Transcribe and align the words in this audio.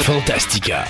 Fantastica. 0.00 0.86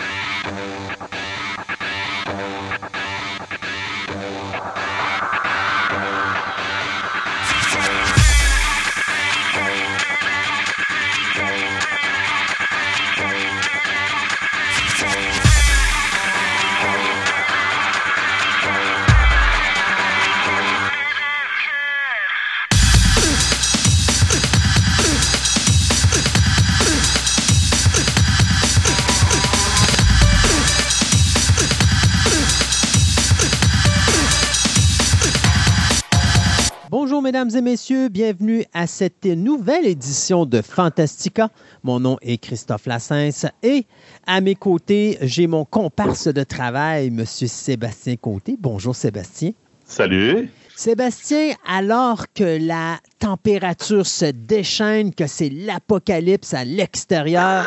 Mesdames 37.52 37.66
et 37.66 37.70
messieurs, 37.73 38.09
bienvenue 38.09 38.65
à 38.73 38.87
cette 38.87 39.27
nouvelle 39.27 39.87
édition 39.87 40.47
de 40.47 40.62
Fantastica. 40.62 41.51
Mon 41.83 42.01
nom 42.01 42.16
est 42.23 42.38
Christophe 42.38 42.87
Lassens 42.87 43.47
et 43.62 43.84
à 44.27 44.41
mes 44.41 44.55
côtés, 44.55 45.19
j'ai 45.20 45.47
mon 45.47 45.66
comparse 45.66 46.29
de 46.29 46.45
travail, 46.45 47.09
M. 47.09 47.27
Sébastien 47.27 48.16
Côté. 48.16 48.57
Bonjour 48.59 48.96
Sébastien. 48.96 49.51
Salut. 49.84 50.51
Sébastien, 50.77 51.52
alors 51.66 52.24
que 52.33 52.59
la 52.66 52.98
température 53.19 54.07
se 54.07 54.27
déchaîne, 54.27 55.15
que 55.15 55.27
c'est 55.27 55.51
l'apocalypse 55.51 56.55
à 56.55 56.65
l'extérieur, 56.65 57.66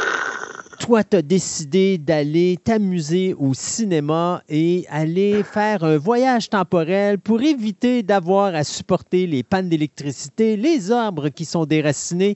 toi, 0.86 1.04
tu 1.04 1.18
as 1.18 1.24
décidé 1.24 1.98
d'aller 1.98 2.60
t'amuser 2.64 3.34
au 3.40 3.56
cinéma 3.56 4.44
et 4.48 4.86
aller 4.92 5.42
faire 5.42 5.84
un 5.84 5.98
voyage 5.98 6.48
temporel 6.48 7.18
pour 7.18 7.42
éviter 7.42 8.04
d'avoir 8.04 8.54
à 8.54 8.64
supporter 8.64 9.26
les 9.26 9.42
pannes 9.42 9.68
d'électricité, 9.68 10.56
les 10.56 10.92
arbres 10.92 11.30
qui 11.30 11.44
sont 11.44 11.66
déracinés, 11.66 12.36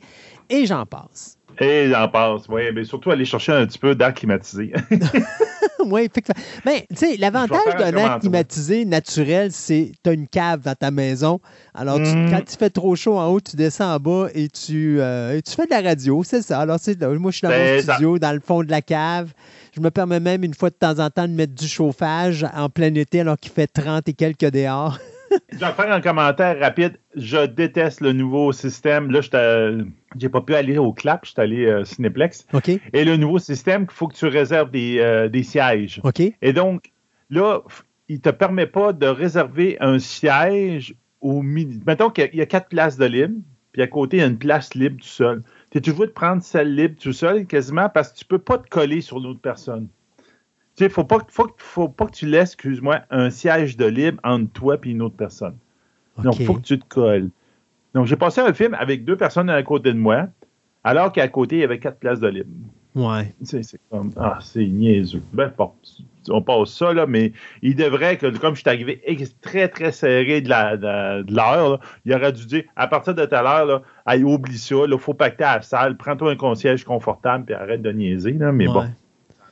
et 0.49 0.65
j'en 0.65 0.87
passe. 0.87 1.37
Et 1.59 1.89
j'en 1.91 2.07
passe, 2.07 2.49
oui. 2.49 2.63
Mais 2.73 2.85
surtout 2.85 3.11
aller 3.11 3.25
chercher 3.25 3.51
un 3.51 3.67
petit 3.67 3.77
peu 3.77 3.93
d'air 3.93 4.15
climatisé. 4.15 4.73
oui, 5.85 6.01
effectivement. 6.01 6.41
Mais, 6.65 6.85
tu 6.89 6.95
sais, 6.95 7.17
l'avantage 7.17 7.75
d'un 7.77 7.95
air 7.95 8.19
climatisé 8.19 8.85
naturel, 8.85 9.51
c'est 9.51 9.91
que 9.91 9.97
tu 10.03 10.09
as 10.09 10.13
une 10.13 10.27
cave 10.27 10.61
dans 10.61 10.75
ta 10.75 10.91
maison. 10.91 11.39
Alors, 11.73 11.99
mm. 11.99 12.29
quand 12.29 12.41
il 12.53 12.57
fait 12.57 12.69
trop 12.69 12.95
chaud 12.95 13.17
en 13.17 13.27
haut, 13.27 13.39
tu 13.39 13.55
descends 13.55 13.95
en 13.95 13.99
bas 13.99 14.27
et 14.33 14.49
tu, 14.49 14.97
euh, 14.99 15.39
tu 15.45 15.53
fais 15.53 15.65
de 15.65 15.71
la 15.71 15.81
radio, 15.81 16.23
c'est 16.23 16.41
ça. 16.41 16.59
Alors, 16.59 16.77
moi, 17.19 17.31
je 17.31 17.37
suis 17.37 17.47
dans 17.47 17.49
mon 17.49 17.55
ben, 17.55 17.81
studio, 17.81 18.19
dans 18.19 18.33
le 18.33 18.41
fond 18.41 18.63
de 18.63 18.71
la 18.71 18.81
cave. 18.81 19.31
Je 19.75 19.81
me 19.81 19.91
permets 19.91 20.19
même, 20.19 20.43
une 20.43 20.53
fois 20.53 20.69
de 20.69 20.75
temps 20.75 20.99
en 20.99 21.09
temps, 21.09 21.27
de 21.27 21.33
mettre 21.33 21.53
du 21.53 21.67
chauffage 21.67 22.45
en 22.53 22.69
plein 22.69 22.93
été 22.95 23.21
alors 23.21 23.37
qu'il 23.37 23.51
fait 23.51 23.67
30 23.67 24.07
et 24.09 24.13
quelques 24.13 24.49
dehors. 24.51 24.97
je 25.51 25.57
vais 25.57 25.71
faire 25.71 25.91
un 25.91 26.01
commentaire 26.01 26.59
rapide. 26.59 26.99
Je 27.15 27.45
déteste 27.45 28.01
le 28.01 28.13
nouveau 28.13 28.51
système. 28.51 29.11
Là, 29.11 29.21
je 29.21 29.83
n'ai 30.21 30.29
pas 30.29 30.41
pu 30.41 30.55
aller 30.55 30.77
au 30.77 30.93
CLAP, 30.93 31.25
je 31.25 31.31
suis 31.31 31.41
allé 31.41 31.65
euh, 31.65 31.83
Cineplex. 31.83 32.47
OK. 32.53 32.69
Et 32.69 33.05
le 33.05 33.17
nouveau 33.17 33.39
système, 33.39 33.85
il 33.89 33.93
faut 33.93 34.07
que 34.07 34.15
tu 34.15 34.25
réserves 34.25 34.71
des, 34.71 34.99
euh, 34.99 35.43
sièges. 35.43 36.01
OK. 36.03 36.21
Et 36.41 36.53
donc, 36.53 36.91
là, 37.29 37.61
il 38.07 38.15
ne 38.15 38.21
te 38.21 38.29
permet 38.29 38.67
pas 38.67 38.93
de 38.93 39.05
réserver 39.05 39.77
un 39.79 39.99
siège 39.99 40.95
au 41.21 41.41
milieu. 41.41 41.79
Mettons 41.85 42.09
qu'il 42.09 42.29
y, 42.33 42.41
a 42.41 42.45
quatre 42.45 42.69
places 42.69 42.97
de 42.97 43.05
libre, 43.05 43.35
puis 43.71 43.81
à 43.81 43.87
côté, 43.87 44.17
il 44.17 44.19
y 44.21 44.23
a 44.23 44.27
une 44.27 44.37
place 44.37 44.73
libre 44.73 44.97
tout 45.01 45.07
seul. 45.07 45.43
Tu 45.71 45.77
es 45.77 45.81
toujours 45.81 46.07
de 46.07 46.11
prendre 46.11 46.41
celle 46.41 46.75
libre 46.75 46.95
tout 46.99 47.13
seul, 47.13 47.45
quasiment, 47.45 47.89
parce 47.89 48.11
que 48.11 48.19
tu 48.19 48.25
ne 48.25 48.29
peux 48.29 48.39
pas 48.39 48.57
te 48.57 48.67
coller 48.67 49.01
sur 49.01 49.19
l'autre 49.19 49.41
personne? 49.41 49.87
Tu 50.79 50.85
sais, 50.85 50.89
faut 50.89 51.03
pas, 51.03 51.17
faut, 51.27 51.53
faut 51.57 51.89
pas 51.89 52.05
que 52.05 52.13
tu 52.13 52.25
laisses, 52.25 52.53
excuse-moi, 52.53 53.01
un 53.09 53.29
siège 53.31 53.75
de 53.75 53.83
libre 53.83 54.17
entre 54.23 54.49
toi 54.53 54.77
et 54.81 54.89
une 54.89 55.01
autre 55.01 55.17
personne. 55.17 55.57
Donc, 56.23 56.39
il 56.39 56.45
faut 56.45 56.53
que 56.53 56.61
tu 56.61 56.79
te 56.79 56.85
colles. 56.87 57.31
Donc, 57.93 58.05
j'ai 58.05 58.15
passé 58.15 58.39
un 58.39 58.53
film 58.53 58.73
avec 58.75 59.03
deux 59.03 59.17
personnes 59.17 59.49
à 59.49 59.61
côté 59.61 59.91
de 59.91 59.97
moi, 59.97 60.27
alors 60.85 61.11
qu'à 61.11 61.27
côté, 61.27 61.57
il 61.57 61.59
y 61.59 61.63
avait 61.65 61.79
quatre 61.79 61.99
places 61.99 62.21
de 62.21 62.29
libre. 62.29 62.49
Ouais. 62.95 63.33
C'est 63.43 63.61
comme, 63.91 64.11
ah, 64.15 64.39
c'est 64.41 64.65
niaiseux. 64.65 65.21
Ben, 65.33 65.51
bon, 65.57 65.73
on 66.29 66.41
passe 66.41 66.69
ça, 66.69 66.93
là, 66.93 67.05
mais 67.05 67.33
il 67.61 67.75
devrait 67.75 68.15
que, 68.15 68.27
comme 68.37 68.55
je 68.55 68.61
suis 68.61 68.69
arrivé 68.69 69.01
très, 69.41 69.67
très 69.67 69.91
serré 69.91 70.39
de 70.39 70.47
l'heure, 70.47 71.81
il 72.05 72.13
aurait 72.13 72.31
dû 72.31 72.45
dire, 72.45 72.63
à 72.77 72.87
partir 72.87 73.15
de 73.15 73.25
telle 73.25 73.45
heure, 73.45 73.65
là, 73.65 73.81
allez, 74.05 74.23
oublie 74.23 74.57
ça, 74.57 74.75
il 74.89 74.97
faut 74.97 75.13
pacter 75.13 75.43
à 75.43 75.57
la 75.57 75.61
salle, 75.61 75.97
prends-toi 75.97 76.31
un 76.31 76.35
concierge 76.37 76.85
confortable, 76.85 77.43
puis 77.43 77.53
arrête 77.53 77.81
de 77.81 77.91
niaiser, 77.91 78.31
là, 78.31 78.53
mais 78.53 78.67
bon. 78.67 78.85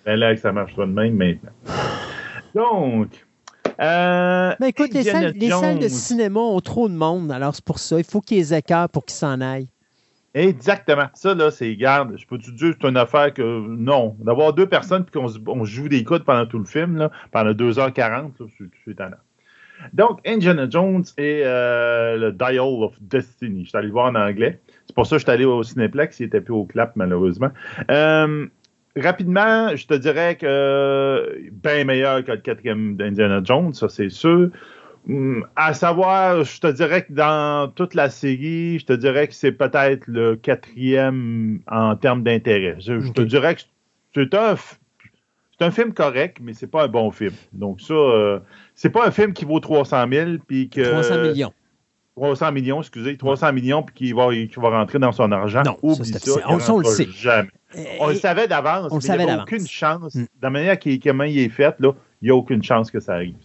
Ben 0.07 0.17
là, 0.17 0.33
que 0.33 0.39
ça 0.39 0.53
marche 0.53 0.73
pas 0.73 0.85
de 0.85 0.91
même 0.93 1.17
maintenant. 1.17 1.51
Donc. 2.55 3.09
Euh, 3.81 4.53
Mais 4.57 4.69
écoute, 4.69 4.93
les 4.93 5.03
salles, 5.03 5.33
de 5.79 5.87
cinéma 5.89 6.39
ont 6.39 6.61
trop 6.61 6.87
de 6.87 6.93
monde, 6.93 7.29
alors 7.29 7.53
c'est 7.53 7.65
pour 7.65 7.77
ça. 7.77 7.97
Il 7.97 8.05
faut 8.05 8.21
qu'ils 8.21 8.53
aient 8.53 8.59
écart 8.59 8.87
pour 8.87 9.03
qu'ils 9.05 9.17
s'en 9.17 9.41
aillent. 9.41 9.67
Exactement. 10.33 11.07
Ça, 11.13 11.33
là, 11.33 11.51
c'est, 11.51 11.75
garde, 11.75 12.15
je 12.17 12.25
peux 12.25 12.37
te 12.37 12.49
dire, 12.51 12.73
c'est 12.79 12.87
une 12.87 12.95
affaire 12.95 13.33
que, 13.33 13.67
non. 13.67 14.15
D'avoir 14.19 14.53
deux 14.53 14.65
personnes 14.65 15.03
puis 15.03 15.19
qu'on 15.19 15.27
on 15.45 15.65
joue 15.65 15.89
des 15.89 16.05
coudes 16.05 16.23
pendant 16.23 16.45
tout 16.45 16.59
le 16.59 16.65
film, 16.65 16.95
là, 16.95 17.11
pendant 17.31 17.51
2h40, 17.51 18.31
c'est 18.57 18.91
étonnant. 18.91 19.17
Donc, 19.93 20.19
Indiana 20.25 20.67
Jones 20.69 21.03
et 21.17 21.41
euh, 21.43 22.17
le 22.17 22.31
Dial 22.31 22.59
of 22.59 22.93
Destiny. 23.01 23.65
Je 23.65 23.69
suis 23.69 23.77
allé 23.77 23.87
le 23.87 23.93
voir 23.93 24.07
en 24.07 24.15
anglais. 24.15 24.59
C'est 24.85 24.95
pour 24.95 25.05
ça 25.05 25.17
que 25.17 25.19
je 25.19 25.25
suis 25.25 25.31
allé 25.31 25.45
au 25.45 25.63
Cineplex. 25.63 26.19
Il 26.19 26.23
n'était 26.23 26.41
plus 26.41 26.53
au 26.53 26.65
clap, 26.65 26.95
malheureusement. 26.95 27.49
Euh, 27.91 28.47
rapidement, 29.01 29.75
je 29.75 29.87
te 29.87 29.93
dirais 29.93 30.35
que 30.35 31.39
bien 31.51 31.83
meilleur 31.83 32.23
que 32.23 32.31
le 32.31 32.37
quatrième 32.37 32.95
d'Indiana 32.95 33.41
Jones, 33.43 33.73
ça 33.73 33.89
c'est 33.89 34.09
sûr. 34.09 34.49
Hum, 35.09 35.45
à 35.55 35.73
savoir, 35.73 36.43
je 36.43 36.59
te 36.59 36.67
dirais 36.67 37.05
que 37.05 37.13
dans 37.13 37.71
toute 37.73 37.93
la 37.93 38.09
série, 38.09 38.79
je 38.79 38.85
te 38.85 38.93
dirais 38.93 39.27
que 39.27 39.33
c'est 39.33 39.53
peut-être 39.53 40.05
le 40.07 40.35
quatrième 40.35 41.61
en 41.67 41.95
termes 41.95 42.23
d'intérêt. 42.23 42.75
Je, 42.79 43.11
te 43.11 43.21
dirais 43.21 43.55
que 43.55 43.61
c'est 44.13 44.33
un, 44.33 44.55
c'est 44.55 45.65
un 45.65 45.71
film 45.71 45.93
correct, 45.93 46.39
mais 46.41 46.53
c'est 46.53 46.67
pas 46.67 46.83
un 46.83 46.87
bon 46.89 47.11
film. 47.11 47.33
Donc 47.53 47.79
ça, 47.79 47.93
euh, 47.93 48.39
c'est 48.75 48.89
pas 48.89 49.07
un 49.07 49.11
film 49.11 49.31
qui 49.31 49.45
vaut 49.45 49.61
300 49.61 50.05
000 50.11 50.31
puis 50.45 50.69
que 50.69 50.81
300 50.81 51.21
millions. 51.21 51.53
300 52.17 52.51
millions, 52.51 52.81
excusez, 52.81 53.15
300 53.15 53.53
millions, 53.53 53.83
puis 53.83 53.93
qui 53.93 54.11
va, 54.11 54.29
va 54.29 54.69
rentrer 54.69 54.97
dans 54.97 55.11
son 55.11 55.31
argent. 55.31 55.61
Non, 55.63 55.77
Oublie 55.83 56.11
ça, 56.13 56.17
ça 56.17 56.31
on, 56.47 56.79
le 56.79 56.85
sait. 56.85 57.07
Jamais. 57.11 57.49
On 57.99 58.07
le 58.07 58.15
savait 58.15 58.47
d'avance. 58.47 58.91
On 58.91 58.99
il 58.99 59.17
n'y 59.17 59.29
a 59.29 59.41
aucune 59.43 59.67
chance. 59.67 60.15
Mm. 60.15 60.21
De 60.21 60.27
la 60.41 60.49
manière 60.49 60.79
qu'il 60.79 60.99
comment 60.99 61.25
il 61.25 61.37
est 61.37 61.49
fait, 61.49 61.75
là, 61.79 61.91
il 62.21 62.25
n'y 62.25 62.31
a 62.31 62.35
aucune 62.35 62.63
chance 62.63 62.89
que 62.89 62.99
ça 62.99 63.13
arrive. 63.13 63.35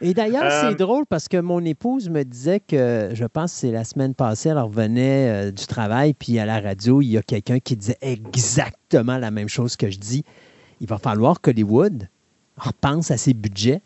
Et 0.00 0.14
d'ailleurs, 0.14 0.50
c'est 0.50 0.72
euh, 0.72 0.74
drôle 0.74 1.04
parce 1.06 1.28
que 1.28 1.36
mon 1.36 1.62
épouse 1.66 2.08
me 2.08 2.22
disait 2.22 2.60
que, 2.60 3.10
je 3.12 3.24
pense 3.26 3.52
que 3.52 3.58
c'est 3.58 3.72
la 3.72 3.84
semaine 3.84 4.14
passée, 4.14 4.48
elle 4.48 4.58
revenait 4.58 5.48
euh, 5.48 5.50
du 5.50 5.66
travail, 5.66 6.14
puis 6.14 6.38
à 6.38 6.46
la 6.46 6.60
radio, 6.60 7.02
il 7.02 7.08
y 7.08 7.18
a 7.18 7.22
quelqu'un 7.22 7.58
qui 7.58 7.76
disait 7.76 7.98
exactement 8.00 9.18
la 9.18 9.30
même 9.30 9.48
chose 9.48 9.76
que 9.76 9.90
je 9.90 9.98
dis. 9.98 10.24
Il 10.80 10.88
va 10.88 10.96
falloir 10.96 11.42
qu'Hollywood 11.42 12.08
repense 12.56 13.10
à 13.10 13.18
ses 13.18 13.34
budgets. 13.34 13.82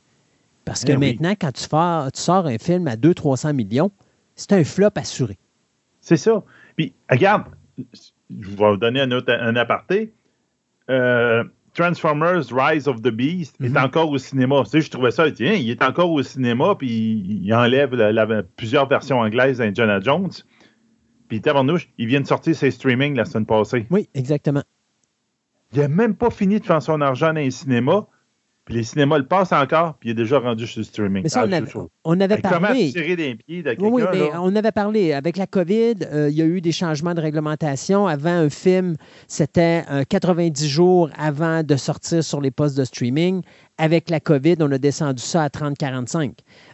Parce 0.65 0.85
que 0.85 0.93
eh 0.93 0.97
maintenant, 0.97 1.33
quand 1.33 1.51
tu, 1.51 1.65
tu 1.65 2.23
sors 2.23 2.47
un 2.47 2.59
film 2.59 2.87
à 2.87 2.95
200-300 2.95 3.53
millions, 3.55 3.91
c'est 4.39 4.53
un 4.53 4.65
flop 4.65 4.91
assuré. 4.95 5.37
C'est 6.01 6.17
ça. 6.17 6.43
Puis, 6.77 6.95
regarde, 7.11 7.45
je 7.77 8.49
vais 8.49 8.71
vous 8.71 8.77
donner 8.77 9.01
un, 9.01 9.11
autre, 9.11 9.33
un 9.33 9.57
aparté. 9.57 10.15
Euh, 10.89 11.45
Transformers 11.75 12.45
Rise 12.51 12.89
of 12.89 13.03
the 13.03 13.11
Beast 13.11 13.57
est 13.61 13.69
mhm. 13.69 13.77
encore 13.77 14.11
au 14.11 14.19
cinéma. 14.19 14.63
Tu 14.65 14.71
sais, 14.71 14.81
je 14.81 14.91
trouvais 14.91 15.11
ça, 15.11 15.31
tiens, 15.31 15.53
il 15.53 15.69
est 15.71 15.83
encore 15.83 16.11
au 16.11 16.23
cinéma, 16.23 16.75
puis 16.77 16.89
il 16.89 17.53
enlève 17.53 18.45
plusieurs 18.57 18.89
versions 18.89 19.21
anglaises 19.21 19.59
d'Indiana 19.59 20.01
Jones. 20.01 20.31
Puis 21.29 21.41
tabarnouche, 21.41 21.89
il 21.99 22.07
vient 22.07 22.21
de 22.21 22.27
sortir 22.27 22.57
ses 22.57 22.71
streamings 22.71 23.15
la 23.15 23.25
semaine 23.25 23.45
passée. 23.45 23.87
Oui, 23.91 24.09
exactement. 24.15 24.63
Il 25.73 25.81
n'a 25.81 25.89
même 25.89 26.15
pas 26.15 26.31
fini 26.31 26.59
de 26.59 26.65
faire 26.65 26.81
son 26.81 27.01
argent 27.01 27.29
dans 27.29 27.41
les 27.41 27.51
cinémas. 27.51 28.07
Puis 28.69 28.77
les 28.77 28.83
cinémas 28.83 29.17
le 29.17 29.25
passent 29.25 29.53
encore, 29.53 29.95
puis 29.95 30.11
il 30.11 30.13
est 30.13 30.15
déjà 30.15 30.39
rendu 30.41 30.67
sur 30.67 30.81
le 30.81 30.85
streaming. 30.85 31.23
Mais 31.23 31.31
ça, 31.31 31.47
on, 31.47 31.51
ah, 32.21 32.25
avait, 32.25 32.37
parlé. 32.37 32.93
tirer 32.93 33.17
des 33.17 33.35
pieds 33.35 33.63
de 33.63 33.75
oui, 33.79 33.89
oui, 33.91 34.03
mais 34.13 34.29
on 34.39 34.55
avait 34.55 34.73
parlé. 34.73 35.15
Avec 35.15 35.39
la 35.39 35.47
COVID, 35.47 35.95
euh, 36.13 36.29
il 36.29 36.37
y 36.37 36.43
a 36.43 36.45
eu 36.45 36.61
des 36.61 36.71
changements 36.71 37.15
de 37.15 37.21
réglementation. 37.23 38.07
Avant, 38.07 38.29
un 38.29 38.51
film, 38.51 38.97
c'était 39.27 39.85
90 40.11 40.63
euh, 40.63 40.69
jours 40.69 41.09
avant 41.17 41.63
de 41.63 41.77
sortir 41.77 42.23
sur 42.23 42.43
les 42.43 42.51
postes 42.51 42.77
de 42.77 42.85
streaming. 42.85 43.41
Avec 43.81 44.11
la 44.11 44.19
COVID, 44.19 44.57
on 44.61 44.73
a 44.73 44.79
descendu 44.79 45.23
ça 45.23 45.45
à 45.45 45.49
30-45. 45.49 46.33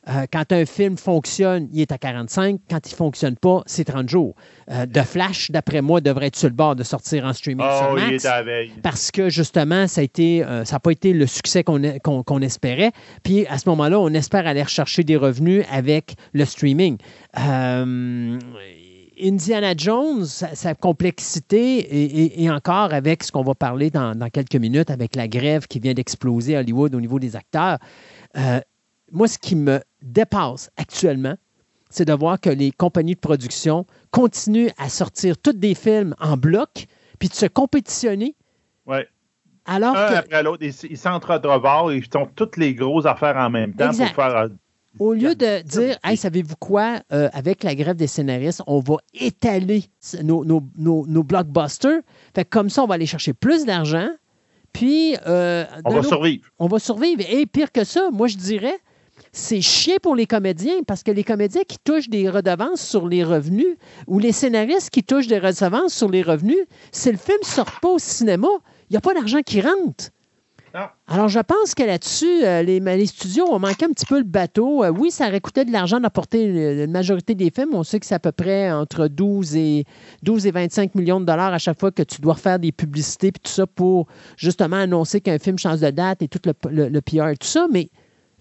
Euh, 0.09 0.27
quand 0.33 0.53
un 0.53 0.65
film 0.65 0.97
fonctionne, 0.97 1.69
il 1.73 1.83
est 1.83 1.93
à 1.93 1.99
45. 1.99 2.61
Quand 2.71 2.81
il 2.87 2.93
ne 2.93 2.97
fonctionne 2.97 3.37
pas, 3.37 3.63
c'est 3.67 3.85
30 3.85 4.09
jours. 4.09 4.35
Euh, 4.71 4.87
de 4.87 5.01
Flash, 5.03 5.51
d'après 5.51 5.83
moi, 5.83 6.01
devrait 6.01 6.27
être 6.27 6.37
sur 6.37 6.49
le 6.49 6.55
bord 6.55 6.77
de 6.77 6.83
sortir 6.83 7.27
en 7.27 7.35
streaming 7.35 7.67
oh, 7.69 7.79
sur 7.79 7.95
Max. 7.95 8.27
Parce 8.83 9.11
que 9.11 9.29
justement, 9.29 9.87
ça 9.87 10.03
n'a 10.03 10.09
euh, 10.19 10.65
pas 10.83 10.91
été 10.91 11.13
le 11.13 11.27
succès 11.27 11.63
qu'on 11.63 12.41
espérait. 12.41 12.93
Puis 13.23 13.47
à 13.49 13.59
ce 13.59 13.69
moment-là, 13.69 14.01
on 14.01 14.09
espère 14.09 14.47
aller 14.47 14.63
rechercher 14.63 15.05
des 15.05 15.17
revenus 15.17 15.65
avec 15.71 16.15
le 16.33 16.45
streaming 16.45 16.97
Indiana 19.21 19.75
Jones, 19.77 20.25
sa, 20.25 20.75
complexité, 20.75 22.43
et, 22.43 22.51
encore 22.51 22.93
avec 22.93 23.23
ce 23.23 23.33
qu'on 23.33 23.43
va 23.43 23.55
parler 23.55 23.91
dans, 23.91 24.29
quelques 24.33 24.57
minutes, 24.57 24.91
avec 24.91 25.17
la 25.17 25.29
grève 25.29 25.67
qui 25.67 25.81
vient 25.81 25.95
d'exploser 25.95 26.57
à 26.57 26.61
Hollywood 26.61 26.95
au 26.95 27.01
niveau 27.01 27.19
des 27.19 27.37
acteurs, 27.37 27.79
euh, 28.37 28.61
moi, 29.13 29.29
ce 29.29 29.39
qui 29.39 29.55
me 29.55 29.81
dépasse 30.03 30.71
actuellement, 30.77 31.35
c'est 31.91 32.05
de 32.05 32.13
voir 32.13 32.41
que 32.41 32.51
les 32.51 32.73
compagnies 32.73 33.15
de 33.15 33.21
production 33.21 33.87
continuent 34.11 34.71
à 34.79 34.89
sortir 34.89 35.39
tous 35.39 35.53
des 35.53 35.75
films 35.75 36.15
en 36.19 36.37
bloc, 36.37 36.87
puis 37.19 37.29
de 37.29 37.35
se 37.35 37.47
compétitionner. 37.47 38.35
Oui. 38.87 38.99
Alors 39.67 39.97
Un 39.97 40.15
après 40.17 40.43
l'autre, 40.43 40.63
ils 40.63 40.99
s'entretrouvent, 40.99 41.95
ils 41.95 42.05
font 42.05 42.29
toutes 42.35 42.57
les 42.57 42.75
grosses 42.75 43.07
affaires 43.07 43.37
en 43.37 43.49
même 43.49 43.75
temps 43.75 43.91
pour 43.91 44.09
faire 44.09 44.49
au 44.99 45.13
lieu 45.13 45.35
de 45.35 45.63
dire, 45.63 45.99
hey, 46.05 46.17
savez-vous 46.17 46.57
quoi, 46.57 47.01
euh, 47.13 47.29
avec 47.33 47.65
la 47.65 47.75
grève 47.75 47.97
des 47.97 48.07
scénaristes, 48.07 48.63
on 48.67 48.81
va 48.81 48.97
étaler 49.13 49.85
nos, 50.23 50.61
blockbusters. 51.23 52.01
Fait 52.35 52.45
comme 52.45 52.71
ça, 52.71 52.85
on 52.85 52.87
va 52.87 52.95
aller 52.95 53.07
chercher 53.07 53.33
plus 53.33 53.65
d'argent. 53.65 54.09
Puis. 54.73 55.17
Euh, 55.27 55.65
on 55.85 55.95
va 55.95 56.03
survivre. 56.03 56.45
On 56.59 56.67
va 56.67 56.79
survivre. 56.79 57.23
Et 57.29 57.47
pire 57.47 57.73
que 57.73 57.85
ça, 57.85 58.11
moi, 58.13 58.29
je 58.29 58.37
dirais, 58.37 58.79
c'est 59.33 59.61
chier 59.61 59.99
pour 59.99 60.15
les 60.15 60.27
comédiens 60.27 60.83
parce 60.87 61.03
que 61.03 61.11
les 61.11 61.25
comédiens 61.25 61.63
qui 61.67 61.79
touchent 61.83 62.09
des 62.09 62.29
redevances 62.29 62.81
sur 62.81 63.09
les 63.09 63.25
revenus 63.25 63.77
ou 64.07 64.19
les 64.19 64.33
scénaristes 64.33 64.91
qui 64.91 65.03
touchent 65.03 65.27
des 65.27 65.39
redevances 65.39 65.93
sur 65.93 66.09
les 66.09 66.23
revenus, 66.23 66.59
si 66.93 67.11
le 67.11 67.19
film 67.19 67.39
ne 67.43 67.47
sort 67.47 67.81
pas 67.81 67.89
au 67.89 67.99
cinéma, 67.99 68.49
il 68.91 68.93
n'y 68.93 68.97
a 68.97 69.01
pas 69.01 69.15
d'argent 69.15 69.41
qui 69.43 69.61
rentre. 69.61 70.11
Alors, 71.07 71.29
je 71.29 71.39
pense 71.39 71.75
que 71.75 71.85
là-dessus, 71.85 72.45
euh, 72.45 72.63
les, 72.63 73.07
studios 73.07 73.47
ont 73.49 73.59
manqué 73.61 73.85
un 73.85 73.91
petit 73.91 74.07
peu 74.07 74.19
le 74.19 74.25
bateau. 74.25 74.83
Euh, 74.83 74.91
oui, 74.91 75.11
ça 75.11 75.29
aurait 75.29 75.41
coûté 75.41 75.65
de 75.65 75.71
l'argent 75.71 76.01
d'apporter 76.01 76.45
une, 76.45 76.91
majorité 76.91 77.35
des 77.35 77.51
films. 77.51 77.75
On 77.75 77.85
sait 77.85 78.01
que 78.01 78.07
c'est 78.07 78.15
à 78.15 78.19
peu 78.19 78.33
près 78.33 78.73
entre 78.73 79.07
12 79.07 79.55
et, 79.57 79.85
12 80.23 80.47
et 80.47 80.51
25 80.51 80.95
millions 80.97 81.21
de 81.21 81.27
dollars 81.27 81.55
à 81.55 81.59
chaque 81.59 81.79
fois 81.79 81.93
que 81.93 82.03
tu 82.03 82.21
dois 82.21 82.35
refaire 82.35 82.59
des 82.59 82.73
publicités 82.73 83.29
et 83.29 83.33
tout 83.33 83.51
ça 83.51 83.67
pour 83.67 84.09
justement 84.37 84.77
annoncer 84.77 85.21
qu'un 85.21 85.39
film 85.39 85.59
change 85.59 85.81
de 85.81 85.91
date 85.91 86.23
et 86.23 86.29
tout 86.29 86.41
le, 86.45 86.53
le, 86.71 86.89
le 86.89 86.99
et 86.99 87.37
tout 87.37 87.47
ça. 87.47 87.67
Mais 87.71 87.91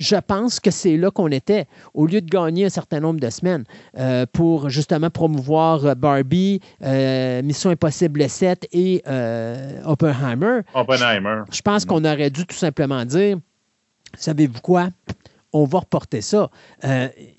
je 0.03 0.17
pense 0.17 0.59
que 0.59 0.69
c'est 0.69 0.97
là 0.97 1.11
qu'on 1.11 1.29
était, 1.29 1.65
au 1.93 2.05
lieu 2.05 2.19
de 2.19 2.29
gagner 2.29 2.65
un 2.65 2.69
certain 2.69 2.99
nombre 2.99 3.21
de 3.21 3.29
semaines 3.29 3.63
euh, 3.97 4.25
pour 4.31 4.69
justement 4.69 5.09
promouvoir 5.09 5.85
euh, 5.85 5.95
Barbie, 5.95 6.59
euh, 6.83 7.41
Mission 7.41 7.69
Impossible 7.69 8.27
7 8.27 8.67
et 8.73 9.01
Oppenheimer. 9.85 10.61
Oppenheimer. 10.73 11.43
Je, 11.51 11.61
pense 11.61 11.85
qu'on 11.85 12.03
aurait 12.03 12.29
dû 12.29 12.45
tout 12.45 12.55
simplement 12.55 13.05
dire, 13.05 13.37
savez-vous 14.17 14.59
quoi? 14.59 14.89
On 15.55 15.65
va 15.65 15.79
reporter 15.79 16.21
ça. 16.21 16.49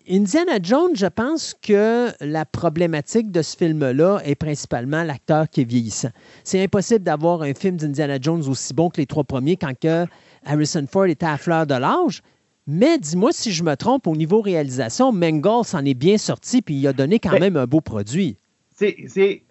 Indiana 0.09 0.59
Jones, 0.63 0.93
je 0.95 1.07
pense 1.07 1.53
que 1.61 2.11
la 2.21 2.45
problématique 2.45 3.33
de 3.33 3.43
ce 3.43 3.57
film-là 3.57 4.21
est 4.25 4.37
principalement 4.37 5.03
l'acteur 5.03 5.49
qui 5.51 5.63
est 5.63 5.65
vieillissant. 5.65 6.11
C'est 6.45 6.63
impossible 6.63 7.03
d'avoir 7.03 7.43
un 7.43 7.53
film 7.55 7.77
d'Indiana 7.77 8.19
Jones 8.21 8.45
aussi 8.49 8.73
bon 8.73 8.89
que 8.89 8.99
les 9.01 9.07
trois 9.07 9.25
premiers 9.25 9.57
quand 9.57 9.77
que 9.79 10.07
Harrison 10.47 10.87
Ford 10.89 11.07
était 11.07 11.27
à 11.27 11.37
fleur 11.37 11.67
de 11.67 11.75
l'âge. 11.75 12.23
Mais 12.67 12.99
dis-moi 12.99 13.31
si 13.33 13.53
je 13.53 13.63
me 13.63 13.75
trompe, 13.75 14.07
au 14.07 14.17
niveau 14.17 14.41
réalisation, 14.41 15.13
Mangle 15.13 15.65
s'en 15.65 15.85
est 15.85 15.95
bien 15.95 16.19
sorti 16.19 16.63
puis 16.63 16.75
il 16.75 16.87
a 16.87 16.93
donné 16.93 17.19
quand 17.19 17.31
ben, 17.31 17.41
même 17.41 17.57
un 17.57 17.67
beau 17.67 17.81
produit. 17.81 18.39
C'est. 18.75 19.43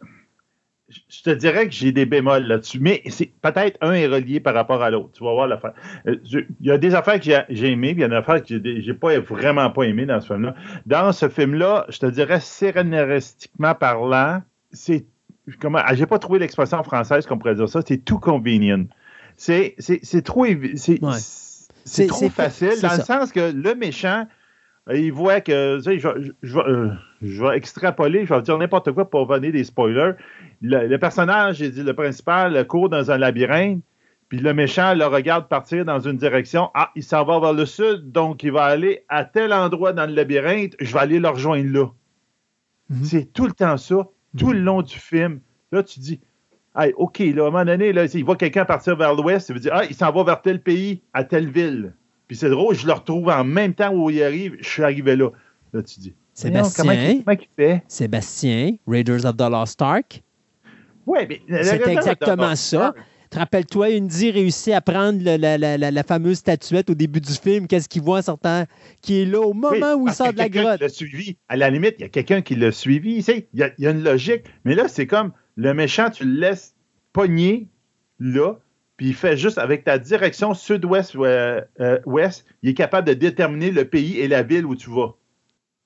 Je 1.10 1.24
te 1.24 1.30
dirais 1.32 1.66
que 1.66 1.74
j'ai 1.74 1.92
des 1.92 2.06
bémols 2.06 2.44
là-dessus, 2.44 2.78
mais 2.80 3.02
c'est 3.08 3.32
peut-être 3.42 3.80
un 3.82 3.94
est 3.94 4.06
relié 4.06 4.40
par 4.40 4.54
rapport 4.54 4.84
à 4.84 4.92
l'autre. 4.92 5.12
Tu 5.14 5.24
vas 5.24 5.32
voir 5.32 5.48
l'affaire. 5.48 5.74
Euh, 6.06 6.18
il 6.32 6.46
y 6.68 6.70
a 6.70 6.78
des 6.78 6.94
affaires 6.94 7.20
que 7.20 7.32
j'ai 7.50 7.72
aimées, 7.72 7.94
puis 7.94 8.02
il 8.02 8.02
y 8.02 8.06
a 8.06 8.10
des 8.10 8.16
affaires 8.16 8.44
que 8.44 8.62
j'ai 8.82 8.94
pas 8.94 9.18
vraiment 9.20 9.72
pas 9.72 9.84
aimées 9.84 10.06
dans 10.06 10.22
ce 10.22 10.28
film-là. 10.28 10.54
Dans 10.86 11.12
ce 11.12 11.30
film-là, 11.30 11.88
je 11.90 11.98
te 11.98 12.06
dirais 12.06 12.40
scénaristiquement 12.40 13.74
parlant, 13.74 14.44
c'est 14.72 15.06
comment 15.60 15.80
ah, 15.84 15.96
j'ai 15.96 16.06
pas 16.06 16.20
trouvé 16.20 16.38
l'expression 16.40 16.84
française 16.84 17.26
qu'on 17.26 17.38
pourrait 17.38 17.56
dire 17.56 17.70
ça, 17.70 17.82
c'est 17.86 17.98
tout 17.98 18.20
convenient. 18.20 18.86
C'est 19.36 19.76
trop 20.24 20.46
c'est 20.76 21.00
trop 22.08 22.30
facile, 22.30 22.80
dans 22.82 22.96
le 22.96 23.04
sens 23.04 23.32
que 23.32 23.52
le 23.52 23.76
méchant, 23.76 24.28
euh, 24.90 24.98
il 24.98 25.12
voit 25.12 25.42
que, 25.42 25.78
tu 25.78 25.84
sais, 25.84 26.00
je, 26.00 26.58
euh, 26.58 26.90
je, 27.22 27.44
vais 27.44 27.58
extrapoler, 27.58 28.26
je 28.26 28.34
vais 28.34 28.42
dire 28.42 28.58
n'importe 28.58 28.92
quoi 28.92 29.10
pour 29.10 29.26
venir 29.28 29.52
des 29.52 29.64
spoilers. 29.64 30.14
Le, 30.62 30.98
personnage, 30.98 31.58
j'ai 31.58 31.70
dit, 31.70 31.84
le 31.84 31.94
principal 31.94 32.66
court 32.68 32.90
dans 32.90 33.12
un 33.12 33.18
labyrinthe, 33.18 33.82
puis 34.30 34.40
le 34.40 34.54
méchant 34.54 34.94
le 34.96 35.06
regarde 35.06 35.48
partir 35.48 35.86
dans 35.86 36.00
une 36.00 36.18
direction. 36.18 36.70
Ah, 36.74 36.92
il 36.96 37.04
s'en 37.04 37.24
va 37.24 37.40
vers 37.40 37.54
le 37.54 37.66
sud, 37.66 38.12
donc 38.12 38.44
il 38.44 38.52
va 38.52 38.64
aller 38.64 39.04
à 39.10 39.26
tel 39.26 39.54
endroit 39.54 39.94
dans 39.94 40.06
le 40.06 40.14
labyrinthe, 40.14 40.76
je 40.80 40.94
vais 40.94 41.00
aller 41.00 41.20
le 41.20 41.30
rejoindre 41.30 41.72
là. 41.72 41.86
Mhm. 42.90 43.04
C'est 43.04 43.34
tout 43.34 43.46
le 43.46 43.54
temps 43.54 43.78
ça, 43.78 44.08
tout 44.38 44.52
le 44.52 44.60
long 44.60 44.82
du 44.82 44.98
film. 44.98 45.40
Là, 45.72 45.84
tu 45.84 46.00
dis, 46.00 46.20
OK, 46.98 47.20
là, 47.20 47.44
à 47.44 47.48
un 47.48 47.52
moment 47.52 47.66
donné, 47.66 47.94
là, 47.94 48.06
il 48.06 48.26
voit 48.26 48.36
quelqu'un 48.36 48.66
partir 48.66 48.96
vers 48.96 49.14
l'ouest, 49.14 49.50
il 49.50 49.54
veut 49.54 49.60
dire, 49.60 49.72
ah, 49.74 49.86
il 49.86 49.96
s'en 49.96 50.12
va 50.12 50.24
vers 50.24 50.42
tel 50.42 50.62
pays, 50.62 51.02
à 51.14 51.24
telle 51.24 51.50
ville. 51.50 51.94
Puis 52.28 52.38
c'est 52.38 52.50
drôle, 52.50 52.76
je 52.76 52.88
le 52.88 52.94
retrouve 52.94 53.30
en 53.30 53.44
même 53.44 53.74
temps 53.74 53.94
où 53.94 54.10
il 54.10 54.24
arrive, 54.24 54.56
je 54.60 54.68
suis 54.68 54.84
arrivé 54.84 55.16
là. 55.16 55.30
Là, 55.74 55.84
tu 55.84 56.00
dis. 56.00 56.14
Sébastien. 56.34 57.22
Comment, 57.24 57.38
il 57.40 57.48
fait? 57.56 57.84
Sébastien, 57.88 58.76
Raiders 58.88 59.26
of 59.26 59.38
the 59.38 59.50
Lost 59.50 59.82
Ark. 59.82 60.24
Oui, 61.06 61.20
mais. 61.28 61.42
C'est 61.64 61.88
exactement 61.88 62.56
ça. 62.56 62.94
Te 63.30 63.40
rappelles-toi, 63.40 63.88
Indy 63.88 64.30
réussit 64.30 64.74
à 64.74 64.82
prendre 64.82 65.20
la, 65.24 66.04
fameuse 66.04 66.38
statuette 66.38 66.92
au 66.92 66.94
début 66.94 67.20
du 67.20 67.34
film. 67.34 67.66
Qu'est-ce 67.66 67.90
qu'il 67.90 68.04
voit 68.04 68.20
en 68.20 68.22
sortant? 68.22 68.66
Qui 69.02 69.22
est 69.22 69.26
là 69.26 69.42
au 69.42 69.54
moment 69.54 69.96
où 69.96 70.08
il 70.08 70.14
sort 70.14 70.34
de 70.34 70.38
la 70.38 70.50
grotte. 70.50 70.80
l'a 70.80 70.90
suivi. 70.90 71.36
À 71.50 71.58
la 71.58 71.72
limite, 71.72 71.96
il 71.98 72.04
y 72.04 72.06
a 72.06 72.10
quelqu'un 72.10 72.42
qui 72.42 72.56
l'a 72.56 72.72
suivi. 72.72 73.26
Il 73.28 73.60
y, 73.60 73.64
a, 73.64 73.72
il 73.80 73.84
y 73.84 73.88
a 73.88 73.90
une 73.90 74.04
logique. 74.04 74.44
Mais 74.66 74.76
là, 74.76 74.88
c'est 74.88 75.08
comme 75.08 75.32
le 75.56 75.74
méchant, 75.74 76.10
tu 76.10 76.26
le 76.26 76.40
laisses 76.40 76.76
pogner 77.12 77.68
là, 78.20 78.56
puis 78.98 79.08
il 79.08 79.14
fait 79.14 79.38
juste 79.38 79.58
avec 79.58 79.84
ta 79.84 79.98
direction 79.98 80.54
sud-ouest, 80.54 81.16
euh, 81.16 81.62
ouest, 82.06 82.46
il 82.62 82.70
est 82.70 82.74
capable 82.74 83.08
de 83.08 83.14
déterminer 83.14 83.72
le 83.72 83.86
pays 83.86 84.20
et 84.20 84.28
la 84.28 84.44
ville 84.44 84.66
où 84.66 84.76
tu 84.76 84.90
vas. 84.90 85.16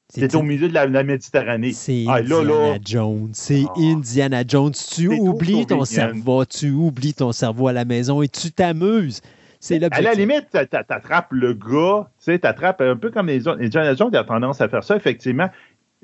C'est 0.09 0.35
au 0.35 0.41
milieu 0.41 0.69
de 0.69 0.73
la, 0.73 1.03
Méditerranée. 1.03 1.73
C'est 1.73 2.05
ah, 2.07 2.15
Indiana 2.15 2.79
Jones. 2.83 3.31
C'est 3.33 3.63
ah. 3.67 3.73
Indiana 3.77 4.43
Jones. 4.47 4.71
Tu 4.71 5.09
oublies 5.09 5.65
ton 5.65 5.83
cerveau. 5.83 6.45
Tu 6.45 6.71
oublies 6.71 7.13
ton 7.13 7.33
cerveau 7.33 7.67
à 7.67 7.73
la 7.73 7.83
maison 7.83 8.21
et 8.21 8.29
tu 8.29 8.51
t'amuses. 8.51 9.21
C'est 9.59 9.83
À 9.83 10.01
la 10.01 10.13
limite, 10.13 10.47
tu 10.51 10.57
attrapes 10.57 11.31
le 11.31 11.53
gars. 11.53 12.09
Tu 12.19 12.25
sais, 12.31 12.45
attrapes 12.45 12.81
un 12.81 12.95
peu 12.95 13.11
comme 13.11 13.27
les 13.27 13.47
autres. 13.47 13.61
Indiana 13.61 13.95
Jones 13.95 14.15
a 14.15 14.23
tendance 14.23 14.61
à 14.61 14.69
faire 14.69 14.83
ça, 14.83 14.95
effectivement. 14.95 15.49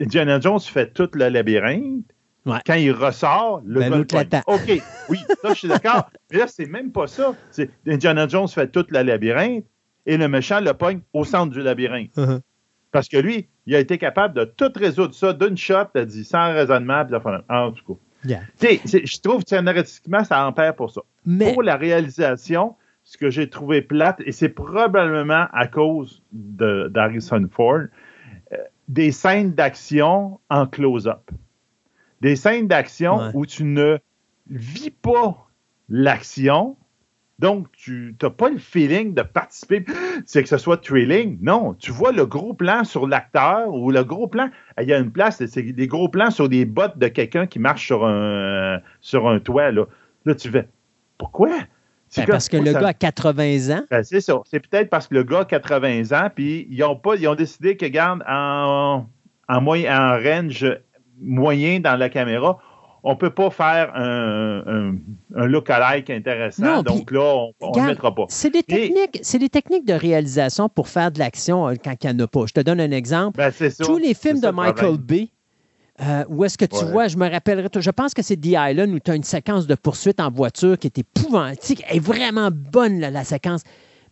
Indiana 0.01 0.39
Jones 0.39 0.59
fait 0.59 0.93
tout 0.93 1.09
le 1.13 1.29
labyrinthe. 1.29 2.12
Quand 2.45 2.73
il 2.73 2.91
ressort, 2.91 3.61
le 3.65 3.79
ben, 3.79 4.05
OK, 4.47 4.81
oui, 5.09 5.19
ça, 5.41 5.49
je 5.49 5.53
suis 5.53 5.67
d'accord. 5.67 6.09
Mais 6.31 6.39
là, 6.39 6.47
c'est 6.47 6.65
même 6.65 6.91
pas 6.91 7.07
ça. 7.07 7.35
Indiana 7.87 8.27
Jones 8.27 8.47
fait 8.47 8.67
tout 8.67 8.85
le 8.89 9.01
labyrinthe 9.01 9.65
et 10.05 10.17
le 10.17 10.27
méchant 10.27 10.59
le 10.59 10.73
pogne 10.73 10.99
au 11.13 11.23
centre 11.23 11.53
du 11.53 11.61
labyrinthe. 11.61 12.15
Uh-huh. 12.17 12.41
Parce 12.91 13.07
que 13.07 13.17
lui, 13.17 13.47
il 13.65 13.75
a 13.75 13.79
été 13.79 13.97
capable 13.97 14.35
de 14.35 14.43
tout 14.43 14.71
résoudre 14.75 15.13
ça 15.13 15.31
d'une 15.33 15.57
shot, 15.57 15.85
t'as 15.93 16.05
dit, 16.05 16.25
sans 16.25 16.53
raisonnement, 16.53 17.05
puis 17.05 17.15
en 17.49 17.71
tout 17.71 17.93
cas. 17.93 17.99
Je 18.85 19.21
trouve 19.21 19.43
que 19.43 19.49
ça 19.49 20.47
empire 20.47 20.75
pour 20.75 20.91
ça. 20.91 21.01
Pour 21.39 21.63
la 21.63 21.77
réalisation, 21.77 22.75
ce 23.03 23.17
que 23.17 23.29
j'ai 23.29 23.49
trouvé 23.49 23.81
plate, 23.81 24.21
et 24.25 24.31
c'est 24.31 24.49
probablement 24.49 25.47
à 25.53 25.67
cause 25.67 26.21
d'Harrison 26.31 27.47
Ford, 27.51 27.83
euh, 28.51 28.57
des 28.87 29.11
scènes 29.11 29.53
d'action 29.53 30.39
en 30.49 30.67
close-up 30.67 31.31
des 32.23 32.37
scènes 32.37 32.67
d'action 32.67 33.31
où 33.33 33.45
tu 33.45 33.65
ne 33.65 33.99
vis 34.49 34.91
pas 34.91 35.45
l'action. 35.89 36.77
Donc, 37.39 37.67
tu 37.73 38.15
n'as 38.21 38.29
pas 38.29 38.49
le 38.49 38.59
feeling 38.59 39.13
de 39.13 39.23
participer, 39.23 39.85
c'est 40.25 40.41
que 40.41 40.47
ce 40.47 40.57
soit 40.57 40.77
trailing. 40.77 41.37
Non, 41.41 41.73
tu 41.73 41.91
vois 41.91 42.13
le 42.13 42.25
gros 42.25 42.53
plan 42.53 42.85
sur 42.85 43.07
l'acteur 43.07 43.73
ou 43.73 43.91
le 43.91 44.03
gros 44.05 44.27
plan. 44.27 44.49
Il 44.81 44.87
y 44.87 44.93
a 44.93 44.99
une 44.99 45.11
place, 45.11 45.45
c'est 45.45 45.61
des 45.61 45.87
gros 45.87 46.07
plans 46.07 46.31
sur 46.31 46.47
des 46.47 46.63
bottes 46.63 46.97
de 46.97 47.09
quelqu'un 47.09 47.45
qui 47.45 47.59
marche 47.59 47.85
sur 47.87 48.05
un, 48.05 48.79
sur 49.01 49.27
un 49.27 49.39
toit. 49.39 49.71
Là, 49.71 49.85
là 50.25 50.33
tu 50.33 50.49
fais 50.49 50.69
Pourquoi? 51.17 51.49
Ben, 52.15 52.25
parce 52.27 52.47
que 52.47 52.57
le 52.57 52.71
gars 52.71 52.89
a 52.89 52.93
80 52.93 53.75
ans. 53.75 53.83
Ben, 53.89 54.03
c'est 54.03 54.21
ça. 54.21 54.39
C'est 54.45 54.59
peut-être 54.59 54.89
parce 54.89 55.07
que 55.07 55.15
le 55.15 55.23
gars 55.23 55.39
a 55.39 55.45
80 55.45 56.17
ans, 56.17 56.29
puis 56.33 56.67
ils 56.69 56.83
ont, 56.83 56.95
pas, 56.95 57.15
ils 57.15 57.27
ont 57.27 57.35
décidé 57.35 57.75
que, 57.75 57.87
garde, 57.87 58.23
en, 58.29 59.07
en, 59.49 59.61
moyen, 59.61 60.13
en 60.13 60.23
range 60.23 60.65
moyen 61.23 61.79
dans 61.79 61.95
la 61.95 62.09
caméra, 62.09 62.59
on 63.03 63.17
peut 63.17 63.29
pas 63.29 63.49
faire 63.49 63.91
un, 63.95 64.95
un, 65.35 65.45
look-alike 65.45 66.09
intéressant. 66.09 66.83
donc 66.83 67.11
là, 67.11 67.47
on 67.59 67.71
ne 67.71 67.81
le 67.81 67.87
mettra 67.87 68.15
pas. 68.15 68.25
C'est 68.29 68.49
des, 68.49 68.63
techniques, 68.63 69.21
des 69.39 69.49
techniques 69.49 69.85
de 69.85 69.93
réalisation 69.93 70.69
pour 70.69 70.87
faire 70.87 71.11
de 71.11 71.19
l'action 71.19 71.67
euh, 71.67 71.73
quand 71.83 71.95
il 72.01 72.09
n'y 72.09 72.21
en 72.21 72.25
a 72.25 72.27
pas. 72.27 72.45
Je 72.47 72.53
te 72.53 72.61
donne 72.61 72.79
un 72.79 72.91
exemple. 72.91 73.37
Ben, 73.37 73.51
Tous 73.81 73.97
les 73.97 74.13
films 74.13 74.39
de 74.39 74.47
Michael 74.47 74.97
Bay, 74.97 75.29
euh, 76.01 76.23
où 76.29 76.45
est-ce 76.45 76.57
que 76.57 76.65
tu 76.65 76.85
vois, 76.85 77.09
je 77.09 77.17
me 77.17 77.29
rappellerai, 77.29 77.67
je 77.75 77.91
pense 77.91 78.13
que 78.13 78.21
c'est 78.21 78.37
The 78.37 78.55
Island 78.57 78.91
où 78.91 78.99
tu 78.99 79.11
as 79.11 79.15
une 79.15 79.23
séquence 79.23 79.67
de 79.67 79.75
poursuite 79.75 80.21
en 80.21 80.31
voiture 80.31 80.77
qui 80.77 80.87
est 80.87 80.97
épouvantable, 80.97 81.57
est 81.89 81.99
vraiment 81.99 82.49
bonne 82.51 82.99
la 82.99 83.23
séquence. 83.25 83.63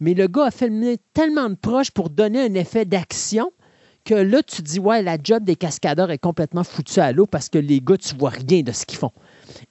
Mais 0.01 0.13
le 0.13 0.27
gars 0.27 0.47
a 0.47 0.51
filmé 0.51 0.97
tellement 1.13 1.49
de 1.49 1.55
proches 1.55 1.91
pour 1.91 2.09
donner 2.09 2.41
un 2.41 2.53
effet 2.55 2.83
d'action 2.85 3.51
que 4.03 4.15
là, 4.15 4.41
tu 4.43 4.61
dis, 4.61 4.79
ouais, 4.79 5.01
la 5.01 5.17
job 5.21 5.43
des 5.43 5.55
cascadeurs 5.55 6.11
est 6.11 6.17
complètement 6.17 6.63
foutue 6.63 6.99
à 6.99 7.11
l'eau 7.11 7.25
parce 7.25 7.49
que 7.49 7.57
les 7.57 7.79
gars, 7.79 7.97
tu 7.97 8.15
vois 8.15 8.31
rien 8.31 8.61
de 8.61 8.71
ce 8.71 8.85
qu'ils 8.85 8.97
font. 8.97 9.11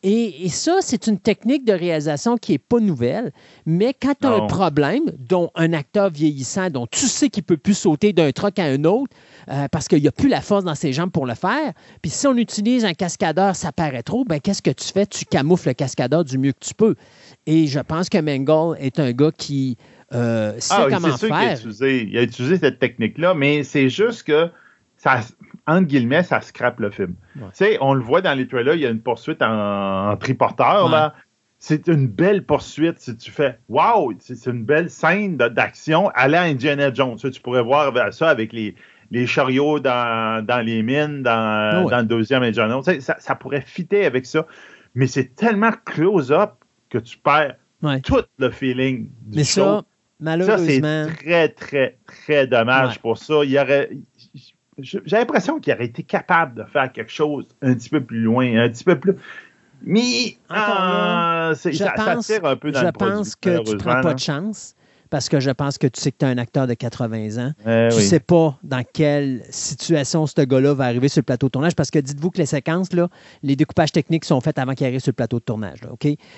Et, 0.02 0.48
ça, 0.48 0.78
c'est 0.80 1.06
une 1.06 1.18
technique 1.18 1.64
de 1.64 1.72
réalisation 1.72 2.36
qui 2.36 2.52
n'est 2.52 2.58
pas 2.58 2.80
nouvelle, 2.80 3.32
mais 3.66 3.94
quand 3.94 4.14
tu 4.20 4.26
as 4.26 4.30
un 4.30 4.46
problème, 4.46 5.04
dont 5.18 5.50
un 5.54 5.72
acteur 5.72 6.10
vieillissant, 6.10 6.70
dont 6.70 6.86
tu 6.86 7.06
sais 7.06 7.30
qu'il 7.30 7.42
ne 7.42 7.46
peut 7.46 7.56
plus 7.56 7.74
sauter 7.74 8.12
d'un 8.12 8.30
truc 8.32 8.58
à 8.58 8.64
un 8.64 8.84
autre, 8.84 9.12
euh, 9.50 9.68
parce 9.70 9.88
qu'il 9.88 10.02
n'y 10.02 10.08
a 10.08 10.12
plus 10.12 10.28
la 10.28 10.40
force 10.40 10.64
dans 10.64 10.74
ses 10.74 10.92
jambes 10.92 11.10
pour 11.10 11.26
le 11.26 11.34
faire, 11.34 11.72
puis 12.02 12.10
si 12.10 12.26
on 12.26 12.36
utilise 12.36 12.84
un 12.84 12.94
cascadeur, 12.94 13.56
ça 13.56 13.72
paraît 13.72 14.02
trop, 14.02 14.24
ben 14.24 14.40
qu'est-ce 14.40 14.62
que 14.62 14.70
tu 14.70 14.88
fais? 14.92 15.06
Tu 15.06 15.24
camoufles 15.24 15.68
le 15.68 15.74
cascadeur 15.74 16.24
du 16.24 16.38
mieux 16.38 16.52
que 16.52 16.64
tu 16.64 16.74
peux. 16.74 16.94
Et 17.46 17.66
je 17.66 17.80
pense 17.80 18.08
que 18.08 18.18
Mangle 18.18 18.76
est 18.78 18.98
un 18.98 19.12
gars 19.12 19.32
qui 19.36 19.76
euh, 20.12 20.54
sait 20.58 20.74
ah, 20.76 20.86
comment 20.90 21.16
faire. 21.16 21.28
Il 21.28 21.48
a, 21.48 21.52
utilisé, 21.54 22.08
il 22.10 22.18
a 22.18 22.22
utilisé 22.22 22.56
cette 22.58 22.78
technique-là, 22.78 23.34
mais 23.34 23.62
c'est 23.62 23.88
juste 23.88 24.24
que 24.24 24.48
ça, 24.96 25.20
entre 25.66 25.86
guillemets, 25.86 26.22
ça 26.22 26.40
scrape 26.40 26.80
le 26.80 26.90
film. 26.90 27.14
Tu 27.34 27.42
sais, 27.52 27.78
on 27.80 27.94
le 27.94 28.02
voit 28.02 28.20
dans 28.20 28.34
les 28.34 28.46
trailers, 28.46 28.74
il 28.74 28.80
y 28.80 28.86
a 28.86 28.90
une 28.90 29.00
poursuite 29.00 29.42
en, 29.42 30.16
triporteur, 30.16 30.88
là. 30.88 31.14
C'est 31.62 31.88
une 31.88 32.06
belle 32.06 32.44
poursuite. 32.46 33.00
Si 33.00 33.14
tu 33.18 33.30
fais 33.30 33.58
Wow, 33.68 34.14
c'est 34.18 34.46
une 34.46 34.64
belle 34.64 34.88
scène 34.88 35.36
d'action 35.36 36.08
à 36.14 36.26
la 36.26 36.42
Indiana 36.42 36.90
Jones. 36.92 37.16
Tu, 37.16 37.38
pourrais 37.38 37.62
voir 37.62 37.92
ça 38.14 38.30
avec 38.30 38.54
les, 38.54 38.74
les 39.10 39.26
chariots 39.26 39.78
dans, 39.78 40.64
les 40.64 40.82
mines, 40.82 41.22
dans, 41.22 41.30
ah 41.30 41.90
dans, 41.90 41.98
le 41.98 42.06
deuxième 42.06 42.42
Indiana 42.42 42.80
Jones. 42.82 43.00
Ça, 43.00 43.16
ça, 43.18 43.34
pourrait 43.34 43.60
fitter 43.60 44.06
avec 44.06 44.24
ça. 44.24 44.46
Mais 44.94 45.06
c'est 45.06 45.34
tellement 45.34 45.72
close-up 45.84 46.52
que 46.88 46.96
tu 46.96 47.18
perds 47.18 47.56
tout 48.02 48.22
le 48.38 48.50
feeling 48.50 49.10
du 49.26 49.38
Mais 49.38 49.44
ça, 49.44 49.82
malheureusement. 50.20 51.06
Ça, 51.06 51.10
c'est 51.10 51.24
très, 51.24 51.48
très, 51.48 51.98
très 52.06 52.46
dommage 52.46 53.00
pour 53.00 53.18
ça. 53.18 53.44
Il 53.44 53.50
y 53.50 53.58
aurait 53.58 53.90
j'ai 54.82 55.00
l'impression 55.06 55.60
qu'il 55.60 55.72
aurait 55.72 55.86
été 55.86 56.02
capable 56.02 56.54
de 56.54 56.64
faire 56.64 56.90
quelque 56.90 57.12
chose 57.12 57.46
un 57.62 57.74
petit 57.74 57.90
peu 57.90 58.02
plus 58.02 58.20
loin, 58.20 58.46
un 58.56 58.68
petit 58.68 58.84
peu 58.84 58.98
plus. 58.98 59.14
Mais 59.82 60.36
euh, 60.50 61.54
ça, 61.54 61.70
tire 61.70 62.44
un 62.44 62.56
peu 62.56 62.70
dans 62.70 62.80
Je 62.80 62.90
pense 62.90 63.36
que 63.36 63.62
tu 63.62 63.74
ne 63.74 63.78
prends 63.78 64.00
pas 64.02 64.14
de 64.14 64.18
chance 64.18 64.74
parce 65.10 65.28
que 65.28 65.40
je 65.40 65.50
pense 65.50 65.76
que 65.76 65.86
tu 65.86 66.00
sais 66.00 66.12
que 66.12 66.18
tu 66.18 66.24
es 66.24 66.28
un 66.28 66.38
acteur 66.38 66.66
de 66.66 66.74
80 66.74 67.44
ans. 67.44 67.52
Eh 67.66 67.88
tu 67.90 67.96
ne 67.96 68.00
sais 68.00 68.20
pas 68.20 68.56
dans 68.62 68.82
quelle 68.92 69.42
situation 69.50 70.26
ce 70.26 70.40
gars-là 70.40 70.74
va 70.74 70.84
arriver 70.84 71.08
sur 71.08 71.20
le 71.20 71.24
plateau 71.24 71.48
de 71.48 71.50
tournage 71.52 71.74
parce 71.74 71.90
que 71.90 71.98
dites-vous 71.98 72.30
que 72.30 72.38
les 72.38 72.46
séquences, 72.46 72.92
là, 72.92 73.08
les 73.42 73.56
découpages 73.56 73.92
techniques 73.92 74.24
sont 74.24 74.40
faits 74.40 74.58
avant 74.58 74.74
qu'il 74.74 74.86
arrive 74.86 75.00
sur 75.00 75.10
le 75.10 75.14
plateau 75.14 75.38
de 75.38 75.44
tournage. 75.44 75.80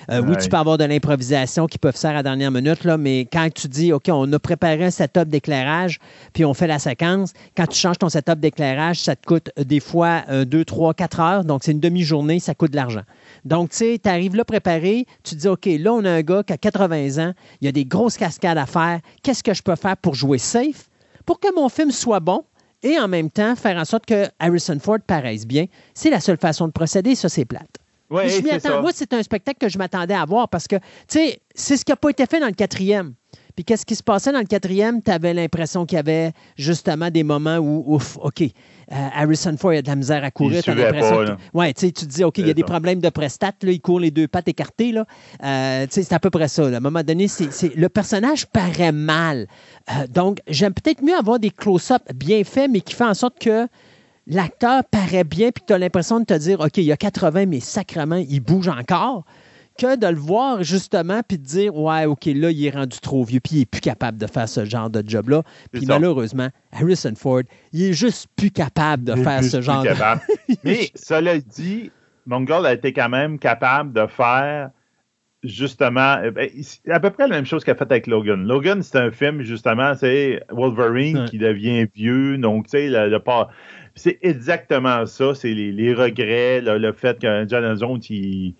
Euh, 0.09 0.21
oui, 0.27 0.35
tu 0.41 0.49
peux 0.49 0.57
avoir 0.57 0.77
de 0.77 0.85
l'improvisation 0.85 1.67
qui 1.67 1.77
peuvent 1.77 1.95
faire 1.95 2.11
à 2.11 2.15
la 2.15 2.23
dernière 2.23 2.51
minute, 2.51 2.83
là, 2.83 2.97
mais 2.97 3.27
quand 3.31 3.47
tu 3.53 3.67
dis 3.67 3.93
OK, 3.93 4.09
on 4.09 4.31
a 4.33 4.39
préparé 4.39 4.85
un 4.85 4.91
setup 4.91 5.29
d'éclairage 5.29 5.99
puis 6.33 6.43
on 6.43 6.53
fait 6.53 6.67
la 6.67 6.79
séquence, 6.79 7.33
quand 7.55 7.67
tu 7.67 7.77
changes 7.77 7.99
ton 7.99 8.09
setup 8.09 8.39
d'éclairage, 8.39 8.99
ça 8.99 9.15
te 9.15 9.25
coûte 9.25 9.51
euh, 9.59 9.63
des 9.63 9.79
fois 9.79 10.23
2, 10.29 10.65
3, 10.65 10.93
4 10.93 11.19
heures. 11.19 11.45
Donc, 11.45 11.63
c'est 11.63 11.71
une 11.71 11.79
demi-journée, 11.79 12.39
ça 12.39 12.55
coûte 12.55 12.71
de 12.71 12.75
l'argent. 12.75 13.03
Donc, 13.45 13.69
tu 13.69 13.77
sais, 13.77 13.99
tu 14.01 14.09
arrives 14.09 14.35
là 14.35 14.45
préparé, 14.45 15.05
tu 15.23 15.35
te 15.35 15.41
dis 15.41 15.47
OK, 15.47 15.65
là, 15.65 15.93
on 15.93 16.03
a 16.05 16.11
un 16.11 16.21
gars 16.21 16.43
qui 16.43 16.53
a 16.53 16.57
80 16.57 17.23
ans, 17.23 17.33
il 17.61 17.65
y 17.65 17.67
a 17.67 17.71
des 17.71 17.85
grosses 17.85 18.17
cascades 18.17 18.57
faire, 18.65 18.99
qu'est-ce 19.21 19.43
que 19.43 19.53
je 19.53 19.61
peux 19.61 19.75
faire 19.75 19.97
pour 19.97 20.15
jouer 20.15 20.37
safe, 20.37 20.89
pour 21.25 21.39
que 21.39 21.53
mon 21.55 21.69
film 21.69 21.91
soit 21.91 22.19
bon 22.19 22.43
et 22.81 22.99
en 22.99 23.07
même 23.07 23.29
temps 23.29 23.55
faire 23.55 23.77
en 23.77 23.85
sorte 23.85 24.05
que 24.05 24.27
Harrison 24.39 24.77
Ford 24.79 24.99
paraisse 25.05 25.45
bien. 25.45 25.65
C'est 25.93 26.09
la 26.09 26.19
seule 26.19 26.37
façon 26.37 26.67
de 26.67 26.71
procéder, 26.71 27.15
ça 27.15 27.29
c'est 27.29 27.45
plate. 27.45 27.77
Moi, 28.81 28.91
c'est 28.93 29.13
un 29.13 29.23
spectacle 29.23 29.57
que 29.59 29.69
je 29.69 29.77
m'attendais 29.77 30.13
à 30.13 30.25
voir 30.25 30.49
parce 30.49 30.67
que, 30.67 30.75
tu 30.75 30.83
sais, 31.07 31.41
c'est 31.55 31.77
ce 31.77 31.85
qui 31.85 31.91
n'a 31.91 31.95
pas 31.95 32.09
été 32.09 32.25
fait 32.25 32.39
dans 32.39 32.47
le 32.47 32.53
quatrième. 32.53 33.13
Puis 33.55 33.63
qu'est-ce 33.63 33.85
qui 33.85 33.95
se 33.95 34.03
passait 34.03 34.31
dans 34.31 34.39
le 34.39 34.45
quatrième? 34.45 35.01
Tu 35.01 35.11
avais 35.11 35.33
l'impression 35.33 35.85
qu'il 35.85 35.97
y 35.97 35.99
avait 35.99 36.31
justement 36.57 37.09
des 37.11 37.23
moments 37.23 37.57
où, 37.57 37.83
ouf, 37.85 38.17
OK, 38.21 38.41
euh, 38.41 38.47
Harrison 38.89 39.55
Ford 39.57 39.71
a 39.71 39.81
de 39.81 39.87
la 39.87 39.95
misère 39.95 40.23
à 40.23 40.31
courir. 40.31 40.63
Tu 40.63 40.73
l'impression 40.73 41.37
ouais, 41.53 41.73
tu 41.73 41.93
te 41.93 42.05
dis, 42.05 42.23
OK, 42.23 42.39
il 42.39 42.47
y 42.47 42.49
a 42.49 42.53
des 42.53 42.63
problèmes 42.63 42.99
de 42.99 43.09
prestat, 43.09 43.53
là, 43.61 43.71
il 43.71 43.79
court 43.79 43.99
les 43.99 44.11
deux 44.11 44.27
pattes 44.27 44.47
écartées. 44.47 44.91
Là. 44.91 45.05
Euh, 45.43 45.85
c'est 45.89 46.13
à 46.13 46.19
peu 46.19 46.31
près 46.31 46.47
ça. 46.47 46.63
À 46.63 46.67
un 46.67 46.79
moment 46.79 47.03
donné, 47.03 47.27
c'est, 47.27 47.75
le 47.75 47.89
personnage 47.89 48.47
paraît 48.47 48.91
mal. 48.91 49.47
Euh, 49.91 50.07
donc, 50.07 50.39
j'aime 50.47 50.73
peut-être 50.73 51.03
mieux 51.03 51.15
avoir 51.15 51.39
des 51.39 51.51
close-ups 51.51 52.13
bien 52.15 52.43
faits, 52.43 52.71
mais 52.71 52.81
qui 52.81 52.95
font 52.95 53.07
en 53.07 53.13
sorte 53.13 53.37
que 53.39 53.67
l'acteur 54.25 54.83
paraît 54.85 55.25
bien, 55.25 55.51
puis 55.51 55.63
tu 55.67 55.73
as 55.73 55.77
l'impression 55.77 56.19
de 56.19 56.25
te 56.25 56.33
dire, 56.33 56.59
OK, 56.59 56.77
il 56.77 56.85
y 56.85 56.91
a 56.91 56.97
80, 56.97 57.45
mais 57.45 57.59
sacrement, 57.59 58.23
il 58.27 58.39
bouge 58.39 58.67
encore 58.67 59.25
que 59.77 59.95
de 59.95 60.07
le 60.07 60.19
voir 60.19 60.63
justement 60.63 61.21
puis 61.27 61.37
de 61.37 61.43
dire 61.43 61.75
ouais 61.75 62.05
ok 62.05 62.25
là 62.25 62.51
il 62.51 62.65
est 62.65 62.69
rendu 62.69 62.99
trop 62.99 63.23
vieux 63.23 63.39
puis 63.39 63.55
il 63.55 63.61
est 63.61 63.65
plus 63.65 63.81
capable 63.81 64.17
de 64.17 64.27
faire 64.27 64.47
ce 64.47 64.65
genre 64.65 64.89
de 64.89 65.03
job 65.05 65.29
là 65.29 65.43
puis 65.71 65.85
malheureusement 65.85 66.49
Harrison 66.71 67.13
Ford 67.15 67.41
il 67.71 67.83
est 67.83 67.93
juste 67.93 68.27
plus 68.35 68.51
capable 68.51 69.03
de 69.03 69.15
faire 69.15 69.43
ce 69.43 69.61
genre 69.61 69.83
de 69.83 69.89
mais 70.63 70.89
cela 70.95 71.39
dit 71.39 71.91
Mongol 72.25 72.65
a 72.65 72.73
été 72.73 72.93
quand 72.93 73.09
même 73.09 73.39
capable 73.39 73.93
de 73.93 74.05
faire 74.07 74.69
justement 75.43 76.17
eh 76.23 76.31
ben, 76.31 76.49
à 76.89 76.99
peu 76.99 77.09
près 77.09 77.27
la 77.27 77.35
même 77.35 77.45
chose 77.45 77.63
qu'il 77.63 77.71
a 77.71 77.75
fait 77.75 77.91
avec 77.91 78.07
Logan. 78.07 78.45
Logan 78.45 78.81
c'est 78.81 78.97
un 78.97 79.11
film 79.11 79.41
justement 79.41 79.93
c'est 79.95 80.41
Wolverine 80.51 81.25
qui 81.25 81.37
devient 81.37 81.87
vieux 81.93 82.37
donc 82.37 82.65
tu 82.65 82.77
sais 82.77 82.89
le, 82.89 83.19
c'est 83.95 84.19
exactement 84.21 85.05
ça 85.05 85.35
c'est 85.35 85.53
les, 85.53 85.93
regrets 85.93 86.61
le 86.61 86.91
fait 86.93 87.19
que 87.19 87.45
John 87.47 87.77
Jones 87.77 87.99
il 88.09 88.55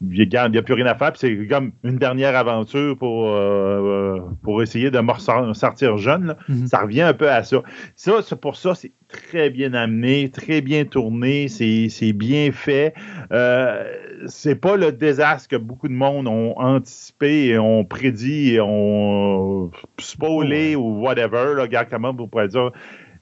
il 0.00 0.28
n'y 0.28 0.58
a 0.58 0.62
plus 0.62 0.74
rien 0.74 0.86
à 0.86 0.94
faire. 0.94 1.12
Puis 1.12 1.20
c'est 1.20 1.46
comme 1.48 1.72
une 1.82 1.96
dernière 1.96 2.36
aventure 2.36 2.96
pour, 2.96 3.28
euh, 3.28 4.16
euh, 4.16 4.20
pour 4.42 4.62
essayer 4.62 4.90
de 4.90 5.00
me 5.00 5.54
sortir 5.54 5.98
jeune. 5.98 6.36
Mm-hmm. 6.48 6.66
Ça 6.68 6.78
revient 6.82 7.02
un 7.02 7.14
peu 7.14 7.30
à 7.30 7.42
ça. 7.42 7.62
Ça, 7.96 8.20
c'est 8.22 8.40
pour 8.40 8.56
ça, 8.56 8.74
c'est 8.74 8.92
très 9.08 9.50
bien 9.50 9.74
amené, 9.74 10.30
très 10.30 10.60
bien 10.60 10.84
tourné, 10.84 11.48
c'est 11.48 12.12
bien 12.12 12.52
fait. 12.52 12.94
Euh, 13.32 13.84
c'est 14.26 14.54
pas 14.54 14.76
le 14.76 14.92
désastre 14.92 15.48
que 15.48 15.56
beaucoup 15.56 15.88
de 15.88 15.94
monde 15.94 16.28
ont 16.28 16.56
anticipé 16.58 17.48
et 17.48 17.58
ont 17.58 17.84
prédit 17.84 18.54
et 18.54 18.60
ont 18.60 19.70
spoilé 19.98 20.76
ou 20.76 21.00
whatever, 21.00 21.54
là, 21.56 21.62
regarde 21.62 21.88
comment 21.90 22.12
vous 22.12 22.26
pourrez 22.26 22.48
dire. 22.48 22.70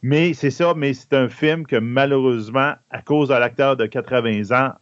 Mais 0.02 0.34
c'est 0.34 0.50
ça, 0.50 0.74
mais 0.76 0.92
c'est 0.92 1.14
un 1.14 1.28
film 1.28 1.66
que 1.66 1.76
malheureusement, 1.76 2.74
à 2.90 3.02
cause 3.02 3.28
de 3.28 3.34
l'acteur 3.34 3.76
de 3.76 3.86
80 3.86 4.56
ans, 4.56 4.72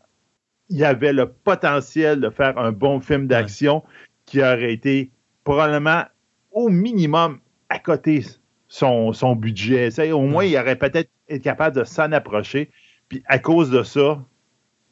il 0.70 0.78
y 0.78 0.84
avait 0.84 1.12
le 1.12 1.28
potentiel 1.28 2.20
de 2.20 2.30
faire 2.30 2.56
un 2.58 2.72
bon 2.72 3.00
film 3.00 3.26
d'action 3.26 3.82
qui 4.26 4.40
aurait 4.40 4.72
été 4.72 5.10
probablement 5.44 6.04
au 6.52 6.68
minimum 6.68 7.38
à 7.68 7.78
côté 7.78 8.24
son, 8.68 9.12
son 9.12 9.36
budget. 9.36 9.90
au 10.12 10.22
moins, 10.22 10.44
il 10.44 10.56
aurait 10.56 10.76
peut-être 10.76 11.10
été 11.28 11.40
capable 11.40 11.76
de 11.76 11.84
s'en 11.84 12.10
approcher. 12.12 12.70
Puis 13.08 13.22
à 13.26 13.38
cause 13.38 13.70
de 13.70 13.82
ça, 13.82 14.22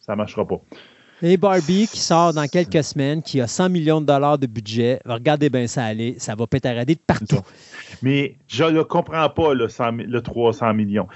ça 0.01 0.13
ne 0.13 0.19
marchera 0.19 0.47
pas. 0.47 0.61
Et 1.25 1.37
Barbie 1.37 1.87
qui 1.87 2.01
sort 2.01 2.35
dans 2.35 2.49
quelques 2.49 2.83
semaines, 2.83 3.23
qui 3.23 3.41
a 3.41 3.47
100 3.47 3.69
millions 3.69 4.01
de 4.01 4.07
dollars 4.07 4.39
de 4.39 4.49
budget, 4.49 5.01
regardez 5.05 5.51
bien 5.51 5.69
ça 5.69 5.85
aller, 5.85 6.17
ça 6.19 6.35
va 6.35 6.49
pétarader 6.49 6.97
de 6.97 7.01
partout. 7.07 7.39
Mais 8.03 8.35
je 8.49 8.65
ne 8.65 8.83
comprends 8.83 9.31
pas 9.31 9.55
le, 9.55 9.69
le 10.05 10.21
300 10.21 10.75
millions. 10.75 11.07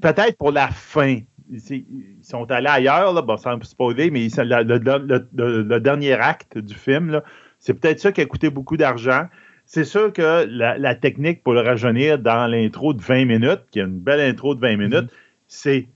Peut-être 0.00 0.38
pour 0.38 0.52
la 0.52 0.68
fin, 0.68 1.18
ils 1.52 2.16
sont 2.22 2.50
allés 2.50 2.68
ailleurs, 2.68 3.12
là, 3.12 3.22
bon, 3.22 3.36
sans 3.36 3.62
spoiler, 3.62 4.10
mais 4.10 4.28
le, 4.38 5.78
dernier 5.78 6.12
acte 6.12 6.58
du 6.58 6.74
film, 6.74 7.20
c'est 7.58 7.74
peut-être 7.74 8.00
ça 8.00 8.12
qui 8.12 8.20
a 8.20 8.26
coûté 8.26 8.50
beaucoup 8.50 8.76
d'argent. 8.76 9.26
C'est 9.66 9.84
sûr 9.84 10.12
que 10.12 10.46
la, 10.48 10.94
technique 10.94 11.42
pour 11.42 11.54
le 11.54 11.60
rajeunir 11.60 12.18
dans 12.18 12.46
l'intro 12.46 12.94
de 12.94 13.02
20 13.02 13.24
minutes, 13.26 13.62
qui 13.70 13.78
est 13.78 13.82
une 13.82 14.00
belle 14.00 14.20
intro 14.20 14.54
de 14.54 14.60
20 14.60 14.76
minutes, 14.76 15.04
mm-hmm. 15.04 15.46
c'est 15.46 15.88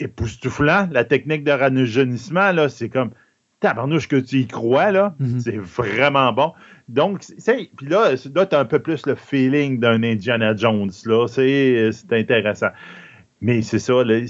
époustouflant. 0.00 0.88
La 0.90 1.04
technique 1.04 1.44
de 1.44 1.52
rajeunissement, 1.52 2.52
là, 2.52 2.68
c'est 2.68 2.88
comme 2.88 3.10
tabarnouche 3.60 4.08
que 4.08 4.16
tu 4.16 4.40
y 4.40 4.46
crois, 4.46 4.90
là. 4.90 5.14
Mm-hmm. 5.20 5.40
C'est 5.40 5.56
vraiment 5.56 6.32
bon. 6.32 6.52
Donc, 6.88 7.20
puis 7.20 7.86
là, 7.86 8.12
là 8.34 8.46
tu 8.46 8.56
as 8.56 8.58
un 8.58 8.64
peu 8.64 8.80
plus 8.80 9.06
le 9.06 9.14
feeling 9.14 9.80
d'un 9.80 10.02
Indiana 10.02 10.54
Jones, 10.54 10.90
là. 11.06 11.26
C'est 11.28 11.92
intéressant. 12.10 12.70
Mais 13.40 13.62
c'est 13.62 13.78
ça, 13.78 14.04
là, 14.04 14.20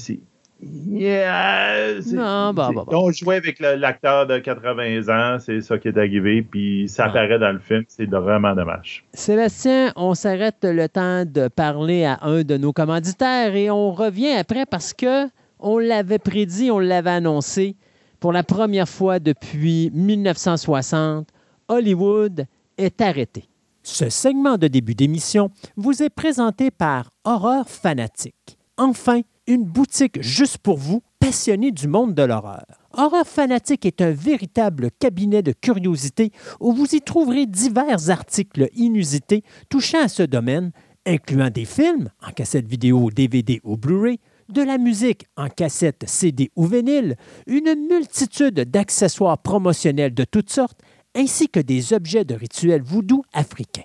Yeah, 0.61 2.01
non, 2.13 2.55
bah, 2.55 2.71
bah, 2.75 2.85
bah. 2.87 2.97
On 2.97 3.11
jouait 3.11 3.37
avec 3.37 3.59
l'acteur 3.61 4.27
de 4.27 4.39
80 4.39 5.09
ans, 5.09 5.39
c'est 5.39 5.61
ça 5.61 5.79
qui 5.79 5.89
est 5.89 5.99
arrivé, 5.99 6.43
puis 6.43 6.89
ça 6.89 7.05
ah. 7.05 7.09
apparaît 7.09 7.39
dans 7.39 7.53
le 7.53 7.59
film, 7.59 7.85
c'est 7.89 8.09
vraiment 8.09 8.55
dommage. 8.55 9.05
Sébastien, 9.13 9.93
on 9.97 10.15
s'arrête 10.15 10.63
le 10.63 10.89
temps 10.89 11.25
de 11.25 11.49
parler 11.49 12.05
à 12.05 12.21
un 12.23 12.43
de 12.43 12.57
nos 12.57 12.73
commanditaires 12.73 13.55
et 13.55 13.71
on 13.71 13.93
revient 13.93 14.33
après 14.33 14.65
parce 14.65 14.95
que 14.95 15.29
on 15.59 15.79
l'avait 15.79 16.19
prédit, 16.19 16.71
on 16.71 16.79
l'avait 16.79 17.11
annoncé. 17.11 17.77
Pour 18.21 18.33
la 18.33 18.43
première 18.43 18.89
fois 18.89 19.19
depuis 19.19 19.91
1960, 19.93 21.29
Hollywood 21.69 22.47
est 22.79 23.01
arrêté. 23.01 23.49
Ce 23.83 24.09
segment 24.09 24.57
de 24.57 24.69
début 24.69 24.95
d'émission 24.95 25.51
vous 25.77 26.03
est 26.03 26.11
présenté 26.11 26.71
par 26.71 27.11
Horreur 27.25 27.69
Fanatique. 27.69 28.57
Enfin, 28.79 29.21
une 29.47 29.65
boutique 29.65 30.21
juste 30.23 30.59
pour 30.59 30.79
vous, 30.79 31.03
passionnés 31.21 31.73
du 31.73 31.89
monde 31.89 32.15
de 32.15 32.23
l'horreur. 32.23 32.65
Horreur 32.93 33.27
Fanatique 33.27 33.87
est 33.87 34.01
un 34.01 34.11
véritable 34.11 34.91
cabinet 34.99 35.43
de 35.43 35.53
curiosité 35.53 36.31
où 36.61 36.73
vous 36.73 36.95
y 36.95 37.01
trouverez 37.01 37.47
divers 37.47 38.11
articles 38.11 38.69
inusités 38.75 39.43
touchant 39.69 40.03
à 40.03 40.09
ce 40.09 40.23
domaine, 40.23 40.71
incluant 41.07 41.51
des 41.51 41.65
films 41.65 42.11
en 42.23 42.31
cassette 42.31 42.67
vidéo, 42.67 43.11
DVD 43.11 43.61
ou 43.65 43.77
Blu-ray, 43.77 44.19
de 44.49 44.63
la 44.63 44.79
musique 44.79 45.27
en 45.37 45.49
cassette, 45.49 46.05
CD 46.07 46.51
ou 46.57 46.67
vinyle, 46.67 47.17
une 47.47 47.75
multitude 47.89 48.61
d'accessoires 48.61 49.39
promotionnels 49.39 50.15
de 50.15 50.25
toutes 50.25 50.51
sortes, 50.51 50.81
ainsi 51.15 51.49
que 51.49 51.61
des 51.61 51.93
objets 51.93 52.25
de 52.25 52.35
rituels 52.35 52.83
voodoo 52.83 53.23
africains. 53.33 53.85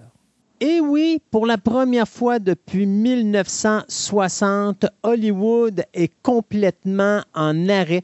Et 0.63 0.79
oui, 0.79 1.19
pour 1.31 1.47
la 1.47 1.57
première 1.57 2.07
fois 2.07 2.37
depuis 2.37 2.85
1960, 2.85 4.85
Hollywood 5.01 5.83
est 5.95 6.11
complètement 6.21 7.23
en 7.33 7.67
arrêt. 7.67 8.03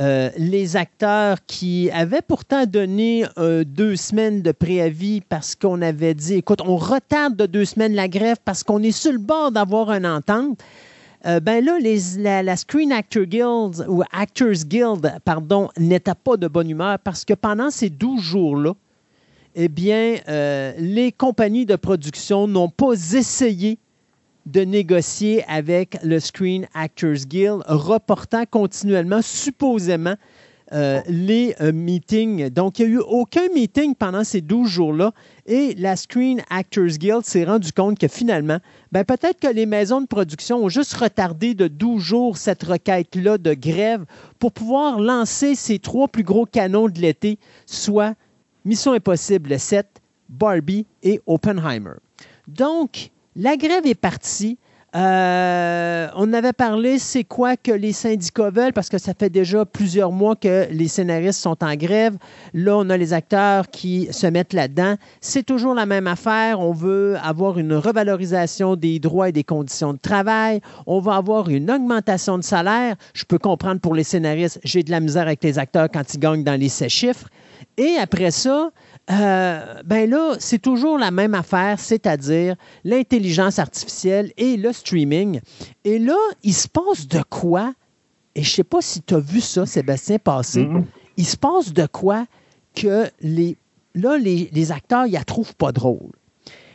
Euh, 0.00 0.30
les 0.38 0.76
acteurs 0.76 1.36
qui 1.46 1.90
avaient 1.90 2.22
pourtant 2.22 2.64
donné 2.64 3.26
euh, 3.36 3.62
deux 3.62 3.96
semaines 3.96 4.40
de 4.40 4.52
préavis 4.52 5.20
parce 5.20 5.54
qu'on 5.54 5.82
avait 5.82 6.14
dit, 6.14 6.36
écoute, 6.36 6.62
on 6.64 6.76
retarde 6.76 7.36
de 7.36 7.44
deux 7.44 7.66
semaines 7.66 7.94
la 7.94 8.08
grève 8.08 8.38
parce 8.42 8.62
qu'on 8.62 8.82
est 8.82 8.90
sur 8.90 9.12
le 9.12 9.18
bord 9.18 9.52
d'avoir 9.52 9.90
une 9.90 10.06
entente. 10.06 10.58
Euh, 11.26 11.40
ben 11.40 11.62
là, 11.62 11.78
les, 11.78 11.98
la, 12.16 12.56
Screen 12.56 12.90
Actors 12.90 13.26
Guild 13.26 13.84
ou 13.86 14.02
Actors 14.12 14.64
Guild, 14.64 15.12
pardon, 15.26 15.68
n'était 15.76 16.14
pas 16.14 16.38
de 16.38 16.48
bonne 16.48 16.70
humeur 16.70 16.98
parce 17.00 17.26
que 17.26 17.34
pendant 17.34 17.70
ces 17.70 17.90
12 17.90 18.22
jours-là, 18.22 18.72
eh 19.60 19.68
bien, 19.68 20.18
les 20.78 21.10
compagnies 21.10 21.66
de 21.66 21.74
production 21.74 22.46
n'ont 22.46 22.68
pas 22.68 22.92
essayé 22.92 23.78
de 24.46 24.60
négocier 24.62 25.44
avec 25.48 25.98
le 26.02 26.20
Screen 26.20 26.66
Actors 26.74 27.26
Guild, 27.26 27.62
reportant 27.66 28.44
continuellement, 28.48 29.20
supposément, 29.20 30.14
euh, 30.72 31.00
les 31.06 31.54
euh, 31.62 31.72
meetings. 31.72 32.50
Donc, 32.50 32.78
il 32.78 32.86
n'y 32.86 32.92
a 32.92 32.94
eu 32.96 33.02
aucun 33.08 33.48
meeting 33.54 33.94
pendant 33.94 34.22
ces 34.22 34.42
12 34.42 34.68
jours-là 34.68 35.12
et 35.46 35.74
la 35.78 35.96
Screen 35.96 36.42
Actors 36.50 36.98
Guild 36.98 37.24
s'est 37.24 37.44
rendu 37.44 37.72
compte 37.72 37.98
que 37.98 38.06
finalement, 38.06 38.58
ben, 38.92 39.02
peut-être 39.02 39.40
que 39.40 39.48
les 39.48 39.64
maisons 39.64 40.02
de 40.02 40.06
production 40.06 40.62
ont 40.62 40.68
juste 40.68 40.92
retardé 40.92 41.54
de 41.54 41.68
12 41.68 42.02
jours 42.02 42.36
cette 42.36 42.62
requête-là 42.64 43.38
de 43.38 43.54
grève 43.54 44.04
pour 44.38 44.52
pouvoir 44.52 45.00
lancer 45.00 45.54
ces 45.54 45.78
trois 45.78 46.06
plus 46.06 46.22
gros 46.22 46.44
canons 46.44 46.88
de 46.88 47.00
l'été, 47.00 47.38
soit 47.64 48.14
Mission 48.68 48.92
Impossible 48.92 49.58
7, 49.58 49.86
Barbie 50.28 50.84
et 51.02 51.22
Oppenheimer. 51.26 51.94
Donc, 52.46 53.08
la 53.34 53.56
grève 53.56 53.86
est 53.86 53.94
partie. 53.94 54.58
Euh, 54.94 56.08
on 56.14 56.30
avait 56.34 56.52
parlé, 56.52 56.98
c'est 56.98 57.24
quoi 57.24 57.56
que 57.56 57.72
les 57.72 57.94
syndicats 57.94 58.50
veulent, 58.50 58.74
parce 58.74 58.90
que 58.90 58.98
ça 58.98 59.14
fait 59.18 59.30
déjà 59.30 59.64
plusieurs 59.64 60.12
mois 60.12 60.36
que 60.36 60.66
les 60.70 60.86
scénaristes 60.86 61.40
sont 61.40 61.56
en 61.64 61.74
grève. 61.76 62.18
Là, 62.52 62.76
on 62.76 62.90
a 62.90 62.98
les 62.98 63.14
acteurs 63.14 63.70
qui 63.70 64.06
se 64.10 64.26
mettent 64.26 64.52
là-dedans. 64.52 64.96
C'est 65.22 65.46
toujours 65.46 65.72
la 65.72 65.86
même 65.86 66.06
affaire. 66.06 66.60
On 66.60 66.72
veut 66.72 67.16
avoir 67.22 67.58
une 67.58 67.72
revalorisation 67.72 68.76
des 68.76 68.98
droits 68.98 69.30
et 69.30 69.32
des 69.32 69.44
conditions 69.44 69.94
de 69.94 69.98
travail. 69.98 70.60
On 70.86 71.00
va 71.00 71.14
avoir 71.14 71.48
une 71.48 71.70
augmentation 71.70 72.36
de 72.36 72.44
salaire. 72.44 72.96
Je 73.14 73.24
peux 73.24 73.38
comprendre 73.38 73.80
pour 73.80 73.94
les 73.94 74.04
scénaristes, 74.04 74.60
j'ai 74.62 74.82
de 74.82 74.90
la 74.90 75.00
misère 75.00 75.22
avec 75.22 75.42
les 75.42 75.58
acteurs 75.58 75.88
quand 75.90 76.12
ils 76.12 76.20
gagnent 76.20 76.44
dans 76.44 76.60
les 76.60 76.68
sept 76.68 76.90
chiffres. 76.90 77.30
Et 77.78 77.96
après 77.96 78.32
ça, 78.32 78.70
euh, 79.10 79.82
ben 79.84 80.10
là, 80.10 80.34
c'est 80.40 80.58
toujours 80.58 80.98
la 80.98 81.12
même 81.12 81.34
affaire, 81.34 81.78
c'est-à-dire 81.78 82.56
l'intelligence 82.84 83.58
artificielle 83.58 84.32
et 84.36 84.56
le 84.56 84.72
streaming. 84.72 85.40
Et 85.84 85.98
là, 85.98 86.16
il 86.42 86.52
se 86.52 86.68
passe 86.68 87.06
de 87.06 87.22
quoi? 87.30 87.72
Et 88.34 88.42
je 88.42 88.50
ne 88.50 88.54
sais 88.54 88.64
pas 88.64 88.82
si 88.82 89.00
tu 89.00 89.14
as 89.14 89.20
vu 89.20 89.40
ça, 89.40 89.64
Sébastien, 89.64 90.18
passer. 90.18 90.68
Il 91.16 91.24
se 91.24 91.36
passe 91.36 91.72
de 91.72 91.86
quoi 91.86 92.26
que 92.74 93.08
les, 93.20 93.56
là, 93.94 94.18
les, 94.18 94.72
acteurs, 94.72 95.06
ils 95.06 95.12
la 95.12 95.24
trouvent 95.24 95.54
pas 95.54 95.72
drôle. 95.72 96.12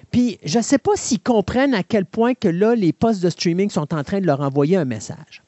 Puis, 0.10 0.38
je 0.44 0.60
ne 0.60 0.64
sais 0.64 0.78
pas 0.78 0.92
s'ils 0.96 1.22
comprennent 1.22 1.74
à 1.74 1.84
quel 1.84 2.06
point 2.06 2.34
que 2.34 2.48
là, 2.48 2.76
les 2.76 2.94
postes 2.94 3.22
de 3.22 3.30
streaming 3.30 3.70
sont 3.70 3.94
en 3.94 4.04
train 4.04 4.22
de 4.22 4.26
leur 4.26 4.42
envoyer 4.42 4.78
un 4.78 4.86
message. 4.86 5.44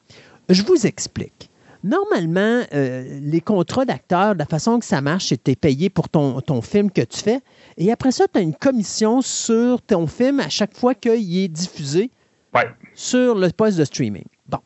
Je 0.48 0.62
vous 0.62 0.86
explique. 0.86 1.50
Normalement, 1.84 2.62
euh, 2.74 3.20
les 3.20 3.40
contrats 3.40 3.84
d'acteurs, 3.84 4.34
la 4.34 4.46
façon 4.46 4.78
que 4.78 4.84
ça 4.84 5.00
marche, 5.00 5.26
c'est 5.28 5.36
que 5.36 5.44
tu 5.44 5.50
es 5.52 5.56
payé 5.56 5.90
pour 5.90 6.08
ton, 6.08 6.40
ton, 6.40 6.62
film 6.62 6.90
que 6.90 7.02
tu 7.02 7.18
fais. 7.18 7.40
Et 7.76 7.92
après 7.92 8.12
ça, 8.12 8.26
tu 8.32 8.38
as 8.38 8.42
une 8.42 8.54
commission 8.54 9.20
sur 9.22 9.82
ton 9.82 10.06
film 10.06 10.40
à 10.40 10.48
chaque 10.48 10.76
fois 10.76 10.94
qu'il 10.94 11.38
est 11.38 11.48
diffusé 11.48 12.10
sur 12.94 13.34
le 13.34 13.50
poste 13.50 13.78
de 13.78 13.84
streaming. 13.84 14.24
Bon. 14.48 14.58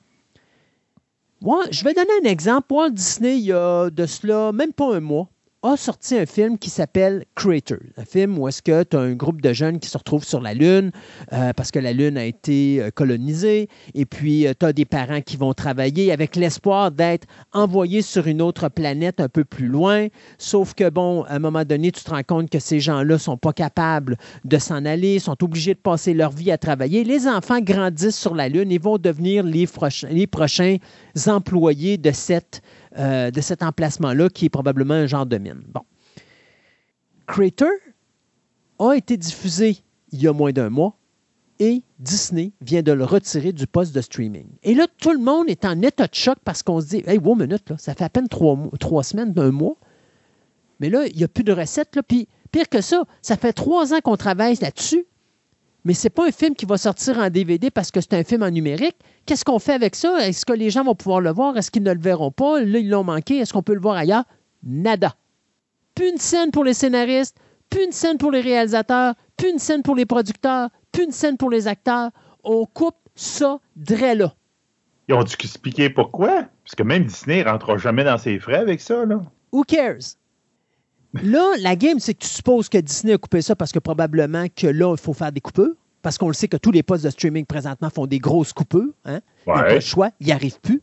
Moi, 1.40 1.64
je 1.70 1.82
vais 1.84 1.94
donner 1.94 2.10
un 2.22 2.28
exemple. 2.28 2.72
Walt 2.72 2.90
Disney, 2.90 3.38
il 3.38 3.46
y 3.46 3.52
a 3.52 3.90
de 3.90 4.06
cela 4.06 4.52
même 4.52 4.72
pas 4.72 4.94
un 4.94 5.00
mois, 5.00 5.28
a 5.62 5.76
sorti 5.76 6.16
un 6.16 6.24
film 6.24 6.56
qui 6.56 6.70
s'appelle 6.70 7.26
Creator. 7.34 7.76
Un 7.98 8.04
film 8.06 8.38
où 8.38 8.48
est-ce 8.48 8.62
que 8.62 8.82
tu 8.82 8.96
as 8.96 9.00
un 9.00 9.12
groupe 9.12 9.42
de 9.42 9.52
jeunes 9.52 9.78
qui 9.78 9.90
se 9.90 9.98
retrouvent 9.98 10.24
sur 10.24 10.40
la 10.40 10.54
Lune 10.54 10.90
euh, 11.34 11.52
parce 11.52 11.70
que 11.70 11.78
la 11.78 11.92
Lune 11.92 12.16
a 12.16 12.24
été 12.24 12.80
euh, 12.80 12.90
colonisée 12.90 13.68
et 13.92 14.06
puis 14.06 14.46
euh, 14.46 14.54
tu 14.58 14.64
as 14.64 14.72
des 14.72 14.86
parents 14.86 15.20
qui 15.20 15.36
vont 15.36 15.52
travailler 15.52 16.12
avec 16.12 16.34
l'espoir 16.36 16.90
d'être 16.90 17.26
envoyés 17.52 18.00
sur 18.00 18.26
une 18.26 18.40
autre 18.40 18.70
planète 18.70 19.20
un 19.20 19.28
peu 19.28 19.44
plus 19.44 19.66
loin. 19.66 20.06
Sauf 20.38 20.72
que, 20.72 20.88
bon, 20.88 21.24
à 21.24 21.34
un 21.34 21.38
moment 21.38 21.64
donné, 21.66 21.92
tu 21.92 22.02
te 22.02 22.10
rends 22.10 22.22
compte 22.22 22.48
que 22.48 22.58
ces 22.58 22.80
gens-là 22.80 23.14
ne 23.14 23.18
sont 23.18 23.36
pas 23.36 23.52
capables 23.52 24.16
de 24.44 24.56
s'en 24.56 24.86
aller, 24.86 25.18
sont 25.18 25.44
obligés 25.44 25.74
de 25.74 25.80
passer 25.80 26.14
leur 26.14 26.30
vie 26.30 26.50
à 26.50 26.56
travailler. 26.56 27.04
Les 27.04 27.28
enfants 27.28 27.60
grandissent 27.60 28.18
sur 28.18 28.34
la 28.34 28.48
Lune 28.48 28.72
et 28.72 28.78
vont 28.78 28.96
devenir 28.96 29.42
les, 29.42 29.66
les 30.08 30.26
prochains 30.26 30.76
employés 31.26 31.98
de 31.98 32.12
cette 32.12 32.62
euh, 32.98 33.30
de 33.30 33.40
cet 33.40 33.62
emplacement-là, 33.62 34.28
qui 34.28 34.46
est 34.46 34.50
probablement 34.50 34.94
un 34.94 35.06
genre 35.06 35.26
de 35.26 35.38
mine. 35.38 35.62
Bon. 35.68 35.82
Crater 37.26 37.70
a 38.78 38.94
été 38.94 39.16
diffusé 39.16 39.78
il 40.12 40.22
y 40.22 40.26
a 40.26 40.32
moins 40.32 40.52
d'un 40.52 40.70
mois 40.70 40.96
et 41.60 41.82
Disney 41.98 42.52
vient 42.62 42.82
de 42.82 42.90
le 42.90 43.04
retirer 43.04 43.52
du 43.52 43.66
poste 43.66 43.94
de 43.94 44.00
streaming. 44.00 44.46
Et 44.62 44.74
là, 44.74 44.86
tout 44.98 45.12
le 45.12 45.18
monde 45.18 45.48
est 45.48 45.64
en 45.64 45.80
état 45.82 46.06
de 46.06 46.14
choc 46.14 46.38
parce 46.44 46.62
qu'on 46.62 46.80
se 46.80 46.86
dit 46.86 47.02
Hey, 47.06 47.18
wow, 47.18 47.34
minute, 47.34 47.68
là, 47.68 47.76
ça 47.78 47.94
fait 47.94 48.04
à 48.04 48.08
peine 48.08 48.28
trois, 48.28 49.04
semaines 49.04 49.32
d'un 49.32 49.50
mois. 49.50 49.76
Mais 50.80 50.88
là, 50.88 51.06
il 51.06 51.16
n'y 51.16 51.24
a 51.24 51.28
plus 51.28 51.44
de 51.44 51.52
recettes. 51.52 51.96
Pire 52.50 52.68
que 52.68 52.80
ça, 52.80 53.04
ça 53.20 53.36
fait 53.36 53.52
trois 53.52 53.92
ans 53.92 54.00
qu'on 54.02 54.16
travaille 54.16 54.56
là-dessus 54.56 55.04
mais 55.84 55.94
ce 55.94 56.06
n'est 56.06 56.10
pas 56.10 56.26
un 56.26 56.32
film 56.32 56.54
qui 56.54 56.66
va 56.66 56.76
sortir 56.76 57.18
en 57.18 57.30
DVD 57.30 57.70
parce 57.70 57.90
que 57.90 58.00
c'est 58.00 58.14
un 58.14 58.24
film 58.24 58.42
en 58.42 58.50
numérique. 58.50 58.96
Qu'est-ce 59.26 59.44
qu'on 59.44 59.58
fait 59.58 59.72
avec 59.72 59.94
ça? 59.94 60.26
Est-ce 60.26 60.44
que 60.44 60.52
les 60.52 60.70
gens 60.70 60.84
vont 60.84 60.94
pouvoir 60.94 61.20
le 61.20 61.30
voir? 61.30 61.56
Est-ce 61.56 61.70
qu'ils 61.70 61.82
ne 61.82 61.92
le 61.92 62.00
verront 62.00 62.30
pas? 62.30 62.60
Là, 62.60 62.78
ils 62.78 62.88
l'ont 62.88 63.04
manqué. 63.04 63.38
Est-ce 63.38 63.52
qu'on 63.52 63.62
peut 63.62 63.74
le 63.74 63.80
voir 63.80 63.96
ailleurs? 63.96 64.24
Nada. 64.62 65.14
Plus 65.94 66.10
une 66.10 66.18
scène 66.18 66.50
pour 66.50 66.64
les 66.64 66.74
scénaristes, 66.74 67.36
plus 67.70 67.84
une 67.84 67.92
scène 67.92 68.18
pour 68.18 68.30
les 68.30 68.40
réalisateurs, 68.40 69.14
plus 69.36 69.50
une 69.50 69.58
scène 69.58 69.82
pour 69.82 69.94
les 69.94 70.06
producteurs, 70.06 70.68
plus 70.92 71.04
une 71.04 71.12
scène 71.12 71.36
pour 71.36 71.50
les 71.50 71.66
acteurs. 71.66 72.10
On 72.44 72.66
coupe 72.66 72.96
ça 73.14 73.58
dès 73.76 74.14
là. 74.14 74.34
Ils 75.08 75.14
ont 75.14 75.24
dû 75.24 75.34
expliquer 75.34 75.90
pourquoi? 75.90 76.44
Parce 76.64 76.74
que 76.76 76.82
même 76.82 77.04
Disney 77.04 77.42
ne 77.42 77.48
rentrera 77.48 77.76
jamais 77.78 78.04
dans 78.04 78.18
ses 78.18 78.38
frais 78.38 78.58
avec 78.58 78.80
ça. 78.80 79.04
Là. 79.04 79.20
Who 79.52 79.64
cares? 79.64 80.16
Là, 81.14 81.54
la 81.58 81.76
game, 81.76 81.98
c'est 81.98 82.14
que 82.14 82.20
tu 82.20 82.28
supposes 82.28 82.68
que 82.68 82.78
Disney 82.78 83.14
a 83.14 83.18
coupé 83.18 83.42
ça 83.42 83.56
parce 83.56 83.72
que 83.72 83.78
probablement 83.78 84.46
que 84.54 84.66
là, 84.66 84.94
il 84.94 85.00
faut 85.00 85.12
faire 85.12 85.32
des 85.32 85.40
coupures. 85.40 85.74
Parce 86.02 86.16
qu'on 86.16 86.28
le 86.28 86.34
sait 86.34 86.48
que 86.48 86.56
tous 86.56 86.70
les 86.70 86.82
postes 86.82 87.04
de 87.04 87.10
streaming 87.10 87.44
présentement 87.44 87.90
font 87.90 88.06
des 88.06 88.18
grosses 88.18 88.54
coupures. 88.54 88.92
Hein? 89.04 89.20
Ils 89.46 89.50
n'ont 89.50 89.56
pas 89.56 89.74
le 89.74 89.80
choix, 89.80 90.10
ils 90.20 90.26
n'y 90.26 90.32
arrivent 90.32 90.60
plus. 90.60 90.82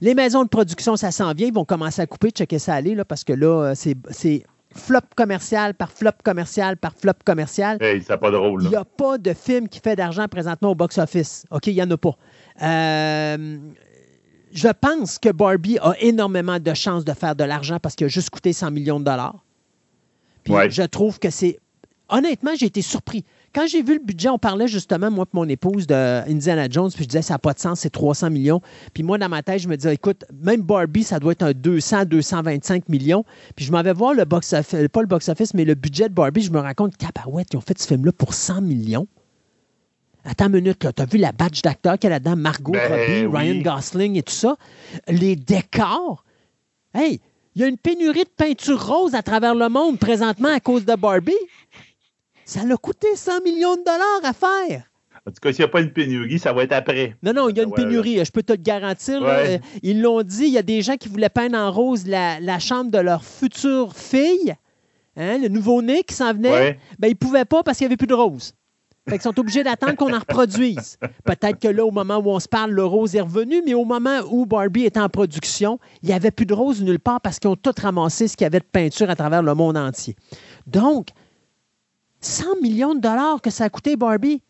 Les 0.00 0.14
maisons 0.14 0.42
de 0.42 0.48
production, 0.48 0.96
ça 0.96 1.10
s'en 1.10 1.32
vient, 1.32 1.46
ils 1.46 1.54
vont 1.54 1.64
commencer 1.64 2.02
à 2.02 2.06
couper, 2.06 2.30
checker 2.30 2.58
ça 2.58 2.74
aller, 2.74 2.94
là, 2.94 3.06
parce 3.06 3.24
que 3.24 3.32
là, 3.32 3.70
euh, 3.70 3.74
c'est 3.74 4.42
flop 4.74 5.00
commercial 5.16 5.72
par 5.72 5.92
flop 5.92 6.10
commercial 6.24 6.76
par 6.76 6.94
flop 6.94 7.12
commercial. 7.24 7.78
Hey, 7.80 8.02
c'est 8.06 8.18
pas 8.18 8.30
drôle. 8.30 8.64
Il 8.64 8.70
n'y 8.70 8.76
a 8.76 8.84
pas 8.84 9.18
de 9.18 9.32
film 9.32 9.68
qui 9.68 9.80
fait 9.80 9.96
d'argent 9.96 10.26
présentement 10.28 10.72
au 10.72 10.74
box-office. 10.74 11.46
OK, 11.50 11.68
il 11.68 11.74
n'y 11.74 11.82
en 11.82 11.90
a 11.90 11.96
pas. 11.96 12.16
Euh, 12.62 13.58
je 14.52 14.68
pense 14.68 15.18
que 15.18 15.30
Barbie 15.30 15.78
a 15.78 15.94
énormément 16.00 16.58
de 16.58 16.74
chances 16.74 17.04
de 17.04 17.12
faire 17.12 17.36
de 17.36 17.44
l'argent 17.44 17.78
parce 17.80 17.94
qu'il 17.94 18.06
a 18.06 18.08
juste 18.08 18.30
coûté 18.30 18.52
100 18.52 18.72
millions 18.72 19.00
de 19.00 19.04
dollars. 19.04 19.43
Puis 20.44 20.54
je 20.70 20.82
trouve 20.82 21.18
que 21.18 21.30
c'est. 21.30 21.58
Honnêtement, 22.10 22.52
j'ai 22.58 22.66
été 22.66 22.82
surpris. 22.82 23.24
Quand 23.54 23.66
j'ai 23.66 23.82
vu 23.82 23.94
le 23.94 24.04
budget, 24.04 24.28
on 24.28 24.38
parlait 24.38 24.68
justement, 24.68 25.10
moi 25.10 25.24
et 25.24 25.36
mon 25.36 25.48
épouse, 25.48 25.86
de 25.86 26.28
Indiana 26.28 26.68
Jones, 26.68 26.90
puis 26.92 27.04
je 27.04 27.08
disais, 27.08 27.22
ça 27.22 27.34
n'a 27.34 27.38
pas 27.38 27.54
de 27.54 27.58
sens, 27.60 27.80
c'est 27.80 27.90
300 27.90 28.28
millions. 28.30 28.60
Puis 28.92 29.02
moi, 29.02 29.16
dans 29.16 29.28
ma 29.28 29.42
tête, 29.42 29.60
je 29.60 29.68
me 29.68 29.76
disais, 29.76 29.94
écoute, 29.94 30.24
même 30.42 30.60
Barbie, 30.60 31.04
ça 31.04 31.18
doit 31.18 31.32
être 31.32 31.44
un 31.44 31.52
200, 31.52 32.04
225 32.06 32.88
millions. 32.88 33.24
Puis 33.56 33.64
je 33.64 33.72
m'en 33.72 33.82
vais 33.82 33.92
voir 33.92 34.12
le 34.12 34.24
box-office, 34.24 34.88
pas 34.88 35.00
le 35.00 35.06
box-office, 35.06 35.54
mais 35.54 35.64
le 35.64 35.74
budget 35.74 36.08
de 36.08 36.14
Barbie, 36.14 36.42
je 36.42 36.50
me 36.50 36.60
rends 36.60 36.74
compte, 36.74 36.96
cabarouette, 36.96 37.48
ils 37.52 37.56
ont 37.56 37.62
fait 37.62 37.78
ce 37.78 37.86
film-là 37.86 38.12
pour 38.12 38.34
100 38.34 38.60
millions. 38.60 39.06
Attends 40.24 40.46
une 40.46 40.54
minute, 40.54 40.78
tu 40.80 41.02
as 41.02 41.06
vu 41.06 41.18
la 41.18 41.32
badge 41.32 41.62
d'acteur 41.62 41.98
qu'il 41.98 42.10
y 42.10 42.12
a 42.12 42.16
là-dedans, 42.16 42.36
Margot 42.36 42.72
ben 42.72 42.90
Robbie, 42.90 43.36
Ryan 43.36 43.62
Gosling 43.62 44.16
et 44.16 44.22
tout 44.22 44.32
ça. 44.32 44.56
Les 45.08 45.36
décors, 45.36 46.24
Hey, 46.94 47.20
il 47.54 47.62
y 47.62 47.64
a 47.64 47.68
une 47.68 47.78
pénurie 47.78 48.24
de 48.24 48.28
peinture 48.36 48.84
rose 48.86 49.14
à 49.14 49.22
travers 49.22 49.54
le 49.54 49.68
monde 49.68 49.98
présentement 49.98 50.48
à 50.48 50.60
cause 50.60 50.84
de 50.84 50.94
Barbie. 50.94 51.32
Ça 52.44 52.64
l'a 52.64 52.76
coûté 52.76 53.08
100 53.14 53.42
millions 53.42 53.76
de 53.76 53.82
dollars 53.84 54.20
à 54.24 54.32
faire. 54.32 54.84
En 55.26 55.30
tout 55.30 55.38
cas, 55.40 55.52
s'il 55.52 55.60
n'y 55.60 55.64
a 55.64 55.68
pas 55.68 55.80
une 55.80 55.92
pénurie, 55.92 56.38
ça 56.38 56.52
va 56.52 56.64
être 56.64 56.72
après. 56.72 57.16
Non, 57.22 57.32
non, 57.32 57.48
il 57.48 57.56
y 57.56 57.60
a 57.60 57.62
une 57.62 57.70
Ouais, 57.70 57.76
pénurie, 57.76 58.22
je 58.22 58.30
peux 58.30 58.42
te 58.42 58.52
le 58.52 58.58
garantir. 58.58 59.22
Ouais. 59.22 59.54
Euh, 59.54 59.58
Ils 59.82 60.02
l'ont 60.02 60.22
dit, 60.22 60.44
il 60.44 60.52
y 60.52 60.58
a 60.58 60.62
des 60.62 60.82
gens 60.82 60.96
qui 60.96 61.08
voulaient 61.08 61.30
peindre 61.30 61.56
en 61.56 61.72
rose 61.72 62.06
la, 62.06 62.40
la 62.40 62.58
chambre 62.58 62.90
de 62.90 62.98
leur 62.98 63.24
future 63.24 63.96
fille, 63.96 64.54
hein, 65.16 65.38
le 65.38 65.48
nouveau-né 65.48 66.02
qui 66.02 66.14
s'en 66.14 66.34
venait. 66.34 66.78
Ben, 66.98 67.08
ils 67.08 67.12
ne 67.12 67.16
pouvaient 67.16 67.46
pas 67.46 67.62
parce 67.62 67.78
qu'il 67.78 67.86
n'y 67.86 67.92
avait 67.92 67.96
plus 67.96 68.06
de 68.06 68.12
rose. 68.14 68.52
Fait 69.06 69.16
qu'ils 69.18 69.22
sont 69.22 69.38
obligés 69.38 69.62
d'attendre 69.62 69.96
qu'on 69.96 70.14
en 70.14 70.18
reproduise. 70.18 70.96
Peut-être 71.24 71.58
que 71.60 71.68
là, 71.68 71.84
au 71.84 71.90
moment 71.90 72.16
où 72.16 72.30
on 72.30 72.40
se 72.40 72.48
parle, 72.48 72.70
le 72.70 72.84
rose 72.84 73.14
est 73.14 73.20
revenu, 73.20 73.62
mais 73.66 73.74
au 73.74 73.84
moment 73.84 74.20
où 74.30 74.46
Barbie 74.46 74.84
était 74.84 75.00
en 75.00 75.10
production, 75.10 75.78
il 76.02 76.08
n'y 76.08 76.14
avait 76.14 76.30
plus 76.30 76.46
de 76.46 76.54
rose 76.54 76.82
nulle 76.82 76.98
part 76.98 77.20
parce 77.20 77.38
qu'ils 77.38 77.50
ont 77.50 77.56
tout 77.56 77.74
ramassé 77.78 78.28
ce 78.28 78.36
qu'il 78.36 78.44
y 78.44 78.46
avait 78.46 78.60
de 78.60 78.64
peinture 78.64 79.10
à 79.10 79.16
travers 79.16 79.42
le 79.42 79.54
monde 79.54 79.76
entier. 79.76 80.16
Donc, 80.66 81.08
100 82.20 82.62
millions 82.62 82.94
de 82.94 83.00
dollars 83.00 83.42
que 83.42 83.50
ça 83.50 83.64
a 83.64 83.68
coûté 83.68 83.96
Barbie. 83.96 84.40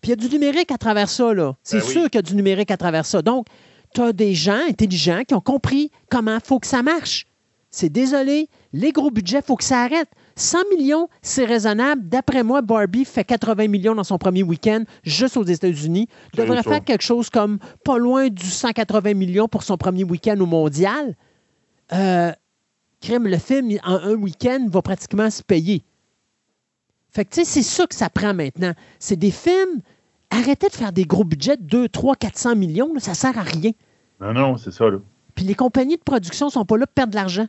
Puis 0.00 0.10
il 0.12 0.20
y 0.20 0.24
a 0.24 0.28
du 0.28 0.28
numérique 0.28 0.70
à 0.70 0.78
travers 0.78 1.08
ça, 1.08 1.34
là. 1.34 1.56
C'est 1.64 1.78
Ben 1.78 1.84
oui. 1.84 1.92
sûr 1.92 2.02
qu'il 2.04 2.14
y 2.14 2.18
a 2.18 2.22
du 2.22 2.36
numérique 2.36 2.70
à 2.70 2.76
travers 2.76 3.06
ça. 3.06 3.22
Donc, 3.22 3.48
tu 3.92 4.02
as 4.02 4.12
des 4.12 4.34
gens 4.34 4.60
intelligents 4.68 5.22
qui 5.26 5.34
ont 5.34 5.40
compris 5.40 5.90
comment 6.10 6.36
il 6.36 6.46
faut 6.46 6.60
que 6.60 6.66
ça 6.68 6.82
marche. 6.84 7.26
C'est 7.70 7.88
désolé, 7.88 8.48
les 8.72 8.92
gros 8.92 9.10
budgets, 9.10 9.38
il 9.38 9.44
faut 9.44 9.56
que 9.56 9.64
ça 9.64 9.80
arrête. 9.80 10.08
100 10.36 10.58
millions, 10.76 11.08
c'est 11.22 11.44
raisonnable. 11.44 12.08
D'après 12.08 12.44
moi, 12.44 12.60
Barbie 12.62 13.04
fait 13.04 13.24
80 13.24 13.68
millions 13.68 13.94
dans 13.94 14.04
son 14.04 14.18
premier 14.18 14.42
week-end, 14.42 14.84
juste 15.02 15.36
aux 15.36 15.44
États-Unis. 15.44 16.08
Devrait 16.34 16.62
faire 16.62 16.84
quelque 16.84 17.02
chose 17.02 17.30
comme 17.30 17.58
pas 17.84 17.98
loin 17.98 18.28
du 18.28 18.44
180 18.44 19.14
millions 19.14 19.48
pour 19.48 19.62
son 19.62 19.78
premier 19.78 20.04
week-end 20.04 20.38
au 20.38 20.46
mondial. 20.46 21.16
Euh, 21.92 22.32
crime, 23.00 23.26
le 23.26 23.38
film, 23.38 23.78
en 23.84 23.94
un 23.94 24.14
week-end, 24.14 24.66
va 24.68 24.82
pratiquement 24.82 25.30
se 25.30 25.42
payer. 25.42 25.82
Fait 27.10 27.24
que, 27.24 27.30
tu 27.30 27.40
sais, 27.40 27.44
c'est 27.46 27.62
ça 27.62 27.86
que 27.86 27.94
ça 27.94 28.10
prend 28.10 28.34
maintenant. 28.34 28.74
C'est 28.98 29.16
des 29.16 29.30
films. 29.30 29.80
Arrêtez 30.28 30.68
de 30.68 30.74
faire 30.74 30.92
des 30.92 31.04
gros 31.04 31.24
budgets 31.24 31.56
de 31.56 31.62
2, 31.62 31.88
3, 31.88 32.14
400 32.16 32.56
millions. 32.56 32.92
là, 32.92 33.00
ça 33.00 33.14
sert 33.14 33.38
à 33.38 33.42
rien. 33.42 33.70
Non, 34.20 34.34
non, 34.34 34.56
c'est 34.58 34.72
ça, 34.72 34.90
là. 34.90 34.98
Puis 35.34 35.44
les 35.44 35.54
compagnies 35.54 35.96
de 35.96 36.02
production 36.02 36.50
sont 36.50 36.64
pas 36.64 36.76
là 36.76 36.86
pour 36.86 36.94
perdre 36.94 37.12
de 37.12 37.16
l'argent. 37.16 37.46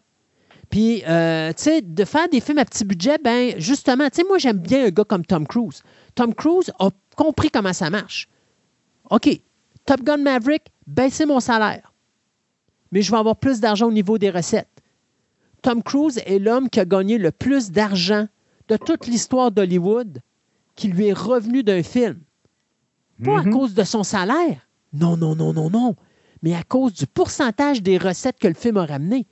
Puis, 0.69 1.03
euh, 1.07 1.53
tu 1.53 1.63
sais, 1.63 1.81
de 1.81 2.03
faire 2.05 2.27
des 2.29 2.41
films 2.41 2.57
à 2.57 2.65
petit 2.65 2.83
budget, 2.83 3.17
ben 3.23 3.53
justement, 3.57 4.09
tu 4.09 4.17
sais, 4.21 4.23
moi, 4.27 4.37
j'aime 4.37 4.57
bien 4.57 4.85
un 4.85 4.89
gars 4.89 5.05
comme 5.05 5.25
Tom 5.25 5.47
Cruise. 5.47 5.81
Tom 6.15 6.33
Cruise 6.33 6.71
a 6.79 6.89
compris 7.15 7.49
comment 7.49 7.73
ça 7.73 7.89
marche. 7.89 8.27
OK, 9.09 9.29
Top 9.85 10.01
Gun 10.03 10.17
Maverick, 10.17 10.63
baissez 10.85 11.25
mon 11.25 11.39
salaire. 11.39 11.93
Mais 12.91 13.01
je 13.01 13.11
vais 13.11 13.17
avoir 13.17 13.37
plus 13.37 13.59
d'argent 13.61 13.87
au 13.87 13.91
niveau 13.91 14.17
des 14.17 14.29
recettes. 14.29 14.67
Tom 15.61 15.81
Cruise 15.81 16.19
est 16.25 16.39
l'homme 16.39 16.69
qui 16.69 16.79
a 16.79 16.85
gagné 16.85 17.17
le 17.17 17.31
plus 17.31 17.71
d'argent 17.71 18.27
de 18.67 18.75
toute 18.77 19.07
l'histoire 19.07 19.51
d'Hollywood 19.51 20.19
qui 20.75 20.89
lui 20.89 21.07
est 21.07 21.13
revenu 21.13 21.63
d'un 21.63 21.81
film. 21.83 22.19
Pas 23.23 23.39
à 23.39 23.43
Mhm. 23.43 23.53
cause 23.53 23.73
de 23.73 23.83
son 23.83 24.03
salaire. 24.03 24.67
Non, 24.93 25.17
non, 25.17 25.35
non, 25.35 25.53
non, 25.53 25.69
non. 25.69 25.95
Mais 26.43 26.53
à 26.53 26.63
cause 26.63 26.93
du 26.93 27.07
pourcentage 27.07 27.81
des 27.81 27.97
recettes 27.97 28.37
que 28.39 28.47
le 28.47 28.53
film 28.53 28.77
a 28.77 28.85
ramené. 28.85 29.25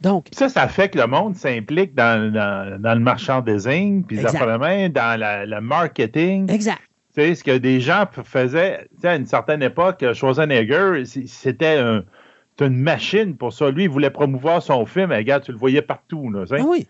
Donc, 0.00 0.28
Ça, 0.32 0.48
ça 0.48 0.66
fait 0.68 0.88
que 0.88 0.98
le 0.98 1.06
monde 1.06 1.36
s'implique 1.36 1.94
dans, 1.94 2.32
dans, 2.32 2.80
dans 2.80 2.94
le 2.94 3.00
marchandising, 3.00 4.04
puis 4.04 4.16
dans 4.18 5.18
la- 5.18 5.46
le 5.46 5.60
marketing. 5.60 6.50
exact. 6.50 6.80
Tu 7.14 7.22
sais, 7.22 7.34
ce 7.34 7.44
que 7.44 7.58
des 7.58 7.80
gens 7.80 8.04
faisaient, 8.24 8.86
tu 8.94 9.00
sais, 9.02 9.08
à 9.08 9.16
une 9.16 9.26
certaine 9.26 9.62
époque, 9.62 10.04
Schwarzenegger, 10.14 11.04
c'était 11.04 11.78
un- 11.78 12.04
c'était 12.50 12.66
une 12.68 12.80
machine 12.80 13.36
pour 13.36 13.52
ça. 13.52 13.70
Lui, 13.70 13.84
il 13.84 13.90
voulait 13.90 14.10
promouvoir 14.10 14.62
son 14.62 14.86
film. 14.86 15.10
Et 15.12 15.16
regarde, 15.16 15.42
tu 15.42 15.50
le 15.52 15.58
voyais 15.58 15.82
partout. 15.82 16.30
Là, 16.30 16.42
tu 16.42 16.48
sais. 16.56 16.60
Ah 16.62 16.64
oui, 16.66 16.86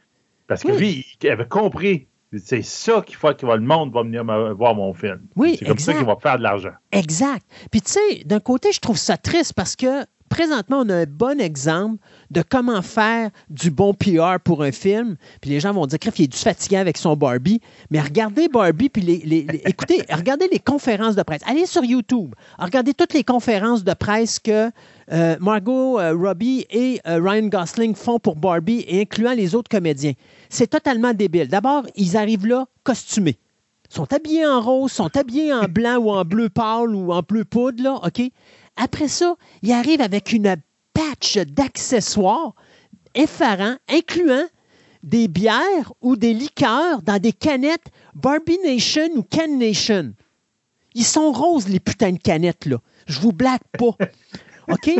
Parce 0.46 0.62
que 0.62 0.72
oui. 0.72 0.78
lui, 0.78 1.06
il 1.22 1.28
avait 1.30 1.46
compris. 1.46 2.06
C'est 2.36 2.62
ça 2.62 3.02
qu'il 3.04 3.16
faut 3.16 3.32
que 3.34 3.44
le 3.46 3.58
monde 3.60 3.92
va 3.92 4.02
venir 4.02 4.24
voir 4.54 4.74
mon 4.74 4.92
film. 4.94 5.20
Oui, 5.36 5.56
C'est 5.58 5.64
comme 5.64 5.78
ça 5.78 5.94
qu'il 5.94 6.04
va 6.04 6.16
faire 6.22 6.38
de 6.38 6.42
l'argent. 6.44 6.70
exact. 6.92 7.44
Puis 7.72 7.80
tu 7.82 7.92
sais, 7.92 8.24
d'un 8.24 8.38
côté, 8.40 8.70
je 8.72 8.78
trouve 8.80 8.96
ça 8.98 9.16
triste 9.16 9.54
parce 9.54 9.74
que 9.74 10.04
présentement, 10.28 10.82
on 10.84 10.88
a 10.90 10.94
un 10.96 11.06
bon 11.06 11.40
exemple 11.40 11.96
de 12.30 12.42
comment 12.42 12.80
faire 12.82 13.30
du 13.48 13.70
bon 13.70 13.92
PR 13.94 14.38
pour 14.42 14.62
un 14.62 14.70
film. 14.72 15.16
Puis 15.40 15.50
les 15.50 15.60
gens 15.60 15.72
vont 15.72 15.86
dire, 15.86 15.98
Crif, 15.98 16.18
il 16.18 16.24
est 16.24 16.28
du 16.28 16.38
fatigué 16.38 16.76
avec 16.76 16.96
son 16.96 17.16
Barbie. 17.16 17.60
Mais 17.90 18.00
regardez 18.00 18.48
Barbie, 18.48 18.88
puis 18.88 19.02
les, 19.02 19.18
les- 19.24 19.42
les- 19.50 19.62
écoutez, 19.66 20.02
regardez 20.12 20.48
les 20.50 20.58
conférences 20.60 21.16
de 21.16 21.22
presse. 21.22 21.42
Allez 21.46 21.66
sur 21.66 21.84
YouTube. 21.84 22.34
Regardez 22.58 22.94
toutes 22.94 23.14
les 23.14 23.24
conférences 23.24 23.82
de 23.84 23.92
presse 23.94 24.38
que 24.38 24.70
euh, 25.12 25.36
Margot 25.40 25.98
euh, 25.98 26.14
Robbie 26.16 26.66
et 26.70 27.00
euh, 27.08 27.20
Ryan 27.20 27.48
Gosling 27.48 27.94
font 27.96 28.20
pour 28.20 28.36
Barbie, 28.36 28.84
et 28.86 29.00
incluant 29.00 29.32
les 29.32 29.54
autres 29.56 29.68
comédiens. 29.68 30.12
C'est 30.48 30.68
totalement 30.68 31.12
débile. 31.12 31.48
D'abord, 31.48 31.84
ils 31.96 32.16
arrivent 32.16 32.46
là 32.46 32.66
costumés. 32.84 33.38
Ils 33.90 33.96
sont 33.96 34.12
habillés 34.12 34.46
en 34.46 34.60
rose, 34.60 34.92
sont 34.92 35.16
habillés 35.16 35.52
en 35.52 35.64
blanc 35.64 35.96
ou 35.96 36.10
en 36.12 36.24
bleu 36.24 36.48
pâle 36.48 36.94
ou 36.94 37.12
en 37.12 37.22
bleu 37.22 37.44
poudre, 37.44 37.82
là, 37.82 37.94
OK? 38.04 38.22
Après 38.76 39.08
ça, 39.08 39.34
ils 39.62 39.72
arrivent 39.72 40.00
avec 40.00 40.32
une 40.32 40.54
batch 40.94 41.38
d'accessoires 41.38 42.54
effarants, 43.14 43.76
incluant 43.88 44.46
des 45.02 45.28
bières 45.28 45.92
ou 46.00 46.16
des 46.16 46.34
liqueurs 46.34 47.02
dans 47.02 47.18
des 47.18 47.32
canettes 47.32 47.86
Barbie 48.14 48.58
Nation 48.64 49.08
ou 49.16 49.22
Can 49.22 49.56
Nation. 49.56 50.14
Ils 50.94 51.04
sont 51.04 51.32
roses, 51.32 51.68
les 51.68 51.80
putains 51.80 52.12
de 52.12 52.18
canettes, 52.18 52.66
là. 52.66 52.78
Je 53.06 53.20
vous 53.20 53.32
blague 53.32 53.60
pas. 53.78 53.96
OK? 54.68 54.90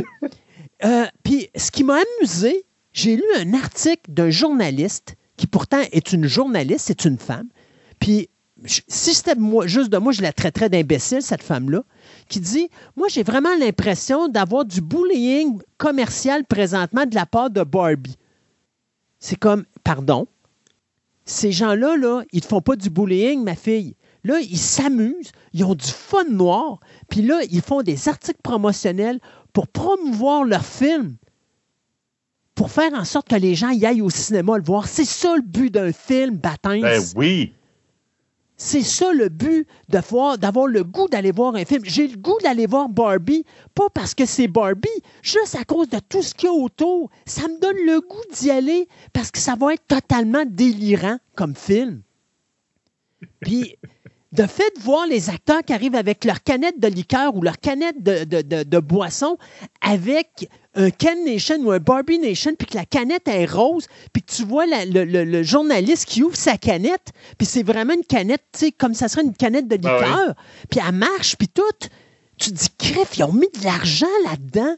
Euh, 0.85 1.07
Puis, 1.23 1.49
ce 1.55 1.71
qui 1.71 1.85
m'a 1.85 1.99
amusé, 2.19 2.65
j'ai 2.93 3.17
lu 3.17 3.25
un 3.37 3.55
article 3.55 4.11
d'un 4.11 4.31
journaliste 4.31 5.17
qui 5.37 5.47
pourtant 5.47 5.83
est 5.93 6.13
une 6.13 6.27
journaliste, 6.27 6.87
c'est 6.87 7.05
une 7.05 7.19
femme. 7.19 7.49
Puis, 7.99 8.29
si 8.67 9.15
c'était 9.15 9.35
moi, 9.35 9.67
juste 9.67 9.91
de 9.91 9.99
moi, 9.99 10.13
je 10.13 10.23
la 10.23 10.33
traiterais 10.33 10.69
d'imbécile, 10.69 11.23
cette 11.23 11.43
femme-là, 11.43 11.83
qui 12.31 12.41
dit 12.41 12.71
Moi, 12.97 13.09
j'ai 13.09 13.23
vraiment 13.23 13.55
l'impression 13.59 14.29
d'avoir 14.29 14.65
du 14.65 14.81
bullying 14.81 15.61
commercial 15.77 16.45
présentement 16.47 17.05
de 17.05 17.15
la 17.15 17.27
part 17.27 17.51
de 17.51 17.63
Barbie. 17.63 18.17
C'est 19.19 19.37
comme, 19.37 19.65
pardon, 19.85 20.27
ces 21.27 21.53
gens-là, 21.53 21.99
là, 21.99 22.23
ils 22.33 22.43
ne 22.43 22.49
font 22.49 22.63
pas 22.63 22.77
du 22.77 22.89
bullying, 22.89 23.45
ma 23.45 23.55
fille. 23.55 23.95
Là, 24.25 24.41
ils 24.41 24.59
s'amusent, 24.59 25.33
ils 25.53 25.65
ont 25.65 25.75
du 25.75 25.87
fun 25.87 26.25
noir, 26.25 26.81
puis 27.09 27.23
là, 27.23 27.41
ils 27.51 27.63
font 27.63 27.83
des 27.83 28.09
articles 28.09 28.41
promotionnels 28.43 29.19
pour 29.53 29.69
promouvoir 29.69 30.45
leur 30.45 30.65
film, 30.65 31.17
pour 32.55 32.71
faire 32.71 32.93
en 32.95 33.05
sorte 33.05 33.29
que 33.29 33.37
les 33.37 33.55
gens 33.55 33.71
y 33.71 33.85
aillent 33.85 34.03
au 34.03 34.11
cinéma 34.11 34.57
le 34.57 34.65
voir. 34.65 34.87
C'est 34.87 35.05
ça 35.05 35.35
le 35.37 35.43
but 35.43 35.71
d'un 35.71 35.93
film, 35.93 36.37
Baptiste. 36.37 36.83
Ben 36.83 37.03
oui. 37.17 37.53
C'est 38.63 38.83
ça 38.83 39.11
le 39.15 39.31
but 39.31 39.67
d'avoir 39.89 40.37
le 40.67 40.85
goût 40.85 41.09
d'aller 41.09 41.33
voir 41.33 41.55
un 41.55 41.65
film. 41.65 41.83
J'ai 41.87 42.09
le 42.09 42.19
goût 42.19 42.37
d'aller 42.43 42.67
voir 42.67 42.91
Barbie, 42.91 43.47
pas 43.75 43.89
parce 43.89 44.15
que 44.15 44.27
c'est 44.27 44.49
Barbie, 44.49 44.89
juste 45.23 45.55
à 45.55 45.65
cause 45.65 45.89
de 45.89 45.99
tout 45.99 46.23
ce 46.23 46.35
qu'il 46.35 46.51
y 46.51 46.53
a 46.53 46.53
autour. 46.53 47.11
Ça 47.25 47.49
me 47.49 47.59
donne 47.59 47.79
le 47.87 48.03
goût 48.03 48.23
d'y 48.35 48.51
aller 48.51 48.87
parce 49.15 49.31
que 49.31 49.39
ça 49.39 49.55
va 49.55 49.73
être 49.73 49.87
totalement 49.87 50.45
délirant 50.47 51.17
comme 51.37 51.57
film. 51.57 52.03
Puis, 53.41 53.79
de 54.33 54.47
fait 54.47 54.73
de 54.77 54.83
voir 54.83 55.07
les 55.09 55.29
acteurs 55.29 55.63
qui 55.65 55.73
arrivent 55.73 55.97
avec 55.97 56.25
leur 56.25 56.43
canette 56.45 56.79
de 56.79 56.87
liqueur 56.87 57.35
ou 57.35 57.43
leur 57.43 57.59
canette 57.59 58.01
de, 58.03 58.23
de, 58.25 58.43
de- 58.43 58.63
de 58.63 58.79
boisson 58.79 59.37
avec 59.81 60.49
un 60.77 60.91
Ken 60.91 61.25
Nation 61.25 61.57
ou 61.63 61.73
un 61.73 61.81
Barbie 61.81 62.21
Nation, 62.21 62.53
puis 62.57 62.69
que 62.69 62.77
la 62.77 62.85
canette 62.85 63.27
est 63.27 63.45
rose, 63.45 63.87
puis 64.13 64.23
que 64.23 64.33
tu 64.33 64.45
vois 64.45 64.67
la- 64.67 64.85
le, 64.85 65.05
le- 65.05 65.25
le 65.25 65.43
journaliste 65.43 66.05
qui 66.07 66.23
ouvre 66.23 66.37
sa 66.37 66.57
canette, 66.57 67.09
puis 67.39 67.47
c'est 67.47 67.65
vraiment 67.65 67.95
une 67.95 68.05
canette, 68.05 68.45
tu 68.53 68.61
sais, 68.67 68.71
comme 68.73 68.95
ça 68.95 69.09
serait 69.09 69.23
une 69.25 69.35
canette 69.35 69.67
de 69.67 69.77
Ah 69.85 69.97
liqueur, 70.01 70.35
puis 70.71 70.81
elle 70.87 70.95
marche, 70.95 71.35
puis 71.37 71.49
tout. 71.49 71.63
Tu 72.39 72.53
te 72.53 72.57
dis, 72.57 72.69
crif, 72.79 73.19
ils 73.19 73.25
ont 73.25 73.33
mis 73.33 73.49
de 73.59 73.65
l'argent 73.65 74.07
là-dedans. 74.27 74.77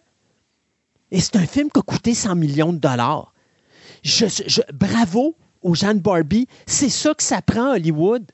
Et 1.10 1.20
c'est 1.20 1.36
un 1.36 1.46
film 1.46 1.70
qui 1.70 1.78
a 1.78 1.82
coûté 1.82 2.14
100 2.14 2.34
millions 2.36 2.72
de 2.72 2.78
dollars. 2.78 3.34
Je, 4.02 4.26
je- 4.46 4.62
bravo 4.72 5.36
aux 5.60 5.74
gens 5.74 5.92
de 5.94 6.00
Barbie. 6.00 6.48
C'est 6.66 6.88
ça 6.88 7.12
que 7.14 7.22
ça 7.22 7.42
prend, 7.42 7.72
Hollywood. 7.74 8.24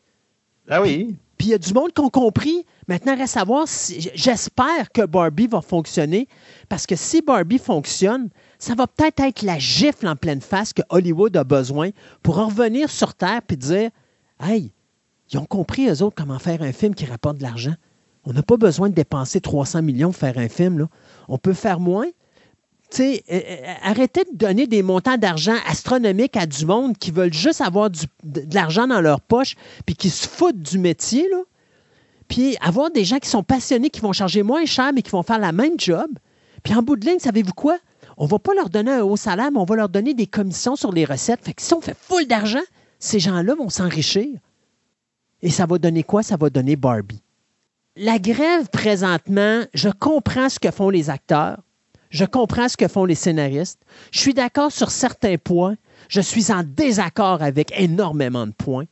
Ah 0.68 0.82
oui. 0.82 1.16
Puis 1.36 1.48
il 1.48 1.50
y 1.50 1.54
a 1.54 1.58
du 1.58 1.72
monde 1.72 1.92
qui 1.92 2.00
ont 2.00 2.10
compris. 2.10 2.66
Maintenant, 2.88 3.12
reste 3.16 3.36
à 3.36 3.40
savoir 3.40 3.68
si. 3.68 4.10
J'espère 4.14 4.90
que 4.92 5.06
Barbie 5.06 5.46
va 5.46 5.60
fonctionner. 5.60 6.26
Parce 6.68 6.86
que 6.86 6.96
si 6.96 7.22
Barbie 7.22 7.58
fonctionne, 7.58 8.28
ça 8.58 8.74
va 8.74 8.86
peut-être 8.86 9.20
être 9.20 9.42
la 9.42 9.58
gifle 9.58 10.08
en 10.08 10.16
pleine 10.16 10.40
face 10.40 10.72
que 10.72 10.82
Hollywood 10.88 11.36
a 11.36 11.44
besoin 11.44 11.90
pour 12.22 12.38
en 12.38 12.48
revenir 12.48 12.90
sur 12.90 13.14
Terre 13.14 13.40
et 13.48 13.56
dire 13.56 13.90
Hey, 14.40 14.72
ils 15.32 15.38
ont 15.38 15.46
compris, 15.46 15.88
eux 15.88 16.02
autres, 16.02 16.16
comment 16.16 16.38
faire 16.38 16.62
un 16.62 16.72
film 16.72 16.94
qui 16.94 17.04
rapporte 17.04 17.38
de 17.38 17.42
l'argent. 17.42 17.74
On 18.24 18.32
n'a 18.32 18.42
pas 18.42 18.56
besoin 18.56 18.88
de 18.88 18.94
dépenser 18.94 19.40
300 19.40 19.82
millions 19.82 20.10
pour 20.10 20.18
faire 20.18 20.38
un 20.38 20.48
film. 20.48 20.88
On 21.28 21.38
peut 21.38 21.54
faire 21.54 21.80
moins. 21.80 22.06
Euh, 22.98 23.16
euh, 23.30 23.74
arrêtez 23.82 24.24
de 24.24 24.36
donner 24.36 24.66
des 24.66 24.82
montants 24.82 25.18
d'argent 25.18 25.56
astronomiques 25.68 26.36
à 26.36 26.46
du 26.46 26.64
monde 26.64 26.96
qui 26.96 27.10
veulent 27.10 27.34
juste 27.34 27.60
avoir 27.60 27.90
de, 27.90 27.98
l'argent 28.52 28.86
dans 28.86 29.00
leur 29.00 29.20
poche 29.20 29.56
puis 29.84 29.94
qui 29.94 30.10
se 30.10 30.26
foutent 30.26 30.60
du 30.60 30.78
métier. 30.78 31.26
Puis 32.28 32.56
avoir 32.60 32.90
des 32.90 33.04
gens 33.04 33.18
qui 33.18 33.28
sont 33.28 33.42
passionnés, 33.42 33.90
qui 33.90 34.00
vont 34.00 34.12
charger 34.12 34.42
moins 34.42 34.64
cher, 34.64 34.92
mais 34.94 35.02
qui 35.02 35.10
vont 35.10 35.22
faire 35.22 35.38
la 35.38 35.52
même 35.52 35.78
job. 35.78 36.08
Puis 36.62 36.74
en 36.74 36.82
bout 36.82 36.96
de 36.96 37.06
ligne, 37.06 37.18
savez-vous 37.18 37.52
quoi? 37.52 37.78
on 38.18 38.26
va 38.26 38.38
pas 38.38 38.52
leur 38.52 38.68
donner 38.68 38.90
un 38.90 39.02
haut 39.02 39.16
salaire, 39.16 39.50
mais 39.52 39.58
on 39.58 39.64
va 39.64 39.76
leur 39.76 39.88
donner 39.88 40.12
des 40.12 40.26
commissions 40.26 40.74
sur 40.74 40.92
les 40.92 41.04
recettes. 41.04 41.40
Fait 41.42 41.54
que 41.54 41.62
si 41.62 41.72
on 41.72 41.80
fait 41.80 41.96
full 41.96 42.26
d'argent, 42.26 42.62
ces 42.98 43.20
gens-là 43.20 43.54
vont 43.54 43.68
s'enrichir. 43.68 44.26
Et 45.40 45.50
ça 45.50 45.66
va 45.66 45.78
donner 45.78 46.02
quoi? 46.02 46.24
Ça 46.24 46.36
va 46.36 46.50
donner 46.50 46.74
Barbie. 46.74 47.22
La 47.94 48.18
grève, 48.18 48.68
présentement, 48.70 49.62
je 49.72 49.88
comprends 49.88 50.48
ce 50.48 50.58
que 50.58 50.72
font 50.72 50.90
les 50.90 51.10
acteurs. 51.10 51.58
Je 52.10 52.24
comprends 52.24 52.68
ce 52.68 52.76
que 52.76 52.88
font 52.88 53.04
les 53.04 53.14
scénaristes. 53.14 53.80
Je 54.12 54.20
suis 54.20 54.34
d'accord 54.34 54.72
sur 54.72 54.90
certains 54.90 55.36
points. 55.36 55.76
Je 56.08 56.20
suis 56.20 56.50
en 56.52 56.62
désaccord 56.62 57.42
avec 57.42 57.72
énormément 57.78 58.46
de 58.46 58.52
points. 58.52 58.86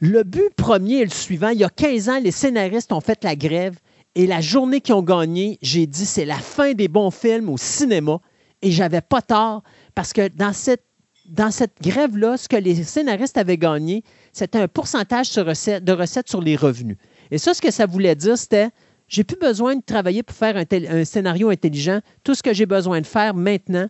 Le 0.00 0.24
but 0.24 0.52
premier 0.56 1.02
est 1.02 1.04
le 1.04 1.10
suivant. 1.10 1.50
Il 1.50 1.60
y 1.60 1.64
a 1.64 1.70
15 1.70 2.08
ans, 2.08 2.18
les 2.20 2.32
scénaristes 2.32 2.92
ont 2.92 3.00
fait 3.00 3.22
la 3.22 3.36
grève 3.36 3.76
et 4.14 4.26
la 4.26 4.40
journée 4.40 4.80
qu'ils 4.80 4.94
ont 4.94 5.02
gagné, 5.02 5.58
j'ai 5.62 5.86
dit 5.86 6.04
c'est 6.04 6.24
la 6.24 6.36
fin 6.36 6.74
des 6.74 6.88
bons 6.88 7.10
films 7.10 7.48
au 7.48 7.56
cinéma 7.56 8.18
et 8.60 8.70
j'avais 8.70 9.00
pas 9.00 9.22
tort 9.22 9.62
parce 9.94 10.12
que 10.12 10.28
dans 10.28 10.52
cette, 10.52 10.84
dans 11.26 11.50
cette 11.50 11.80
grève-là, 11.80 12.36
ce 12.36 12.48
que 12.48 12.56
les 12.56 12.82
scénaristes 12.84 13.38
avaient 13.38 13.56
gagné, 13.56 14.04
c'était 14.32 14.58
un 14.58 14.68
pourcentage 14.68 15.32
de 15.32 15.92
recettes 15.92 16.28
sur 16.28 16.42
les 16.42 16.56
revenus. 16.56 16.96
Et 17.30 17.38
ça, 17.38 17.54
ce 17.54 17.62
que 17.62 17.70
ça 17.70 17.86
voulait 17.86 18.14
dire, 18.14 18.36
c'était 18.36 18.68
j'ai 19.12 19.24
plus 19.24 19.36
besoin 19.36 19.76
de 19.76 19.82
travailler 19.82 20.22
pour 20.22 20.34
faire 20.34 20.56
un, 20.56 21.04
scénario 21.04 21.50
intelligent. 21.50 22.00
Tout 22.24 22.34
ce 22.34 22.42
que 22.42 22.54
j'ai 22.54 22.64
besoin 22.64 23.02
de 23.02 23.06
faire 23.06 23.34
maintenant, 23.34 23.88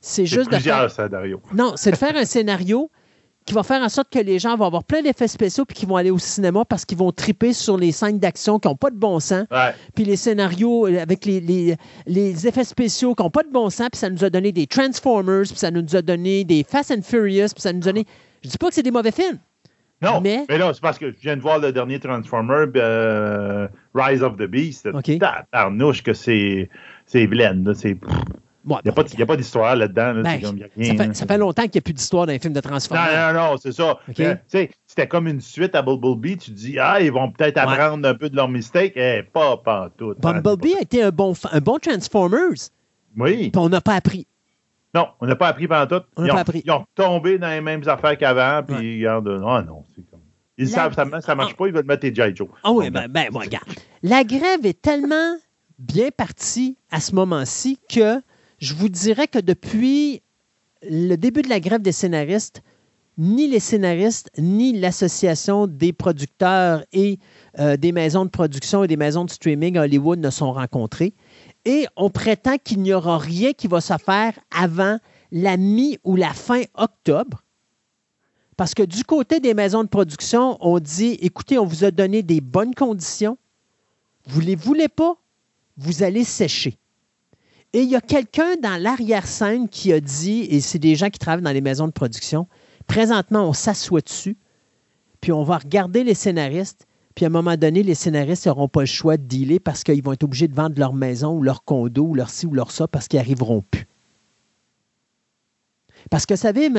c'est 0.00 0.26
juste 0.26 0.50
de 0.50 0.58
faire... 0.58 0.90
scénarios. 0.90 1.40
Non, 1.54 1.74
c'est 1.76 1.92
de 1.92 1.96
faire 1.96 2.16
un 2.16 2.24
scénario 2.24 2.90
qui 3.46 3.54
va 3.54 3.62
faire 3.62 3.80
en 3.80 3.88
sorte 3.88 4.10
que 4.10 4.18
les 4.18 4.40
gens 4.40 4.56
vont 4.56 4.66
avoir 4.66 4.82
plein 4.82 5.00
d'effets 5.00 5.28
spéciaux 5.28 5.64
puis 5.64 5.76
qu'ils 5.76 5.88
vont 5.88 5.94
aller 5.94 6.10
au 6.10 6.18
cinéma 6.18 6.64
parce 6.64 6.84
qu'ils 6.84 6.98
vont 6.98 7.12
triper 7.12 7.52
sur 7.52 7.78
les 7.78 7.92
scènes 7.92 8.18
d'action 8.18 8.58
qui 8.58 8.66
n'ont 8.66 8.74
pas 8.74 8.90
de 8.90 8.96
bon 8.96 9.20
sens. 9.20 9.46
Puis 9.94 10.04
les 10.04 10.16
scénarios 10.16 10.86
avec 10.86 11.24
les, 11.24 11.40
les, 12.06 12.46
effets 12.46 12.64
spéciaux 12.64 13.14
qui 13.14 13.22
n'ont 13.22 13.30
pas 13.30 13.44
de 13.44 13.50
bon 13.50 13.70
sens. 13.70 13.88
Puis 13.92 14.00
ça 14.00 14.10
nous 14.10 14.24
a 14.24 14.28
donné 14.28 14.50
des 14.50 14.66
Transformers, 14.66 15.44
puis 15.44 15.56
ça 15.56 15.70
nous 15.70 15.94
a 15.94 16.02
donné 16.02 16.42
des 16.42 16.64
Fast 16.64 16.90
and 16.90 17.02
Furious, 17.02 17.50
puis 17.54 17.62
ça 17.62 17.72
nous 17.72 17.86
a 17.88 17.92
donné. 17.92 18.06
Je 18.42 18.50
dis 18.50 18.58
pas 18.58 18.68
que 18.68 18.74
c'est 18.74 18.82
des 18.82 18.90
mauvais 18.90 19.12
films. 19.12 19.38
Non, 20.00 20.20
mais, 20.20 20.44
mais 20.48 20.58
là, 20.58 20.72
c'est 20.72 20.80
parce 20.80 20.98
que 20.98 21.10
je 21.10 21.16
viens 21.20 21.36
de 21.36 21.42
voir 21.42 21.58
le 21.58 21.72
dernier 21.72 21.98
Transformer, 21.98 22.66
euh, 22.76 23.66
Rise 23.94 24.22
of 24.22 24.36
the 24.36 24.44
Beast. 24.44 24.86
Okay. 24.86 25.18
Tarnouche 25.50 26.02
que 26.02 26.14
c'est 26.14 26.68
blend. 27.26 27.72
C'est 27.74 27.98
il 28.68 29.16
n'y 29.16 29.22
a, 29.22 29.26
pas 29.26 29.36
d'histoire 29.36 29.76
là-dedans. 29.76 30.22
Ben, 30.22 31.14
ça, 31.14 31.26
fait, 31.26 31.38
longtemps 31.38 31.62
qu'il 31.62 31.72
n'y 31.74 31.78
a 31.78 31.82
plus 31.82 31.94
d'histoire 31.94 32.26
dans 32.26 32.32
les 32.32 32.38
films 32.38 32.52
de 32.52 32.60
Transformers. 32.60 33.32
Non, 33.32 33.40
non, 33.40 33.50
non, 33.50 33.56
c'est 33.56 33.72
ça. 33.72 33.98
Euh, 34.18 34.34
c'était 34.86 35.06
comme 35.06 35.26
une 35.26 35.40
suite 35.40 35.74
à 35.74 35.82
Bumblebee. 35.82 36.36
Tu 36.36 36.50
dis, 36.50 36.78
ah, 36.78 37.00
ils 37.00 37.12
vont 37.12 37.30
peut-être 37.30 37.56
apprendre 37.58 38.06
un 38.06 38.14
peu 38.14 38.28
de 38.28 38.36
leur 38.36 38.48
mistake. 38.48 38.92
Eh, 38.96 39.22
pas, 39.22 39.56
pas 39.56 39.90
tout. 39.96 40.14
Bumblebee 40.20 40.74
a 40.76 40.82
été 40.82 41.02
un 41.02 41.10
bon, 41.10 41.34
un 41.50 41.60
bon 41.60 41.78
Transformers. 41.78 42.70
Oui. 43.16 43.50
Puis 43.50 43.60
on 43.60 43.68
n'a 43.68 43.80
pas 43.80 43.94
appris. 43.94 44.26
Non, 44.94 45.08
on 45.20 45.26
n'a 45.26 45.36
pas 45.36 45.48
appris 45.48 45.68
pendant 45.68 45.86
tout. 45.86 46.04
On 46.16 46.22
n'a 46.22 46.34
pas 46.34 46.40
appris. 46.40 46.62
Ils 46.64 46.70
ont 46.70 46.84
tombé 46.94 47.38
dans 47.38 47.50
les 47.50 47.60
mêmes 47.60 47.86
affaires 47.86 48.16
qu'avant. 48.16 48.62
Puis, 48.66 48.98
ils 48.98 49.06
regardent, 49.06 49.42
oh 49.42 49.62
non, 49.62 49.84
c'est 49.94 50.08
comme. 50.10 50.20
Ils 50.56 50.68
savent 50.68 50.94
ça 50.94 51.04
ne 51.04 51.34
marche 51.34 51.54
pas, 51.54 51.68
ils 51.68 51.72
veulent 51.72 51.84
mettre 51.84 52.04
les 52.04 52.14
G.I. 52.14 52.34
Joe. 52.34 52.48
Ah 52.64 52.72
oui, 52.72 52.90
ben, 52.90 53.06
ben, 53.08 53.28
regarde. 53.32 53.68
La 54.02 54.24
grève 54.24 54.66
est 54.66 54.80
tellement 54.80 55.36
bien 55.78 56.08
partie 56.10 56.76
à 56.90 57.00
ce 57.00 57.14
moment-ci 57.14 57.78
que 57.88 58.20
je 58.58 58.74
vous 58.74 58.88
dirais 58.88 59.28
que 59.28 59.38
depuis 59.38 60.20
le 60.82 61.14
début 61.14 61.42
de 61.42 61.48
la 61.48 61.60
grève 61.60 61.80
des 61.80 61.92
scénaristes, 61.92 62.62
ni 63.18 63.48
les 63.48 63.60
scénaristes, 63.60 64.30
ni 64.38 64.78
l'Association 64.78 65.66
des 65.66 65.92
producteurs 65.92 66.84
et 66.92 67.18
euh, 67.58 67.76
des 67.76 67.90
maisons 67.92 68.24
de 68.24 68.30
production 68.30 68.84
et 68.84 68.86
des 68.86 68.96
maisons 68.96 69.24
de 69.24 69.30
streaming 69.30 69.76
à 69.76 69.82
Hollywood 69.82 70.20
ne 70.20 70.30
sont 70.30 70.52
rencontrés. 70.52 71.14
Et 71.68 71.86
on 71.96 72.08
prétend 72.08 72.56
qu'il 72.56 72.80
n'y 72.80 72.94
aura 72.94 73.18
rien 73.18 73.52
qui 73.52 73.68
va 73.68 73.82
se 73.82 73.92
faire 73.98 74.32
avant 74.50 74.96
la 75.30 75.58
mi 75.58 75.98
ou 76.02 76.16
la 76.16 76.32
fin 76.32 76.62
octobre. 76.72 77.42
Parce 78.56 78.72
que 78.72 78.82
du 78.82 79.04
côté 79.04 79.38
des 79.38 79.52
maisons 79.52 79.84
de 79.84 79.88
production, 79.88 80.56
on 80.62 80.78
dit, 80.78 81.18
écoutez, 81.20 81.58
on 81.58 81.66
vous 81.66 81.84
a 81.84 81.90
donné 81.90 82.22
des 82.22 82.40
bonnes 82.40 82.74
conditions. 82.74 83.36
Vous 84.26 84.40
ne 84.40 84.46
les 84.46 84.54
voulez 84.54 84.88
pas, 84.88 85.18
vous 85.76 86.02
allez 86.02 86.24
sécher. 86.24 86.78
Et 87.74 87.82
il 87.82 87.90
y 87.90 87.96
a 87.96 88.00
quelqu'un 88.00 88.56
dans 88.56 88.82
l'arrière-scène 88.82 89.68
qui 89.68 89.92
a 89.92 90.00
dit, 90.00 90.46
et 90.48 90.62
c'est 90.62 90.78
des 90.78 90.96
gens 90.96 91.10
qui 91.10 91.18
travaillent 91.18 91.44
dans 91.44 91.52
les 91.52 91.60
maisons 91.60 91.86
de 91.86 91.92
production, 91.92 92.48
présentement, 92.86 93.46
on 93.46 93.52
s'assoit 93.52 94.00
dessus, 94.00 94.38
puis 95.20 95.32
on 95.32 95.42
va 95.42 95.58
regarder 95.58 96.02
les 96.02 96.14
scénaristes, 96.14 96.87
puis 97.18 97.24
à 97.24 97.26
un 97.26 97.32
moment 97.32 97.56
donné, 97.56 97.82
les 97.82 97.96
scénaristes 97.96 98.46
n'auront 98.46 98.68
pas 98.68 98.82
le 98.82 98.86
choix 98.86 99.16
de 99.16 99.24
dealer 99.24 99.58
parce 99.58 99.82
qu'ils 99.82 100.04
vont 100.04 100.12
être 100.12 100.22
obligés 100.22 100.46
de 100.46 100.54
vendre 100.54 100.78
leur 100.78 100.92
maison 100.92 101.32
ou 101.32 101.42
leur 101.42 101.64
condo 101.64 102.04
ou 102.04 102.14
leur 102.14 102.30
ci 102.30 102.46
ou 102.46 102.54
leur 102.54 102.70
ça 102.70 102.86
parce 102.86 103.08
qu'ils 103.08 103.18
n'arriveront 103.18 103.64
plus. 103.68 103.88
Parce 106.10 106.26
que, 106.26 106.34
vous 106.34 106.40
savez, 106.40 106.70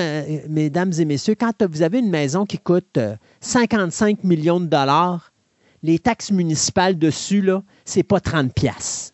mesdames 0.48 0.94
et 0.98 1.04
messieurs, 1.04 1.36
quand 1.36 1.52
vous 1.70 1.82
avez 1.82 2.00
une 2.00 2.10
maison 2.10 2.46
qui 2.46 2.58
coûte 2.58 2.98
55 3.42 4.20
euh, 4.24 4.28
millions 4.28 4.62
de 4.62 4.68
dollars, 4.68 5.34
les 5.84 6.00
taxes 6.00 6.32
municipales 6.32 6.98
dessus, 6.98 7.42
là, 7.42 7.62
c'est 7.84 8.04
pas 8.04 8.22
30 8.22 8.54
piastres 8.54 9.14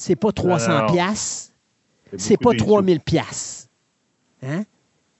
c'est 0.00 0.16
pas 0.16 0.32
300 0.32 0.86
pièces, 0.86 1.52
c'est 2.16 2.38
pas 2.38 2.54
3000 2.54 2.98
pièces. 2.98 3.68
Hein? 4.42 4.64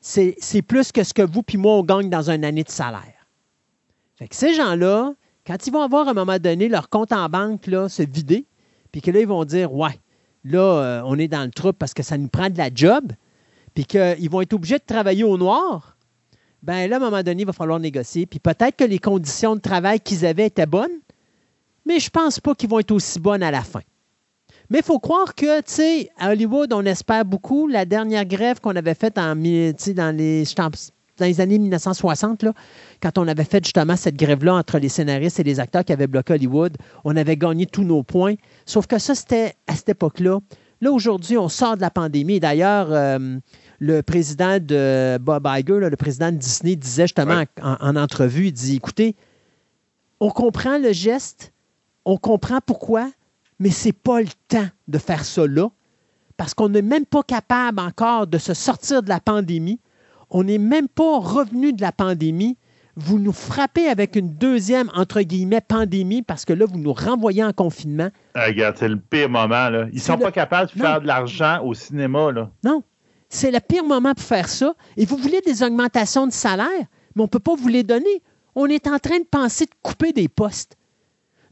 C'est 0.00 0.62
plus 0.66 0.90
que 0.90 1.04
ce 1.04 1.12
que 1.12 1.20
vous 1.20 1.44
puis 1.44 1.58
moi 1.58 1.74
on 1.74 1.84
gagne 1.84 2.08
dans 2.08 2.30
une 2.30 2.44
année 2.44 2.64
de 2.64 2.70
salaire. 2.70 3.19
Que 4.28 4.37
ces 4.37 4.54
gens-là, 4.54 5.14
quand 5.46 5.66
ils 5.66 5.72
vont 5.72 5.83
avoir 5.83 6.06
à 6.06 6.11
un 6.11 6.14
moment 6.14 6.38
donné 6.38 6.68
leur 6.68 6.88
compte 6.88 7.12
en 7.12 7.28
banque 7.28 7.64
se 7.64 8.02
vider, 8.02 8.46
puis 8.92 9.00
que 9.00 9.11
là, 9.11 9.20
ils 9.20 9.26
vont 9.26 9.44
dire 9.44 9.72
Ouais, 9.72 9.98
là, 10.44 10.61
euh, 10.61 11.02
on 11.04 11.18
est 11.18 11.28
dans 11.28 11.44
le 11.44 11.50
trou 11.50 11.72
parce 11.72 11.94
que 11.94 12.02
ça 12.02 12.18
nous 12.18 12.28
prend 12.28 12.50
de 12.50 12.59
la 12.59 12.70
job, 12.74 13.12
puis 13.74 13.85
qu'ils 13.85 14.30
vont 14.30 14.42
être 14.42 14.52
obligés 14.52 14.78
de 14.78 14.85
travailler 14.85 15.24
au 15.24 15.38
noir, 15.38 15.96
ben 16.62 16.88
là, 16.88 16.96
à 16.96 16.98
un 16.98 17.02
moment 17.02 17.22
donné, 17.22 17.42
il 17.42 17.46
va 17.46 17.52
falloir 17.52 17.80
négocier. 17.80 18.26
Puis 18.26 18.38
peut-être 18.38 18.76
que 18.76 18.85
les 18.85 18.98
conditions 18.98 19.56
de 19.56 19.61
travail 19.61 20.00
qu'ils 20.00 20.26
avaient 20.26 20.46
étaient 20.46 20.66
bonnes, 20.66 21.00
mais 21.87 21.98
je 22.00 22.11
pense 22.11 22.40
pas 22.40 22.54
qu'ils 22.54 22.68
vont 22.68 22.80
être 22.80 22.90
aussi 22.90 23.18
bonnes 23.18 23.42
à 23.42 23.50
la 23.50 23.62
fin. 23.62 23.80
Mais 24.68 24.78
il 24.78 24.85
faut 24.85 24.98
croire 24.98 25.35
que, 25.35 25.61
tu 25.62 25.72
sais, 25.72 26.11
à 26.18 26.30
Hollywood, 26.30 26.72
on 26.72 26.85
espère 26.85 27.24
beaucoup. 27.24 27.66
La 27.66 27.85
dernière 27.85 28.24
grève 28.24 28.61
qu'on 28.61 28.76
avait 28.76 28.94
faite 28.94 29.18
en, 29.18 29.35
dans 29.35 30.16
les, 30.16 30.44
dans 31.20 31.26
les 31.26 31.40
années 31.40 31.59
1960, 31.59 32.42
là, 32.42 32.52
quand 33.00 33.18
on 33.18 33.28
avait 33.28 33.44
fait 33.44 33.64
justement 33.64 33.96
cette 33.96 34.16
grève-là 34.16 34.54
entre 34.54 34.78
les 34.78 34.88
scénaristes 34.88 35.38
et 35.38 35.44
les 35.44 35.61
acteurs 35.61 35.85
qui 35.85 35.92
avaient 35.92 36.06
bloqué 36.06 36.35
Hollywood, 36.35 36.76
on 37.04 37.16
avait 37.16 37.37
gagné 37.37 37.66
tous 37.66 37.85
nos 37.85 38.02
points. 38.02 38.35
Sauf 38.66 38.87
que 38.87 38.98
ça, 38.98 39.14
c'était 39.14 39.54
à 39.66 39.76
cette 39.76 39.90
époque-là. 39.90 40.40
Là, 40.80 40.90
aujourd'hui, 40.90 41.37
on 41.37 41.48
sort 41.48 41.76
de 41.76 41.83
la 41.83 41.90
pandémie. 41.90 42.40
D'ailleurs, 42.40 42.90
euh, 42.90 43.38
le 43.78 44.02
président 44.02 44.59
de 44.59 45.18
Bob 45.20 45.46
Iger, 45.46 45.78
le 45.78 45.96
président 45.96 46.33
de 46.33 46.38
Disney, 46.38 46.74
disait 46.74 47.04
justement 47.04 47.44
en, 47.62 47.76
en, 47.80 47.96
entrevue, 47.96 48.46
il 48.46 48.52
dit, 48.52 48.76
écoutez, 48.76 49.14
on 50.20 50.30
comprend 50.30 50.78
le 50.78 50.92
geste, 50.92 51.52
on 52.04 52.16
comprend 52.16 52.61
pourquoi, 52.64 53.11
mais 53.59 53.70
ce 53.70 53.88
n'est 53.88 53.92
pas 53.92 54.20
le 54.20 54.28
temps 54.48 54.68
de 54.88 54.98
faire 54.98 55.24
ça 55.24 55.46
là, 55.46 55.68
parce 56.38 56.54
qu'on 56.54 56.70
n'est 56.70 56.83
même 56.83 57.04
pas 57.04 57.22
capable 57.22 57.80
encore 57.80 58.26
de 58.26 58.38
se 58.38 58.54
sortir 58.54 59.02
de 59.02 59.11
la 59.11 59.20
pandémie. 59.20 59.78
On 60.30 60.44
n'est 60.44 60.58
même 60.58 60.88
pas 60.88 61.18
revenu 61.18 61.72
de 61.72 61.82
la 61.82 61.92
pandémie. 61.92 62.56
Vous 62.96 63.18
nous 63.18 63.32
frappez 63.32 63.88
avec 63.88 64.16
une 64.16 64.34
deuxième, 64.34 64.90
entre 64.94 65.22
guillemets, 65.22 65.60
pandémie, 65.60 66.22
parce 66.22 66.44
que 66.44 66.52
là, 66.52 66.66
vous 66.66 66.78
nous 66.78 66.92
renvoyez 66.92 67.42
en 67.42 67.52
confinement. 67.52 68.10
Ah, 68.34 68.46
regarde, 68.46 68.76
c'est 68.78 68.88
le 68.88 68.98
pire 68.98 69.28
moment. 69.28 69.70
Là. 69.70 69.86
Ils 69.92 69.96
ne 69.96 70.00
sont 70.00 70.18
pas 70.18 70.32
capables 70.32 70.70
de 70.72 70.78
faire 70.78 71.00
de 71.00 71.06
l'argent 71.06 71.62
au 71.64 71.74
cinéma. 71.74 72.30
Là. 72.32 72.50
Non. 72.64 72.82
C'est 73.28 73.50
le 73.50 73.60
pire 73.60 73.84
moment 73.84 74.12
pour 74.14 74.24
faire 74.24 74.48
ça. 74.48 74.74
Et 74.96 75.04
vous 75.04 75.16
voulez 75.16 75.40
des 75.40 75.62
augmentations 75.62 76.26
de 76.26 76.32
salaire, 76.32 76.86
mais 77.14 77.22
on 77.22 77.24
ne 77.24 77.28
peut 77.28 77.38
pas 77.38 77.54
vous 77.54 77.68
les 77.68 77.84
donner. 77.84 78.22
On 78.54 78.66
est 78.66 78.86
en 78.88 78.98
train 78.98 79.18
de 79.18 79.24
penser 79.24 79.66
de 79.66 79.70
couper 79.82 80.12
des 80.12 80.28
postes. 80.28 80.76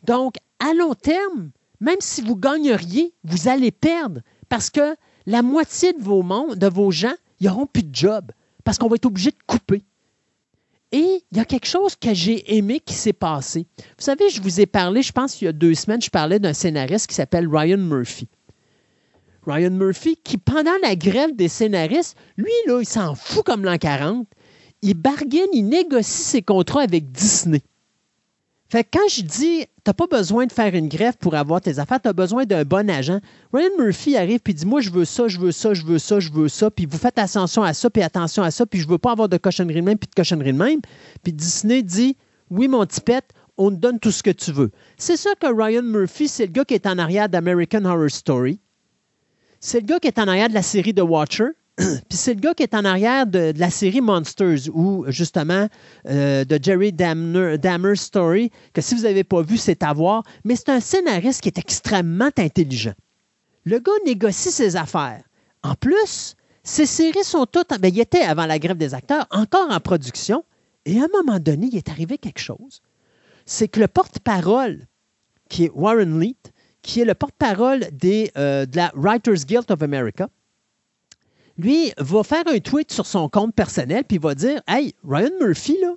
Donc, 0.02 0.34
à 0.58 0.74
long 0.74 0.94
terme, 0.94 1.50
même 1.80 2.00
si 2.00 2.20
vous 2.20 2.36
gagneriez, 2.36 3.14
vous 3.24 3.48
allez 3.48 3.70
perdre 3.70 4.20
parce 4.48 4.70
que 4.70 4.96
la 5.26 5.42
moitié 5.42 5.92
de 5.92 6.02
vos, 6.02 6.22
de 6.54 6.66
vos 6.66 6.90
gens, 6.90 7.14
ils 7.40 7.46
n'auront 7.46 7.66
plus 7.66 7.84
de 7.84 7.94
job 7.94 8.32
parce 8.68 8.76
qu'on 8.76 8.88
va 8.88 8.96
être 8.96 9.06
obligé 9.06 9.30
de 9.30 9.38
couper. 9.46 9.82
Et 10.92 11.22
il 11.32 11.38
y 11.38 11.40
a 11.40 11.46
quelque 11.46 11.64
chose 11.64 11.96
que 11.96 12.12
j'ai 12.12 12.54
aimé 12.54 12.80
qui 12.80 12.92
s'est 12.92 13.14
passé. 13.14 13.66
Vous 13.78 14.04
savez, 14.04 14.28
je 14.28 14.42
vous 14.42 14.60
ai 14.60 14.66
parlé, 14.66 15.00
je 15.00 15.10
pense 15.10 15.34
qu'il 15.34 15.46
y 15.46 15.48
a 15.48 15.54
deux 15.54 15.72
semaines, 15.72 16.02
je 16.02 16.10
parlais 16.10 16.38
d'un 16.38 16.52
scénariste 16.52 17.06
qui 17.06 17.14
s'appelle 17.14 17.48
Ryan 17.50 17.78
Murphy. 17.78 18.28
Ryan 19.46 19.70
Murphy, 19.70 20.18
qui 20.22 20.36
pendant 20.36 20.76
la 20.82 20.96
grève 20.96 21.34
des 21.34 21.48
scénaristes, 21.48 22.14
lui, 22.36 22.52
là, 22.66 22.80
il 22.82 22.86
s'en 22.86 23.14
fout 23.14 23.42
comme 23.42 23.64
l'an 23.64 23.78
40. 23.78 24.26
Il 24.82 24.92
bargaine, 24.92 25.48
il 25.54 25.66
négocie 25.66 26.24
ses 26.24 26.42
contrats 26.42 26.82
avec 26.82 27.10
Disney. 27.10 27.62
Fait 28.70 28.84
que 28.84 28.98
quand 28.98 29.08
je 29.08 29.22
dis, 29.22 29.64
t'as 29.82 29.94
pas 29.94 30.06
besoin 30.06 30.44
de 30.44 30.52
faire 30.52 30.74
une 30.74 30.88
grève 30.88 31.16
pour 31.16 31.34
avoir 31.34 31.62
tes 31.62 31.78
affaires, 31.78 32.00
tu 32.02 32.08
as 32.08 32.12
besoin 32.12 32.44
d'un 32.44 32.64
bon 32.64 32.90
agent. 32.90 33.18
Ryan 33.52 33.70
Murphy 33.78 34.14
arrive 34.14 34.40
puis 34.40 34.52
dit, 34.52 34.66
moi, 34.66 34.82
je 34.82 34.90
veux 34.90 35.06
ça, 35.06 35.26
je 35.26 35.38
veux 35.38 35.52
ça, 35.52 35.72
je 35.72 35.84
veux 35.84 35.98
ça, 35.98 36.20
je 36.20 36.30
veux 36.30 36.48
ça, 36.48 36.70
puis 36.70 36.84
vous 36.84 36.98
faites 36.98 37.18
attention 37.18 37.62
à 37.62 37.72
ça, 37.72 37.88
puis 37.88 38.02
attention 38.02 38.42
à 38.42 38.50
ça, 38.50 38.66
puis 38.66 38.80
je 38.80 38.86
veux 38.86 38.98
pas 38.98 39.12
avoir 39.12 39.30
de 39.30 39.38
cochonnerie 39.38 39.80
de 39.80 39.86
même, 39.86 39.96
puis 39.96 40.08
de 40.08 40.14
cochonnerie 40.14 40.52
de 40.52 40.58
même. 40.58 40.80
Puis 41.22 41.32
Disney 41.32 41.82
dit, 41.82 42.18
oui, 42.50 42.68
mon 42.68 42.84
tipette, 42.84 43.32
on 43.56 43.70
te 43.70 43.76
donne 43.76 43.98
tout 43.98 44.12
ce 44.12 44.22
que 44.22 44.30
tu 44.30 44.52
veux. 44.52 44.70
C'est 44.98 45.16
ça 45.16 45.30
que 45.40 45.46
Ryan 45.46 45.82
Murphy, 45.82 46.28
c'est 46.28 46.46
le 46.46 46.52
gars 46.52 46.66
qui 46.66 46.74
est 46.74 46.86
en 46.86 46.98
arrière 46.98 47.30
d'American 47.30 47.86
Horror 47.86 48.10
Story. 48.10 48.60
c'est 49.60 49.80
le 49.80 49.86
gars 49.86 49.98
qui 49.98 50.08
est 50.08 50.18
en 50.18 50.28
arrière 50.28 50.50
de 50.50 50.54
la 50.54 50.62
série 50.62 50.92
The 50.92 51.00
Watcher. 51.00 51.48
Puis 52.08 52.18
c'est 52.18 52.34
le 52.34 52.40
gars 52.40 52.54
qui 52.54 52.64
est 52.64 52.74
en 52.74 52.84
arrière 52.84 53.26
de, 53.26 53.52
la 53.56 53.70
série 53.70 54.00
Monsters, 54.00 54.68
ou 54.72 55.04
justement 55.08 55.68
euh, 56.08 56.44
de 56.44 56.58
Jerry 56.60 56.92
Dammer, 56.92 57.94
Story, 57.94 58.50
que 58.72 58.80
si 58.80 58.96
vous 58.96 59.02
n'avez 59.02 59.22
pas 59.22 59.42
vu, 59.42 59.56
c'est 59.56 59.82
à 59.84 59.92
voir. 59.92 60.24
Mais 60.44 60.56
c'est 60.56 60.70
un 60.70 60.80
scénariste 60.80 61.40
qui 61.40 61.48
est 61.48 61.58
extrêmement 61.58 62.30
intelligent. 62.36 62.94
Le 63.64 63.78
gars 63.78 63.92
négocie 64.04 64.50
ses 64.50 64.74
affaires. 64.74 65.22
En 65.62 65.74
plus, 65.74 66.34
ces 66.64 66.86
séries 66.86 67.24
sont 67.24 67.46
toutes. 67.46 67.68
Ben, 67.80 67.92
il 67.92 68.00
était 68.00 68.22
avant 68.22 68.46
la 68.46 68.58
grève 68.58 68.76
des 68.76 68.94
acteurs, 68.94 69.26
encore 69.30 69.70
en 69.70 69.78
production. 69.78 70.44
Et 70.84 70.98
à 70.98 71.04
un 71.04 71.22
moment 71.22 71.38
donné, 71.38 71.68
il 71.70 71.76
est 71.76 71.90
arrivé 71.90 72.18
quelque 72.18 72.40
chose. 72.40 72.82
C'est 73.46 73.68
que 73.68 73.78
le 73.78 73.88
porte-parole, 73.88 74.86
qui 75.48 75.66
est 75.66 75.70
Warren 75.74 76.18
Leet, 76.18 76.52
qui 76.82 77.00
est 77.00 77.04
le 77.04 77.14
porte-parole 77.14 77.84
euh, 78.36 78.66
de 78.66 78.76
la 78.76 78.90
Writers 78.94 79.44
Guild 79.46 79.70
of 79.70 79.82
America, 79.82 80.28
lui 81.58 81.92
va 81.98 82.22
faire 82.22 82.44
un 82.46 82.58
tweet 82.58 82.92
sur 82.92 83.06
son 83.06 83.28
compte 83.28 83.54
personnel 83.54 84.04
puis 84.04 84.18
va 84.18 84.34
dire 84.34 84.60
Hey, 84.66 84.94
Ryan 85.06 85.30
Murphy, 85.40 85.76
là, 85.82 85.94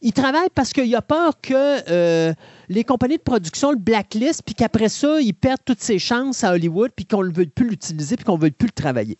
il 0.00 0.12
travaille 0.12 0.48
parce 0.54 0.72
qu'il 0.72 0.94
a 0.94 1.02
peur 1.02 1.40
que 1.40 1.90
euh, 1.90 2.32
les 2.68 2.84
compagnies 2.84 3.16
de 3.16 3.22
production 3.22 3.72
le 3.72 3.78
blacklist 3.78 4.42
puis 4.44 4.54
qu'après 4.54 4.88
ça, 4.88 5.20
il 5.20 5.34
perd 5.34 5.58
toutes 5.64 5.80
ses 5.80 5.98
chances 5.98 6.44
à 6.44 6.52
Hollywood 6.52 6.90
puis 6.94 7.06
qu'on 7.06 7.24
ne 7.24 7.32
veut 7.32 7.46
plus 7.46 7.70
l'utiliser 7.70 8.16
puis 8.16 8.24
qu'on 8.24 8.36
ne 8.36 8.42
veut 8.42 8.50
plus 8.50 8.68
le 8.68 8.72
travailler. 8.72 9.18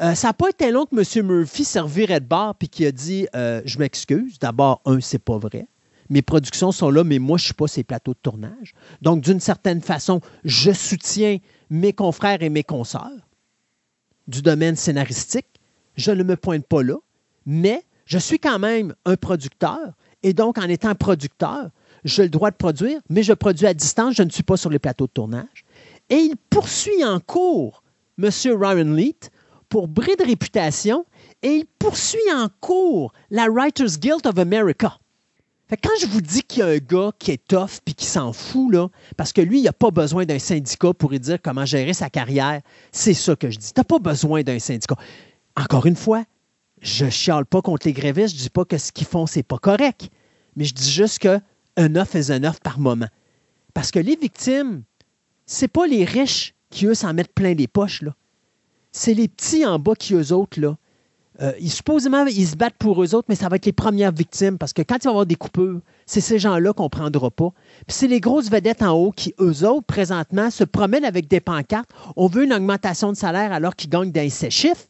Euh, 0.00 0.14
ça 0.14 0.28
n'a 0.28 0.32
pas 0.34 0.50
été 0.50 0.72
long 0.72 0.86
que 0.86 0.96
M. 0.96 1.26
Murphy 1.26 1.64
servirait 1.64 2.20
de 2.20 2.26
bar 2.26 2.56
puis 2.56 2.68
qu'il 2.68 2.86
a 2.86 2.92
dit 2.92 3.26
Je 3.32 3.78
m'excuse. 3.78 4.38
D'abord, 4.40 4.82
un, 4.84 5.00
c'est 5.00 5.18
pas 5.18 5.38
vrai 5.38 5.68
mes 6.10 6.22
productions 6.22 6.70
sont 6.72 6.90
là, 6.90 7.02
mais 7.02 7.18
moi, 7.18 7.38
je 7.38 7.44
ne 7.44 7.46
suis 7.46 7.54
pas 7.54 7.66
ces 7.66 7.82
plateaux 7.82 8.12
de 8.12 8.18
tournage. 8.22 8.74
Donc, 9.02 9.22
d'une 9.22 9.40
certaine 9.40 9.80
façon, 9.80 10.20
je 10.44 10.70
soutiens 10.70 11.38
mes 11.70 11.92
confrères 11.92 12.42
et 12.42 12.50
mes 12.50 12.62
consoeurs 12.62 13.24
du 14.28 14.42
domaine 14.42 14.76
scénaristique. 14.76 15.46
Je 15.96 16.10
ne 16.10 16.22
me 16.22 16.36
pointe 16.36 16.66
pas 16.66 16.82
là, 16.82 16.96
mais 17.46 17.84
je 18.06 18.18
suis 18.18 18.38
quand 18.38 18.58
même 18.58 18.94
un 19.04 19.16
producteur. 19.16 19.92
Et 20.22 20.32
donc, 20.32 20.58
en 20.58 20.68
étant 20.68 20.94
producteur, 20.94 21.70
j'ai 22.04 22.22
le 22.22 22.28
droit 22.28 22.50
de 22.50 22.56
produire, 22.56 23.00
mais 23.08 23.22
je 23.22 23.32
produis 23.32 23.66
à 23.66 23.74
distance, 23.74 24.14
je 24.14 24.22
ne 24.22 24.30
suis 24.30 24.42
pas 24.42 24.56
sur 24.56 24.70
les 24.70 24.78
plateaux 24.78 25.06
de 25.06 25.12
tournage. 25.12 25.64
Et 26.10 26.16
il 26.16 26.36
poursuit 26.50 27.04
en 27.04 27.20
cours 27.20 27.82
M. 28.18 28.30
Ryan 28.44 28.94
Leet 28.94 29.30
pour 29.68 29.88
bris 29.88 30.16
de 30.16 30.24
réputation 30.24 31.04
et 31.42 31.48
il 31.48 31.66
poursuit 31.78 32.20
en 32.34 32.48
cours 32.60 33.12
la 33.30 33.48
Writers 33.48 33.98
Guild 33.98 34.26
of 34.26 34.38
America 34.38 34.98
quand 35.70 35.90
je 36.00 36.06
vous 36.06 36.20
dis 36.20 36.42
qu'il 36.42 36.60
y 36.60 36.62
a 36.62 36.66
un 36.66 36.78
gars 36.78 37.10
qui 37.18 37.30
est 37.30 37.44
tough 37.48 37.80
puis 37.84 37.94
qui 37.94 38.06
s'en 38.06 38.32
fout, 38.32 38.74
parce 39.16 39.32
que 39.32 39.40
lui, 39.40 39.60
il 39.60 39.64
n'a 39.64 39.72
pas 39.72 39.90
besoin 39.90 40.24
d'un 40.24 40.38
syndicat 40.38 40.92
pour 40.92 41.10
lui 41.10 41.20
dire 41.20 41.38
comment 41.42 41.64
gérer 41.64 41.94
sa 41.94 42.10
carrière, 42.10 42.60
c'est 42.92 43.14
ça 43.14 43.34
que 43.34 43.50
je 43.50 43.58
dis. 43.58 43.72
Tu 43.72 43.80
n'as 43.80 43.84
pas 43.84 43.98
besoin 43.98 44.42
d'un 44.42 44.58
syndicat. 44.58 44.96
Encore 45.56 45.86
une 45.86 45.96
fois, 45.96 46.24
je 46.82 47.08
chiale 47.08 47.46
pas 47.46 47.62
contre 47.62 47.86
les 47.86 47.92
grévistes, 47.92 48.36
je 48.36 48.42
dis 48.42 48.50
pas 48.50 48.64
que 48.64 48.78
ce 48.78 48.92
qu'ils 48.92 49.06
font, 49.06 49.26
c'est 49.26 49.42
pas 49.42 49.58
correct. 49.58 50.10
Mais 50.56 50.64
je 50.64 50.74
dis 50.74 50.90
juste 50.90 51.20
que 51.20 51.40
un 51.76 51.96
offre 51.96 52.16
est 52.16 52.30
un 52.30 52.44
offre 52.44 52.60
par 52.60 52.78
moment. 52.78 53.08
Parce 53.72 53.90
que 53.90 53.98
les 53.98 54.16
victimes, 54.16 54.82
c'est 55.46 55.68
pas 55.68 55.86
les 55.86 56.04
riches 56.04 56.54
qui, 56.70 56.86
eux, 56.86 56.94
s'en 56.94 57.14
mettent 57.14 57.34
plein 57.34 57.54
les 57.54 57.66
poches, 57.66 58.02
là. 58.02 58.14
C'est 58.92 59.14
les 59.14 59.26
petits 59.26 59.66
en 59.66 59.80
bas 59.80 59.96
qui, 59.96 60.14
eux 60.14 60.32
autres, 60.32 60.60
là, 60.60 60.76
euh, 61.42 61.52
ils, 61.58 61.70
supposément, 61.70 62.24
ils 62.26 62.46
se 62.46 62.56
battent 62.56 62.78
pour 62.78 63.02
eux 63.02 63.14
autres, 63.14 63.26
mais 63.28 63.34
ça 63.34 63.48
va 63.48 63.56
être 63.56 63.66
les 63.66 63.72
premières 63.72 64.12
victimes 64.12 64.56
parce 64.56 64.72
que 64.72 64.82
quand 64.82 64.96
il 64.96 65.04
va 65.04 65.10
y 65.10 65.12
avoir 65.12 65.26
des 65.26 65.34
coupures, 65.34 65.80
c'est 66.06 66.20
ces 66.20 66.38
gens-là 66.38 66.72
qu'on 66.72 66.84
ne 66.84 66.88
prendra 66.88 67.30
pas. 67.30 67.50
Puis 67.86 67.96
c'est 67.96 68.06
les 68.06 68.20
grosses 68.20 68.50
vedettes 68.50 68.82
en 68.82 68.92
haut 68.92 69.10
qui, 69.10 69.34
eux 69.40 69.66
autres, 69.66 69.86
présentement, 69.86 70.50
se 70.50 70.64
promènent 70.64 71.04
avec 71.04 71.26
des 71.26 71.40
pancartes. 71.40 71.90
On 72.16 72.28
veut 72.28 72.44
une 72.44 72.52
augmentation 72.52 73.10
de 73.10 73.16
salaire 73.16 73.52
alors 73.52 73.74
qu'ils 73.74 73.90
gagnent 73.90 74.12
d'un 74.12 74.28
ces 74.28 74.50
chiffres. 74.50 74.86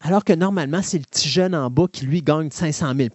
Alors 0.00 0.24
que 0.24 0.34
normalement, 0.34 0.82
c'est 0.82 0.98
le 0.98 1.04
petit 1.04 1.28
jeune 1.28 1.54
en 1.54 1.70
bas 1.70 1.86
qui, 1.90 2.04
lui, 2.04 2.20
gagne 2.20 2.50
500 2.50 2.92
000 2.94 3.08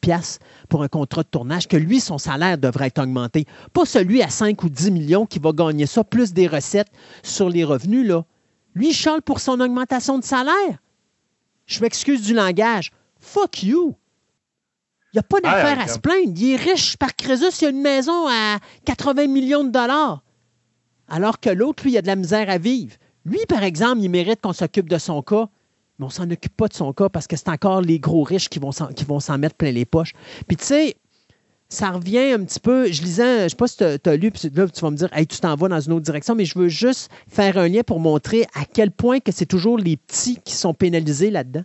pour 0.67 0.81
un 0.81 0.87
contrat 0.87 1.21
de 1.21 1.27
tournage, 1.27 1.67
que 1.67 1.77
lui, 1.77 1.99
son 1.99 2.17
salaire 2.17 2.57
devrait 2.57 2.87
être 2.87 3.03
augmenté. 3.03 3.45
Pas 3.71 3.85
celui 3.85 4.23
à 4.23 4.29
5 4.29 4.61
ou 4.63 4.69
10 4.69 4.91
millions 4.91 5.25
qui 5.27 5.37
va 5.37 5.51
gagner 5.51 5.85
ça, 5.85 6.03
plus 6.03 6.33
des 6.33 6.47
recettes 6.47 6.91
sur 7.21 7.49
les 7.49 7.63
revenus. 7.63 8.07
Là. 8.07 8.25
Lui, 8.73 8.93
chale 8.93 9.21
pour 9.21 9.39
son 9.39 9.59
augmentation 9.59 10.17
de 10.17 10.23
salaire. 10.23 10.79
Je 11.71 11.79
m'excuse 11.79 12.21
du 12.21 12.33
langage. 12.33 12.91
Fuck 13.21 13.63
you. 13.63 13.95
Il 15.13 15.17
n'y 15.17 15.19
a 15.19 15.23
pas 15.23 15.39
d'affaire 15.39 15.79
à 15.79 15.87
se 15.87 15.99
plaindre. 15.99 16.33
Il 16.35 16.51
est 16.51 16.55
riche 16.57 16.97
par 16.97 17.15
Crésus, 17.15 17.61
il 17.61 17.65
a 17.65 17.69
une 17.69 17.81
maison 17.81 18.27
à 18.27 18.59
80 18.85 19.27
millions 19.27 19.63
de 19.63 19.69
dollars. 19.69 20.21
Alors 21.07 21.39
que 21.39 21.49
l'autre, 21.49 21.83
lui, 21.83 21.93
il 21.93 21.97
a 21.97 22.01
de 22.01 22.07
la 22.07 22.17
misère 22.17 22.49
à 22.49 22.57
vivre. 22.57 22.95
Lui, 23.23 23.39
par 23.47 23.63
exemple, 23.63 24.01
il 24.01 24.09
mérite 24.09 24.41
qu'on 24.41 24.51
s'occupe 24.51 24.89
de 24.89 24.97
son 24.97 25.21
cas, 25.21 25.47
mais 25.97 26.05
on 26.05 26.07
ne 26.09 26.13
s'en 26.13 26.29
occupe 26.29 26.57
pas 26.57 26.67
de 26.67 26.73
son 26.73 26.91
cas 26.91 27.07
parce 27.07 27.27
que 27.27 27.37
c'est 27.37 27.49
encore 27.49 27.81
les 27.81 27.99
gros 27.99 28.23
riches 28.23 28.49
qui 28.49 28.59
vont 28.59 28.71
s'en 28.71 29.37
mettre 29.37 29.55
plein 29.55 29.71
les 29.71 29.85
poches. 29.85 30.11
Puis 30.47 30.57
tu 30.57 30.65
sais, 30.65 30.97
ça 31.71 31.91
revient 31.91 32.33
un 32.33 32.43
petit 32.43 32.59
peu. 32.59 32.91
Je 32.91 33.01
lisais, 33.01 33.39
je 33.39 33.43
ne 33.45 33.49
sais 33.49 33.55
pas 33.55 33.67
si 33.67 33.77
tu 33.77 33.83
as, 33.83 34.15
lu, 34.17 34.29
puis 34.29 34.49
là, 34.53 34.67
tu 34.67 34.81
vas 34.81 34.91
me 34.91 34.97
dire, 34.97 35.09
hey, 35.13 35.25
tu 35.25 35.39
t'en 35.39 35.55
vas 35.55 35.69
dans 35.69 35.79
une 35.79 35.93
autre 35.93 36.03
direction, 36.03 36.35
mais 36.35 36.43
je 36.43 36.59
veux 36.59 36.67
juste 36.67 37.09
faire 37.29 37.57
un 37.57 37.69
lien 37.69 37.81
pour 37.81 38.01
montrer 38.01 38.43
à 38.53 38.65
quel 38.65 38.91
point 38.91 39.19
que 39.19 39.31
c'est 39.31 39.45
toujours 39.45 39.77
les 39.77 39.95
petits 39.95 40.37
qui 40.43 40.53
sont 40.53 40.73
pénalisés 40.73 41.31
là-dedans. 41.31 41.63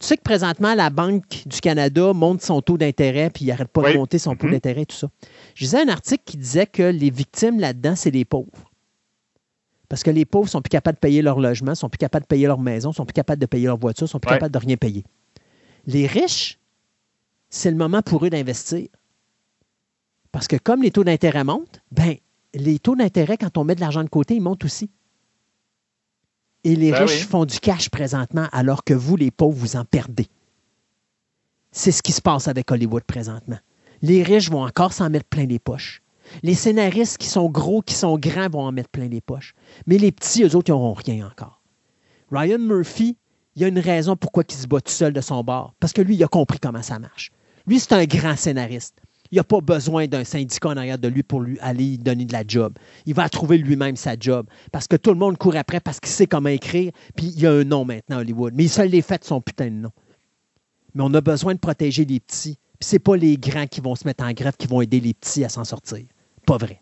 Tu 0.00 0.06
sais 0.06 0.16
que 0.16 0.22
présentement, 0.22 0.74
la 0.74 0.88
Banque 0.88 1.42
du 1.44 1.60
Canada 1.60 2.14
monte 2.14 2.40
son 2.40 2.62
taux 2.62 2.78
d'intérêt, 2.78 3.28
puis 3.28 3.44
il 3.44 3.48
n'arrête 3.48 3.68
pas 3.68 3.92
de 3.92 3.98
monter 3.98 4.18
son 4.18 4.34
taux 4.34 4.46
mm-hmm. 4.46 4.52
d'intérêt, 4.52 4.86
tout 4.86 4.96
ça. 4.96 5.08
Je 5.54 5.64
lisais 5.64 5.82
un 5.82 5.88
article 5.88 6.22
qui 6.24 6.38
disait 6.38 6.66
que 6.66 6.82
les 6.82 7.10
victimes 7.10 7.60
là-dedans, 7.60 7.96
c'est 7.96 8.10
les 8.10 8.24
pauvres. 8.24 8.48
Parce 9.90 10.02
que 10.02 10.10
les 10.10 10.24
pauvres 10.24 10.48
sont 10.48 10.62
plus 10.62 10.70
capables 10.70 10.96
de 10.96 11.00
payer 11.00 11.20
leur 11.20 11.38
logement, 11.38 11.74
sont 11.74 11.90
plus 11.90 11.98
capables 11.98 12.24
de 12.24 12.28
payer 12.28 12.46
leur 12.46 12.58
maison, 12.58 12.92
sont 12.92 13.04
plus 13.04 13.12
capables 13.12 13.40
de 13.40 13.46
payer 13.46 13.66
leur 13.66 13.78
voiture, 13.78 14.08
sont 14.08 14.18
plus 14.20 14.30
capables 14.30 14.54
de 14.54 14.58
rien 14.58 14.76
payer. 14.76 15.04
Les 15.86 16.06
riches, 16.06 16.58
c'est 17.50 17.70
le 17.70 17.76
moment 17.76 18.00
pour 18.00 18.24
eux 18.24 18.30
d'investir. 18.30 18.88
Parce 20.34 20.48
que 20.48 20.56
comme 20.56 20.82
les 20.82 20.90
taux 20.90 21.04
d'intérêt 21.04 21.44
montent, 21.44 21.80
ben, 21.92 22.16
les 22.54 22.80
taux 22.80 22.96
d'intérêt, 22.96 23.36
quand 23.36 23.56
on 23.56 23.62
met 23.62 23.76
de 23.76 23.80
l'argent 23.80 24.02
de 24.02 24.08
côté, 24.08 24.34
ils 24.34 24.40
montent 24.40 24.64
aussi. 24.64 24.90
Et 26.64 26.74
les 26.74 26.90
ben 26.90 27.04
riches 27.04 27.24
font 27.24 27.44
du 27.44 27.60
cash 27.60 27.88
présentement, 27.88 28.48
alors 28.50 28.82
que 28.82 28.94
vous, 28.94 29.14
les 29.14 29.30
pauvres, 29.30 29.56
vous 29.56 29.76
en 29.76 29.84
perdez. 29.84 30.26
C'est 31.70 31.92
ce 31.92 32.02
qui 32.02 32.10
se 32.10 32.20
passe 32.20 32.48
avec 32.48 32.68
Hollywood 32.72 33.04
présentement. 33.04 33.60
Les 34.02 34.24
riches 34.24 34.50
vont 34.50 34.64
encore 34.64 34.92
s'en 34.92 35.08
mettre 35.08 35.26
plein 35.26 35.46
les 35.46 35.60
poches. 35.60 36.02
Les 36.42 36.54
scénaristes 36.54 37.18
qui 37.18 37.28
sont 37.28 37.48
gros, 37.48 37.80
qui 37.80 37.94
sont 37.94 38.18
grands, 38.18 38.50
vont 38.50 38.64
en 38.64 38.72
mettre 38.72 38.90
plein 38.90 39.06
les 39.06 39.20
poches. 39.20 39.54
Mais 39.86 39.98
les 39.98 40.10
petits, 40.10 40.42
eux 40.42 40.56
autres, 40.56 40.70
ils 40.70 40.72
n'auront 40.72 40.94
rien 40.94 41.28
encore. 41.28 41.60
Ryan 42.32 42.58
Murphy, 42.58 43.16
il 43.54 43.62
y 43.62 43.64
a 43.64 43.68
une 43.68 43.78
raison 43.78 44.16
pourquoi 44.16 44.42
il 44.48 44.52
se 44.56 44.66
bat 44.66 44.80
tout 44.80 44.90
seul 44.90 45.12
de 45.12 45.20
son 45.20 45.44
bord. 45.44 45.74
Parce 45.78 45.92
que 45.92 46.02
lui, 46.02 46.16
il 46.16 46.24
a 46.24 46.28
compris 46.28 46.58
comment 46.58 46.82
ça 46.82 46.98
marche. 46.98 47.30
Lui, 47.68 47.78
c'est 47.78 47.92
un 47.92 48.04
grand 48.04 48.34
scénariste. 48.34 49.00
Il 49.34 49.38
n'a 49.38 49.42
pas 49.42 49.60
besoin 49.60 50.06
d'un 50.06 50.22
syndicat 50.22 50.68
en 50.68 50.76
arrière 50.76 50.96
de 50.96 51.08
lui 51.08 51.24
pour 51.24 51.40
lui 51.40 51.58
aller 51.58 51.96
donner 51.96 52.24
de 52.24 52.32
la 52.32 52.44
job. 52.46 52.78
Il 53.04 53.14
va 53.14 53.28
trouver 53.28 53.58
lui-même 53.58 53.96
sa 53.96 54.14
job. 54.16 54.46
Parce 54.70 54.86
que 54.86 54.94
tout 54.94 55.10
le 55.10 55.16
monde 55.16 55.38
court 55.38 55.56
après 55.56 55.80
parce 55.80 55.98
qu'il 55.98 56.12
sait 56.12 56.28
comment 56.28 56.50
écrire. 56.50 56.92
Puis 57.16 57.32
il 57.34 57.40
y 57.40 57.46
a 57.48 57.50
un 57.50 57.64
nom 57.64 57.84
maintenant 57.84 58.18
à 58.18 58.20
Hollywood. 58.20 58.54
Mais 58.54 58.66
il 58.66 58.68
se 58.68 58.82
l'est 58.82 59.02
fait 59.02 59.24
son 59.24 59.40
putain 59.40 59.64
de 59.64 59.70
nom. 59.70 59.90
Mais 60.94 61.02
on 61.04 61.12
a 61.14 61.20
besoin 61.20 61.52
de 61.54 61.58
protéger 61.58 62.04
les 62.04 62.20
petits. 62.20 62.60
Puis 62.78 62.88
c'est 62.88 63.00
pas 63.00 63.16
les 63.16 63.36
grands 63.36 63.66
qui 63.66 63.80
vont 63.80 63.96
se 63.96 64.06
mettre 64.06 64.22
en 64.22 64.30
grève 64.30 64.54
qui 64.56 64.68
vont 64.68 64.80
aider 64.80 65.00
les 65.00 65.14
petits 65.14 65.44
à 65.44 65.48
s'en 65.48 65.64
sortir. 65.64 66.04
Pas 66.46 66.56
vrai. 66.56 66.80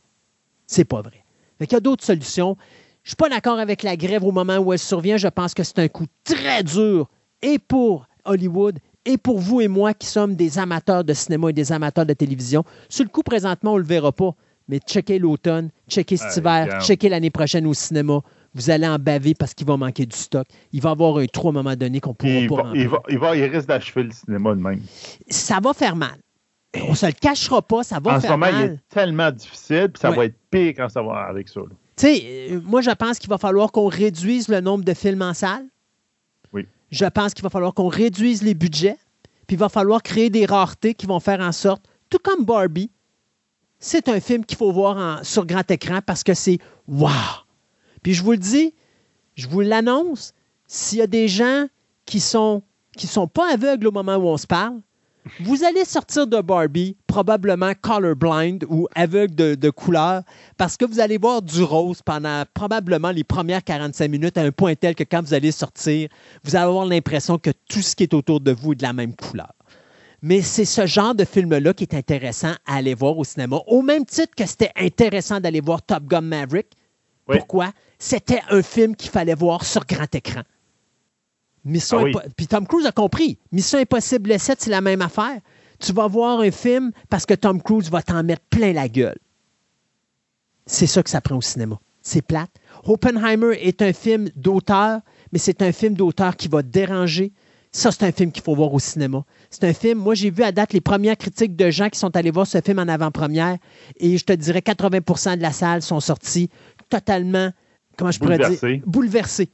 C'est 0.67 0.85
pas 0.85 1.01
vrai. 1.01 1.25
il 1.59 1.73
y 1.73 1.75
a 1.75 1.81
d'autres 1.81 2.05
solutions. 2.05 2.59
Je 3.03 3.13
suis 3.13 3.17
pas 3.17 3.31
d'accord 3.31 3.61
avec 3.61 3.83
la 3.83 3.97
grève 3.97 4.25
au 4.25 4.31
moment 4.31 4.59
où 4.59 4.75
elle 4.75 4.79
survient. 4.79 5.17
Je 5.17 5.29
pense 5.29 5.55
que 5.55 5.63
c'est 5.63 5.79
un 5.79 5.89
coup 5.89 6.07
très 6.23 6.63
dur 6.63 7.09
et 7.41 7.59
pour 7.59 8.07
Hollywood 8.27 8.79
et 9.05 9.19
pour 9.19 9.39
vous 9.39 9.61
et 9.61 9.69
moi 9.69 9.95
qui 9.95 10.07
sommes 10.07 10.35
des 10.37 10.59
amateurs 10.59 11.05
de 11.05 11.13
cinéma 11.15 11.51
et 11.51 11.53
des 11.53 11.73
amateurs 11.73 12.07
de 12.07 12.13
télévision. 12.13 12.65
Sur 12.89 13.05
le 13.05 13.11
coup, 13.11 13.23
présentement, 13.23 13.73
on 13.73 13.77
ne 13.77 13.81
le 13.81 13.87
verra 13.87 14.13
pas, 14.13 14.35
mais 14.69 14.79
checkez 14.79 15.19
l'automne, 15.19 15.71
checkez 15.89 16.17
cet 16.17 16.37
hiver, 16.37 16.81
checkez 16.83 17.09
l'année 17.09 17.31
prochaine 17.31 17.67
au 17.67 17.75
cinéma. 17.75 18.21
Vous 18.55 18.69
allez 18.69 18.87
en 18.87 18.99
baver 18.99 19.35
parce 19.35 19.55
qu'il 19.55 19.67
va 19.67 19.79
manquer 19.79 20.05
du 20.05 20.17
stock. 20.17 20.47
Il 20.73 20.83
va 20.83 20.91
y 20.91 20.93
avoir 20.93 21.17
un 21.17 21.27
trou 21.27 21.49
à 21.49 21.51
un 21.51 21.55
moment 21.55 21.75
donné 21.75 22.01
qu'on 22.01 22.13
pourra 22.13 22.33
pas. 22.33 22.71
il, 22.75 22.87
va, 22.87 23.03
il, 23.09 23.19
va, 23.19 23.35
il 23.35 23.45
risque 23.45 23.67
d'achever 23.67 24.03
le 24.03 24.11
cinéma 24.11 24.55
de 24.55 24.61
même. 24.61 24.83
Ça 25.31 25.59
va 25.63 25.73
faire 25.73 25.97
mal. 25.97 26.19
On 26.87 26.91
ne 26.91 26.95
se 26.95 27.07
le 27.07 27.13
cachera 27.13 27.63
pas, 27.63 27.83
ça 27.83 27.99
va 27.99 28.21
faire 28.21 28.37
mal. 28.37 28.55
En 28.55 28.57
ce 28.57 28.63
moment, 28.63 28.67
il 28.67 28.75
est 28.75 28.81
tellement 28.89 29.31
difficile, 29.31 29.89
puis 29.93 30.01
ça 30.01 30.11
va 30.11 30.27
être 30.27 30.37
pire 30.51 30.75
quand 30.77 30.89
ça 30.89 31.03
va 31.03 31.27
avec 31.29 31.49
ça. 31.49 31.61
Tu 31.97 32.07
sais, 32.07 32.23
euh, 32.51 32.61
moi, 32.65 32.81
je 32.81 32.91
pense 32.91 33.19
qu'il 33.19 33.29
va 33.29 33.39
falloir 33.39 33.73
qu'on 33.73 33.89
réduise 33.89 34.49
le 34.49 34.61
nombre 34.61 34.85
de 34.85 34.95
films 34.95 35.23
en 35.23 35.35
salle. 35.35 35.65
Je 36.93 37.07
pense 37.07 37.35
qu'il 37.35 37.43
va 37.43 37.51
falloir 37.51 37.75
qu'on 37.75 37.89
réduise 37.89 38.43
les 38.43 38.55
budgets, 38.55 38.99
puis 39.47 39.57
il 39.57 39.59
va 39.59 39.69
falloir 39.69 40.03
créer 40.03 40.31
des 40.31 40.47
raretés 40.47 40.95
qui 40.95 41.07
vont 41.07 41.19
faire 41.19 41.41
en 41.41 41.51
sorte, 41.51 41.85
tout 42.11 42.19
comme 42.23 42.45
Barbie, 42.45 42.91
c'est 43.81 44.09
un 44.09 44.21
film 44.21 44.45
qu'il 44.45 44.57
faut 44.57 44.71
voir 44.71 45.25
sur 45.25 45.45
grand 45.45 45.69
écran 45.71 46.01
parce 46.07 46.23
que 46.23 46.35
c'est 46.35 46.59
wow. 46.87 47.09
Puis 48.03 48.15
je 48.15 48.23
vous 48.23 48.33
le 48.33 48.39
dis, 48.39 48.75
je 49.35 49.49
vous 49.49 49.61
l'annonce, 49.61 50.35
s'il 50.69 50.99
y 50.99 51.03
a 51.03 51.07
des 51.07 51.27
gens 51.27 51.67
qui 52.05 52.21
sont 52.21 52.63
qui 52.97 53.07
sont 53.07 53.27
pas 53.27 53.55
aveugles 53.55 53.87
au 53.87 53.91
moment 53.91 54.17
où 54.17 54.27
on 54.27 54.37
se 54.37 54.47
parle, 54.47 54.81
Vous 55.41 55.63
allez 55.63 55.85
sortir 55.85 56.27
de 56.27 56.41
Barbie 56.41 56.97
probablement 57.07 57.73
colorblind 57.81 58.65
ou 58.69 58.89
aveugle 58.95 59.35
de, 59.35 59.55
de, 59.55 59.71
couleur 59.71 60.23
parce 60.57 60.77
que 60.77 60.85
vous 60.85 60.99
allez 60.99 61.17
voir 61.17 61.43
du 61.43 61.63
rose 61.63 62.03
pendant 62.03 62.43
probablement 62.55 63.11
les 63.13 63.23
premières 63.23 63.63
45 63.63 64.09
minutes 64.09 64.37
à 64.37 64.43
un 64.43 64.51
point 64.51 64.75
tel 64.75 64.97
que 64.97 65.05
quand 65.05 65.23
vous 65.23 65.35
allez 65.35 65.53
sortir, 65.53 66.09
vous 66.43 66.57
allez 66.57 66.65
avoir 66.65 66.87
l'impression 66.87 67.39
que 67.39 67.51
tout 67.69 67.83
ce 67.83 67.95
qui 67.95 68.03
est 68.03 68.15
autour 68.15 68.41
de 68.41 68.51
vous 68.51 68.73
est 68.73 68.77
de 68.77 68.83
la 68.83 68.93
même 68.93 69.15
couleur. 69.15 69.53
Mais 70.23 70.41
c'est 70.41 70.65
ce 70.65 70.87
genre 70.87 71.15
de 71.15 71.25
film-là 71.25 71.73
qui 71.73 71.85
est 71.85 71.95
intéressant 71.95 72.55
à 72.67 72.77
aller 72.77 72.95
voir 72.95 73.17
au 73.19 73.25
cinéma, 73.25 73.59
au 73.67 73.83
même 73.83 74.05
titre 74.05 74.35
que 74.37 74.47
c'était 74.47 74.71
intéressant 74.77 75.41
d'aller 75.41 75.61
voir 75.61 75.83
Top 75.83 76.05
Gun 76.05 76.21
Maverick. 76.21 76.69
Oui. 77.29 77.37
Pourquoi? 77.39 77.73
C'était 77.99 78.41
un 78.51 78.63
film 78.63 78.97
qu'il 78.97 79.11
fallait 79.11 79.35
voir 79.35 79.65
sur 79.65 79.85
grand 79.85 80.13
écran. 80.15 80.43
Mission 81.65 81.99
ah 81.99 82.05
oui. 82.05 82.13
Puis 82.37 82.47
Tom 82.47 82.67
Cruise 82.67 82.87
a 82.87 82.93
compris. 82.93 83.39
Mission 83.53 83.79
Impossible 83.79 84.39
7, 84.39 84.61
c'est 84.61 84.71
la 84.71 84.81
même 84.81 85.03
affaire. 85.03 85.39
Tu 85.79 85.93
vas 85.93 86.07
voir 86.07 86.41
un 86.41 86.51
film 86.51 86.93
parce 87.09 87.27
que 87.27 87.35
Tom 87.35 87.61
Cruise 87.61 87.91
va 87.91 88.03
t'en 88.03 88.23
mettre 88.23 88.43
plein 88.51 88.73
la 88.73 88.89
gueule. 88.89 89.19
C'est 90.67 90.87
ça 90.87 91.03
que 91.03 91.11
ça 91.11 91.21
prend 91.21 91.37
au 91.37 91.41
cinéma. 91.41 91.79
C'est 92.03 92.23
plate. 92.23 92.51
Oppenheimer 92.85 93.57
est 93.61 93.83
un 93.83 93.93
film 93.93 94.29
d'auteur, 94.35 95.01
mais 95.33 95.39
c'est 95.39 95.63
un 95.63 95.73
film 95.73 95.95
d'auteur 95.95 96.37
qui 96.37 96.49
va 96.49 96.63
déranger. 96.63 97.33
Ça, 97.71 97.91
c'est 97.91 98.05
un 98.05 98.13
film 98.13 98.33
qu'il 98.33 98.43
faut 98.43 98.55
voir 98.55 98.73
au 98.75 98.79
cinéma. 98.79 99.25
C'est 99.51 99.65
un 99.65 99.73
film, 99.73 99.99
moi 99.99 100.15
j'ai 100.15 100.31
vu 100.31 100.43
à 100.43 100.53
date 100.53 100.73
les 100.73 100.81
premières 100.81 101.17
critiques 101.17 101.57
de 101.57 101.71
gens 101.71 101.89
qui 101.89 101.99
sont 101.99 102.15
allés 102.17 102.31
voir 102.31 102.47
ce 102.47 102.61
film 102.61 102.79
en 102.79 102.89
avant-première 102.89 103.57
et 103.97 104.19
je 104.19 104.25
te 104.25 104.33
dirais 104.33 104.61
80% 104.61 105.37
de 105.37 105.43
la 105.43 105.53
salle 105.53 105.81
sont 105.81 106.01
sortis 106.01 106.51
totalement, 106.91 107.51
comment 107.97 108.11
je 108.11 108.19
pourrais 108.19 108.39
dire, 108.39 108.81
bouleversés. 108.87 109.51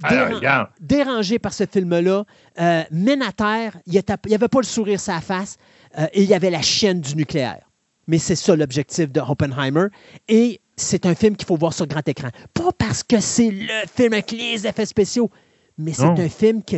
Déran 0.00 0.66
dérangé 0.80 1.38
par 1.38 1.52
ce 1.52 1.64
film-là, 1.66 2.24
euh, 2.60 2.82
mène 2.90 3.22
à 3.22 3.32
terre, 3.32 3.78
il 3.86 3.92
n'y 3.92 4.34
avait 4.34 4.48
pas 4.48 4.60
le 4.60 4.64
sourire 4.66 5.00
sur 5.00 5.12
sa 5.14 5.20
face 5.20 5.56
euh, 5.98 6.06
et 6.12 6.22
il 6.22 6.28
y 6.28 6.34
avait 6.34 6.50
la 6.50 6.62
chienne 6.62 7.00
du 7.00 7.16
nucléaire. 7.16 7.62
Mais 8.06 8.18
c'est 8.18 8.36
ça 8.36 8.54
l'objectif 8.54 9.10
de 9.10 9.20
Oppenheimer. 9.20 9.86
Et 10.28 10.60
c'est 10.76 11.06
un 11.06 11.14
film 11.14 11.36
qu'il 11.36 11.46
faut 11.46 11.56
voir 11.56 11.72
sur 11.72 11.86
grand 11.86 12.06
écran. 12.06 12.28
Pas 12.52 12.72
parce 12.76 13.02
que 13.02 13.20
c'est 13.20 13.50
le 13.50 13.86
film 13.94 14.12
avec 14.12 14.30
les 14.30 14.66
effets 14.66 14.86
spéciaux, 14.86 15.30
mais 15.78 15.92
c'est 15.92 16.04
un 16.04 16.28
film 16.28 16.62
que 16.62 16.76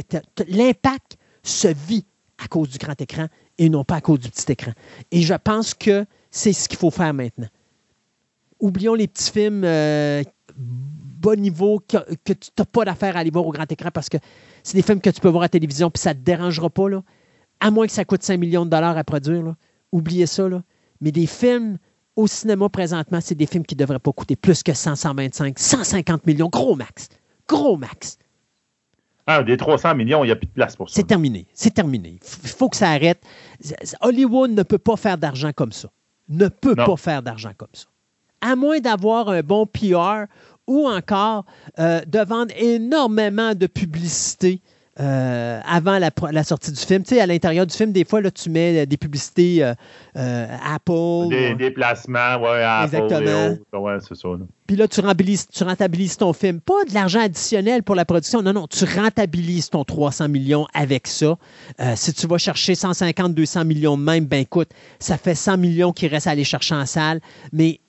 l'impact 0.49 1.17
se 1.43 1.69
vit 1.69 2.07
à 2.43 2.49
cause 2.49 2.69
du 2.69 2.79
grand 2.79 3.01
écran 3.01 3.27
et 3.59 3.69
non 3.69 3.85
pas 3.85 3.97
à 3.97 4.01
cause 4.01 4.21
du 4.21 4.31
petit 4.31 4.53
écran. 4.53 4.73
Et 5.11 5.23
je 5.23 5.35
pense 5.35 5.75
que 5.75 6.05
c'est 6.31 6.53
ce 6.53 6.69
qu'il 6.69 6.79
faut 6.79 6.91
faire 6.91 7.15
maintenant. 7.15 7.49
Oublions 8.61 8.95
les 8.95 9.09
petits 9.09 9.31
films 9.31 9.65
euh, 9.65 10.23
bas 11.17 11.37
niveau 11.37 11.81
que, 11.81 11.99
tu 12.25 12.35
n'as 12.59 12.65
pas 12.65 12.85
d'affaire 12.85 13.17
à 13.17 13.21
aller 13.21 13.31
voir 13.31 13.47
au 13.47 13.53
grand 13.53 13.71
écran 13.71 13.91
parce 13.93 14.09
que 14.09 14.19
c'est 14.63 14.77
des 14.77 14.83
films 14.83 15.01
que 15.01 15.11
tu 15.11 15.21
peux 15.21 15.29
voir 15.29 15.43
à 15.43 15.45
la 15.45 15.51
télévision 15.51 15.91
puis 15.91 16.01
ça 16.01 16.15
ne 16.15 16.19
te 16.19 16.25
dérangera 16.25 16.71
pas. 16.71 16.89
Là. 16.89 17.03
À 17.61 17.71
moins 17.71 17.87
que 17.87 17.93
ça 17.93 18.05
coûte 18.05 18.23
5 18.23 18.39
millions 18.39 18.65
de 18.65 18.71
dollars 18.71 18.97
à 18.97 19.05
produire. 19.05 19.43
Là. 19.43 19.57
Oubliez 19.93 20.27
ça. 20.27 20.49
Là. 20.49 20.63
Mais 21.01 21.13
des 21.13 21.27
films 21.27 21.79
au 22.17 22.27
cinéma 22.27 22.69
présentement, 22.69 23.21
c'est 23.21 23.35
des 23.35 23.47
films 23.47 23.65
qui 23.65 23.75
ne 23.75 23.81
devraient 23.81 23.99
pas 23.99 24.13
coûter 24.13 24.37
plus 24.37 24.63
que 24.63 24.73
100, 24.73 24.97
125, 24.97 25.59
150 25.59 26.27
millions. 26.27 26.49
Gros 26.49 26.75
max. 26.75 27.09
Gros 27.47 27.77
max. 27.77 28.19
Ah, 29.27 29.43
des 29.43 29.57
300 29.57 29.95
millions, 29.97 30.23
il 30.25 30.29
n'y 30.29 30.33
a 30.33 30.37
plus 30.37 30.47
de 30.47 30.53
place 30.53 30.77
pour 30.77 30.89
ça. 30.89 30.95
C'est 30.95 31.07
terminé. 31.07 31.47
C'est 31.53 31.75
terminé. 31.75 32.19
Il 32.45 32.49
faut 32.49 32.69
que 32.69 32.77
ça 32.77 32.91
arrête. 32.91 33.23
Hollywood 34.01 34.53
ne 34.53 34.63
peut 34.63 34.79
pas 34.79 34.97
faire 34.97 35.19
d'argent 35.19 35.53
comme 35.53 35.73
ça. 35.73 35.89
Ne 36.29 36.49
peut 36.49 36.77
pas 36.77 36.97
faire 36.97 37.23
d'argent 37.23 37.53
comme 37.57 37.69
ça. 37.73 37.87
À 38.41 38.55
moins 38.55 38.79
d'avoir 38.79 39.29
un 39.29 39.41
bon 39.41 39.67
PR 39.67 40.27
ou 40.67 40.89
encore 40.89 41.45
euh, 41.79 42.01
de 42.07 42.19
vendre 42.21 42.53
énormément 42.59 43.55
de 43.55 43.67
publicité 43.67 44.61
euh, 44.99 45.61
avant 45.69 45.99
la, 45.99 46.43
sortie 46.43 46.73
du 46.73 46.81
film. 46.81 47.03
Tu 47.03 47.15
sais, 47.15 47.21
à 47.21 47.27
l'intérieur 47.27 47.67
du 47.67 47.77
film, 47.77 47.93
des 47.93 48.07
fois, 48.07 48.23
là, 48.23 48.31
tu 48.31 48.49
mets 48.49 48.83
euh, 48.83 48.87
des 48.87 48.97
publicités 48.97 49.63
Apple. 50.15 51.29
Des 51.29 51.55
déplacements, 51.55 52.37
oui, 52.41 52.63
Apple. 52.63 52.97
Exactement. 52.97 53.57
Ouais, 53.75 53.99
c'est 54.01 54.17
ça. 54.17 54.29
Puis 54.67 54.77
là, 54.77 54.89
tu 54.89 55.01
rentabilises, 55.01 55.47
tu 55.49 55.65
rentabilises 55.65 56.17
ton 56.17 56.33
film. 56.33 56.61
Pas 56.61 56.85
de 56.89 56.95
l'argent 56.95 57.21
additionnel 57.21 57.83
pour 57.83 57.95
la 57.95 58.07
production. 58.07 58.41
Non, 58.41 58.55
non, 58.55 58.67
tu 58.67 58.87
rentabilises 58.87 59.69
ton 59.69 59.85
300 59.85 60.31
millions 60.31 60.67
avec 60.73 61.07
ça. 61.07 61.37
si 61.95 62.15
tu 62.15 62.27
vas 62.27 62.39
chercher 62.39 62.75
150, 62.75 63.35
200 63.35 63.67
millions 63.67 63.99
de 63.99 64.03
même, 64.03 64.25
ben 64.25 64.41
écoute, 64.41 64.71
ça 64.99 65.19
fait 65.19 65.35
100 65.35 65.59
millions 65.59 65.93
qui 65.93 66.09
restent 66.09 66.27
à 66.27 66.31
aller 66.31 66.45
chercher 66.45 66.75
en 66.75 66.87
salle. 66.87 67.21
Mais 67.53 67.81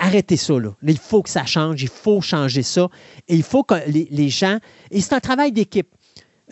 arrêtez 0.00 0.36
ça. 0.36 0.58
Là. 0.58 0.74
Il 0.82 0.98
faut 0.98 1.22
que 1.22 1.30
ça 1.30 1.44
change, 1.44 1.82
il 1.82 1.88
faut 1.88 2.20
changer 2.20 2.62
ça. 2.62 2.88
Et 3.28 3.36
il 3.36 3.42
faut 3.44 3.62
que 3.62 3.74
les, 3.86 4.28
gens. 4.28 4.58
Et 4.90 5.00
c'est 5.00 5.14
un 5.14 5.20
travail 5.20 5.52
d'équipe. 5.52 5.88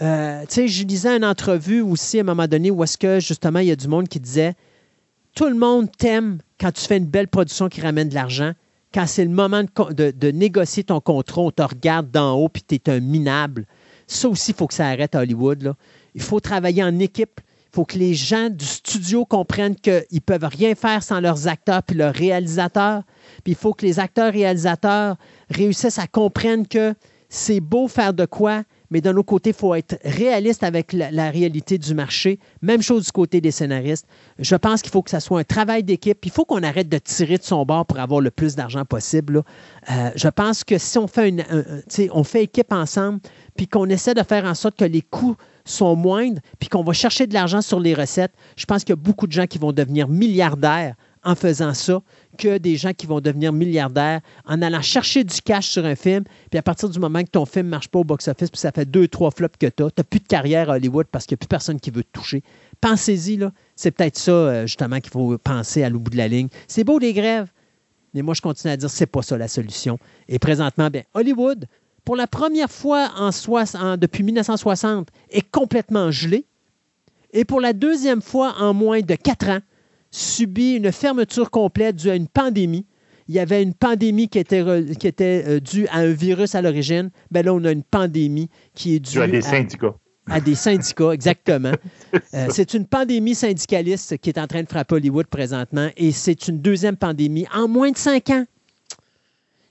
Euh, 0.00 0.42
tu 0.42 0.54
sais, 0.54 0.68
je 0.68 0.84
lisais 0.84 1.16
une 1.16 1.24
entrevue 1.24 1.80
aussi 1.80 2.18
à 2.18 2.20
un 2.20 2.24
moment 2.24 2.46
donné 2.46 2.70
où 2.70 2.84
est-ce 2.84 2.96
que 2.96 3.18
justement 3.18 3.58
il 3.58 3.66
y 3.66 3.72
a 3.72 3.76
du 3.76 3.88
monde 3.88 4.06
qui 4.06 4.20
disait 4.20 4.54
Tout 5.34 5.48
le 5.48 5.56
monde 5.56 5.88
t'aime 5.96 6.38
quand 6.60 6.70
tu 6.70 6.82
fais 6.82 6.98
une 6.98 7.06
belle 7.06 7.26
production 7.26 7.68
qui 7.68 7.80
ramène 7.80 8.08
de 8.08 8.14
l'argent. 8.14 8.52
Quand 8.94 9.06
c'est 9.06 9.24
le 9.24 9.30
moment 9.30 9.62
de, 9.62 10.30
négocier 10.30 10.84
ton 10.84 11.00
contrat, 11.00 11.42
on 11.42 11.50
te 11.50 11.62
regarde 11.62 12.10
d'en 12.10 12.34
haut 12.34 12.48
puis 12.48 12.62
tu 12.62 12.76
es 12.76 12.90
un 12.90 13.00
minable. 13.00 13.66
Ça 14.06 14.28
aussi, 14.28 14.52
il 14.52 14.56
faut 14.56 14.66
que 14.66 14.74
ça 14.74 14.86
arrête 14.86 15.14
à 15.14 15.20
Hollywood. 15.20 15.74
Il 16.14 16.22
faut 16.22 16.40
travailler 16.40 16.82
en 16.82 16.98
équipe. 16.98 17.40
Il 17.70 17.74
faut 17.74 17.84
que 17.84 17.98
les 17.98 18.14
gens 18.14 18.48
du 18.48 18.64
studio 18.64 19.24
comprennent 19.24 19.76
qu'ils 19.76 20.04
ne 20.12 20.20
peuvent 20.20 20.44
rien 20.44 20.74
faire 20.74 21.02
sans 21.02 21.20
leurs 21.20 21.48
acteurs 21.48 21.82
puis 21.82 21.96
leurs 21.96 22.14
réalisateurs. 22.14 23.02
Puis 23.44 23.52
il 23.52 23.56
faut 23.56 23.74
que 23.74 23.84
les 23.84 23.98
acteurs-réalisateurs 24.00 25.16
réussissent 25.50 25.98
à 25.98 26.06
comprendre 26.06 26.66
que 26.68 26.94
c'est 27.28 27.60
beau 27.60 27.88
faire 27.88 28.14
de 28.14 28.24
quoi, 28.24 28.62
mais 28.90 29.00
d'un 29.00 29.14
autre 29.16 29.26
côté, 29.26 29.50
il 29.50 29.56
faut 29.56 29.74
être 29.74 29.98
réaliste 30.02 30.62
avec 30.62 30.92
la, 30.92 31.30
réalité 31.30 31.76
du 31.76 31.94
marché. 31.94 32.38
Même 32.62 32.80
chose 32.80 33.04
du 33.04 33.12
côté 33.12 33.40
des 33.40 33.50
scénaristes. 33.50 34.06
Je 34.38 34.56
pense 34.56 34.80
qu'il 34.80 34.90
faut 34.90 35.02
que 35.02 35.10
ça 35.10 35.20
soit 35.20 35.40
un 35.40 35.44
travail 35.44 35.84
d'équipe. 35.84 36.24
Il 36.24 36.32
faut 36.32 36.46
qu'on 36.46 36.62
arrête 36.62 36.88
de 36.88 36.98
tirer 36.98 37.36
de 37.36 37.42
son 37.42 37.64
bord 37.66 37.84
pour 37.84 37.98
avoir 37.98 38.20
le 38.20 38.30
plus 38.30 38.56
d'argent 38.56 38.84
possible. 38.84 39.42
Euh, 39.90 40.10
je 40.16 40.28
pense 40.28 40.64
que 40.64 40.78
si 40.78 40.96
on 40.96 41.06
fait, 41.06 41.28
une, 41.28 41.44
équipe 42.34 42.72
ensemble, 42.72 43.20
puis 43.56 43.68
qu'on 43.68 43.88
essaie 43.90 44.14
de 44.14 44.22
faire 44.22 44.46
en 44.46 44.54
sorte 44.54 44.78
que 44.78 44.84
les 44.86 45.02
coûts 45.02 45.36
sont 45.70 45.96
moindres, 45.96 46.40
puis 46.58 46.68
qu'on 46.68 46.82
va 46.82 46.92
chercher 46.92 47.26
de 47.26 47.34
l'argent 47.34 47.60
sur 47.62 47.80
les 47.80 47.94
recettes, 47.94 48.32
je 48.56 48.64
pense 48.64 48.84
qu'il 48.84 48.90
y 48.90 48.98
a 48.98 49.02
beaucoup 49.02 49.26
de 49.26 49.32
gens 49.32 49.46
qui 49.46 49.58
vont 49.58 49.72
devenir 49.72 50.08
milliardaires 50.08 50.94
en 51.24 51.34
faisant 51.34 51.74
ça 51.74 52.00
que 52.38 52.58
des 52.58 52.76
gens 52.76 52.92
qui 52.92 53.06
vont 53.06 53.20
devenir 53.20 53.52
milliardaires 53.52 54.20
en 54.46 54.62
allant 54.62 54.80
chercher 54.80 55.24
du 55.24 55.40
cash 55.42 55.68
sur 55.68 55.84
un 55.84 55.96
film. 55.96 56.24
Puis 56.50 56.58
à 56.58 56.62
partir 56.62 56.88
du 56.88 56.98
moment 56.98 57.22
que 57.22 57.30
ton 57.30 57.44
film 57.44 57.66
ne 57.66 57.70
marche 57.70 57.88
pas 57.88 57.98
au 57.98 58.04
box-office, 58.04 58.50
puis 58.50 58.60
ça 58.60 58.72
fait 58.72 58.88
deux, 58.88 59.08
trois 59.08 59.30
flops 59.30 59.56
que 59.58 59.66
tu 59.66 59.82
as, 59.82 59.90
tu 59.90 59.94
n'as 59.98 60.04
plus 60.04 60.20
de 60.20 60.26
carrière 60.26 60.70
à 60.70 60.76
Hollywood 60.76 61.06
parce 61.10 61.26
qu'il 61.26 61.34
n'y 61.34 61.38
a 61.38 61.42
plus 61.42 61.48
personne 61.48 61.80
qui 61.80 61.90
veut 61.90 62.04
te 62.04 62.12
toucher. 62.12 62.42
Pensez-y, 62.80 63.36
là. 63.36 63.52
C'est 63.76 63.90
peut-être 63.90 64.16
ça, 64.16 64.32
euh, 64.32 64.62
justement, 64.66 65.00
qu'il 65.00 65.10
faut 65.10 65.36
penser 65.38 65.82
à 65.82 65.90
l'au 65.90 65.98
bout 65.98 66.10
de 66.10 66.16
la 66.16 66.28
ligne. 66.28 66.48
C'est 66.68 66.84
beau 66.84 66.98
des 67.00 67.12
grèves, 67.12 67.50
mais 68.14 68.22
moi, 68.22 68.34
je 68.34 68.40
continue 68.40 68.72
à 68.72 68.76
dire 68.76 68.88
que 68.88 68.94
ce 68.94 69.02
n'est 69.02 69.06
pas 69.06 69.22
ça 69.22 69.36
la 69.36 69.48
solution. 69.48 69.98
Et 70.28 70.38
présentement, 70.38 70.88
bien, 70.88 71.02
Hollywood, 71.14 71.66
pour 72.04 72.16
la 72.16 72.26
première 72.26 72.70
fois 72.70 73.10
en, 73.18 73.30
en 73.30 73.96
depuis 73.96 74.22
1960, 74.22 75.08
est 75.30 75.50
complètement 75.50 76.10
gelé. 76.10 76.44
Et 77.32 77.44
pour 77.44 77.60
la 77.60 77.72
deuxième 77.72 78.22
fois 78.22 78.54
en 78.58 78.72
moins 78.72 79.00
de 79.00 79.14
quatre 79.14 79.48
ans, 79.48 79.60
subit 80.10 80.74
une 80.74 80.92
fermeture 80.92 81.50
complète 81.50 81.96
due 81.96 82.10
à 82.10 82.14
une 82.14 82.28
pandémie. 82.28 82.86
Il 83.28 83.34
y 83.34 83.38
avait 83.38 83.62
une 83.62 83.74
pandémie 83.74 84.28
qui 84.28 84.38
était, 84.38 84.64
qui 84.98 85.06
était 85.06 85.44
euh, 85.46 85.60
due 85.60 85.86
à 85.88 85.98
un 85.98 86.12
virus 86.12 86.54
à 86.54 86.62
l'origine. 86.62 87.10
Ben 87.30 87.44
là, 87.44 87.52
on 87.52 87.62
a 87.64 87.72
une 87.72 87.82
pandémie 87.82 88.48
qui 88.74 88.94
est 88.94 89.00
due 89.00 89.20
à 89.20 89.26
des 89.26 89.42
syndicats. 89.42 89.94
À, 90.30 90.40
des 90.40 90.54
syndicats, 90.54 91.12
exactement. 91.12 91.72
Euh, 92.34 92.46
c'est 92.50 92.74
une 92.74 92.86
pandémie 92.86 93.34
syndicaliste 93.34 94.16
qui 94.18 94.30
est 94.30 94.38
en 94.38 94.46
train 94.46 94.62
de 94.62 94.68
frapper 94.68 94.94
Hollywood 94.94 95.26
présentement 95.26 95.88
et 95.96 96.10
c'est 96.10 96.48
une 96.48 96.58
deuxième 96.58 96.96
pandémie 96.96 97.46
en 97.54 97.68
moins 97.68 97.90
de 97.90 97.96
cinq 97.98 98.30
ans. 98.30 98.44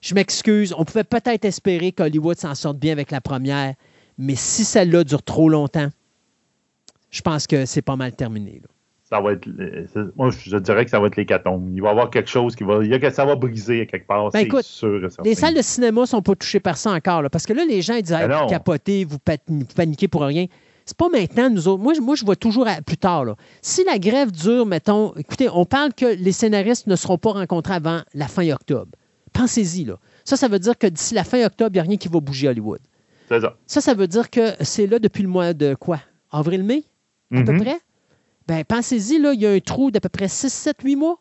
Je 0.08 0.16
m'excuse, 0.16 0.74
on 0.78 0.86
pouvait 0.86 1.03
peut-être 1.03 1.43
espérer 1.43 1.91
qu'Hollywood 1.91 2.38
s'en 2.38 2.55
sorte 2.55 2.78
bien 2.78 2.93
avec 2.93 3.12
la 3.12 3.20
première, 3.20 3.74
mais 4.18 4.36
si 4.36 4.64
celle-là 4.64 5.03
dure 5.03 5.22
trop 5.22 5.49
longtemps, 5.49 5.89
je 7.10 7.22
pense 7.22 7.45
que 7.45 7.66
c'est 7.66 7.82
pas 7.82 7.97
mal 7.97 8.14
terminé. 8.14 8.62
Là 8.64 8.70
ça 9.10 9.22
va 9.22 9.34
être. 9.34 9.47
Moi, 10.16 10.32
je 10.32 10.58
dirais 10.58 10.84
que 10.84 10.91
ça 10.91 10.99
va 10.99 11.08
être 11.08 11.16
l'hécatombe. 11.16 11.70
Il 11.74 11.82
va 11.82 11.89
y 11.89 11.91
avoir 11.91 12.10
quelque 12.10 12.30
chose 12.30 12.55
qui 12.55 12.64
va. 12.64 12.84
Il 12.84 12.89
y 12.89 12.93
a, 12.93 13.12
ça 13.12 13.26
va 13.26 13.36
briser 13.36 13.86
quelque 13.88 14.05
part. 14.05 14.30
Ben 14.32 14.39
écoute, 14.39 14.64
sûr 14.64 15.08
les 15.24 15.36
salles 15.36 15.53
de 15.53 15.62
cinéma 15.62 16.01
ne 16.01 16.05
sont 16.05 16.22
pas 16.22 16.36
touchées 16.36 16.60
par 16.60 16.78
ça 16.78 16.91
encore. 16.91 17.24
parce 17.30 17.45
que 17.45 17.53
là, 17.53 17.64
les 17.66 17.82
gens 17.82 17.95
ils 17.95 18.03
disent 18.03 18.12
ben 18.12 18.41
vous 18.41 18.47
capotez, 18.47 19.05
vous, 19.05 19.18
paniquez 19.76 20.08
pour 20.08 20.24
rien. 20.24 20.45
C'est 20.86 20.97
pas 20.97 21.10
maintenant, 21.10 21.49
nous 21.49 21.68
autres. 21.68 21.82
Moi, 21.82 21.93
moi 22.01 22.16
je 22.16 22.26
vois 22.26 22.36
toujours 22.36 22.66
plus 22.86 22.97
tard. 22.97 23.26
Là. 23.26 23.36
Si 23.62 23.84
la 23.84 23.99
grève 23.99 24.32
dure, 24.32 24.66
mettons, 24.66 25.14
écoutez, 25.16 25.49
on 25.49 25.66
parle 25.66 25.93
que 25.93 26.05
les 26.05 26.32
scénaristes 26.32 26.88
ne 26.88 26.95
seront 26.95 27.18
pas 27.18 27.32
rencontrés 27.32 27.74
avant 27.74 28.01
la 28.14 28.28
fin 28.28 28.49
octobre. 28.51 28.91
Pensez-y, 29.38 29.86
là. 29.86 30.00
Ça, 30.26 30.36
ça 30.36 30.48
veut 30.48 30.60
dire 30.60 30.78
que 30.78 30.88
d'ici 30.88 31.14
la 31.14 31.24
fin 31.24 31.46
octobre, 31.46 31.70
il 31.74 31.76
n'y 31.76 31.80
a 31.80 31.84
rien 31.84 31.98
qui 31.98 32.08
va 32.08 32.20
bouger 32.20 32.48
à 32.48 32.52
Hollywood. 32.52 32.80
C'est 33.30 33.40
ça. 33.40 33.56
Ça, 33.68 33.82
ça 33.82 33.94
veut 33.94 34.08
dire 34.08 34.30
que 34.30 34.54
c'est 34.62 34.88
là 34.88 35.00
depuis 35.00 35.22
le 35.22 35.30
mois 35.30 35.54
de 35.54 35.76
quoi? 35.76 36.00
Avril-mai? 36.32 36.84
À 37.32 37.44
peu 37.44 37.52
mm-hmm. 37.52 37.62
près? 37.62 37.78
Ben, 38.48 38.64
pensez-y, 38.64 39.20
là, 39.20 39.34
il 39.34 39.42
y 39.42 39.46
a 39.46 39.52
un 39.52 39.60
trou 39.60 39.92
d'à 39.92 40.00
peu 40.00 40.10
près 40.10 40.28
6, 40.28 40.52
7, 40.52 40.78
8 40.84 40.96
mois. 40.96 41.20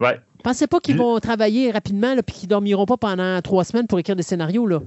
Ouais. 0.00 0.18
Pensez 0.42 0.66
pas 0.66 0.80
qu'ils 0.80 0.96
vont 0.96 1.20
travailler 1.20 1.70
rapidement 1.70 2.12
et 2.16 2.22
qu'ils 2.22 2.48
ne 2.48 2.50
dormiront 2.50 2.86
pas 2.86 2.96
pendant 2.96 3.40
trois 3.42 3.64
semaines 3.64 3.86
pour 3.86 3.98
écrire 3.98 4.16
des 4.16 4.24
scénarios. 4.24 4.66
Là. 4.66 4.80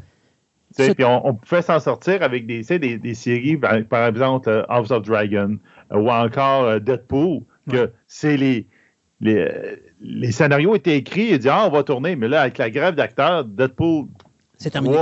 Puis 0.76 1.06
on, 1.06 1.36
pouvait 1.36 1.62
s'en 1.62 1.80
sortir 1.80 2.22
avec 2.22 2.46
des, 2.48 2.64
des, 2.64 2.98
des 2.98 3.14
séries, 3.14 3.56
par, 3.58 4.08
exemple 4.08 4.50
euh, 4.50 4.64
House 4.68 4.92
of 4.92 5.04
Dragon, 5.04 5.58
ou 5.92 6.12
encore 6.12 6.64
euh, 6.64 6.80
Deadpool, 6.80 7.44
que 7.72 7.92
c'est 8.08 8.36
les, 8.36 8.68
les, 9.26 9.82
les, 10.02 10.32
scénarios 10.32 10.76
étaient 10.76 10.98
écrits 10.98 11.32
et 11.32 11.40
dit 11.40 11.50
Ah, 11.50 11.66
on 11.68 11.72
va 11.72 11.84
tourner. 11.84 12.16
Mais 12.16 12.28
là, 12.28 12.42
avec 12.42 12.58
la 12.58 12.70
grève 12.70 12.96
d'acteurs, 12.96 13.46
Deadpool 13.46 14.06
c'est 14.58 14.70
terminé. 14.70 14.98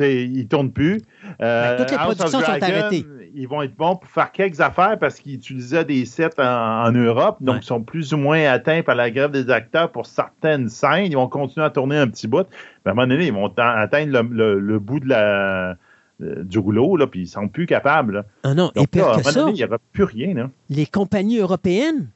ils 0.00 0.38
ne 0.38 0.42
tournent 0.44 0.72
plus. 0.72 1.00
Euh, 1.40 1.78
toutes 1.78 1.90
les 1.90 1.96
productions 1.96 2.28
sont 2.28 2.42
arrêtées. 2.42 3.06
Ils 3.36 3.48
vont 3.48 3.62
être 3.62 3.74
bons 3.74 3.96
pour 3.96 4.08
faire 4.08 4.30
quelques 4.30 4.60
affaires 4.60 4.96
parce 5.00 5.16
qu'ils 5.16 5.34
utilisaient 5.34 5.84
des 5.84 6.04
sets 6.04 6.38
en, 6.38 6.92
Europe, 6.92 7.38
donc 7.40 7.62
ils 7.62 7.66
sont 7.66 7.82
plus 7.82 8.14
ou 8.14 8.16
moins 8.16 8.44
atteints 8.44 8.82
par 8.82 8.94
la 8.94 9.10
grève 9.10 9.32
des 9.32 9.50
acteurs 9.50 9.90
pour 9.90 10.06
certaines 10.06 10.68
scènes. 10.68 11.06
Ils 11.06 11.16
vont 11.16 11.26
continuer 11.26 11.66
à 11.66 11.70
tourner 11.70 11.98
un 11.98 12.06
petit 12.06 12.28
bout. 12.28 12.46
Mais 12.84 12.90
à 12.90 12.92
un 12.92 12.94
moment 12.94 13.08
donné, 13.08 13.26
ils 13.26 13.32
vont 13.32 13.52
atteindre 13.56 14.12
le, 14.30 14.78
bout 14.78 15.00
de 15.00 15.08
la, 15.08 15.76
euh, 16.22 16.44
du 16.44 16.60
rouleau, 16.60 16.96
là, 16.96 17.08
puis 17.08 17.20
ils 17.20 17.24
ne 17.24 17.28
sont 17.28 17.48
plus 17.48 17.66
capables. 17.66 18.24
Ah 18.44 18.54
non, 18.54 18.70
et 18.76 18.86
pire 18.86 19.16
que 19.16 19.24
ça, 19.24 19.46
il 19.48 19.54
n'y 19.54 19.64
aura 19.64 19.78
plus 19.92 20.04
rien. 20.04 20.48
Les 20.70 20.86
compagnies 20.86 21.38
européennes 21.38 22.06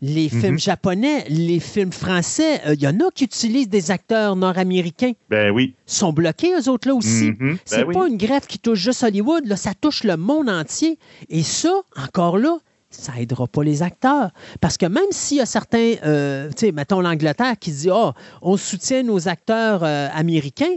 les 0.00 0.28
films 0.28 0.52
mhm. 0.52 0.58
japonais, 0.58 1.24
les 1.28 1.58
films 1.58 1.92
français, 1.92 2.60
il 2.64 2.70
euh, 2.70 2.74
y 2.74 2.86
en 2.86 3.00
a 3.00 3.10
qui 3.12 3.24
utilisent 3.24 3.68
des 3.68 3.90
acteurs 3.90 4.36
nord-américains. 4.36 5.12
Ben 5.28 5.50
oui. 5.50 5.74
sont 5.86 6.12
bloqués, 6.12 6.54
eux 6.54 6.68
autres, 6.68 6.88
là 6.88 6.94
aussi. 6.94 7.32
Mhm. 7.38 7.58
C'est 7.64 7.84
ben 7.84 7.92
pas 7.92 8.08
une 8.08 8.16
grève 8.16 8.46
qui 8.46 8.58
touche 8.58 8.78
juste 8.78 9.02
Hollywood, 9.02 9.46
là, 9.46 9.56
ça 9.56 9.72
touche 9.74 10.04
le 10.04 10.16
monde 10.16 10.48
entier. 10.48 10.98
Et 11.28 11.42
ça, 11.42 11.72
encore 11.96 12.38
là, 12.38 12.58
ça 12.90 13.12
aidera 13.18 13.46
pas 13.46 13.64
les 13.64 13.82
acteurs. 13.82 14.30
Parce 14.60 14.76
que 14.76 14.86
même 14.86 15.10
s'il 15.10 15.38
y 15.38 15.40
a 15.40 15.46
certains, 15.46 15.94
euh, 16.04 16.48
tu 16.50 16.66
sais, 16.66 16.72
mettons 16.72 17.00
l'Angleterre 17.00 17.58
qui 17.58 17.72
dit, 17.72 17.90
oh, 17.92 18.12
on 18.40 18.56
soutient 18.56 19.02
nos 19.02 19.28
acteurs 19.28 19.82
euh, 19.82 20.08
américains, 20.14 20.76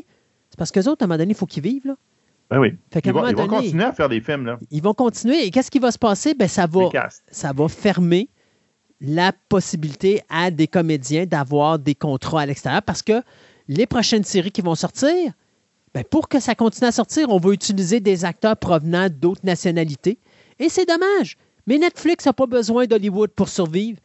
c'est 0.49 0.57
parce 0.57 0.71
que 0.71 0.79
autres, 0.79 1.03
à 1.03 1.05
un 1.05 1.07
moment 1.07 1.17
donné, 1.17 1.31
il 1.31 1.37
faut 1.37 1.45
qu'ils 1.45 1.63
vivent, 1.63 1.87
là. 1.87 1.95
Ben 2.49 2.59
oui. 2.59 2.77
ils, 3.05 3.13
vont, 3.13 3.47
continuer 3.47 3.83
à 3.85 3.93
faire 3.93 4.09
des 4.09 4.19
films, 4.19 4.45
là. 4.45 4.59
Ils 4.71 4.83
vont 4.83 4.93
continuer. 4.93 5.45
Et 5.45 5.51
qu'est-ce 5.51 5.71
qui 5.71 5.79
va 5.79 5.89
se 5.89 5.97
passer? 5.97 6.33
Ben, 6.33 6.49
ça 6.49 6.67
va, 6.67 6.89
ça 7.29 7.53
va 7.53 7.69
fermer 7.69 8.27
la 9.01 9.33
possibilité 9.49 10.21
à 10.29 10.51
des 10.51 10.67
comédiens 10.67 11.25
d'avoir 11.25 11.79
des 11.79 11.95
contrats 11.95 12.41
à 12.41 12.45
l'extérieur 12.45 12.83
parce 12.83 13.01
que 13.01 13.21
les 13.67 13.87
prochaines 13.87 14.23
séries 14.23 14.51
qui 14.51 14.61
vont 14.61 14.75
sortir, 14.75 15.33
ben 15.93 16.03
pour 16.03 16.29
que 16.29 16.39
ça 16.39 16.55
continue 16.55 16.87
à 16.87 16.91
sortir, 16.91 17.29
on 17.29 17.37
va 17.37 17.51
utiliser 17.51 17.99
des 17.99 18.23
acteurs 18.23 18.55
provenant 18.55 19.09
d'autres 19.09 19.45
nationalités. 19.45 20.19
Et 20.59 20.69
c'est 20.69 20.87
dommage. 20.87 21.37
Mais 21.67 21.77
Netflix 21.77 22.25
n'a 22.25 22.33
pas 22.33 22.45
besoin 22.45 22.85
d'Hollywood 22.85 23.31
pour 23.31 23.49
survivre. 23.49 23.99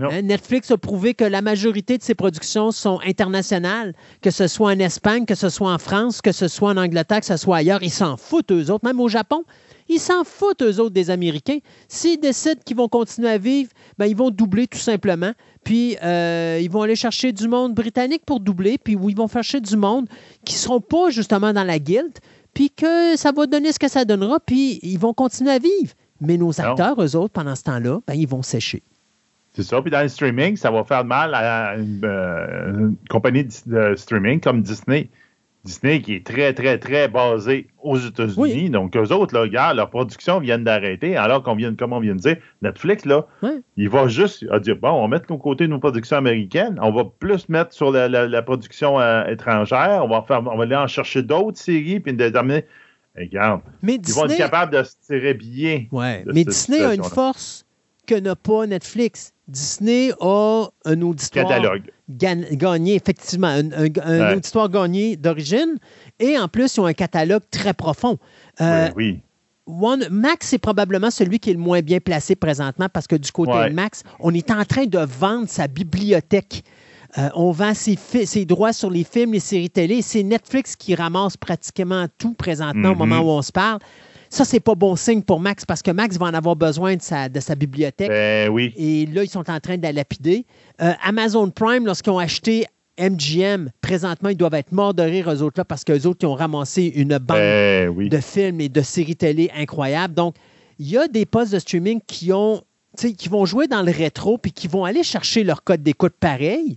Hein, 0.00 0.22
Netflix 0.22 0.70
a 0.70 0.78
prouvé 0.78 1.14
que 1.14 1.24
la 1.24 1.42
majorité 1.42 1.98
de 1.98 2.02
ses 2.02 2.14
productions 2.14 2.70
sont 2.70 3.00
internationales, 3.04 3.94
que 4.22 4.30
ce 4.30 4.46
soit 4.46 4.70
en 4.70 4.78
Espagne, 4.78 5.26
que 5.26 5.34
ce 5.34 5.50
soit 5.50 5.72
en 5.72 5.78
France, 5.78 6.22
que 6.22 6.32
ce 6.32 6.48
soit 6.48 6.70
en 6.70 6.76
Angleterre, 6.78 7.20
que 7.20 7.26
ce 7.26 7.36
soit 7.36 7.58
ailleurs. 7.58 7.82
Ils 7.82 7.90
s'en 7.90 8.16
foutent, 8.16 8.52
eux 8.52 8.70
autres. 8.70 8.84
Même 8.84 9.00
au 9.00 9.08
Japon, 9.08 9.44
ils 9.90 9.98
s'en 9.98 10.22
foutent, 10.24 10.62
eux 10.62 10.80
autres, 10.80 10.94
des 10.94 11.10
Américains. 11.10 11.58
S'ils 11.88 12.20
décident 12.20 12.60
qu'ils 12.64 12.76
vont 12.76 12.88
continuer 12.88 13.28
à 13.28 13.38
vivre, 13.38 13.70
ben, 13.98 14.06
ils 14.06 14.16
vont 14.16 14.30
doubler 14.30 14.68
tout 14.68 14.78
simplement. 14.78 15.32
Puis, 15.64 15.96
euh, 16.02 16.58
ils 16.62 16.70
vont 16.70 16.82
aller 16.82 16.96
chercher 16.96 17.32
du 17.32 17.48
monde 17.48 17.74
britannique 17.74 18.22
pour 18.24 18.38
doubler, 18.38 18.78
puis 18.78 18.94
où 18.94 19.10
ils 19.10 19.16
vont 19.16 19.26
chercher 19.26 19.60
du 19.60 19.76
monde 19.76 20.08
qui 20.44 20.54
ne 20.54 20.58
seront 20.58 20.80
pas 20.80 21.10
justement 21.10 21.52
dans 21.52 21.64
la 21.64 21.80
guilde, 21.80 22.18
puis 22.54 22.70
que 22.70 23.16
ça 23.16 23.32
va 23.32 23.46
donner 23.46 23.72
ce 23.72 23.80
que 23.80 23.88
ça 23.88 24.04
donnera, 24.04 24.38
puis 24.38 24.78
ils 24.82 24.98
vont 24.98 25.12
continuer 25.12 25.50
à 25.50 25.58
vivre. 25.58 25.92
Mais 26.20 26.36
nos 26.36 26.60
acteurs, 26.60 27.02
eux 27.02 27.16
autres, 27.16 27.32
pendant 27.32 27.56
ce 27.56 27.64
temps-là, 27.64 28.00
ben, 28.06 28.14
ils 28.14 28.28
vont 28.28 28.42
sécher. 28.42 28.82
C'est 29.52 29.64
ça. 29.64 29.82
Puis 29.82 29.90
dans 29.90 30.02
le 30.02 30.08
streaming, 30.08 30.56
ça 30.56 30.70
va 30.70 30.84
faire 30.84 31.04
mal 31.04 31.34
à 31.34 31.74
une, 31.76 32.00
euh, 32.04 32.90
compagnie 33.08 33.44
de 33.66 33.94
streaming 33.96 34.38
comme 34.40 34.62
Disney. 34.62 35.10
Disney 35.64 36.00
qui 36.00 36.14
est 36.14 36.26
très, 36.26 36.54
très, 36.54 36.78
très 36.78 37.08
basé 37.08 37.66
aux 37.82 37.98
États-Unis. 37.98 38.70
Donc, 38.70 38.96
eux 38.96 39.12
autres, 39.12 39.34
là, 39.34 39.42
regarde, 39.42 39.76
leur 39.76 39.90
production 39.90 40.40
vient 40.40 40.58
d'arrêter, 40.58 41.16
alors 41.16 41.42
qu'on 41.42 41.54
vient, 41.54 41.74
comme 41.74 41.92
on 41.92 42.00
vient 42.00 42.14
de 42.14 42.20
dire, 42.20 42.36
Netflix, 42.62 43.04
là, 43.04 43.26
il 43.76 43.88
va 43.88 44.08
juste 44.08 44.44
dire, 44.60 44.76
bon, 44.76 44.90
on 44.90 45.02
va 45.02 45.08
mettre 45.08 45.32
de 45.32 45.38
côté 45.38 45.68
nos 45.68 45.78
productions 45.78 46.16
américaines, 46.16 46.78
on 46.80 46.90
va 46.92 47.04
plus 47.04 47.48
mettre 47.48 47.74
sur 47.74 47.90
la, 47.90 48.42
production 48.42 48.98
euh, 49.00 49.26
étrangère, 49.26 50.02
on 50.02 50.08
va, 50.08 50.22
faire, 50.22 50.40
on 50.46 50.56
va 50.56 50.62
aller 50.62 50.76
en 50.76 50.86
chercher 50.86 51.22
d'autres 51.22 51.58
séries, 51.58 52.00
puis 52.00 52.14
déterminer, 52.14 52.64
regarde, 53.16 53.60
ils 53.82 54.00
vont 54.14 54.26
être 54.26 54.38
capables 54.38 54.72
de 54.72 54.82
se 54.82 54.94
tirer 55.06 55.34
bien. 55.34 55.84
Ouais. 55.92 56.24
Mais 56.26 56.44
Disney 56.44 56.82
a 56.82 56.94
une 56.94 57.04
force 57.04 57.66
que 58.06 58.14
n'a 58.14 58.34
pas 58.34 58.66
Netflix. 58.66 59.34
Disney 59.50 60.12
a 60.20 60.68
un 60.84 61.02
auditoire 61.02 61.48
Catalogue. 61.48 61.90
gagné, 62.08 62.94
effectivement, 62.94 63.48
un, 63.48 64.32
auditoire 64.32 64.68
gagné 64.68 65.16
d'origine, 65.16 65.78
et 66.20 66.38
en 66.38 66.48
plus, 66.48 66.76
ils 66.76 66.80
ont 66.80 66.86
un 66.86 66.92
catalogue 66.92 67.42
très 67.50 67.74
profond. 67.74 68.18
Euh, 68.60 68.90
oui. 68.96 69.20
Max 70.10 70.52
est 70.52 70.58
probablement 70.58 71.10
celui 71.10 71.38
qui 71.38 71.50
est 71.50 71.54
le 71.54 71.58
moins 71.58 71.80
bien 71.80 72.00
placé 72.00 72.34
présentement 72.34 72.88
parce 72.92 73.06
que 73.06 73.16
du 73.16 73.30
côté 73.30 73.52
de 73.52 73.72
Max, 73.72 74.02
on 74.18 74.34
est 74.34 74.50
en 74.50 74.64
train 74.64 74.86
de 74.86 74.98
vendre 74.98 75.48
sa 75.48 75.68
bibliothèque. 75.68 76.64
Euh, 77.18 77.28
on 77.34 77.50
vend 77.50 77.74
ses, 77.74 77.96
ses, 77.96 78.44
droits 78.44 78.72
sur 78.72 78.90
les 78.90 79.04
films, 79.04 79.32
les 79.32 79.40
séries 79.40 79.70
télé. 79.70 80.02
C'est 80.02 80.22
Netflix 80.22 80.76
qui 80.76 80.94
ramasse 80.94 81.36
pratiquement 81.36 82.06
tout 82.18 82.34
présentement 82.34 82.90
au 82.90 82.94
moment 82.94 83.16
mm-hmm. 83.16 83.24
où 83.24 83.30
on 83.30 83.42
se 83.42 83.52
parle. 83.52 83.80
Ça, 84.30 84.44
c'est 84.44 84.60
pas 84.60 84.76
bon 84.76 84.94
signe 84.94 85.22
pour 85.22 85.40
Max 85.40 85.64
parce 85.66 85.82
que 85.82 85.90
Max 85.90 86.16
va 86.16 86.26
en 86.26 86.34
avoir 86.34 86.54
besoin 86.54 86.94
de 86.94 87.02
sa, 87.02 87.28
de 87.28 87.40
sa 87.40 87.56
bibliothèque. 87.56 88.08
Ben 88.08 88.48
oui. 88.48 88.72
Et 88.76 89.06
là, 89.06 89.24
ils 89.24 89.28
sont 89.28 89.50
en 89.50 89.58
train 89.58 89.76
de 89.76 89.82
la 89.82 89.90
lapider. 89.90 90.46
Euh, 90.80 90.92
Amazon 91.02 91.50
Prime, 91.50 91.84
lorsqu'ils 91.84 92.10
ont 92.10 92.18
acheté 92.18 92.66
MGM, 92.98 93.70
présentement, 93.80 94.28
ils 94.28 94.36
doivent 94.36 94.54
être 94.54 94.70
morts 94.70 94.94
de 94.94 95.02
rire, 95.02 95.28
eux 95.32 95.42
autres, 95.42 95.58
là, 95.58 95.64
parce 95.64 95.82
qu'eux 95.84 96.06
autres, 96.06 96.20
ils 96.22 96.26
ont 96.26 96.34
ramassé 96.34 96.92
une 96.94 97.18
bande 97.18 97.38
ben 97.38 98.08
de 98.08 98.18
films 98.18 98.60
et 98.60 98.68
de 98.68 98.82
séries 98.82 99.16
télé 99.16 99.50
incroyables. 99.56 100.14
Donc, 100.14 100.36
il 100.78 100.88
y 100.88 100.96
a 100.96 101.08
des 101.08 101.26
postes 101.26 101.52
de 101.52 101.58
streaming 101.58 102.00
qui 102.06 102.32
ont 102.32 102.62
qui 102.96 103.28
vont 103.28 103.46
jouer 103.46 103.68
dans 103.68 103.82
le 103.82 103.92
rétro 103.92 104.36
puis 104.36 104.50
qui 104.50 104.66
vont 104.66 104.84
aller 104.84 105.04
chercher 105.04 105.44
leur 105.44 105.62
code 105.62 105.82
d'écoute 105.82 106.14
pareil, 106.18 106.76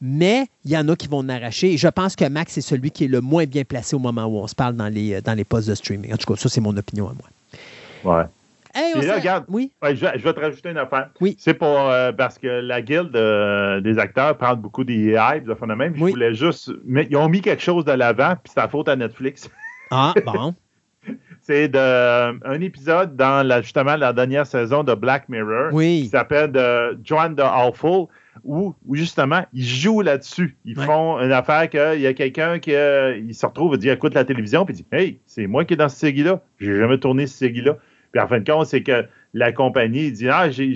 mais 0.00 0.46
il 0.64 0.70
y 0.70 0.76
en 0.76 0.88
a 0.88 0.96
qui 0.96 1.08
vont 1.08 1.18
en 1.18 1.28
arracher. 1.28 1.74
Et 1.74 1.76
je 1.76 1.88
pense 1.88 2.16
que 2.16 2.28
Max 2.28 2.56
est 2.56 2.62
celui 2.62 2.90
qui 2.90 3.04
est 3.04 3.08
le 3.08 3.20
moins 3.20 3.44
bien 3.44 3.64
placé 3.64 3.94
au 3.94 3.98
moment 3.98 4.24
où 4.24 4.38
on 4.38 4.46
se 4.46 4.54
parle 4.54 4.74
dans 4.74 4.88
les, 4.88 5.14
euh, 5.14 5.20
dans 5.20 5.34
les 5.34 5.44
postes 5.44 5.68
de 5.68 5.74
streaming. 5.74 6.12
En 6.12 6.16
tout 6.16 6.32
cas, 6.32 6.40
ça, 6.40 6.48
c'est 6.48 6.60
mon 6.60 6.76
opinion 6.76 7.08
à 7.08 7.12
moi. 7.12 8.18
Ouais. 8.18 8.24
Et 8.72 9.04
là, 9.04 9.16
regarde, 9.16 9.44
oui? 9.48 9.72
je, 9.82 10.06
vais 10.06 10.32
te 10.32 10.40
rajouter 10.40 10.70
une 10.70 10.78
affaire. 10.78 11.10
Oui. 11.20 11.36
C'est 11.40 11.54
pour 11.54 11.90
euh, 11.90 12.12
parce 12.12 12.38
que 12.38 12.46
la 12.46 12.80
guilde 12.80 13.16
euh, 13.16 13.80
des 13.80 13.98
acteurs 13.98 14.38
parle 14.38 14.58
beaucoup 14.58 14.84
des 14.84 15.16
hypes, 15.18 15.44
de 15.44 15.74
même. 15.74 15.94
Je 15.96 16.00
voulais 16.00 16.34
juste. 16.34 16.70
Mais 16.84 17.06
ils 17.10 17.16
ont 17.16 17.28
mis 17.28 17.40
quelque 17.40 17.62
chose 17.62 17.84
de 17.84 17.92
l'avant, 17.92 18.36
puis 18.36 18.52
c'est 18.54 18.60
la 18.60 18.68
faute 18.68 18.88
à 18.88 18.96
Netflix. 18.96 19.48
Ah, 19.92 20.14
bon. 20.24 20.54
c'est 21.40 21.74
un 21.74 22.60
épisode 22.60 23.16
dans 23.16 23.44
la, 23.44 23.60
justement 23.60 23.96
la 23.96 24.12
dernière 24.12 24.46
saison 24.46 24.84
de 24.84 24.94
Black 24.94 25.28
Mirror 25.28 25.70
oui. 25.72 26.02
qui 26.02 26.10
s'appelle 26.10 26.52
Joan 27.02 27.34
the 27.34 27.40
Awful 27.40 28.06
où, 28.44 28.74
justement, 28.92 29.44
ils 29.52 29.64
jouent 29.64 30.02
là-dessus. 30.02 30.56
Ils 30.64 30.76
font 30.76 31.18
une 31.18 31.32
affaire 31.32 31.68
qu'il 31.68 32.00
y 32.00 32.06
a 32.06 32.14
quelqu'un 32.14 32.58
qui 32.58 32.74
euh, 32.74 33.16
il 33.16 33.34
se 33.34 33.46
retrouve 33.46 33.74
et 33.74 33.78
dit 33.78 33.88
écoute 33.88 34.14
la 34.14 34.24
télévision, 34.24 34.64
puis 34.64 34.74
dit 34.74 34.86
Hey, 34.92 35.18
c'est 35.26 35.46
moi 35.46 35.64
qui 35.64 35.74
est 35.74 35.76
dans 35.76 35.88
ce 35.88 35.96
série-là. 35.96 36.40
J'ai 36.58 36.76
jamais 36.76 36.98
tourné 36.98 37.26
ce 37.26 37.36
série-là. 37.36 37.76
Puis 38.12 38.20
en 38.20 38.28
fin 38.28 38.40
de 38.40 38.50
compte, 38.50 38.66
c'est 38.66 38.82
que 38.82 39.04
la 39.34 39.52
compagnie 39.52 40.10
dit 40.12 40.28
Ah, 40.28 40.50
j'ai 40.50 40.74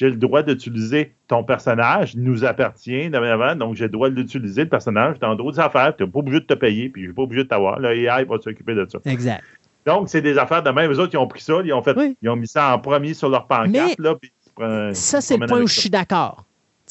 le 0.00 0.16
droit 0.16 0.42
d'utiliser 0.42 1.12
ton 1.28 1.42
personnage, 1.44 2.14
il 2.14 2.22
nous 2.22 2.44
appartient, 2.44 3.10
donc 3.10 3.76
j'ai 3.76 3.84
le 3.84 3.90
droit 3.90 4.10
d'utiliser 4.10 4.64
le 4.64 4.68
personnage 4.68 5.18
dans 5.18 5.34
d'autres 5.34 5.58
affaires, 5.60 5.94
tu 5.96 6.04
n'es 6.04 6.10
pas 6.10 6.18
obligé 6.20 6.40
de 6.40 6.44
te 6.44 6.54
payer, 6.54 6.88
puis 6.88 7.02
je 7.02 7.08
suis 7.08 7.14
pas 7.14 7.22
obligé 7.22 7.44
de 7.44 7.48
t'avoir. 7.48 7.80
L'AI 7.80 8.24
va 8.24 8.36
s'occuper 8.42 8.74
de 8.74 8.86
ça. 8.88 8.98
Exact. 9.06 9.42
Donc, 9.86 10.08
c'est 10.08 10.20
des 10.20 10.36
affaires 10.36 10.64
de 10.64 10.70
même. 10.70 10.90
Les 10.90 10.98
autres, 10.98 11.14
ils 11.14 11.18
ont 11.18 11.28
pris 11.28 11.40
ça, 11.40 11.60
ils 11.64 11.72
ont 11.72 11.82
fait, 11.82 11.96
ils 12.20 12.28
ont 12.28 12.36
mis 12.36 12.48
ça 12.48 12.74
en 12.74 12.78
premier 12.80 13.14
sur 13.14 13.28
leur 13.28 13.46
pancarte. 13.46 13.98
là, 13.98 14.16
ça, 14.92 15.20
c'est 15.20 15.36
le 15.36 15.46
point 15.46 15.62
où 15.62 15.66
je 15.66 15.80
suis 15.80 15.90
d'accord. 15.90 16.44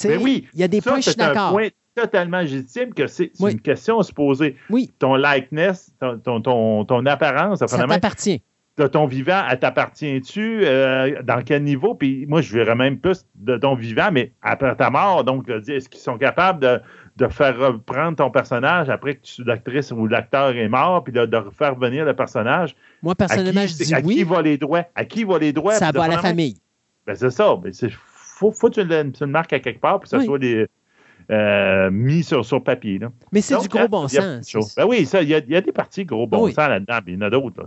Mais 0.04 0.18
ben 0.18 0.24
oui, 0.24 0.48
il 0.54 0.60
y 0.60 0.64
a 0.64 0.68
des 0.68 0.82
points, 0.82 0.98
je 0.98 1.10
suis 1.10 1.16
d'accord. 1.16 1.52
point 1.52 1.70
totalement 1.96 2.42
légitime 2.42 2.94
que 2.94 3.08
c'est 3.08 3.32
une 3.40 3.62
question 3.62 4.00
à 4.00 4.04
se 4.04 4.12
poser. 4.12 4.56
Oui. 4.70 4.92
Ton 5.00 5.16
likeness, 5.16 5.94
ton, 6.24 6.42
ton, 6.42 6.86
ton, 6.86 7.06
apparence, 7.06 7.60
ça 7.60 7.88
t'appartient. 7.88 8.42
De 8.78 8.88
ton 8.88 9.06
vivant, 9.06 9.42
elle 9.50 9.58
t'appartient-tu? 9.58 10.66
Euh, 10.66 11.22
dans 11.24 11.42
quel 11.42 11.64
niveau? 11.64 11.96
Puis 11.96 12.26
moi, 12.28 12.42
je 12.42 12.54
verrais 12.54 12.76
même 12.76 13.00
plus 13.00 13.26
de 13.36 13.58
ton 13.58 13.74
vivant, 13.74 14.10
mais 14.12 14.34
après 14.42 14.76
ta 14.76 14.90
mort. 14.90 15.24
Donc, 15.24 15.50
est-ce 15.50 15.88
qu'ils 15.88 16.02
sont 16.02 16.18
capables 16.18 16.60
de, 16.60 16.82
de 17.16 17.28
faire 17.30 17.58
reprendre 17.58 18.18
ton 18.18 18.30
personnage 18.30 18.90
après 18.90 19.16
que 19.16 19.22
l'actrice 19.46 19.92
ou 19.92 20.08
l'acteur 20.08 20.50
est 20.58 20.68
mort, 20.68 21.06
puis 21.06 21.14
de, 21.14 21.26
de 21.26 21.38
refaire 21.38 21.76
venir 21.76 22.04
le 22.04 22.14
personnage? 22.14 22.76
Moi, 23.02 23.16
personnellement, 23.16 23.66
je 23.66 23.76
dis 23.76 23.96
à 23.96 24.02
oui. 24.02 24.16
Qui 24.16 24.24
va 24.26 24.42
les 24.42 24.58
droits? 24.58 24.84
À 24.94 25.06
qui 25.06 25.24
va 25.24 25.40
les 25.40 25.54
droits? 25.54 25.76
Ça 25.76 25.92
va 25.94 26.04
à 26.04 26.08
la 26.10 26.18
famille. 26.18 26.58
Ben, 27.08 27.16
c'est 27.16 27.32
ça. 27.32 27.56
Ben, 27.56 27.72
c'est 27.72 27.92
faut, 28.36 28.52
faut 28.52 28.70
que 28.70 28.82
tu 28.82 28.84
le, 29.24 29.28
marques 29.28 29.54
à 29.54 29.60
quelque 29.60 29.80
part 29.80 29.94
pour 29.94 30.04
que 30.04 30.10
ça 30.10 30.20
soit 30.22 30.40
des, 30.40 30.68
euh, 31.32 31.90
mis 31.90 32.24
sur, 32.24 32.46
sur 32.46 32.64
papier. 32.64 33.00
Là. 33.00 33.10
Mais 33.32 33.42
c'est 33.42 33.58
du 33.58 33.68
gros 33.68 33.88
bon 33.88 34.08
sens. 34.08 34.76
Ben 34.78 34.86
oui, 34.86 35.08
il 35.12 35.22
y, 35.24 35.32
y, 35.32 35.56
a 35.56 35.62
des 35.62 35.72
parties 35.72 36.06
gros 36.06 36.28
bon 36.28 36.48
sens 36.48 36.58
là-dedans, 36.58 37.00
mais 37.06 37.14
il 37.14 37.16
y 37.16 37.18
en 37.18 37.22
a 37.22 37.30
d'autres. 37.30 37.64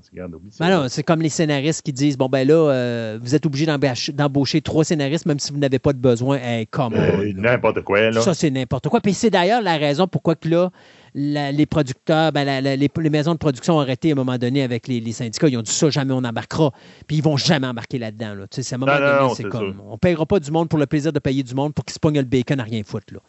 Ben 0.61 0.89
c'est 0.89 1.03
comme 1.03 1.23
les 1.23 1.29
scénaristes 1.29 1.83
qui 1.83 1.93
disent 1.93 2.17
bon, 2.17 2.29
ben 2.29 2.47
là, 2.47 2.55
euh, 2.55 3.19
vous 3.21 3.35
êtes 3.35 3.47
obligé 3.47 3.67
d'embaucher 4.13 4.61
trois 4.61 4.85
scénaristes, 4.85 5.27
même 5.27 5.39
si 5.41 5.53
vous 5.53 5.59
n'avez 5.59 5.79
pas 5.79 5.93
de 5.93 5.99
besoin. 5.99 6.39
Hey, 6.39 6.69
euh, 6.79 7.33
n'importe 7.35 7.83
quoi. 7.83 8.11
Là. 8.11 8.21
Ça, 8.21 8.35
c'est 8.35 8.51
n'importe 8.51 8.89
quoi. 8.89 9.01
Puis 9.01 9.15
c'est 9.15 9.31
d'ailleurs 9.31 9.63
la 9.63 9.77
raison 9.77 10.07
pourquoi 10.07 10.37
que 10.37 10.49
là, 10.49 10.71
la- 11.15 11.53
les 11.53 11.67
producteurs, 11.67 12.33
ben, 12.33 12.45
la- 12.45 12.61
la- 12.61 12.77
les, 12.77 12.89
les 12.97 13.11
maisons 13.11 13.33
de 13.33 13.39
production 13.39 13.77
ont 13.77 13.81
arrêté 13.81 14.11
à 14.11 14.13
un 14.13 14.15
moment 14.17 14.39
donné 14.39 14.63
avec 14.63 14.89
les, 14.89 15.01
les 15.01 15.13
syndicats. 15.13 15.49
Ils 15.49 15.57
ont 15.57 15.63
dit 15.63 15.71
ça, 15.73 15.91
jamais 15.91 16.13
on 16.13 16.25
embarquera. 16.25 16.73
Puis 17.07 17.17
ils 17.19 17.23
vont 17.23 17.37
jamais 17.37 17.67
embarquer 17.67 17.99
là-dedans. 17.99 18.35
Là. 18.35 18.47
Tu 18.49 18.57
sais, 18.57 18.63
c'est 18.63 18.75
à 18.75 18.77
un 18.77 18.79
moment 18.79 18.93
Non, 18.95 19.01
donné, 19.01 19.19
non, 19.21 19.35
c'est 19.35 19.45
comme. 19.45 19.81
On 19.89 19.93
ne 19.93 19.97
payera 19.97 20.27
pas 20.27 20.41
du 20.41 20.51
monde 20.51 20.69
pour 20.69 20.79
le 20.79 20.87
plaisir 20.87 21.13
de 21.13 21.19
payer 21.19 21.43
du 21.43 21.55
monde 21.55 21.75
pour 21.75 21.85
qu'ils 21.85 21.95
se 21.95 21.99
pognent 21.99 22.19
le 22.19 22.25
bacon 22.25 22.61
à 22.61 22.65
rien 22.65 22.83
foutre. 22.85 23.13
Là. 23.15 23.21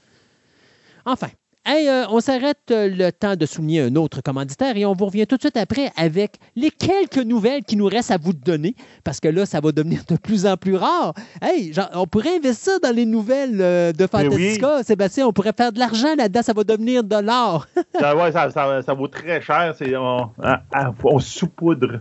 Enfin. 1.06 1.30
Hey, 1.72 1.88
euh, 1.88 2.06
on 2.10 2.20
s'arrête 2.20 2.58
euh, 2.72 2.90
le 2.90 3.12
temps 3.12 3.36
de 3.36 3.46
souligner 3.46 3.82
un 3.82 3.96
autre 3.96 4.22
commanditaire 4.24 4.76
et 4.76 4.88
on 4.88 4.94
vous 4.94 5.06
revient 5.06 5.28
tout 5.28 5.36
de 5.36 5.42
suite 5.42 5.56
après 5.56 5.92
avec 5.96 6.38
les 6.56 6.72
quelques 6.72 7.24
nouvelles 7.24 7.64
qui 7.64 7.76
nous 7.76 7.86
restent 7.86 8.10
à 8.10 8.18
vous 8.18 8.34
donner 8.34 8.74
parce 9.04 9.20
que 9.20 9.28
là, 9.28 9.46
ça 9.46 9.60
va 9.62 9.72
devenir 9.72 10.02
de 10.10 10.16
plus 10.16 10.48
en 10.48 10.58
plus 10.58 10.76
rare. 10.76 11.14
Hey, 11.44 11.72
genre, 11.72 11.90
on 11.94 12.08
pourrait 12.08 12.38
investir 12.38 12.80
dans 12.82 12.90
les 12.96 13.06
nouvelles 13.06 13.62
euh, 13.62 13.92
de 13.92 14.04
oui. 14.04 14.10
Fantastica, 14.10 14.84
Sébastien. 14.84 15.28
On 15.28 15.32
pourrait 15.32 15.54
faire 15.56 15.72
de 15.72 15.78
l'argent 15.78 16.16
là-dedans, 16.18 16.42
ça 16.42 16.54
va 16.54 16.64
devenir 16.64 17.04
de 17.04 17.18
l'or. 17.18 17.68
Ça, 18.00 18.16
ouais, 18.16 18.32
ça, 18.32 18.50
ça- 18.50 18.82
ça 18.82 18.94
vaut 18.96 19.08
très 19.08 19.40
cher. 19.40 19.76
C'est, 19.78 19.96
on, 19.96 20.32
ah, 20.42 20.64
on 21.04 21.20
saupoudre. 21.20 22.00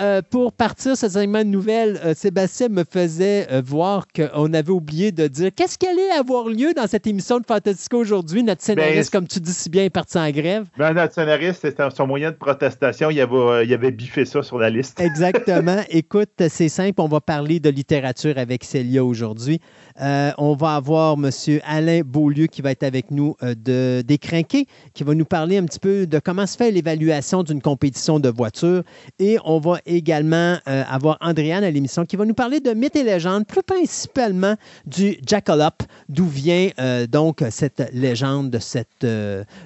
Euh, 0.00 0.22
pour 0.28 0.52
partir 0.52 0.96
ce 0.96 1.08
segment 1.08 1.40
de 1.40 1.48
nouvelles, 1.48 2.00
euh, 2.04 2.14
Sébastien 2.14 2.68
me 2.68 2.84
faisait 2.84 3.46
euh, 3.50 3.62
voir 3.64 4.06
qu'on 4.14 4.52
avait 4.52 4.70
oublié 4.70 5.12
de 5.12 5.26
dire 5.26 5.50
qu'est-ce 5.54 5.78
qui 5.78 5.86
allait 5.86 6.10
avoir 6.10 6.48
lieu 6.48 6.72
dans 6.74 6.86
cette 6.86 7.06
émission 7.06 7.38
de 7.38 7.46
Fantastica 7.46 7.96
aujourd'hui. 7.96 8.42
Notre 8.42 8.62
scénariste, 8.62 9.12
Ben, 9.12 9.18
comme 9.18 9.28
tu 9.28 9.40
dis 9.40 9.52
si 9.52 9.70
bien, 9.70 9.84
est 9.84 9.90
parti 9.90 10.18
en 10.18 10.30
grève. 10.30 10.66
Ben, 10.78 10.92
notre 10.92 11.14
scénariste, 11.14 11.60
c'était 11.62 11.88
son 11.90 12.06
moyen 12.06 12.30
de 12.30 12.36
protestation. 12.36 13.10
Il 13.10 13.20
avait, 13.20 13.66
il 13.66 13.74
avait 13.74 13.90
biffé 13.90 14.24
ça 14.24 14.42
sur 14.42 14.58
la 14.58 14.70
liste. 14.70 15.00
Exactement. 15.00 15.80
Écoute, 15.90 16.30
c'est 16.48 16.68
simple. 16.68 17.00
On 17.00 17.08
va 17.08 17.20
parler 17.20 17.60
de 17.60 17.70
littérature 17.70 18.38
avec 18.38 18.64
Célia 18.64 19.04
aujourd'hui. 19.04 19.60
Euh, 20.00 20.32
on 20.38 20.54
va 20.54 20.76
avoir 20.76 21.14
M. 21.14 21.30
Alain 21.64 22.00
Beaulieu 22.04 22.46
qui 22.46 22.62
va 22.62 22.70
être 22.70 22.82
avec 22.82 23.10
nous 23.10 23.36
euh, 23.42 23.54
de 23.54 24.02
Décrinqué, 24.02 24.66
qui 24.94 25.04
va 25.04 25.14
nous 25.14 25.24
parler 25.24 25.58
un 25.58 25.64
petit 25.64 25.78
peu 25.78 26.06
de 26.06 26.18
comment 26.18 26.46
se 26.46 26.56
fait 26.56 26.70
l'évaluation 26.70 27.42
d'une 27.42 27.60
compétition 27.60 28.18
de 28.18 28.28
voiture. 28.28 28.82
Et 29.18 29.36
on 29.44 29.58
va 29.58 29.78
également 29.84 30.56
euh, 30.68 30.82
avoir 30.88 31.18
Andréane 31.20 31.64
à 31.64 31.70
l'émission 31.70 32.04
qui 32.06 32.16
va 32.16 32.24
nous 32.24 32.34
parler 32.34 32.60
de 32.60 32.72
mythes 32.72 32.96
et 32.96 33.04
légendes, 33.04 33.46
plus 33.46 33.62
principalement 33.62 34.54
du 34.86 35.18
Jackalope, 35.26 35.82
d'où 36.08 36.26
vient 36.26 36.68
donc 37.10 37.44
cette 37.50 37.90
légende 37.92 38.50
de 38.50 38.58
cette 38.58 39.06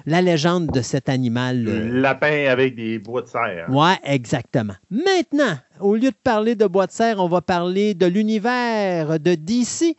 la 0.05 0.21
légende 0.21 0.67
de 0.67 0.81
cet 0.81 1.09
animal. 1.09 1.63
Le 1.63 2.01
lapin 2.01 2.45
avec 2.49 2.75
des 2.75 2.99
bois 2.99 3.21
de 3.21 3.27
serre. 3.27 3.67
oui, 3.69 3.91
exactement. 4.03 4.73
Maintenant, 4.89 5.57
au 5.79 5.95
lieu 5.95 6.09
de 6.09 6.17
parler 6.23 6.55
de 6.55 6.65
bois 6.65 6.87
de 6.87 6.91
serre, 6.91 7.19
on 7.19 7.27
va 7.27 7.41
parler 7.41 7.93
de 7.93 8.05
l'univers 8.05 9.19
de 9.19 9.35
DC 9.35 9.95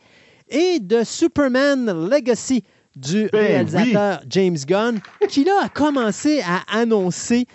et 0.49 0.79
de 0.79 1.03
Superman 1.03 2.07
Legacy 2.09 2.63
du 2.95 3.29
Ben 3.31 3.39
réalisateur 3.45 4.21
James 4.29 4.57
Gunn, 4.67 4.99
qui 5.29 5.43
là 5.43 5.53
a 5.63 5.69
commencé 5.69 6.41
à 6.41 6.61
annoncer 6.79 7.45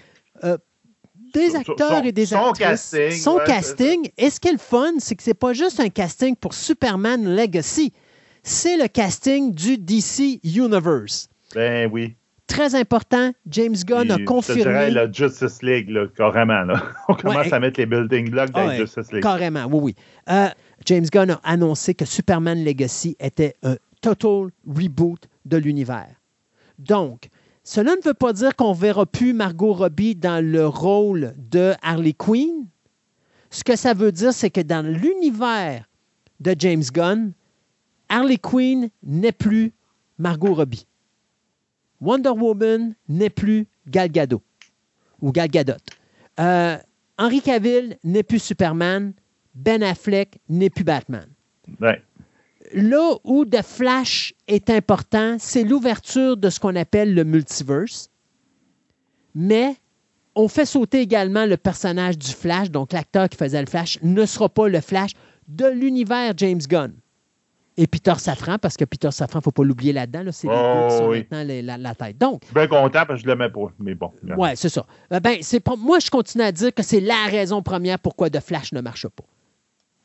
euh, 0.44 0.56
des 1.34 1.56
acteurs 1.56 1.98
son- 1.98 2.02
et 2.04 2.12
des 2.12 2.26
son 2.26 2.36
actrices. 2.50 2.58
casting, 2.90 3.10
Son 3.12 3.34
ouais, 3.36 3.44
casting. 3.46 4.10
Et 4.18 4.30
ce 4.30 4.38
qui 4.38 4.48
est 4.48 4.52
le 4.52 4.58
fun, 4.58 4.92
c'est 4.98 5.14
que 5.16 5.22
c'est 5.22 5.34
pas 5.34 5.52
juste 5.52 5.80
un 5.80 5.88
casting 5.88 6.36
pour 6.36 6.52
Superman 6.54 7.34
Legacy, 7.34 7.92
c'est 8.42 8.76
le 8.76 8.86
casting 8.88 9.52
du 9.54 9.78
DC 9.78 10.40
Universe. 10.44 11.28
Ben 11.54 11.88
oui. 11.92 12.14
Très 12.46 12.74
important, 12.74 13.32
James 13.48 13.76
Gunn 13.86 14.10
a 14.10 14.18
Je 14.18 14.24
confirmé. 14.24 14.62
dirais 14.62 14.90
la 14.90 15.10
Justice 15.10 15.62
League, 15.62 15.88
là, 15.88 16.06
carrément. 16.14 16.64
Là. 16.64 16.82
On 17.08 17.14
commence 17.14 17.46
Ouais. 17.46 17.54
à 17.54 17.60
mettre 17.60 17.80
les 17.80 17.86
building 17.86 18.30
blocks 18.30 18.50
dans 18.50 18.66
la 18.66 18.76
Justice 18.76 19.10
League. 19.10 19.22
Carrément, 19.22 19.64
oui, 19.70 19.78
oui. 19.80 19.94
Euh, 20.28 20.48
James 20.86 21.06
Gunn 21.10 21.30
a 21.30 21.40
annoncé 21.44 21.94
que 21.94 22.04
Superman 22.04 22.64
Legacy 22.64 23.16
était 23.20 23.56
un 23.62 23.76
total 24.00 24.50
reboot 24.66 25.28
de 25.44 25.56
l'univers. 25.56 26.14
Donc, 26.78 27.28
cela 27.64 27.94
ne 27.94 28.02
veut 28.02 28.14
pas 28.14 28.32
dire 28.32 28.56
qu'on 28.56 28.74
ne 28.74 28.78
verra 28.78 29.06
plus 29.06 29.32
Margot 29.32 29.72
Robbie 29.72 30.16
dans 30.16 30.44
le 30.44 30.66
rôle 30.66 31.34
de 31.36 31.74
Harley 31.82 32.12
Quinn. 32.12 32.66
Ce 33.50 33.62
que 33.62 33.76
ça 33.76 33.94
veut 33.94 34.12
dire, 34.12 34.32
c'est 34.32 34.50
que 34.50 34.60
dans 34.60 34.84
l'univers 34.84 35.88
de 36.40 36.54
James 36.58 36.82
Gunn, 36.92 37.32
Harley 38.08 38.38
Quinn 38.38 38.88
n'est 39.02 39.32
plus 39.32 39.72
Margot 40.18 40.54
Robbie. 40.54 40.86
Wonder 42.00 42.30
Woman 42.30 42.94
n'est 43.08 43.30
plus 43.30 43.66
Gal 43.86 44.10
Gadot 44.10 44.42
ou 45.20 45.30
Gal 45.30 45.48
Gadot. 45.48 45.74
Euh, 46.40 46.76
Henry 47.16 47.40
Cavill 47.40 47.96
n'est 48.02 48.24
plus 48.24 48.40
Superman. 48.40 49.12
Ben 49.54 49.82
Affleck 49.82 50.38
n'est 50.48 50.70
plus 50.70 50.84
Batman. 50.84 51.26
Ouais. 51.80 52.02
Là 52.74 53.16
où 53.24 53.44
The 53.44 53.62
Flash 53.62 54.32
est 54.48 54.70
important, 54.70 55.36
c'est 55.38 55.64
l'ouverture 55.64 56.36
de 56.36 56.48
ce 56.48 56.58
qu'on 56.58 56.74
appelle 56.76 57.14
le 57.14 57.24
multiverse. 57.24 58.08
Mais 59.34 59.76
on 60.34 60.48
fait 60.48 60.64
sauter 60.66 61.00
également 61.00 61.44
le 61.46 61.56
personnage 61.56 62.16
du 62.18 62.30
Flash, 62.32 62.70
donc 62.70 62.92
l'acteur 62.92 63.28
qui 63.28 63.36
faisait 63.36 63.60
le 63.60 63.66
Flash 63.66 63.98
ne 64.02 64.24
sera 64.24 64.48
pas 64.48 64.68
le 64.68 64.80
Flash 64.80 65.10
de 65.48 65.66
l'univers 65.66 66.32
James 66.36 66.60
Gunn. 66.66 66.94
Et 67.78 67.86
Peter 67.86 68.14
Safran, 68.18 68.58
parce 68.58 68.76
que 68.76 68.84
Peter 68.84 69.10
Safran, 69.10 69.38
il 69.38 69.40
ne 69.40 69.44
faut 69.44 69.50
pas 69.50 69.64
l'oublier 69.64 69.94
là-dedans, 69.94 70.22
là, 70.24 70.32
c'est 70.32 70.46
les 70.46 70.52
Oh, 70.54 70.74
deux 70.82 70.88
qui 70.94 70.98
sont 70.98 71.08
oui. 71.08 71.18
maintenant 71.20 71.42
les- 71.42 71.62
la, 71.62 71.78
la 71.78 71.94
tête. 71.94 72.18
Donc, 72.18 72.40
Je 72.42 72.46
suis 72.48 72.54
bien 72.54 72.66
content 72.66 72.90
parce 73.06 73.08
que 73.08 73.16
je 73.16 73.24
ne 73.24 73.30
l'aimais 73.30 73.48
pas. 73.50 73.72
Mais 73.78 73.94
bon. 73.94 74.12
oui, 74.36 74.50
c'est 74.56 74.68
ça. 74.68 74.84
Euh, 75.10 75.20
Ben, 75.20 75.38
moi, 75.78 75.98
je 75.98 76.10
continue 76.10 76.44
à 76.44 76.52
dire 76.52 76.72
que 76.74 76.82
c'est 76.82 77.00
la 77.00 77.24
raison 77.30 77.62
première 77.62 77.98
pourquoi 77.98 78.28
The 78.28 78.40
Flash 78.40 78.72
ne 78.72 78.82
marche 78.82 79.08
pas. 79.08 79.24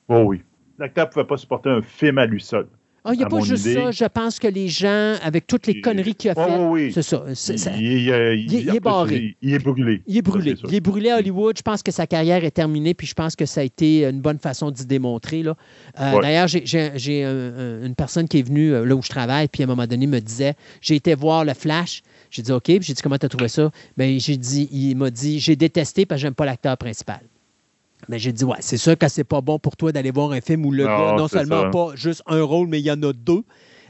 Oh 0.09 0.23
oui. 0.25 0.41
L'acteur 0.79 1.07
ne 1.07 1.11
pouvait 1.11 1.25
pas 1.25 1.37
supporter 1.37 1.69
un 1.69 1.81
film 1.81 2.17
à 2.17 2.25
lui 2.25 2.41
seul. 2.41 2.67
Ah, 3.09 3.11
Il 3.13 3.19
n'y 3.19 3.23
a 3.23 3.27
pas 3.29 3.39
juste 3.39 3.65
idée. 3.65 3.75
ça. 3.75 3.91
Je 3.91 4.03
pense 4.03 4.37
que 4.37 4.49
les 4.49 4.67
gens, 4.67 5.15
avec 5.23 5.47
toutes 5.47 5.65
les 5.65 5.73
Il- 5.73 5.81
conneries 5.81 6.13
qu'il 6.13 6.29
a 6.29 6.33
Oh, 6.35 6.43
faites, 6.45 6.59
oui. 6.59 6.91
c'est 6.91 7.01
ça. 7.01 7.23
c'est- 7.35 7.55
ça- 7.57 7.71
Il, 7.71 7.81
il, 7.85 8.01
Il 8.01 8.09
est- 8.11 8.61
il 8.63 8.75
est 8.75 8.79
barré. 8.81 9.37
Il, 9.41 9.57
brûlé. 9.59 10.01
Il 10.07 10.17
est 10.17 10.21
brûlé. 10.21 10.55
Ça. 10.57 10.63
Il 10.67 10.75
est 10.75 10.81
brûlé 10.81 11.09
à 11.11 11.17
Hollywood. 11.19 11.55
Je 11.57 11.61
pense 11.61 11.81
que 11.81 11.91
sa 11.91 12.05
carrière 12.05 12.43
est 12.43 12.51
terminée, 12.51 12.93
puis 12.93 13.07
je 13.07 13.13
pense 13.13 13.37
que 13.37 13.45
ça 13.45 13.61
a 13.61 13.63
été 13.63 14.03
une 14.05 14.19
bonne 14.19 14.39
façon 14.39 14.71
d'y 14.71 14.85
démontrer. 14.85 15.41
là. 15.41 15.55
Euh, 16.01 16.15
Ouais. 16.15 16.21
D'ailleurs, 16.21 16.49
j'ai- 16.49 16.65
j'ai 16.65 16.91
j'ai 16.95 17.23
un- 17.23 17.29
un- 17.31 17.85
une 17.85 17.95
personne 17.95 18.27
qui 18.27 18.39
est 18.39 18.43
venue 18.43 18.73
euh, 18.73 18.83
là 18.85 18.93
où 18.93 19.01
je 19.01 19.09
travaille, 19.09 19.47
puis 19.47 19.63
à 19.63 19.65
un 19.65 19.69
moment 19.69 19.87
donné 19.87 20.05
me 20.05 20.19
disait 20.19 20.55
J'ai 20.81 20.95
été 20.95 21.15
voir 21.15 21.45
le 21.45 21.53
Flash. 21.53 22.01
J'ai 22.29 22.41
dit 22.41 22.51
OK, 22.51 22.63
puis 22.65 22.79
j'ai 22.81 22.93
dit 22.93 23.01
Comment 23.01 23.17
tu 23.17 23.25
as 23.25 23.29
trouvé 23.29 23.47
ça? 23.47 23.71
Ben, 23.95 24.19
J'ai 24.19 24.35
dit, 24.35 24.67
Il 24.69 24.95
m'a 24.97 25.09
dit 25.11 25.39
J'ai 25.39 25.55
détesté 25.55 26.05
parce 26.05 26.19
que 26.19 26.23
j'aime 26.23 26.33
pas 26.35 26.45
l'acteur 26.45 26.75
principal. 26.77 27.21
Mais 28.09 28.19
j'ai 28.19 28.31
dit, 28.31 28.43
ouais, 28.43 28.57
c'est 28.59 28.77
sûr 28.77 28.97
que 28.97 29.07
c'est 29.07 29.23
pas 29.23 29.41
bon 29.41 29.59
pour 29.59 29.75
toi 29.75 29.91
d'aller 29.91 30.11
voir 30.11 30.31
un 30.31 30.41
film 30.41 30.65
où 30.65 30.71
le 30.71 30.83
Non, 30.85 30.89
gars, 30.89 31.15
non 31.17 31.27
seulement 31.27 31.63
ça. 31.63 31.69
pas 31.69 31.91
juste 31.95 32.21
un 32.27 32.41
rôle, 32.43 32.67
mais 32.67 32.79
il 32.79 32.85
y 32.85 32.91
en 32.91 33.01
a 33.03 33.11
deux. 33.13 33.43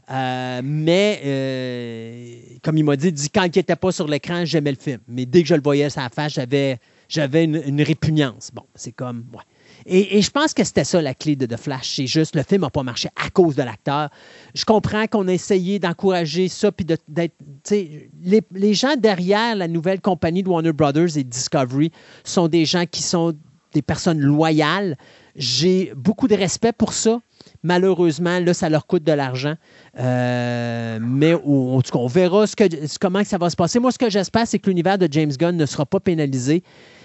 Euh, 0.09 0.61
mais, 0.63 1.19
euh, 1.25 2.35
comme 2.63 2.77
il 2.77 2.83
m'a 2.85 2.95
dit, 2.95 3.11
dit, 3.11 3.29
quand 3.29 3.43
il 3.43 3.51
n'était 3.57 3.75
pas 3.75 3.91
sur 3.91 4.07
l'écran, 4.07 4.45
j'aimais 4.45 4.71
le 4.71 4.77
film. 4.79 4.99
Mais 5.07 5.25
dès 5.25 5.41
que 5.41 5.47
je 5.49 5.55
le 5.55 5.61
voyais 5.61 5.87
la 5.95 6.09
face, 6.09 6.33
j'avais, 6.33 6.79
j'avais 7.09 7.43
une, 7.43 7.61
une 7.65 7.81
répugnance. 7.81 8.49
Bon, 8.53 8.63
c'est 8.75 8.93
comme, 8.93 9.25
ouais. 9.33 9.43
Et, 9.85 10.17
et 10.17 10.21
je 10.21 10.31
pense 10.31 10.53
que 10.53 10.63
c'était 10.63 10.83
ça 10.83 11.01
la 11.01 11.13
clé 11.13 11.35
de 11.35 11.45
The 11.45 11.57
Flash. 11.57 11.95
C'est 11.95 12.07
juste, 12.07 12.35
le 12.35 12.43
film 12.43 12.61
n'a 12.61 12.69
pas 12.69 12.83
marché 12.83 13.09
à 13.15 13.29
cause 13.29 13.55
de 13.55 13.63
l'acteur. 13.63 14.09
Je 14.55 14.65
comprends 14.65 15.07
qu'on 15.07 15.27
a 15.27 15.33
essayé 15.33 15.79
d'encourager 15.79 16.47
ça, 16.47 16.71
puis 16.71 16.85
d'être. 16.85 17.03
tu 17.07 17.31
sais, 17.63 18.09
Les, 18.23 18.41
les 18.53 18.73
gens 18.73 18.95
derrière 18.97 19.55
la 19.55 19.67
nouvelle 19.67 20.01
compagnie 20.01 20.41
de 20.43 20.49
Warner 20.49 20.71
Brothers 20.73 21.17
et 21.17 21.23
Discovery 21.23 21.91
sont 22.23 22.47
des 22.47 22.65
gens 22.65 22.85
qui 22.89 23.03
sont 23.03 23.33
des 23.73 23.81
personnes 23.81 24.19
loyales. 24.19 24.97
J'ai 25.35 25.91
beaucoup 25.95 26.27
de 26.27 26.35
respect 26.35 26.71
pour 26.73 26.93
ça. 26.93 27.19
Malheureusement, 27.63 28.39
là, 28.39 28.53
ça 28.53 28.69
leur 28.69 28.87
coûte 28.87 29.03
de 29.03 29.11
l'argent. 29.11 29.55
Euh, 29.99 30.99
mais 31.01 31.33
en 31.33 31.81
tout 31.81 31.91
cas, 31.91 31.99
on 31.99 32.07
verra 32.07 32.47
ce 32.47 32.55
que, 32.55 32.63
ce- 32.87 32.99
comment 32.99 33.23
ça 33.23 33.37
va 33.37 33.49
se 33.49 33.55
passer. 33.55 33.79
Moi, 33.79 33.91
ce 33.91 33.97
que 33.97 34.09
j'espère, 34.09 34.47
c'est 34.47 34.59
que 34.59 34.69
l'univers 34.69 34.97
de 34.97 35.07
James 35.11 35.31
Gunn 35.31 35.55
ne 35.57 35.65
sera 35.65 35.85
pas 35.85 35.99
pénalisé. 35.99 36.63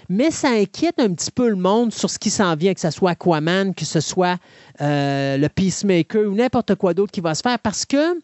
Mais 0.09 0.31
ça 0.31 0.49
inquiète 0.51 0.99
un 0.99 1.13
petit 1.15 1.31
peu 1.31 1.49
le 1.49 1.57
monde 1.57 1.93
sur 1.93 2.11
ce 2.11 2.19
qui 2.19 2.29
s'en 2.31 2.55
vient, 2.57 2.75
que 2.75 2.81
ce 2.81 2.91
soit 2.91 3.13
Aquaman, 3.13 3.75
que 3.75 3.85
ce 3.85 4.01
soit 4.01 4.37
euh, 4.81 5.37
le 5.37 5.49
Peacemaker 5.49 6.29
ou 6.29 6.35
n'importe 6.35 6.75
quoi 6.75 6.93
d'autre 6.93 7.13
qui 7.13 7.21
va 7.21 7.35
se 7.35 7.41
faire. 7.43 7.59
Parce 7.59 7.87
que 7.87 8.15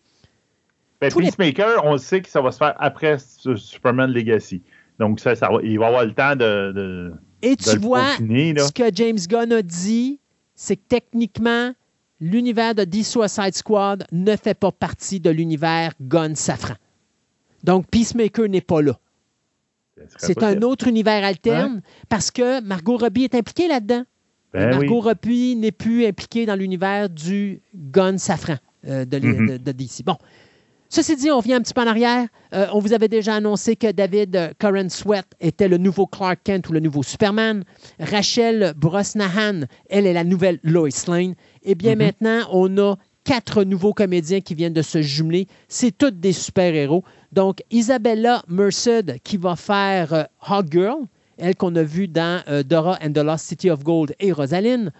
Ben, 1.00 1.10
les- 1.16 1.30
Peacemaker, 1.30 1.84
on 1.84 1.96
sait 1.98 2.20
que 2.20 2.28
ça 2.28 2.40
va 2.40 2.50
se 2.50 2.58
faire 2.58 2.74
après 2.78 3.18
Su- 3.18 3.56
Superman 3.56 4.10
Legacy. 4.10 4.62
Donc, 4.98 5.20
ça, 5.20 5.34
ça 5.36 5.48
va- 5.48 5.60
il 5.62 5.78
va 5.78 5.86
avoir 5.86 6.04
le 6.04 6.12
temps 6.12 6.34
de, 6.34 6.72
de, 6.74 7.12
Et 7.42 7.56
tu 7.56 7.70
vois, 7.78 8.16
ce 8.16 8.72
que 8.72 8.90
James 8.94 9.18
Gunn 9.28 9.52
a 9.52 9.62
dit, 9.62 10.18
c'est 10.54 10.76
que 10.76 10.82
techniquement, 10.88 11.72
l'univers 12.20 12.74
de 12.74 12.84
The 12.84 13.02
Suicide 13.04 13.54
Squad 13.54 14.04
ne 14.12 14.34
fait 14.36 14.54
pas 14.54 14.72
partie 14.72 15.20
de 15.20 15.30
l'univers 15.30 15.92
Gunn 16.00 16.34
Safran. 16.34 16.74
Donc, 17.62 17.86
Peacemaker 17.88 18.48
n'est 18.48 18.60
pas 18.60 18.82
là. 18.82 18.98
C'est 20.16 20.42
un 20.42 20.62
autre 20.62 20.86
univers 20.86 21.24
alterne 21.24 21.82
parce 22.08 22.30
que 22.30 22.60
Margot 22.60 22.96
Robbie 22.96 23.24
est 23.24 23.34
impliquée 23.34 23.66
là-dedans. 23.68 24.04
Ben 24.52 24.70
oui. 24.70 24.76
Margot 24.86 25.00
Robbie 25.00 25.56
n'est 25.56 25.72
plus 25.72 26.06
impliquée 26.06 26.46
dans 26.46 26.54
l'univers 26.54 27.10
du 27.10 27.60
Gun 27.74 28.16
Safran 28.16 28.56
euh, 28.86 29.04
de, 29.04 29.18
Mhm. 29.18 29.48
de- 29.48 29.56
de 29.58 29.72
DC. 29.72 30.02
Bon. 30.04 30.16
Ceci 30.90 31.16
dit, 31.16 31.30
on 31.30 31.40
vient 31.40 31.58
un 31.58 31.60
petit 31.60 31.74
peu 31.74 31.82
en 31.82 31.86
arrière. 31.86 32.26
Euh, 32.54 32.66
on 32.72 32.78
vous 32.78 32.94
avait 32.94 33.08
déjà 33.08 33.34
annoncé 33.34 33.76
que 33.76 33.92
David 33.92 34.34
euh, 34.36 34.48
Coren 34.58 34.88
Sweat 34.88 35.26
était 35.38 35.68
le 35.68 35.76
nouveau 35.76 36.06
Clark 36.06 36.38
Kent 36.44 36.68
ou 36.70 36.72
le 36.72 36.80
nouveau 36.80 37.02
Superman. 37.02 37.62
Rachel 38.00 38.72
Brosnahan, 38.74 39.66
elle 39.90 40.06
est 40.06 40.14
la 40.14 40.24
nouvelle 40.24 40.58
Lois 40.62 40.88
Lane. 41.06 41.34
Eh 41.62 41.74
bien, 41.74 41.92
Mhm. 41.92 41.98
maintenant, 41.98 42.40
on 42.52 42.78
a 42.78 42.96
quatre 43.24 43.64
nouveaux 43.64 43.92
comédiens 43.92 44.40
qui 44.40 44.54
viennent 44.54 44.72
de 44.72 44.80
se 44.80 45.02
jumeler. 45.02 45.46
C'est 45.68 45.96
tous 45.96 46.10
des 46.10 46.32
super-héros. 46.32 47.04
Donc, 47.32 47.62
Isabella 47.70 48.42
Merced 48.48 49.18
qui 49.22 49.36
va 49.36 49.56
faire 49.56 50.14
euh, 50.14 50.22
Hog 50.48 50.68
Girl, 50.72 51.02
elle 51.36 51.54
qu'on 51.54 51.76
a 51.76 51.82
vue 51.82 52.08
dans 52.08 52.42
euh, 52.48 52.62
Dora 52.62 52.98
and 53.04 53.12
the 53.12 53.18
Lost 53.18 53.44
City 53.46 53.68
of 53.70 53.84
Gold 53.84 54.14
et 54.20 54.32
Rosaline. 54.32 54.90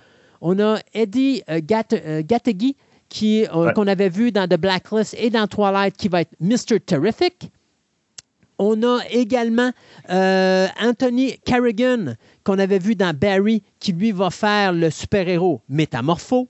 On 0.42 0.60
a 0.60 0.78
Eddie 0.92 1.42
Gat- 1.62 2.22
Gattegui 2.22 2.76
qui, 3.08 3.44
euh, 3.46 3.66
Ouais. 3.66 3.72
qu'on 3.72 3.86
avait 3.86 4.08
vu 4.08 4.32
dans 4.32 4.46
The 4.48 4.58
Blacklist 4.58 5.14
et 5.18 5.30
dans 5.30 5.46
Twilight 5.46 5.96
qui 5.96 6.08
va 6.08 6.22
être 6.22 6.32
Mr. 6.40 6.80
Terrific. 6.84 7.50
On 8.58 8.82
a 8.82 8.98
également 9.10 9.70
euh, 10.10 10.66
Anthony 10.80 11.38
Carrigan 11.44 12.14
qu'on 12.44 12.58
avait 12.58 12.80
vu 12.80 12.96
dans 12.96 13.14
Barry 13.16 13.62
qui 13.78 13.92
lui 13.92 14.10
va 14.10 14.30
faire 14.30 14.72
le 14.72 14.90
super-héros 14.90 15.60
Métamorpho. 15.68 16.48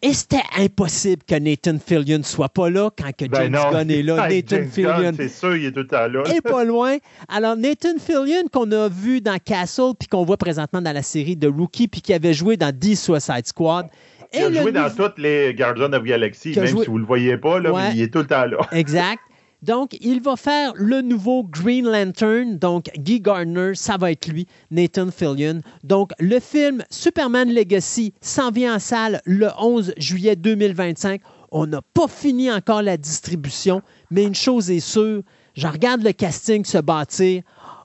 Et 0.00 0.14
c'était 0.14 0.40
impossible 0.56 1.24
que 1.26 1.34
Nathan 1.34 1.76
Fillion 1.84 2.20
soit 2.22 2.48
pas 2.48 2.70
là 2.70 2.88
quand 2.96 3.10
que 3.16 3.24
Ben 3.24 3.52
James. 3.52 3.72
Gunn 3.72 3.90
est 3.90 4.02
là. 4.04 4.26
Hey, 4.30 4.36
Nathan 4.44 4.56
James 4.56 4.70
Fillion 4.70 5.12
C'est 5.16 5.28
sûr, 5.28 5.56
il 5.56 5.64
est 5.66 5.72
tout 5.72 5.82
temps 5.84 6.06
là. 6.06 6.22
est 6.32 6.40
pas 6.40 6.62
loin. 6.62 6.98
Alors, 7.28 7.56
Nathan 7.56 7.98
Fillion, 7.98 8.44
qu'on 8.52 8.70
a 8.70 8.88
vu 8.88 9.20
dans 9.20 9.38
Castle, 9.44 9.94
puis 9.98 10.06
qu'on 10.06 10.24
voit 10.24 10.36
présentement 10.36 10.80
dans 10.80 10.92
la 10.92 11.02
série 11.02 11.34
de 11.34 11.48
Rookie, 11.48 11.88
puis 11.88 12.00
qui 12.00 12.14
avait 12.14 12.32
joué 12.32 12.56
dans 12.56 12.72
The 12.72 12.94
Suicide 12.94 13.46
Squad. 13.46 13.88
Il 14.34 14.42
a 14.58 14.62
joué 14.62 14.72
dans 14.72 14.90
toutes 14.94 15.18
les 15.18 15.54
Guardians 15.54 15.92
of 15.92 16.02
Galaxy, 16.04 16.52
même 16.56 16.66
joué- 16.66 16.84
si 16.84 16.90
vous 16.90 16.96
ne 16.96 17.00
le 17.00 17.06
voyez 17.06 17.36
pas, 17.38 17.60
là, 17.60 17.72
Ouais. 17.72 17.88
mais 17.88 17.94
il 17.96 18.02
est 18.02 18.12
tout 18.12 18.18
le 18.18 18.26
temps 18.26 18.44
là. 18.46 18.58
Exact. 18.72 19.20
Donc, 19.60 19.96
il 20.00 20.20
va 20.22 20.36
faire 20.36 20.72
le 20.76 21.00
nouveau 21.02 21.42
Green 21.42 21.84
Lantern. 21.84 22.58
Donc, 22.58 22.90
Guy 22.96 23.20
Gardner, 23.20 23.72
ça 23.74 23.96
va 23.96 24.12
être 24.12 24.28
lui, 24.28 24.46
Nathan 24.70 25.10
Fillion. 25.10 25.62
Donc, 25.82 26.12
le 26.20 26.38
film 26.38 26.84
Superman 26.90 27.52
Legacy 27.52 28.14
s'en 28.20 28.52
vient 28.52 28.76
en 28.76 28.78
salle 28.78 29.20
le 29.24 29.48
11 29.58 29.94
juillet 29.96 30.36
2025. 30.36 31.20
On 31.50 31.66
n'a 31.66 31.80
pas 31.92 32.06
fini 32.06 32.52
encore 32.52 32.82
la 32.82 32.96
distribution, 32.96 33.82
mais 34.12 34.22
une 34.24 34.34
chose 34.36 34.70
est 34.70 34.78
sûre, 34.80 35.22
je 35.56 35.66
regarde 35.66 36.04
le 36.04 36.12
casting 36.12 36.64
se 36.64 36.78
bâtir. 36.78 37.42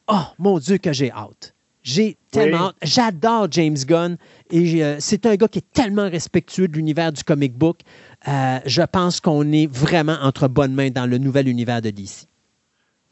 Oh, 0.08 0.20
mon 0.38 0.60
Dieu, 0.60 0.78
que 0.78 0.94
j'ai 0.94 1.12
hâte. 1.12 1.53
J'ai 1.84 2.18
tellement 2.32 2.58
Oui. 2.58 2.64
hâte. 2.70 2.76
J'adore 2.84 3.48
James 3.52 3.76
Gunn 3.86 4.18
et 4.50 4.84
euh, 4.84 4.96
c'est 5.00 5.26
un 5.26 5.36
gars 5.36 5.48
qui 5.50 5.60
est 5.60 5.74
tellement 5.74 6.10
respectueux 6.10 6.68
de 6.70 6.74
l'univers 6.78 7.12
du 7.12 7.24
comic 7.24 7.54
book. 7.54 7.80
Euh, 8.28 8.60
je 8.66 8.82
pense 8.84 9.20
qu'on 9.20 9.52
est 9.52 9.68
vraiment 9.72 10.18
entre 10.22 10.48
bonnes 10.48 10.74
mains 10.74 10.90
dans 10.92 11.06
le 11.06 11.18
nouvel 11.18 11.48
univers 11.50 11.82
de 11.82 11.90
DC. 11.90 12.26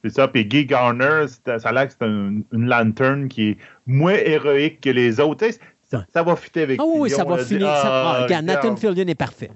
C'est 0.04 0.10
ça. 0.10 0.28
Puis 0.30 0.46
Guy 0.46 0.66
Garner, 0.66 1.26
c'est- 1.28 1.60
ça 1.60 1.70
a 1.70 1.72
l'air 1.74 1.88
que 1.88 1.94
c'est 1.94 2.06
un- 2.06 2.42
une 2.54 2.66
lanterne 2.66 3.28
qui 3.28 3.50
est 3.50 3.58
moins 3.86 4.14
héroïque 4.16 4.80
que 4.82 4.90
les 4.90 5.20
autres. 5.20 5.46
Ça, 5.92 6.06
ça 6.14 6.24
va 6.24 6.36
fitter 6.38 6.62
avec 6.62 6.80
Ah 6.80 6.86
oui, 6.88 7.10
Fillion, 7.10 7.18
ça 7.18 7.24
va 7.26 7.38
finir. 7.44 7.68
ah, 7.68 8.16
ah, 8.20 8.24
regarde, 8.24 8.46
Nathan. 8.46 8.76
Fillion 8.78 9.06
est 9.06 9.14
parfait. 9.16 9.52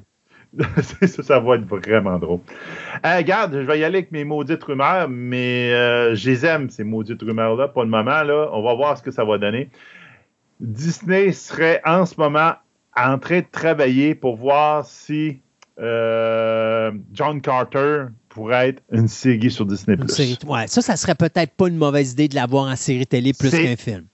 Ça, 1.07 1.21
ça 1.23 1.39
va 1.39 1.55
être 1.55 1.65
vraiment 1.65 2.17
drôle. 2.17 2.39
Euh, 3.05 3.17
regarde, 3.17 3.53
je 3.53 3.59
vais 3.65 3.79
y 3.79 3.83
aller 3.83 3.97
avec 3.97 4.11
mes 4.11 4.23
maudites 4.23 4.63
rumeurs, 4.63 5.09
mais 5.09 5.71
euh, 5.73 6.15
je 6.15 6.29
les 6.29 6.45
aime, 6.45 6.69
ces 6.69 6.83
maudites 6.83 7.21
rumeurs-là. 7.21 7.67
Pour 7.67 7.83
le 7.83 7.89
moment, 7.89 8.23
là, 8.23 8.49
on 8.53 8.61
va 8.63 8.73
voir 8.73 8.97
ce 8.97 9.03
que 9.03 9.11
ça 9.11 9.25
va 9.25 9.37
donner. 9.37 9.69
Disney 10.61 11.31
serait 11.33 11.81
en 11.85 12.05
ce 12.05 12.15
moment 12.17 12.53
en 12.95 13.17
train 13.19 13.39
de 13.39 13.45
travailler 13.51 14.15
pour 14.15 14.37
voir 14.37 14.85
si 14.85 15.41
euh, 15.81 16.91
John 17.11 17.41
Carter 17.41 18.05
pourrait 18.29 18.69
être 18.69 18.83
une 18.91 19.07
série 19.09 19.51
sur 19.51 19.65
Disney+. 19.65 19.97
Une 19.97 20.07
série- 20.07 20.37
ouais, 20.47 20.67
ça, 20.67 20.81
ça 20.81 20.95
serait 20.95 21.15
peut-être 21.15 21.51
pas 21.55 21.67
une 21.67 21.77
mauvaise 21.77 22.13
idée 22.13 22.27
de 22.29 22.35
l'avoir 22.35 22.65
en 22.71 22.75
série 22.77 23.05
télé 23.05 23.33
plus 23.33 23.49
qu'un 23.65 23.75
film. 23.75 24.05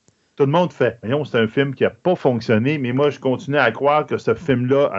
Tout 0.42 0.48
le 0.48 0.52
monde 0.54 0.74
fait. 0.74 0.98
Voyons, 1.04 1.24
c'est 1.24 1.38
un 1.38 1.48
film 1.48 1.76
qui 1.76 1.84
n'a 1.84 1.92
pas 1.92 2.16
fonctionné, 2.16 2.80
mais 2.80 2.94
moi, 2.94 3.12
je 3.12 3.20
continue 3.20 3.58
à 3.60 3.70
croire 3.72 4.08
que 4.08 4.18
ce 4.18 4.34
film-là 4.34 4.90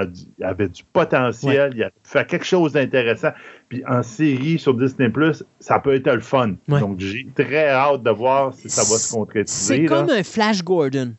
avait 0.40 0.68
du 0.68 0.84
potentiel, 0.92 1.72
il 1.74 1.82
a 1.82 1.90
fait 2.04 2.24
quelque 2.28 2.44
chose 2.44 2.74
d'intéressant. 2.74 3.30
Puis 3.68 3.82
en 3.88 4.04
série 4.04 4.60
sur 4.60 4.74
Disney, 4.74 5.10
ça 5.58 5.80
peut 5.80 5.94
être 5.94 6.06
le 6.12 6.20
fun. 6.20 6.54
Ouais. 6.68 6.78
Donc, 6.78 7.00
j'ai 7.00 7.26
très 7.34 7.70
hâte 7.70 8.04
de 8.04 8.10
voir 8.10 8.54
si 8.54 8.70
ça 8.70 8.82
va 8.82 8.98
se 8.98 9.12
concrétiser. 9.12 9.74
C'est 9.78 9.82
là. 9.82 9.88
comme 9.88 10.10
un 10.10 10.22
Flash 10.22 10.62
Gordon. 10.62 11.14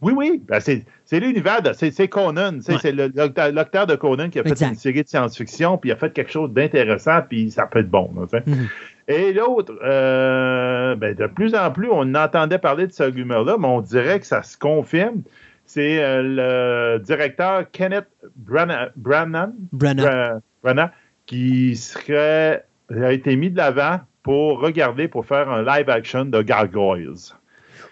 Oui, 0.00 0.12
oui. 0.16 0.40
Ben, 0.46 0.60
c'est 0.60 0.84
l'univers 1.20 1.60
de. 1.60 1.72
C'est 1.72 2.06
Conan. 2.06 2.54
Ouais. 2.68 2.76
C'est 2.80 2.92
le- 2.92 3.10
l'acteur 3.52 3.86
de 3.88 3.96
Conan 3.96 4.30
qui 4.30 4.38
a 4.38 4.44
fait 4.44 4.50
Exact. 4.50 4.68
une 4.68 4.74
série 4.76 5.02
de 5.02 5.08
science-fiction, 5.08 5.76
puis 5.76 5.90
il 5.90 5.92
a 5.92 5.96
fait 5.96 6.12
quelque 6.12 6.30
chose 6.30 6.52
d'intéressant, 6.52 7.20
puis 7.28 7.50
ça 7.50 7.66
peut 7.66 7.80
être 7.80 7.90
bon. 7.90 8.10
là. 8.14 8.40
Mhm. 8.46 8.68
Et 9.10 9.32
l'autre, 9.32 9.76
euh, 9.82 10.94
ben, 10.94 11.16
de 11.16 11.26
plus 11.26 11.56
en 11.56 11.72
plus, 11.72 11.88
on 11.90 12.14
entendait 12.14 12.58
parler 12.58 12.86
de 12.86 12.92
ce 12.92 13.02
rumeur-là, 13.02 13.56
mais 13.58 13.66
on 13.66 13.80
dirait 13.80 14.20
que 14.20 14.26
ça 14.26 14.44
se 14.44 14.56
confirme. 14.56 15.22
C'est 15.66 16.00
euh, 16.00 16.22
le 16.22 17.00
directeur 17.00 17.68
Kenneth 17.72 18.06
Branagh, 18.36 18.92
Branagh, 18.94 19.50
Brennan. 19.72 20.40
Branagh 20.62 20.90
qui 21.26 21.74
serait 21.74 22.64
a 22.88 23.12
été 23.12 23.34
mis 23.34 23.50
de 23.50 23.56
l'avant 23.56 23.98
pour 24.22 24.60
regarder, 24.60 25.08
pour 25.08 25.26
faire 25.26 25.50
un 25.50 25.64
live 25.64 25.90
action 25.90 26.24
de 26.24 26.40
Gargoyles. 26.42 27.34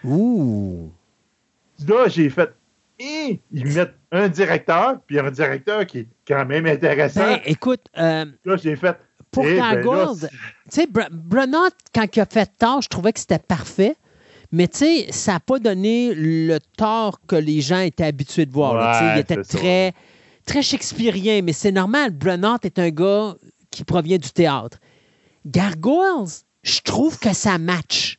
Ouh. 0.05 0.89
Là, 1.85 2.07
j'ai 2.07 2.29
fait. 2.29 2.53
Hi! 2.97 3.41
Ils 3.51 3.65
mettent 3.73 3.95
un 4.13 4.29
directeur, 4.29 4.99
puis 5.05 5.19
un 5.19 5.31
directeur 5.31 5.85
qui 5.85 5.99
est 5.99 6.07
quand 6.25 6.45
même 6.45 6.65
intéressant. 6.65 7.25
Ben, 7.25 7.39
écoute, 7.45 7.81
euh, 7.97 8.25
là, 8.45 8.55
j'ai 8.55 8.77
fait. 8.77 8.97
Pour 9.31 9.45
Eh 9.45 9.55
ben 9.59 9.81
Gargoyles, 9.83 10.29
tu 10.29 10.37
sais, 10.69 10.85
Br- 10.87 11.69
quand 11.93 12.05
il 12.15 12.19
a 12.19 12.25
fait 12.25 12.51
tort, 12.57 12.81
je 12.81 12.89
trouvais 12.89 13.13
que 13.13 13.19
c'était 13.19 13.39
parfait. 13.39 13.95
Mais 14.51 14.67
tu 14.67 14.77
sais, 14.79 15.11
ça 15.11 15.33
n'a 15.33 15.39
pas 15.39 15.59
donné 15.59 16.13
le 16.15 16.57
tort 16.77 17.19
que 17.27 17.35
les 17.35 17.61
gens 17.61 17.79
étaient 17.81 18.05
habitués 18.05 18.47
de 18.47 18.51
voir. 18.51 19.13
il 19.15 19.19
était 19.19 19.41
très, 19.43 19.93
très 20.45 20.63
shakespearien, 20.63 21.41
mais 21.43 21.53
c'est 21.53 21.71
normal. 21.71 22.11
Branagh 22.11 22.59
est 22.63 22.79
un 22.79 22.89
gars 22.89 23.35
qui 23.69 23.83
provient 23.83 24.17
du 24.17 24.31
théâtre. 24.31 24.79
Gargoyles, 25.45 26.27
je 26.63 26.79
trouve 26.81 27.19
que 27.19 27.33
ça 27.33 27.57
match. 27.59 28.17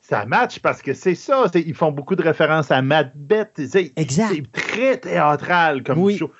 ça 0.00 0.26
match 0.26 0.58
parce 0.58 0.82
que 0.82 0.92
c'est 0.92 1.14
ça. 1.14 1.46
Ils 1.54 1.74
font 1.74 1.92
beaucoup 1.92 2.16
de 2.16 2.22
références 2.22 2.70
à 2.72 2.82
Macbeth. 2.82 3.60
Exact. 3.96 4.32
C'est 4.34 4.50
très 4.52 4.96
théâtral 4.98 5.84
comme 5.84 6.00
Oui. 6.00 6.18
show. 6.18 6.32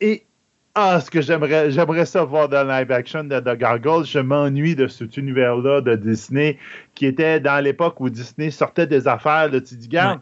Et 0.00 0.24
ah, 0.74 1.00
ce 1.00 1.10
que 1.10 1.20
j'aimerais, 1.20 1.70
j'aimerais 1.70 2.06
ça 2.06 2.24
voir 2.24 2.48
dans 2.48 2.62
live 2.62 2.92
action 2.92 3.24
de, 3.24 3.54
Gargoyle. 3.54 4.04
Je 4.04 4.20
m'ennuie 4.20 4.76
de 4.76 4.86
cet 4.86 5.16
univers-là 5.16 5.80
de 5.80 5.96
Disney 5.96 6.58
qui 6.94 7.06
était 7.06 7.40
dans 7.40 7.62
l'époque 7.62 8.00
où 8.00 8.08
Disney 8.10 8.50
sortait 8.50 8.86
des 8.86 9.08
affaires. 9.08 9.50
Là, 9.50 9.60
tu 9.60 9.74
dis, 9.74 9.88
garde, 9.88 10.20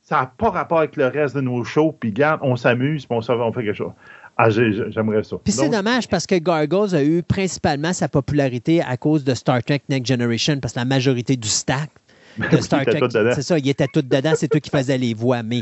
ça 0.00 0.20
n'a 0.20 0.26
pas 0.26 0.50
rapport 0.50 0.78
avec 0.78 0.96
le 0.96 1.06
reste 1.06 1.36
de 1.36 1.40
nos 1.40 1.62
shows, 1.62 1.96
puis 1.98 2.12
garde, 2.12 2.40
on 2.42 2.56
s'amuse, 2.56 3.06
puis 3.06 3.16
on, 3.16 3.32
on 3.32 3.52
fait 3.52 3.64
quelque 3.64 3.76
chose. 3.76 3.92
Ah, 4.36 4.50
j'aimerais 4.50 5.22
ça. 5.22 5.36
Puis 5.44 5.52
c'est 5.52 5.68
dommage 5.68 6.08
parce 6.08 6.26
que 6.26 6.34
Gargoyles 6.36 6.94
a 6.94 7.04
eu 7.04 7.22
principalement 7.22 7.92
sa 7.92 8.08
popularité 8.08 8.82
à 8.82 8.96
cause 8.96 9.24
de 9.24 9.34
Star 9.34 9.62
Trek 9.62 9.82
Next 9.88 10.06
Generation, 10.08 10.58
parce 10.58 10.74
que 10.74 10.80
la 10.80 10.86
majorité 10.86 11.36
du 11.36 11.48
stack 11.48 11.90
de 12.38 12.56
Star 12.60 12.84
Trek, 12.84 13.00
c'est 13.34 13.42
ça, 13.42 13.58
il 13.58 13.68
était 13.68 13.86
tout 13.92 14.02
dedans, 14.02 14.32
c'est 14.34 14.48
toi 14.48 14.58
qui 14.58 14.70
faisais 14.70 14.98
les 14.98 15.14
voix. 15.14 15.42
Mais 15.42 15.60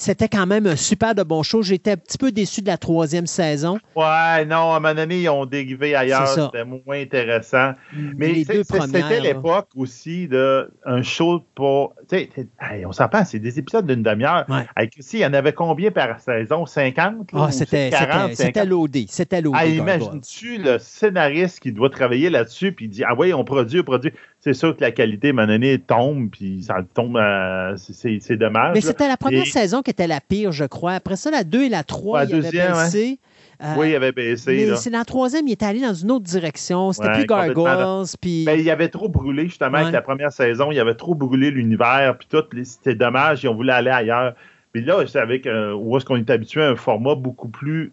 c'était 0.00 0.28
quand 0.28 0.46
même 0.46 0.66
un 0.66 0.76
super 0.76 1.14
de 1.14 1.22
bon 1.22 1.42
show. 1.42 1.60
J'étais 1.60 1.92
un 1.92 1.96
petit 1.96 2.16
peu 2.16 2.32
déçu 2.32 2.62
de 2.62 2.66
la 2.68 2.78
troisième 2.78 3.26
saison. 3.26 3.78
Ouais, 3.94 4.46
non, 4.46 4.72
à 4.72 4.76
un 4.76 4.80
moment 4.80 4.94
donné, 4.94 5.20
ils 5.20 5.28
ont 5.28 5.44
dérivé 5.44 5.94
ailleurs. 5.94 6.26
C'était 6.26 6.64
moins 6.64 7.02
intéressant. 7.02 7.72
Mais 8.16 8.44
c'était 8.44 9.20
l'époque 9.20 9.68
aussi 9.76 10.26
d'un 10.26 11.02
show 11.02 11.44
pour. 11.54 11.94
Hey, 12.10 12.86
on 12.86 12.92
s'en 12.92 13.08
passe, 13.08 13.30
c'est 13.32 13.38
des 13.38 13.58
épisodes 13.58 13.86
d'une 13.86 14.02
demi-heure. 14.02 14.46
Ouais. 14.48 14.66
il 15.12 15.18
y 15.18 15.26
en 15.26 15.34
avait 15.34 15.52
combien 15.52 15.90
par 15.90 16.18
saison? 16.20 16.64
50 16.64 17.28
ah, 17.34 17.50
C'était 17.50 18.64
loadé. 18.64 19.06
C'était 19.08 19.42
loadé. 19.42 19.58
Ah, 19.60 19.66
Imagine-tu 19.66 20.58
le 20.58 20.78
scénariste 20.78 21.60
qui 21.60 21.72
doit 21.72 21.90
travailler 21.90 22.30
là-dessus 22.30 22.72
puis 22.72 22.86
il 22.86 22.88
dit 22.88 23.04
Ah 23.04 23.14
oui, 23.16 23.34
on 23.34 23.44
produit, 23.44 23.80
on 23.80 23.84
produit 23.84 24.12
c'est 24.40 24.54
sûr 24.54 24.74
que 24.74 24.80
la 24.80 24.90
qualité, 24.90 25.28
à 25.28 25.30
un 25.30 25.34
moment 25.34 25.48
donné, 25.48 25.78
tombe, 25.78 26.30
puis 26.30 26.62
ça 26.62 26.76
tombe, 26.94 27.20
c'est 27.76 28.36
dommage. 28.36 28.74
Mais 28.74 28.80
c'était 28.80 29.08
la 29.08 29.18
première 29.18 29.46
saison 29.46 29.82
qui 29.82 29.90
était 29.90 30.06
la 30.06 30.20
pire, 30.20 30.50
je 30.50 30.64
crois. 30.64 30.92
Après 30.92 31.16
ça, 31.16 31.30
la 31.30 31.44
2 31.44 31.64
et 31.64 31.68
la 31.68 31.82
3, 31.82 32.24
il 32.24 32.34
avait 32.34 32.50
baissé. 32.50 33.18
Euh, 33.62 33.74
oui, 33.76 33.90
il 33.90 33.96
avait 33.96 34.12
baissé. 34.12 34.66
Mais 34.70 34.76
c'est 34.76 34.88
dans 34.88 35.00
la 35.00 35.04
troisième, 35.04 35.46
il 35.46 35.52
était 35.52 35.66
allé 35.66 35.82
dans 35.82 35.92
une 35.92 36.10
autre 36.10 36.24
direction. 36.24 36.92
C'était 36.92 37.12
plus 37.12 37.26
Gargoyles. 37.26 38.06
Puis... 38.18 38.44
Ben, 38.46 38.58
il 38.58 38.70
avait 38.70 38.88
trop 38.88 39.10
brûlé, 39.10 39.44
justement, 39.44 39.76
avec 39.76 39.92
la 39.92 40.00
première 40.00 40.32
saison. 40.32 40.72
Il 40.72 40.80
avait 40.80 40.94
trop 40.94 41.14
brûlé 41.14 41.50
l'univers, 41.50 42.16
puis 42.18 42.26
tout. 42.30 42.42
C'était 42.64 42.94
dommage, 42.94 43.44
ils 43.44 43.48
ont 43.48 43.54
voulu 43.54 43.70
aller 43.70 43.90
ailleurs. 43.90 44.34
Puis 44.72 44.82
là, 44.82 45.04
c'est 45.06 45.20
avec 45.20 45.46
où 45.46 45.96
est-ce 45.96 46.06
qu'on 46.06 46.16
est 46.16 46.30
habitué 46.30 46.62
à 46.62 46.70
un 46.70 46.76
format 46.76 47.14
beaucoup 47.14 47.48
plus 47.48 47.92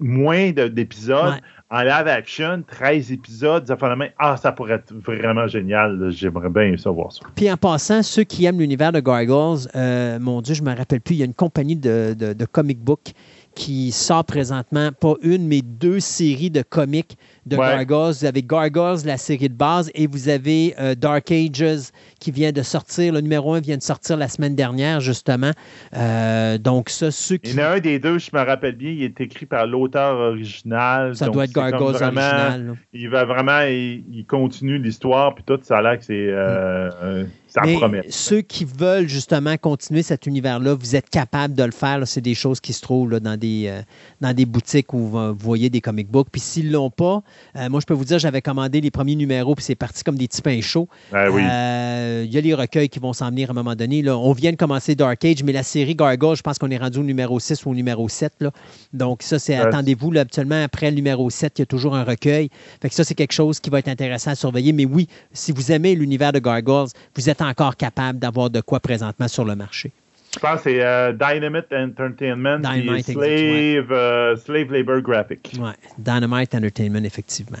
moins 0.00 0.50
d'épisodes, 0.50 1.34
en 1.72 1.80
live 1.80 2.06
action, 2.06 2.62
13 2.66 3.12
épisodes, 3.12 3.66
ça 3.66 3.78
ah, 4.18 4.36
ça 4.36 4.52
pourrait 4.52 4.74
être 4.74 4.92
vraiment 4.92 5.46
génial. 5.46 6.10
J'aimerais 6.10 6.50
bien 6.50 6.76
savoir 6.76 7.10
ça. 7.12 7.20
Puis 7.34 7.50
en 7.50 7.56
passant, 7.56 8.02
ceux 8.02 8.24
qui 8.24 8.44
aiment 8.44 8.60
l'univers 8.60 8.92
de 8.92 9.00
Gargoyles, 9.00 9.68
euh, 9.74 10.18
mon 10.20 10.42
Dieu, 10.42 10.54
je 10.54 10.62
me 10.62 10.76
rappelle 10.76 11.00
plus, 11.00 11.14
il 11.14 11.18
y 11.18 11.22
a 11.22 11.24
une 11.24 11.32
compagnie 11.32 11.76
de, 11.76 12.14
de, 12.16 12.34
de 12.34 12.44
comic 12.44 12.78
book 12.78 13.12
qui 13.54 13.92
sort 13.92 14.24
présentement, 14.24 14.90
pas 14.92 15.14
une, 15.22 15.46
mais 15.46 15.60
deux 15.62 16.00
séries 16.00 16.50
de 16.50 16.62
comics 16.62 17.16
de 17.46 17.56
Gargoyles. 17.56 18.14
Vous 18.14 18.24
avez 18.24 18.42
Gargoyles, 18.42 19.04
la 19.04 19.16
série 19.16 19.48
de 19.48 19.54
base, 19.54 19.90
et 19.94 20.06
vous 20.06 20.28
avez 20.28 20.74
euh, 20.78 20.94
Dark 20.94 21.30
Ages 21.30 21.90
qui 22.20 22.30
vient 22.30 22.52
de 22.52 22.62
sortir. 22.62 23.12
Le 23.12 23.20
numéro 23.20 23.54
1 23.54 23.60
vient 23.60 23.76
de 23.76 23.82
sortir 23.82 24.16
la 24.16 24.28
semaine 24.28 24.54
dernière, 24.54 25.00
justement. 25.00 25.50
Euh, 25.96 26.58
donc, 26.58 26.88
ça, 26.88 27.10
ceux 27.10 27.36
qui. 27.36 27.50
Il 27.50 27.56
y 27.56 27.60
en 27.60 27.64
a 27.64 27.68
un 27.76 27.80
des 27.80 27.98
deux, 27.98 28.18
je 28.18 28.30
me 28.32 28.40
rappelle 28.40 28.76
bien, 28.76 28.90
il 28.90 29.02
est 29.02 29.20
écrit 29.20 29.46
par 29.46 29.66
l'auteur 29.66 30.16
original. 30.16 31.16
Ça 31.16 31.28
doit 31.28 31.44
être 31.44 31.52
Gargoyles 31.52 31.96
original. 31.96 32.76
Il 32.92 33.08
va 33.08 33.24
vraiment, 33.24 33.62
il, 33.62 34.24
continue 34.26 34.78
l'histoire, 34.78 35.34
puis 35.34 35.44
tout, 35.44 35.58
ça 35.62 35.78
a 35.78 35.82
l'air 35.82 35.98
que 35.98 36.04
c'est. 36.04 36.28
Euh, 36.28 37.24
ça 37.52 37.62
promet. 37.62 38.02
Ceux 38.08 38.40
qui 38.40 38.64
veulent 38.64 39.08
justement 39.08 39.56
continuer 39.56 40.02
cet 40.02 40.26
univers-là, 40.26 40.74
vous 40.74 40.96
êtes 40.96 41.10
capable 41.10 41.54
de 41.54 41.62
le 41.62 41.72
faire. 41.72 42.00
C'est 42.06 42.20
des 42.20 42.34
choses 42.34 42.60
qui 42.60 42.72
se 42.72 42.80
trouvent 42.80 43.10
là, 43.10 43.20
dans, 43.20 43.36
des, 43.36 43.82
dans 44.20 44.34
des 44.34 44.46
boutiques 44.46 44.94
où 44.94 45.08
vous 45.08 45.34
voyez 45.34 45.70
des 45.70 45.80
comic 45.80 46.10
books. 46.10 46.28
Puis 46.30 46.40
s'ils 46.40 46.68
ne 46.68 46.72
l'ont 46.72 46.90
pas, 46.90 47.22
euh, 47.56 47.68
moi, 47.68 47.80
je 47.80 47.86
peux 47.86 47.94
vous 47.94 48.04
dire, 48.04 48.18
j'avais 48.18 48.42
commandé 48.42 48.80
les 48.80 48.90
premiers 48.90 49.14
numéros, 49.14 49.54
puis 49.54 49.64
c'est 49.64 49.74
parti 49.74 50.02
comme 50.02 50.16
des 50.16 50.28
petits 50.28 50.42
pains 50.42 50.60
chauds. 50.60 50.88
Euh, 51.12 52.22
il 52.24 52.32
y 52.32 52.38
a 52.38 52.40
les 52.40 52.54
recueils 52.54 52.88
qui 52.88 52.98
vont 52.98 53.12
s'en 53.12 53.30
venir 53.30 53.50
à 53.50 53.52
un 53.52 53.54
moment 53.54 53.74
donné. 53.74 54.02
Là. 54.02 54.16
On 54.16 54.32
vient 54.32 54.52
de 54.52 54.56
commencer 54.56 54.94
Dark 54.94 55.24
Age, 55.24 55.42
mais 55.42 55.52
la 55.52 55.62
série 55.62 55.94
Gargoyle, 55.94 56.36
je 56.36 56.42
pense 56.42 56.58
qu'on 56.58 56.70
est 56.70 56.78
rendu 56.78 56.98
au 56.98 57.02
numéro 57.02 57.38
6 57.38 57.66
ou 57.66 57.70
au 57.70 57.74
numéro 57.74 58.08
7. 58.08 58.32
Là. 58.40 58.50
Donc, 58.92 59.22
ça, 59.22 59.38
c'est 59.38 59.54
attendez-vous. 59.54 60.16
Habituellement, 60.16 60.62
après 60.62 60.90
le 60.90 60.96
numéro 60.96 61.28
7, 61.28 61.58
il 61.58 61.62
y 61.62 61.64
a 61.64 61.66
toujours 61.66 61.94
un 61.94 62.04
recueil. 62.04 62.50
Fait 62.80 62.88
que 62.88 62.94
ça, 62.94 63.04
c'est 63.04 63.14
quelque 63.14 63.32
chose 63.32 63.60
qui 63.60 63.70
va 63.70 63.78
être 63.78 63.88
intéressant 63.88 64.30
à 64.30 64.34
surveiller. 64.34 64.72
Mais 64.72 64.84
oui, 64.84 65.08
si 65.32 65.52
vous 65.52 65.72
aimez 65.72 65.94
l'univers 65.94 66.32
de 66.32 66.38
Gargoyles, 66.38 66.88
vous 67.16 67.28
êtes 67.28 67.41
encore 67.42 67.76
capable 67.76 68.18
d'avoir 68.18 68.50
de 68.50 68.60
quoi 68.60 68.80
présentement 68.80 69.28
sur 69.28 69.44
le 69.44 69.54
marché. 69.54 69.92
Je 70.34 70.38
pense 70.38 70.62
que 70.62 70.70
c'est 70.70 70.82
euh, 70.82 71.12
Dynamite 71.12 71.72
Entertainment 71.72 72.58
et 72.74 73.02
Slave, 73.02 73.92
euh, 73.92 74.36
Slave 74.36 74.72
Labor 74.72 75.02
Graphic. 75.02 75.52
Oui, 75.58 75.70
Dynamite 75.98 76.54
Entertainment, 76.54 77.04
effectivement. 77.04 77.58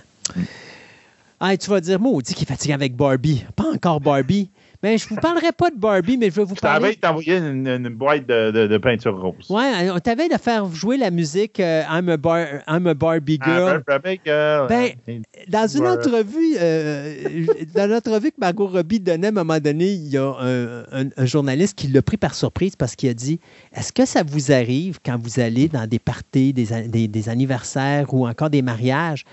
Ah, 1.38 1.56
tu 1.56 1.68
vas 1.68 1.80
dire, 1.80 2.00
maudit 2.00 2.34
qui 2.34 2.44
est 2.44 2.46
fatigué 2.46 2.72
avec 2.72 2.96
Barbie. 2.96 3.44
Pas 3.56 3.70
encore 3.74 4.00
Barbie. 4.00 4.48
Mais 4.82 4.98
je 4.98 5.04
ne 5.04 5.10
vous 5.10 5.16
parlerai 5.16 5.52
pas 5.52 5.70
de 5.70 5.76
Barbie, 5.76 6.16
mais 6.16 6.28
je 6.28 6.34
vais 6.34 6.44
vous 6.44 6.56
parler. 6.56 6.92
Je 6.92 6.98
t'avais 6.98 7.12
envoyé 7.12 7.36
une, 7.36 7.88
boîte 7.90 8.26
de, 8.26 8.66
de, 8.66 8.78
peinture 8.78 9.16
rose. 9.16 9.46
Oui, 9.48 9.62
on 9.94 9.98
t'avait 10.00 10.28
de 10.28 10.36
faire 10.36 10.66
jouer 10.74 10.96
la 10.96 11.12
musique 11.12 11.60
euh, 11.60 11.84
I'm, 11.88 12.08
a 12.08 12.16
bar, 12.16 12.46
I'm, 12.66 12.88
a 12.88 12.94
Barbie 12.94 13.38
Girl. 13.44 13.68
I'm 13.68 13.76
a 13.76 13.98
Barbie 13.98 14.20
Girl. 14.24 14.66
Ben, 14.68 15.22
dans 15.48 15.68
une 15.68 15.86
entrevue, 15.86 16.56
euh, 16.60 17.46
dans 17.76 17.88
l'entrevue 17.88 18.32
que 18.32 18.40
Margot 18.40 18.66
Robbie 18.66 18.98
donnait 18.98 19.28
à 19.28 19.30
un 19.30 19.32
moment 19.32 19.60
donné, 19.60 19.92
il 19.92 20.08
y 20.08 20.18
a 20.18 20.34
un, 20.40 21.26
journaliste 21.26 21.78
qui 21.78 21.86
l'a 21.86 22.02
pris 22.02 22.16
par 22.16 22.34
surprise 22.34 22.74
parce 22.74 22.96
qu'il 22.96 23.08
a 23.08 23.14
dit 23.14 23.38
Est-ce 23.72 23.92
que 23.92 24.04
ça 24.04 24.24
vous 24.24 24.50
arrive 24.50 24.98
quand 25.04 25.16
vous 25.16 25.38
allez 25.38 25.68
dans 25.68 25.86
des 25.86 26.00
parties, 26.00 26.52
des, 26.52 26.66
des, 26.88 27.06
des 27.06 27.28
anniversaires 27.28 28.12
ou 28.12 28.26
encore 28.26 28.50
des 28.50 28.62
mariages, 28.62 29.24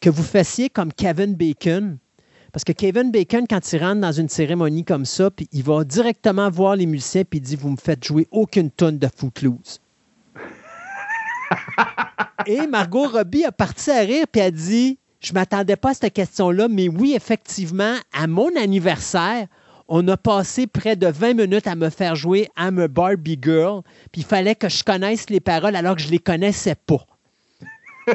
que 0.00 0.10
vous 0.10 0.24
fassiez 0.24 0.68
comme 0.68 0.92
Kevin 0.92 1.34
Bacon? 1.34 1.98
Parce 2.56 2.64
que 2.64 2.72
Kevin 2.72 3.10
Bacon, 3.10 3.46
quand 3.46 3.70
il 3.70 3.84
rentre 3.84 4.00
dans 4.00 4.12
une 4.12 4.30
cérémonie 4.30 4.82
comme 4.82 5.04
ça, 5.04 5.30
puis 5.30 5.46
il 5.52 5.62
va 5.62 5.84
directement 5.84 6.48
voir 6.48 6.74
les 6.74 6.86
musiciens 6.86 7.22
puis 7.22 7.38
il 7.38 7.42
dit 7.42 7.54
Vous 7.54 7.68
me 7.68 7.76
faites 7.76 8.02
jouer 8.02 8.26
aucune 8.30 8.70
tonne 8.70 8.98
de 8.98 9.08
Footloose. 9.14 9.82
Et 12.46 12.66
Margot 12.66 13.08
Robbie 13.08 13.44
a 13.44 13.52
parti 13.52 13.90
à 13.90 14.00
rire 14.00 14.24
puis 14.32 14.40
a 14.40 14.50
dit 14.50 14.98
Je 15.20 15.34
m'attendais 15.34 15.76
pas 15.76 15.90
à 15.90 15.92
cette 15.92 16.14
question-là, 16.14 16.68
mais 16.68 16.88
oui, 16.88 17.12
effectivement, 17.14 17.96
à 18.14 18.26
mon 18.26 18.48
anniversaire, 18.56 19.48
on 19.86 20.08
a 20.08 20.16
passé 20.16 20.66
près 20.66 20.96
de 20.96 21.08
20 21.08 21.34
minutes 21.34 21.66
à 21.66 21.74
me 21.74 21.90
faire 21.90 22.14
jouer 22.14 22.48
I'm 22.58 22.78
a 22.78 22.88
Barbie 22.88 23.38
Girl, 23.38 23.82
puis 24.12 24.22
il 24.22 24.26
fallait 24.26 24.54
que 24.54 24.70
je 24.70 24.82
connaisse 24.82 25.28
les 25.28 25.40
paroles 25.40 25.76
alors 25.76 25.94
que 25.94 26.00
je 26.00 26.06
ne 26.06 26.12
les 26.12 26.20
connaissais 26.20 26.74
pas. 26.74 27.04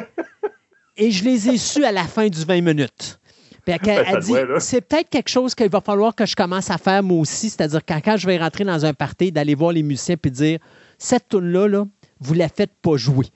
Et 0.96 1.12
je 1.12 1.22
les 1.22 1.48
ai 1.48 1.58
su 1.58 1.84
à 1.84 1.92
la 1.92 2.02
fin 2.02 2.26
du 2.26 2.44
20 2.44 2.60
minutes. 2.60 3.20
Puis 3.64 3.76
elle, 3.86 4.18
dit, 4.18 4.32
c'est 4.58 4.80
peut-être 4.80 5.08
quelque 5.08 5.28
chose 5.28 5.54
qu'il 5.54 5.70
va 5.70 5.80
falloir 5.80 6.14
que 6.14 6.26
je 6.26 6.34
commence 6.34 6.70
à 6.70 6.78
faire 6.78 7.02
moi 7.02 7.20
aussi, 7.20 7.48
c'est-à-dire 7.48 7.80
quand, 7.86 8.00
quand, 8.04 8.16
je 8.16 8.26
vais 8.26 8.38
rentrer 8.38 8.64
dans 8.64 8.84
un 8.84 8.92
party, 8.92 9.30
d'aller 9.30 9.54
voir 9.54 9.72
les 9.72 9.84
musiciens 9.84 10.16
puis 10.16 10.32
dire, 10.32 10.58
cette 10.98 11.28
tune-là, 11.28 11.68
là, 11.68 11.84
vous 12.20 12.34
la 12.34 12.48
faites 12.48 12.72
pas 12.82 12.96
jouer. 12.96 13.26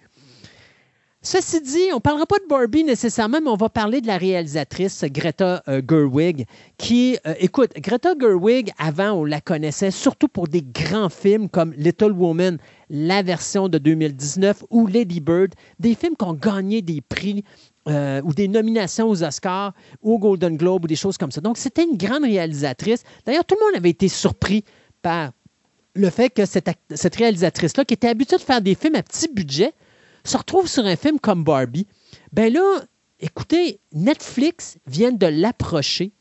Ceci 1.29 1.61
dit, 1.61 1.89
on 1.91 1.97
ne 1.97 2.01
parlera 2.01 2.25
pas 2.25 2.39
de 2.39 2.47
Barbie 2.49 2.85
nécessairement, 2.85 3.41
mais 3.43 3.51
on 3.51 3.57
va 3.57 3.69
parler 3.69 4.01
de 4.01 4.07
la 4.07 4.17
réalisatrice 4.17 5.05
Greta 5.07 5.61
euh, 5.67 5.83
Gerwig, 5.85 6.47
qui, 6.79 7.19
euh, 7.27 7.35
écoute, 7.41 7.73
Greta 7.79 8.15
Gerwig, 8.17 8.71
avant, 8.79 9.11
on 9.11 9.25
la 9.25 9.41
connaissait 9.41 9.91
surtout 9.91 10.29
pour 10.29 10.47
des 10.47 10.63
grands 10.63 11.09
films 11.09 11.49
comme 11.49 11.73
Little 11.73 12.13
Woman, 12.13 12.59
la 12.91 13.25
version 13.25 13.69
de 13.69 13.79
2019, 13.79 14.63
ou 14.71 14.87
Lady 14.87 15.19
Bird, 15.19 15.53
des 15.81 15.97
films 15.97 16.15
qui 16.17 16.25
ont 16.25 16.33
gagné 16.33 16.81
des 16.81 17.01
prix 17.01 17.43
euh, 17.89 18.21
ou 18.23 18.35
des 18.35 18.49
nominations 18.49 19.09
aux 19.09 19.23
Oscars 19.23 19.73
ou 20.03 20.15
au 20.15 20.19
Golden 20.19 20.57
Globe 20.57 20.85
ou 20.85 20.89
des 20.89 20.97
choses 20.97 21.17
comme 21.17 21.31
ça. 21.31 21.41
Donc, 21.41 21.57
c'était 21.57 21.85
une 21.85 21.97
grande 21.97 22.25
réalisatrice. 22.25 23.03
D'ailleurs, 23.25 23.45
tout 23.45 23.57
le 23.59 23.65
monde 23.67 23.77
avait 23.77 23.91
été 23.91 24.09
surpris 24.09 24.65
par 25.03 25.31
le 25.95 26.11
fait 26.11 26.31
que 26.31 26.47
cette, 26.47 26.69
cette 26.95 27.17
réalisatrice-là, 27.17 27.85
qui 27.85 27.95
était 27.95 28.09
habituée 28.09 28.37
de 28.37 28.43
faire 28.43 28.61
des 28.61 28.75
films 28.75 28.97
à 28.97 29.03
petit 29.03 29.29
budget, 29.33 29.73
se 30.25 30.37
retrouve 30.37 30.69
sur 30.69 30.85
un 30.85 30.97
film 30.97 31.19
comme 31.21 31.45
Barbie. 31.45 31.87
Ben 32.33 32.53
là, 32.53 32.83
écoutez, 33.21 33.81
Netflix 33.93 34.79
vient 34.87 35.13
de 35.13 35.27
l'approcher 35.27 36.13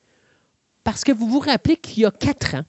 parce 0.83 1.03
que 1.03 1.11
vous 1.11 1.27
vous 1.27 1.39
rappelez 1.39 1.77
qu'il 1.77 2.03
y 2.03 2.05
a 2.05 2.11
quatre 2.11 2.55
ans, 2.55 2.65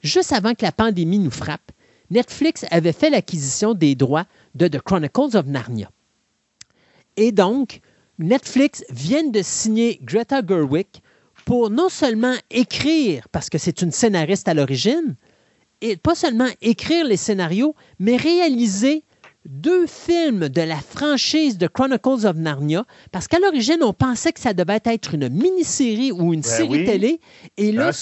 juste 0.00 0.32
avant 0.32 0.54
que 0.54 0.64
la 0.64 0.72
pandémie 0.72 1.18
nous 1.18 1.32
frappe, 1.32 1.72
Netflix 2.10 2.64
avait 2.70 2.92
fait 2.92 3.10
l'acquisition 3.10 3.74
des 3.74 3.94
droits 3.94 4.26
de 4.54 4.68
The 4.68 4.80
Chronicles 4.80 5.36
of 5.36 5.46
Narnia. 5.46 5.90
Et 7.16 7.32
donc, 7.32 7.80
Netflix 8.18 8.84
vient 8.90 9.24
de 9.24 9.42
signer 9.42 10.00
Greta 10.02 10.40
Gerwig 10.46 10.86
pour 11.44 11.70
non 11.70 11.88
seulement 11.88 12.34
écrire, 12.50 13.26
parce 13.32 13.48
que 13.48 13.58
c'est 13.58 13.80
une 13.80 13.92
scénariste 13.92 14.48
à 14.48 14.54
l'origine, 14.54 15.14
et 15.80 15.96
pas 15.96 16.14
seulement 16.14 16.48
écrire 16.60 17.06
les 17.06 17.16
scénarios, 17.16 17.74
mais 17.98 18.16
réaliser 18.16 19.04
deux 19.46 19.86
films 19.86 20.48
de 20.48 20.60
la 20.60 20.76
franchise 20.76 21.56
de 21.56 21.68
Chronicles 21.68 22.26
of 22.26 22.36
Narnia, 22.36 22.84
parce 23.12 23.28
qu'à 23.28 23.38
l'origine, 23.38 23.78
on 23.82 23.92
pensait 23.92 24.32
que 24.32 24.40
ça 24.40 24.52
devait 24.52 24.80
être 24.84 25.14
une 25.14 25.28
mini-série 25.28 26.12
ou 26.12 26.34
une 26.34 26.40
ben 26.40 26.48
série 26.50 26.84
télé. 26.84 27.20
Et 27.56 27.72
là, 27.72 27.92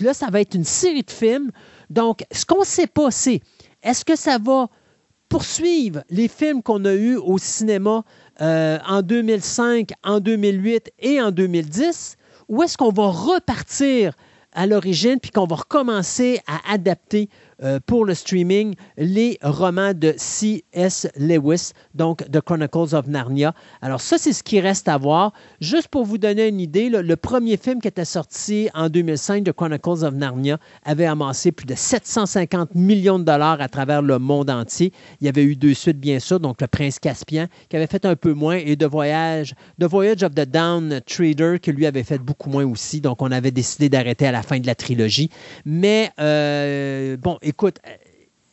là, 0.00 0.14
ça 0.14 0.26
va 0.30 0.40
être 0.40 0.54
une 0.54 0.64
série 0.64 1.02
de 1.02 1.10
films. 1.10 1.50
Donc, 1.90 2.24
ce 2.32 2.46
qu'on 2.46 2.60
ne 2.60 2.64
sait 2.64 2.86
pas, 2.86 3.10
c'est 3.10 3.40
est-ce 3.82 4.04
que 4.04 4.16
ça 4.16 4.38
va 4.38 4.68
poursuivre 5.30 6.02
les 6.10 6.28
films 6.28 6.62
qu'on 6.62 6.84
a 6.84 6.92
eus 6.92 7.16
au 7.16 7.38
cinéma 7.38 8.02
euh, 8.42 8.78
en 8.86 9.00
2005, 9.00 9.90
en 10.04 10.20
2008 10.20 10.92
et 10.98 11.22
en 11.22 11.30
2010, 11.30 12.16
ou 12.48 12.62
est-ce 12.62 12.76
qu'on 12.76 12.90
va 12.90 13.06
repartir 13.06 14.12
à 14.52 14.66
l'origine 14.66 15.18
puis 15.20 15.30
qu'on 15.30 15.46
va 15.46 15.56
recommencer 15.56 16.40
à 16.46 16.72
adapter 16.72 17.30
euh, 17.62 17.78
pour 17.84 18.04
le 18.04 18.14
streaming 18.14 18.74
les 18.96 19.38
romans 19.42 19.92
de 19.94 20.14
C.S. 20.16 21.08
Lewis, 21.16 21.72
donc 21.94 22.24
The 22.30 22.40
Chronicles 22.40 22.94
of 22.94 23.06
Narnia. 23.06 23.54
Alors 23.82 24.00
ça, 24.00 24.18
c'est 24.18 24.32
ce 24.32 24.42
qui 24.42 24.60
reste 24.60 24.88
à 24.88 24.96
voir. 24.98 25.32
Juste 25.60 25.88
pour 25.88 26.04
vous 26.04 26.18
donner 26.18 26.48
une 26.48 26.60
idée, 26.60 26.88
le 26.88 27.16
premier 27.16 27.56
film 27.56 27.80
qui 27.80 27.88
était 27.88 28.04
sorti 28.04 28.68
en 28.74 28.88
2005, 28.88 29.44
The 29.44 29.52
Chronicles 29.52 30.04
of 30.04 30.14
Narnia, 30.14 30.58
avait 30.84 31.06
amassé 31.06 31.52
plus 31.52 31.66
de 31.66 31.74
750 31.74 32.74
millions 32.74 33.18
de 33.18 33.24
dollars 33.24 33.60
à 33.60 33.68
travers 33.68 34.02
le 34.02 34.18
monde 34.18 34.50
entier. 34.50 34.92
Il 35.20 35.26
y 35.26 35.28
avait 35.28 35.44
eu 35.44 35.56
deux 35.56 35.74
suites, 35.74 36.00
bien 36.00 36.18
sûr, 36.18 36.40
donc 36.40 36.60
Le 36.60 36.66
Prince 36.66 36.98
Caspien, 36.98 37.48
qui 37.68 37.76
avait 37.76 37.86
fait 37.86 38.04
un 38.04 38.16
peu 38.16 38.32
moins, 38.32 38.56
et 38.56 38.76
The 38.76 38.84
Voyage, 38.84 39.54
The 39.80 39.84
Voyage 39.84 40.22
of 40.22 40.34
the 40.34 40.48
Down 40.48 41.00
Trader, 41.06 41.58
qui 41.60 41.72
lui 41.72 41.86
avait 41.86 42.02
fait 42.02 42.18
beaucoup 42.18 42.50
moins 42.50 42.64
aussi. 42.64 43.00
Donc, 43.00 43.22
on 43.22 43.30
avait 43.30 43.50
décidé 43.50 43.88
d'arrêter 43.88 44.26
à 44.26 44.32
la 44.32 44.42
fin 44.42 44.58
de 44.58 44.66
la 44.66 44.74
trilogie. 44.74 45.30
Mais, 45.64 46.10
euh, 46.20 47.16
bon, 47.16 47.38
écoute, 47.50 47.78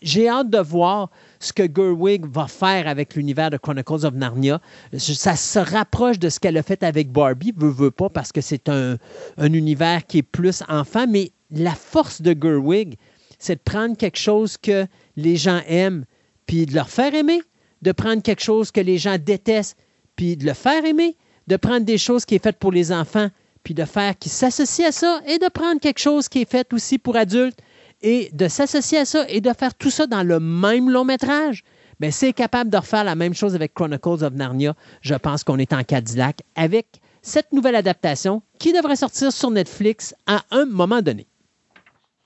j'ai 0.01 0.27
hâte 0.27 0.49
de 0.49 0.59
voir 0.59 1.09
ce 1.39 1.53
que 1.53 1.63
Gerwig 1.63 2.25
va 2.25 2.47
faire 2.47 2.87
avec 2.87 3.15
l'univers 3.15 3.49
de 3.49 3.57
Chronicles 3.57 4.05
of 4.05 4.13
Narnia. 4.13 4.61
Ça 4.97 5.35
se 5.35 5.59
rapproche 5.59 6.19
de 6.19 6.29
ce 6.29 6.39
qu'elle 6.39 6.57
a 6.57 6.63
fait 6.63 6.83
avec 6.83 7.11
Barbie, 7.11 7.53
veut, 7.55 7.69
veut 7.69 7.91
pas, 7.91 8.09
parce 8.09 8.31
que 8.31 8.41
c'est 8.41 8.69
un, 8.69 8.97
un, 9.37 9.53
univers 9.53 10.05
qui 10.05 10.19
est 10.19 10.23
plus 10.23 10.63
enfant, 10.67 11.05
mais 11.07 11.31
la 11.51 11.73
force 11.73 12.21
de 12.21 12.35
Gerwig, 12.39 12.97
c'est 13.39 13.55
de 13.55 13.61
prendre 13.63 13.95
quelque 13.95 14.19
chose 14.19 14.57
que 14.57 14.85
les 15.15 15.35
gens 15.35 15.61
aiment, 15.67 16.05
puis 16.45 16.65
de 16.65 16.73
leur 16.75 16.89
faire 16.89 17.13
aimer, 17.13 17.41
de 17.81 17.91
prendre 17.91 18.21
quelque 18.21 18.43
chose 18.43 18.71
que 18.71 18.81
les 18.81 18.97
gens 18.97 19.17
détestent, 19.19 19.77
puis 20.15 20.37
de 20.37 20.45
le 20.45 20.53
faire 20.53 20.83
aimer, 20.85 21.15
de 21.47 21.55
prendre 21.55 21.85
des 21.85 21.97
choses 21.97 22.25
qui 22.25 22.35
sont 22.35 22.43
faites 22.43 22.57
pour 22.57 22.71
les 22.71 22.91
enfants, 22.91 23.29
puis 23.63 23.73
de 23.73 23.85
faire 23.85 24.17
qu'ils 24.17 24.31
s'associent 24.31 24.87
à 24.87 24.91
ça, 24.91 25.21
et 25.27 25.37
de 25.37 25.49
prendre 25.49 25.79
quelque 25.79 25.99
chose 25.99 26.27
qui 26.29 26.41
est 26.41 26.49
fait 26.49 26.71
aussi 26.73 26.97
pour 26.97 27.15
adultes, 27.15 27.59
et 28.01 28.29
de 28.33 28.47
s'associer 28.47 28.99
à 28.99 29.05
ça, 29.05 29.25
et 29.29 29.41
de 29.41 29.51
faire 29.53 29.73
tout 29.75 29.89
ça 29.89 30.07
dans 30.07 30.23
le 30.23 30.39
même 30.39 30.89
long 30.89 31.05
métrage. 31.05 31.63
Bien, 31.99 32.11
c'est 32.11 32.33
capable 32.33 32.69
de 32.69 32.77
refaire 32.77 33.03
la 33.03 33.15
même 33.15 33.33
chose 33.33 33.55
avec 33.55 33.73
Chronicles 33.73 34.23
of 34.23 34.33
Narnia. 34.33 34.75
Je 35.01 35.15
pense 35.15 35.43
qu'on 35.43 35.57
est 35.57 35.73
en 35.73 35.83
Cadillac 35.83 36.41
avec 36.55 36.85
cette 37.23 37.51
nouvelle 37.51 37.75
adaptation 37.75 38.43
qui 38.59 38.71
devrait 38.71 38.95
sortir 38.95 39.31
sur 39.31 39.49
Netflix 39.49 40.13
à 40.27 40.41
un 40.51 40.65
moment 40.65 41.01
donné. 41.01 41.25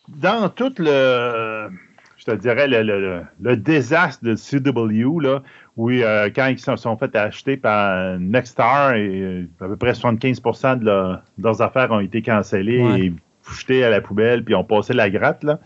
Dans 0.09 0.49
tout 0.49 0.73
le, 0.77 1.69
je 2.17 2.25
te 2.25 2.35
dirais, 2.35 2.67
le, 2.67 3.55
désastre 3.55 4.23
de 4.23 4.35
CW, 4.35 5.19
là, 5.21 5.41
oui, 5.77 6.03
euh, 6.03 6.29
quand 6.35 6.47
ils 6.47 6.59
se 6.59 6.75
sont 6.75 6.97
fait 6.97 7.15
acheter 7.15 7.55
par 7.55 8.19
Nexstar, 8.19 8.95
et, 8.95 9.07
euh, 9.07 9.49
à 9.61 9.67
peu 9.67 9.77
près 9.77 9.93
75% 9.93 10.79
de, 10.79 11.15
leurs 11.39 11.61
affaires 11.61 11.91
ont 11.91 12.01
été 12.01 12.21
cancellées 12.21 13.05
et 13.05 13.13
jetées 13.49 13.83
à 13.83 13.89
la 13.89 14.01
poubelle, 14.01 14.43
puis 14.43 14.55
ont 14.55 14.63
passé 14.63 14.93
la 14.93 15.09
gratte. 15.09 15.43
Là. 15.43 15.59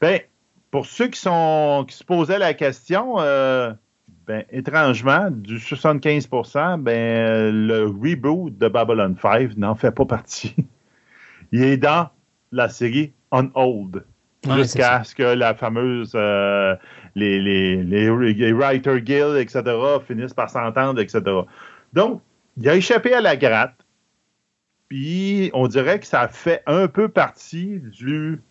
Ben, 0.00 0.20
pour 0.70 0.86
ceux 0.86 1.08
qui, 1.08 1.20
sont, 1.20 1.84
qui 1.88 1.96
se 1.96 2.04
posaient 2.04 2.38
la 2.38 2.54
question, 2.54 3.16
euh, 3.18 3.72
ben, 4.26 4.44
étrangement, 4.50 5.30
du 5.30 5.58
75% 5.58 6.80
ben, 6.80 7.66
le 7.66 7.84
reboot 7.86 8.56
de 8.56 8.68
Babylon 8.68 9.16
5 9.20 9.56
n'en 9.56 9.74
fait 9.74 9.90
pas 9.90 10.04
partie. 10.04 10.54
Il 11.52 11.62
est 11.62 11.76
dans 11.76 12.08
la 12.52 12.68
série 12.68 13.12
On 13.30 13.50
Hold 13.54 14.04
jusqu'à 14.48 15.04
ce 15.04 15.14
que 15.14 15.22
la 15.22 15.54
fameuse 15.54 16.12
euh, 16.14 16.74
les, 17.14 17.40
les, 17.40 17.82
les, 17.82 18.52
Writer 18.52 19.00
Guild, 19.00 19.36
etc., 19.36 19.62
finissent 20.06 20.34
par 20.34 20.48
s'entendre, 20.48 21.00
etc. 21.00 21.22
Donc, 21.92 22.22
il 22.56 22.68
a 22.68 22.76
échappé 22.76 23.14
à 23.14 23.20
la 23.20 23.36
gratte. 23.36 23.74
Puis, 24.90 25.52
on 25.54 25.68
dirait 25.68 26.00
que 26.00 26.06
ça 26.06 26.26
fait 26.26 26.64
un 26.66 26.88
peu 26.88 27.08
partie 27.08 27.78
du, 27.78 28.42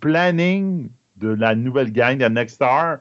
planning 0.00 0.88
de 1.16 1.28
la 1.28 1.56
nouvelle 1.56 1.92
gang 1.92 2.18
de 2.18 2.24
Nexstar. 2.24 2.98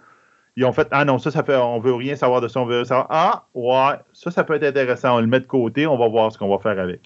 Ils 0.55 0.65
ont 0.65 0.71
fait 0.71 0.87
Ah 0.89 1.05
non, 1.05 1.19
ça, 1.19 1.29
ça 1.29 1.43
fait, 1.43 1.55
on 1.55 1.79
veut 1.79 1.93
rien 1.93 2.15
savoir 2.15 2.41
de 2.41 2.47
ça, 2.47 2.59
on 2.59 2.65
veut 2.65 2.83
savoir. 2.83 3.05
Ah, 3.11 3.45
ouais, 3.53 3.99
ça, 4.13 4.31
ça 4.31 4.43
peut 4.43 4.55
être 4.55 4.63
intéressant. 4.63 5.15
On 5.17 5.21
le 5.21 5.27
met 5.27 5.41
de 5.41 5.45
côté, 5.45 5.85
on 5.85 5.95
va 5.95 6.07
voir 6.07 6.31
ce 6.31 6.39
qu'on 6.39 6.49
va 6.49 6.57
faire 6.57 6.79
avec. 6.79 7.01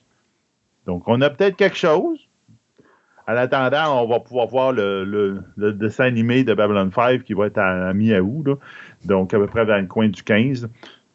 Donc, 0.86 1.03
on 1.07 1.20
a 1.20 1.30
peut-être 1.30 1.57
quelque 1.57 1.78
chose. 1.78 2.30
En 3.28 3.36
attendant, 3.36 4.01
on 4.01 4.07
va 4.07 4.22
pouvoir 4.22 4.47
voir 4.47 4.72
le, 4.72 5.43
dessin 5.57 6.05
animé 6.05 6.45
de 6.45 6.53
Babylon 6.53 6.89
5 6.89 7.24
qui 7.24 7.34
va 7.34 7.47
être 7.47 7.57
à, 7.57 7.93
mi-août, 7.93 8.57
donc 9.03 9.34
à 9.34 9.38
peu 9.38 9.47
près 9.47 9.66
vers 9.66 9.80
le 9.80 9.88
coin 9.88 10.07
du 10.07 10.24
15. 10.24 10.70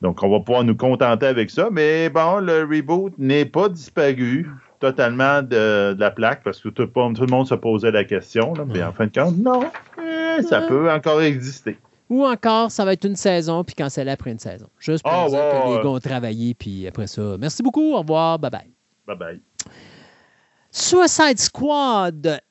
Donc, 0.05 0.23
on 0.23 0.29
va 0.29 0.39
pouvoir 0.41 0.65
nous 0.65 0.77
contenter 0.77 1.25
avec 1.25 1.49
ça. 1.49 1.71
Mais 1.73 2.11
bon, 2.11 2.37
le 2.37 2.65
reboot 2.65 3.15
n'est 3.17 3.47
pas 3.47 3.71
disparu 3.71 4.47
totalement 4.79 5.41
de, 5.41 5.97
la 5.99 6.11
plaque 6.11 6.43
parce 6.43 6.61
que 6.61 6.69
tout, 6.69 6.83
le 6.95 7.27
monde 7.27 7.49
se 7.49 7.55
posait 7.55 7.91
la 7.91 8.05
question. 8.05 8.53
mais 8.67 8.83
en 8.83 8.93
fin 8.93 9.07
de 9.07 9.19
compte, 9.19 9.39
non, 9.39 9.65
eh, 9.99 10.43
ça 10.43 10.61
peut 10.61 10.93
encore 10.93 11.23
exister. 11.23 11.79
Ou 12.11 12.23
encore, 12.27 12.71
ça 12.71 12.85
va 12.85 12.93
être 12.93 13.07
une 13.07 13.17
saison, 13.17 13.65
puis 13.65 13.75
canceller 13.75 14.11
après 14.11 14.31
une 14.31 14.39
saison. 14.39 14.69
Juste 14.79 15.03
pour 15.03 15.11
ah, 15.11 15.27
dire 15.27 15.39
que 15.39 15.69
les 15.71 15.83
gars 15.83 15.89
ont 15.89 16.01
travaillé, 16.01 16.53
puis 16.53 16.87
après 16.87 17.07
ça. 17.07 17.39
Merci 17.41 17.63
beaucoup, 17.63 17.95
au 17.95 18.01
revoir, 18.01 18.39
bye 18.39 18.51
bye. 18.51 18.71
Bye 19.07 19.17
bye. 19.17 19.41
Suicide 20.71 21.39
Squad, 21.39 22.43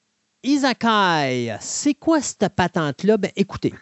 Izakai, 0.42 1.56
c'est 1.60 1.94
quoi 1.94 2.20
cette 2.20 2.50
patente-là? 2.56 3.18
Ben, 3.18 3.30
écoutez, 3.36 3.76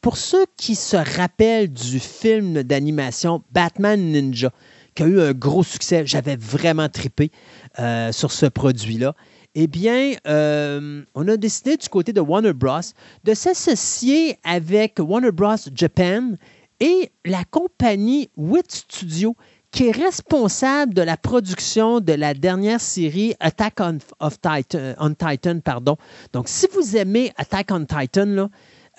pour 0.00 0.16
ceux 0.16 0.46
qui 0.56 0.74
se 0.74 0.96
rappellent 0.96 1.72
du 1.72 1.98
film 2.00 2.62
d'animation 2.62 3.42
Batman 3.52 4.00
Ninja, 4.00 4.50
qui 4.94 5.02
a 5.02 5.06
eu 5.06 5.20
un 5.20 5.32
gros 5.32 5.62
succès, 5.62 6.02
j'avais 6.06 6.36
vraiment 6.36 6.88
tripé 6.88 7.30
euh, 7.78 8.12
sur 8.12 8.32
ce 8.32 8.46
produit-là. 8.46 9.14
Eh 9.54 9.66
bien, 9.66 10.14
euh, 10.26 11.04
on 11.14 11.26
a 11.26 11.36
décidé 11.36 11.76
du 11.76 11.88
côté 11.88 12.12
de 12.12 12.20
Warner 12.20 12.52
Bros. 12.52 12.80
de 13.24 13.34
s'associer 13.34 14.38
avec 14.44 14.98
Warner 14.98 15.32
Bros. 15.32 15.56
Japan 15.74 16.34
et 16.80 17.10
la 17.24 17.44
compagnie 17.44 18.30
WIT 18.36 18.70
Studio 18.70 19.34
qui 19.70 19.88
est 19.88 19.92
responsable 19.92 20.94
de 20.94 21.02
la 21.02 21.16
production 21.16 22.00
de 22.00 22.12
la 22.12 22.34
dernière 22.34 22.80
série 22.80 23.34
Attack 23.40 23.80
on, 23.80 23.98
Titan, 24.30 24.94
on 24.98 25.14
Titan. 25.14 25.60
Pardon. 25.60 25.96
Donc, 26.32 26.48
si 26.48 26.66
vous 26.74 26.96
aimez 26.96 27.32
Attack 27.36 27.68
on 27.70 27.84
Titan, 27.84 28.26
là, 28.26 28.48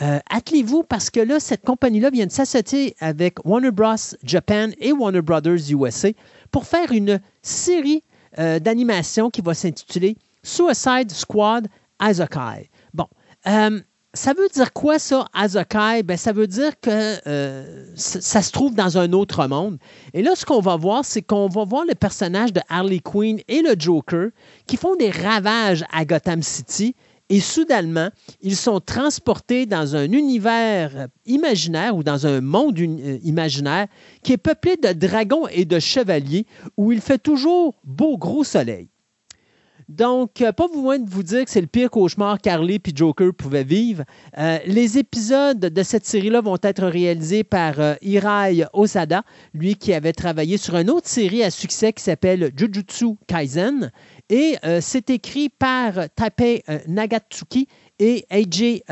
euh, 0.02 0.20
attelez-vous 0.30 0.84
parce 0.84 1.10
que 1.10 1.20
là, 1.20 1.40
cette 1.40 1.66
compagnie-là 1.66 2.10
vient 2.10 2.26
de 2.26 2.32
s'associer 2.32 2.96
avec 3.00 3.46
Warner 3.46 3.72
Bros. 3.72 3.96
Japan 4.24 4.70
et 4.80 4.94
Warner 4.94 5.22
Brothers 5.22 5.70
USA 5.72 6.10
pour 6.52 6.66
faire 6.66 6.92
une 6.92 7.20
série 7.42 8.04
euh, 8.38 8.60
d'animation 8.60 9.30
qui 9.30 9.42
va 9.42 9.54
s'intituler 9.54 10.16
Suicide 10.42 11.12
Squad 11.12 11.68
Azokai. 12.00 12.70
Bon, 12.94 13.08
euh, 13.48 13.82
ça 14.14 14.34
veut 14.34 14.48
dire 14.54 14.72
quoi 14.72 15.00
ça, 15.00 15.26
Azokai? 15.34 16.04
Ben, 16.04 16.16
ça 16.16 16.32
veut 16.32 16.48
dire 16.48 16.80
que 16.80 17.18
ça, 17.96 18.42
se 18.42 18.52
trouve 18.52 18.76
dans 18.76 18.98
un 18.98 19.12
autre 19.12 19.46
monde. 19.48 19.78
Et 20.14 20.24
là, 20.24 20.34
ce 20.36 20.46
qu'on 20.46 20.62
va 20.62 20.78
voir, 20.78 21.04
c'est 21.04 21.22
qu'on 21.22 21.50
va 21.50 21.66
voir 21.66 21.84
le 21.86 21.94
personnage 21.94 22.54
de 22.54 22.62
Harley 22.70 23.00
Quinn 23.00 23.42
et 23.50 23.62
le 23.62 23.76
Joker 23.78 24.30
qui 24.66 24.78
font 24.78 24.96
des 24.96 25.12
ravages 25.12 25.84
à 25.92 26.06
Gotham 26.06 26.42
City. 26.42 26.96
Et 27.30 27.40
soudainement, 27.40 28.10
ils 28.42 28.56
sont 28.56 28.80
transportés 28.80 29.68
dans 29.68 29.96
un 29.96 30.12
univers 30.12 31.08
imaginaire 31.28 31.96
ou 31.96 32.04
dans 32.04 32.26
un 32.26 32.42
monde 32.42 32.80
euh, 32.80 33.20
imaginaire 33.24 33.88
qui 34.24 34.34
est 34.34 34.38
peuplé 34.38 34.78
de 34.78 34.94
dragons 34.94 35.48
et 35.48 35.66
de 35.66 35.80
chevaliers 35.80 36.48
où 36.76 36.92
il 36.92 37.02
fait 37.02 37.20
toujours 37.20 37.76
beau 37.84 38.18
gros 38.18 38.44
soleil. 38.44 38.90
Donc, 39.90 40.42
euh, 40.42 40.52
pas 40.52 40.68
besoin 40.68 41.00
de 41.00 41.10
vous 41.10 41.24
dire 41.24 41.44
que 41.44 41.50
c'est 41.50 41.62
le 41.62 41.68
pire 41.68 41.90
cauchemar 41.90 42.40
qu'Harley 42.40 42.76
et 42.76 42.92
Joker 42.96 43.34
pouvaient 43.34 43.64
vivre. 43.64 44.04
Euh, 44.38 44.60
les 44.68 45.00
épisodes 45.00 45.60
de 45.60 45.84
cette 45.84 46.06
série-là 46.06 46.42
vont 46.42 46.60
être 46.62 46.86
réalisés 46.86 47.44
par 47.44 47.80
euh, 47.80 47.96
Hirai 48.04 48.66
Osada, 48.74 49.24
lui 49.56 49.74
qui 49.74 49.92
avait 49.92 50.14
travaillé 50.14 50.58
sur 50.58 50.78
une 50.78 50.92
autre 50.92 51.08
série 51.08 51.44
à 51.44 51.50
succès 51.50 51.92
qui 51.92 52.04
s'appelle 52.04 52.52
Jujutsu 52.56 53.16
Kaisen. 53.26 53.92
Et 54.30 54.58
c'est 54.80 55.10
écrit 55.10 55.50
par 55.50 56.08
Taipei 56.16 56.62
Nagatsuki 56.88 57.68
et 57.98 58.28
AJ 58.30 58.84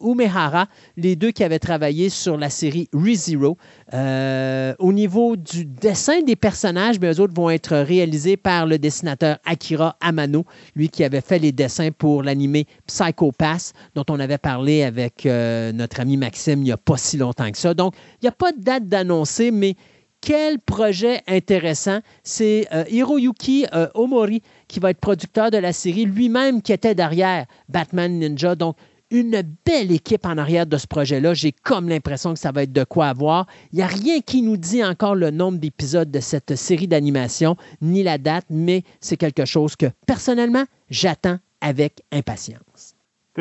Umehara, 0.00 0.66
les 0.96 1.16
deux 1.16 1.30
qui 1.30 1.44
avaient 1.44 1.58
travaillé 1.58 2.08
sur 2.08 2.36
la 2.36 2.50
série 2.50 2.88
ReZero. 2.92 3.56
Euh, 3.92 4.74
au 4.78 4.92
niveau 4.92 5.36
du 5.36 5.64
dessin 5.64 6.22
des 6.22 6.36
personnages, 6.36 6.98
bien, 6.98 7.12
eux 7.12 7.20
autres 7.20 7.34
vont 7.34 7.50
être 7.50 7.76
réalisés 7.76 8.36
par 8.36 8.66
le 8.66 8.78
dessinateur 8.78 9.38
Akira 9.44 9.96
Amano, 10.00 10.44
lui 10.74 10.88
qui 10.88 11.04
avait 11.04 11.20
fait 11.20 11.38
les 11.38 11.52
dessins 11.52 11.90
pour 11.90 12.22
l'animé 12.22 12.66
Psycho 12.86 13.32
Pass, 13.32 13.72
dont 13.94 14.04
on 14.08 14.20
avait 14.20 14.38
parlé 14.38 14.82
avec 14.82 15.26
euh, 15.26 15.72
notre 15.72 16.00
ami 16.00 16.16
Maxime 16.16 16.60
il 16.60 16.64
n'y 16.64 16.72
a 16.72 16.76
pas 16.76 16.96
si 16.96 17.16
longtemps 17.16 17.50
que 17.50 17.58
ça. 17.58 17.74
Donc, 17.74 17.94
il 18.20 18.24
n'y 18.24 18.28
a 18.28 18.32
pas 18.32 18.52
de 18.52 18.60
date 18.60 18.88
d'annoncer, 18.88 19.50
mais 19.50 19.74
quel 20.20 20.58
projet 20.58 21.22
intéressant. 21.26 22.00
C'est 22.22 22.68
euh, 22.72 22.84
Hiroyuki 22.90 23.66
Omori 23.94 24.42
qui 24.68 24.80
va 24.80 24.90
être 24.90 25.00
producteur 25.00 25.50
de 25.50 25.58
la 25.58 25.72
série, 25.72 26.04
lui-même 26.04 26.62
qui 26.62 26.72
était 26.72 26.94
derrière 26.94 27.46
Batman 27.68 28.18
Ninja. 28.18 28.54
Donc, 28.54 28.76
une 29.10 29.42
belle 29.66 29.90
équipe 29.92 30.24
en 30.26 30.38
arrière 30.38 30.66
de 30.66 30.76
ce 30.76 30.86
projet-là. 30.86 31.34
J'ai 31.34 31.52
comme 31.52 31.88
l'impression 31.88 32.32
que 32.32 32.38
ça 32.38 32.52
va 32.52 32.62
être 32.62 32.72
de 32.72 32.84
quoi 32.84 33.06
avoir. 33.08 33.46
Il 33.72 33.76
n'y 33.76 33.82
a 33.82 33.86
rien 33.88 34.20
qui 34.20 34.42
nous 34.42 34.56
dit 34.56 34.84
encore 34.84 35.14
le 35.14 35.30
nombre 35.30 35.58
d'épisodes 35.58 36.10
de 36.10 36.20
cette 36.20 36.54
série 36.56 36.86
d'animation, 36.88 37.56
ni 37.82 38.02
la 38.02 38.18
date, 38.18 38.46
mais 38.50 38.82
c'est 39.00 39.16
quelque 39.16 39.44
chose 39.44 39.76
que 39.76 39.86
personnellement, 40.06 40.64
j'attends 40.90 41.38
avec 41.60 42.02
impatience. 42.12 42.94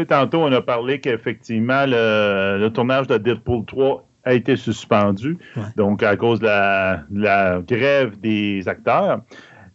Tantôt, 0.07 0.39
on 0.39 0.51
a 0.51 0.61
parlé 0.61 0.99
qu'effectivement, 1.01 1.85
le, 1.85 2.57
le 2.59 2.69
tournage 2.71 3.07
de 3.07 3.17
Deadpool 3.17 3.65
3 3.65 4.05
a 4.25 4.33
été 4.33 4.55
suspendu, 4.55 5.37
Ouais. 5.55 5.63
donc 5.77 6.03
à 6.03 6.15
cause 6.15 6.39
de 6.39 6.45
la, 6.45 7.03
de 7.09 7.21
la 7.21 7.61
grève 7.65 8.19
des 8.19 8.67
acteurs. 8.67 9.21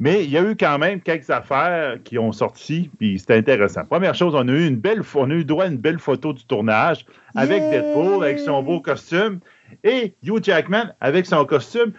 Mais 0.04 0.22
il 0.24 0.30
y 0.30 0.36
a 0.36 0.42
eu 0.42 0.54
quand 0.54 0.78
même 0.78 1.00
quelques 1.00 1.30
affaires 1.30 1.96
qui 2.04 2.18
ont 2.18 2.30
sorti, 2.30 2.90
puis 2.98 3.18
c'était 3.18 3.36
intéressant. 3.38 3.86
Première 3.86 4.14
chose, 4.14 4.34
on 4.34 4.46
a 4.46 4.52
eu 4.52 4.66
une 4.66 4.76
belle, 4.76 5.00
pho- 5.00 5.20
on 5.22 5.30
a 5.30 5.34
eu 5.34 5.46
droit 5.46 5.64
à 5.64 5.68
une 5.68 5.78
belle 5.78 5.98
photo 5.98 6.34
du 6.34 6.44
tournage 6.44 7.06
avec! 7.34 7.62
Deadpool, 7.70 8.22
avec 8.22 8.38
son 8.38 8.62
beau 8.62 8.80
costume, 8.82 9.40
et 9.82 10.12
Hugh 10.22 10.44
Jackman 10.44 10.92
avec 11.00 11.24
son 11.24 11.46
costume, 11.46 11.92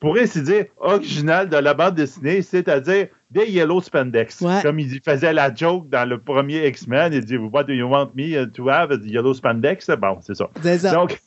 pour 0.00 0.18
ainsi 0.18 0.42
dire, 0.42 0.66
original 0.76 1.48
de 1.48 1.56
la 1.56 1.72
bande 1.72 1.94
dessinée, 1.94 2.42
c'est-à-dire 2.42 3.06
des 3.30 3.46
Yellow 3.46 3.80
Spandex. 3.80 4.42
Ouais. 4.42 4.60
Comme 4.62 4.78
il 4.78 5.00
faisait 5.02 5.32
la 5.32 5.54
joke 5.54 5.88
dans 5.88 6.06
le 6.06 6.18
premier 6.20 6.66
X-Men, 6.66 7.14
il 7.14 7.24
dit 7.24 7.38
What 7.38 7.64
do 7.64 7.72
you 7.72 7.86
want 7.86 8.10
me 8.14 8.44
to 8.50 8.68
have? 8.68 8.90
The 8.90 9.06
Yellow 9.06 9.32
Spandex? 9.32 9.88
Bon, 9.98 10.18
c'est 10.20 10.34
ça. 10.34 10.50
Donc, 10.92 11.18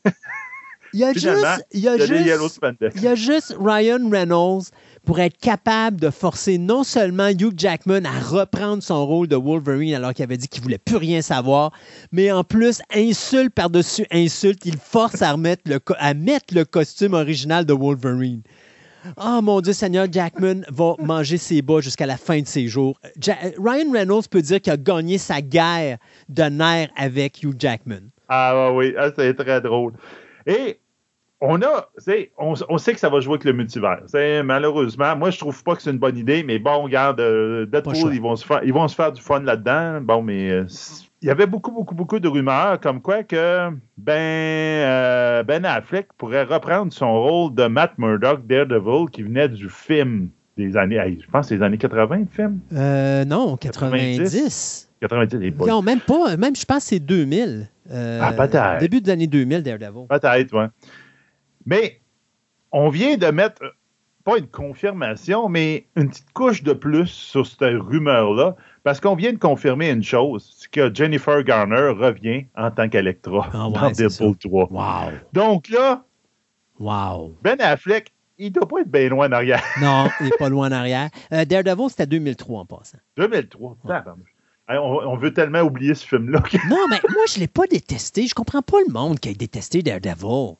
il 0.93 0.99
y 0.99 1.03
a 1.05 1.14
juste, 1.14 1.26
y 1.74 1.88
juste, 1.97 2.11
il 2.95 3.01
y 3.01 3.07
a 3.07 3.16
juste 3.16 3.55
Ryan 3.59 4.09
Reynolds 4.11 4.70
pour 5.06 5.20
être 5.20 5.38
capable 5.38 5.99
de 5.99 6.10
forcer 6.10 6.58
non 6.58 6.84
seulement 6.84 7.30
Hugh 7.30 7.54
Jackman 7.58 8.06
à 8.06 8.20
reprendre 8.20 8.82
son 8.82 9.06
rôle 9.06 9.28
de 9.28 9.36
Wolverine 9.36 9.95
alors 9.95 10.14
qu'il 10.14 10.24
avait 10.24 10.38
dit 10.38 10.47
qu'il 10.47 10.64
voulait 10.64 10.78
plus 10.78 10.97
rien 10.97 11.22
savoir, 11.22 11.72
mais 12.12 12.32
en 12.32 12.43
plus, 12.43 12.82
insulte 12.93 13.54
par-dessus 13.54 14.06
insulte, 14.12 14.66
il 14.66 14.78
force 14.78 15.22
à, 15.22 15.34
remettre 15.34 15.64
le, 15.66 15.80
à 15.97 16.14
mettre 16.14 16.54
le 16.54 16.66
costume 16.66 17.14
original 17.14 17.66
de 17.66 17.74
Wolverine. 17.74 18.41
Oh 19.18 19.41
mon 19.41 19.60
Dieu, 19.60 19.74
Seigneur, 19.74 20.08
Jackman 20.10 20.62
va 20.70 20.95
manger 20.99 21.38
ses 21.38 21.62
bas 21.62 21.82
jusqu'à 21.82 22.06
la 22.06 22.16
fin 22.16 22.39
de 22.39 22.47
ses 22.47 22.70
jours. 22.70 22.97
Ryan 23.58 23.91
Reynolds 23.91 24.30
peut 24.30 24.41
dire 24.41 24.62
qu'il 24.62 24.72
a 24.72 24.78
gagné 24.78 25.18
sa 25.18 25.41
guerre 25.41 25.97
de 26.30 26.43
nerfs 26.43 26.89
avec 26.95 27.43
Hugh 27.43 27.56
Jackman. 27.60 28.10
Ah 28.30 28.72
oui, 28.72 28.93
ah, 28.97 29.10
c'est 29.14 29.34
très 29.34 29.60
drôle. 29.60 29.91
Et 30.45 30.80
on 31.46 31.62
a, 31.62 31.89
on, 32.38 32.54
on 32.70 32.78
sait 32.78 32.94
que 32.94 33.00
ça 33.00 33.10
va 33.10 33.20
jouer 33.20 33.34
avec 33.34 33.44
le 33.44 33.54
multivers. 33.54 34.00
Malheureusement, 34.44 35.16
moi 35.16 35.30
je 35.30 35.38
trouve 35.38 35.62
pas 35.64 35.76
que 35.76 35.82
c'est 35.82 35.91
une 35.91 35.98
bonne 36.00 36.18
idée, 36.18 36.44
mais 36.44 36.58
bon, 36.58 36.84
regarde, 36.84 37.20
euh, 37.20 37.66
Deadpool, 37.66 38.14
ils 38.14 38.22
vont 38.22 38.36
se 38.36 38.46
faire, 38.46 38.62
ils 38.64 38.74
vont 38.74 38.88
se 38.88 38.96
faire 38.96 39.12
du 39.12 39.22
fun 39.22 39.41
là-dedans. 39.41 40.00
Bon, 40.02 40.22
mais 40.22 40.50
euh, 40.50 40.66
il 41.22 41.28
y 41.28 41.32
avait 41.32 41.46
beaucoup, 41.46 41.72
beaucoup, 41.72 41.96
beaucoup 41.96 42.20
de 42.20 42.28
rumeurs 42.28 42.80
comme 42.80 43.02
quoi 43.02 43.24
que 43.24 43.70
Ben, 43.98 44.14
euh, 44.14 45.44
ben 45.44 45.66
Affleck 45.66 46.08
pourrait 46.18 46.44
reprendre 46.44 46.94
son 46.94 47.12
rôle 47.14 47.54
de 47.54 47.66
Matt 47.68 47.98
Murdock, 47.98 48.48
Daredevil, 48.48 49.10
qui 49.12 49.24
venait 49.24 49.50
du 49.50 49.70
film 49.70 50.30
des 50.56 50.78
années, 50.78 51.20
je 51.20 51.30
pense, 51.32 51.48
c'est 51.48 51.56
les 51.58 51.64
années 51.64 51.78
80, 51.78 52.18
le 52.18 52.26
film? 52.32 52.60
Euh, 52.74 53.26
non, 53.26 53.58
90. 53.58 54.18
90. 54.18 54.89
90, 55.02 55.38
les. 55.38 55.52
Non, 55.52 55.82
même 55.82 56.00
pas. 56.00 56.38
Même, 56.38 56.56
je 56.56 56.64
pense 56.64 56.84
que 56.84 56.89
c'est 56.89 57.00
2000. 57.00 57.68
Euh, 57.91 58.20
Ah, 58.22 58.32
peut-être. 58.34 58.80
Début 58.80 59.02
des 59.02 59.12
années 59.12 59.28
2000, 59.28 59.64
Daredevil. 59.64 60.08
Peut-être, 60.08 60.54
oui. 60.54 60.66
Mais 61.66 61.99
on 62.72 62.89
vient 62.89 63.18
de 63.18 63.28
mettre, 63.28 63.64
euh, 63.64 63.70
pas 64.24 64.38
une 64.38 64.47
confirmation, 64.47 65.49
mais 65.49 65.86
une 65.95 66.09
petite 66.09 66.32
couche 66.34 66.64
de 66.64 66.74
plus 66.74 67.07
sur 67.07 67.45
cette 67.45 67.59
rumeur-là, 67.61 68.55
parce 68.84 68.99
qu'on 68.99 69.16
vient 69.16 69.34
de 69.34 69.38
confirmer 69.38 69.89
une 69.89 70.03
chose, 70.03 70.55
c'est 70.59 70.70
que 70.72 70.93
Jennifer 70.93 71.43
Garner 71.43 71.89
revient 71.97 72.45
en 72.55 72.72
tant 72.72 72.89
qu'Electra 72.89 73.49
Ah 73.53 73.68
ouais, 73.68 73.74
dans 73.74 73.91
Deadpool 73.91 74.38
3. 74.38 74.68
Wow. 74.72 75.11
Donc 75.34 75.70
là, 75.70 76.03
Wow. 76.80 77.38
Ben 77.43 77.59
Affleck, 77.61 78.11
il 78.38 78.51
doit 78.51 78.68
pas 78.68 78.82
être 78.82 78.91
bien 78.91 79.07
loin 79.09 79.30
en 79.30 79.32
arrière. 79.32 79.64
Non, 79.82 80.09
il 80.20 80.26
n'est 80.26 80.32
pas 80.38 80.49
loin 80.49 80.68
en 80.70 80.72
arrière. 80.72 81.09
Euh, 81.32 81.45
Daredevil, 81.45 81.89
c'était 81.89 82.07
2003 82.07 82.61
en 82.61 82.66
passant. 82.66 82.97
2003, 83.18 83.78
tabarnouche. 83.88 84.30
Hey, 84.68 84.78
on, 84.78 84.97
on 84.97 85.18
veut 85.18 85.34
tellement 85.34 85.61
oublier 85.61 85.93
ce 85.93 86.05
film-là. 86.07 86.41
Non, 86.70 86.78
mais 86.89 86.99
moi, 87.09 87.24
je 87.28 87.36
ne 87.36 87.39
l'ai 87.41 87.47
pas 87.47 87.68
détesté. 87.70 88.28
Je 88.28 88.34
comprends 88.34 88.61
pas 88.61 88.78
le 88.88 88.91
monde 88.93 89.20
qui 89.20 89.30
a 89.30 89.34
détesté 89.34 89.84
Daredevil. 89.84 90.55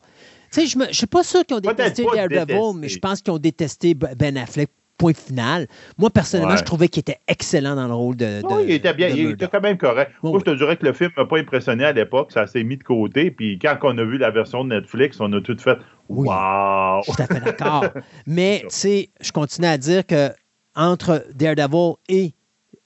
Tu 0.54 0.62
sais, 0.62 0.68
je 0.68 0.78
ne 0.78 0.94
suis 0.94 1.08
pas 1.08 1.24
sûr 1.24 1.46
qu'ils 1.46 1.58
ont 1.58 1.60
détesté 1.60 2.04
Daredevil, 2.04 2.46
détesté. 2.46 2.74
mais 2.76 2.90
je 2.90 3.00
pense 3.00 3.22
qu'ils 3.22 3.34
ont 3.34 3.38
détesté 3.40 3.94
Ben 3.94 4.38
Affleck. 4.38 4.70
Point 4.96 5.14
final. 5.16 5.68
Moi, 5.98 6.12
personnellement, 6.12 6.52
Ouais. 6.52 6.60
je 6.60 6.64
trouvais 6.64 6.88
qu'il 6.88 7.00
était 7.02 7.18
excellent 7.28 7.76
dans 7.76 7.88
le 7.88 7.96
rôle 7.96 8.16
de. 8.16 8.42
de 8.42 8.46
Oui, 8.46 8.64
il 8.68 8.72
était 8.76 8.94
bien, 8.94 9.08
il 9.10 9.32
était 9.32 9.48
quand 9.48 9.60
même 9.60 9.76
correct. 9.78 10.12
Moi, 10.22 10.38
je 10.40 10.52
te 10.52 10.56
dirais 10.56 10.78
que 10.78 10.86
le 10.86 10.94
film 10.94 11.10
m'a 11.18 11.26
pas 11.26 11.40
impressionné 11.40 11.84
à 11.84 11.92
l'époque, 11.94 12.32
ça 12.32 12.46
s'est 12.46 12.64
mis 12.64 12.78
de 12.78 12.84
côté, 12.84 13.32
puis 13.32 13.58
quand 13.58 13.76
on 13.82 13.98
a 13.98 14.04
vu 14.04 14.20
la 14.20 14.30
version 14.30 14.64
de 14.64 14.70
Netflix, 14.70 15.18
on 15.20 15.34
a 15.34 15.42
tout 15.42 15.58
fait 15.58 15.78
Oui. 16.10 16.28
Wow! 16.30 17.02
Je 17.02 17.12
suis 17.12 17.16
tout 17.16 17.22
à 17.24 17.26
fait 17.26 17.44
d'accord. 17.44 17.86
Mais, 18.28 18.60
tu 18.62 18.68
sais, 18.70 19.10
je 19.20 19.32
continue 19.32 19.66
à 19.68 19.80
dire 19.80 20.06
que 20.06 20.30
entre 20.76 21.26
Daredevil 21.34 21.96
et 22.08 22.36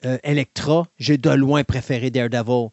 euh, 0.06 0.16
Electra, 0.24 0.86
j'ai 0.96 1.18
de 1.18 1.30
loin 1.30 1.62
préféré 1.62 2.08
Daredevil 2.10 2.68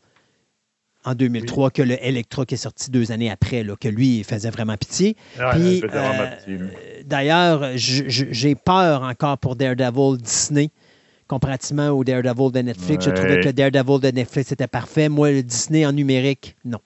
en 1.05 1.13
2003 1.13 1.69
que 1.71 1.81
le 1.81 2.03
Electra 2.03 2.45
qui 2.45 2.55
est 2.55 2.57
sorti 2.57 2.89
deux 2.91 3.11
années 3.11 3.29
après, 3.31 3.63
là, 3.63 3.75
que 3.79 3.87
lui, 3.87 4.17
il 4.19 4.23
faisait 4.23 4.49
vraiment 4.49 4.75
pitié. 4.75 5.15
Puis, 5.51 5.83
euh. 5.93 6.67
D'ailleurs, 7.05 7.61
j'ai 7.75 8.55
peur 8.55 9.03
encore 9.03 9.37
pour 9.37 9.55
Daredevil 9.55 10.17
Disney 10.17 10.69
comparativement 11.27 11.89
au 11.89 12.03
Daredevil 12.03 12.51
de 12.51 12.59
Netflix. 12.59 13.05
Je 13.05 13.11
trouvais 13.11 13.39
que 13.39 13.45
le 13.45 13.53
Daredevil 13.53 13.99
de 13.99 14.09
Netflix 14.15 14.51
était 14.51 14.67
parfait. 14.67 15.09
Moi, 15.09 15.31
le 15.31 15.43
Disney 15.43 15.85
en 15.85 15.91
numérique, 15.91 16.55
non. 16.65 16.79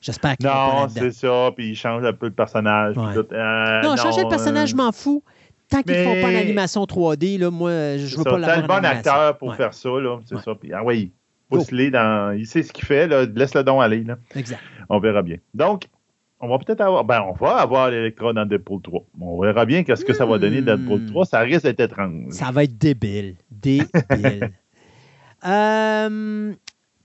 J'espère 0.00 0.36
qu'il 0.36 0.46
pas 0.46 0.82
Non, 0.82 0.88
c'est 0.88 1.12
ça, 1.12 1.50
puis 1.56 1.70
il 1.70 1.76
change 1.76 2.04
un 2.04 2.12
peu 2.12 2.26
le 2.26 2.32
personnage. 2.32 2.94
puis 2.96 3.04
Ouais. 3.04 3.14
tout. 3.14 3.26
Euh, 3.32 3.82
Non, 3.82 3.96
changer 3.96 4.22
le 4.22 4.28
personnage, 4.28 4.70
je 4.70 4.74
euh, 4.74 4.78
m'en 4.78 4.90
fous. 4.92 5.22
Tant 5.68 5.80
qu'ils 5.82 5.96
ne 5.96 6.04
font 6.04 6.20
pas 6.20 6.30
l'animation 6.32 6.84
3D, 6.84 7.38
là, 7.38 7.50
moi, 7.50 7.70
je 7.96 8.06
c'est 8.06 8.16
veux 8.16 8.24
ça. 8.24 8.30
pas 8.30 8.38
le 8.38 8.44
en 8.44 8.66
bon 8.66 8.74
animation. 8.74 8.98
acteur 8.98 9.38
pour 9.38 9.48
Ouais, 9.50 9.56
faire 9.56 9.72
ça, 9.72 9.88
là, 9.88 10.18
c'est 10.26 10.38
ça. 10.40 10.54
Puis, 10.54 10.72
ah 10.72 10.82
oui, 10.84 11.12
pousse-les 11.58 11.90
dans... 11.90 12.36
Il 12.36 12.46
sait 12.46 12.62
ce 12.62 12.72
qu'il 12.72 12.84
fait, 12.84 13.06
là, 13.06 13.24
laisse-le 13.24 13.62
don 13.64 13.80
aller, 13.80 14.04
là. 14.04 14.16
Exact. 14.34 14.60
On 14.88 14.98
verra 14.98 15.22
bien. 15.22 15.36
Donc, 15.54 15.84
on 16.40 16.48
va 16.48 16.58
peut-être 16.58 16.80
avoir... 16.80 17.04
Ben, 17.04 17.22
on 17.22 17.32
va 17.32 17.56
avoir 17.56 17.90
l'Electra 17.90 18.32
dans 18.32 18.46
Deadpool 18.46 18.82
3. 18.82 19.04
On 19.20 19.40
verra 19.40 19.64
bien 19.64 19.84
qu'est-ce 19.84 20.04
que 20.04 20.12
ça 20.12 20.26
va 20.26 20.38
donner 20.38 20.60
dans 20.62 20.76
Deadpool 20.76 21.06
3. 21.06 21.24
Ça 21.26 21.40
risque 21.40 21.62
d'être 21.64 21.80
étrange. 21.80 22.32
Ça 22.32 22.50
va 22.50 22.64
être 22.64 22.76
débile. 22.78 23.36
Débile. 23.50 24.50
Euh, 25.44 26.52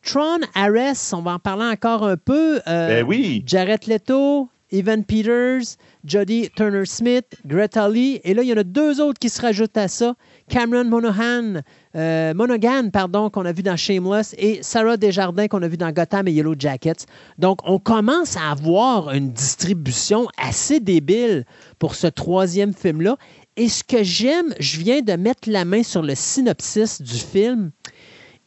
Tron 0.03 0.39
Ares, 0.53 1.11
on 1.13 1.21
va 1.21 1.31
en 1.33 1.39
parler 1.39 1.65
encore 1.65 2.05
un 2.05 2.17
peu. 2.17 2.57
Euh, 2.67 2.87
Ben 2.87 3.03
oui! 3.03 3.43
Jared 3.45 3.87
Leto, 3.87 4.49
Evan 4.71 5.03
Peters, 5.03 5.75
Jodie 6.05 6.49
Turner-Smith, 6.55 7.35
Greta 7.45 7.89
Lee. 7.89 8.21
Et 8.23 8.33
là, 8.33 8.43
il 8.43 8.49
y 8.49 8.53
en 8.53 8.57
a 8.57 8.63
deux 8.63 9.01
autres 9.01 9.19
qui 9.19 9.29
se 9.29 9.41
rajoutent 9.41 9.75
à 9.77 9.87
ça. 9.87 10.13
Cameron 10.49 10.85
Monaghan, 10.85 11.61
euh, 11.97 12.33
Monaghan 12.33 12.89
pardon, 12.91 13.29
qu'on 13.29 13.45
a 13.45 13.51
vu 13.51 13.63
dans 13.63 13.75
Shameless, 13.75 14.35
et 14.37 14.59
Sarah 14.61 14.97
Desjardins, 14.97 15.47
qu'on 15.47 15.63
a 15.63 15.67
vu 15.67 15.77
dans 15.77 15.91
Gotham 15.91 16.27
et 16.27 16.31
Yellow 16.31 16.55
Jackets. 16.57 17.05
Donc, 17.37 17.59
on 17.63 17.79
commence 17.79 18.37
à 18.37 18.51
avoir 18.51 19.11
une 19.11 19.31
distribution 19.31 20.27
assez 20.37 20.79
débile 20.79 21.45
pour 21.79 21.95
ce 21.95 22.07
troisième 22.07 22.73
film-là. 22.73 23.17
Et 23.55 23.69
ce 23.69 23.83
que 23.83 24.03
j'aime, 24.03 24.53
je 24.59 24.79
viens 24.79 25.01
de 25.01 25.13
mettre 25.13 25.49
la 25.49 25.65
main 25.65 25.81
sur 25.81 26.03
le 26.03 26.13
synopsis 26.13 27.01
du 27.01 27.15
film. 27.17 27.71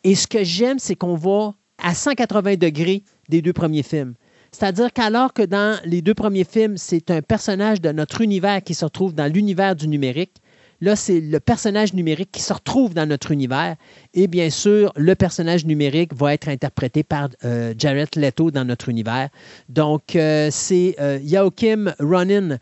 Et 0.04 0.14
ce 0.14 0.26
que 0.26 0.44
j'aime, 0.44 0.78
c'est 0.78 0.94
qu'on 0.94 1.16
va 1.16 1.54
à 1.82 1.94
180 1.94 2.56
degrés 2.56 3.02
des 3.28 3.42
deux 3.42 3.52
premiers 3.52 3.82
films. 3.82 4.14
C'est-à-dire 4.52 4.92
qu'alors 4.92 5.32
que 5.32 5.42
dans 5.42 5.80
les 5.84 6.02
deux 6.02 6.14
premiers 6.14 6.44
films, 6.44 6.76
c'est 6.76 7.10
un 7.10 7.22
personnage 7.22 7.80
de 7.80 7.92
notre 7.92 8.20
univers 8.20 8.62
qui 8.62 8.74
se 8.74 8.84
retrouve 8.84 9.14
dans 9.14 9.32
l'univers 9.32 9.76
du 9.76 9.88
numérique, 9.88 10.36
là, 10.80 10.96
c'est 10.96 11.20
le 11.20 11.40
personnage 11.40 11.94
numérique 11.94 12.30
qui 12.32 12.42
se 12.42 12.52
retrouve 12.52 12.94
dans 12.94 13.06
notre 13.06 13.30
univers. 13.30 13.76
Et 14.14 14.26
bien 14.26 14.50
sûr, 14.50 14.92
le 14.96 15.14
personnage 15.14 15.64
numérique 15.66 16.14
va 16.14 16.34
être 16.34 16.48
interprété 16.48 17.02
par 17.02 17.28
euh, 17.44 17.74
Jared 17.76 18.14
Leto 18.16 18.50
dans 18.50 18.64
notre 18.64 18.88
univers. 18.88 19.28
Donc, 19.68 20.16
euh, 20.16 20.48
c'est 20.50 20.96
euh, 21.00 21.18
Joachim 21.24 21.94
Ronin 22.00 22.58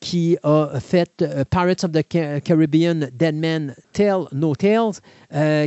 qui 0.00 0.36
a 0.42 0.80
fait 0.80 1.24
Pirates 1.48 1.84
of 1.84 1.92
the 1.92 2.04
Ca- 2.12 2.40
Caribbean, 2.40 3.08
Dead 3.12 3.36
Man, 3.36 3.76
Tale 3.92 4.24
No 4.32 4.52
Tales, 4.56 4.94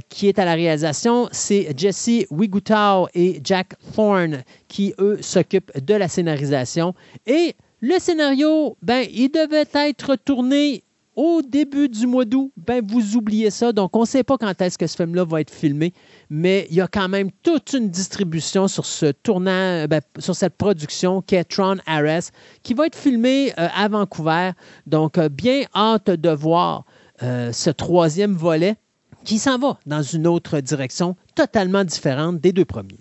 qui 0.09 0.27
est 0.27 0.39
à 0.39 0.43
la 0.43 0.55
réalisation. 0.55 1.29
C'est 1.31 1.69
Jesse 1.77 2.25
Wigutau 2.29 3.07
et 3.13 3.39
Jack 3.41 3.75
Thorne 3.95 4.43
qui, 4.67 4.93
eux, 4.99 5.19
s'occupent 5.21 5.71
de 5.79 5.93
la 5.93 6.09
scénarisation. 6.09 6.93
Et 7.25 7.55
le 7.79 7.97
scénario, 7.97 8.75
ben, 8.81 9.05
il 9.09 9.29
devait 9.29 9.67
être 9.73 10.17
tourné 10.17 10.83
au 11.15 11.41
début 11.41 11.89
du 11.89 12.07
mois 12.07 12.25
d'août. 12.25 12.51
Ben, 12.57 12.85
vous 12.85 13.15
oubliez 13.15 13.49
ça. 13.49 13.71
Donc, 13.71 13.95
on 13.95 14.01
ne 14.01 14.05
sait 14.05 14.23
pas 14.23 14.37
quand 14.37 14.61
est-ce 14.61 14.77
que 14.77 14.87
ce 14.87 14.95
film-là 14.95 15.25
va 15.25 15.41
être 15.41 15.53
filmé, 15.53 15.93
mais 16.29 16.67
il 16.69 16.75
y 16.75 16.81
a 16.81 16.87
quand 16.87 17.09
même 17.09 17.29
toute 17.43 17.73
une 17.73 17.89
distribution 17.89 18.67
sur 18.67 18.85
ce 18.85 19.07
tournant, 19.07 19.85
ben, 19.87 20.01
sur 20.19 20.35
cette 20.35 20.55
production 20.55 21.21
qu'est 21.21 21.43
Tron 21.43 21.77
Ares, 21.85 22.31
qui 22.63 22.73
va 22.73 22.87
être 22.87 22.97
filmée 22.97 23.51
euh, 23.59 23.67
à 23.75 23.87
Vancouver. 23.87 24.51
Donc, 24.87 25.17
euh, 25.17 25.29
bien 25.29 25.63
hâte 25.75 26.09
de 26.09 26.29
voir 26.29 26.85
euh, 27.21 27.51
ce 27.51 27.69
troisième 27.69 28.33
volet 28.33 28.75
qui 29.23 29.39
s'en 29.39 29.57
va 29.57 29.77
dans 29.85 30.01
une 30.01 30.27
autre 30.27 30.59
direction 30.59 31.15
totalement 31.35 31.83
différente 31.83 32.39
des 32.39 32.51
deux 32.51 32.65
premiers. 32.65 32.99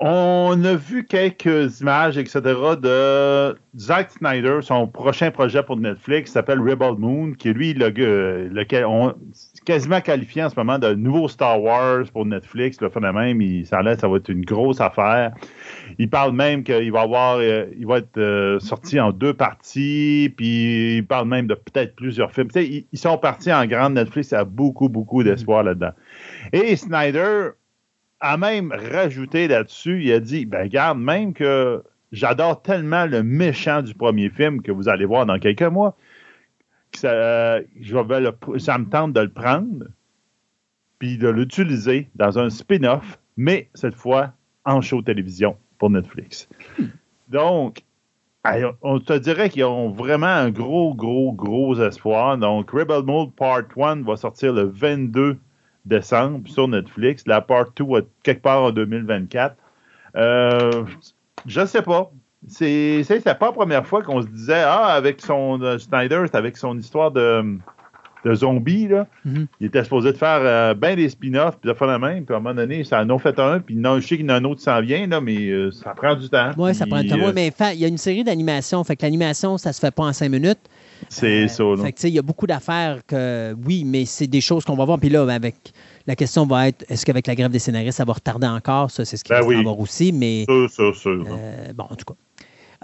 On 0.00 0.64
a 0.64 0.74
vu 0.74 1.06
quelques 1.06 1.80
images, 1.80 2.18
etc., 2.18 2.40
de 2.80 3.56
Zack 3.78 4.10
Snyder, 4.10 4.58
son 4.60 4.88
prochain 4.88 5.30
projet 5.30 5.62
pour 5.62 5.76
Netflix 5.76 6.32
s'appelle 6.32 6.58
Rebel 6.58 6.94
Moon, 6.98 7.32
qui 7.32 7.48
est 7.48 7.52
lui 7.52 7.74
le, 7.74 7.88
lequel 8.48 8.86
on 8.86 9.14
quasiment 9.64 10.00
qualifié 10.00 10.42
en 10.42 10.50
ce 10.50 10.56
moment 10.56 10.78
de 10.78 10.94
nouveau 10.94 11.28
Star 11.28 11.62
Wars 11.62 12.04
pour 12.12 12.26
Netflix. 12.26 12.80
Le 12.80 12.90
même, 13.12 13.40
il, 13.40 13.66
ça, 13.66 13.82
ça 13.96 14.08
va 14.08 14.16
être 14.16 14.28
une 14.28 14.44
grosse 14.44 14.80
affaire. 14.80 15.32
Il 15.98 16.10
parle 16.10 16.32
même 16.32 16.64
qu'il 16.64 16.90
va 16.90 17.02
avoir, 17.02 17.38
euh, 17.38 17.66
il 17.78 17.86
va 17.86 17.98
être 17.98 18.18
euh, 18.18 18.58
sorti 18.58 18.98
en 18.98 19.12
deux 19.12 19.32
parties, 19.32 20.32
puis 20.36 20.96
il 20.98 21.06
parle 21.06 21.28
même 21.28 21.46
de 21.46 21.54
peut-être 21.54 21.94
plusieurs 21.94 22.32
films. 22.32 22.48
Ils, 22.56 22.86
ils, 22.92 22.98
sont 22.98 23.16
partis 23.16 23.52
en 23.52 23.64
grande 23.66 23.94
Netflix, 23.94 24.32
il 24.32 24.34
y 24.34 24.38
a 24.38 24.44
beaucoup, 24.44 24.88
beaucoup 24.88 25.22
d'espoir 25.22 25.62
là-dedans. 25.62 25.92
Et 26.52 26.74
Snyder, 26.74 27.50
a 28.24 28.38
même 28.38 28.72
rajouté 28.72 29.48
là-dessus, 29.48 30.02
il 30.02 30.12
a 30.12 30.18
dit, 30.18 30.46
ben 30.46 30.66
garde, 30.66 30.98
même 30.98 31.34
que 31.34 31.82
j'adore 32.10 32.62
tellement 32.62 33.04
le 33.04 33.22
méchant 33.22 33.82
du 33.82 33.94
premier 33.94 34.30
film 34.30 34.62
que 34.62 34.72
vous 34.72 34.88
allez 34.88 35.04
voir 35.04 35.26
dans 35.26 35.38
quelques 35.38 35.62
mois, 35.62 35.94
que 36.90 37.02
vais 37.02 38.58
ça 38.58 38.78
me 38.78 38.88
tente 38.88 39.12
de 39.12 39.20
le 39.20 39.28
prendre, 39.28 39.84
puis 40.98 41.18
de 41.18 41.28
l'utiliser 41.28 42.08
dans 42.14 42.38
un 42.38 42.48
spin-off, 42.48 43.18
mais 43.36 43.68
cette 43.74 43.94
fois 43.94 44.32
en 44.64 44.80
show 44.80 45.02
télévision 45.02 45.58
pour 45.78 45.90
Netflix. 45.90 46.48
Donc, 47.28 47.82
on 48.80 49.00
te 49.00 49.18
dirait 49.18 49.50
qu'ils 49.50 49.64
ont 49.64 49.90
vraiment 49.90 50.26
un 50.26 50.50
gros, 50.50 50.94
gros, 50.94 51.32
gros 51.32 51.78
espoir. 51.78 52.38
Donc, 52.38 52.70
Rebel 52.70 53.02
Mode 53.02 53.34
Part 53.34 53.64
1 53.76 54.02
va 54.02 54.16
sortir 54.16 54.54
le 54.54 54.62
22 54.62 55.36
décembre 55.84 56.48
sur 56.48 56.68
Netflix. 56.68 57.24
La 57.26 57.40
part 57.40 57.66
2 57.76 57.84
va 57.84 58.00
quelque 58.22 58.42
part 58.42 58.62
en 58.62 58.70
2024. 58.70 59.56
Euh, 60.16 60.84
je 61.46 61.60
ne 61.60 61.66
sais 61.66 61.82
pas. 61.82 62.10
C'est, 62.46 63.02
c'est, 63.04 63.22
pas 63.22 63.46
la 63.46 63.52
première 63.52 63.86
fois 63.86 64.02
qu'on 64.02 64.20
se 64.20 64.26
disait 64.26 64.62
Ah, 64.64 64.92
avec 64.92 65.20
son 65.20 65.62
euh, 65.62 65.78
Snyder, 65.78 66.24
avec 66.32 66.58
son 66.58 66.78
histoire 66.78 67.10
de, 67.10 67.56
de 68.24 68.34
zombies, 68.34 68.88
là. 68.88 69.06
Mm-hmm. 69.26 69.46
Il 69.60 69.66
était 69.66 69.82
supposé 69.82 70.12
de 70.12 70.18
faire 70.18 70.40
euh, 70.42 70.74
bien 70.74 70.94
des 70.94 71.08
spin-offs, 71.08 71.56
puis 71.58 71.70
de 71.70 71.74
faire 71.74 71.86
la 71.86 71.98
même, 71.98 72.26
puis 72.26 72.34
à 72.34 72.38
un 72.38 72.40
moment 72.40 72.54
donné, 72.54 72.84
ça 72.84 73.00
en 73.00 73.08
a 73.08 73.18
fait 73.18 73.38
un, 73.38 73.60
puis 73.60 73.76
non, 73.76 73.98
je 73.98 74.06
sais 74.06 74.16
qu'il 74.18 74.26
y 74.26 74.30
en 74.30 74.34
a 74.34 74.36
un 74.36 74.44
autre 74.44 74.56
qui 74.56 74.64
s'en 74.64 74.82
vient, 74.82 75.06
là, 75.06 75.22
mais 75.22 75.50
ça 75.72 75.94
prend 75.94 76.14
du 76.14 76.28
temps. 76.28 76.50
Oui, 76.58 76.74
ça 76.74 76.86
prend 76.86 77.00
du 77.00 77.08
temps. 77.08 77.32
mais 77.34 77.50
il 77.72 77.78
y 77.78 77.84
a 77.86 77.88
une 77.88 77.98
série 77.98 78.24
d'animations, 78.24 78.84
fait 78.84 78.96
que 78.96 79.02
l'animation, 79.06 79.56
ça 79.56 79.72
se 79.72 79.80
fait 79.80 79.94
pas 79.94 80.04
en 80.04 80.12
cinq 80.12 80.28
minutes. 80.28 80.60
C'est 81.08 81.48
ça. 81.48 81.64
Fait 81.82 82.08
il 82.08 82.14
y 82.14 82.18
a 82.18 82.22
beaucoup 82.22 82.46
d'affaires 82.46 83.00
que, 83.06 83.54
oui, 83.66 83.84
mais 83.84 84.04
c'est 84.04 84.26
des 84.26 84.40
choses 84.40 84.64
qu'on 84.64 84.76
va 84.76 84.84
voir, 84.84 84.98
puis 84.98 85.08
là, 85.08 85.22
avec 85.28 85.72
la 86.06 86.16
question 86.16 86.46
va 86.46 86.68
être 86.68 86.84
est-ce 86.88 87.06
qu'avec 87.06 87.26
la 87.26 87.34
grève 87.34 87.50
des 87.50 87.58
scénaristes, 87.58 87.98
ça 87.98 88.04
va 88.04 88.12
retarder 88.12 88.46
encore? 88.46 88.90
Ça, 88.90 89.04
c'est 89.04 89.16
ce 89.16 89.24
qui 89.24 89.30
ben 89.30 89.40
va 89.40 89.58
avoir 89.58 89.78
aussi. 89.78 90.12
Mais, 90.12 90.44
sûr, 90.44 90.94
sûr, 90.94 91.24
euh, 91.26 91.72
bon, 91.72 91.84
en 91.84 91.94
tout 91.94 92.04
cas. 92.04 92.14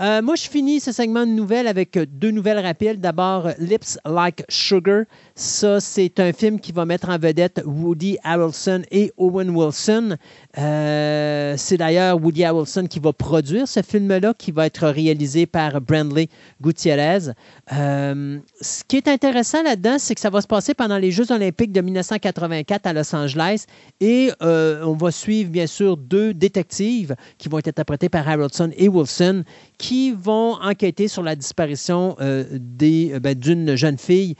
Euh, 0.01 0.23
moi, 0.23 0.35
je 0.35 0.49
finis 0.49 0.81
ce 0.81 0.93
segment 0.93 1.27
de 1.27 1.33
nouvelles 1.33 1.67
avec 1.67 1.99
deux 1.99 2.31
nouvelles 2.31 2.59
rapides. 2.59 3.01
D'abord, 3.01 3.49
Lips 3.59 3.99
Like 4.07 4.45
Sugar. 4.49 5.05
Ça, 5.35 5.79
c'est 5.79 6.19
un 6.21 6.33
film 6.33 6.59
qui 6.59 6.73
va 6.73 6.87
mettre 6.87 7.11
en 7.11 7.19
vedette 7.19 7.63
Woody 7.67 8.17
Harrelson 8.25 8.83
et 8.91 9.13
Owen 9.19 9.51
Wilson. 9.51 10.17
Euh, 10.57 11.55
c'est 11.59 11.77
d'ailleurs 11.77 12.23
Woody 12.23 12.45
Harrelson 12.45 12.87
qui 12.87 12.99
va 12.99 13.13
produire 13.13 13.69
ce 13.69 13.83
film-là, 13.83 14.33
qui 14.39 14.53
va 14.53 14.67
être 14.67 14.89
réalisé 14.89 15.45
par 15.45 15.83
Brandley 15.83 16.29
Gutierrez. 16.63 17.33
Euh, 17.73 18.39
ce 18.61 18.83
qui 18.85 18.97
est 18.97 19.09
intéressant 19.09 19.63
là-dedans, 19.63 19.97
c'est 19.99 20.15
que 20.15 20.21
ça 20.21 20.31
va 20.31 20.41
se 20.41 20.47
passer 20.47 20.73
pendant 20.73 20.97
les 20.97 21.11
Jeux 21.11 21.31
olympiques 21.31 21.73
de 21.73 21.81
1984 21.83 22.87
à 22.87 22.93
Los 22.95 23.15
Angeles 23.15 23.67
et 24.01 24.31
on 24.41 24.95
va 24.95 25.11
suivre 25.11 25.51
bien 25.51 25.67
sûr 25.67 25.97
deux 25.97 26.33
détectives 26.33 27.15
qui 27.37 27.49
vont 27.49 27.59
être 27.59 27.69
interprétés 27.69 28.09
par 28.09 28.27
Harrelson 28.27 28.71
et 28.77 28.89
Wilson 28.89 29.45
qui 29.77 29.90
vont 30.13 30.55
enquêter 30.63 31.09
sur 31.09 31.23
la 31.23 31.37
disparition 31.37 32.17
ben, 32.19 33.35
d'une 33.35 33.77
jeune 33.77 33.99
fille 33.99 34.37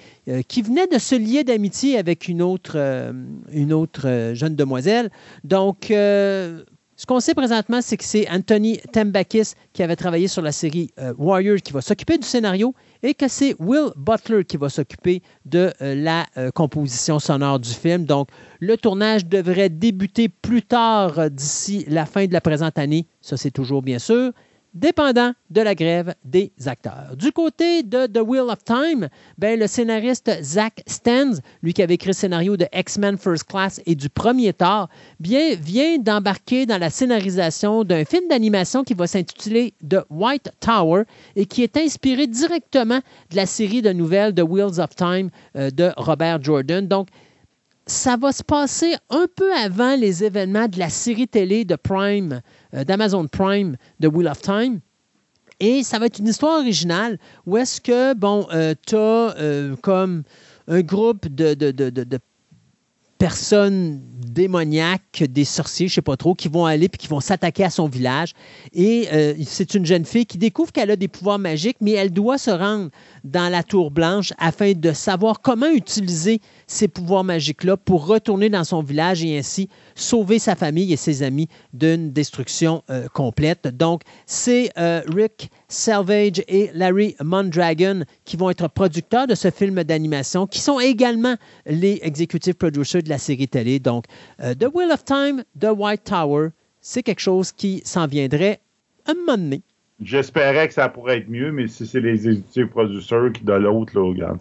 qui 0.49 0.63
venait 0.63 0.87
de 0.87 0.99
se 0.99 1.15
lier 1.15 1.45
d'amitié 1.45 1.99
avec 1.99 2.29
une 2.29 2.43
autre, 2.43 2.73
euh, 2.77 3.13
une 3.53 3.73
autre 3.73 4.07
euh, 4.07 4.35
jeune 4.35 4.57
demoiselle. 4.57 5.11
Donc, 5.45 5.91
euh, 5.91 6.63
ce 6.97 7.07
qu'on 7.07 7.21
sait 7.21 7.35
présentement, 7.35 7.81
c'est 7.81 7.97
que 7.97 8.05
c'est 8.05 8.29
Anthony 8.31 8.79
Tembakis 8.93 9.53
qui 9.73 9.83
avait 9.83 9.97
travaillé 9.97 10.29
sur 10.29 10.43
la 10.43 10.53
série 10.53 10.91
Warrior 11.17 11.57
qui 11.57 11.73
va 11.73 11.81
s'occuper 11.81 12.19
du 12.19 12.27
scénario 12.27 12.75
et 13.03 13.15
que 13.15 13.27
c'est 13.27 13.57
Will 13.59 13.89
Butler 13.97 14.45
qui 14.45 14.59
va 14.59 14.69
s'occuper 14.69 15.23
de 15.47 15.73
la 15.81 16.27
composition 16.55 17.19
sonore 17.19 17.59
du 17.59 17.71
film. 17.71 18.05
Donc, 18.05 18.29
le 18.59 18.77
tournage 18.77 19.25
devrait 19.25 19.71
débuter 19.71 20.29
plus 20.29 20.61
tard 20.61 21.31
d'ici 21.31 21.87
la 21.89 22.05
fin 22.05 22.27
de 22.27 22.35
la 22.35 22.43
présente 22.43 22.77
année. 22.77 23.07
Ça, 23.23 23.39
c'est 23.39 23.51
toujours 23.51 23.81
bien 23.81 23.99
sûr 23.99 24.33
dépendant 24.75 25.33
de 25.51 25.61
la 25.61 25.75
grève 25.75 26.15
des 26.25 26.53
acteurs. 26.67 27.17
Du 27.17 27.33
côté 27.33 27.83
de 27.83 28.07
The 28.07 28.21
Wheel 28.25 28.51
of 28.51 28.65
Time, 28.65 29.09
ben, 29.39 29.59
le 29.59 29.67
scénariste 29.67 30.31
Zach 30.43 30.83
Stens, 30.87 31.41
lui 31.63 31.73
qui 31.73 31.83
avait 31.83 31.95
écrit 31.95 32.09
le 32.09 32.15
scénario 32.15 32.57
de 32.57 32.67
X-Men 32.73 33.19
First 33.19 33.45
Class 33.45 33.81
et 33.87 33.95
du 33.95 34.09
premier 34.09 34.53
Thor, 34.53 34.89
bien, 35.19 35.55
vient 35.55 35.99
d'embarquer 35.99 36.67
dans 36.67 36.79
la 36.79 36.91
scénarisation 36.91 37.85
d'un 37.85 38.05
film 38.05 38.29
d'animation 38.29 38.85
qui 38.85 38.95
va 38.95 39.07
s'intituler 39.07 39.75
The 39.89 40.05
White 40.11 40.51
Tower 40.61 41.03
et 41.37 41.47
qui 41.47 41.63
est 41.63 41.77
inspiré 41.77 42.27
directement 42.27 43.01
de 43.31 43.37
la 43.37 43.47
série 43.47 43.83
de 43.83 43.93
nouvelles 43.93 44.35
The 44.35 44.43
Wheels 44.43 44.81
of 44.81 44.95
Time 44.95 45.31
euh, 45.57 45.71
de 45.71 45.91
Robert 45.97 46.43
Jordan. 46.43 46.87
Donc, 46.87 47.09
ça 47.87 48.17
va 48.17 48.33
se 48.33 48.43
passer 48.43 48.95
un 49.11 49.27
peu 49.35 49.53
avant 49.55 49.97
les 49.97 50.25
événements 50.25 50.69
de 50.69 50.79
la 50.79 50.89
série 50.89 51.29
télé 51.29 51.65
de 51.65 51.77
Prime, 51.77 52.41
euh, 52.75 52.85
d'Amazon 52.85 53.27
Prime, 53.27 53.77
de 53.99 54.09
Wheel 54.09 54.29
of 54.29 54.41
Time. 54.43 54.81
Et 55.59 55.83
ça 55.83 55.99
va 55.99 56.07
être 56.07 56.19
une 56.19 56.29
histoire 56.29 56.61
originale 56.61 57.19
où 57.47 57.57
est-ce 57.57 57.81
que, 57.81 58.15
bon, 58.15 58.47
euh, 58.53 58.75
tu 58.87 58.95
as 58.95 58.99
euh, 58.99 59.77
comme 59.83 60.23
un 60.69 60.81
groupe 60.81 61.29
de, 61.29 61.55
de, 61.55 61.71
de, 61.73 62.19
personnes 63.19 64.01
démoniaques, 64.29 65.25
des 65.29 65.45
sorciers, 65.45 65.89
je 65.89 65.93
ne 65.93 65.95
sais 65.97 66.03
pas 66.03 66.17
trop, 66.17 66.35
qui 66.35 66.49
vont 66.49 66.65
aller 66.65 66.89
puis 66.89 66.97
qui 66.97 67.09
vont 67.09 67.21
s'attaquer 67.21 67.65
à 67.65 67.71
son 67.71 67.87
village. 67.87 68.33
Et 68.73 69.09
c'est 69.45 69.75
une 69.75 69.85
jeune 69.85 70.07
fille 70.07 70.25
qui 70.25 70.39
découvre 70.39 70.73
qu'elle 70.73 70.91
a 70.91 70.97
des 70.97 71.09
pouvoirs 71.09 71.39
magiques, 71.39 71.77
mais 71.83 71.91
elle 71.91 72.13
doit 72.13 72.39
se 72.39 72.51
rendre 72.51 72.89
dans 73.25 73.51
la 73.53 73.63
tour 73.63 73.91
blanche 73.91 74.33
afin 74.39 74.73
de 74.73 74.93
savoir 74.95 75.43
comment 75.43 75.69
utiliser 75.69 76.41
ces 76.71 76.87
pouvoirs 76.87 77.25
magiques-là 77.25 77.77
pour 77.77 78.07
retourner 78.07 78.49
dans 78.49 78.63
son 78.63 78.81
village 78.81 79.25
et 79.25 79.37
ainsi 79.37 79.69
sauver 79.97 80.39
sa 80.39 80.55
famille 80.55 80.93
et 80.93 80.97
ses 80.97 81.25
amis 81.25 81.49
d'une 81.73 82.13
destruction 82.13 82.85
euh, 82.91 83.09
complète. 83.09 83.67
Donc, 83.77 84.03
c'est 84.25 84.71
euh, 84.79 85.03
Rick 85.13 85.51
Salvage 85.67 86.45
et 86.47 86.71
Larry 86.73 87.17
Mondragon 87.21 88.05
qui 88.25 88.37
vont 88.37 88.51
être 88.51 88.69
producteurs 88.69 89.27
de 89.27 89.35
ce 89.35 89.51
film 89.51 89.83
d'animation, 89.83 90.47
qui 90.47 90.61
sont 90.61 90.79
également 90.79 91.35
les 91.67 91.99
executive 92.03 92.55
producers 92.55 93.03
de 93.03 93.09
la 93.09 93.19
série 93.19 93.49
télé. 93.49 93.81
Donc, 93.81 94.05
euh, 94.41 94.55
The 94.55 94.69
Wheel 94.73 94.93
of 94.93 95.05
Time, 95.05 95.43
The 95.59 95.71
White 95.77 96.05
Tower, 96.05 96.51
c'est 96.81 97.03
quelque 97.03 97.21
chose 97.21 97.51
qui 97.51 97.83
s'en 97.85 98.07
viendrait 98.07 98.61
un 99.07 99.15
moment 99.15 99.37
donné. 99.37 99.63
J'espérais 100.03 100.67
que 100.67 100.73
ça 100.73 100.89
pourrait 100.89 101.19
être 101.19 101.29
mieux, 101.29 101.53
mais 101.53 101.69
si 101.69 101.87
c'est 101.87 102.01
les 102.01 102.27
executive 102.27 102.69
producers 102.69 103.33
qui 103.35 103.45
de 103.45 103.53
l'autre, 103.53 103.93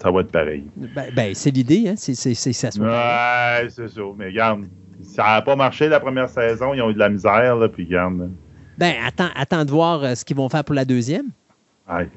ça 0.01 0.09
va 0.09 0.21
être 0.21 0.31
pareil. 0.31 0.63
Ben, 0.95 1.11
ben 1.13 1.35
c'est 1.35 1.51
l'idée, 1.51 1.89
hein? 1.89 1.95
C'est, 1.97 2.13
ça 2.13 2.69
Ouais, 2.79 3.67
c'est 3.69 3.89
ça. 3.89 4.01
Mais 4.17 4.27
regarde, 4.27 4.65
ça 5.01 5.23
n'a 5.23 5.41
pas 5.41 5.57
marché 5.57 5.89
la 5.89 5.99
première 5.99 6.29
saison, 6.29 6.73
ils 6.73 6.81
ont 6.81 6.89
eu 6.89 6.93
de 6.93 6.99
la 6.99 7.09
misère, 7.09 7.57
là, 7.57 7.67
puis 7.67 7.83
regarde. 7.83 8.29
Ben, 8.77 8.93
attends, 9.05 9.29
attends 9.35 9.65
de 9.65 9.71
voir 9.71 10.01
euh, 10.01 10.15
ce 10.15 10.23
qu'ils 10.23 10.37
vont 10.37 10.47
faire 10.47 10.63
pour 10.63 10.75
la 10.75 10.85
deuxième. 10.85 11.27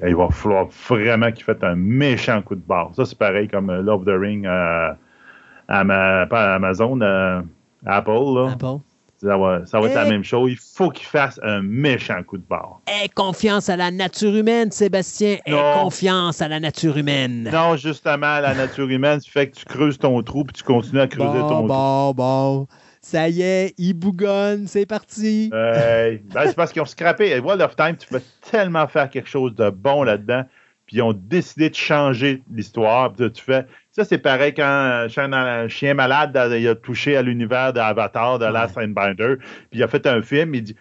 il 0.07 0.15
va 0.15 0.29
falloir 0.29 0.67
vraiment 0.87 1.29
qu'ils 1.33 1.43
fassent 1.43 1.63
un 1.63 1.75
méchant 1.75 2.41
coup 2.41 2.55
de 2.55 2.61
barre. 2.65 2.91
Ça, 2.95 3.03
c'est 3.03 3.17
pareil 3.17 3.49
comme 3.49 3.69
euh, 3.69 3.81
Love 3.81 4.05
the 4.05 4.17
Ring 4.17 4.45
à, 4.47 4.97
ma, 5.83 6.25
pas 6.27 6.53
à 6.53 6.55
Amazon, 6.55 6.97
Apple. 7.85 8.11
Là. 8.11 8.51
Apple. 8.53 8.79
Ça 9.23 9.37
va, 9.37 9.87
être 9.87 9.95
la 9.95 10.05
même 10.05 10.23
chose. 10.23 10.51
Il 10.51 10.57
faut 10.57 10.89
qu'il 10.89 11.07
fasse 11.07 11.39
un 11.43 11.61
méchant 11.61 12.21
coup 12.23 12.37
de 12.37 12.43
barre. 12.43 12.81
Aie 12.87 13.07
confiance 13.09 13.69
à 13.69 13.77
la 13.77 13.89
nature 13.89 14.35
humaine, 14.35 14.71
Sébastien. 14.71 15.37
Aie 15.45 15.73
confiance 15.81 16.41
à 16.41 16.47
la 16.47 16.59
nature 16.59 16.97
humaine. 16.97 17.49
Non, 17.51 17.77
justement, 17.77 18.39
la 18.39 18.53
nature 18.53 18.89
humaine, 18.89 19.19
tu 19.21 19.31
fais 19.31 19.49
que 19.49 19.55
tu 19.55 19.65
creuses 19.65 19.97
ton 19.97 20.21
trou 20.23 20.43
puis 20.43 20.53
tu 20.53 20.63
continues 20.63 21.01
à 21.01 21.07
creuser 21.07 21.39
ton 21.39 21.59
trou. 21.59 21.67
Bon, 21.67 22.11
bon. 22.11 22.67
Ça 23.01 23.27
y 23.27 23.41
est, 23.41 23.73
il 23.77 23.93
bougonne, 23.93 24.65
c'est 24.67 24.85
parti. 24.85 25.49
ben, 25.51 26.19
c'est 26.45 26.55
parce 26.55 26.71
qu'ils 26.71 26.81
ont 26.81 26.85
scrappé. 26.85 27.37
World 27.39 27.61
of 27.61 27.75
Time, 27.75 27.97
tu 27.97 28.07
peux 28.07 28.21
tellement 28.49 28.87
faire 28.87 29.09
quelque 29.09 29.29
chose 29.29 29.53
de 29.55 29.69
bon 29.69 30.03
là-dedans 30.03 30.43
puis 30.85 30.97
ils 30.97 31.01
ont 31.01 31.13
décidé 31.13 31.69
de 31.69 31.75
changer 31.75 32.43
l'histoire. 32.51 33.13
Tu 33.15 33.41
fais, 33.41 33.65
ça, 33.93 34.03
c'est 34.05 34.17
pareil 34.17 34.55
quand 34.55 34.63
un 34.63 35.67
chien 35.67 35.93
malade 35.93 36.55
il 36.57 36.67
a 36.67 36.75
touché 36.75 37.15
à 37.15 37.21
l'univers 37.21 37.73
d'Avatar, 37.73 38.39
de 38.39 38.45
Last 38.45 38.75
Binder, 38.75 39.35
puis 39.69 39.79
il 39.79 39.83
a 39.83 39.87
fait 39.87 40.07
un 40.07 40.21
film, 40.23 40.55
il 40.55 40.63
dit 40.63 40.75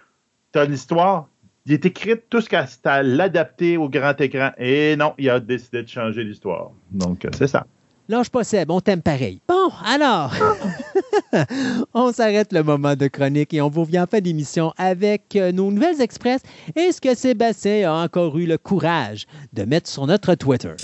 Tu 0.53 0.59
as 0.59 0.65
l'histoire, 0.65 1.29
il 1.67 1.75
est 1.75 1.85
écrit 1.85 2.15
tout 2.31 2.41
ce 2.41 2.49
qu'il 2.49 2.59
à 2.85 3.03
l'adapter 3.03 3.77
au 3.77 3.91
grand 3.91 4.19
écran. 4.19 4.51
Et 4.57 4.97
non, 4.97 5.13
il 5.19 5.29
a 5.29 5.41
décidé 5.41 5.83
de 5.83 5.89
changer 5.89 6.25
l'histoire. 6.25 6.71
Donc, 6.91 7.27
c'est 7.37 7.47
ça. 7.47 7.67
Lâche 8.09 8.31
pas 8.31 8.45
Seb, 8.45 8.71
on 8.71 8.81
t'aime 8.81 9.03
pareil. 9.03 9.41
Bon, 9.47 9.71
alors, 9.87 10.35
on 11.95 12.13
s'arrête 12.13 12.53
le 12.53 12.63
moment 12.63 12.97
de 12.97 13.07
chronique 13.09 13.55
et 13.55 13.61
on 13.61 13.69
vous 13.69 13.83
revient 13.83 14.01
en 14.01 14.07
fin 14.07 14.21
d'émission 14.21 14.73
avec 14.77 15.37
euh, 15.37 15.53
nos 15.53 15.71
nouvelles 15.71 16.01
express 16.01 16.41
et 16.75 16.91
ce 16.91 17.01
que 17.01 17.15
Sébastien 17.15 17.93
a 17.93 18.05
encore 18.05 18.37
eu 18.39 18.47
le 18.47 18.59
courage 18.59 19.27
de 19.53 19.65
mettre 19.65 19.89
sur 19.89 20.07
notre 20.07 20.35
Twitter? 20.35 20.75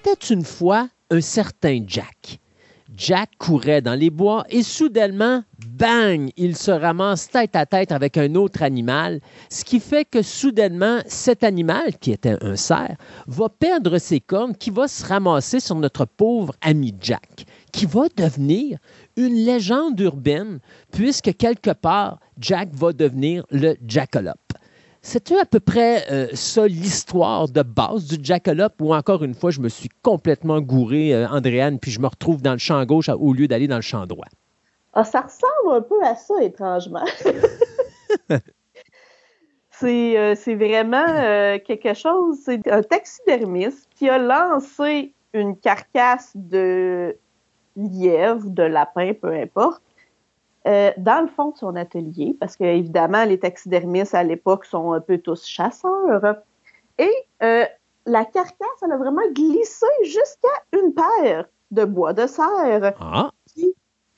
Était 0.00 0.32
une 0.32 0.44
fois 0.44 0.88
un 1.10 1.20
certain 1.20 1.82
Jack. 1.86 2.38
Jack 2.96 3.30
courait 3.38 3.82
dans 3.82 3.94
les 3.94 4.10
bois 4.10 4.44
et 4.48 4.62
soudainement, 4.62 5.42
bang, 5.66 6.30
il 6.36 6.56
se 6.56 6.70
ramasse 6.70 7.28
tête 7.28 7.54
à 7.54 7.66
tête 7.66 7.92
avec 7.92 8.16
un 8.16 8.34
autre 8.34 8.62
animal, 8.62 9.20
ce 9.50 9.64
qui 9.64 9.78
fait 9.78 10.04
que 10.04 10.22
soudainement, 10.22 11.00
cet 11.06 11.44
animal, 11.44 11.98
qui 11.98 12.12
était 12.12 12.36
un 12.42 12.56
cerf, 12.56 12.96
va 13.26 13.48
perdre 13.48 13.98
ses 13.98 14.20
cornes, 14.20 14.56
qui 14.56 14.70
va 14.70 14.88
se 14.88 15.04
ramasser 15.06 15.60
sur 15.60 15.76
notre 15.76 16.06
pauvre 16.06 16.54
ami 16.62 16.94
Jack, 17.00 17.44
qui 17.72 17.86
va 17.86 18.04
devenir 18.16 18.78
une 19.16 19.34
légende 19.34 20.00
urbaine, 20.00 20.60
puisque 20.92 21.36
quelque 21.36 21.72
part, 21.72 22.20
Jack 22.38 22.70
va 22.74 22.92
devenir 22.92 23.44
le 23.50 23.76
Jackalope. 23.86 24.38
C'est 25.02 25.32
à 25.32 25.46
peu 25.46 25.60
près 25.60 26.04
euh, 26.10 26.28
ça 26.34 26.66
l'histoire 26.66 27.48
de 27.48 27.62
base 27.62 28.06
du 28.06 28.22
Jackalope? 28.22 28.74
Où 28.80 28.94
encore 28.94 29.24
une 29.24 29.34
fois 29.34 29.50
je 29.50 29.60
me 29.60 29.68
suis 29.68 29.88
complètement 30.02 30.60
gouré, 30.60 31.14
euh, 31.14 31.26
Andréane, 31.28 31.78
puis 31.78 31.90
je 31.90 32.00
me 32.00 32.06
retrouve 32.06 32.42
dans 32.42 32.52
le 32.52 32.58
champ 32.58 32.84
gauche 32.84 33.08
au 33.08 33.32
lieu 33.32 33.48
d'aller 33.48 33.66
dans 33.66 33.76
le 33.76 33.82
champ 33.82 34.06
droit? 34.06 34.26
Ah, 34.92 35.04
ça 35.04 35.22
ressemble 35.22 35.76
un 35.76 35.80
peu 35.80 36.02
à 36.04 36.14
ça, 36.16 36.42
étrangement. 36.42 37.04
Euh, 39.82 40.34
c'est 40.36 40.56
vraiment 40.56 41.06
quelque 41.64 41.94
chose, 41.94 42.36
c'est 42.44 42.68
un 42.68 42.82
taxidermiste 42.82 43.88
qui 43.96 44.10
a 44.10 44.18
lancé 44.18 45.14
une 45.32 45.56
carcasse 45.56 46.32
de 46.34 47.16
lièvre, 47.76 48.50
de 48.50 48.62
lapin, 48.62 49.14
peu 49.14 49.32
importe, 49.32 49.80
euh, 50.66 50.90
dans 50.98 51.22
le 51.22 51.28
fond 51.28 51.50
de 51.50 51.56
son 51.56 51.74
atelier, 51.76 52.36
parce 52.38 52.56
que 52.56 52.64
évidemment, 52.64 53.24
les 53.24 53.38
taxidermistes 53.38 54.14
à 54.14 54.22
l'époque 54.22 54.66
sont 54.66 54.92
un 54.92 55.00
peu 55.00 55.18
tous 55.18 55.46
chasseurs. 55.46 56.36
Et 56.98 57.12
euh, 57.42 57.64
la 58.06 58.24
carcasse, 58.26 58.82
elle 58.82 58.92
a 58.92 58.98
vraiment 58.98 59.26
glissé 59.32 59.86
jusqu'à 60.04 60.48
une 60.72 60.92
paire 60.92 61.46
de 61.70 61.84
bois 61.84 62.12
de 62.12 62.26
serre 62.26 62.94
ah. 63.00 63.30
qui 63.46 63.74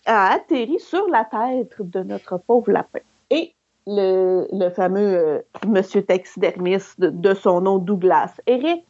a 0.06 0.32
atterri 0.32 0.80
sur 0.80 1.06
la 1.08 1.24
tête 1.24 1.80
de 1.80 2.02
notre 2.02 2.38
pauvre 2.38 2.72
lapin. 2.72 3.00
Et 3.30 3.54
le, 3.86 4.48
le 4.52 4.70
fameux 4.70 5.16
euh, 5.16 5.42
monsieur 5.66 6.04
taxidermiste 6.04 6.98
de, 6.98 7.10
de, 7.10 7.34
son 7.34 7.60
nom 7.60 7.78
Douglas, 7.78 8.34
Eric, 8.46 8.86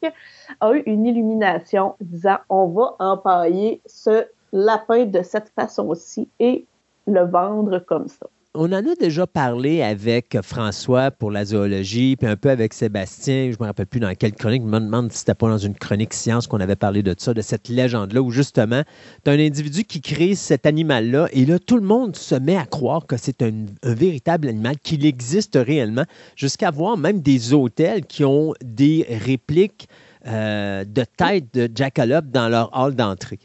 a 0.60 0.72
eu 0.72 0.82
une 0.86 1.06
illumination 1.06 1.96
disant 2.00 2.38
on 2.48 2.66
va 2.68 2.96
empailler 2.98 3.82
ce 3.86 4.26
lapin 4.52 5.04
de 5.04 5.22
cette 5.22 5.50
façon-ci 5.50 6.28
et 6.38 6.66
le 7.06 7.22
vendre 7.22 7.78
comme 7.80 8.08
ça. 8.08 8.26
On 8.54 8.66
en 8.66 8.86
a 8.86 8.94
déjà 9.00 9.26
parlé 9.26 9.80
avec 9.80 10.36
François 10.42 11.10
pour 11.10 11.30
la 11.30 11.46
zoologie, 11.46 12.16
puis 12.16 12.28
un 12.28 12.36
peu 12.36 12.50
avec 12.50 12.74
Sébastien. 12.74 13.46
Je 13.50 13.56
ne 13.56 13.62
me 13.62 13.66
rappelle 13.66 13.86
plus 13.86 13.98
dans 13.98 14.14
quelle 14.14 14.34
chronique. 14.34 14.60
Je 14.60 14.68
me 14.68 14.78
demande 14.78 15.10
si 15.10 15.20
c'était 15.20 15.34
pas 15.34 15.48
dans 15.48 15.56
une 15.56 15.74
chronique 15.74 16.12
science 16.12 16.46
qu'on 16.46 16.60
avait 16.60 16.76
parlé 16.76 17.02
de 17.02 17.14
ça, 17.16 17.32
de 17.32 17.40
cette 17.40 17.70
légende-là, 17.70 18.20
où 18.20 18.30
justement, 18.30 18.82
tu 19.24 19.30
as 19.30 19.32
un 19.32 19.38
individu 19.38 19.84
qui 19.84 20.02
crée 20.02 20.34
cet 20.34 20.66
animal-là, 20.66 21.28
et 21.32 21.46
là, 21.46 21.58
tout 21.58 21.76
le 21.76 21.86
monde 21.86 22.14
se 22.14 22.34
met 22.34 22.58
à 22.58 22.66
croire 22.66 23.06
que 23.06 23.16
c'est 23.16 23.40
un, 23.40 23.52
véritable 23.84 24.48
animal, 24.48 24.76
qu'il 24.76 25.06
existe 25.06 25.56
réellement, 25.56 26.04
jusqu'à 26.36 26.70
voir 26.70 26.98
même 26.98 27.22
des 27.22 27.54
hôtels 27.54 28.04
qui 28.04 28.22
ont 28.22 28.52
des 28.62 29.06
répliques 29.08 29.88
euh, 30.26 30.84
de 30.84 31.04
tête 31.16 31.54
de 31.54 31.70
jackalope 31.74 32.26
dans 32.26 32.50
leur 32.50 32.68
hall 32.78 32.94
d'entrée. 32.94 33.38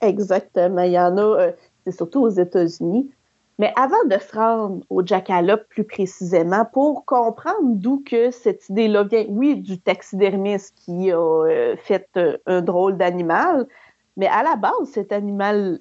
Exactement. 0.00 0.82
Il 0.82 0.92
y 0.92 0.98
en 0.98 1.16
a. 1.16 1.22
Euh, 1.22 1.52
c'est 1.84 1.92
surtout 1.92 2.20
aux 2.22 2.30
États-Unis. 2.30 3.10
Mais 3.58 3.72
avant 3.76 4.04
de 4.06 4.18
se 4.18 4.34
rendre 4.36 4.84
au 4.90 5.06
jackalope 5.06 5.68
plus 5.68 5.84
précisément, 5.84 6.64
pour 6.64 7.04
comprendre 7.04 7.76
d'où 7.76 8.02
que 8.04 8.32
cette 8.32 8.68
idée-là 8.68 9.04
vient, 9.04 9.26
oui, 9.28 9.56
du 9.56 9.78
taxidermiste 9.78 10.74
qui 10.76 11.12
a 11.12 11.18
euh, 11.18 11.76
fait 11.76 12.08
euh, 12.16 12.36
un 12.46 12.62
drôle 12.62 12.96
d'animal, 12.96 13.68
mais 14.16 14.26
à 14.26 14.42
la 14.42 14.56
base, 14.56 14.88
cet 14.92 15.12
animal 15.12 15.78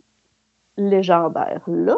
légendaire-là 0.78 1.98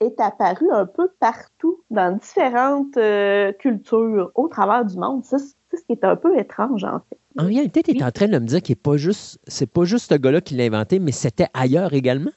est 0.00 0.20
apparu 0.20 0.70
un 0.70 0.86
peu 0.86 1.08
partout 1.18 1.80
dans 1.90 2.16
différentes 2.16 2.96
euh, 2.98 3.52
cultures 3.52 4.30
au 4.34 4.48
travers 4.48 4.84
du 4.84 4.96
monde. 4.96 5.24
C'est 5.24 5.38
ce 5.38 5.82
qui 5.86 5.92
est 5.92 6.04
un 6.04 6.16
peu 6.16 6.38
étrange, 6.38 6.84
en 6.84 7.00
fait. 7.08 7.18
En 7.38 7.46
réalité, 7.46 7.82
tu 7.82 7.96
es 7.96 8.04
en 8.04 8.10
train 8.10 8.28
de 8.28 8.38
me 8.38 8.44
dire 8.44 8.62
qu'il 8.62 8.74
n'est 8.74 8.82
pas 8.82 8.96
juste, 8.96 9.40
c'est 9.46 9.70
pas 9.70 9.84
juste 9.84 10.10
ce 10.10 10.18
gars-là 10.18 10.40
qui 10.40 10.54
l'a 10.54 10.64
inventé, 10.64 10.98
mais 10.98 11.12
c'était 11.12 11.48
ailleurs 11.54 11.94
également? 11.94 12.30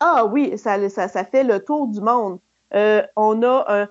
Ah 0.00 0.26
oui, 0.26 0.56
ça, 0.58 0.88
ça, 0.88 1.24
fait 1.24 1.44
le 1.44 1.64
tour 1.64 1.88
du 1.88 2.00
monde. 2.00 2.38
Euh, 2.74 3.02
on 3.16 3.42
a 3.42 3.64
un, 3.68 3.88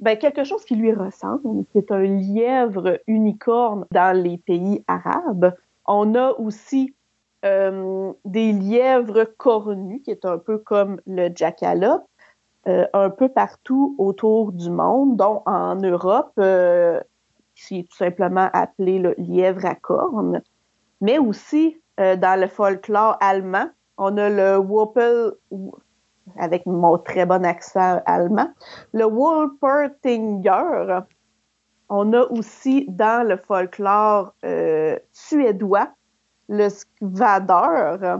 ben, 0.00 0.16
quelque 0.16 0.44
chose 0.44 0.64
qui 0.64 0.76
lui 0.76 0.94
ressemble, 0.94 1.64
c'est 1.74 1.90
un 1.92 2.02
lièvre 2.02 3.00
unicorne 3.06 3.84
dans 3.90 4.16
les 4.16 4.38
pays 4.38 4.82
arabes. 4.86 5.54
On 5.86 6.14
a 6.14 6.32
aussi 6.32 6.94
euh, 7.44 8.12
des 8.24 8.52
lièvres 8.52 9.24
cornus, 9.24 10.02
qui 10.02 10.10
est 10.10 10.24
un 10.24 10.38
peu 10.38 10.56
comme 10.56 11.00
le 11.06 11.28
jackalope, 11.34 12.06
euh, 12.66 12.86
un 12.94 13.10
peu 13.10 13.28
partout 13.28 13.94
autour 13.98 14.52
du 14.52 14.70
monde, 14.70 15.16
dont 15.16 15.42
en 15.44 15.76
Europe, 15.76 16.32
euh, 16.38 17.00
qui 17.54 17.80
est 17.80 17.90
tout 17.90 17.96
simplement 17.96 18.48
appelé 18.54 18.98
le 18.98 19.14
lièvre 19.18 19.66
à 19.66 19.74
cornes, 19.74 20.42
mais 21.02 21.18
aussi 21.18 21.76
dans 21.98 22.40
le 22.40 22.46
folklore 22.46 23.18
allemand, 23.20 23.68
on 24.00 24.16
a 24.16 24.30
le 24.30 24.56
Woppel, 24.56 25.32
avec 26.38 26.64
mon 26.64 26.96
très 26.98 27.26
bon 27.26 27.44
accent 27.44 28.00
allemand, 28.06 28.48
le 28.94 29.04
Wolpertinger. 29.04 31.00
On 31.90 32.12
a 32.14 32.22
aussi 32.30 32.86
dans 32.88 33.26
le 33.28 33.36
folklore 33.36 34.32
euh, 34.44 34.96
suédois 35.12 35.90
le 36.48 36.68
Skvader. 36.68 38.16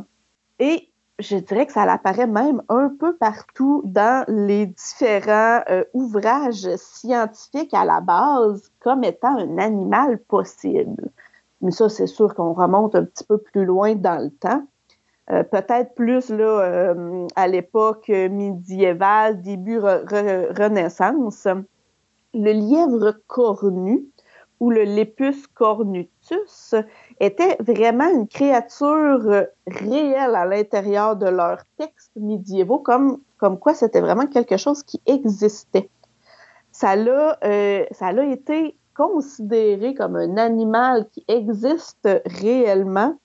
Et 0.58 0.90
je 1.18 1.36
dirais 1.36 1.66
que 1.66 1.72
ça 1.72 1.82
apparaît 1.82 2.26
même 2.26 2.62
un 2.68 2.90
peu 3.00 3.16
partout 3.16 3.82
dans 3.86 4.24
les 4.28 4.66
différents 4.66 5.62
euh, 5.70 5.84
ouvrages 5.94 6.76
scientifiques 6.76 7.72
à 7.72 7.86
la 7.86 8.00
base 8.02 8.70
comme 8.80 9.02
étant 9.04 9.36
un 9.38 9.56
animal 9.56 10.18
possible. 10.18 11.10
Mais 11.62 11.70
ça, 11.70 11.88
c'est 11.88 12.06
sûr 12.06 12.34
qu'on 12.34 12.52
remonte 12.52 12.94
un 12.94 13.04
petit 13.04 13.24
peu 13.24 13.38
plus 13.38 13.64
loin 13.64 13.94
dans 13.94 14.22
le 14.22 14.30
temps. 14.30 14.62
Euh, 15.30 15.44
peut-être 15.44 15.94
plus 15.94 16.30
là, 16.30 16.60
euh, 16.60 17.26
à 17.36 17.46
l'époque 17.46 18.08
médiévale, 18.08 19.42
début 19.42 19.78
Renaissance, 19.78 21.46
le 22.34 22.52
lièvre 22.52 23.14
cornu 23.26 24.06
ou 24.58 24.70
le 24.70 24.84
Lepus 24.84 25.46
cornutus 25.46 26.74
était 27.18 27.56
vraiment 27.60 28.08
une 28.10 28.28
créature 28.28 29.46
réelle 29.66 30.34
à 30.34 30.44
l'intérieur 30.44 31.16
de 31.16 31.26
leurs 31.26 31.62
textes 31.78 32.12
médiévaux, 32.16 32.78
comme, 32.78 33.20
comme 33.38 33.58
quoi 33.58 33.74
c'était 33.74 34.00
vraiment 34.00 34.26
quelque 34.26 34.58
chose 34.58 34.82
qui 34.82 35.00
existait. 35.06 35.88
Ça 36.72 36.94
l'a, 36.94 37.38
euh, 37.44 37.84
été 38.30 38.76
considéré 38.94 39.94
comme 39.94 40.16
un 40.16 40.36
animal 40.36 41.08
qui 41.10 41.24
existe 41.26 42.08
réellement 42.26 43.16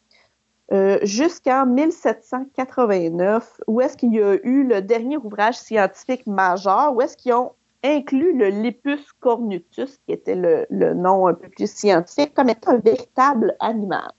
euh, 0.72 0.98
jusqu'en 1.04 1.68
1789, 1.68 3.62
où 3.68 3.82
est-ce 3.82 3.96
qu'il 3.96 4.14
y 4.16 4.22
a 4.22 4.36
eu 4.44 4.64
le 4.64 4.82
dernier 4.82 5.18
ouvrage 5.18 5.60
scientifique 5.60 6.26
majeur, 6.26 6.96
où 6.96 7.02
est-ce 7.02 7.16
qu'ils 7.16 7.34
ont 7.34 7.52
inclus 7.84 8.36
le 8.36 8.50
Lepus 8.50 9.14
cornutus, 9.20 10.00
qui 10.06 10.14
était 10.14 10.36
le, 10.36 10.94
nom 10.96 11.28
un 11.28 11.36
peu 11.36 11.50
plus 11.50 11.70
scientifique, 11.70 12.34
comme 12.34 12.50
étant 12.50 12.72
un 12.72 12.80
véritable 12.80 13.56
animal. 13.60 14.12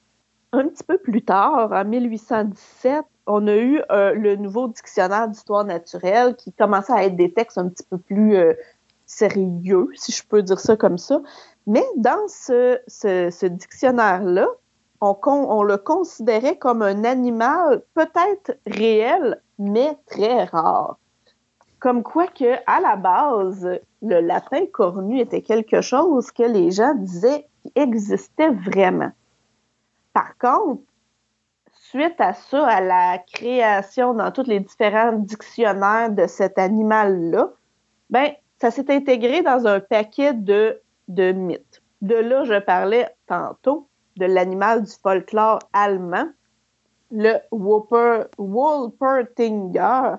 Un 0.52 0.68
petit 0.68 0.84
peu 0.84 0.98
plus 0.98 1.22
tard, 1.22 1.72
en 1.72 1.84
1817, 1.84 3.04
on 3.26 3.48
a 3.48 3.56
eu 3.56 3.82
euh, 3.90 4.14
le 4.14 4.36
nouveau 4.36 4.68
dictionnaire 4.68 5.26
d'histoire 5.26 5.64
naturelle 5.64 6.36
qui 6.36 6.52
commençait 6.52 6.92
à 6.92 7.04
être 7.04 7.16
des 7.16 7.32
textes 7.32 7.58
un 7.58 7.68
petit 7.68 7.84
peu 7.90 7.98
plus 7.98 8.36
euh, 8.36 8.54
sérieux, 9.04 9.88
si 9.94 10.12
je 10.12 10.22
peux 10.24 10.42
dire 10.42 10.60
ça 10.60 10.76
comme 10.76 10.96
ça. 10.96 11.20
Mais 11.66 11.84
dans 11.96 12.28
ce 12.28 13.46
dictionnaire-là, 13.48 14.46
on, 15.00 15.62
le 15.62 15.76
considérait 15.76 16.56
comme 16.56 16.82
un 16.82 17.04
animal 17.04 17.82
peut-être 17.94 18.58
réel, 18.66 19.40
mais 19.58 19.96
très 20.06 20.44
rare. 20.44 20.98
comme 21.78 22.02
quoi 22.02 22.26
que 22.26 22.56
à 22.66 22.80
la 22.80 22.96
base, 22.96 23.78
le 24.02 24.20
lapin 24.20 24.66
cornu 24.72 25.20
était 25.20 25.42
quelque 25.42 25.80
chose 25.80 26.30
que 26.30 26.42
les 26.42 26.70
gens 26.70 26.94
disaient 26.94 27.46
qui 27.62 27.72
existait 27.74 28.50
vraiment. 28.50 29.12
Par 30.12 30.36
contre, 30.38 30.82
suite 31.72 32.20
à 32.20 32.32
ça, 32.32 32.66
à 32.66 32.80
la 32.80 33.18
création 33.18 34.14
dans 34.14 34.30
tous 34.32 34.46
les 34.46 34.60
différents 34.60 35.12
dictionnaires 35.12 36.10
de 36.10 36.26
cet 36.26 36.58
animal-là, 36.58 37.50
ben, 38.10 38.32
ça 38.58 38.70
s'est 38.70 38.90
intégré 38.90 39.42
dans 39.42 39.66
un 39.66 39.80
paquet 39.80 40.32
de, 40.32 40.80
de 41.08 41.32
mythes. 41.32 41.82
De 42.02 42.14
là, 42.14 42.44
je 42.44 42.58
parlais 42.58 43.08
tantôt 43.26 43.88
de 44.16 44.26
l'animal 44.26 44.84
du 44.84 44.92
folklore 45.02 45.58
allemand, 45.72 46.28
le 47.10 47.34
Wolpertinger, 47.52 50.16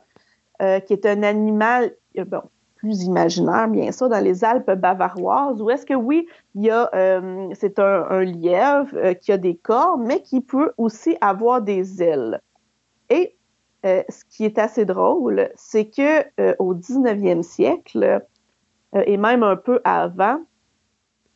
euh, 0.62 0.80
qui 0.80 0.94
est 0.94 1.06
un 1.06 1.24
animal 1.24 1.94
euh, 2.18 2.26
bon, 2.26 2.42
plus 2.76 3.04
imaginaire, 3.04 3.68
bien 3.68 3.92
sûr, 3.92 4.10
dans 4.10 4.24
les 4.24 4.44
Alpes 4.44 4.72
bavaroises, 4.72 5.62
où 5.62 5.70
est-ce 5.70 5.86
que 5.86 5.94
oui, 5.94 6.28
il 6.56 6.64
y 6.64 6.70
a, 6.70 6.90
euh, 6.96 7.50
c'est 7.54 7.80
un, 7.80 8.22
lièvre 8.22 9.14
qui 9.14 9.32
a 9.32 9.38
des 9.38 9.56
cornes, 9.56 10.06
mais 10.06 10.22
qui 10.22 10.42
peut 10.42 10.74
aussi 10.78 11.18
avoir 11.22 11.62
des 11.62 12.02
ailes. 12.02 12.42
Et 13.10 13.36
ce 13.84 14.26
qui 14.30 14.44
est 14.44 14.60
assez 14.60 14.84
drôle, 14.84 15.50
c'est 15.56 15.86
que 15.86 16.26
au 16.60 16.74
19e 16.74 17.42
siècle, 17.42 18.22
et 18.94 19.16
même 19.16 19.44
un 19.44 19.56
peu 19.56 19.80
avant, 19.86 20.42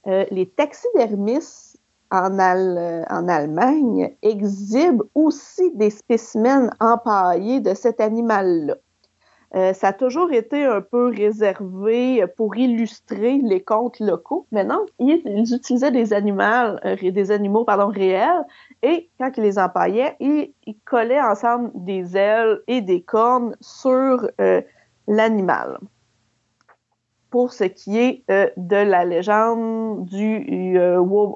les 0.06 0.50
taxidermistes 0.50 1.71
en, 2.12 2.38
en, 2.38 3.28
Allemagne 3.28 4.16
exhibent 4.22 5.04
aussi 5.16 5.72
des 5.76 5.90
spécimens 5.90 6.70
empaillés 6.80 7.62
de 7.62 7.74
cet 7.74 8.02
animal-là. 8.02 8.76
Euh, 9.54 9.74
ça 9.74 9.90
a 9.90 9.94
toujours 9.94 10.32
été 10.32 10.64
un 10.64 10.80
peu 10.80 11.08
réservé 11.08 12.26
pour 12.38 12.56
illustrer 12.56 13.40
les 13.44 13.62
contes 13.62 14.00
locaux. 14.00 14.48
Maintenant, 14.52 14.86
ils, 14.98 15.22
ils 15.26 15.54
utilisaient 15.54 15.92
des 15.92 16.14
animaux, 16.14 16.42
euh, 16.86 16.96
des 16.96 17.32
animaux 17.32 17.66
pardon, 17.66 17.88
réels 17.88 18.46
et 18.82 19.10
quand 19.20 19.32
ils 19.36 19.44
les 19.44 19.60
empaillaient, 19.60 20.16
ils, 20.22 20.54
collaient 20.86 21.22
ensemble 21.22 21.70
des 21.76 22.16
ailes 22.16 22.62
et 22.68 22.82
des 22.82 23.02
cornes 23.02 23.56
sur 23.60 24.26
euh, 24.40 24.62
l'animal. 25.08 25.80
Pour 27.32 27.54
ce 27.54 27.64
qui 27.64 27.98
est 27.98 28.24
de 28.30 28.76
la 28.76 29.04
légende 29.06 30.06
du 30.06 30.78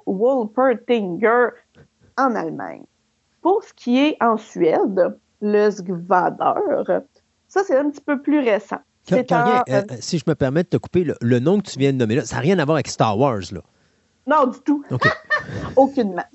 Wolpertinger 0.06 1.48
en 2.18 2.36
Allemagne. 2.36 2.84
Pour 3.42 3.64
ce 3.64 3.74
qui 3.74 3.98
est 4.00 4.18
en 4.22 4.38
Suède, 4.38 5.18
le 5.42 5.72
Skvader, 5.72 7.02
ça, 7.48 7.64
c'est 7.66 7.78
un 7.78 7.90
petit 7.90 8.02
peu 8.02 8.22
plus 8.22 8.40
récent. 8.40 8.80
Euh, 9.12 9.24
euh, 9.70 9.82
si 10.00 10.18
je 10.18 10.24
me 10.28 10.34
permets 10.34 10.64
de 10.64 10.70
te 10.70 10.78
couper, 10.78 11.06
le, 11.22 11.40
nom 11.40 11.60
que 11.60 11.70
tu 11.70 11.78
viens 11.78 11.94
de 11.94 11.98
nommer 11.98 12.16
là, 12.16 12.26
ça 12.26 12.38
n'a 12.38 12.42
rien 12.42 12.58
à 12.60 12.66
voir 12.66 12.76
avec 12.76 12.88
Star 12.88 13.18
Wars, 13.18 13.42
là. 13.52 13.62
Non, 14.28 14.48
du 14.48 14.60
tout. 14.62 14.84
Aucunement. 15.76 16.26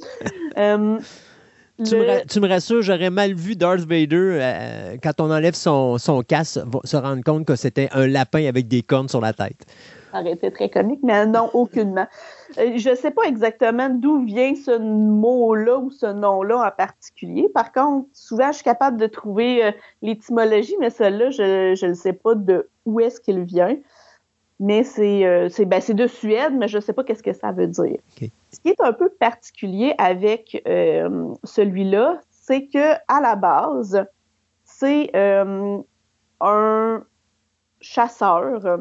Euh, 1.81 2.21
tu, 2.29 2.41
me, 2.41 2.49
rassures, 2.49 2.83
j'aurais 2.83 3.11
mal 3.11 3.35
vu 3.35 3.57
Darth 3.57 3.81
Vader, 3.81 4.97
quand 5.03 5.21
on 5.21 5.31
enlève 5.31 5.55
son, 5.55 5.99
son 5.99 6.23
casque, 6.23 6.61
se 6.85 6.97
rendre 6.97 7.23
compte 7.25 7.47
que 7.47 7.57
c'était 7.57 7.89
un 7.93 8.07
lapin 8.07 8.47
avec 8.47 8.69
des 8.69 8.83
cornes 8.83 9.09
sur 9.09 9.21
la 9.21 9.33
tête. 9.33 9.67
Ça 10.13 10.21
aurait 10.21 10.33
été 10.33 10.51
très 10.51 10.69
comique, 10.69 11.01
mais 11.03 11.25
non, 11.27 11.51
aucunement. 11.55 12.07
Euh, 12.59 12.77
je 12.77 12.91
ne 12.91 12.95
sais 12.95 13.11
pas 13.11 13.23
exactement 13.25 13.89
d'où 13.89 14.25
vient 14.25 14.55
ce 14.55 14.77
mot-là 14.77 15.79
ou 15.79 15.91
ce 15.91 16.07
nom-là 16.07 16.67
en 16.67 16.71
particulier. 16.77 17.49
Par 17.55 17.73
contre, 17.73 18.09
souvent, 18.13 18.49
je 18.49 18.57
suis 18.57 18.65
capable 18.65 18.97
de 18.97 19.07
trouver 19.07 19.65
euh, 19.65 19.73
l'étymologie, 20.03 20.75
mais 20.81 20.91
celle-là, 20.91 21.31
je 21.31 21.87
ne 21.87 21.95
sais 21.95 22.13
pas 22.13 22.35
de 22.35 22.69
où 22.87 23.01
est-ce 23.01 23.21
qu'il 23.21 23.41
vient. 23.41 23.77
Mais 24.61 24.85
c'est 24.85 25.25
euh, 25.25 25.49
ben, 25.67 25.81
de 25.89 26.07
Suède, 26.07 26.53
mais 26.55 26.69
je 26.69 26.77
ne 26.77 26.83
sais 26.83 26.93
pas 26.93 27.03
qu'est-ce 27.03 27.23
que 27.23 27.33
ça 27.33 27.51
veut 27.51 27.67
dire. 27.67 27.99
Ce 28.53 28.61
qui 28.61 28.69
est 28.69 28.81
un 28.81 28.93
peu 28.93 29.09
particulier 29.09 29.95
avec 29.99 30.63
celui-là, 31.45 32.21
c'est 32.31 32.67
que 32.67 32.95
à 33.09 33.21
la 33.21 33.37
base, 33.37 34.05
c'est 34.65 35.11
un 36.41 37.05
chasseur 37.81 38.81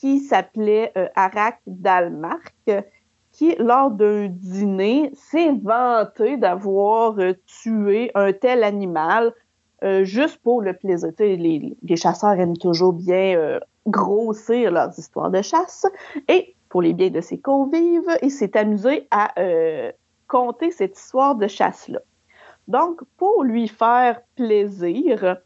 qui 0.00 0.18
s'appelait 0.20 0.92
euh, 0.96 1.08
Arak 1.14 1.60
Dalmark, 1.66 2.70
qui, 3.32 3.54
lors 3.58 3.90
d'un 3.90 4.28
dîner, 4.28 5.10
s'est 5.14 5.52
vanté 5.62 6.38
d'avoir 6.38 7.18
euh, 7.18 7.34
tué 7.46 8.10
un 8.14 8.32
tel 8.32 8.64
animal 8.64 9.34
euh, 9.84 10.04
juste 10.04 10.38
pour 10.42 10.62
le 10.62 10.72
plaisir. 10.72 11.10
Les, 11.18 11.76
les, 11.82 11.96
chasseurs 11.96 12.32
aiment 12.32 12.56
toujours 12.56 12.94
bien 12.94 13.60
grossir 13.86 14.70
leurs 14.70 14.98
histoires 14.98 15.30
de 15.30 15.42
chasse. 15.42 15.86
Et 16.28 16.54
pour 16.68 16.82
les 16.82 16.92
biens 16.92 17.10
de 17.10 17.20
ses 17.20 17.38
convives, 17.38 18.10
il 18.22 18.30
s'est 18.30 18.56
amusé 18.56 19.06
à 19.10 19.32
conter 20.28 20.70
cette 20.70 20.96
histoire 20.96 21.34
de 21.34 21.48
chasse-là. 21.48 22.00
Donc, 22.68 23.00
pour 23.16 23.42
lui 23.42 23.66
faire 23.66 24.20
plaisir, 24.36 25.38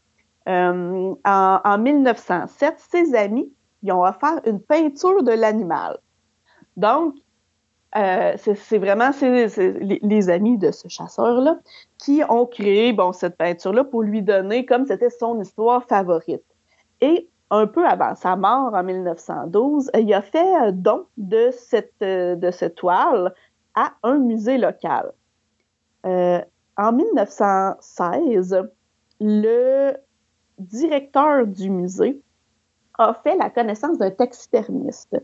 en, 0.45 1.15
en, 1.25 1.77
1907, 1.79 2.75
ses 2.77 3.15
amis 3.15 3.51
ils 3.85 3.91
ont 3.91 4.03
offert 4.03 4.41
une 4.45 4.59
peinture 4.59 5.21
de 5.21 5.31
l'animal. 5.31 5.99
Donc, 6.75 7.15
euh, 7.95 8.33
c'est 8.37 8.77
vraiment 8.77 9.11
les, 9.21 10.29
amis 10.29 10.57
de 10.57 10.71
ce 10.71 10.89
chasseur-là 10.89 11.59
qui 11.97 12.21
ont 12.27 12.45
créé 12.45 12.91
bon, 12.91 13.13
cette 13.13 13.37
peinture-là 13.37 13.85
pour 13.85 14.01
lui 14.01 14.21
donner 14.21 14.65
comme 14.65 14.85
c'était 14.85 15.11
son 15.11 15.39
histoire 15.39 15.85
favorite. 15.85 16.43
Et 16.99 17.29
un 17.51 17.67
peu 17.67 17.85
avant 17.85 18.15
sa 18.15 18.35
mort 18.35 18.73
en 18.73 18.83
1912, 18.83 19.91
il 19.97 20.13
a 20.13 20.21
fait 20.21 20.71
don 20.73 21.05
de 21.17 21.51
cette, 21.51 22.01
de 22.01 22.51
cette 22.51 22.75
toile 22.75 23.33
à 23.75 23.93
un 24.03 24.17
musée 24.17 24.57
local. 24.57 25.11
Euh, 26.05 26.41
en 26.77 26.91
1916, 26.91 28.63
le 29.19 29.93
directeur 30.57 31.47
du 31.47 31.69
musée 31.69 32.21
a 32.97 33.13
fait 33.13 33.35
la 33.35 33.49
connaissance 33.49 33.97
d'un 33.97 34.11
taxidermiste. 34.11 35.17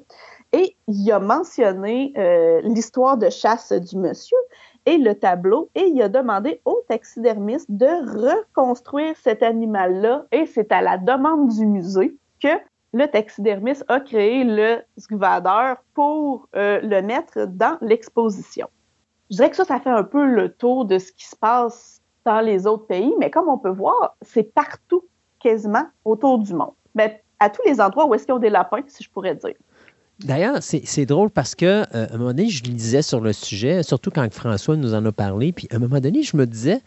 Et 0.51 0.75
il 0.87 1.11
a 1.11 1.19
mentionné 1.19 2.13
euh, 2.17 2.61
l'histoire 2.63 3.17
de 3.17 3.29
chasse 3.29 3.71
du 3.71 3.97
monsieur 3.97 4.37
et 4.85 4.97
le 4.97 5.15
tableau, 5.15 5.69
et 5.75 5.85
il 5.85 6.01
a 6.01 6.09
demandé 6.09 6.61
au 6.65 6.81
taxidermiste 6.87 7.69
de 7.69 7.85
reconstruire 7.85 9.15
cet 9.17 9.43
animal-là, 9.43 10.25
et 10.31 10.45
c'est 10.45 10.71
à 10.71 10.81
la 10.81 10.97
demande 10.97 11.49
du 11.49 11.65
musée 11.65 12.15
que 12.41 12.49
le 12.93 13.07
taxidermiste 13.07 13.85
a 13.87 13.99
créé 13.99 14.43
le 14.43 14.79
skvader 14.97 15.73
pour 15.93 16.47
euh, 16.55 16.81
le 16.81 17.01
mettre 17.01 17.45
dans 17.45 17.77
l'exposition. 17.81 18.67
Je 19.29 19.37
dirais 19.37 19.49
que 19.49 19.55
ça, 19.55 19.63
ça 19.63 19.79
fait 19.79 19.89
un 19.89 20.03
peu 20.03 20.25
le 20.25 20.51
tour 20.51 20.85
de 20.85 20.97
ce 20.97 21.11
qui 21.13 21.25
se 21.25 21.35
passe 21.35 22.01
dans 22.25 22.41
les 22.41 22.67
autres 22.67 22.87
pays, 22.87 23.13
mais 23.17 23.31
comme 23.31 23.47
on 23.47 23.57
peut 23.57 23.69
voir, 23.69 24.17
c'est 24.21 24.53
partout, 24.53 25.03
quasiment, 25.39 25.85
autour 26.03 26.39
du 26.39 26.53
monde. 26.53 26.73
Mais 26.93 27.23
à 27.39 27.49
tous 27.49 27.61
les 27.65 27.79
endroits 27.79 28.05
où 28.05 28.13
est-ce 28.13 28.25
qu'ils 28.25 28.35
ont 28.35 28.39
des 28.39 28.49
lapins, 28.49 28.81
si 28.87 29.03
je 29.03 29.09
pourrais 29.09 29.35
dire. 29.35 29.55
D'ailleurs, 30.23 30.57
c'est 30.61 31.05
drôle 31.05 31.29
parce 31.29 31.55
que 31.55 31.65
euh, 31.65 31.83
à 31.93 32.13
un 32.13 32.17
moment 32.17 32.33
donné, 32.33 32.49
je 32.49 32.63
lisais 32.63 33.01
sur 33.01 33.21
le 33.21 33.33
sujet, 33.33 33.83
surtout 33.83 34.11
quand 34.11 34.31
François 34.33 34.75
nous 34.75 34.93
en 34.93 35.05
a 35.05 35.11
parlé, 35.11 35.51
puis 35.51 35.67
à 35.71 35.77
un 35.77 35.79
moment 35.79 35.99
donné, 35.99 36.23
je 36.23 36.37
me 36.37 36.45
disais, 36.45 36.81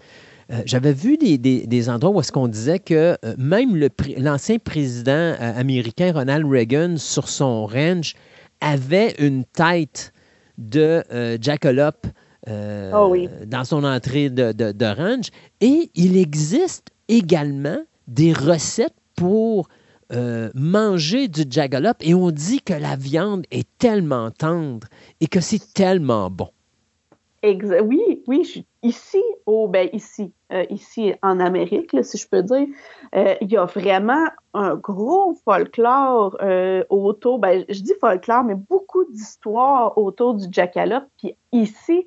euh, 0.53 0.63
j'avais 0.67 0.93
vu 0.93 1.17
des, 1.17 1.89
endroits 1.89 2.11
où 2.11 2.21
est-ce 2.21 2.33
qu'on 2.33 2.49
disait 2.49 2.79
que 2.79 3.17
euh, 3.25 3.35
même 3.39 3.89
l'ancien 4.19 4.59
président 4.59 5.35
américain 5.41 6.13
Ronald 6.15 6.47
Reagan, 6.47 6.97
sur 6.97 7.29
son 7.29 7.67
range, 7.67 8.15
avait 8.61 9.15
une 9.19 9.45
tête 9.45 10.13
de 10.57 11.03
jackalope 11.41 12.07
oh 12.49 13.17
dans 13.47 13.65
son 13.65 13.83
entrée 13.83 14.31
de, 14.31 14.53
de 14.53 14.87
range. 14.87 15.31
Et 15.61 15.91
il 15.95 16.17
existe 16.17 16.91
également 17.09 17.79
des 18.07 18.33
recettes 18.33 18.95
pour 19.17 19.69
euh, 20.13 20.51
manger 20.55 21.29
du 21.29 21.43
jagalop 21.49 21.95
et 22.01 22.15
on 22.15 22.31
dit 22.31 22.61
que 22.61 22.75
la 22.75 22.97
viande 22.97 23.47
est 23.51 23.67
tellement 23.79 24.31
tendre 24.31 24.87
et 25.21 25.27
que 25.27 25.41
c'est 25.41 25.73
tellement 25.73 26.31
bon. 26.31 26.51
oui, 27.43 28.23
oui, 28.27 28.67
ici, 28.83 29.23
oh, 29.47 29.69
ben 29.69 29.89
ici, 29.93 30.33
euh, 30.53 30.65
ici 30.71 31.15
en 31.23 31.41
Amérique, 31.41 31.97
si 32.03 32.19
je 32.19 32.29
peux 32.29 32.43
dire, 32.43 32.67
euh, 33.15 33.35
il 33.41 33.51
y 33.51 33.57
a 33.57 33.65
vraiment 33.65 34.27
un 34.53 34.75
gros 34.75 35.35
folklore 35.45 36.37
autour, 36.91 37.39
ben, 37.39 37.65
je 37.69 37.81
dis 37.81 37.95
folklore, 38.01 38.45
mais 38.45 38.55
beaucoup 38.55 39.05
d'histoires 39.11 39.97
autour 39.97 40.35
du 40.35 40.47
jackalope. 40.51 41.05
Puis 41.19 41.35
ici, 41.53 42.07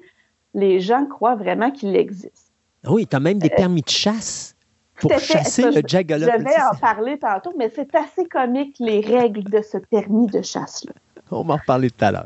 les 0.53 0.79
gens 0.79 1.05
croient 1.05 1.35
vraiment 1.35 1.71
qu'il 1.71 1.95
existe. 1.95 2.51
Oui, 2.87 3.07
tu 3.07 3.15
as 3.15 3.19
même 3.19 3.39
des 3.39 3.49
permis 3.49 3.81
de 3.81 3.89
chasse 3.89 4.56
pour 4.99 5.17
chasser 5.19 5.71
le 5.71 5.81
jackalope. 5.85 6.29
Je 6.29 6.43
vais 6.43 6.61
en 6.61 6.75
parler 6.79 7.17
tantôt, 7.19 7.53
mais 7.57 7.69
c'est 7.69 7.93
assez 7.95 8.25
comique 8.25 8.75
les 8.79 9.01
règles 9.01 9.43
de 9.43 9.61
ce 9.61 9.77
permis 9.77 10.27
de 10.27 10.41
chasse-là. 10.41 10.93
On 11.31 11.43
va 11.43 11.55
en 11.55 11.57
reparler 11.57 11.89
tout 11.89 12.05
à 12.05 12.11
l'heure. 12.11 12.25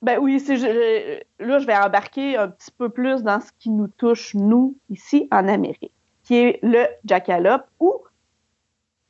Ben 0.00 0.18
oui, 0.20 0.42
là, 0.48 1.58
je 1.58 1.66
vais 1.66 1.76
embarquer 1.76 2.36
un 2.36 2.48
petit 2.48 2.70
peu 2.70 2.88
plus 2.88 3.22
dans 3.22 3.40
ce 3.40 3.50
qui 3.58 3.70
nous 3.70 3.88
touche, 3.88 4.34
nous, 4.34 4.76
ici, 4.90 5.26
en 5.32 5.48
Amérique, 5.48 5.92
qui 6.22 6.36
est 6.36 6.60
le 6.62 6.86
jackalope 7.04 7.66
ou 7.80 7.94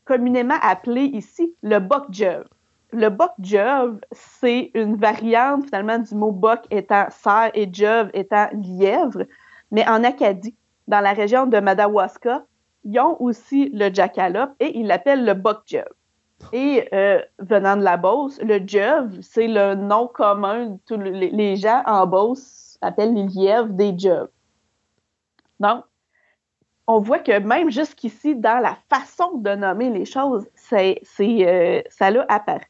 communément 0.06 0.56
appelé 0.62 1.02
ici 1.02 1.54
le 1.62 1.78
bok 1.78 2.06
jove. 2.10 2.46
Le 2.92 3.10
bok 3.10 3.32
jove, 3.42 4.00
c'est 4.12 4.70
une 4.72 4.96
variante 4.96 5.66
finalement 5.66 5.98
du 5.98 6.14
mot 6.14 6.32
bok 6.32 6.60
étant 6.70 7.06
cerf 7.10 7.50
et 7.52 7.68
jove 7.70 8.08
étant 8.14 8.48
lièvre, 8.54 9.26
mais 9.70 9.86
en 9.86 10.02
Acadie, 10.04 10.54
dans 10.86 11.00
la 11.00 11.12
région 11.12 11.44
de 11.44 11.60
Madawaska, 11.60 12.44
ils 12.84 12.98
ont 13.00 13.20
aussi 13.20 13.68
le 13.70 13.92
jackalope 13.92 14.54
et 14.60 14.78
ils 14.78 14.86
l'appellent 14.86 15.24
le 15.24 15.34
jove. 15.66 15.84
Et 16.52 16.88
euh, 16.92 17.20
venant 17.38 17.76
de 17.76 17.82
la 17.82 17.96
Beauce, 17.96 18.40
le 18.42 18.60
jove, 18.66 19.18
c'est 19.22 19.48
le 19.48 19.74
nom 19.74 20.06
commun. 20.06 20.78
Tous 20.86 20.96
les, 20.96 21.56
gens 21.56 21.82
en 21.84 22.06
Beauce 22.06 22.78
appellent 22.80 23.14
les 23.14 23.26
lièvres 23.26 23.70
des 23.70 23.98
joves. 23.98 24.28
Donc, 25.58 25.84
on 26.86 27.00
voit 27.00 27.18
que 27.18 27.38
même 27.40 27.70
jusqu'ici, 27.70 28.34
dans 28.34 28.62
la 28.62 28.76
façon 28.88 29.38
de 29.38 29.50
nommer 29.50 29.90
les 29.90 30.04
choses, 30.04 30.48
c'est, 30.54 31.02
euh, 31.20 31.82
ça 31.90 32.10
l'a 32.10 32.24
apparu. 32.28 32.67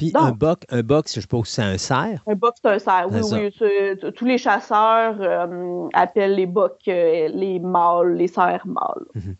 Puis 0.00 0.12
Donc- 0.12 0.22
un 0.22 0.32
boc, 0.32 0.64
un 0.70 0.82
boc, 0.82 1.08
je 1.14 1.20
suppose 1.20 1.42
que 1.42 1.48
c'est 1.48 1.62
un 1.62 1.76
cerf. 1.76 2.22
Un 2.26 2.34
boc, 2.34 2.54
c'est 2.56 2.70
un 2.70 2.78
cerf. 2.78 3.08
Oui, 3.12 3.22
ça. 3.22 3.36
oui. 3.36 4.12
tous 4.14 4.24
les 4.24 4.38
chasseurs 4.38 5.20
euh, 5.20 5.88
appellent 5.92 6.36
les 6.36 6.46
bocs 6.46 6.88
euh, 6.88 7.28
les 7.28 7.58
mâles, 7.60 8.14
les 8.14 8.26
cerfs 8.26 8.66
mâles. 8.66 9.04
Mhm. 9.14 9.36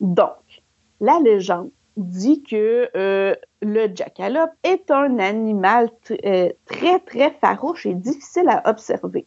Donc, 0.00 0.62
la 1.00 1.18
légende 1.18 1.70
dit 1.96 2.42
que 2.42 2.90
euh, 2.94 3.34
le 3.62 3.88
jackalope 3.94 4.52
est 4.64 4.90
un 4.90 5.18
animal 5.18 5.88
très, 6.02 6.98
très 7.06 7.30
farouche 7.40 7.86
et 7.86 7.94
difficile 7.94 8.50
à 8.50 8.68
observer 8.68 9.26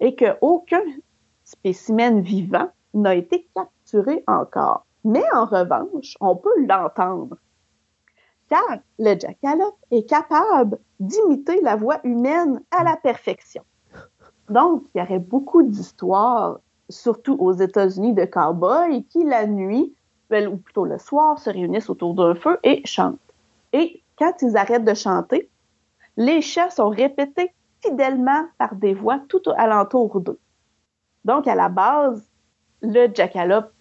et 0.00 0.14
qu'aucun 0.14 0.82
spécimen 1.42 2.20
vivant 2.20 2.68
n'a 2.92 3.14
été 3.14 3.48
capturé 3.54 4.22
encore. 4.26 4.84
Mais 5.04 5.24
en 5.32 5.46
revanche, 5.46 6.16
on 6.20 6.36
peut 6.36 6.66
l'entendre 6.66 7.38
car 8.48 8.78
le 8.98 9.18
jackalope 9.18 9.76
est 9.90 10.08
capable 10.08 10.78
d'imiter 11.00 11.60
la 11.62 11.76
voix 11.76 12.00
humaine 12.04 12.62
à 12.70 12.84
la 12.84 12.96
perfection. 12.96 13.62
Donc, 14.48 14.84
il 14.94 14.98
y 14.98 15.02
aurait 15.02 15.18
beaucoup 15.18 15.62
d'histoires, 15.62 16.60
surtout 16.88 17.36
aux 17.40 17.52
États-Unis, 17.52 18.14
de 18.14 18.24
cow-boys 18.24 19.02
qui, 19.10 19.24
la 19.24 19.46
nuit, 19.46 19.94
ben, 20.30 20.46
ou 20.46 20.56
plutôt 20.56 20.84
le 20.84 20.98
soir, 20.98 21.38
se 21.38 21.50
réunissent 21.50 21.90
autour 21.90 22.14
d'un 22.14 22.34
feu 22.34 22.58
et 22.62 22.82
chantent. 22.84 23.18
Et 23.72 24.02
quand 24.18 24.32
ils 24.42 24.56
arrêtent 24.56 24.84
de 24.84 24.94
chanter, 24.94 25.50
les 26.16 26.40
chants 26.40 26.70
sont 26.70 26.88
répétés 26.88 27.52
fidèlement 27.84 28.46
par 28.58 28.74
des 28.74 28.94
voix 28.94 29.20
tout 29.28 29.42
alentour 29.56 30.20
d'eux. 30.20 30.38
Donc, 31.24 31.46
à 31.48 31.54
la 31.54 31.68
base, 31.68 32.24
le 32.82 33.08
jackalope 33.12 33.72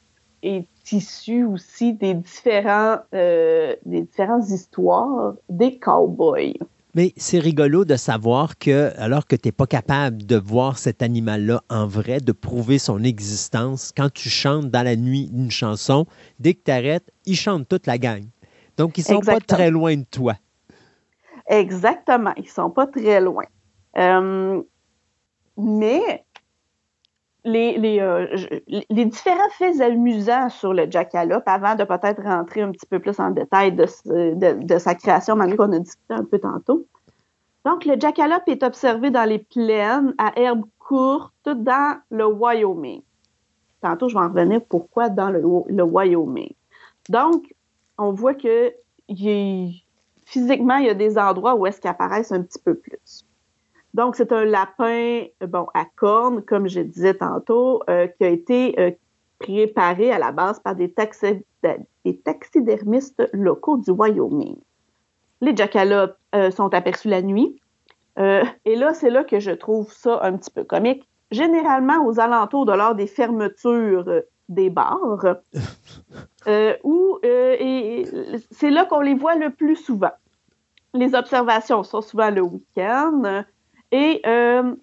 est 0.42 0.68
issu 0.92 1.44
aussi 1.46 1.94
des 1.94 2.14
différents, 2.14 3.00
euh, 3.14 3.76
des 3.86 4.02
différentes 4.02 4.50
histoires 4.50 5.34
des 5.50 5.80
cowboys. 5.80 6.58
Mais 6.96 7.14
c'est 7.18 7.40
rigolo 7.40 7.84
de 7.84 7.98
savoir 7.98 8.58
que, 8.58 8.94
alors 8.98 9.28
que 9.28 9.36
tu 9.36 9.50
n'es 9.50 9.52
pas 9.52 9.68
capable 9.68 10.26
de 10.26 10.38
voir 10.38 10.78
cet 10.78 11.02
animal-là 11.02 11.62
en 11.70 11.88
vrai, 11.88 12.22
de 12.22 12.32
prouver 12.32 12.80
son 12.80 13.04
existence, 13.04 13.92
quand 13.96 14.12
tu 14.12 14.30
chantes 14.30 14.72
dans 14.72 14.84
la 14.84 14.96
nuit 14.96 15.30
une 15.34 15.52
chanson, 15.52 16.06
dès 16.40 16.54
que 16.54 16.62
tu 16.64 16.72
arrêtes, 16.72 17.12
ils 17.26 17.36
chantent 17.36 17.68
toute 17.68 17.86
la 17.86 17.98
gang. 17.98 18.24
Donc, 18.78 18.98
ils 18.98 19.04
sont 19.04 19.20
pas 19.20 19.42
très 19.42 19.72
loin 19.72 19.98
de 19.98 20.06
toi. 20.10 20.36
Exactement, 21.48 22.34
ils 22.38 22.48
sont 22.48 22.70
pas 22.70 22.88
très 22.88 23.20
loin. 23.20 23.44
Euh, 23.98 24.62
mais 25.58 26.25
euh, 27.48 28.28
les 28.90 29.06
différents 29.06 29.50
faits 29.58 29.80
amusants 29.80 30.50
sur 30.50 30.74
le 30.74 30.90
jackalope, 30.90 31.44
avant 31.46 31.76
de 31.76 31.84
peut-être 31.84 32.24
rentrer 32.24 32.62
un 32.62 32.72
petit 32.72 32.88
peu 32.88 33.00
plus 33.00 33.20
en 33.20 33.32
détail 33.32 33.74
de, 33.74 34.78
sa 34.78 34.96
création, 34.96 35.36
malgré 35.36 35.58
qu'on 35.58 35.72
a 35.72 35.80
discuté 35.80 36.14
un 36.14 36.24
peu 36.24 36.40
tantôt. 36.40 36.86
Donc, 37.64 37.86
le 37.86 38.00
jackalope 38.00 38.48
est 38.48 38.64
observé 38.64 39.12
dans 39.12 39.28
les 39.28 39.40
plaines 39.40 40.14
à 40.18 40.32
herbes 40.40 40.66
courtes 40.80 41.50
dans 41.50 41.98
le 42.10 42.26
Wyoming. 42.26 43.02
Tantôt, 43.82 44.10
je 44.10 44.16
vais 44.16 44.22
en 44.22 44.30
revenir 44.30 44.62
pourquoi 44.68 45.10
dans 45.10 45.30
le, 45.30 45.84
Wyoming. 45.84 46.54
Donc, 47.10 47.54
on 47.98 48.12
voit 48.12 48.34
que 48.34 48.74
physiquement, 50.26 50.78
il 50.78 50.88
y 50.88 50.90
a 50.90 50.96
des 50.96 51.18
endroits 51.18 51.56
où 51.56 51.66
est-ce 51.68 51.80
qu'ils 51.80 51.90
apparaissent 51.90 52.32
un 52.32 52.42
petit 52.42 52.60
peu 52.60 52.76
plus. 52.76 53.26
Donc, 53.96 54.18
c'est 54.18 54.34
un 54.34 54.44
lapin, 54.44 55.24
euh, 55.42 55.48
bon, 55.48 55.68
à 55.74 55.86
cornes, 55.86 56.42
comme 56.42 56.68
je 56.68 56.82
disais 56.82 57.14
tantôt, 57.14 57.82
euh, 57.90 58.08
qui 58.08 58.26
a 58.26 58.28
été 58.28 58.78
euh, 58.78 58.92
préparé 59.40 60.12
à 60.12 60.20
la 60.20 60.34
base 60.34 60.60
par 60.60 60.76
des, 60.76 60.90
taxi- 60.92 61.46
des 62.04 62.18
taxidermistes 62.18 63.24
locaux 63.32 63.78
du 63.78 63.92
Wyoming. 63.92 64.58
Les 65.40 65.56
jackalopes 65.56 66.18
euh, 66.36 66.52
sont 66.52 66.74
aperçus 66.74 67.08
la 67.08 67.22
nuit. 67.22 67.58
Et 68.18 68.76
là, 68.78 68.94
c'est 68.94 69.10
là 69.10 69.26
que 69.26 69.42
je 69.42 69.52
trouve 69.52 69.92
ça 69.92 70.20
un 70.24 70.38
petit 70.38 70.50
peu 70.50 70.64
comique. 70.64 71.06
Généralement, 71.32 72.06
aux 72.06 72.18
alentours 72.18 72.66
de 72.66 72.72
l'heure 72.72 72.96
des 72.96 73.08
fermetures 73.08 74.10
des 74.48 74.70
bars, 74.70 75.36
où 76.86 77.20
c'est 77.22 78.70
là 78.70 78.86
qu'on 78.86 79.02
les 79.02 79.16
voit 79.16 79.36
le 79.36 79.50
plus 79.50 79.76
souvent. 79.76 80.14
Les 80.94 81.14
observations 81.14 81.84
sont 81.84 82.00
souvent 82.00 82.30
le 82.30 82.42
week-end 82.42 83.44
et 83.96 84.22
euh, 84.26 84.76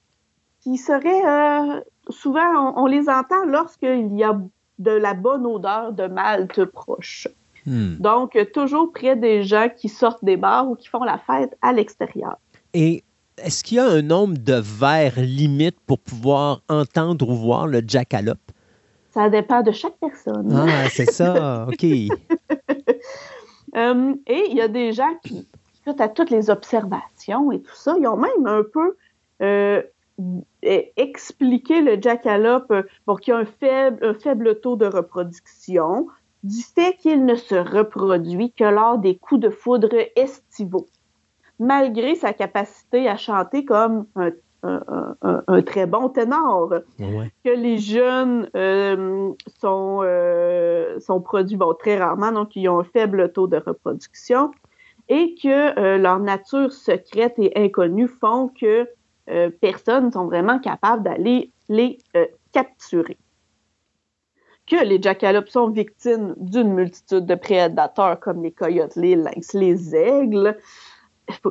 qui 0.63 0.79
seraient 0.79 1.27
euh, 1.27 1.81
souvent, 2.09 2.73
on, 2.77 2.85
on 2.85 2.87
les 2.87 3.09
entend 3.11 3.45
lorsqu'il 3.47 4.17
y 4.17 4.25
a 4.25 4.41
de 4.79 4.91
la 4.91 5.13
bonne 5.13 5.45
odeur 5.45 5.93
de 5.93 6.07
malte 6.07 6.65
proche. 6.65 7.29
Hmm. 7.67 7.97
Donc, 7.99 8.39
toujours 8.55 8.91
près 8.91 9.17
des 9.17 9.43
gens 9.43 9.69
qui 9.75 9.89
sortent 9.89 10.25
des 10.25 10.39
bars 10.39 10.69
ou 10.69 10.75
qui 10.75 10.89
font 10.89 11.05
la 11.05 11.19
fête 11.19 11.57
à 11.61 11.73
l'extérieur. 11.73 12.39
Et 12.73 13.05
est-ce 13.37 13.63
qu'il 13.63 13.77
y 13.77 13.81
a 13.81 13.87
un 13.87 14.03
nombre 14.03 14.39
de 14.39 14.55
verres 14.55 15.21
limite 15.21 15.79
pour 15.87 15.99
pouvoir 15.99 16.63
entendre 16.69 17.29
ou 17.29 17.35
voir 17.35 17.67
le 17.67 17.83
jackalope? 17.87 18.39
Ça 19.13 19.29
dépend 19.29 19.63
de 19.63 19.73
chaque 19.73 19.97
personne. 20.01 20.53
Ah, 20.57 20.89
c'est 20.89 21.11
ça. 21.11 21.67
OK. 21.69 21.85
Euh, 23.75 24.15
et 24.27 24.45
il 24.51 24.57
y 24.57 24.61
a 24.61 24.69
des 24.69 24.93
gens 24.93 25.15
qui, 25.25 25.49
suite 25.83 26.01
à 26.01 26.09
toutes 26.09 26.31
les 26.31 26.51
observations 26.51 27.53
et 27.53 27.61
tout 27.61 27.75
ça, 27.75 27.95
ils 27.99 28.07
ont 28.07 28.17
même 28.17 28.47
un 28.47 28.63
peu 28.63 28.97
euh, 29.43 29.83
eh, 30.63 30.93
expliqué 30.97 31.81
le 31.81 32.01
jackalope 32.01 32.71
euh, 32.71 32.83
pour 33.05 33.21
qu'il 33.21 33.35
y 33.35 33.37
a 33.37 33.41
un 33.41 33.45
faible, 33.45 33.99
un 34.05 34.15
faible 34.15 34.61
taux 34.61 34.77
de 34.77 34.87
reproduction, 34.87 36.07
du 36.45 36.63
fait 36.63 36.95
qu'il 36.99 37.25
ne 37.25 37.35
se 37.35 37.55
reproduit 37.55 38.53
que 38.53 38.65
lors 38.65 38.99
des 38.99 39.17
coups 39.17 39.41
de 39.41 39.51
foudre 39.51 39.89
estivaux, 40.17 40.87
malgré 41.59 42.15
sa 42.15 42.33
capacité 42.33 43.09
à 43.09 43.17
chanter 43.17 43.65
comme 43.65 44.07
un, 44.17 44.31
un- 44.65 44.83
un- 44.89 45.17
un- 45.23 45.43
un 45.49 45.63
très 45.63 45.87
bon 45.87 46.09
ténor 46.09 46.73
Ouais. 47.01 47.31
que 47.45 47.51
les 47.51 47.79
jeunes 47.79 48.49
euh, 48.57 49.31
sont, 49.61 50.01
euh, 50.05 50.99
sont 51.01 51.21
produits 51.21 51.57
bon, 51.57 51.75
très 51.75 51.97
rarement, 51.99 52.31
donc 52.33 52.55
ils 52.57 52.69
ont 52.69 52.79
un 52.81 52.85
faible 52.85 53.33
taux 53.33 53.47
de 53.49 53.57
reproduction, 53.57 54.51
et 55.13 55.35
que 55.35 55.79
euh, 55.79 55.99
leur 55.99 56.19
nature 56.21 56.73
secrète 56.73 57.35
et 57.37 57.53
inconnue 57.55 58.09
font 58.09 58.49
que 58.49 58.89
euh, 59.29 59.51
personne 59.61 60.07
ne 60.07 60.11
sont 60.11 60.25
vraiment 60.25 60.59
capables 60.59 61.03
d'aller 61.03 61.53
les 61.69 61.99
euh, 62.17 62.25
capturer. 62.53 63.19
Que 64.67 64.83
les 64.83 65.03
jackalopes 65.03 65.51
sont 65.51 65.69
victimes 65.69 66.35
d'une 66.39 66.73
multitude 66.73 67.27
de 67.27 67.35
prédateurs 67.35 68.21
comme 68.21 68.43
les 68.43 68.53
coyotes, 68.53 68.97
les 68.97 69.15
lynx, 69.15 69.53
les 69.53 69.95
aigles. 69.95 70.57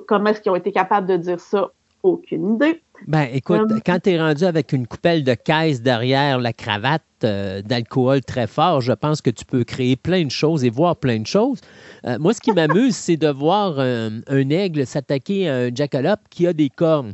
Comment 0.08 0.32
est-ce 0.32 0.42
qu'ils 0.42 0.52
ont 0.52 0.56
été 0.56 0.72
capables 0.72 1.06
de 1.06 1.18
dire 1.18 1.40
ça? 1.40 1.72
Aucune 2.04 2.56
idée. 2.56 2.82
Ben, 3.08 3.28
écoute, 3.34 3.72
Euh, 3.72 3.80
quand 3.86 4.00
tu 4.04 4.12
es 4.12 4.20
rendu 4.20 4.44
avec 4.44 4.74
une 4.74 4.86
coupelle 4.88 5.24
de 5.24 5.34
caisse 5.34 5.82
derrière 5.82 6.40
la 6.40 6.54
cravate 6.54 7.02
euh, 7.24 7.62
d'alcool 7.64 8.22
très 8.22 8.46
fort, 8.48 8.82
je 8.82 8.94
pense 8.94 9.22
que 9.22 9.30
tu 9.32 9.44
peux 9.46 9.64
créer 9.64 9.96
plein 9.96 10.24
de 10.26 10.32
choses 10.32 10.64
et 10.64 10.70
voir 10.70 10.96
plein 10.96 11.20
de 11.20 11.26
choses. 11.28 11.60
Euh, 12.06 12.18
moi, 12.20 12.34
ce 12.34 12.42
qui 12.42 12.52
m'amuse, 12.52 12.96
c'est 13.06 13.18
de 13.18 13.28
voir 13.30 13.80
un, 13.80 14.22
un 14.28 14.50
aigle 14.50 14.86
s'attaquer 14.86 15.50
à 15.50 15.56
un 15.56 15.70
jackalope 15.74 16.22
qui 16.30 16.46
a 16.48 16.54
des 16.54 16.70
cornes. 16.70 17.14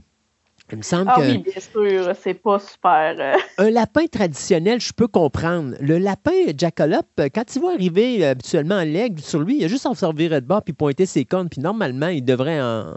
Il 0.70 0.80
me 0.80 0.84
semble 0.84 1.10
Ah 1.16 1.22
que 1.22 1.22
oui, 1.22 1.38
bien 1.38 1.62
sûr, 1.62 2.14
c'est 2.22 2.34
pas 2.34 2.60
super. 2.60 3.16
euh, 3.18 3.34
un 3.58 3.70
lapin 3.70 4.06
traditionnel, 4.08 4.82
je 4.82 4.92
peux 4.92 5.08
comprendre. 5.08 5.76
Le 5.80 5.98
lapin 5.98 6.32
jackalope, 6.58 7.08
quand 7.34 7.56
il 7.56 7.60
voit 7.62 7.72
arriver 7.74 8.26
habituellement 8.26 8.82
l'aigle 8.84 9.22
sur 9.22 9.40
lui, 9.40 9.60
il 9.60 9.64
a 9.64 9.70
juste 9.70 9.86
à 9.86 9.92
se 9.92 9.96
servir 10.00 10.32
de 10.32 10.46
bord 10.46 10.64
puis 10.64 10.74
pointer 10.74 11.06
ses 11.06 11.24
cornes. 11.24 11.48
Puis 11.48 11.62
normalement, 11.62 12.10
il 12.10 12.26
devrait 12.26 12.62
en, 12.62 12.96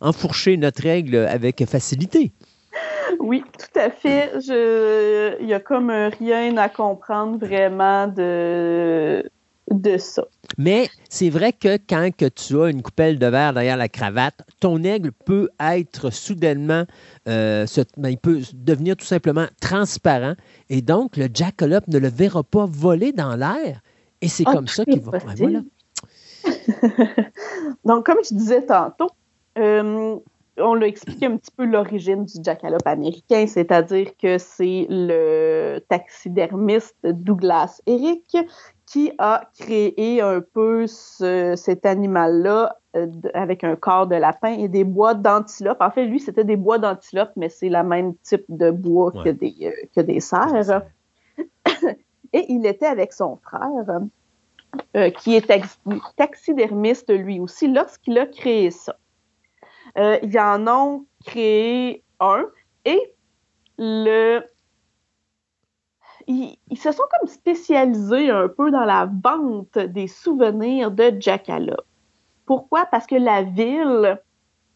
enfourcher 0.00 0.56
notre 0.56 0.84
aigle 0.86 1.16
avec 1.16 1.64
facilité. 1.66 2.32
Oui, 3.18 3.42
tout 3.58 3.78
à 3.78 3.90
fait. 3.90 4.30
Je... 4.40 5.40
Il 5.40 5.48
y 5.48 5.54
a 5.54 5.60
comme 5.60 5.90
rien 5.90 6.56
à 6.56 6.68
comprendre 6.68 7.38
vraiment 7.38 8.06
de, 8.06 9.28
de 9.70 9.98
ça. 9.98 10.24
Mais 10.56 10.88
c'est 11.08 11.30
vrai 11.30 11.52
que 11.52 11.76
quand 11.88 12.10
que 12.16 12.26
tu 12.26 12.60
as 12.60 12.68
une 12.70 12.82
coupelle 12.82 13.18
de 13.18 13.26
verre 13.26 13.52
derrière 13.52 13.76
la 13.76 13.88
cravate, 13.88 14.40
ton 14.60 14.82
aigle 14.84 15.10
peut 15.12 15.48
être 15.60 16.10
soudainement, 16.10 16.84
euh, 17.28 17.66
se- 17.66 17.80
ben, 17.96 18.10
il 18.10 18.18
peut 18.18 18.40
devenir 18.54 18.96
tout 18.96 19.04
simplement 19.06 19.46
transparent. 19.60 20.34
Et 20.70 20.80
donc, 20.80 21.16
le 21.16 21.28
jackalope 21.32 21.88
ne 21.88 21.98
le 21.98 22.08
verra 22.08 22.42
pas 22.42 22.66
voler 22.66 23.12
dans 23.12 23.34
l'air. 23.36 23.80
Et 24.22 24.28
c'est 24.28 24.44
Ah, 24.46 24.52
comme 24.54 24.68
ça 24.68 24.84
qu'il 24.84 25.00
va. 25.00 25.12
Ouais, 25.12 25.20
possible. 25.20 25.38
voilà. 25.38 25.62
Donc, 27.84 28.06
comme 28.06 28.18
je 28.28 28.34
disais 28.34 28.62
tantôt, 28.64 29.08
euh, 29.60 30.16
on 30.56 30.74
l'a 30.74 30.86
expliqué 30.86 31.26
un 31.26 31.36
petit 31.36 31.52
peu 31.56 31.64
l'origine 31.64 32.24
du 32.24 32.34
jackalope 32.42 32.86
américain, 32.86 33.46
c'est-à-dire 33.46 34.16
que 34.20 34.38
c'est 34.38 34.86
le 34.90 35.78
taxidermiste 35.88 36.96
Douglas 37.04 37.80
Eric 37.86 38.36
qui 38.86 39.12
a 39.18 39.44
créé 39.58 40.20
un 40.20 40.40
peu 40.40 40.86
ce- 40.86 41.54
cet 41.56 41.86
animal-là 41.86 42.76
euh, 42.96 43.06
avec 43.34 43.62
un 43.62 43.76
corps 43.76 44.08
de 44.08 44.16
lapin 44.16 44.52
et 44.52 44.68
des 44.68 44.82
bois 44.82 45.14
d'antilope. 45.14 45.78
En 45.80 45.90
fait, 45.92 46.06
lui, 46.06 46.18
c'était 46.18 46.44
des 46.44 46.56
bois 46.56 46.78
d'antilope, 46.78 47.30
mais 47.36 47.48
c'est 47.48 47.68
le 47.68 47.82
même 47.84 48.14
type 48.16 48.44
de 48.48 48.72
bois 48.72 49.12
que 49.24 49.28
des, 49.28 49.54
euh, 49.62 49.86
que 49.94 50.00
des 50.00 50.18
cerfs. 50.18 50.82
Et 52.32 52.46
il 52.48 52.66
était 52.66 52.86
avec 52.86 53.12
son 53.12 53.36
frère, 53.36 54.00
euh, 54.96 55.10
qui 55.10 55.36
est 55.36 55.46
tax- 55.46 55.78
taxidermiste 56.16 57.12
lui 57.12 57.38
aussi, 57.40 57.68
lorsqu'il 57.68 58.18
a 58.18 58.26
créé 58.26 58.70
ça. 58.72 58.96
Euh, 59.98 60.18
ils 60.22 60.38
en 60.38 60.66
ont 60.66 61.06
créé 61.24 62.02
un 62.20 62.44
et 62.84 63.12
le. 63.78 64.42
Ils, 66.26 66.58
se 66.76 66.92
sont 66.92 67.02
comme 67.18 67.28
spécialisés 67.28 68.30
un 68.30 68.48
peu 68.48 68.70
dans 68.70 68.84
la 68.84 69.10
vente 69.24 69.78
des 69.78 70.06
souvenirs 70.06 70.90
de 70.92 71.12
Jackalope. 71.18 71.86
Pourquoi? 72.46 72.86
Parce 72.86 73.06
que 73.06 73.16
la 73.16 73.42
ville 73.42 74.20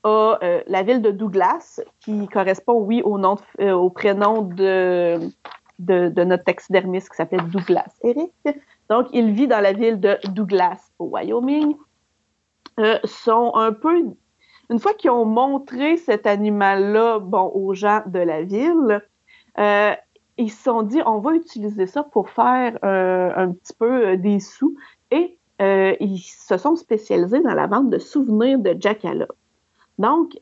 a 0.03 0.39
euh, 0.43 0.63
la 0.67 0.83
ville 0.83 1.01
de 1.01 1.11
Douglas, 1.11 1.81
qui 2.01 2.27
correspond, 2.29 2.81
oui, 2.81 3.03
au, 3.05 3.19
nom 3.19 3.37
de- 3.37 3.65
euh, 3.65 3.73
au 3.73 3.89
prénom 3.89 4.43
de, 4.43 5.21
de, 5.79 6.25
notre 6.25 6.45
taxidermiste 6.45 7.11
qui 7.11 7.17
s'appelle 7.17 7.49
Douglas 7.51 7.93
Eric. 8.03 8.33
Donc, 8.91 9.07
il 9.13 9.31
vit 9.31 9.47
dans 9.47 9.61
la 9.61 9.73
ville 9.73 10.01
de 10.01 10.19
Douglas, 10.25 10.91
au 10.99 11.07
Wyoming. 11.07 11.77
Sont 13.05 13.55
un 13.55 13.73
peu. 13.73 14.15
Une 14.71 14.79
fois 14.79 14.95
qu'ils 14.95 15.11
ont 15.11 15.25
montré 15.25 15.97
cet 15.97 16.27
animal-là 16.27 17.19
bon, 17.19 17.51
aux 17.55 17.75
gens 17.75 18.03
de 18.07 18.19
la 18.19 18.43
ville, 18.43 19.03
euh, 19.59 19.93
ils 20.37 20.51
se 20.51 20.63
sont 20.65 20.83
dit 20.83 21.01
on 21.07 21.19
va 21.19 21.35
utiliser 21.35 21.87
ça 21.87 22.03
pour 22.03 22.31
faire 22.31 22.79
euh, 22.85 23.31
un 23.37 23.53
petit 23.53 23.75
peu 23.75 24.09
euh, 24.09 24.17
des 24.17 24.41
sous. 24.41 24.75
Et 25.11 25.39
ils 25.61 26.19
se 26.19 26.59
sont 26.59 26.77
spécialisés 26.77 27.41
dans 27.41 27.55
la 27.55 27.67
vente 27.67 27.89
de 27.89 27.99
souvenirs 27.99 28.59
de 28.59 28.77
Jackalope. 28.79 29.37
Donc, 29.99 30.37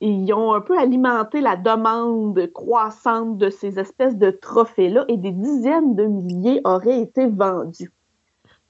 ils 0.00 0.32
ont 0.34 0.52
un 0.52 0.60
peu 0.60 0.78
alimenté 0.78 1.40
la 1.40 1.56
demande 1.56 2.46
croissante 2.52 3.38
de 3.38 3.48
ces 3.48 3.78
espèces 3.78 4.16
de 4.16 4.30
trophées-là 4.30 5.06
et 5.08 5.16
des 5.16 5.30
dizaines 5.30 5.94
de 5.94 6.04
milliers 6.04 6.60
auraient 6.64 7.00
été 7.00 7.26
vendus. 7.26 7.90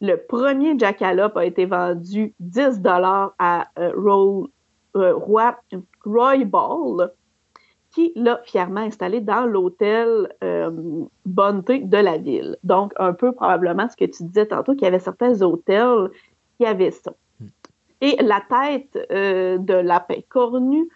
Le 0.03 0.17
premier 0.17 0.77
Jackalope 0.77 1.37
a 1.37 1.45
été 1.45 1.65
vendu 1.65 2.35
10 2.41 2.81
dollars 2.81 3.35
à 3.39 3.69
euh, 3.79 3.93
euh, 4.97 5.15
Roy, 5.15 5.57
Roy 6.05 6.45
Ball, 6.45 7.13
qui 7.93 8.11
l'a 8.17 8.41
fièrement 8.45 8.81
installé 8.81 9.21
dans 9.21 9.47
l'hôtel 9.47 10.35
euh, 10.43 10.73
Bonté 11.25 11.79
de 11.79 11.97
la 11.99 12.19
ville. 12.19 12.57
Donc, 12.65 12.93
un 12.99 13.13
peu 13.13 13.31
probablement 13.31 13.89
ce 13.89 13.97
que 13.97 14.11
tu 14.11 14.25
disais 14.25 14.47
tantôt, 14.47 14.73
qu'il 14.73 14.83
y 14.83 14.87
avait 14.87 14.99
certains 14.99 15.41
hôtels 15.41 16.11
qui 16.59 16.67
avaient 16.67 16.91
ça. 16.91 17.13
Et 18.01 18.17
la 18.21 18.41
tête 18.41 18.99
euh, 19.13 19.57
de 19.59 19.75
lapin 19.75 20.19
cornu 20.29 20.89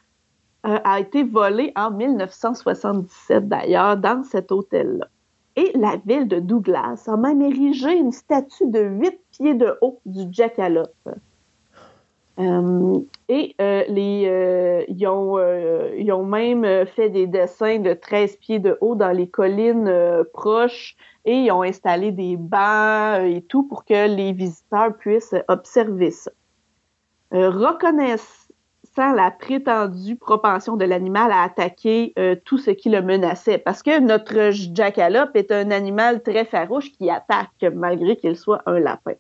a 0.65 0.99
été 0.99 1.23
volée 1.23 1.73
en 1.77 1.93
1977 1.93 3.49
d'ailleurs 3.49 3.97
dans 3.97 4.25
cet 4.25 4.51
hôtel-là. 4.51 5.07
Et 5.57 5.73
la 5.75 5.97
ville 6.05 6.29
de 6.29 6.39
Douglas 6.39 7.05
a 7.07 7.17
même 7.17 7.41
érigé 7.41 7.97
une 7.97 8.13
statue 8.13 8.67
de 8.67 8.81
8 8.81 9.19
pieds 9.33 9.55
de 9.55 9.77
haut 9.81 10.01
du 10.05 10.31
jackalope. 10.31 10.91
Euh, 12.39 13.01
et 13.31 13.55
euh, 13.63 13.85
euh, 13.89 14.85
ils, 14.89 15.07
ont, 15.07 15.39
euh, 15.39 15.95
ils 15.97 16.13
ont 16.13 16.25
même 16.27 16.85
fait 16.87 17.09
des 17.09 17.27
dessins 17.27 17.79
de 17.79 17.95
13 17.95 18.37
pieds 18.37 18.59
de 18.59 18.77
haut 18.83 18.95
dans 18.95 19.11
les 19.11 19.29
collines 19.29 19.91
proches 20.35 20.97
et 21.25 21.35
ils 21.35 21.51
ont 21.51 21.63
installé 21.63 22.13
des 22.13 22.37
bancs 22.37 23.25
et 23.25 23.43
tout 23.49 23.63
pour 23.63 23.87
que 23.87 24.15
les 24.15 24.33
visiteurs 24.33 24.95
puissent 24.99 25.35
observer 25.49 26.11
ça. 26.11 26.31
Euh, 27.35 27.51
reconnaissant 28.97 29.15
la 29.15 29.31
prétendue 29.31 30.17
propension 30.17 30.77
de 30.77 30.85
l'animal 30.85 31.31
à 31.33 31.43
attaquer 31.43 32.13
euh, 32.19 32.37
tout 32.45 32.59
ce 32.59 32.71
qui 32.71 32.89
le 32.91 33.03
menaçait, 33.03 33.59
parce 33.59 33.83
que 33.83 33.99
notre 34.01 34.51
jackalope 34.51 35.35
est 35.37 35.53
un 35.53 35.71
animal 35.71 36.23
très 36.23 36.45
farouche 36.45 36.93
qui 36.93 37.11
attaque 37.11 37.65
malgré 37.75 38.17
qu'il 38.17 38.37
soit 38.37 38.63
un 38.67 38.79
lapin. 38.79 39.13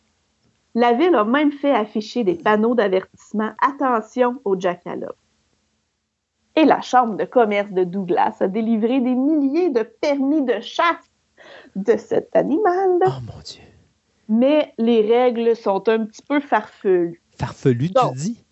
La 0.74 0.92
ville 0.92 1.14
a 1.14 1.24
même 1.24 1.52
fait 1.52 1.72
afficher 1.72 2.22
des 2.24 2.34
panneaux 2.34 2.74
d'avertissement 2.74 3.52
Attention 3.62 4.40
au 4.44 4.58
jackalope. 4.58 5.16
Et 6.54 6.64
la 6.64 6.80
Chambre 6.80 7.16
de 7.16 7.24
commerce 7.24 7.70
de 7.72 7.84
Douglas 7.84 8.36
a 8.40 8.48
délivré 8.48 9.00
des 9.00 9.14
milliers 9.14 9.70
de 9.70 9.82
permis 9.82 10.42
de 10.42 10.60
chasse 10.60 11.04
de 11.76 11.96
cet 11.96 12.34
animal, 12.34 12.98
Oh 13.06 13.10
mon 13.26 13.40
Dieu. 13.44 13.62
mais 14.28 14.72
les 14.78 15.02
règles 15.02 15.54
sont 15.54 15.86
un 15.88 16.04
petit 16.06 16.22
peu 16.26 16.40
farfelues. 16.40 17.22
Farfelu, 17.38 17.90
Non. 17.94 18.10
tu 18.12 18.18
dis? 18.18 18.44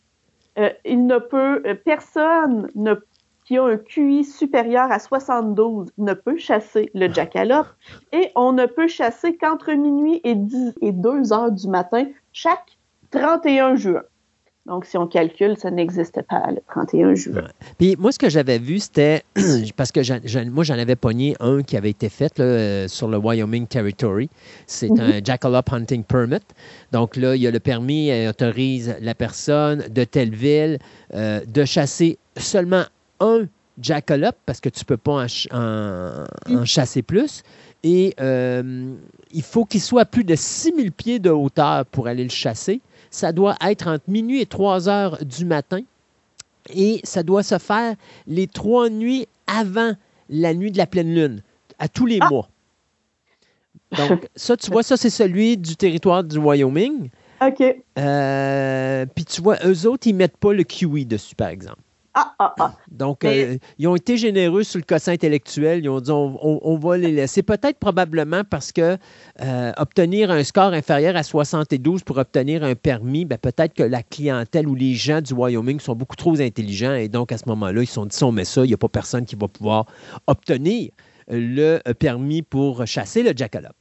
Euh, 0.59 0.71
il 0.85 1.07
ne 1.07 1.19
peut, 1.19 1.63
euh, 1.67 1.75
personne 1.75 2.69
ne- 2.75 2.95
qui 3.45 3.59
a 3.59 3.65
un 3.65 3.77
QI 3.77 4.25
supérieur 4.25 4.91
à 4.91 4.99
72 4.99 5.91
ne 5.99 6.15
peut 6.15 6.39
chasser 6.39 6.91
le 6.95 7.09
jackalope 7.13 7.67
et 8.13 8.31
on 8.37 8.53
ne 8.53 8.67
peut 8.67 8.89
chasser 8.89 9.37
qu'entre 9.37 9.73
minuit 9.73 10.21
et, 10.25 10.35
10 10.35 10.75
et 10.81 10.93
2 10.93 11.33
heures 11.33 11.53
du 11.53 11.69
matin 11.69 12.07
chaque 12.33 12.79
31 13.11 13.77
juin. 13.77 14.03
Donc, 14.67 14.87
si 14.87 14.97
on 14.97 15.07
calcule, 15.07 15.59
ça 15.59 15.71
n'existe 15.71 16.23
pas 16.23 16.43
le 16.51 16.57
31 16.71 17.15
juin. 17.15 17.35
Ouais. 17.35 17.43
Puis 17.79 17.97
moi, 17.99 18.13
ce 18.13 18.19
que 18.19 18.31
j'avais 18.31 18.59
vu, 18.59 18.79
c'était 18.79 19.23
parce 19.77 19.93
que 19.93 20.49
moi, 20.49 20.65
j'en 20.65 20.79
avais 20.79 20.97
pogné 20.97 21.37
un 21.41 21.63
qui 21.63 21.77
avait 21.77 21.91
été 21.91 22.09
fait 22.09 22.39
là, 22.39 22.45
euh, 22.47 22.89
sur 22.89 23.09
le 23.09 23.19
Wyoming 23.19 23.67
Territory. 23.67 24.31
C'est 24.67 24.89
Mhm. 24.89 25.01
un 25.01 25.21
Jackalope 25.23 25.71
Hunting 25.71 26.03
Permit. 26.03 26.39
Donc 26.93 27.17
là, 27.17 27.37
il 27.37 27.43
y 27.43 27.47
a 27.47 27.51
le 27.51 27.61
permis 27.61 28.11
euh, 28.11 28.31
autorise 28.31 28.97
la 29.03 29.15
personne 29.15 29.85
de 29.91 30.05
telle 30.05 30.35
ville 30.35 30.79
euh, 31.13 31.41
de 31.47 31.65
chasser 31.67 32.17
seulement 32.39 32.85
un 33.21 33.47
jackalope 33.81 34.37
parce 34.47 34.61
que 34.61 34.71
tu 34.71 34.81
ne 34.81 34.85
peux 34.87 34.97
pas 34.97 35.13
en, 35.25 35.29
ch- 35.29 35.49
en- 35.53 36.25
en 36.49 36.65
chasser 36.65 37.03
plus. 37.03 37.43
Et 37.83 38.15
euh, 38.19 38.95
il 39.31 39.43
faut 39.43 39.67
qu'il 39.67 39.83
soit 39.83 40.03
à 40.03 40.05
plus 40.07 40.25
de 40.25 40.35
6000 40.37 40.91
pieds 40.91 41.19
de 41.19 41.29
hauteur 41.29 41.85
pour 41.85 42.07
aller 42.07 42.25
le 42.25 42.31
chasser. 42.31 42.81
Ça 43.15 43.31
doit 43.31 43.55
être 43.65 43.87
entre 43.87 44.03
minuit 44.11 44.41
et 44.41 44.47
3 44.47 44.89
heures 44.89 45.25
du 45.25 45.45
matin. 45.45 45.83
Et 46.75 47.01
ça 47.05 47.23
doit 47.23 47.45
se 47.45 47.59
faire 47.59 47.95
les 48.27 48.49
trois 48.49 48.89
nuits 48.91 49.29
avant 49.47 49.93
la 50.29 50.53
nuit 50.53 50.73
de 50.73 50.79
la 50.79 50.87
pleine 50.89 51.15
lune, 51.15 51.43
à 51.79 51.87
tous 51.87 52.07
les 52.07 52.19
Ah! 52.21 52.29
mois. 52.29 52.49
Donc, 53.97 54.27
ça, 54.35 54.57
tu 54.57 54.69
vois, 54.73 54.83
ça, 54.83 54.97
c'est 54.97 55.11
celui 55.11 55.57
du 55.57 55.77
territoire 55.77 56.25
du 56.25 56.39
Wyoming. 56.39 57.09
OK. 57.41 57.63
Euh, 57.99 59.07
Puis 59.15 59.25
tu 59.27 59.41
vois, 59.43 59.59
eux 59.65 59.87
autres, 59.87 60.09
ils 60.09 60.15
mettent 60.15 60.37
pas 60.39 60.53
le 60.53 60.65
kiwi 60.65 61.07
dessus, 61.07 61.37
par 61.37 61.49
exemple. 61.51 61.79
Ah, 62.17 62.33
ah, 62.39 62.55
ah. 62.61 62.75
Donc, 62.91 63.25
Mais- 63.25 63.45
euh, 63.45 63.59
ils 63.79 63.89
ont 63.89 63.97
été 63.97 64.17
généreux 64.17 64.63
sur 64.63 64.79
le 64.79 64.85
quotient 64.85 65.13
intellectuel. 65.13 65.81
Ils 65.85 65.89
ont 65.89 66.01
dit 66.01 66.13
on, 66.13 66.39
on- 66.43 66.61
on 66.63 66.79
va 66.79 66.97
les 66.97 67.11
laisser. 67.11 67.43
Peut-être 67.43 67.79
probablement 67.79 68.43
parce 68.49 68.71
que 68.71 68.97
euh, 69.43 69.73
obtenir 69.77 70.31
un 70.31 70.45
score 70.45 70.73
inférieur 70.73 71.17
à 71.17 71.25
72 71.25 72.05
pour 72.05 72.19
obtenir 72.19 72.63
un 72.63 72.77
permis, 72.77 73.25
ben, 73.25 73.37
peut-être 73.39 73.75
que 73.75 73.83
la 73.83 74.03
clientèle 74.05 74.69
ou 74.69 74.75
les 74.77 74.95
gens 74.95 75.21
du 75.21 75.33
Wyoming 75.35 75.81
sont 75.81 75.97
beaucoup 75.97 76.17
trop 76.17 76.41
intelligents 76.41 76.95
et 76.95 77.09
donc 77.09 77.33
à 77.33 77.39
ce 77.39 77.49
moment-là, 77.49 77.83
ils 77.83 77.87
se 77.87 77.95
sont 77.95 78.07
dit 78.07 78.17
si 78.17 78.23
on 78.25 78.33
met 78.33 78.45
ça, 78.45 78.63
il 78.65 78.69
n'y 78.69 78.75
a 78.75 78.79
pas 78.79 78.89
personne 78.89 79.25
qui 79.25 79.35
va 79.35 79.49
pouvoir 79.49 79.87
obtenir 80.29 80.91
le 81.29 81.81
euh, 81.89 81.95
permis 81.95 82.43
pour 82.43 82.87
chasser 82.87 83.23
le 83.23 83.33
jackalope. 83.35 83.73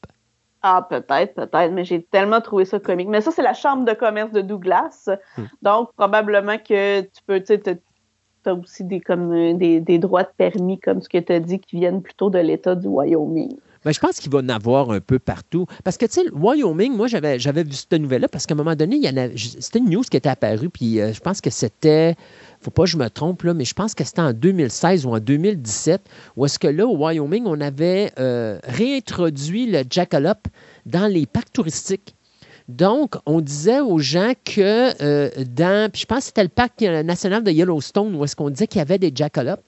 Ah, 0.65 0.87
peut-être, 0.89 1.35
peut-être, 1.35 1.73
mais 1.73 1.83
j'ai 1.83 2.01
tellement 2.03 2.39
trouvé 2.39 2.63
ça 2.63 2.79
comique. 2.79 3.09
Mais 3.09 3.19
ça, 3.19 3.31
c'est 3.31 3.41
la 3.41 3.53
chambre 3.53 3.83
de 3.83 3.91
commerce 3.91 4.31
de 4.31 4.39
Douglas. 4.39 5.09
Hmm. 5.37 5.43
Donc, 5.61 5.89
probablement 5.97 6.57
que 6.57 7.01
tu 7.01 7.21
peux, 7.27 7.41
tu 7.41 7.47
sais, 7.47 7.81
aussi 8.51 8.83
des, 8.83 8.99
comme, 8.99 9.31
euh, 9.31 9.53
des, 9.53 9.97
droits 9.99 10.23
de 10.23 10.29
permis, 10.37 10.79
comme 10.79 11.01
ce 11.01 11.09
que 11.09 11.17
tu 11.17 11.31
as 11.31 11.39
dit, 11.39 11.59
qui 11.59 11.77
viennent 11.77 12.01
plutôt 12.01 12.29
de 12.29 12.39
l'État 12.39 12.75
du 12.75 12.87
Wyoming. 12.87 13.55
Ben, 13.85 13.91
je 13.91 13.99
pense 13.99 14.19
qu'il 14.19 14.31
va 14.31 14.39
en 14.39 14.49
avoir 14.49 14.91
un 14.91 15.01
peu 15.01 15.19
partout. 15.19 15.65
Parce 15.83 15.97
que, 15.97 16.05
tu 16.05 16.13
sais, 16.13 16.25
Wyoming, 16.31 16.95
moi, 16.95 17.07
j'avais, 17.07 17.37
j'avais 17.37 17.63
vu 17.63 17.73
cette 17.73 17.93
nouvelle-là 17.93 18.29
parce 18.29 18.45
qu'à 18.45 18.53
un 18.53 18.57
moment 18.57 18.75
donné, 18.75 18.95
il 18.95 19.03
y 19.03 19.09
en 19.09 19.29
c'était 19.35 19.79
une 19.79 19.89
news 19.89 20.03
qui 20.03 20.15
était 20.15 20.29
apparue, 20.29 20.69
puis 20.69 21.01
euh, 21.01 21.11
je 21.13 21.19
pense 21.19 21.41
que 21.41 21.49
c'était, 21.49 22.15
faut 22.61 22.71
pas 22.71 22.83
que 22.83 22.89
je 22.89 22.97
me 22.97 23.09
trompe, 23.09 23.43
là, 23.43 23.53
mais 23.53 23.65
je 23.65 23.73
pense 23.73 23.93
que 23.93 24.03
c'était 24.03 24.21
en 24.21 24.31
2016 24.31 25.05
ou 25.05 25.09
en 25.09 25.19
2017, 25.19 26.01
où 26.37 26.45
est-ce 26.45 26.59
que 26.59 26.67
là, 26.67 26.87
au 26.87 26.95
Wyoming, 26.97 27.43
on 27.45 27.59
avait 27.59 28.11
euh, 28.19 28.57
réintroduit 28.63 29.69
le 29.69 29.83
jackalope 29.89 30.47
dans 30.85 31.11
les 31.11 31.25
parcs 31.25 31.51
touristiques. 31.51 32.15
Donc, 32.69 33.15
on 33.25 33.41
disait 33.41 33.81
aux 33.81 33.99
gens 33.99 34.33
que 34.45 35.01
euh, 35.01 35.29
dans, 35.45 35.91
puis 35.91 36.01
je 36.01 36.05
pense 36.05 36.19
que 36.19 36.25
c'était 36.25 36.43
le 36.43 36.49
parc 36.49 36.81
national 36.81 37.43
de 37.43 37.51
Yellowstone, 37.51 38.15
où 38.15 38.23
est-ce 38.23 38.35
qu'on 38.35 38.49
disait 38.49 38.67
qu'il 38.67 38.79
y 38.79 38.81
avait 38.81 38.99
des 38.99 39.11
jackalopes. 39.13 39.63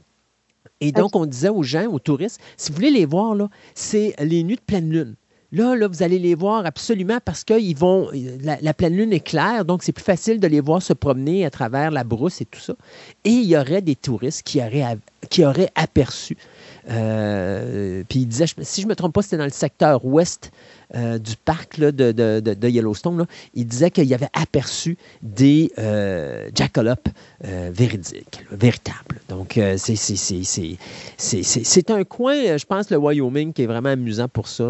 Et 0.81 0.91
donc, 0.91 1.15
on 1.15 1.25
disait 1.25 1.49
aux 1.49 1.63
gens, 1.63 1.85
aux 1.85 1.99
touristes, 1.99 2.39
si 2.57 2.71
vous 2.71 2.75
voulez 2.75 2.91
les 2.91 3.05
voir, 3.05 3.33
là, 3.35 3.49
c'est 3.73 4.13
les 4.19 4.43
nuits 4.43 4.57
de 4.57 4.61
pleine 4.61 4.89
lune. 4.89 5.15
Là, 5.51 5.75
là, 5.75 5.87
vous 5.87 6.03
allez 6.03 6.19
les 6.19 6.35
voir 6.35 6.65
absolument 6.65 7.19
parce 7.23 7.45
que 7.45 7.57
ils 7.57 7.77
vont, 7.77 8.09
la, 8.41 8.57
la 8.61 8.73
pleine 8.73 8.95
lune 8.95 9.13
est 9.13 9.21
claire, 9.21 9.63
donc 9.63 9.83
c'est 9.83 9.93
plus 9.93 10.03
facile 10.03 10.39
de 10.39 10.47
les 10.47 10.59
voir 10.59 10.81
se 10.81 10.91
promener 10.91 11.45
à 11.45 11.49
travers 11.49 11.91
la 11.91 12.03
brousse 12.03 12.41
et 12.41 12.45
tout 12.45 12.59
ça. 12.59 12.73
Et 13.23 13.29
il 13.29 13.45
y 13.45 13.55
aurait 13.55 13.81
des 13.81 13.95
touristes 13.95 14.43
qui 14.43 14.59
auraient, 14.59 14.97
qui 15.29 15.45
auraient 15.45 15.71
aperçu 15.75 16.35
euh, 16.89 18.03
puis 18.07 18.19
il 18.19 18.27
disait, 18.27 18.45
si 18.61 18.81
je 18.81 18.85
ne 18.85 18.91
me 18.91 18.95
trompe 18.95 19.13
pas, 19.13 19.21
c'était 19.21 19.37
dans 19.37 19.45
le 19.45 19.49
secteur 19.49 20.05
ouest 20.05 20.51
euh, 20.93 21.17
du 21.17 21.35
parc 21.35 21.79
de, 21.79 22.67
Yellowstone. 22.67 23.25
Il 23.53 23.65
disait 23.65 23.89
qu'il 23.91 24.13
avait 24.13 24.29
aperçu 24.33 24.97
des 25.21 25.71
euh, 25.79 26.49
jackalops 26.53 27.09
euh, 27.43 27.69
véridiques, 27.73 28.45
véritables. 28.51 29.19
Donc, 29.29 29.57
euh, 29.57 29.77
c'est, 29.77 29.95
un 31.89 32.03
coin, 32.03 32.57
je 32.57 32.65
pense, 32.65 32.91
le 32.91 32.97
Wyoming, 32.97 33.53
qui 33.53 33.63
est 33.63 33.67
vraiment 33.67 33.89
amusant 33.89 34.27
pour 34.27 34.47
ça. 34.47 34.63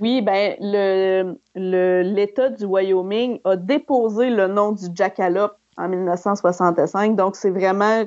Oui, 0.00 0.24
le, 0.26 1.34
l'État 1.54 2.48
du 2.50 2.64
Wyoming 2.64 3.40
a 3.44 3.56
déposé 3.56 4.30
le 4.30 4.46
nom 4.48 4.72
du 4.72 4.86
jackalope 4.94 5.56
en 5.76 5.88
1965. 5.88 7.16
Donc, 7.16 7.36
c'est 7.36 7.50
vraiment 7.50 8.04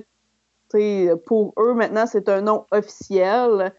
pour 1.26 1.54
eux, 1.58 1.74
maintenant, 1.74 2.06
c'est 2.08 2.30
un 2.30 2.42
nom 2.42 2.66
officiel. 2.72 3.74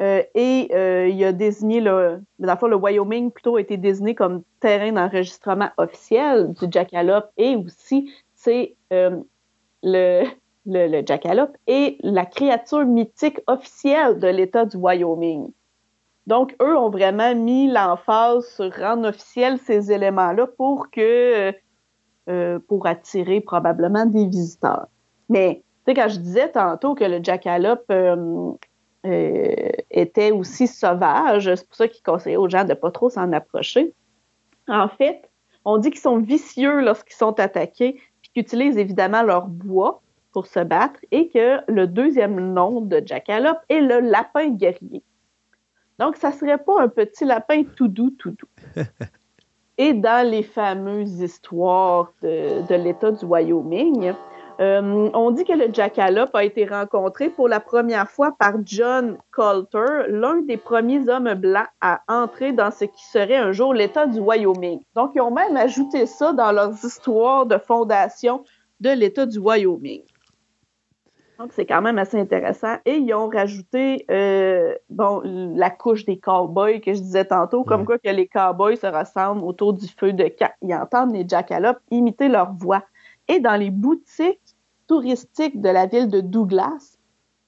Euh, 0.00 0.22
et 0.34 0.70
euh, 0.74 1.08
il 1.08 1.22
a 1.22 1.32
désigné, 1.32 1.80
le, 1.80 2.20
dans 2.40 2.66
le 2.66 2.76
Wyoming 2.76 3.30
plutôt 3.30 3.56
a 3.56 3.60
été 3.60 3.76
désigné 3.76 4.16
comme 4.16 4.42
terrain 4.58 4.90
d'enregistrement 4.90 5.70
officiel 5.76 6.52
du 6.54 6.66
jackalope 6.68 7.30
et 7.36 7.54
aussi 7.54 8.12
c'est 8.34 8.74
euh, 8.92 9.20
le, 9.84 10.24
le, 10.66 10.88
le, 10.88 11.06
jackalope 11.06 11.56
est 11.68 11.96
la 12.02 12.26
créature 12.26 12.84
mythique 12.84 13.38
officielle 13.46 14.18
de 14.18 14.26
l'État 14.26 14.64
du 14.64 14.76
Wyoming. 14.76 15.52
Donc, 16.26 16.56
eux 16.60 16.76
ont 16.76 16.90
vraiment 16.90 17.34
mis 17.36 17.70
l'emphase 17.70 18.48
sur 18.48 18.74
rendre 18.74 19.10
officiel 19.10 19.58
ces 19.58 19.92
éléments-là 19.92 20.48
pour 20.56 20.90
que 20.90 21.52
pour 22.66 22.86
attirer 22.86 23.42
probablement 23.42 24.06
des 24.06 24.26
visiteurs. 24.26 24.86
Mais 25.28 25.62
tu 25.84 25.92
sais, 25.92 25.94
quand 25.94 26.08
je 26.08 26.18
disais 26.18 26.50
tantôt 26.50 26.94
que 26.94 27.04
le 27.04 27.22
jackalope 27.22 27.92
euh, 29.04 29.70
était 29.90 30.30
aussi 30.30 30.66
sauvage, 30.66 31.54
c'est 31.54 31.66
pour 31.66 31.76
ça 31.76 31.88
qu'il 31.88 32.02
conseillait 32.02 32.36
aux 32.36 32.48
gens 32.48 32.64
de 32.64 32.74
pas 32.74 32.90
trop 32.90 33.10
s'en 33.10 33.32
approcher. 33.32 33.92
En 34.66 34.88
fait, 34.88 35.30
on 35.64 35.78
dit 35.78 35.90
qu'ils 35.90 36.00
sont 36.00 36.18
vicieux 36.18 36.80
lorsqu'ils 36.80 37.16
sont 37.16 37.38
attaqués, 37.38 38.00
puis 38.22 38.30
qu'ils 38.32 38.42
utilisent 38.42 38.78
évidemment 38.78 39.22
leur 39.22 39.46
bois 39.46 40.00
pour 40.32 40.46
se 40.46 40.60
battre, 40.60 40.98
et 41.10 41.28
que 41.28 41.58
le 41.68 41.86
deuxième 41.86 42.52
nom 42.54 42.80
de 42.80 43.02
jackalope 43.04 43.60
est 43.68 43.80
le 43.80 44.00
lapin 44.00 44.48
guerrier. 44.48 45.02
Donc, 45.98 46.16
ça 46.16 46.32
serait 46.32 46.58
pas 46.58 46.82
un 46.82 46.88
petit 46.88 47.24
lapin 47.24 47.62
tout 47.76 47.88
doux, 47.88 48.10
tout 48.10 48.32
doux. 48.32 48.82
et 49.78 49.92
dans 49.92 50.28
les 50.28 50.42
fameuses 50.42 51.20
histoires 51.20 52.12
de, 52.22 52.66
de 52.66 52.74
l'État 52.74 53.12
du 53.12 53.24
Wyoming, 53.24 54.12
euh, 54.60 55.10
on 55.14 55.30
dit 55.32 55.44
que 55.44 55.52
le 55.52 55.72
jackalope 55.72 56.34
a 56.34 56.44
été 56.44 56.64
rencontré 56.64 57.28
pour 57.28 57.48
la 57.48 57.60
première 57.60 58.08
fois 58.08 58.34
par 58.38 58.54
John 58.64 59.18
Coulter, 59.34 60.06
l'un 60.08 60.42
des 60.42 60.56
premiers 60.56 61.08
hommes 61.08 61.34
blancs 61.34 61.66
à 61.80 62.02
entrer 62.08 62.52
dans 62.52 62.70
ce 62.70 62.84
qui 62.84 63.04
serait 63.06 63.36
un 63.36 63.52
jour 63.52 63.74
l'État 63.74 64.06
du 64.06 64.20
Wyoming. 64.20 64.80
Donc, 64.94 65.12
ils 65.14 65.20
ont 65.20 65.32
même 65.32 65.56
ajouté 65.56 66.06
ça 66.06 66.32
dans 66.32 66.52
leurs 66.52 66.84
histoires 66.84 67.46
de 67.46 67.58
fondation 67.58 68.44
de 68.80 68.90
l'État 68.90 69.26
du 69.26 69.38
Wyoming. 69.38 70.02
Donc, 71.38 71.52
c'est 71.52 71.66
quand 71.66 71.82
même 71.82 71.98
assez 71.98 72.18
intéressant. 72.18 72.76
Et 72.84 72.96
ils 72.96 73.12
ont 73.12 73.28
rajouté 73.28 74.04
euh, 74.08 74.72
bon, 74.88 75.20
la 75.24 75.70
couche 75.70 76.04
des 76.04 76.18
cowboys 76.18 76.80
que 76.80 76.94
je 76.94 77.00
disais 77.00 77.24
tantôt, 77.24 77.64
comme 77.64 77.84
quoi 77.84 77.98
que 77.98 78.08
les 78.08 78.28
cowboys 78.28 78.76
se 78.76 78.86
rassemblent 78.86 79.42
autour 79.42 79.72
du 79.72 79.88
feu 79.88 80.12
de 80.12 80.28
camp. 80.28 80.52
Ils 80.62 80.74
entendent 80.74 81.12
les 81.12 81.26
jackalopes 81.28 81.80
imiter 81.90 82.28
leur 82.28 82.52
voix. 82.52 82.84
Et 83.26 83.40
dans 83.40 83.56
les 83.56 83.70
boutiques 83.70 84.43
touristique 84.86 85.60
de 85.60 85.68
la 85.68 85.86
ville 85.86 86.08
de 86.08 86.20
Douglas, 86.20 86.96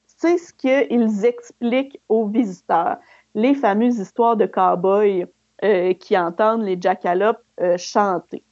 c'est 0.06 0.38
ce 0.38 0.52
qu'ils 0.52 1.24
expliquent 1.24 2.00
aux 2.08 2.26
visiteurs. 2.26 2.96
Les 3.34 3.54
fameuses 3.54 3.98
histoires 3.98 4.36
de 4.36 4.46
cow-boys 4.46 5.26
euh, 5.64 5.92
qui 5.94 6.16
entendent 6.16 6.62
les 6.62 6.80
jackalopes 6.80 7.42
euh, 7.60 7.76
chanter. 7.76 8.42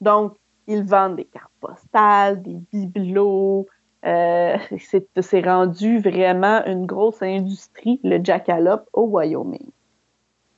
Donc, 0.00 0.36
ils 0.66 0.82
vendent 0.82 1.16
des 1.16 1.24
cartes 1.24 1.52
postales, 1.60 2.42
des 2.42 2.56
bibelots. 2.72 3.66
Euh, 4.06 4.56
c'est 5.20 5.44
rendu 5.44 5.98
vraiment 6.00 6.64
une 6.64 6.86
grosse 6.86 7.22
industrie, 7.22 8.00
le 8.02 8.22
jackalope, 8.22 8.88
au 8.92 9.02
Wyoming. 9.02 9.70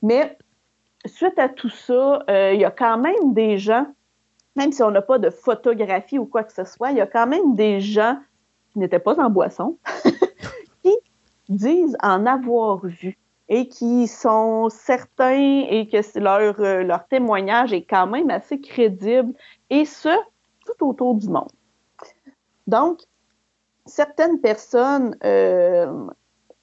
Mais 0.01 0.37
suite 1.05 1.37
à 1.37 1.49
tout 1.49 1.69
ça, 1.69 2.23
il 2.29 2.59
y 2.59 2.65
a 2.65 2.71
quand 2.71 2.97
même 2.97 3.33
des 3.33 3.57
gens 3.57 3.87
même 4.55 4.71
si 4.71 4.83
on 4.83 4.91
n'a 4.91 5.01
pas 5.01 5.19
de 5.19 5.29
photographie 5.29 6.19
ou 6.19 6.25
quoi 6.25 6.43
que 6.43 6.53
ce 6.53 6.63
soit, 6.63 6.91
il 6.91 6.97
y 6.97 7.01
a 7.01 7.07
quand 7.07 7.27
même 7.27 7.55
des 7.55 7.81
gens 7.81 8.19
qui 8.71 8.79
n'étaient 8.79 8.99
pas 8.99 9.19
en 9.19 9.29
boisson 9.29 9.77
qui 10.83 10.95
disent 11.49 11.97
en 12.01 12.25
avoir 12.25 12.85
vu 12.85 13.17
et 13.49 13.67
qui 13.67 14.07
sont 14.07 14.69
certains 14.69 15.65
et 15.69 15.87
que 15.91 16.19
leur, 16.19 16.59
euh, 16.59 16.83
leur 16.83 17.07
témoignage 17.07 17.73
est 17.73 17.83
quand 17.83 18.07
même 18.07 18.29
assez 18.29 18.59
crédible 18.59 19.33
et 19.69 19.85
ce, 19.85 20.09
tout 20.65 20.87
autour 20.87 21.15
du 21.15 21.27
monde. 21.27 21.51
Donc, 22.67 23.01
certaines 23.85 24.39
personnes 24.39 25.17
euh, 25.23 26.07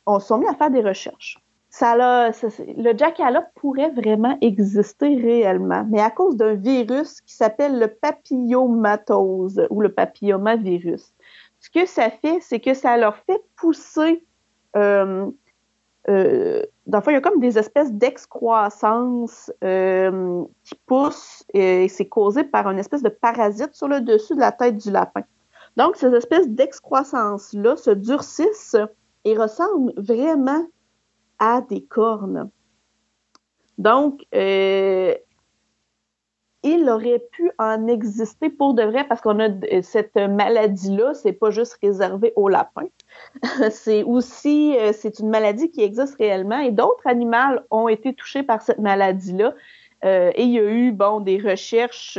ont 0.06 0.20
sont 0.20 0.38
mis 0.38 0.48
à 0.48 0.54
faire 0.54 0.70
des 0.70 0.82
recherches 0.82 1.38
ça, 1.70 1.94
le 1.96 2.98
jackalope 2.98 3.46
pourrait 3.54 3.90
vraiment 3.90 4.36
exister 4.40 5.14
réellement, 5.14 5.86
mais 5.88 6.00
à 6.00 6.10
cause 6.10 6.36
d'un 6.36 6.54
virus 6.54 7.20
qui 7.20 7.34
s'appelle 7.34 7.78
le 7.78 7.86
papillomatose 7.86 9.62
ou 9.70 9.80
le 9.80 9.92
papillomavirus. 9.92 11.14
Ce 11.60 11.70
que 11.70 11.86
ça 11.86 12.10
fait, 12.10 12.38
c'est 12.40 12.58
que 12.58 12.74
ça 12.74 12.96
leur 12.96 13.16
fait 13.18 13.40
pousser. 13.56 14.24
Euh, 14.76 15.30
euh, 16.08 16.62
il 16.86 17.12
y 17.12 17.14
a 17.14 17.20
comme 17.20 17.38
des 17.38 17.56
espèces 17.56 17.92
d'excroissance 17.92 19.52
euh, 19.62 20.42
qui 20.64 20.74
poussent 20.86 21.44
et 21.54 21.86
c'est 21.86 22.08
causé 22.08 22.42
par 22.42 22.68
une 22.68 22.80
espèce 22.80 23.02
de 23.02 23.10
parasite 23.10 23.74
sur 23.74 23.86
le 23.86 24.00
dessus 24.00 24.34
de 24.34 24.40
la 24.40 24.50
tête 24.50 24.76
du 24.76 24.90
lapin. 24.90 25.22
Donc, 25.76 25.94
ces 25.94 26.12
espèces 26.14 26.48
d'excroissance-là 26.48 27.76
se 27.76 27.90
durcissent 27.90 28.76
et 29.24 29.36
ressemblent 29.36 29.92
vraiment 29.96 30.64
à 31.40 31.62
des 31.62 31.82
cornes. 31.82 32.50
Donc, 33.78 34.20
euh, 34.34 35.14
il 36.62 36.88
aurait 36.90 37.22
pu 37.32 37.50
en 37.58 37.88
exister 37.88 38.50
pour 38.50 38.74
de 38.74 38.82
vrai 38.82 39.04
parce 39.08 39.22
qu'on 39.22 39.40
a 39.40 39.48
cette 39.82 40.16
maladie-là, 40.16 41.14
c'est 41.14 41.32
pas 41.32 41.50
juste 41.50 41.78
réservé 41.82 42.34
aux 42.36 42.50
lapins. 42.50 42.88
c'est 43.70 44.02
aussi, 44.02 44.76
euh, 44.78 44.92
c'est 44.92 45.18
une 45.18 45.30
maladie 45.30 45.70
qui 45.70 45.80
existe 45.80 46.16
réellement 46.16 46.60
et 46.60 46.70
d'autres 46.70 47.06
animaux 47.06 47.58
ont 47.70 47.88
été 47.88 48.12
touchés 48.12 48.42
par 48.42 48.60
cette 48.60 48.78
maladie-là. 48.78 49.54
Euh, 50.04 50.30
et 50.34 50.42
il 50.42 50.50
y 50.50 50.58
a 50.58 50.70
eu, 50.70 50.92
bon, 50.92 51.20
des 51.20 51.38
recherches 51.38 52.18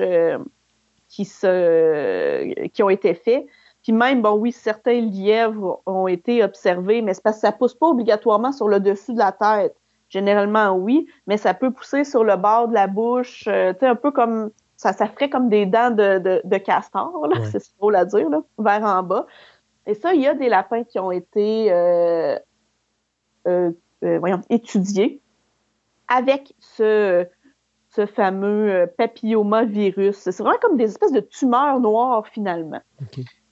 qui, 1.07 1.26
se, 1.26 2.68
qui 2.69 2.81
ont 2.81 2.89
été 2.89 3.14
faites 3.14 3.45
puis 3.84 3.94
même, 3.94 4.22
bon, 4.22 4.34
oui, 4.34 4.52
certains 4.52 5.02
lièvres 5.02 5.82
ont 5.86 6.08
été 6.08 6.44
observés, 6.44 7.02
mais 7.02 7.14
c'est 7.14 7.24
parce 7.24 7.38
que 7.38 7.41
ça 7.41 7.52
pousse 7.52 7.74
pas 7.74 7.88
obligatoirement 7.88 8.52
sur 8.52 8.68
le 8.68 8.80
dessus 8.80 9.14
de 9.14 9.18
la 9.20 9.32
tête. 9.32 9.76
Généralement, 10.10 10.74
oui, 10.74 11.08
mais 11.26 11.38
ça 11.38 11.53
peut 11.53 11.72
pousser 11.72 12.03
sur 12.03 12.24
le 12.24 12.36
bord 12.36 12.68
de 12.68 12.74
la 12.74 12.88
bouche, 12.88 13.45
euh, 13.48 13.74
tu 13.74 13.80
sais, 13.80 13.88
un 13.88 13.95
peu 13.95 14.12
comme 14.12 14.52
ça, 14.76 14.94
ça 14.94 15.08
ferait 15.08 15.30
comme 15.30 15.49
des 15.49 15.66
dents 15.66 15.91
de, 15.91 16.41
de, 16.44 16.58
castor, 16.58 17.28
là, 17.28 17.38
c'est 17.52 17.60
ce 17.60 17.70
qu'il 17.70 17.95
à 17.95 18.06
dire, 18.06 18.30
là, 18.30 18.41
vers 18.58 18.84
en 18.84 19.03
bas. 19.03 19.26
Et 19.88 19.95
ça, 19.95 20.14
il 20.14 20.22
y 20.22 20.28
a 20.28 20.36
des 20.36 20.49
lapins 20.49 20.84
qui 20.84 20.99
ont 20.99 21.12
été 21.12 21.72
euh, 21.72 22.38
euh, 23.48 23.72
voyons, 24.02 24.41
étudiés 24.49 25.22
avec 26.08 26.53
ce, 26.60 27.26
ce 27.90 28.06
fameux 28.06 28.91
papillomavirus. 28.98 30.18
C'est 30.18 30.38
vraiment 30.40 30.60
comme 30.62 30.78
des 30.78 30.86
espèces 30.86 31.14
de 31.14 31.22
tumeurs 31.22 31.80
noires, 31.80 32.28
finalement. 32.28 32.82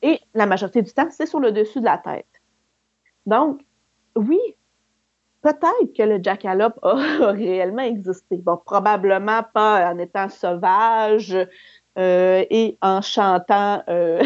Et 0.01 0.19
la 0.34 0.45
majorité 0.45 0.81
du 0.81 0.91
temps, 0.91 1.09
c'est 1.11 1.26
sur 1.26 1.39
le 1.39 1.51
dessus 1.51 1.80
de 1.80 1.85
la 1.85 1.97
tête. 1.97 2.26
Donc, 3.26 3.61
oui, 4.15 4.39
peut-être 5.41 5.93
que 5.95 6.03
le 6.03 6.21
jackalope 6.21 6.80
a, 6.81 6.93
réellement 7.31 7.84
existé. 7.84 8.38
Bon, 8.38 8.57
probablement 8.57 9.43
pas 9.53 9.91
en 9.91 9.97
étant 9.97 10.30
sauvage 10.30 11.35
euh, 11.97 12.45
et 12.49 12.77
en 12.81 13.01
chantant 13.01 13.84
euh, 13.89 14.23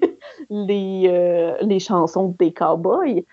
les, 0.50 1.04
euh, 1.06 1.56
les 1.60 1.78
chansons 1.78 2.34
des 2.38 2.52
cowboys. 2.52 3.24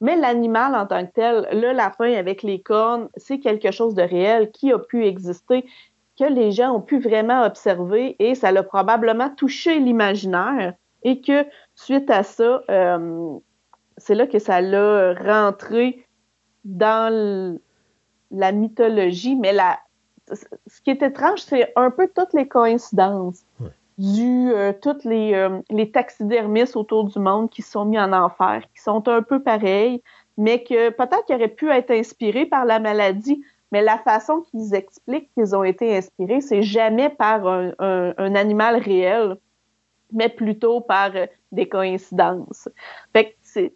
Mais 0.00 0.16
l'animal 0.16 0.74
en 0.76 0.86
tant 0.86 1.04
que 1.06 1.12
tel, 1.12 1.48
le 1.52 1.72
lapin 1.72 2.12
avec 2.14 2.42
les 2.42 2.60
cornes, 2.60 3.08
c'est 3.16 3.40
quelque 3.40 3.72
chose 3.72 3.94
de 3.94 4.02
réel 4.02 4.50
qui 4.52 4.72
a 4.72 4.78
pu 4.78 5.04
exister, 5.04 5.66
que 6.18 6.24
les 6.24 6.52
gens 6.52 6.72
ont 6.72 6.80
pu 6.80 7.00
vraiment 7.00 7.42
observer 7.44 8.14
et 8.18 8.34
ça 8.34 8.52
l'a 8.52 8.62
probablement 8.62 9.30
touché 9.30 9.78
l'imaginaire 9.78 10.74
et 11.02 11.20
que 11.20 11.46
suite 11.74 12.10
à 12.10 12.22
ça, 12.22 12.62
euh, 12.70 13.38
c'est 13.96 14.14
là 14.14 14.26
que 14.26 14.38
ça 14.38 14.60
l'a 14.60 15.14
rentré 15.14 16.04
dans 16.64 17.58
la 18.30 18.52
mythologie, 18.52 19.36
mais 19.36 19.52
la, 19.52 19.78
ce 20.32 20.80
qui 20.82 20.90
est 20.90 21.02
étrange, 21.02 21.40
c'est 21.40 21.72
un 21.76 21.90
peu 21.90 22.08
toutes 22.14 22.34
les 22.34 22.48
coïncidences 22.48 23.44
du 23.98 24.52
euh, 24.52 24.72
toutes 24.80 25.04
les, 25.04 25.34
euh, 25.34 25.60
les 25.70 25.90
taxidermistes 25.90 26.76
autour 26.76 27.04
du 27.04 27.18
monde 27.18 27.50
qui 27.50 27.62
sont 27.62 27.84
mis 27.84 27.98
en 27.98 28.12
enfer, 28.12 28.62
qui 28.74 28.80
sont 28.80 29.06
un 29.08 29.22
peu 29.22 29.42
pareils, 29.42 30.02
mais 30.36 30.62
que 30.62 30.90
peut-être 30.90 31.24
qu'ils 31.26 31.34
auraient 31.34 31.48
pu 31.48 31.70
être 31.70 31.90
inspirés 31.90 32.46
par 32.46 32.64
la 32.64 32.78
maladie, 32.78 33.42
mais 33.72 33.82
la 33.82 33.98
façon 33.98 34.42
qu'ils 34.42 34.74
expliquent 34.74 35.30
qu'ils 35.34 35.54
ont 35.56 35.64
été 35.64 35.96
inspirés, 35.96 36.40
c'est 36.40 36.62
jamais 36.62 37.10
par 37.10 37.46
un, 37.46 37.72
un, 37.78 38.34
animal 38.36 38.76
réel, 38.76 39.36
mais 40.12 40.28
plutôt 40.28 40.80
par 40.80 41.10
euh, 41.14 41.26
des 41.52 41.68
coïncidences. 41.68 42.68
Fait 43.12 43.30
que 43.30 43.36
c'est 43.42 43.74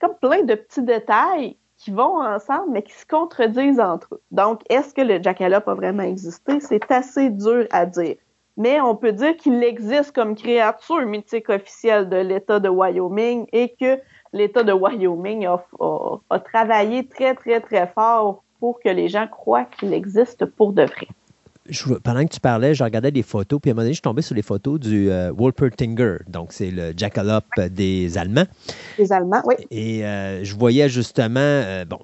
comme 0.00 0.14
plein 0.20 0.42
de 0.42 0.54
petits 0.54 0.82
détails 0.82 1.56
qui 1.76 1.90
vont 1.90 2.22
ensemble, 2.22 2.72
mais 2.72 2.82
qui 2.82 2.92
se 2.92 3.06
contredisent 3.06 3.80
entre 3.80 4.14
eux. 4.14 4.22
Donc, 4.30 4.60
est-ce 4.68 4.92
que 4.92 5.00
le 5.00 5.22
jackalope 5.22 5.66
a 5.66 5.74
vraiment 5.74 6.02
existé? 6.02 6.60
C'est 6.60 6.90
assez 6.90 7.30
dur 7.30 7.66
à 7.70 7.86
dire. 7.86 8.16
Mais 8.56 8.80
on 8.80 8.94
peut 8.94 9.12
dire 9.12 9.36
qu'il 9.36 9.62
existe 9.62 10.12
comme 10.12 10.34
créature 10.34 11.06
mythique 11.06 11.48
officielle 11.48 12.10
de 12.10 12.16
l'État 12.16 12.60
de 12.60 12.68
Wyoming 12.68 13.46
et 13.52 13.74
que 13.80 13.98
l'État 14.34 14.62
de 14.62 14.72
Wyoming 14.72 15.46
a, 15.46 15.64
a, 16.28 16.38
travaillé 16.40 17.06
très, 17.06 17.34
très, 17.34 17.60
très 17.60 17.86
fort 17.86 18.42
pour 18.58 18.78
que 18.80 18.90
les 18.90 19.08
gens 19.08 19.26
croient 19.26 19.64
qu'il 19.64 19.94
existe 19.94 20.44
pour 20.44 20.74
de 20.74 20.82
vrai. 20.82 21.08
Pendant 22.02 22.24
que 22.24 22.32
tu 22.32 22.40
parlais, 22.40 22.74
je 22.74 22.82
regardais 22.82 23.10
des 23.10 23.22
photos, 23.22 23.60
puis 23.60 23.70
à 23.70 23.72
un 23.72 23.74
moment 23.74 23.82
donné, 23.82 23.92
je 23.92 23.96
suis 23.96 24.02
tombé 24.02 24.22
sur 24.22 24.34
les 24.34 24.42
photos 24.42 24.80
du 24.80 25.10
euh, 25.10 25.32
Wolpertinger, 25.32 26.18
donc 26.28 26.52
c'est 26.52 26.70
le 26.70 26.92
jackalope 26.96 27.44
des 27.70 28.16
Allemands. 28.18 28.46
Des 28.98 29.12
Allemands, 29.12 29.42
oui. 29.44 29.54
Et 29.70 30.04
euh, 30.04 30.42
je 30.42 30.54
voyais 30.56 30.88
justement, 30.88 31.40
euh, 31.40 31.84
bon, 31.84 31.98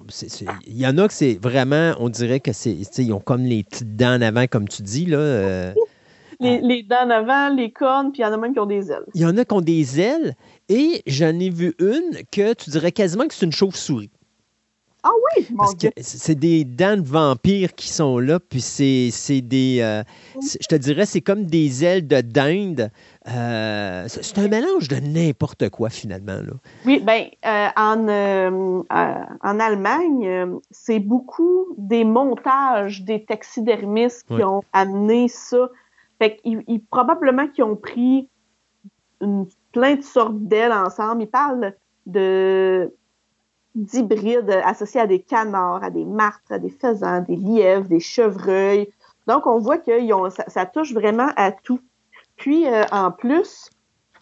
il 0.65 0.77
y 0.77 0.87
en 0.87 0.97
a 0.97 1.07
que 1.07 1.13
c'est 1.13 1.39
vraiment, 1.41 1.93
on 1.99 2.09
dirait 2.09 2.39
que 2.39 2.53
c'est, 2.53 2.75
ils 2.75 3.13
ont 3.13 3.19
comme 3.19 3.43
les 3.43 3.63
petites 3.63 3.95
dents 3.95 4.15
en 4.15 4.21
avant, 4.21 4.45
comme 4.47 4.67
tu 4.67 4.81
dis, 4.81 5.05
là. 5.05 5.73
Les, 6.39 6.61
les, 6.61 6.83
dents 6.83 7.03
en 7.03 7.09
avant, 7.09 7.49
les 7.49 7.71
cornes, 7.71 8.11
puis 8.11 8.21
il 8.21 8.25
y 8.25 8.27
en 8.27 8.31
a 8.31 8.37
même 8.37 8.53
qui 8.53 8.59
ont 8.59 8.67
des 8.67 8.91
ailes. 8.91 9.05
Il 9.15 9.21
y 9.21 9.25
en 9.25 9.35
a 9.37 9.43
qui 9.43 9.53
ont 9.55 9.61
des 9.61 9.99
ailes, 9.99 10.35
et 10.69 11.01
j'en 11.07 11.39
ai 11.39 11.49
vu 11.49 11.73
une 11.79 12.23
que 12.31 12.53
tu 12.53 12.69
dirais 12.69 12.91
quasiment 12.91 13.27
que 13.27 13.33
c'est 13.33 13.47
une 13.47 13.51
chauve-souris. 13.51 14.11
Ah 15.03 15.11
oui, 15.13 15.47
mon 15.51 15.57
Parce 15.57 15.75
que 15.75 15.87
c'est 15.97 16.35
des 16.35 16.65
dents 16.65 16.97
de 16.97 17.07
vampire 17.07 17.75
qui 17.75 17.87
sont 17.89 18.17
là, 18.19 18.39
puis 18.39 18.61
c'est 18.61 19.41
des. 19.41 19.79
Euh, 19.81 20.03
je 20.41 20.67
te 20.67 20.75
dirais, 20.75 21.05
c'est 21.05 21.21
comme 21.21 21.45
des 21.45 21.85
ailes 21.85 22.07
de 22.07 22.21
dinde. 22.21 22.91
Euh, 23.27 24.05
c'est 24.07 24.37
un 24.39 24.47
mélange 24.47 24.87
de 24.87 24.95
n'importe 24.97 25.69
quoi, 25.69 25.89
finalement. 25.89 26.37
Là. 26.37 26.53
Oui, 26.85 26.99
bien, 26.99 27.27
euh, 27.45 27.67
en, 27.77 28.83
en 28.89 29.59
Allemagne, 29.59 30.59
c'est 30.71 30.99
beaucoup 30.99 31.67
des 31.77 32.03
montages 32.03 33.03
des 33.03 33.23
taxidermistes 33.23 34.25
qui 34.27 34.43
ont 34.43 34.63
amené 34.73 35.27
ça. 35.27 35.69
Fait 36.19 36.37
qu'ils, 36.37 36.63
probablement 36.89 37.47
qu'ils 37.47 37.63
ont 37.63 37.75
pris 37.75 38.29
une, 39.21 39.47
plein 39.71 39.95
de 39.95 40.03
sortes 40.03 40.39
d'ailes 40.39 40.71
ensemble. 40.71 41.23
Ils 41.23 41.29
parlent 41.29 41.75
de 42.07 42.91
d'hybrides 43.77 44.49
associés 44.65 44.99
à 44.99 45.07
des 45.07 45.19
canards, 45.19 45.83
à 45.83 45.91
des 45.91 46.03
martres, 46.03 46.51
à 46.51 46.59
des 46.59 46.69
faisans, 46.69 47.21
des 47.21 47.35
lièvres, 47.35 47.87
des 47.87 47.99
chevreuils. 47.99 48.89
Donc, 49.27 49.45
on 49.45 49.59
voit 49.59 49.77
que 49.77 49.91
ça, 50.47 50.65
touche 50.65 50.93
vraiment 50.93 51.29
à 51.35 51.51
tout. 51.51 51.79
Puis, 52.37 52.67
euh, 52.67 52.83
en 52.91 53.11
plus, 53.11 53.69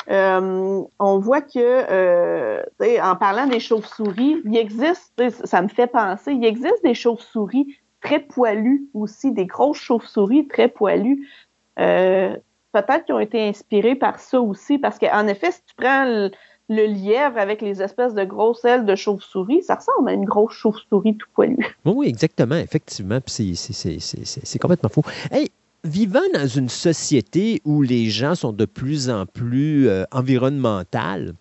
euh, 0.09 0.81
on 0.99 1.19
voit 1.19 1.41
que, 1.41 1.55
euh, 1.55 2.61
en 3.01 3.15
parlant 3.15 3.47
des 3.47 3.59
chauves-souris, 3.59 4.41
il 4.43 4.57
existe, 4.57 5.21
ça 5.45 5.61
me 5.61 5.69
fait 5.69 5.87
penser, 5.87 6.33
il 6.33 6.43
existe 6.43 6.83
des 6.83 6.93
chauves-souris 6.93 7.77
très 8.01 8.19
poilues 8.19 8.87
aussi, 8.93 9.31
des 9.31 9.45
grosses 9.45 9.79
chauves-souris 9.79 10.47
très 10.47 10.67
poilues. 10.67 11.27
Peut-être 11.75 13.05
qu'ils 13.05 13.15
ont 13.15 13.19
été 13.19 13.47
inspirés 13.47 13.95
par 13.95 14.19
ça 14.19 14.41
aussi, 14.41 14.77
parce 14.77 14.99
qu'en 14.99 15.27
effet, 15.27 15.51
si 15.51 15.63
tu 15.63 15.75
prends 15.77 16.03
le, 16.03 16.31
le 16.69 16.85
lièvre 16.85 17.37
avec 17.37 17.61
les 17.61 17.81
espèces 17.81 18.13
de 18.13 18.23
grosses 18.23 18.65
ailes 18.65 18.85
de 18.85 18.95
chauve-souris, 18.95 19.63
ça 19.63 19.75
ressemble 19.75 20.09
à 20.09 20.13
une 20.13 20.25
grosse 20.25 20.53
chauve-souris 20.53 21.17
tout 21.17 21.27
poilue. 21.33 21.77
Oui, 21.85 22.07
exactement, 22.07 22.55
effectivement. 22.55 23.19
C'est 23.25 24.59
complètement 24.59 24.89
faux. 24.89 25.03
Hey, 25.31 25.49
vivant 25.83 26.27
dans 26.33 26.47
une 26.47 26.69
société 26.69 27.61
où 27.65 27.81
les 27.81 28.09
gens 28.09 28.35
sont 28.35 28.53
de 28.53 28.65
plus 28.65 29.09
en 29.09 29.25
plus 29.25 29.87
euh, 29.87 30.03
environnementales, 30.11 31.33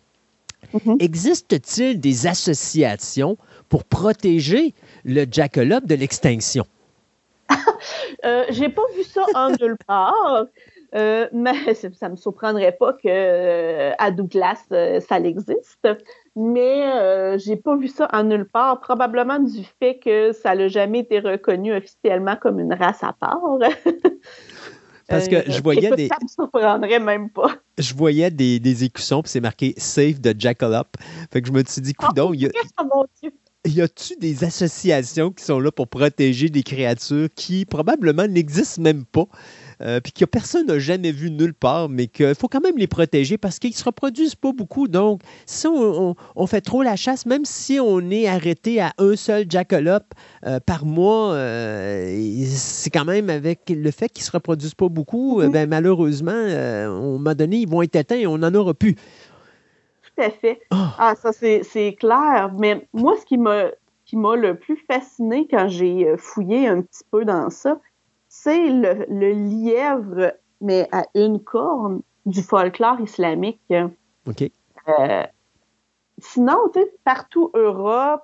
mm-hmm. 0.74 0.96
existe-t-il 1.00 2.00
des 2.00 2.26
associations 2.26 3.38
pour 3.70 3.84
protéger 3.84 4.74
le 5.04 5.24
jackalope 5.30 5.86
de 5.86 5.94
l'extinction? 5.94 6.66
euh, 8.24 8.44
J'ai 8.50 8.68
pas 8.68 8.82
vu 8.94 9.04
ça 9.04 9.24
en 9.34 9.50
nulle 9.50 9.76
part. 9.86 10.44
Euh, 10.94 11.26
mais 11.32 11.74
ça 11.94 12.08
me 12.08 12.16
surprendrait 12.16 12.76
pas 12.78 12.92
que 12.92 13.08
euh, 13.08 13.92
à 13.98 14.10
Douglas 14.10 14.64
euh, 14.72 15.00
ça 15.00 15.18
existe, 15.18 15.88
mais 16.36 17.38
j'ai 17.38 17.56
pas 17.56 17.76
vu 17.76 17.88
ça 17.88 18.08
en 18.12 18.24
nulle 18.24 18.48
part, 18.48 18.80
probablement 18.80 19.38
du 19.38 19.64
fait 19.80 19.98
que 19.98 20.32
ça 20.32 20.54
n'a 20.54 20.68
jamais 20.68 21.00
été 21.00 21.18
reconnu 21.20 21.74
officiellement 21.74 22.36
comme 22.36 22.60
une 22.60 22.74
race 22.74 23.02
à 23.02 23.12
part. 23.12 23.40
Parce 25.08 25.28
que 25.28 25.50
je 25.50 25.62
voyais 25.62 25.90
des. 25.90 26.08
Ça 26.08 26.16
me 26.22 26.28
surprendrait 26.28 26.98
même 26.98 27.28
pas. 27.28 27.50
Je 27.76 27.92
voyais 27.94 28.30
des, 28.30 28.58
des 28.58 28.84
écussons, 28.84 29.20
puis 29.20 29.30
c'est 29.30 29.40
marqué 29.40 29.74
Safe 29.76 30.18
de 30.18 30.34
Jackalope. 30.36 30.96
Fait 31.30 31.42
que 31.42 31.48
je 31.48 31.52
me 31.52 31.62
suis 31.66 31.82
dit, 31.82 31.92
coudon, 31.92 32.32
il 32.32 32.42
y 32.42 32.46
a. 32.46 32.50
Oh, 32.82 33.04
y 33.66 33.82
a-tu 33.82 34.16
des 34.16 34.44
associations 34.44 35.30
qui 35.30 35.44
sont 35.44 35.60
là 35.60 35.70
pour 35.70 35.88
protéger 35.88 36.48
des 36.48 36.62
créatures 36.62 37.28
qui 37.34 37.64
probablement 37.66 38.26
n'existent 38.26 38.82
même 38.82 39.04
pas? 39.04 39.26
Euh, 39.84 40.00
puis 40.00 40.12
que 40.12 40.24
personne 40.24 40.66
n'a 40.66 40.78
jamais 40.78 41.12
vu 41.12 41.30
nulle 41.30 41.52
part, 41.52 41.88
mais 41.88 42.06
qu'il 42.06 42.34
faut 42.34 42.48
quand 42.48 42.62
même 42.62 42.78
les 42.78 42.86
protéger 42.86 43.36
parce 43.36 43.58
qu'ils 43.58 43.70
ne 43.70 43.74
se 43.74 43.84
reproduisent 43.84 44.34
pas 44.34 44.52
beaucoup. 44.52 44.88
Donc, 44.88 45.20
si 45.44 45.66
on, 45.66 46.46
fait 46.46 46.62
trop 46.62 46.82
la 46.82 46.96
chasse, 46.96 47.26
même 47.26 47.44
si 47.44 47.78
on 47.80 48.00
est 48.10 48.26
arrêté 48.26 48.80
à 48.80 48.92
un 48.98 49.16
seul 49.16 49.44
jackalope 49.48 50.14
euh, 50.46 50.58
par 50.60 50.86
mois, 50.86 51.32
euh, 51.32 52.44
c'est 52.46 52.90
quand 52.90 53.04
même 53.04 53.28
avec 53.28 53.68
le 53.68 53.90
fait 53.90 54.08
qu'ils 54.08 54.22
ne 54.22 54.26
se 54.26 54.32
reproduisent 54.32 54.74
pas 54.74 54.88
beaucoup, 54.88 55.42
mm-hmm. 55.42 55.50
ben, 55.50 55.68
malheureusement, 55.68 56.30
à 56.32 56.86
un 56.86 57.00
moment 57.00 57.34
donné, 57.34 57.58
ils 57.58 57.68
vont 57.68 57.82
être 57.82 57.96
éteints 57.96 58.16
et 58.16 58.26
on 58.26 58.38
n'en 58.38 58.54
aura 58.54 58.72
plus. 58.72 58.94
Tout 58.94 60.22
à 60.22 60.30
fait. 60.30 60.60
Ah, 60.70 60.94
ah 60.98 61.14
ça, 61.14 61.32
c'est 61.32 61.96
clair. 61.98 62.50
Mais 62.58 62.86
moi, 62.94 63.16
ce 63.20 63.26
qui 63.26 63.36
m'a 63.36 63.70
qui 64.06 64.16
m'a 64.16 64.36
le 64.36 64.54
plus 64.54 64.76
fasciné 64.86 65.48
quand 65.50 65.66
j'ai 65.68 66.14
fouillé 66.18 66.68
un 66.68 66.82
petit 66.82 67.04
peu 67.10 67.24
dans 67.24 67.48
ça, 67.48 67.80
c'est 68.44 68.68
le, 68.68 69.32
lièvre, 69.32 70.34
mais 70.60 70.86
à 70.92 71.06
une 71.14 71.40
corne 71.40 72.02
du 72.26 72.42
folklore 72.42 73.00
islamique. 73.00 73.60
OK. 74.28 74.50
Euh, 74.88 75.22
sinon, 76.18 76.58
tu 76.74 76.80
sais, 76.80 76.94
partout 77.04 77.50
Europe, 77.54 78.22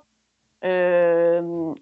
euh, 0.63 1.73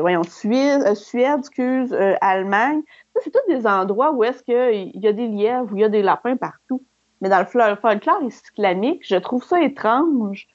voyons, 0.00 0.20
euh, 0.20 0.94
Suède 0.94 1.38
excuse, 1.38 1.96
Allemagne, 2.20 2.82
c'est 3.22 3.30
tous 3.30 3.40
des 3.48 3.66
endroits 3.66 4.12
où 4.12 4.24
est-ce 4.24 4.42
qu'il 4.42 5.02
y 5.02 5.08
a 5.08 5.12
des 5.14 5.28
lièvres, 5.28 5.72
où 5.72 5.76
il 5.76 5.80
y 5.80 5.84
a 5.84 5.88
des 5.88 6.02
lapins 6.02 6.36
partout. 6.36 6.82
Mais 7.22 7.30
dans 7.30 7.38
le 7.38 7.76
folklore 7.76 8.22
islamique, 8.24 9.06
je 9.06 9.16
trouve 9.16 9.42
ça 9.42 9.62
étrange 9.62 10.46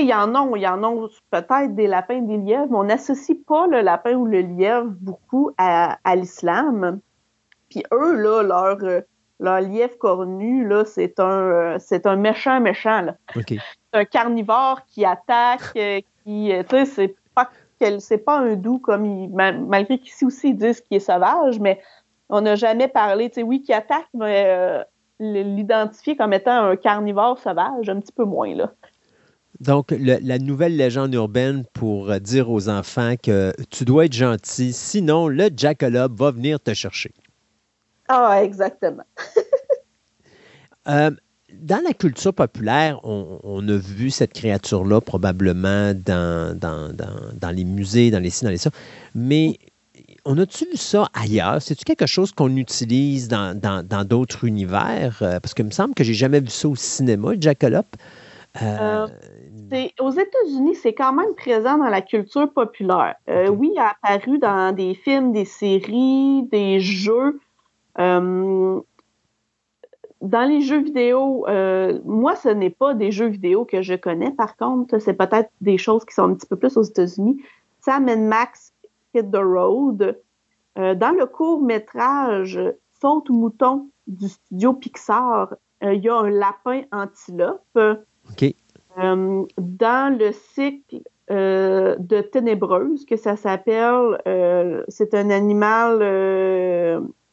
il 0.00 0.06
y 0.06 0.14
en 0.14 0.34
a, 0.34 0.56
il 0.56 0.62
y 0.62 0.66
en 0.66 0.82
a 0.82 1.08
peut-être 1.30 1.74
des 1.74 1.86
lapins, 1.86 2.20
des 2.20 2.38
lièvres, 2.38 2.68
mais 2.70 2.76
on 2.76 2.84
n'associe 2.84 3.36
pas 3.46 3.66
le 3.66 3.80
lapin 3.82 4.14
ou 4.14 4.24
le 4.24 4.40
lièvre 4.40 4.90
beaucoup 5.00 5.50
à, 5.58 5.98
l'islam. 6.16 7.00
Puis 7.68 7.82
eux, 7.92 8.14
là, 8.14 8.42
leur, 8.42 8.78
euh, 8.82 9.00
leur 9.38 9.60
lièvre 9.60 9.98
cornu, 9.98 10.66
là, 10.66 10.84
c'est 10.84 11.20
un, 11.20 11.24
euh, 11.24 11.76
c'est 11.78 12.06
un 12.06 12.16
méchant 12.16 12.60
méchant. 12.60 13.02
Là. 13.02 13.16
C'est 13.34 13.58
un 13.92 14.04
carnivore 14.04 14.80
qui 14.86 15.04
attaque, 15.04 15.76
euh, 15.76 16.00
qui, 16.24 16.52
tu 16.68 16.76
sais, 16.76 16.86
c'est 16.86 17.14
pas 17.34 17.50
c'est 17.98 18.18
pas 18.18 18.38
un 18.38 18.54
doux 18.54 18.78
comme 18.78 19.04
il, 19.04 19.28
malgré 19.30 19.98
qu'ici 19.98 20.24
aussi 20.24 20.50
ils 20.50 20.56
disent 20.56 20.80
qu'il 20.80 20.98
est 20.98 21.00
sauvage, 21.00 21.58
mais 21.58 21.82
on 22.28 22.40
n'a 22.42 22.54
jamais 22.54 22.86
parlé, 22.86 23.28
tu 23.28 23.36
sais, 23.36 23.42
oui, 23.42 23.60
qui 23.60 23.72
attaque, 23.72 24.06
mais 24.14 24.84
l'identifier 25.18 26.14
comme 26.14 26.32
étant 26.32 26.66
un 26.66 26.76
carnivore 26.76 27.38
sauvage, 27.38 27.88
un 27.88 27.98
petit 27.98 28.12
peu 28.12 28.24
moins, 28.24 28.54
là. 28.54 28.70
Donc, 29.62 29.94
la 29.96 30.38
nouvelle 30.40 30.76
légende 30.76 31.14
urbaine 31.14 31.64
pour 31.72 32.10
euh, 32.10 32.18
dire 32.18 32.50
aux 32.50 32.68
enfants 32.68 33.14
que 33.22 33.52
tu 33.70 33.84
dois 33.84 34.06
être 34.06 34.12
gentil, 34.12 34.72
sinon 34.72 35.28
le 35.28 35.50
jackalope 35.56 36.18
va 36.18 36.32
venir 36.32 36.58
te 36.58 36.74
chercher. 36.74 37.12
Ah, 38.08 38.40
exactement. 38.42 39.04
Euh, 40.88 41.12
dans 41.52 41.80
la 41.84 41.92
culture 41.92 42.34
populaire, 42.34 42.98
on, 43.04 43.68
a 43.68 43.76
vu 43.76 44.10
cette 44.10 44.32
créature-là 44.32 45.00
probablement 45.00 45.94
dans, 45.94 46.58
dans, 46.58 47.50
les 47.52 47.62
musées, 47.62 48.10
dans 48.10 48.18
les 48.18 48.30
sites, 48.30 48.42
dans 48.42 48.50
les 48.50 48.56
ça. 48.56 48.72
Mais 49.14 49.58
on 50.24 50.36
a-tu 50.38 50.64
vu 50.64 50.76
ça 50.76 51.08
ailleurs? 51.14 51.62
C'est-tu 51.62 51.84
quelque 51.84 52.06
chose 52.06 52.32
qu'on 52.32 52.56
utilise 52.56 53.28
dans 53.28 54.04
d'autres 54.04 54.42
univers? 54.42 55.18
Euh, 55.22 55.38
parce 55.38 55.54
qu'il 55.54 55.66
me 55.66 55.70
semble 55.70 55.94
que 55.94 56.02
j'ai 56.02 56.14
jamais 56.14 56.40
vu 56.40 56.50
ça 56.50 56.68
au 56.68 56.74
cinéma, 56.74 57.34
le 57.34 57.40
jackalope. 57.40 57.94
C'est 58.54 59.92
aux 60.00 60.10
États-Unis, 60.10 60.74
c'est 60.74 60.92
quand 60.92 61.12
même 61.12 61.34
présent 61.34 61.78
dans 61.78 61.88
la 61.88 62.02
culture 62.02 62.52
populaire. 62.52 63.16
Euh. 63.28 63.48
Oui, 63.48 63.70
il 63.74 63.78
a 63.78 63.94
apparu 64.02 64.38
dans 64.38 64.74
des 64.74 64.94
films, 64.94 65.32
des 65.32 65.44
séries, 65.44 66.42
des 66.50 66.80
jeux. 66.80 67.40
Euh, 67.98 68.80
dans 70.22 70.48
les 70.48 70.60
jeux 70.60 70.80
vidéo, 70.80 71.44
euh, 71.48 71.98
moi, 72.04 72.36
ce 72.36 72.48
n'est 72.48 72.70
pas 72.70 72.94
des 72.94 73.10
jeux 73.10 73.26
vidéo 73.26 73.64
que 73.64 73.82
je 73.82 73.94
connais. 73.94 74.30
Par 74.30 74.56
contre, 74.56 74.98
c'est 75.00 75.14
peut-être 75.14 75.50
des 75.60 75.78
choses 75.78 76.04
qui 76.04 76.14
sont 76.14 76.30
un 76.30 76.34
petit 76.34 76.46
peu 76.46 76.56
plus 76.56 76.76
aux 76.76 76.82
États-Unis. 76.82 77.42
Sam 77.80 78.08
and 78.08 78.28
Max 78.28 78.72
Hit 79.14 79.30
the 79.30 79.42
Road. 79.42 80.16
Euh, 80.78 80.94
dans 80.94 81.10
le 81.10 81.26
court 81.26 81.60
métrage 81.60 82.58
Faute 83.00 83.28
mouton 83.30 83.90
du 84.06 84.28
studio 84.28 84.72
Pixar, 84.74 85.54
euh, 85.82 85.92
il 85.92 86.02
y 86.02 86.08
a 86.08 86.16
un 86.16 86.30
lapin 86.30 86.82
antilope. 86.92 87.78
Euh, 88.98 89.44
dans 89.58 90.18
le 90.18 90.32
cycle 90.32 91.00
euh, 91.30 91.96
de 91.98 92.20
Ténébreuse, 92.20 93.06
que 93.06 93.16
ça 93.16 93.36
s'appelle, 93.36 94.18
euh, 94.26 94.82
c'est 94.88 95.14
un 95.14 95.30
animal 95.30 95.98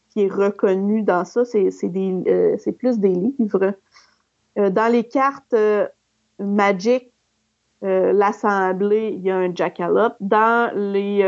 qui 0.10 0.22
est 0.22 0.32
reconnu 0.32 1.04
dans 1.04 1.26
ça, 1.26 1.44
c'est 1.46 1.70
des, 1.84 2.58
c'est 2.58 2.72
plus 2.72 3.00
des 3.00 3.14
livres. 3.14 3.74
Dans 4.56 4.92
les 4.92 5.04
cartes 5.04 5.56
Magic, 6.40 7.12
l'Assemblée, 7.82 9.14
il 9.16 9.22
y 9.22 9.30
a 9.30 9.38
un 9.38 9.54
jackalope. 9.54 10.16
Dans 10.20 10.72
les 10.76 11.22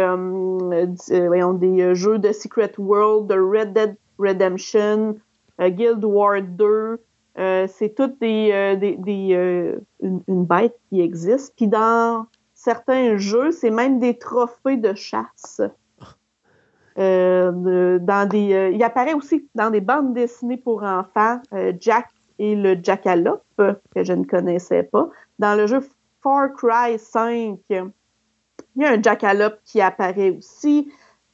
des 1.60 1.96
jeux 1.96 2.18
de 2.18 2.32
Secret 2.32 2.74
World, 2.78 3.28
de 3.28 3.40
Red 3.40 3.74
Dead 3.74 3.96
Redemption, 4.18 5.18
Guild 5.60 6.04
Wars 6.04 6.42
2, 6.42 7.00
euh, 7.38 7.66
c'est 7.68 7.96
toutes 7.96 8.20
des, 8.20 8.50
euh, 8.52 8.76
des, 8.76 9.30
euh, 9.32 9.80
une, 10.02 10.46
bête 10.46 10.78
qui 10.90 11.00
existe. 11.00 11.54
Puis 11.56 11.68
dans 11.68 12.26
certains 12.54 13.18
jeux, 13.18 13.52
c'est 13.52 13.70
même 13.70 14.00
des 14.00 14.18
trophées 14.18 14.78
de 14.78 14.94
chasse. 14.94 15.62
Euh, 16.98 18.00
dans 18.00 18.28
des, 18.28 18.72
il 18.74 18.84
apparaît 18.84 19.14
aussi 19.14 19.48
dans 19.56 19.70
des 19.70 19.80
bandes 19.80 20.14
dessinées 20.14 20.58
pour 20.58 20.84
enfants, 20.84 21.40
Jack 21.80 22.10
et 22.38 22.56
le 22.56 22.78
Jackalope, 22.82 23.44
que 23.58 24.04
je 24.04 24.14
ne 24.14 24.26
connaissais 24.26 24.84
pas. 24.84 25.08
Dans 25.40 25.56
le 25.56 25.68
jeu 25.68 25.80
Far 26.22 26.54
Cry 26.54 27.00
5, 27.00 27.60
il 27.70 27.92
y 28.76 28.86
a 28.86 28.92
un 28.92 29.02
Jackalope 29.02 29.60
qui 29.64 29.80
apparaît 29.80 30.32
aussi. 30.32 30.92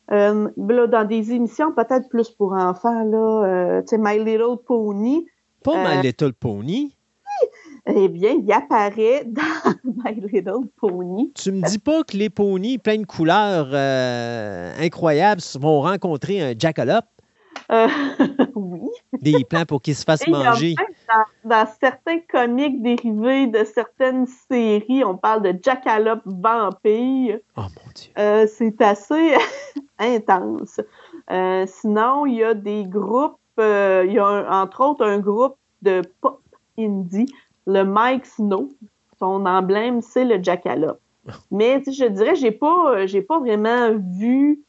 Là, 0.09 0.87
dans 0.87 1.05
des 1.05 1.33
émissions 1.33 1.71
peut-être 1.73 2.07
plus 2.07 2.29
pour 2.29 2.53
enfants, 2.53 3.03
là, 3.03 3.81
My 3.97 4.23
Little 4.23 4.57
Pony, 4.63 5.25
Pas 5.67 5.75
Euh, 5.85 5.95
My 5.97 6.01
Little 6.01 6.33
Pony? 6.33 6.93
eh 7.85 8.07
bien, 8.07 8.31
il 8.41 8.51
apparaît 8.51 9.23
dans 9.25 9.73
My 9.83 10.13
Little 10.15 10.67
Pony. 10.77 11.31
Tu 11.35 11.51
me 11.51 11.61
dis 11.67 11.77
pas 11.79 12.03
que 12.03 12.15
les 12.15 12.29
ponies 12.29 12.77
pleins 12.77 12.97
de 12.99 13.05
couleurs 13.05 13.67
euh, 13.73 14.73
incroyables 14.79 15.41
vont 15.59 15.81
rencontrer 15.81 16.41
un 16.41 16.53
jackalope, 16.57 17.05
Euh, 17.71 17.87
oui. 18.55 18.89
des 19.21 19.43
plans 19.43 19.65
pour 19.65 19.81
qu'ils 19.81 19.95
se 19.95 20.03
fassent 20.05 20.25
Et 20.27 20.31
manger. 20.31 20.75
dans, 21.09 21.49
dans 21.49 21.67
certains 21.81 22.19
comics 22.29 22.81
dérivés 22.81 23.47
de 23.47 23.63
certaines 23.65 24.25
séries, 24.49 25.03
on 25.03 25.17
parle 25.17 25.41
de 25.43 25.53
Jackalope 25.61 26.21
vampire. 26.25 27.39
Oh 27.57 27.61
mon 27.61 27.91
Dieu. 27.93 28.11
Euh, 28.17 28.47
c'est 28.47 28.81
assez 28.81 29.33
intense. 29.99 30.79
Euh, 31.29 31.65
sinon, 31.67 32.25
il 32.25 32.35
y 32.35 32.43
a 32.43 32.53
des 32.53 32.83
groupes, 32.85 33.37
euh, 33.59 34.03
il 34.07 34.13
y 34.13 34.19
a 34.19 34.25
un- 34.25 34.61
entre 34.63 34.81
autres 34.81 35.05
un 35.05 35.19
groupe 35.19 35.55
de 35.81 36.01
pop 36.21 36.41
indie, 36.77 37.25
le 37.65 37.83
Mike 37.83 38.25
Snow. 38.25 38.69
Son 39.19 39.45
emblème, 39.45 40.01
c'est 40.01 40.25
le 40.25 40.41
Jackalope. 40.43 40.99
Mais 41.51 41.81
je 41.85 42.05
dirais, 42.05 42.35
j'ai 42.35 42.51
pas, 42.51 43.05
j'ai 43.07 43.21
pas 43.21 43.39
vraiment 43.39 43.91
vu 43.97 44.61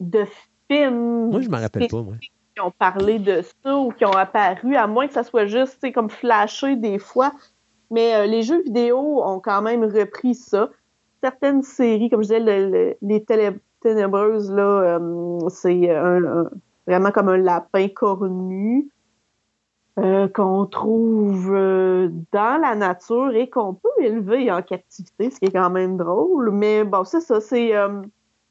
de 0.00 0.24
films 0.70 1.30
Moi, 1.30 1.40
je 1.40 1.48
m'en 1.48 1.58
rappelle 1.60 1.88
pas, 1.88 2.02
moi. 2.02 2.14
qui 2.20 2.60
ont 2.60 2.70
parlé 2.70 3.18
de 3.18 3.42
ça 3.64 3.76
ou 3.76 3.90
qui 3.90 4.04
ont 4.04 4.12
apparu, 4.12 4.76
à 4.76 4.86
moins 4.86 5.06
que 5.06 5.14
ça 5.14 5.22
soit 5.24 5.46
juste 5.46 5.90
comme 5.92 6.10
flashé 6.10 6.76
des 6.76 6.98
fois. 6.98 7.32
Mais 7.90 8.14
euh, 8.14 8.26
les 8.26 8.42
jeux 8.42 8.62
vidéo 8.62 9.22
ont 9.24 9.40
quand 9.40 9.62
même 9.62 9.84
repris 9.84 10.34
ça. 10.34 10.70
Certaines 11.22 11.62
séries, 11.62 12.10
comme 12.10 12.22
je 12.22 12.28
disais, 12.28 12.40
le- 12.40 12.70
le- 12.70 12.96
les 13.02 13.24
télé- 13.24 13.56
ténébreuses, 13.80 14.50
là, 14.52 14.98
euh, 14.98 15.48
c'est 15.48 15.90
un- 15.90 16.24
un- 16.24 16.50
vraiment 16.86 17.10
comme 17.10 17.28
un 17.28 17.36
lapin 17.36 17.88
cornu 17.88 18.88
euh, 19.98 20.26
qu'on 20.28 20.66
trouve 20.66 21.52
euh, 21.54 22.08
dans 22.32 22.60
la 22.60 22.74
nature 22.74 23.34
et 23.34 23.50
qu'on 23.50 23.74
peut 23.74 23.90
élever 24.00 24.50
en 24.50 24.62
captivité, 24.62 25.30
ce 25.30 25.38
qui 25.38 25.44
est 25.46 25.52
quand 25.52 25.70
même 25.70 25.96
drôle. 25.96 26.50
Mais 26.50 26.84
bon, 26.84 27.04
c'est 27.04 27.20
ça, 27.20 27.40
c'est 27.40 27.76
euh, 27.76 28.00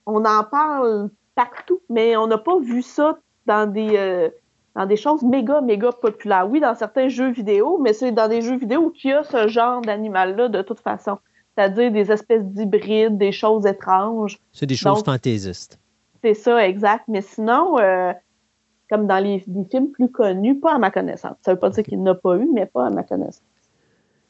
on 0.06 0.24
en 0.24 0.44
parle 0.44 1.10
partout, 1.36 1.82
mais 1.90 2.16
on 2.16 2.28
n'a 2.28 2.38
pas 2.38 2.60
vu 2.60 2.82
ça 2.82 3.18
dans 3.48 3.72
des 3.72 4.30
dans 4.76 4.86
des 4.86 4.96
choses 4.96 5.24
méga 5.24 5.62
méga 5.62 5.92
populaires. 5.92 6.48
Oui, 6.50 6.60
dans 6.60 6.76
certains 6.76 7.10
jeux 7.10 7.32
vidéo, 7.32 7.80
mais 7.82 7.94
c'est 7.94 8.12
dans 8.12 8.28
des 8.28 8.42
jeux 8.42 8.58
vidéo 8.58 8.92
qu'il 8.92 9.10
y 9.10 9.14
a 9.14 9.24
ce 9.24 9.48
genre 9.48 9.82
d'animal-là 9.82 10.48
de 10.48 10.62
toute 10.62 10.80
façon. 10.80 11.18
C'est-à-dire 11.58 11.92
des 11.92 12.12
espèces 12.12 12.46
d'hybrides, 12.46 13.18
des 13.18 13.32
choses 13.34 13.66
étranges. 13.66 14.40
C'est 14.54 14.66
des 14.66 14.76
choses 14.76 15.04
Donc- 15.04 15.06
fantaisistes. 15.06 15.78
C'est 16.24 16.34
ça, 16.34 16.68
exact. 16.68 17.06
Mais 17.08 17.22
sinon, 17.22 17.80
euh, 17.80 18.14
comme 18.90 19.08
dans 19.08 19.24
les, 19.24 19.44
les 19.48 19.66
films 19.66 19.92
plus 19.92 20.10
connus, 20.10 20.60
pas 20.60 20.76
à 20.76 20.78
ma 20.78 20.92
connaissance. 20.92 21.36
Ça 21.44 21.54
veut 21.54 21.60
pas 21.60 21.70
dire 21.70 21.84
qu'il 21.84 22.00
n'y 22.00 22.10
en 22.10 22.14
a 22.14 22.16
pas 22.16 22.36
eu, 22.38 22.48
mais 22.54 22.66
pas 22.66 22.88
à 22.88 22.90
ma 22.90 23.04
connaissance. 23.04 23.42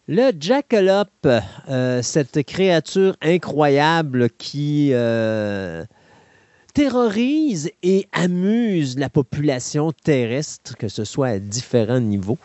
Le 0.08 0.32
jackalope, 0.38 1.28
euh, 1.70 2.02
cette 2.02 2.44
créature 2.44 3.16
incroyable 3.22 4.30
qui 4.30 4.92
euh, 4.94 5.84
terrorise 6.74 7.70
et 7.84 8.08
amuse 8.12 8.98
la 8.98 9.10
population 9.10 9.92
terrestre, 10.04 10.76
que 10.78 10.88
ce 10.88 11.04
soit 11.04 11.28
à 11.28 11.40
différents 11.40 12.00
niveaux, 12.00 12.38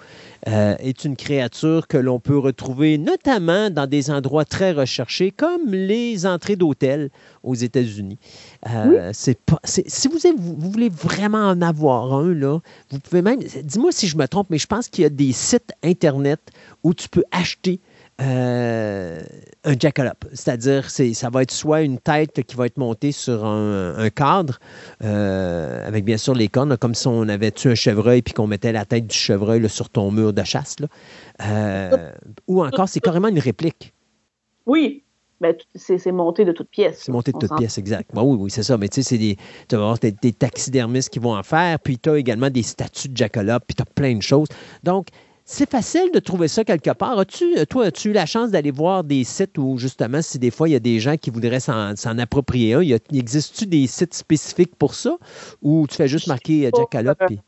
euh, 0.48 0.74
est 0.78 1.04
une 1.04 1.16
créature 1.16 1.88
que 1.88 1.96
l'on 1.96 2.20
peut 2.20 2.38
retrouver 2.38 2.98
notamment 2.98 3.70
dans 3.70 3.86
des 3.86 4.10
endroits 4.10 4.44
très 4.44 4.72
recherchés, 4.72 5.30
comme 5.30 5.72
les 5.72 6.26
entrées 6.26 6.56
d'hôtels 6.56 7.10
aux 7.42 7.54
États-Unis. 7.54 8.18
Euh, 8.68 9.10
c'est 9.12 9.38
pas, 9.40 9.60
c'est- 9.64 9.88
si 9.88 10.08
vous, 10.08 10.24
avez- 10.26 10.36
vous 10.36 10.70
voulez 10.70 10.88
vraiment 10.88 11.48
en 11.48 11.60
avoir 11.62 12.12
un, 12.14 12.32
là, 12.34 12.60
vous 12.90 12.98
pouvez 13.00 13.22
même, 13.22 13.40
dis-moi 13.64 13.90
si 13.92 14.06
je 14.08 14.16
me 14.16 14.26
trompe, 14.26 14.48
mais 14.50 14.58
je 14.58 14.66
pense 14.66 14.88
qu'il 14.88 15.02
y 15.02 15.06
a 15.06 15.10
des 15.10 15.32
sites 15.32 15.72
Internet 15.82 16.40
où 16.84 16.94
tu 16.94 17.08
peux 17.08 17.24
acheter 17.32 17.80
euh, 18.20 19.20
un 19.64 19.74
jackalope. 19.78 20.24
C'est-à-dire, 20.32 20.88
c'est, 20.90 21.12
ça 21.12 21.28
va 21.28 21.42
être 21.42 21.50
soit 21.50 21.82
une 21.82 21.98
tête 21.98 22.42
qui 22.44 22.56
va 22.56 22.66
être 22.66 22.78
montée 22.78 23.12
sur 23.12 23.44
un, 23.44 23.96
un 23.96 24.10
cadre, 24.10 24.58
euh, 25.04 25.86
avec 25.86 26.04
bien 26.04 26.16
sûr 26.16 26.34
les 26.34 26.48
cornes, 26.48 26.76
comme 26.76 26.94
si 26.94 27.06
on 27.08 27.28
avait 27.28 27.50
tué 27.50 27.72
un 27.72 27.74
chevreuil 27.74 28.22
puis 28.22 28.32
qu'on 28.32 28.46
mettait 28.46 28.72
la 28.72 28.84
tête 28.84 29.06
du 29.06 29.16
chevreuil 29.16 29.60
là, 29.60 29.68
sur 29.68 29.90
ton 29.90 30.10
mur 30.10 30.32
de 30.32 30.44
chasse. 30.44 30.76
là. 30.80 30.86
Euh, 31.42 32.12
ou 32.46 32.64
encore, 32.64 32.88
c'est 32.88 33.00
carrément 33.00 33.28
une 33.28 33.38
réplique. 33.38 33.92
Oui, 34.64 35.04
ben, 35.40 35.54
c'est 35.74 35.98
c'est 35.98 36.12
monté 36.12 36.46
de 36.46 36.52
toutes 36.52 36.70
pièces. 36.70 37.02
C'est 37.02 37.12
monté 37.12 37.30
de 37.32 37.38
toutes 37.38 37.56
pièces, 37.56 37.76
exact. 37.76 38.10
Bon, 38.14 38.22
oui, 38.22 38.38
oui, 38.40 38.50
c'est 38.50 38.62
ça. 38.62 38.78
Mais 38.78 38.88
tu 38.88 39.02
sais, 39.02 39.10
c'est 39.10 39.18
des, 39.18 39.36
tu 39.68 39.76
vas 39.76 39.82
avoir 39.82 39.98
des, 39.98 40.12
des 40.12 40.32
taxidermistes 40.32 41.10
qui 41.10 41.18
vont 41.18 41.36
en 41.36 41.42
faire, 41.42 41.78
puis 41.78 41.98
tu 41.98 42.08
as 42.08 42.16
également 42.16 42.48
des 42.48 42.62
statues 42.62 43.10
de 43.10 43.16
jackalope, 43.16 43.64
puis 43.66 43.74
tu 43.74 43.82
as 43.82 43.86
plein 43.86 44.16
de 44.16 44.22
choses. 44.22 44.48
Donc, 44.82 45.08
c'est 45.48 45.70
facile 45.70 46.10
de 46.12 46.18
trouver 46.18 46.48
ça 46.48 46.64
quelque 46.64 46.90
part. 46.90 47.18
As-tu, 47.20 47.54
toi, 47.70 47.86
as-tu 47.86 48.10
eu 48.10 48.12
la 48.12 48.26
chance 48.26 48.50
d'aller 48.50 48.72
voir 48.72 49.04
des 49.04 49.22
sites 49.22 49.56
où, 49.58 49.78
justement, 49.78 50.20
si 50.20 50.40
des 50.40 50.50
fois, 50.50 50.68
il 50.68 50.72
y 50.72 50.76
a 50.76 50.80
des 50.80 50.98
gens 50.98 51.16
qui 51.16 51.30
voudraient 51.30 51.60
s'en, 51.60 51.94
s'en 51.94 52.18
approprier 52.18 52.74
un, 52.74 52.80
existe-tu 53.16 53.66
des 53.66 53.86
sites 53.86 54.12
spécifiques 54.12 54.74
pour 54.76 54.94
ça, 54.94 55.16
ou 55.62 55.86
tu 55.88 55.94
fais 55.94 56.08
juste 56.08 56.26
marquer 56.26 56.66
euh, 56.66 56.70
jackalope? 56.76 57.18
puis- 57.26 57.40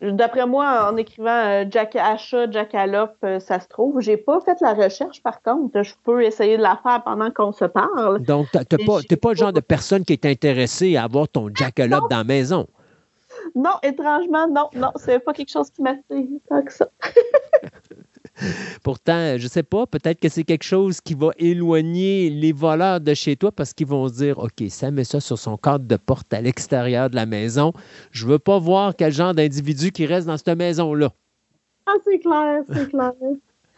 D'après 0.00 0.46
moi, 0.46 0.88
en 0.92 0.96
écrivant 0.96 1.28
euh, 1.30 1.64
Jack 1.68 1.96
achat 1.96 2.48
Jackalope, 2.48 3.16
euh, 3.24 3.40
ça 3.40 3.58
se 3.58 3.66
trouve. 3.66 4.00
J'ai 4.00 4.16
pas 4.16 4.38
fait 4.40 4.56
la 4.60 4.74
recherche, 4.74 5.20
par 5.22 5.42
contre. 5.42 5.82
Je 5.82 5.92
peux 6.04 6.22
essayer 6.22 6.56
de 6.56 6.62
la 6.62 6.78
faire 6.82 7.02
pendant 7.02 7.30
qu'on 7.32 7.50
se 7.50 7.64
parle. 7.64 8.22
Donc, 8.22 8.46
tu 8.52 8.76
n'es 8.76 8.84
pas, 8.84 9.00
t'es 9.02 9.16
pas 9.16 9.30
le 9.30 9.36
genre 9.36 9.52
de 9.52 9.58
personne 9.60 10.04
qui 10.04 10.12
est 10.12 10.24
intéressée 10.24 10.96
à 10.96 11.02
avoir 11.04 11.26
ton 11.28 11.48
jackalope 11.52 12.08
dans 12.10 12.18
la 12.18 12.24
maison? 12.24 12.68
Non, 13.54 13.74
étrangement, 13.82 14.48
non, 14.48 14.68
non, 14.74 14.92
c'est 14.96 15.18
pas 15.20 15.32
quelque 15.32 15.50
chose 15.50 15.70
qui 15.70 15.82
m'attire 15.82 16.26
tant 16.48 16.62
que 16.62 16.72
ça. 16.72 16.88
Pourtant, 18.84 19.36
je 19.36 19.48
sais 19.48 19.62
pas, 19.62 19.86
peut-être 19.86 20.20
que 20.20 20.28
c'est 20.28 20.44
quelque 20.44 20.64
chose 20.64 21.00
qui 21.00 21.14
va 21.14 21.30
éloigner 21.38 22.30
les 22.30 22.52
voleurs 22.52 23.00
de 23.00 23.14
chez 23.14 23.36
toi 23.36 23.50
parce 23.50 23.72
qu'ils 23.72 23.86
vont 23.86 24.08
se 24.08 24.14
dire 24.14 24.38
OK, 24.38 24.62
ça 24.68 24.90
met 24.90 25.04
ça 25.04 25.20
sur 25.20 25.38
son 25.38 25.56
cadre 25.56 25.86
de 25.86 25.96
porte 25.96 26.32
à 26.32 26.40
l'extérieur 26.40 27.10
de 27.10 27.16
la 27.16 27.26
maison. 27.26 27.72
Je 28.12 28.26
veux 28.26 28.38
pas 28.38 28.58
voir 28.58 28.94
quel 28.96 29.12
genre 29.12 29.34
d'individu 29.34 29.90
qui 29.90 30.06
reste 30.06 30.26
dans 30.26 30.36
cette 30.36 30.56
maison-là. 30.56 31.10
Ah, 31.86 31.94
c'est 32.04 32.18
clair, 32.20 32.62
c'est 32.72 32.88
clair. 32.90 33.12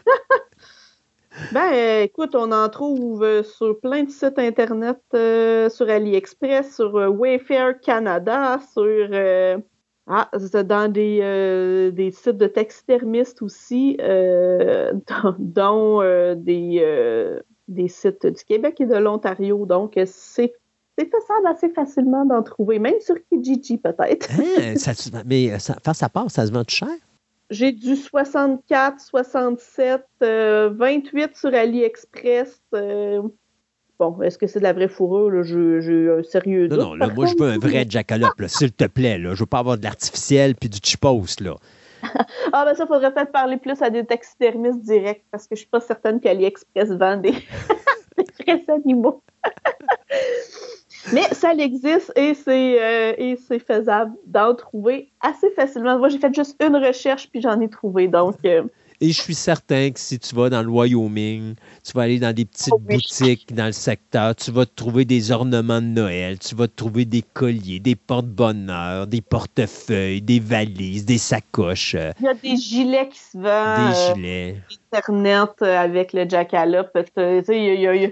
ben, 1.52 1.72
euh, 1.72 2.02
écoute, 2.02 2.34
on 2.34 2.52
en 2.52 2.68
trouve 2.68 3.22
euh, 3.22 3.42
sur 3.42 3.78
plein 3.80 4.04
de 4.04 4.10
sites 4.10 4.38
Internet, 4.38 4.98
euh, 5.14 5.68
sur 5.68 5.88
AliExpress, 5.88 6.76
sur 6.76 6.94
Wayfair 6.94 7.80
Canada, 7.80 8.60
sur... 8.72 9.08
Ah, 10.12 10.28
dans 10.64 10.90
des, 10.90 11.90
des 11.92 12.10
sites 12.10 12.36
de 12.36 12.48
taxidermistes 12.48 13.42
aussi, 13.42 13.96
euh, 14.00 14.92
dont, 15.38 16.00
des, 16.34 17.40
des 17.68 17.88
sites 17.88 18.26
du 18.26 18.44
Québec 18.44 18.80
et 18.80 18.86
de 18.86 18.96
l'Ontario. 18.96 19.66
Donc, 19.66 19.92
c'est 20.06 20.52
faisable 20.98 21.46
assez 21.46 21.68
facilement 21.68 22.24
d'en 22.24 22.42
trouver, 22.42 22.80
même 22.80 23.00
sur 23.00 23.14
Kijiji 23.30 23.78
peut-être. 23.78 24.28
Hein, 24.32 24.74
mais 25.26 25.58
ça, 25.60 25.74
à 26.00 26.08
part, 26.08 26.28
ça 26.28 26.44
se 26.44 26.52
vend 26.52 26.64
cher? 26.66 26.88
J'ai 27.50 27.72
du 27.72 27.96
64, 27.96 29.00
67, 29.00 30.02
euh, 30.22 30.70
28 30.72 31.36
sur 31.36 31.52
AliExpress. 31.54 32.60
euh, 32.74 33.22
Bon, 33.98 34.22
est-ce 34.22 34.38
que 34.38 34.46
c'est 34.46 34.60
de 34.60 34.64
la 34.64 34.72
vraie 34.72 34.88
fourrure? 34.88 35.30
là? 35.30 35.42
J'ai 35.42 36.08
un 36.10 36.22
sérieux 36.22 36.68
Non, 36.68 36.76
doute. 36.76 36.78
non, 36.86 36.94
là, 36.94 37.08
moi, 37.08 37.26
je 37.26 37.34
veux 37.36 37.50
un 37.50 37.58
vrai 37.58 37.84
jackalope, 37.88 38.40
là, 38.40 38.48
s'il 38.48 38.72
te 38.72 38.84
plaît. 38.86 39.18
Là. 39.18 39.34
Je 39.34 39.40
veux 39.40 39.46
pas 39.46 39.58
avoir 39.58 39.76
de 39.76 39.82
l'artificiel 39.84 40.54
puis 40.54 40.68
du 40.70 40.78
chipos, 40.82 41.22
là. 41.40 41.56
Ah, 42.54 42.64
ben 42.64 42.74
ça, 42.74 42.86
faudrait 42.86 43.12
peut-être 43.12 43.30
parler 43.32 43.58
plus 43.58 43.82
à 43.82 43.90
des 43.90 44.06
taxidermistes 44.06 44.80
directs 44.80 45.22
parce 45.30 45.46
que 45.46 45.54
je 45.54 45.60
suis 45.60 45.68
pas 45.68 45.80
certaine 45.80 46.18
qu'AliExpress 46.18 46.88
vend 46.92 47.18
des, 47.18 47.32
des 48.16 48.24
vrais 48.46 48.64
animaux. 48.68 49.22
Mais 51.12 51.22
ça 51.32 51.52
existe 51.54 52.12
et 52.16 52.34
c'est 52.34 52.80
euh, 52.80 53.14
et 53.18 53.36
c'est 53.36 53.58
faisable 53.58 54.14
d'en 54.26 54.54
trouver 54.54 55.10
assez 55.20 55.50
facilement. 55.52 55.98
Moi, 55.98 56.08
j'ai 56.08 56.18
fait 56.18 56.34
juste 56.34 56.56
une 56.62 56.76
recherche 56.76 57.28
puis 57.30 57.40
j'en 57.40 57.60
ai 57.60 57.68
trouvé. 57.68 58.06
Donc, 58.08 58.36
euh, 58.44 58.62
Et 59.00 59.12
je 59.12 59.20
suis 59.20 59.34
certain 59.34 59.90
que 59.90 59.98
si 59.98 60.18
tu 60.18 60.34
vas 60.34 60.50
dans 60.50 60.62
le 60.62 60.68
Wyoming, 60.68 61.54
tu 61.82 61.92
vas 61.94 62.02
aller 62.02 62.18
dans 62.18 62.34
des 62.34 62.44
petites 62.44 62.74
Oh 62.74 62.80
oui. 62.86 62.96
boutiques 62.96 63.54
dans 63.54 63.66
le 63.66 63.72
secteur, 63.72 64.36
tu 64.36 64.50
vas 64.52 64.66
te 64.66 64.74
trouver 64.74 65.04
des 65.06 65.30
ornements 65.32 65.80
de 65.80 65.86
Noël, 65.86 66.38
tu 66.38 66.54
vas 66.54 66.68
te 66.68 66.74
trouver 66.74 67.06
des 67.06 67.22
colliers, 67.22 67.80
des 67.80 67.96
porte-bonheur, 67.96 69.06
des 69.06 69.22
portefeuilles, 69.22 70.20
des 70.20 70.38
valises, 70.38 71.06
des 71.06 71.16
sacoches, 71.18 71.94
euh, 71.94 72.12
il 72.20 72.24
y 72.24 72.28
a 72.28 72.34
des 72.34 72.56
gilets 72.56 73.08
qui 73.08 73.18
se 73.18 73.38
vendent. 73.38 73.74
des 73.74 73.94
euh, 73.94 74.14
gilets. 74.14 74.56
Internet 74.92 75.62
avec 75.62 76.12
le 76.12 76.28
jackalope. 76.28 76.90
il 77.16 77.54
y 77.80 77.86
a- 77.86 77.94
y 77.96 78.06
a 78.06 78.08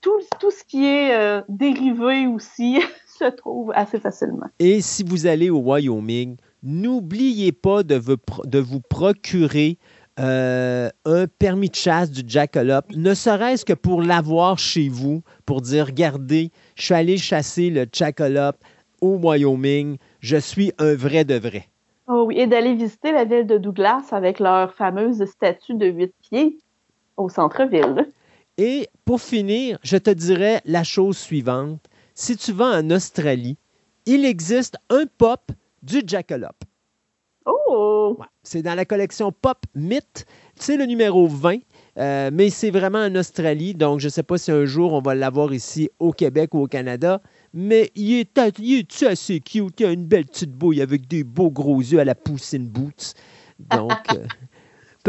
tout, 0.00 0.20
tout 0.40 0.50
ce 0.50 0.64
qui 0.64 0.84
est 0.86 1.14
euh, 1.14 1.40
dérivé 1.48 2.26
aussi 2.26 2.80
se 3.18 3.24
trouve 3.30 3.72
assez 3.74 3.98
facilement. 3.98 4.46
Et 4.58 4.80
si 4.80 5.02
vous 5.02 5.26
allez 5.26 5.50
au 5.50 5.58
Wyoming, 5.60 6.36
n'oubliez 6.62 7.52
pas 7.52 7.82
de 7.82 7.96
vous, 7.96 8.16
pro- 8.16 8.44
de 8.46 8.58
vous 8.58 8.80
procurer 8.80 9.78
euh, 10.20 10.88
un 11.04 11.26
permis 11.26 11.68
de 11.68 11.74
chasse 11.76 12.10
du 12.10 12.22
jackalope, 12.26 12.86
ne 12.96 13.14
serait-ce 13.14 13.64
que 13.64 13.72
pour 13.72 14.02
l'avoir 14.02 14.58
chez 14.58 14.88
vous, 14.88 15.22
pour 15.46 15.60
dire, 15.60 15.86
regardez, 15.86 16.50
je 16.76 16.82
suis 16.86 16.94
allé 16.94 17.16
chasser 17.18 17.70
le 17.70 17.86
jackalope 17.92 18.56
au 19.00 19.16
Wyoming, 19.16 19.96
je 20.20 20.36
suis 20.36 20.72
un 20.78 20.94
vrai 20.94 21.24
de 21.24 21.34
vrai. 21.34 21.68
Oh 22.08 22.24
oui, 22.26 22.38
et 22.38 22.46
d'aller 22.46 22.74
visiter 22.74 23.12
la 23.12 23.24
ville 23.24 23.46
de 23.46 23.58
Douglas 23.58 24.06
avec 24.12 24.40
leur 24.40 24.72
fameuse 24.74 25.24
statue 25.26 25.74
de 25.74 25.86
huit 25.86 26.12
pieds 26.22 26.58
au 27.16 27.28
centre-ville. 27.28 28.06
Et 28.58 28.88
pour 29.04 29.22
finir, 29.22 29.78
je 29.84 29.96
te 29.96 30.10
dirais 30.10 30.60
la 30.64 30.82
chose 30.82 31.16
suivante. 31.16 31.80
Si 32.14 32.36
tu 32.36 32.52
vas 32.52 32.80
en 32.80 32.90
Australie, 32.90 33.56
il 34.04 34.24
existe 34.24 34.76
un 34.90 35.04
pop 35.06 35.52
du 35.82 36.02
jackalope. 36.04 36.64
Oh! 37.46 38.16
Ouais. 38.18 38.26
C'est 38.42 38.62
dans 38.62 38.74
la 38.74 38.84
collection 38.84 39.30
Pop 39.30 39.58
Myth. 39.76 40.26
C'est 40.56 40.76
le 40.76 40.86
numéro 40.86 41.28
20, 41.28 41.58
euh, 41.98 42.30
mais 42.32 42.50
c'est 42.50 42.70
vraiment 42.70 42.98
en 42.98 43.14
Australie. 43.14 43.74
Donc, 43.74 44.00
je 44.00 44.06
ne 44.06 44.10
sais 44.10 44.24
pas 44.24 44.38
si 44.38 44.50
un 44.50 44.64
jour 44.64 44.92
on 44.92 45.00
va 45.00 45.14
l'avoir 45.14 45.54
ici 45.54 45.88
au 46.00 46.10
Québec 46.12 46.52
ou 46.54 46.62
au 46.62 46.66
Canada. 46.66 47.22
Mais 47.54 47.92
il 47.94 48.14
est, 48.14 48.40
il 48.58 48.80
est 48.80 49.02
assez 49.04 49.38
cute. 49.38 49.78
Il 49.78 49.86
a 49.86 49.92
une 49.92 50.06
belle 50.06 50.26
petite 50.26 50.52
bouille 50.52 50.82
avec 50.82 51.06
des 51.06 51.22
beaux 51.22 51.50
gros 51.50 51.78
yeux 51.78 52.00
à 52.00 52.04
la 52.04 52.16
Poussine 52.16 52.68
Boots. 52.68 53.14
Donc, 53.60 53.92
euh, 54.14 54.26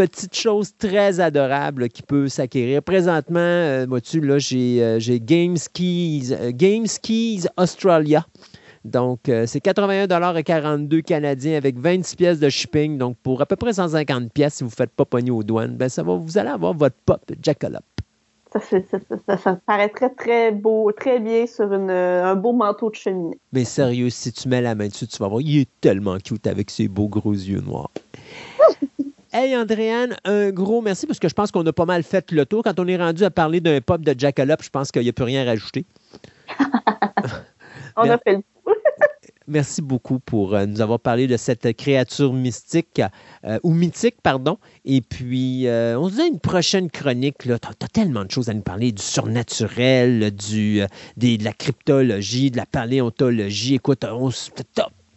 petite 0.08 0.34
chose 0.34 0.72
très 0.78 1.20
adorable 1.20 1.90
qui 1.90 2.04
peut 2.04 2.30
s'acquérir. 2.30 2.82
Présentement, 2.82 3.40
euh, 3.40 3.86
vois-tu, 3.86 4.22
là, 4.22 4.40
j'ai 4.40 4.82
euh, 4.82 4.98
j'ai 4.98 5.20
Game 5.20 5.58
Skis, 5.58 6.30
euh, 6.32 6.52
Game 6.54 6.88
Skis 6.88 7.48
Australia. 7.58 8.26
Donc, 8.86 9.28
euh, 9.28 9.46
c'est 9.46 9.60
81,42 9.60 11.02
canadiens 11.02 11.58
avec 11.58 11.78
26 11.78 12.16
pièces 12.16 12.40
de 12.40 12.48
shipping. 12.48 12.98
Donc, 12.98 13.18
pour 13.22 13.42
à 13.42 13.46
peu 13.46 13.58
près 13.58 13.74
150 13.74 14.32
pièces, 14.32 14.54
si 14.54 14.64
vous 14.64 14.70
ne 14.70 14.74
faites 14.74 14.92
pas 14.92 15.04
pogner 15.04 15.32
aux 15.32 15.44
douanes, 15.44 15.76
ben, 15.76 15.90
ça 15.90 16.02
va, 16.02 16.16
vous 16.16 16.38
allez 16.38 16.50
avoir 16.50 16.74
votre 16.74 16.96
pop 17.06 17.22
jackalope. 17.42 17.84
Ça, 18.54 18.62
ça, 18.62 18.78
ça, 18.90 19.00
ça, 19.28 19.38
ça 19.38 19.60
paraîtrait 19.66 20.12
très 20.18 20.54
beau, 20.54 20.94
très 20.94 21.20
bien 21.20 21.46
sur 21.46 21.74
une, 21.74 21.92
un 21.92 22.36
beau 22.36 22.54
manteau 22.54 22.90
de 22.90 22.96
cheminée. 22.96 23.38
Mais 23.52 23.66
sérieux, 23.66 24.10
si 24.10 24.32
tu 24.32 24.48
mets 24.48 24.62
la 24.62 24.76
main 24.76 24.88
dessus, 24.88 25.08
tu 25.08 25.18
vas 25.18 25.28
voir, 25.28 25.42
il 25.42 25.60
est 25.60 25.70
tellement 25.82 26.18
cute 26.20 26.48
avec 26.48 26.70
ses 26.70 26.88
beaux 26.88 27.10
gros 27.10 27.34
yeux 27.34 27.60
noirs. 27.60 27.92
Hey 29.32 29.56
Andréane, 29.56 30.16
un 30.26 30.50
gros 30.50 30.82
merci 30.82 31.06
parce 31.06 31.20
que 31.20 31.30
je 31.30 31.36
pense 31.36 31.52
qu'on 31.52 31.66
a 31.68 31.72
pas 31.74 31.86
mal 31.86 32.02
fait 32.02 32.32
le 32.32 32.48
tour. 32.48 32.64
Quand 32.64 32.80
on 32.80 32.88
est 32.88 32.98
rendu 32.98 33.24
à 33.24 33.30
parler 33.30 33.62
d'un 33.62 33.80
pop 33.80 34.02
de 34.02 34.16
jackalope, 34.18 34.64
je 34.64 34.70
pense 34.72 34.92
qu'il 34.92 35.04
n'y 35.04 35.10
a 35.10 35.14
plus 35.14 35.24
rien 35.26 35.44
à 35.44 35.46
rajouter. 35.46 35.86
On 37.96 38.10
a 38.10 38.18
fait 38.18 38.34
le 38.34 38.42
Merci 39.48 39.82
beaucoup 39.82 40.20
pour 40.20 40.56
euh, 40.56 40.66
nous 40.66 40.80
avoir 40.82 41.00
parlé 41.00 41.28
de 41.28 41.36
cette 41.38 41.76
créature 41.76 42.34
mystique, 42.34 43.02
euh, 43.46 43.60
ou 43.64 43.74
mythique, 43.74 44.16
pardon. 44.24 44.58
Et 44.86 45.02
puis, 45.02 45.68
euh, 45.68 46.00
on 46.00 46.08
se 46.08 46.16
dit 46.16 46.22
à 46.22 46.28
une 46.28 46.40
prochaine 46.40 46.90
chronique. 46.90 47.38
Tu 47.40 47.52
as, 47.52 47.60
tellement 47.92 48.26
de 48.26 48.32
choses 48.32 48.50
à 48.50 48.54
nous 48.54 48.62
parler, 48.62 48.92
du 48.92 49.02
surnaturel, 49.02 50.32
du, 50.36 50.82
euh, 50.82 50.88
des- 51.18 51.38
de 51.38 51.44
la 51.44 51.54
cryptologie, 51.54 52.52
de 52.52 52.58
la 52.58 52.66
paléontologie. 52.68 53.76
Écoute, 53.76 54.06
on 54.06 54.30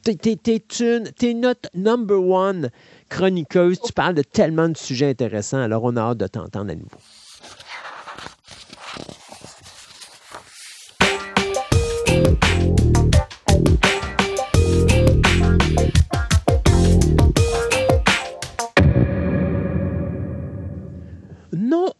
t'es- 0.02 0.36
t'es 0.36 0.62
une- 0.80 1.10
t'es 1.16 1.34
notre 1.34 1.68
number 1.74 2.20
one 2.22 2.70
chroniqueuse. 3.12 3.80
Tu 3.80 3.92
parles 3.92 4.14
de 4.14 4.22
tellement 4.22 4.68
de 4.68 4.76
sujets 4.76 5.10
intéressants, 5.10 5.58
alors 5.58 5.84
on 5.84 5.96
a 5.96 6.00
hâte 6.00 6.18
de 6.18 6.26
t'entendre 6.26 6.72
à 6.72 6.74
nouveau. 6.74 6.98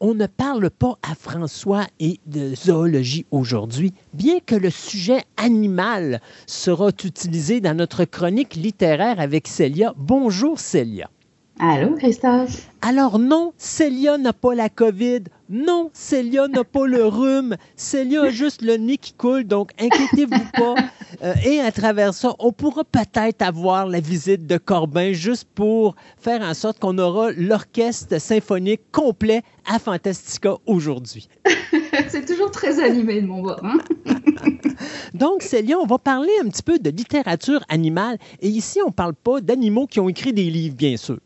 On 0.01 0.15
ne 0.15 0.27
parle 0.27 0.71
pas 0.71 0.99
à 1.03 1.15
François 1.15 1.87
et 1.99 2.21
de 2.27 2.55
zoologie 2.55 3.27
aujourd'hui, 3.31 3.93
bien 4.13 4.39
que 4.41 4.55
le 4.55 4.71
sujet 4.71 5.23
animal 5.37 6.21
sera 6.47 6.89
utilisé 6.89 7.61
dans 7.61 7.77
notre 7.77 8.05
chronique 8.05 8.55
littéraire 8.55 9.19
avec 9.19 9.49
Célia. 9.49 9.93
Bonjour 9.97 10.59
Célia. 10.59 11.09
Allô, 11.59 11.95
Christophe? 11.95 12.69
Alors 12.81 13.19
non, 13.19 13.53
Célia 13.57 14.19
n'a 14.19 14.33
pas 14.33 14.55
la 14.55 14.69
COVID. 14.69 15.25
Non, 15.49 15.91
Célia 15.93 16.49
n'a 16.49 16.65
pas 16.65 16.87
le 16.87 17.07
rhume. 17.07 17.57
Célia 17.77 18.23
a 18.23 18.31
juste 18.31 18.63
le 18.63 18.77
nez 18.77 18.97
qui 18.97 19.13
coule, 19.13 19.45
donc 19.45 19.71
inquiétez-vous 19.79 20.45
pas. 20.55 20.75
Euh, 21.23 21.35
et 21.45 21.61
à 21.61 21.71
travers 21.71 22.15
ça, 22.15 22.35
on 22.39 22.53
pourra 22.53 22.83
peut-être 22.85 23.43
avoir 23.43 23.87
la 23.87 24.01
visite 24.01 24.47
de 24.47 24.57
Corbin 24.57 25.13
juste 25.13 25.47
pour 25.55 25.95
faire 26.19 26.43
en 26.43 26.55
sorte 26.55 26.81
qu'on 26.81 26.99
aura 26.99 27.31
l'orchestre 27.33 28.21
symphonique 28.21 28.81
complet 28.91 29.43
à 29.71 29.79
Fantastica 29.79 30.57
aujourd'hui. 30.67 31.29
C'est 32.09 32.27
toujours 32.27 32.51
très 32.51 32.83
animé 32.83 33.21
de 33.21 33.27
mon 33.27 33.43
bord. 33.43 33.61
Hein? 33.63 33.79
Donc, 35.15 35.43
Célia, 35.43 35.79
on 35.79 35.87
va 35.87 35.99
parler 35.99 36.33
un 36.43 36.49
petit 36.49 36.63
peu 36.63 36.79
de 36.79 36.91
littérature 36.91 37.63
animale. 37.69 38.19
Et 38.41 38.49
ici, 38.49 38.81
on 38.83 38.89
ne 38.89 38.93
parle 38.93 39.15
pas 39.15 39.41
d'animaux 39.41 39.87
qui 39.87 40.01
ont 40.01 40.09
écrit 40.09 40.33
des 40.33 40.51
livres, 40.51 40.75
bien 40.75 40.97
sûr. 40.97 41.19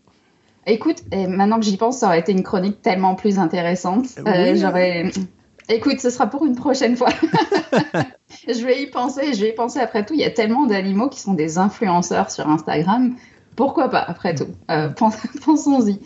Écoute, 0.67 1.03
et 1.13 1.27
maintenant 1.27 1.59
que 1.61 1.65
j'y 1.65 1.77
pense, 1.77 1.99
ça 1.99 2.07
aurait 2.07 2.19
été 2.19 2.33
une 2.33 2.43
chronique 2.43 2.83
tellement 2.83 3.15
plus 3.15 3.39
intéressante. 3.39 4.07
Euh. 4.27 4.57
J'aurais. 4.57 5.11
Écoute, 5.69 6.01
ce 6.01 6.11
sera 6.11 6.27
pour 6.29 6.45
une 6.47 6.55
prochaine 6.57 6.97
fois. 6.97 7.09
je 8.49 8.65
vais 8.65 8.83
y 8.83 8.87
penser, 8.87 9.33
je 9.35 9.41
vais 9.41 9.51
y 9.51 9.55
penser 9.55 9.79
après 9.81 10.05
tout. 10.05 10.15
Il 10.15 10.21
y 10.21 10.25
a 10.25 10.31
tellement 10.31 10.67
d'animaux 10.67 11.09
qui 11.09 11.21
sont 11.21 11.35
des 11.35 11.59
influenceurs 11.59 12.31
sur 12.31 12.49
Instagram. 12.49 13.15
Pourquoi 13.57 13.89
pas, 13.89 14.01
après 14.01 14.35
tout? 14.35 14.49
Euh, 14.71 14.89
pens- 14.91 15.17
Pensons-y. 15.45 15.99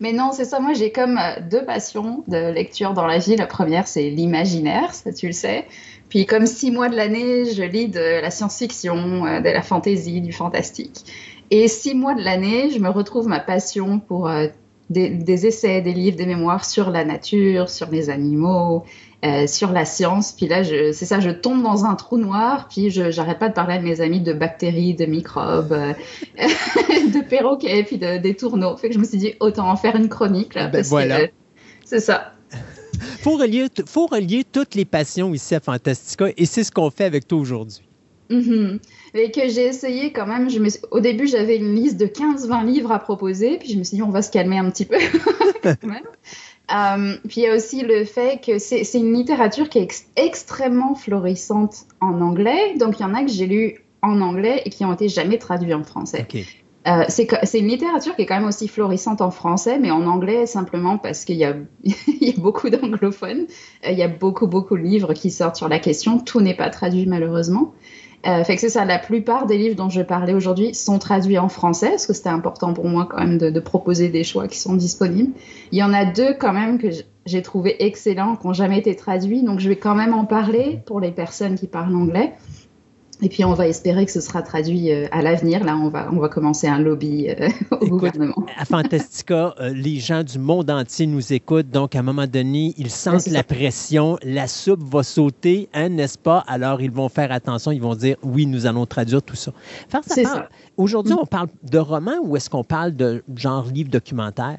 Mais 0.00 0.12
non, 0.12 0.32
c'est 0.32 0.44
ça. 0.44 0.60
Moi, 0.60 0.74
j'ai 0.74 0.92
comme 0.92 1.16
euh, 1.18 1.40
deux 1.50 1.64
passions 1.64 2.24
de 2.28 2.52
lecture 2.52 2.92
dans 2.92 3.06
la 3.06 3.18
vie. 3.18 3.36
La 3.36 3.46
première, 3.46 3.88
c'est 3.88 4.10
l'imaginaire, 4.10 4.92
ça 4.92 5.12
tu 5.12 5.26
le 5.28 5.32
sais. 5.32 5.66
Puis, 6.10 6.26
comme 6.26 6.46
six 6.46 6.70
mois 6.70 6.88
de 6.88 6.96
l'année, 6.96 7.50
je 7.52 7.62
lis 7.62 7.88
de 7.88 8.20
la 8.20 8.30
science-fiction, 8.30 9.26
euh, 9.26 9.40
de 9.40 9.48
la 9.48 9.62
fantasy, 9.62 10.20
du 10.20 10.32
fantastique. 10.32 11.04
Et 11.50 11.68
six 11.68 11.94
mois 11.94 12.14
de 12.14 12.22
l'année, 12.22 12.70
je 12.70 12.78
me 12.78 12.88
retrouve 12.88 13.28
ma 13.28 13.40
passion 13.40 13.98
pour 14.00 14.28
euh, 14.28 14.46
des, 14.90 15.08
des 15.10 15.46
essais, 15.46 15.80
des 15.80 15.92
livres, 15.92 16.16
des 16.16 16.26
mémoires 16.26 16.64
sur 16.64 16.90
la 16.90 17.04
nature, 17.04 17.68
sur 17.68 17.90
les 17.90 18.10
animaux, 18.10 18.84
euh, 19.24 19.46
sur 19.46 19.72
la 19.72 19.84
science. 19.84 20.32
Puis 20.32 20.46
là, 20.46 20.62
c'est 20.64 21.06
ça, 21.06 21.20
je 21.20 21.30
tombe 21.30 21.62
dans 21.62 21.84
un 21.84 21.94
trou 21.94 22.18
noir, 22.18 22.68
puis 22.68 22.90
je 22.90 23.10
j'arrête 23.10 23.38
pas 23.38 23.48
de 23.48 23.54
parler 23.54 23.74
à 23.74 23.80
mes 23.80 24.00
amis 24.00 24.20
de 24.20 24.32
bactéries, 24.32 24.94
de 24.94 25.06
microbes, 25.06 25.72
euh, 25.72 25.92
de 26.38 27.24
perroquets, 27.28 27.82
puis 27.84 27.98
de, 27.98 28.18
des 28.18 28.34
tourneaux. 28.34 28.76
Fait 28.76 28.88
que 28.88 28.94
je 28.94 28.98
me 28.98 29.04
suis 29.04 29.18
dit, 29.18 29.34
autant 29.40 29.68
en 29.70 29.76
faire 29.76 29.96
une 29.96 30.08
chronique. 30.08 30.54
Là, 30.54 30.66
Ben 30.66 30.78
parce 30.78 30.88
voilà. 30.88 31.20
euh, 31.20 31.26
c'est 31.84 32.00
ça. 32.00 32.34
faut 33.20 33.36
relier, 33.36 33.66
faut 33.86 34.06
relier 34.06 34.44
toutes 34.44 34.74
les 34.74 34.84
passions 34.84 35.32
ici 35.34 35.54
à 35.54 35.60
Fantastica 35.60 36.26
et 36.36 36.46
c'est 36.46 36.62
ce 36.64 36.70
qu'on 36.70 36.90
fait 36.90 37.04
avec 37.04 37.26
toi 37.26 37.38
aujourd'hui. 37.38 37.82
Mhm. 38.30 38.78
Et 39.14 39.30
que 39.30 39.48
j'ai 39.48 39.66
essayé 39.66 40.12
quand 40.12 40.26
même. 40.26 40.50
Je 40.50 40.58
me 40.58 40.68
Au 40.90 41.00
début, 41.00 41.26
j'avais 41.26 41.56
une 41.56 41.74
liste 41.74 41.96
de 41.98 42.06
15-20 42.06 42.66
livres 42.66 42.92
à 42.92 42.98
proposer, 42.98 43.58
puis 43.58 43.72
je 43.72 43.78
me 43.78 43.84
suis 43.84 43.96
dit, 43.96 44.02
on 44.02 44.10
va 44.10 44.22
se 44.22 44.30
calmer 44.30 44.58
un 44.58 44.70
petit 44.70 44.84
peu. 44.84 44.98
quand 45.62 45.84
même. 45.84 46.02
Euh, 46.74 47.16
puis 47.28 47.42
il 47.42 47.44
y 47.44 47.46
a 47.46 47.54
aussi 47.54 47.82
le 47.82 48.04
fait 48.04 48.40
que 48.44 48.58
c'est 48.58 48.82
une 48.94 49.14
littérature 49.14 49.68
qui 49.68 49.78
est 49.78 49.82
ex- 49.82 50.06
extrêmement 50.16 50.94
florissante 50.94 51.84
en 52.00 52.20
anglais. 52.20 52.74
Donc 52.78 52.98
il 52.98 53.02
y 53.02 53.06
en 53.06 53.14
a 53.14 53.22
que 53.22 53.30
j'ai 53.30 53.46
lu 53.46 53.84
en 54.02 54.20
anglais 54.20 54.62
et 54.64 54.70
qui 54.70 54.84
ont 54.84 54.92
été 54.92 55.08
jamais 55.08 55.38
traduits 55.38 55.74
en 55.74 55.84
français. 55.84 56.26
OK. 56.28 56.44
Euh, 56.86 57.04
c'est 57.08 57.58
une 57.58 57.66
littérature 57.66 58.14
qui 58.14 58.22
est 58.22 58.26
quand 58.26 58.36
même 58.36 58.46
aussi 58.46 58.68
florissante 58.68 59.20
en 59.20 59.32
français, 59.32 59.80
mais 59.80 59.90
en 59.90 60.06
anglais 60.06 60.46
simplement 60.46 60.98
parce 60.98 61.24
qu'il 61.24 61.36
y 61.36 61.40
y 61.40 61.44
a 61.44 61.54
beaucoup 62.38 62.70
d'anglophones. 62.70 63.46
Euh, 63.84 63.90
il 63.90 63.98
y 63.98 64.02
a 64.02 64.08
beaucoup, 64.08 64.46
beaucoup 64.46 64.76
de 64.76 64.82
livres 64.82 65.12
qui 65.12 65.30
sortent 65.30 65.56
sur 65.56 65.68
la 65.68 65.80
question. 65.80 66.18
Tout 66.18 66.40
n'est 66.40 66.54
pas 66.54 66.70
traduit 66.70 67.06
malheureusement. 67.06 67.74
Euh, 68.26 68.44
fait 68.44 68.54
que 68.54 68.60
c'est 68.60 68.68
ça, 68.68 68.84
la 68.84 68.98
plupart 68.98 69.46
des 69.46 69.58
livres 69.58 69.76
dont 69.76 69.88
je 69.88 70.00
parlais 70.00 70.34
aujourd'hui 70.34 70.74
sont 70.74 70.98
traduits 70.98 71.38
en 71.38 71.48
français, 71.48 71.90
parce 71.90 72.06
que 72.06 72.12
c'était 72.12 72.28
important 72.28 72.72
pour 72.72 72.86
moi 72.86 73.06
quand 73.10 73.18
même 73.18 73.38
de, 73.38 73.50
de 73.50 73.60
proposer 73.60 74.08
des 74.08 74.24
choix 74.24 74.48
qui 74.48 74.58
sont 74.58 74.74
disponibles. 74.74 75.32
Il 75.72 75.78
y 75.78 75.82
en 75.82 75.92
a 75.92 76.04
deux 76.04 76.34
quand 76.34 76.52
même 76.52 76.78
que 76.78 76.88
j'ai 77.26 77.42
trouvé 77.42 77.84
excellents, 77.84 78.36
qui 78.36 78.46
n'ont 78.46 78.52
jamais 78.52 78.78
été 78.78 78.96
traduits, 78.96 79.42
donc 79.42 79.60
je 79.60 79.68
vais 79.68 79.76
quand 79.76 79.94
même 79.94 80.14
en 80.14 80.24
parler 80.24 80.80
pour 80.86 81.00
les 81.00 81.10
personnes 81.10 81.56
qui 81.56 81.66
parlent 81.66 81.94
anglais. 81.94 82.32
Et 83.22 83.28
puis 83.30 83.44
on 83.44 83.54
va 83.54 83.66
espérer 83.66 84.04
que 84.04 84.12
ce 84.12 84.20
sera 84.20 84.42
traduit 84.42 84.92
euh, 84.92 85.06
à 85.10 85.22
l'avenir. 85.22 85.64
Là, 85.64 85.76
on 85.76 85.88
va, 85.88 86.08
on 86.12 86.18
va 86.18 86.28
commencer 86.28 86.66
un 86.68 86.78
lobby 86.78 87.28
euh, 87.30 87.48
au 87.70 87.76
Écoute, 87.86 87.88
gouvernement. 87.88 88.34
À 88.58 88.64
Fantastica, 88.66 89.54
euh, 89.58 89.70
les 89.74 89.98
gens 90.00 90.22
du 90.22 90.38
monde 90.38 90.70
entier 90.70 91.06
nous 91.06 91.32
écoutent, 91.32 91.70
donc 91.70 91.94
à 91.94 92.00
un 92.00 92.02
moment 92.02 92.26
donné, 92.26 92.74
ils 92.76 92.90
sentent 92.90 93.26
la 93.28 93.38
ça. 93.38 93.42
pression, 93.44 94.18
la 94.22 94.46
soupe 94.46 94.82
va 94.82 95.02
sauter, 95.02 95.68
hein, 95.72 95.88
n'est-ce 95.88 96.18
pas? 96.18 96.44
Alors 96.46 96.82
ils 96.82 96.90
vont 96.90 97.08
faire 97.08 97.32
attention, 97.32 97.70
ils 97.72 97.80
vont 97.80 97.94
dire 97.94 98.16
oui, 98.22 98.46
nous 98.46 98.66
allons 98.66 98.84
traduire 98.86 99.22
tout 99.22 99.36
ça. 99.36 99.52
Faire 99.88 100.04
ça. 100.04 100.48
Aujourd'hui, 100.76 101.14
Mm. 101.14 101.18
on 101.22 101.26
parle 101.26 101.48
de 101.62 101.78
romans 101.78 102.18
ou 102.22 102.36
est-ce 102.36 102.50
qu'on 102.50 102.64
parle 102.64 102.94
de 102.94 103.22
genre 103.34 103.64
livre 103.72 103.88
documentaire? 103.90 104.58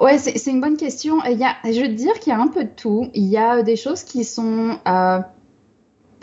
Ouais, 0.00 0.18
c'est 0.18 0.36
c'est 0.38 0.50
une 0.50 0.60
bonne 0.60 0.76
question. 0.76 1.22
Il 1.30 1.38
y 1.38 1.44
a, 1.44 1.54
je 1.64 1.80
veux 1.80 1.86
te 1.86 1.92
dire 1.92 2.14
qu'il 2.18 2.32
y 2.32 2.34
a 2.36 2.40
un 2.40 2.48
peu 2.48 2.64
de 2.64 2.70
tout. 2.74 3.08
Il 3.14 3.26
y 3.26 3.36
a 3.36 3.62
des 3.62 3.76
choses 3.76 4.02
qui 4.02 4.24
sont 4.24 4.76
euh, 4.88 5.20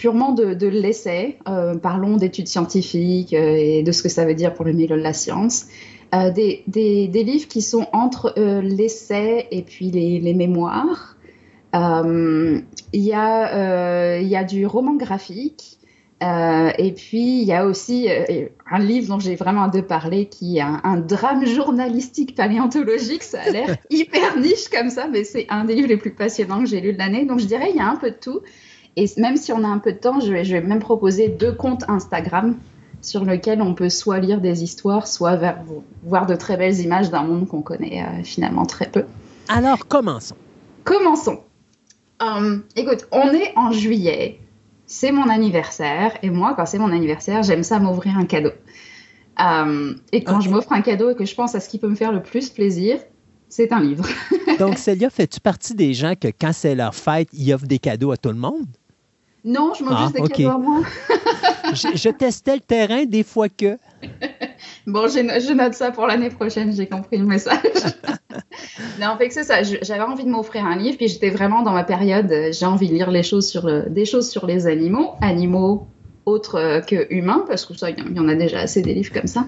purement 0.01 0.31
de, 0.31 0.55
de 0.55 0.65
l'essai. 0.67 1.37
Euh, 1.47 1.75
parlons 1.75 2.17
d'études 2.17 2.47
scientifiques 2.47 3.33
euh, 3.33 3.55
et 3.55 3.83
de 3.83 3.91
ce 3.91 4.01
que 4.01 4.09
ça 4.09 4.25
veut 4.25 4.33
dire 4.33 4.51
pour 4.55 4.65
le 4.65 4.73
milieu 4.73 4.97
de 4.97 5.01
la 5.01 5.13
science. 5.13 5.67
Euh, 6.15 6.31
des, 6.31 6.63
des, 6.65 7.07
des 7.07 7.23
livres 7.23 7.47
qui 7.47 7.61
sont 7.61 7.85
entre 7.93 8.33
l'essai 8.61 9.47
et 9.51 9.61
puis 9.61 9.91
les, 9.91 10.19
les 10.19 10.33
mémoires. 10.33 11.17
Il 11.73 12.65
y, 12.93 13.13
a, 13.13 14.17
il 14.19 14.27
y 14.27 14.35
a 14.35 14.43
du 14.43 14.65
roman 14.65 14.95
graphique. 14.95 15.77
Euh, 16.21 16.69
et 16.77 16.91
puis, 16.91 17.41
il 17.41 17.45
y 17.45 17.53
a 17.53 17.65
aussi 17.65 18.07
euh, 18.07 18.47
un 18.69 18.79
livre 18.79 19.07
dont 19.07 19.19
j'ai 19.19 19.35
vraiment 19.35 19.67
de 19.69 19.81
parler 19.81 20.27
qui 20.27 20.57
est 20.57 20.61
un, 20.61 20.79
un 20.83 20.97
drame 20.97 21.45
journalistique 21.45 22.35
paléontologique. 22.35 23.23
Ça 23.23 23.41
a 23.41 23.49
l'air 23.49 23.77
hyper 23.89 24.37
niche 24.37 24.69
comme 24.71 24.89
ça, 24.89 25.07
mais 25.07 25.23
c'est 25.23 25.47
un 25.49 25.65
des 25.65 25.73
livres 25.73 25.87
les 25.87 25.97
plus 25.97 26.11
passionnants 26.11 26.59
que 26.59 26.69
j'ai 26.69 26.79
lu 26.79 26.93
de 26.93 26.97
l'année. 26.99 27.25
Donc, 27.25 27.39
je 27.39 27.45
dirais, 27.45 27.71
il 27.71 27.77
y 27.77 27.79
a 27.79 27.87
un 27.87 27.95
peu 27.95 28.11
de 28.11 28.17
tout. 28.21 28.41
Et 28.97 29.05
même 29.17 29.37
si 29.37 29.51
on 29.51 29.63
a 29.63 29.67
un 29.67 29.79
peu 29.79 29.93
de 29.93 29.97
temps, 29.97 30.19
je 30.19 30.31
vais, 30.31 30.43
je 30.43 30.55
vais 30.55 30.61
même 30.61 30.79
proposer 30.79 31.29
deux 31.29 31.53
comptes 31.53 31.83
Instagram 31.87 32.57
sur 33.01 33.25
lesquels 33.25 33.61
on 33.61 33.73
peut 33.73 33.89
soit 33.89 34.19
lire 34.19 34.41
des 34.41 34.63
histoires, 34.63 35.07
soit 35.07 35.39
voir 36.03 36.25
de 36.25 36.35
très 36.35 36.57
belles 36.57 36.79
images 36.79 37.09
d'un 37.09 37.23
monde 37.23 37.47
qu'on 37.47 37.61
connaît 37.61 38.03
euh, 38.03 38.23
finalement 38.23 38.65
très 38.65 38.89
peu. 38.89 39.05
Alors, 39.47 39.87
commençons. 39.87 40.35
Commençons. 40.83 41.39
Hum, 42.19 42.63
écoute, 42.75 43.07
on 43.11 43.33
est 43.33 43.51
en 43.55 43.71
juillet, 43.71 44.39
c'est 44.85 45.11
mon 45.11 45.27
anniversaire, 45.29 46.15
et 46.21 46.29
moi, 46.29 46.53
quand 46.55 46.67
c'est 46.67 46.77
mon 46.77 46.91
anniversaire, 46.91 47.41
j'aime 47.41 47.63
ça 47.63 47.79
m'ouvrir 47.79 48.17
un 48.17 48.25
cadeau. 48.25 48.51
Hum, 49.39 49.95
et 50.11 50.23
quand 50.23 50.41
je 50.41 50.49
m'offre 50.49 50.71
un 50.73 50.81
cadeau 50.81 51.09
et 51.09 51.15
que 51.15 51.25
je 51.25 51.33
pense 51.33 51.55
à 51.55 51.59
ce 51.59 51.69
qui 51.69 51.79
peut 51.79 51.87
me 51.87 51.95
faire 51.95 52.11
le 52.11 52.21
plus 52.21 52.49
plaisir, 52.49 52.99
c'est 53.49 53.73
un 53.73 53.81
livre. 53.81 54.05
Donc, 54.59 54.77
Célia, 54.77 55.09
fais-tu 55.09 55.39
partie 55.39 55.73
des 55.73 55.93
gens 55.93 56.13
que 56.15 56.27
quand 56.27 56.53
c'est 56.53 56.75
leur 56.75 56.93
fête, 56.93 57.29
ils 57.33 57.51
offrent 57.53 57.65
des 57.65 57.79
cadeaux 57.79 58.11
à 58.11 58.17
tout 58.17 58.29
le 58.29 58.35
monde? 58.35 58.67
Non, 59.43 59.73
je 59.73 59.83
m'offre 59.83 59.97
Ah, 59.97 60.03
juste 60.03 60.13
des 60.15 60.21
ok. 60.21 60.31
cadeaux 60.31 60.49
à 60.49 60.57
moi. 60.57 60.81
je, 61.73 61.87
je 61.97 62.09
testais 62.09 62.55
le 62.55 62.61
terrain 62.61 63.05
des 63.05 63.23
fois 63.23 63.49
que. 63.49 63.77
Bon, 64.87 65.07
je 65.07 65.53
note 65.53 65.73
ça 65.73 65.91
pour 65.91 66.07
l'année 66.07 66.29
prochaine, 66.29 66.73
j'ai 66.75 66.87
compris 66.87 67.17
le 67.17 67.25
message. 67.25 67.57
non, 68.99 69.15
fait 69.17 69.27
que 69.27 69.33
c'est 69.33 69.43
ça, 69.43 69.61
j'avais 69.63 70.01
envie 70.03 70.23
de 70.23 70.29
m'offrir 70.29 70.65
un 70.65 70.75
livre, 70.75 70.97
puis 70.97 71.07
j'étais 71.07 71.29
vraiment 71.29 71.61
dans 71.61 71.71
ma 71.71 71.83
période, 71.83 72.31
euh, 72.31 72.51
j'ai 72.51 72.65
envie 72.65 72.87
de 72.89 72.93
lire 72.93 73.11
les 73.11 73.23
choses 73.23 73.47
sur 73.47 73.65
le- 73.65 73.89
des 73.89 74.05
choses 74.05 74.29
sur 74.29 74.45
les 74.45 74.67
animaux, 74.67 75.11
animaux 75.21 75.87
autres 76.25 76.55
euh, 76.55 76.81
que 76.81 77.07
humains, 77.13 77.43
parce 77.47 77.65
que 77.65 77.73
ça, 77.75 77.89
il 77.91 78.15
y 78.15 78.19
en 78.19 78.27
a 78.27 78.35
déjà 78.35 78.59
assez 78.61 78.81
des 78.81 78.93
livres 78.93 79.11
comme 79.13 79.27
ça. 79.27 79.47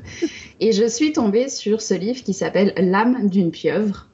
Et 0.60 0.72
je 0.72 0.86
suis 0.88 1.14
tombée 1.14 1.50
sur 1.50 1.82
ce 1.82 1.94
livre 1.94 2.24
qui 2.24 2.34
s'appelle 2.34 2.74
L'âme 2.78 3.28
d'une 3.30 3.52
pieuvre. 3.52 4.08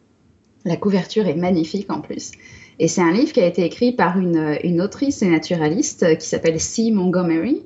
La 0.65 0.75
couverture 0.77 1.27
est 1.27 1.35
magnifique 1.35 1.89
en 1.91 2.01
plus. 2.01 2.31
Et 2.79 2.87
c'est 2.87 3.01
un 3.01 3.11
livre 3.11 3.33
qui 3.33 3.41
a 3.41 3.45
été 3.45 3.63
écrit 3.63 3.91
par 3.91 4.17
une, 4.17 4.57
une 4.63 4.81
autrice 4.81 5.21
et 5.21 5.27
naturaliste 5.27 6.03
euh, 6.03 6.15
qui 6.15 6.25
s'appelle 6.25 6.59
C. 6.59 6.91
Montgomery, 6.91 7.63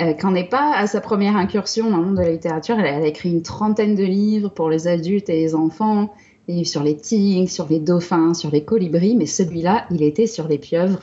euh, 0.00 0.12
qu'en 0.12 0.32
n'est 0.32 0.48
pas 0.48 0.74
à 0.76 0.86
sa 0.86 1.00
première 1.00 1.36
incursion 1.36 1.90
dans 1.90 1.96
le 1.96 2.04
monde 2.04 2.16
de 2.16 2.22
la 2.22 2.30
littérature. 2.30 2.78
Elle 2.78 3.02
a, 3.02 3.06
écrit 3.06 3.30
une 3.30 3.42
trentaine 3.42 3.94
de 3.94 4.04
livres 4.04 4.50
pour 4.50 4.68
les 4.68 4.86
adultes 4.86 5.30
et 5.30 5.36
les 5.36 5.54
enfants, 5.54 6.12
des 6.46 6.54
livres 6.54 6.68
sur 6.68 6.82
les 6.82 6.96
tigres, 6.96 7.50
sur 7.50 7.68
les 7.68 7.78
dauphins, 7.78 8.34
sur 8.34 8.50
les 8.50 8.62
colibris, 8.62 9.16
mais 9.16 9.26
celui-là, 9.26 9.86
il 9.90 10.02
était 10.02 10.26
sur 10.26 10.46
les 10.46 10.58
pieuvres. 10.58 11.00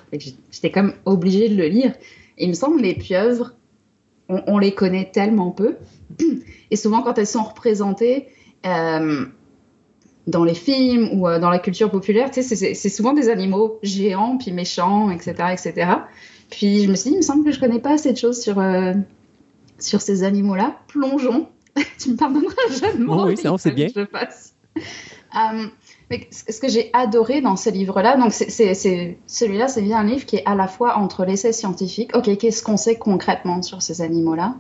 J'étais 0.52 0.72
comme 0.72 0.94
obligée 1.06 1.50
de 1.50 1.56
le 1.56 1.68
lire. 1.68 1.94
Il 2.38 2.50
me 2.50 2.54
semble 2.54 2.80
les 2.80 2.94
pieuvres, 2.94 3.56
on, 4.30 4.44
on 4.46 4.60
les 4.60 4.74
connaît 4.74 5.10
tellement 5.12 5.50
peu. 5.50 5.78
Et 6.72 6.76
souvent, 6.76 7.02
quand 7.02 7.18
elles 7.18 7.26
sont 7.26 7.44
représentées 7.44 8.28
euh, 8.66 9.26
dans 10.28 10.44
les 10.44 10.54
films 10.54 11.10
ou 11.14 11.28
euh, 11.28 11.40
dans 11.40 11.50
la 11.50 11.60
culture 11.60 11.90
populaire, 11.90 12.30
tu 12.32 12.44
sais, 12.44 12.56
c'est- 12.74 12.90
souvent 12.90 13.14
des 13.14 13.30
animaux 13.30 13.80
géants, 13.82 14.38
puis 14.38 14.52
méchants, 14.52 15.10
etc., 15.10 15.34
etc. 15.54 15.92
Puis 16.50 16.84
je 16.84 16.90
me 16.90 16.96
suis 16.96 17.10
dit, 17.12 17.16
il 17.16 17.20
me 17.20 17.24
semble 17.24 17.44
que 17.46 17.52
je 17.52 17.60
connais 17.60 17.80
pas 17.80 17.92
assez 17.94 18.12
de 18.14 18.18
choses 18.18 18.40
sur, 18.42 18.60
euh, 18.60 18.94
sur 19.80 20.02
ces 20.02 20.24
animaux-là. 20.24 20.78
Plongeons. 20.88 21.48
tu 22.00 22.12
me 22.12 22.16
pardonneras, 22.18 22.54
je 22.70 23.04
Oh 23.08 23.24
oui, 23.28 23.36
c'est 23.38 23.50
bon, 23.50 23.58
c'est 23.58 23.72
bien. 23.72 23.88
Je 23.96 24.02
passe. 24.02 24.54
Euh, 25.36 25.66
mais 26.10 26.28
ce 26.32 26.60
que 26.60 26.70
j'ai 26.70 26.90
adoré 26.94 27.42
dans 27.42 27.56
ce 27.58 27.70
livre-là, 27.70 28.18
donc 28.18 28.32
c'est- 28.32 28.74
celui-là, 29.28 29.68
c'est 29.68 29.82
bien 29.82 30.00
un 30.00 30.04
livre 30.06 30.26
qui 30.26 30.38
est 30.38 30.46
à 30.46 30.56
la 30.56 30.68
fois 30.68 30.98
entre 30.98 31.26
l'essai 31.26 31.52
scientifique, 31.52 32.16
ok, 32.16 32.38
qu'est-ce 32.38 32.64
qu'on 32.64 32.78
sait 32.78 32.96
concrètement 32.98 33.62
sur 33.62 33.82
ces 33.82 34.02
animaux-là, 34.02 34.56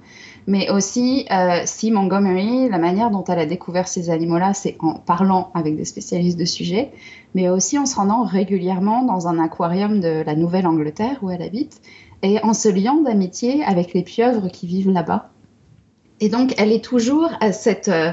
mais 0.47 0.69
aussi 0.69 1.25
euh, 1.29 1.61
si 1.65 1.91
Montgomery, 1.91 2.69
la 2.69 2.77
manière 2.77 3.11
dont 3.11 3.23
elle 3.25 3.39
a 3.39 3.45
découvert 3.45 3.87
ces 3.87 4.09
animaux-là, 4.09 4.53
c'est 4.53 4.77
en 4.79 4.93
parlant 4.93 5.51
avec 5.53 5.75
des 5.75 5.83
spécialistes 5.83 6.39
de 6.39 6.45
sujet, 6.45 6.91
mais 7.35 7.49
aussi 7.49 7.77
en 7.77 7.85
se 7.85 7.95
rendant 7.97 8.23
régulièrement 8.23 9.03
dans 9.03 9.27
un 9.27 9.39
aquarium 9.39 9.99
de 9.99 10.23
la 10.25 10.35
Nouvelle-Angleterre 10.35 11.17
où 11.21 11.29
elle 11.29 11.41
habite, 11.41 11.81
et 12.23 12.41
en 12.43 12.53
se 12.53 12.69
liant 12.69 13.01
d'amitié 13.01 13.63
avec 13.65 13.93
les 13.93 14.03
pieuvres 14.03 14.47
qui 14.47 14.67
vivent 14.67 14.89
là-bas. 14.89 15.29
Et 16.21 16.29
donc, 16.29 16.55
elle 16.57 16.71
est 16.71 16.83
toujours 16.83 17.29
à 17.41 17.51
cette, 17.51 17.89
euh, 17.89 18.11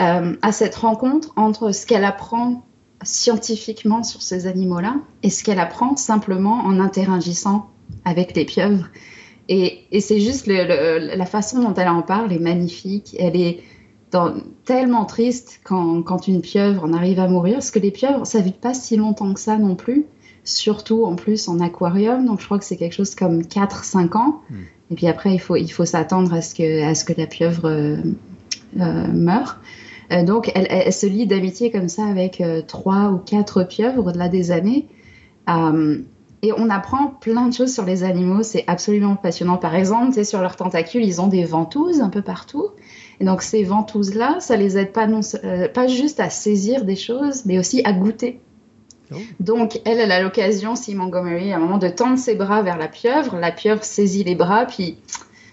euh, 0.00 0.36
à 0.42 0.52
cette 0.52 0.74
rencontre 0.74 1.32
entre 1.36 1.72
ce 1.72 1.86
qu'elle 1.86 2.04
apprend 2.04 2.62
scientifiquement 3.02 4.02
sur 4.02 4.22
ces 4.22 4.46
animaux-là 4.46 4.96
et 5.22 5.30
ce 5.30 5.42
qu'elle 5.42 5.58
apprend 5.58 5.96
simplement 5.96 6.60
en 6.60 6.78
interagissant 6.78 7.70
avec 8.04 8.36
les 8.36 8.44
pieuvres. 8.44 8.88
Et, 9.48 9.80
et 9.90 10.00
c'est 10.00 10.20
juste 10.20 10.46
le- 10.46 10.64
le- 10.64 11.16
la 11.16 11.26
façon 11.26 11.62
dont 11.62 11.74
elle 11.74 11.88
en 11.88 12.02
parle 12.02 12.32
est 12.32 12.38
magnifique. 12.38 13.16
Elle 13.18 13.36
est 13.36 13.60
dans- 14.12 14.34
tellement 14.64 15.04
triste 15.04 15.60
quand, 15.64 16.02
quand 16.02 16.28
une 16.28 16.40
pieuvre 16.40 16.84
en 16.84 16.92
arrive 16.92 17.18
à 17.18 17.28
mourir, 17.28 17.54
parce 17.54 17.70
que 17.70 17.78
les 17.78 17.90
pieuvres, 17.90 18.26
ça 18.26 18.40
vit 18.40 18.52
pas 18.52 18.74
si 18.74 18.96
longtemps 18.96 19.32
que 19.34 19.40
ça 19.40 19.56
non 19.58 19.74
plus, 19.74 20.04
surtout 20.44 21.04
en 21.04 21.16
plus 21.16 21.48
en 21.48 21.60
aquarium. 21.60 22.24
Donc 22.26 22.40
je 22.40 22.44
crois 22.44 22.58
que 22.58 22.64
c'est 22.64 22.76
quelque 22.76 22.94
chose 22.94 23.14
comme 23.14 23.42
4-5 23.42 24.16
ans. 24.16 24.40
Hmm. 24.50 24.54
Et 24.90 24.94
puis 24.94 25.06
après, 25.06 25.32
il 25.34 25.38
faut, 25.38 25.56
il 25.56 25.68
faut 25.72 25.84
s'attendre 25.86 26.32
à, 26.34 26.42
ce 26.42 26.54
que, 26.54 26.82
à 26.84 26.94
ce 26.94 27.04
que 27.04 27.14
la 27.16 27.26
pieuvre 27.26 27.66
euh, 27.68 27.96
euh, 28.80 29.06
meure. 29.08 29.58
Euh, 30.12 30.22
donc 30.24 30.52
elle, 30.54 30.92
se 30.92 31.06
lie 31.06 31.26
d'amitié 31.26 31.70
comme 31.70 31.88
ça 31.88 32.04
avec 32.04 32.42
trois 32.68 33.10
ou 33.10 33.16
quatre 33.18 33.64
pieuvres 33.64 34.06
au-delà 34.06 34.28
des 34.28 34.50
années. 34.50 34.86
Et 36.42 36.52
on 36.52 36.68
apprend 36.70 37.06
plein 37.06 37.46
de 37.46 37.54
choses 37.54 37.72
sur 37.72 37.84
les 37.84 38.02
animaux, 38.02 38.42
c'est 38.42 38.64
absolument 38.66 39.14
passionnant. 39.14 39.56
Par 39.56 39.76
exemple, 39.76 40.24
sur 40.24 40.40
leurs 40.40 40.56
tentacules, 40.56 41.04
ils 41.04 41.20
ont 41.20 41.28
des 41.28 41.44
ventouses 41.44 42.00
un 42.00 42.08
peu 42.08 42.20
partout. 42.20 42.70
Et 43.20 43.24
donc 43.24 43.42
ces 43.42 43.62
ventouses-là, 43.62 44.40
ça 44.40 44.56
les 44.56 44.76
aide 44.76 44.92
pas, 44.92 45.06
non, 45.06 45.20
euh, 45.44 45.68
pas 45.68 45.86
juste 45.86 46.18
à 46.18 46.30
saisir 46.30 46.84
des 46.84 46.96
choses, 46.96 47.46
mais 47.46 47.60
aussi 47.60 47.80
à 47.84 47.92
goûter. 47.92 48.40
Oh. 49.12 49.16
Donc 49.38 49.80
elle, 49.84 50.00
elle 50.00 50.10
a 50.10 50.20
l'occasion, 50.20 50.74
si 50.74 50.96
Montgomery, 50.96 51.52
à 51.52 51.56
un 51.56 51.60
moment 51.60 51.78
de 51.78 51.88
tendre 51.88 52.18
ses 52.18 52.34
bras 52.34 52.62
vers 52.62 52.76
la 52.76 52.88
pieuvre, 52.88 53.38
la 53.38 53.52
pieuvre 53.52 53.84
saisit 53.84 54.24
les 54.24 54.34
bras, 54.34 54.66
puis 54.66 54.98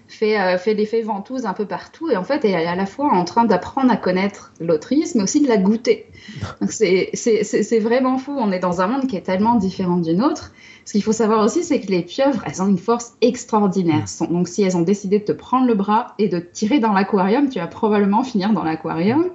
fait, 0.07 0.39
euh, 0.39 0.57
fait 0.57 0.73
l'effet 0.73 1.01
ventouse 1.01 1.45
un 1.45 1.53
peu 1.53 1.65
partout. 1.65 2.09
Et 2.09 2.17
en 2.17 2.23
fait, 2.23 2.43
elle 2.43 2.51
est 2.51 2.65
à 2.65 2.75
la 2.75 2.85
fois 2.85 3.13
en 3.13 3.23
train 3.23 3.45
d'apprendre 3.45 3.91
à 3.91 3.97
connaître 3.97 4.51
l'autrice, 4.59 5.15
mais 5.15 5.23
aussi 5.23 5.41
de 5.41 5.47
la 5.47 5.57
goûter. 5.57 6.07
Donc 6.61 6.71
c'est 6.71 7.79
vraiment 7.79 8.17
fou. 8.17 8.35
On 8.35 8.51
est 8.51 8.59
dans 8.59 8.81
un 8.81 8.87
monde 8.87 9.07
qui 9.07 9.15
est 9.15 9.21
tellement 9.21 9.55
différent 9.55 9.97
du 9.97 10.15
nôtre. 10.15 10.51
Ce 10.89 10.93
qu'il 10.93 11.03
faut 11.03 11.11
savoir 11.11 11.45
aussi, 11.45 11.63
c'est 11.63 11.79
que 11.79 11.91
les 11.91 12.01
pieuvres, 12.01 12.43
elles 12.47 12.63
ont 12.63 12.67
une 12.67 12.79
force 12.79 13.13
extraordinaire. 13.21 14.05
Donc 14.31 14.47
si 14.47 14.63
elles 14.63 14.75
ont 14.75 14.81
décidé 14.81 15.19
de 15.19 15.23
te 15.23 15.31
prendre 15.31 15.67
le 15.67 15.75
bras 15.75 16.15
et 16.17 16.29
de 16.29 16.39
te 16.39 16.51
tirer 16.51 16.79
dans 16.79 16.93
l'aquarium, 16.93 17.47
tu 17.47 17.59
vas 17.59 17.67
probablement 17.67 18.23
finir 18.23 18.53
dans 18.53 18.63
l'aquarium, 18.63 19.25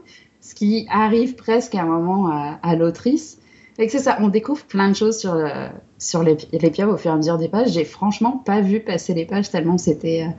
ce 0.40 0.56
qui 0.56 0.84
arrive 0.90 1.36
presque 1.36 1.76
à 1.76 1.82
un 1.82 1.86
moment 1.86 2.26
à, 2.26 2.58
à 2.60 2.74
l'autrice. 2.74 3.38
Et 3.78 3.88
c'est 3.88 4.00
ça, 4.00 4.18
on 4.20 4.30
découvre 4.30 4.64
plein 4.64 4.88
de 4.88 4.96
choses 4.96 5.16
sur, 5.16 5.32
euh, 5.32 5.68
sur 5.96 6.24
les, 6.24 6.36
les 6.50 6.70
pieuvres 6.72 6.94
au 6.94 6.96
fur 6.96 7.12
et 7.12 7.14
à 7.14 7.16
mesure 7.18 7.38
des 7.38 7.48
pages. 7.48 7.70
J'ai 7.70 7.84
franchement 7.84 8.42
pas 8.44 8.60
vu 8.60 8.80
passer 8.80 9.14
les 9.14 9.24
pages 9.24 9.48
tellement 9.48 9.78
c'était 9.78 10.26
euh, 10.26 10.30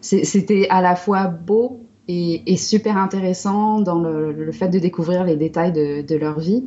c'était 0.00 0.66
à 0.68 0.82
la 0.82 0.96
fois 0.96 1.28
beau 1.28 1.78
et, 2.08 2.56
super 2.56 2.96
intéressant 2.96 3.80
dans 3.80 4.00
le, 4.00 4.50
fait 4.50 4.68
de 4.68 4.80
découvrir 4.80 5.22
les 5.22 5.36
détails 5.36 5.72
de, 5.72 6.16
leur 6.16 6.40
vie. 6.40 6.64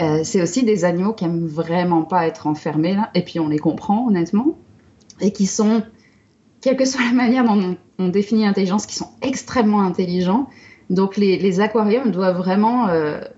Euh, 0.00 0.20
c'est 0.24 0.42
aussi 0.42 0.64
des 0.64 0.84
animaux 0.84 1.12
qui 1.12 1.24
aiment 1.24 1.46
vraiment 1.46 2.02
pas 2.02 2.26
être 2.26 2.46
enfermés 2.46 2.94
là, 2.94 3.10
et 3.14 3.22
puis 3.22 3.38
on 3.38 3.48
les 3.48 3.58
comprend 3.58 4.06
honnêtement, 4.08 4.56
et 5.20 5.32
qui 5.32 5.46
sont, 5.46 5.82
quelle 6.60 6.76
que 6.76 6.84
soit 6.84 7.04
la 7.04 7.12
manière 7.12 7.44
dont 7.44 7.76
on, 7.98 8.08
définit 8.08 8.42
l'intelligence, 8.42 8.86
qui 8.86 8.96
sont 8.96 9.10
extrêmement 9.22 9.82
intelligents. 9.82 10.48
Donc 10.90 11.16
les, 11.16 11.38
les 11.38 11.60
aquariums 11.60 12.10
doivent 12.10 12.38
vraiment 12.38 12.88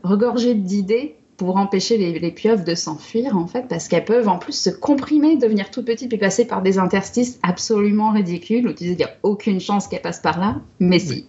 regorger 0.02 0.54
d'idées 0.54 1.16
pour 1.36 1.56
empêcher 1.56 1.98
les, 1.98 2.30
pieuvres 2.30 2.64
de 2.64 2.74
s'enfuir, 2.74 3.36
en 3.36 3.46
fait, 3.46 3.66
parce 3.68 3.88
qu'elles 3.88 4.04
peuvent 4.04 4.28
en 4.28 4.38
plus 4.38 4.52
se 4.58 4.70
comprimer, 4.70 5.36
devenir 5.36 5.70
tout 5.70 5.84
petites, 5.84 6.08
puis 6.08 6.18
passer 6.18 6.46
par 6.46 6.62
des 6.62 6.78
interstices 6.78 7.38
absolument 7.42 8.12
ridicules, 8.12 8.66
où 8.66 8.72
tu 8.72 8.84
dis 8.84 8.96
qu'il 8.96 8.98
n'y 8.98 9.04
a 9.04 9.16
aucune 9.22 9.60
chance 9.60 9.86
qu'elles 9.88 10.02
passent 10.02 10.20
par 10.20 10.38
là, 10.38 10.56
mais 10.80 10.98
si. 10.98 11.26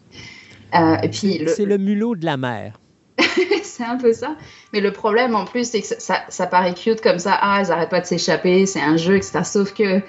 Euh, 0.76 0.98
puis 1.12 1.42
C'est 1.48 1.66
le 1.66 1.78
mulot 1.78 2.16
de 2.16 2.26
la 2.26 2.38
mer. 2.38 2.80
c'est 3.78 3.84
un 3.84 3.98
peu 3.98 4.14
ça. 4.14 4.36
Mais 4.74 4.82
le 4.82 4.92
problème, 4.92 5.36
en 5.36 5.46
plus, 5.46 5.70
c'est 5.70 5.82
que 5.82 5.88
ça, 5.88 6.22
ça, 6.30 6.48
paraît 6.48 6.74
cute 6.74 7.02
comme 7.02 7.20
ça. 7.20 7.38
Ah, 7.40 7.60
elles 7.62 7.68
n'arrêtent 7.68 7.90
pas 7.90 8.02
de 8.02 8.06
s'échapper, 8.06 8.66
c'est 8.66 8.82
un 8.82 8.98
jeu, 8.98 9.16
etc. 9.16 9.42
Sauf 9.44 9.74
que 9.74 10.02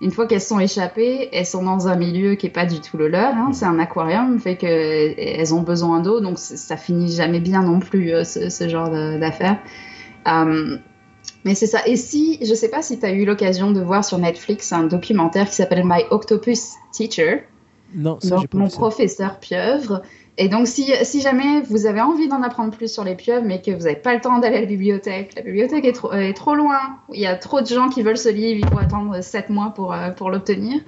une 0.00 0.10
fois 0.10 0.26
qu'elles 0.26 0.40
sont 0.40 0.58
échappées, 0.58 1.28
elles 1.32 1.46
sont 1.46 1.62
dans 1.62 1.86
un 1.86 1.94
milieu 1.94 2.34
qui 2.34 2.46
est 2.48 2.50
pas 2.50 2.66
du 2.66 2.80
tout 2.80 2.96
le 2.96 3.06
leur. 3.06 3.34
Hein. 3.34 3.50
C'est 3.52 3.66
un 3.66 3.78
aquarium, 3.78 4.40
fait 4.40 4.56
que 4.56 4.66
elles 4.66 5.54
ont 5.54 5.62
besoin 5.62 6.00
d'eau, 6.00 6.20
donc 6.20 6.38
ça 6.38 6.76
finit 6.76 7.12
jamais 7.12 7.38
bien 7.38 7.62
non 7.62 7.78
plus 7.78 8.12
euh, 8.12 8.24
ce, 8.24 8.68
genre 8.68 8.90
d'affaires. 8.90 9.58
Euh, 10.26 10.76
mais 11.44 11.54
c'est 11.54 11.68
ça. 11.68 11.86
Et 11.86 11.96
si, 11.96 12.38
je 12.42 12.52
sais 12.54 12.68
pas 12.68 12.82
si 12.82 12.98
tu 12.98 13.06
as 13.06 13.12
eu 13.12 13.24
l'occasion 13.24 13.70
de 13.70 13.80
voir 13.80 14.04
sur 14.04 14.18
Netflix 14.18 14.72
un 14.72 14.84
documentaire 14.84 15.48
qui 15.48 15.54
s'appelle 15.54 15.82
My 15.84 16.02
Octopus 16.10 16.72
Teacher. 16.92 17.44
Non, 17.94 18.18
ça, 18.20 18.36
donc, 18.36 18.54
mon 18.54 18.68
professeur 18.68 19.38
pieuvre. 19.38 20.02
Et 20.38 20.48
donc, 20.48 20.66
si, 20.66 20.86
jamais 21.20 21.60
vous 21.62 21.84
avez 21.86 22.00
envie 22.00 22.26
d'en 22.26 22.42
apprendre 22.42 22.74
plus 22.74 22.90
sur 22.90 23.04
les 23.04 23.14
pieuvres, 23.14 23.44
mais 23.44 23.60
que 23.60 23.70
vous 23.70 23.82
n'avez 23.82 23.96
pas 23.96 24.14
le 24.14 24.20
temps 24.20 24.38
d'aller 24.38 24.56
à 24.56 24.60
la 24.60 24.66
bibliothèque, 24.66 25.34
la 25.36 25.42
bibliothèque 25.42 25.84
est 25.84 26.32
trop, 26.34 26.54
loin, 26.54 26.98
il 27.12 27.20
y 27.20 27.26
a 27.26 27.36
trop 27.36 27.60
de 27.60 27.66
gens 27.66 27.90
qui 27.90 28.02
veulent 28.02 28.16
ce 28.16 28.30
livre, 28.30 28.66
il 28.66 28.72
faut 28.72 28.78
attendre 28.78 29.22
sept 29.22 29.50
mois 29.50 29.70
pour, 29.70 29.92
euh, 29.92 30.08
l'obtenir. 30.20 30.80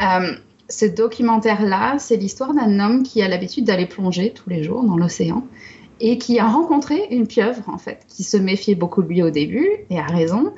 Euh, 0.00 0.32
ce 0.70 0.86
documentaire-là, 0.86 1.98
c'est 1.98 2.16
l'histoire 2.16 2.54
d'un 2.54 2.80
homme 2.80 3.02
qui 3.02 3.20
a 3.22 3.28
l'habitude 3.28 3.64
d'aller 3.64 3.86
plonger 3.86 4.32
tous 4.32 4.48
les 4.48 4.62
jours 4.62 4.82
dans 4.82 4.96
l'océan 4.96 5.44
et 6.00 6.18
qui 6.18 6.38
a 6.38 6.46
rencontré 6.46 7.08
une 7.10 7.26
pieuvre, 7.26 7.68
en 7.68 7.78
fait, 7.78 8.06
qui 8.08 8.22
se 8.22 8.36
méfiait 8.36 8.74
beaucoup 8.74 9.02
de 9.02 9.08
lui 9.08 9.22
au 9.22 9.30
début, 9.30 9.68
et 9.90 9.98
a 9.98 10.06
raison, 10.06 10.52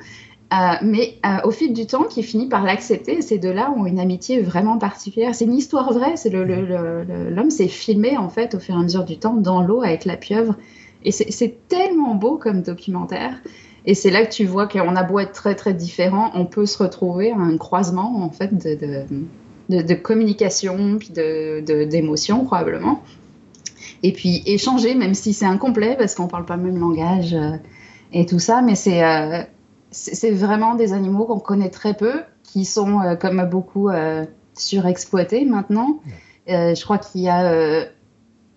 euh, 0.53 0.55
mais 0.81 1.17
euh, 1.25 1.37
au 1.45 1.51
fil 1.51 1.71
du 1.71 1.85
temps, 1.85 2.03
qui 2.03 2.23
finit 2.23 2.47
par 2.47 2.63
l'accepter. 2.63 3.21
Ces 3.21 3.37
deux-là 3.37 3.73
ont 3.75 3.85
une 3.85 3.99
amitié 3.99 4.41
vraiment 4.41 4.77
particulière. 4.77 5.33
C'est 5.33 5.45
une 5.45 5.55
histoire 5.55 5.93
vraie. 5.93 6.17
C'est 6.17 6.29
l'homme 6.29 7.49
s'est 7.49 7.69
filmé 7.69 8.17
en 8.17 8.27
fait 8.27 8.53
au 8.55 8.59
fur 8.59 8.75
et 8.75 8.77
à 8.77 8.81
mesure 8.81 9.05
du 9.05 9.17
temps 9.17 9.35
dans 9.35 9.61
l'eau 9.61 9.81
avec 9.81 10.03
la 10.03 10.17
pieuvre. 10.17 10.55
Et 11.03 11.11
c'est 11.11 11.67
tellement 11.69 12.15
beau 12.15 12.37
comme 12.37 12.63
documentaire. 12.63 13.41
Et 13.85 13.95
c'est 13.95 14.11
là 14.11 14.25
que 14.25 14.31
tu 14.31 14.45
vois 14.45 14.67
qu'on 14.67 14.95
a 14.95 15.03
beau 15.03 15.19
être 15.19 15.31
très 15.31 15.55
très 15.55 15.73
différents, 15.73 16.29
on 16.35 16.45
peut 16.45 16.67
se 16.67 16.77
retrouver 16.77 17.31
à 17.31 17.37
un 17.37 17.57
croisement 17.57 18.23
en 18.23 18.29
fait 18.29 18.53
de, 18.53 19.05
de, 19.69 19.81
de, 19.81 19.93
communication 19.95 20.99
puis 20.99 21.09
d'émotions 21.09 22.45
probablement. 22.45 23.01
Et 24.03 24.11
puis 24.11 24.43
échanger, 24.45 24.93
même 24.93 25.15
si 25.15 25.33
c'est 25.33 25.45
incomplet 25.45 25.95
parce 25.97 26.13
qu'on 26.13 26.27
parle 26.27 26.45
pas 26.45 26.57
le 26.57 26.63
même 26.63 26.77
langage 26.77 27.33
euh, 27.33 27.57
et 28.13 28.27
tout 28.27 28.39
ça, 28.39 28.61
mais 28.61 28.75
c'est 28.75 29.01
c'est 29.91 30.31
vraiment 30.31 30.75
des 30.75 30.93
animaux 30.93 31.25
qu'on 31.25 31.39
connaît 31.39 31.69
très 31.69 31.93
peu, 31.93 32.21
qui 32.43 32.65
sont 32.65 33.01
euh, 33.01 33.15
comme 33.15 33.45
beaucoup 33.49 33.89
euh, 33.89 34.25
surexploités 34.53 35.45
maintenant. 35.45 35.99
Euh, 36.49 36.73
je 36.73 36.83
crois 36.83 36.97
qu'il 36.97 37.21
y 37.21 37.29
a 37.29 37.85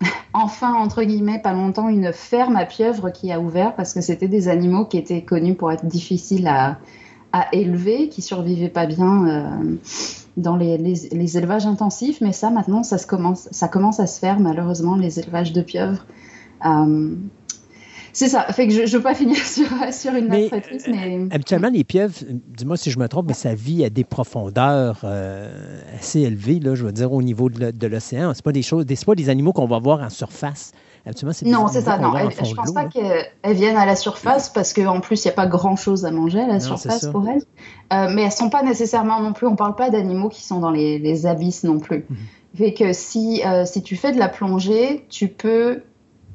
enfin, 0.33 0.73
entre 0.73 1.03
guillemets, 1.03 1.39
pas 1.39 1.53
longtemps, 1.53 1.89
une 1.89 2.11
ferme 2.13 2.55
à 2.55 2.65
pieuvres 2.65 3.09
qui 3.09 3.31
a 3.31 3.39
ouvert 3.39 3.75
parce 3.75 3.93
que 3.93 4.01
c'était 4.01 4.27
des 4.27 4.47
animaux 4.47 4.85
qui 4.85 4.97
étaient 4.97 5.23
connus 5.23 5.55
pour 5.55 5.71
être 5.71 5.85
difficiles 5.85 6.47
à, 6.47 6.79
à 7.31 7.47
élever, 7.53 8.09
qui 8.09 8.21
survivaient 8.21 8.69
pas 8.69 8.85
bien 8.85 9.49
dans 10.35 10.57
les, 10.57 10.77
les, 10.77 11.37
élevages 11.37 11.65
intensifs. 11.65 12.19
Mais 12.19 12.33
ça, 12.33 12.49
maintenant, 12.49 12.83
ça, 12.83 12.97
se 12.97 13.07
commence, 13.07 13.47
ça 13.51 13.69
commence 13.69 14.01
à 14.01 14.07
se 14.07 14.19
faire, 14.19 14.39
malheureusement, 14.39 14.95
les 14.95 15.19
élevages 15.19 15.53
de 15.53 15.61
pieuvres. 15.61 16.05
C'est 18.15 18.29
ça. 18.29 18.43
Fait 18.53 18.65
que 18.65 18.73
je 18.73 18.81
ne 18.81 18.87
veux 18.87 19.01
pas 19.01 19.13
finir 19.13 19.35
sur, 19.45 19.67
sur 19.91 20.15
une 20.15 20.29
note 20.29 20.61
triste, 20.61 20.87
mais... 20.89 21.17
Euh, 21.17 21.27
habituellement, 21.31 21.69
les 21.69 21.83
pieuvres, 21.83 22.13
dis-moi 22.29 22.77
si 22.77 22.89
je 22.89 22.97
me 22.97 23.09
trompe, 23.09 23.25
mais 23.27 23.33
ça 23.33 23.53
vit 23.53 23.83
à 23.83 23.89
des 23.89 24.05
profondeurs 24.05 25.01
euh, 25.03 25.51
assez 25.99 26.21
élevées, 26.21 26.61
là, 26.61 26.75
je 26.75 26.85
veux 26.85 26.93
dire, 26.93 27.11
au 27.11 27.21
niveau 27.21 27.49
de 27.49 27.87
l'océan. 27.87 28.33
Ce 28.33 28.41
pas 28.41 28.53
des 28.53 28.61
choses, 28.61 28.85
des, 28.85 28.95
pas 28.95 29.15
des 29.15 29.27
animaux 29.27 29.51
qu'on 29.51 29.67
va 29.67 29.79
voir 29.79 29.99
en 29.99 30.09
surface. 30.09 30.71
non, 31.45 31.67
c'est 31.67 31.81
ça. 31.81 31.97
Non, 31.97 32.13
je 32.15 32.49
ne 32.49 32.55
pense 32.55 32.71
pas 32.71 32.85
qu'elles 32.85 33.27
viennent 33.53 33.75
à 33.75 33.85
la 33.85 33.97
surface 33.97 34.47
parce 34.47 34.71
qu'en 34.71 35.01
plus, 35.01 35.25
il 35.25 35.27
n'y 35.27 35.31
a 35.31 35.35
pas 35.35 35.47
grand-chose 35.47 36.05
à 36.05 36.11
manger 36.11 36.39
à 36.39 36.47
la 36.47 36.61
surface 36.61 37.07
pour 37.07 37.27
elles. 37.27 37.43
Euh, 37.91 38.13
mais 38.15 38.21
elles 38.21 38.27
ne 38.27 38.33
sont 38.33 38.49
pas 38.49 38.63
nécessairement 38.63 39.19
non 39.19 39.33
plus, 39.33 39.45
on 39.45 39.51
ne 39.51 39.57
parle 39.57 39.75
pas 39.75 39.89
d'animaux 39.89 40.29
qui 40.29 40.41
sont 40.41 40.61
dans 40.61 40.71
les, 40.71 41.25
abysses 41.25 41.65
non 41.65 41.79
plus. 41.79 42.05
Mhm. 42.09 42.17
Fait 42.55 42.73
que 42.73 42.93
si, 42.93 43.41
si 43.65 43.83
tu 43.83 43.97
fais 43.97 44.13
de 44.13 44.19
la 44.19 44.29
plongée, 44.29 45.05
tu 45.09 45.27
peux 45.27 45.81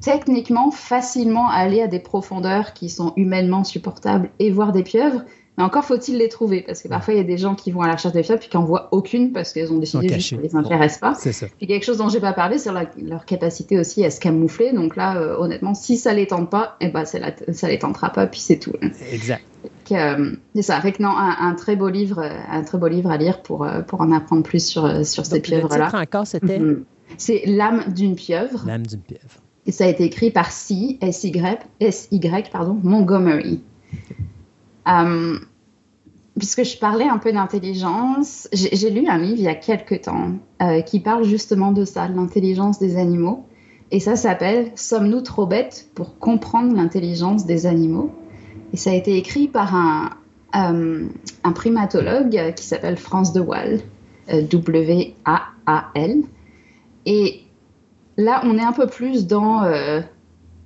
techniquement 0.01 0.71
facilement 0.71 1.49
aller 1.49 1.81
à 1.81 1.87
des 1.87 1.99
profondeurs 1.99 2.73
qui 2.73 2.89
sont 2.89 3.13
humainement 3.15 3.63
supportables 3.63 4.29
et 4.39 4.51
voir 4.51 4.71
des 4.71 4.83
pieuvres. 4.83 5.23
Mais 5.57 5.65
encore 5.65 5.83
faut-il 5.83 6.17
les 6.17 6.29
trouver, 6.29 6.61
parce 6.61 6.81
que 6.81 6.87
parfois 6.87 7.13
il 7.13 7.17
y 7.17 7.19
a 7.19 7.25
des 7.25 7.37
gens 7.37 7.55
qui 7.55 7.71
vont 7.71 7.81
à 7.81 7.87
la 7.87 7.95
recherche 7.95 8.13
des 8.13 8.21
pieuvres 8.21 8.39
puis 8.39 8.47
qui 8.47 8.55
n'en 8.55 8.63
voient 8.63 8.87
aucune 8.91 9.33
parce 9.33 9.51
qu'elles 9.51 9.71
ont 9.71 9.79
décidé 9.79 10.07
juste 10.07 10.37
que 10.37 10.41
les 10.41 10.55
intéresse 10.55 10.97
pas. 10.97 11.13
Ça. 11.13 11.47
Puis 11.57 11.67
quelque 11.67 11.83
chose 11.83 11.97
dont 11.97 12.07
j'ai 12.07 12.21
pas 12.21 12.31
parlé, 12.31 12.57
c'est 12.57 12.71
leur 12.71 13.25
capacité 13.25 13.77
aussi 13.77 14.05
à 14.05 14.11
se 14.11 14.21
camoufler. 14.21 14.71
Donc 14.71 14.95
là, 14.95 15.17
euh, 15.17 15.35
honnêtement, 15.37 15.73
si 15.73 15.97
ça 15.97 16.13
les 16.13 16.25
tente 16.25 16.49
pas, 16.49 16.77
eh 16.79 16.87
ben, 16.87 17.03
ça 17.05 17.67
les 17.67 17.79
tentera 17.79 18.11
pas, 18.11 18.27
puis 18.27 18.39
c'est 18.39 18.59
tout. 18.59 18.73
Exact. 19.11 19.43
Euh, 19.91 20.31
c'est 20.55 20.61
ça. 20.61 20.79
Fait 20.79 20.97
non, 21.01 21.13
un, 21.17 21.53
très 21.55 21.75
beau 21.75 21.89
livre, 21.89 22.19
euh, 22.19 22.39
un 22.49 22.63
très 22.63 22.77
beau 22.77 22.87
livre 22.87 23.11
à 23.11 23.17
lire 23.17 23.41
pour, 23.41 23.67
pour 23.87 23.99
en 23.99 24.13
apprendre 24.13 24.43
plus 24.43 24.65
sur, 24.65 25.05
sur 25.05 25.25
ces 25.25 25.41
pieuvres-là. 25.41 25.91
encore, 25.93 26.25
c'était? 26.25 26.59
Mm-hmm. 26.59 26.83
C'est 27.17 27.43
L'âme 27.45 27.83
d'une 27.93 28.15
pieuvre. 28.15 28.63
L'âme 28.65 28.87
d'une 28.87 29.01
pieuvre. 29.01 29.41
Et 29.65 29.71
ça 29.71 29.85
a 29.85 29.87
été 29.87 30.03
écrit 30.03 30.31
par 30.31 30.51
C, 30.51 30.97
S-Y, 31.01 31.59
S-Y 31.79 32.49
pardon, 32.51 32.79
Montgomery. 32.83 33.61
Euh, 34.87 35.37
puisque 36.37 36.63
je 36.63 36.77
parlais 36.77 37.07
un 37.07 37.19
peu 37.19 37.31
d'intelligence, 37.31 38.49
j'ai 38.51 38.89
lu 38.89 39.07
un 39.07 39.19
livre 39.19 39.37
il 39.37 39.43
y 39.43 39.47
a 39.47 39.55
quelques 39.55 40.01
temps 40.01 40.31
euh, 40.61 40.81
qui 40.81 40.99
parle 40.99 41.25
justement 41.25 41.71
de 41.71 41.85
ça, 41.85 42.07
l'intelligence 42.07 42.79
des 42.79 42.97
animaux. 42.97 43.45
Et 43.91 43.99
ça 43.99 44.15
s'appelle 44.15 44.71
Sommes-nous 44.75 45.21
trop 45.21 45.45
bêtes 45.45 45.89
pour 45.93 46.17
comprendre 46.17 46.75
l'intelligence 46.75 47.45
des 47.45 47.67
animaux? 47.67 48.09
Et 48.73 48.77
ça 48.77 48.91
a 48.91 48.93
été 48.93 49.17
écrit 49.17 49.47
par 49.47 49.75
un, 49.75 50.09
euh, 50.55 51.07
un 51.43 51.51
primatologue 51.51 52.53
qui 52.55 52.65
s'appelle 52.65 52.97
France 52.97 53.33
de 53.33 53.41
Waal, 53.41 53.81
W-A-A-L. 54.29 56.23
Et 57.05 57.41
Là, 58.21 58.41
on 58.43 58.55
est 58.59 58.63
un 58.63 58.71
peu 58.71 58.85
plus 58.85 59.25
dans 59.25 59.63
euh, 59.63 59.99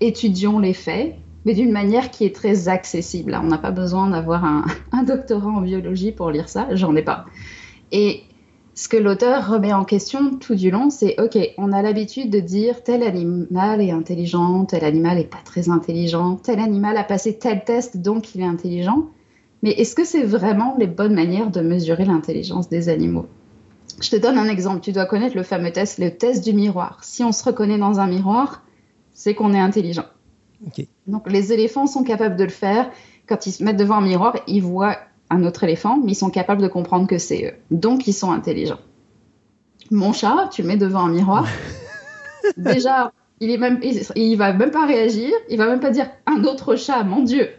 étudions 0.02 0.60
les 0.60 0.74
faits, 0.74 1.16
mais 1.46 1.54
d'une 1.54 1.72
manière 1.72 2.12
qui 2.12 2.26
est 2.26 2.36
très 2.36 2.68
accessible. 2.68 3.40
on 3.42 3.48
n'a 3.48 3.58
pas 3.58 3.72
besoin 3.72 4.10
d'avoir 4.10 4.44
un, 4.92 5.04
doctorat 5.04 5.50
en 5.50 5.62
biologie 5.62 6.12
pour 6.12 6.32
lire 6.32 6.50
ça, 6.50 6.68
j'en 6.72 6.94
ai 6.98 7.02
pas. 7.02 7.26
Et 7.94 8.24
ce 8.74 8.90
que 8.90 8.98
l'auteur 8.98 9.50
remet 9.50 9.72
en 9.72 9.86
question 9.86 10.36
tout 10.36 10.56
du 10.56 10.70
long, 10.70 10.90
c'est 10.90 11.16
OK, 11.18 11.38
on 11.58 11.72
a 11.72 11.82
l'habitude 11.82 12.30
de 12.30 12.42
dire 12.42 12.84
tel 12.84 13.04
animal 13.04 13.82
est 13.82 13.92
intelligent, 13.92 14.66
tel 14.66 14.84
animal 14.84 15.18
n'est 15.18 15.24
pas 15.24 15.42
très 15.46 15.70
intelligent, 15.70 16.36
tel 16.36 16.60
animal 16.60 16.98
a 16.98 17.06
passé 17.06 17.38
tel 17.38 17.64
test, 17.64 17.96
donc 17.96 18.36
il 18.36 18.42
est 18.42 18.46
intelligent. 18.46 19.06
Mais 19.64 19.72
est-ce 19.72 19.96
que 19.96 20.04
c'est 20.04 20.24
vraiment 20.24 20.76
les 20.78 20.88
bonnes 20.88 21.16
manières 21.16 21.52
de 21.52 21.62
mesurer 21.62 22.04
l'intelligence 22.04 22.68
des 22.68 22.90
animaux? 22.90 23.28
Je 24.02 24.10
te 24.10 24.16
donne 24.16 24.38
un 24.38 24.48
exemple. 24.48 24.82
Tu 24.82 24.92
dois 24.92 25.06
connaître 25.06 25.36
le 25.36 25.44
fameux 25.44 25.72
test, 25.72 26.00
le 26.00 26.12
test 26.12 26.44
du 26.44 26.54
miroir. 26.54 27.00
Si 27.04 27.24
on 27.24 27.32
se 27.32 27.44
reconnaît 27.44 27.78
dans 27.78 28.00
un 28.00 28.08
miroir, 28.08 28.64
c'est 29.14 29.34
qu'on 29.34 29.54
est 29.54 29.60
intelligent. 29.60 30.06
Donc 31.08 31.30
les 31.30 31.54
éléphants 31.54 31.88
sont 31.88 32.04
capables 32.04 32.36
de 32.36 32.44
le 32.44 32.50
faire. 32.50 32.90
Quand 33.28 33.46
ils 33.46 33.52
se 33.52 33.64
mettent 33.64 33.78
devant 33.78 33.98
un 33.98 34.02
miroir, 34.02 34.36
ils 34.48 34.62
voient 34.62 34.98
un 35.30 35.44
autre 35.44 35.64
éléphant, 35.64 36.00
mais 36.04 36.12
ils 36.12 36.16
sont 36.16 36.30
capables 36.30 36.62
de 36.62 36.68
comprendre 36.68 37.08
que 37.08 37.18
c'est 37.18 37.46
eux. 37.46 37.54
Donc 37.72 38.08
ils 38.08 38.14
sont 38.14 38.32
intelligents. 38.32 38.80
Mon 39.92 40.14
chat, 40.14 40.50
tu 40.52 40.62
le 40.62 40.68
mets 40.68 40.78
devant 40.78 41.06
un 41.06 41.10
miroir. 41.10 41.48
Déjà, 42.58 43.12
il 43.40 43.52
est 43.52 43.58
même, 43.58 43.80
il, 43.84 44.02
il 44.16 44.36
va 44.36 44.54
même 44.54 44.72
pas 44.72 44.86
réagir. 44.86 45.32
Il 45.50 45.58
va 45.58 45.68
même 45.68 45.80
pas 45.80 45.92
dire 45.92 46.10
un 46.26 46.44
autre 46.44 46.76
chat, 46.76 47.04
mon 47.04 47.24
Dieu. 47.24 47.50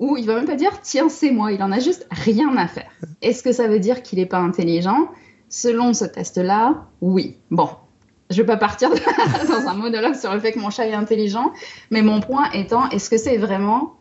Ou 0.00 0.16
il 0.16 0.26
va 0.26 0.34
même 0.34 0.46
pas 0.46 0.56
dire 0.56 0.80
tiens 0.82 1.08
c'est 1.08 1.30
moi. 1.30 1.52
Il 1.52 1.62
en 1.62 1.72
a 1.72 1.78
juste 1.78 2.06
rien 2.10 2.56
à 2.56 2.66
faire. 2.66 2.90
Est-ce 3.22 3.42
que 3.42 3.52
ça 3.52 3.68
veut 3.68 3.78
dire 3.78 4.02
qu'il 4.02 4.18
n'est 4.18 4.26
pas 4.26 4.38
intelligent? 4.38 5.08
Selon 5.56 5.94
ce 5.94 6.04
test-là, 6.04 6.88
oui. 7.00 7.36
Bon, 7.52 7.68
je 8.28 8.38
vais 8.42 8.44
pas 8.44 8.56
partir 8.56 8.90
dans 9.48 9.68
un 9.68 9.74
monologue 9.74 10.16
sur 10.16 10.34
le 10.34 10.40
fait 10.40 10.50
que 10.50 10.58
mon 10.58 10.70
chat 10.70 10.88
est 10.88 10.94
intelligent, 10.94 11.52
mais 11.92 12.02
mon 12.02 12.18
point 12.18 12.50
étant, 12.50 12.90
est-ce 12.90 13.08
que 13.08 13.16
c'est 13.16 13.36
vraiment 13.36 13.94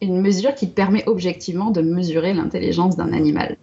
une 0.00 0.22
mesure 0.22 0.54
qui 0.54 0.66
permet 0.66 1.06
objectivement 1.06 1.70
de 1.70 1.82
mesurer 1.82 2.32
l'intelligence 2.32 2.96
d'un 2.96 3.12
animal? 3.12 3.58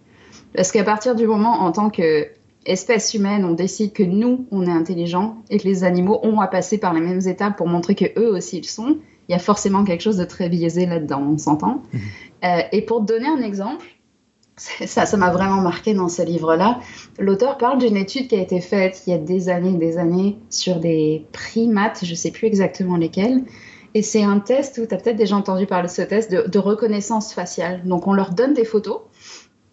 Parce 0.54 0.70
qu'à 0.70 0.84
partir 0.84 1.16
du 1.16 1.26
moment 1.26 1.62
en 1.62 1.72
tant 1.72 1.90
que 1.90 2.28
espèce 2.64 3.12
humaine, 3.12 3.44
on 3.44 3.54
décide 3.54 3.92
que 3.92 4.04
nous, 4.04 4.46
on 4.52 4.64
est 4.64 4.70
intelligent 4.70 5.38
et 5.50 5.58
que 5.58 5.64
les 5.64 5.82
animaux 5.82 6.20
ont 6.22 6.38
à 6.38 6.46
passer 6.46 6.78
par 6.78 6.94
les 6.94 7.00
mêmes 7.00 7.26
étapes 7.26 7.56
pour 7.56 7.66
montrer 7.66 7.96
que 7.96 8.04
eux 8.20 8.30
aussi 8.36 8.58
le 8.60 8.66
sont, 8.68 8.98
il 9.28 9.32
y 9.32 9.34
a 9.34 9.40
forcément 9.40 9.82
quelque 9.82 10.02
chose 10.02 10.16
de 10.16 10.24
très 10.24 10.48
biaisé 10.48 10.86
là-dedans, 10.86 11.26
on 11.32 11.38
s'entend. 11.38 11.82
Mmh. 11.92 11.98
Euh, 12.44 12.60
et 12.70 12.82
pour 12.82 13.00
te 13.00 13.12
donner 13.12 13.26
un 13.26 13.42
exemple, 13.42 13.84
ça, 14.56 15.04
ça 15.04 15.16
m'a 15.16 15.30
vraiment 15.30 15.60
marqué 15.60 15.92
dans 15.92 16.08
ce 16.08 16.22
livre-là. 16.22 16.80
L'auteur 17.18 17.58
parle 17.58 17.78
d'une 17.78 17.96
étude 17.96 18.28
qui 18.28 18.36
a 18.36 18.40
été 18.40 18.60
faite 18.60 19.02
il 19.06 19.10
y 19.10 19.12
a 19.12 19.18
des 19.18 19.48
années 19.48 19.74
et 19.74 19.78
des 19.78 19.98
années 19.98 20.38
sur 20.48 20.80
des 20.80 21.26
primates, 21.32 22.00
je 22.02 22.10
ne 22.10 22.16
sais 22.16 22.30
plus 22.30 22.46
exactement 22.46 22.96
lesquels. 22.96 23.42
Et 23.94 24.02
c'est 24.02 24.22
un 24.22 24.40
test 24.40 24.78
où 24.78 24.86
tu 24.86 24.94
as 24.94 24.98
peut-être 24.98 25.16
déjà 25.16 25.36
entendu 25.36 25.66
parler 25.66 25.88
de 25.88 25.92
ce 25.92 26.02
test 26.02 26.30
de, 26.30 26.58
reconnaissance 26.58 27.32
faciale. 27.32 27.82
Donc 27.84 28.06
on 28.06 28.12
leur 28.12 28.30
donne 28.30 28.54
des 28.54 28.64
photos 28.64 29.00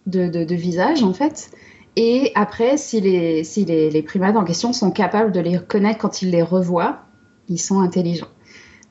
de, 0.05 0.53
visage 0.53 1.03
en 1.03 1.13
fait. 1.13 1.51
Et 1.95 2.31
après, 2.35 2.77
si, 2.77 2.99
les, 3.01 3.43
si 3.43 3.65
les 3.65 4.01
primates 4.01 4.35
en 4.35 4.43
question 4.43 4.73
sont 4.73 4.91
capables 4.91 5.31
de 5.31 5.39
les 5.39 5.57
reconnaître 5.57 5.99
quand 5.99 6.21
ils 6.21 6.31
les 6.31 6.41
revoient, 6.41 7.03
ils 7.49 7.59
sont 7.59 7.79
intelligents. 7.79 8.32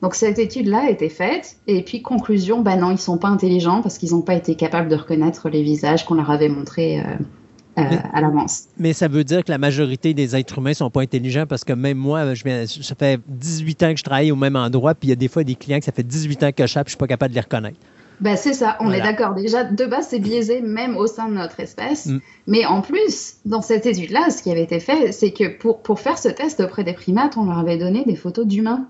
Donc 0.03 0.15
cette 0.15 0.37
étude-là 0.37 0.81
a 0.87 0.89
été 0.89 1.07
faite, 1.07 1.55
et 1.65 1.81
puis 1.81 2.01
conclusion, 2.01 2.61
ben 2.61 2.75
non, 2.75 2.91
ils 2.91 2.99
sont 2.99 3.17
pas 3.17 3.29
intelligents 3.29 3.81
parce 3.81 3.97
qu'ils 3.97 4.11
n'ont 4.11 4.21
pas 4.21 4.33
été 4.33 4.55
capables 4.55 4.89
de 4.89 4.97
reconnaître 4.97 5.47
les 5.47 5.63
visages 5.63 6.03
qu'on 6.03 6.15
leur 6.15 6.29
avait 6.29 6.49
montrés 6.49 6.99
euh, 6.99 7.03
euh, 7.79 7.97
à 8.13 8.19
l'avance. 8.19 8.65
Mais 8.77 8.91
ça 8.91 9.07
veut 9.07 9.23
dire 9.23 9.45
que 9.45 9.49
la 9.49 9.57
majorité 9.57 10.13
des 10.13 10.35
êtres 10.35 10.57
humains 10.57 10.73
sont 10.73 10.89
pas 10.89 10.99
intelligents 10.99 11.45
parce 11.47 11.63
que 11.63 11.71
même 11.71 11.97
moi, 11.97 12.33
je, 12.33 12.43
ça 12.81 12.95
fait 12.95 13.21
18 13.29 13.83
ans 13.83 13.91
que 13.93 13.99
je 13.99 14.03
travaille 14.03 14.33
au 14.33 14.35
même 14.35 14.57
endroit, 14.57 14.93
puis 14.93 15.07
il 15.07 15.09
y 15.11 15.13
a 15.13 15.15
des 15.15 15.29
fois 15.29 15.45
des 15.45 15.55
clients 15.55 15.79
que 15.79 15.85
ça 15.85 15.93
fait 15.93 16.03
18 16.03 16.43
ans 16.43 16.51
que 16.51 16.63
je 16.63 16.67
chape, 16.67 16.87
je 16.87 16.91
suis 16.91 16.97
pas 16.97 17.07
capable 17.07 17.31
de 17.31 17.35
les 17.35 17.41
reconnaître. 17.41 17.77
Ben, 18.19 18.35
c'est 18.35 18.53
ça, 18.53 18.75
on 18.81 18.91
est 18.91 19.01
d'accord. 19.01 19.35
Déjà, 19.35 19.63
de 19.63 19.85
base, 19.85 20.07
c'est 20.09 20.19
biaisé 20.19 20.59
même 20.59 20.97
au 20.97 21.07
sein 21.07 21.29
de 21.29 21.33
notre 21.35 21.61
espèce. 21.61 22.07
Mm. 22.07 22.19
Mais 22.47 22.65
en 22.65 22.81
plus, 22.81 23.35
dans 23.45 23.61
cette 23.61 23.85
étude-là, 23.85 24.29
ce 24.31 24.43
qui 24.43 24.51
avait 24.51 24.63
été 24.63 24.81
fait, 24.81 25.13
c'est 25.13 25.31
que 25.31 25.47
pour, 25.57 25.81
pour 25.81 26.01
faire 26.01 26.17
ce 26.17 26.27
test 26.27 26.59
auprès 26.59 26.83
des 26.83 26.93
primates, 26.93 27.37
on 27.37 27.45
leur 27.45 27.57
avait 27.57 27.77
donné 27.77 28.03
des 28.05 28.17
photos 28.17 28.45
d'humains. 28.45 28.85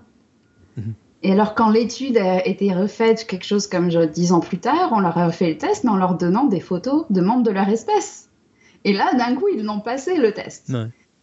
Et 1.24 1.32
alors, 1.32 1.54
quand 1.54 1.70
l'étude 1.70 2.18
a 2.18 2.46
été 2.46 2.72
refaite, 2.74 3.26
quelque 3.26 3.46
chose 3.46 3.66
comme 3.66 3.88
dix 3.88 4.32
ans 4.32 4.40
plus 4.40 4.58
tard, 4.58 4.90
on 4.92 5.00
leur 5.00 5.16
a 5.16 5.26
refait 5.26 5.48
le 5.48 5.56
test, 5.56 5.82
mais 5.82 5.90
en 5.90 5.96
leur 5.96 6.16
donnant 6.16 6.44
des 6.44 6.60
photos 6.60 7.06
de 7.08 7.20
membres 7.22 7.42
de 7.42 7.50
leur 7.50 7.66
espèce. 7.70 8.28
Et 8.84 8.92
là, 8.92 9.14
d'un 9.14 9.34
coup, 9.34 9.46
ils 9.48 9.62
n'ont 9.62 9.80
passé 9.80 10.18
le 10.18 10.32
test. 10.32 10.70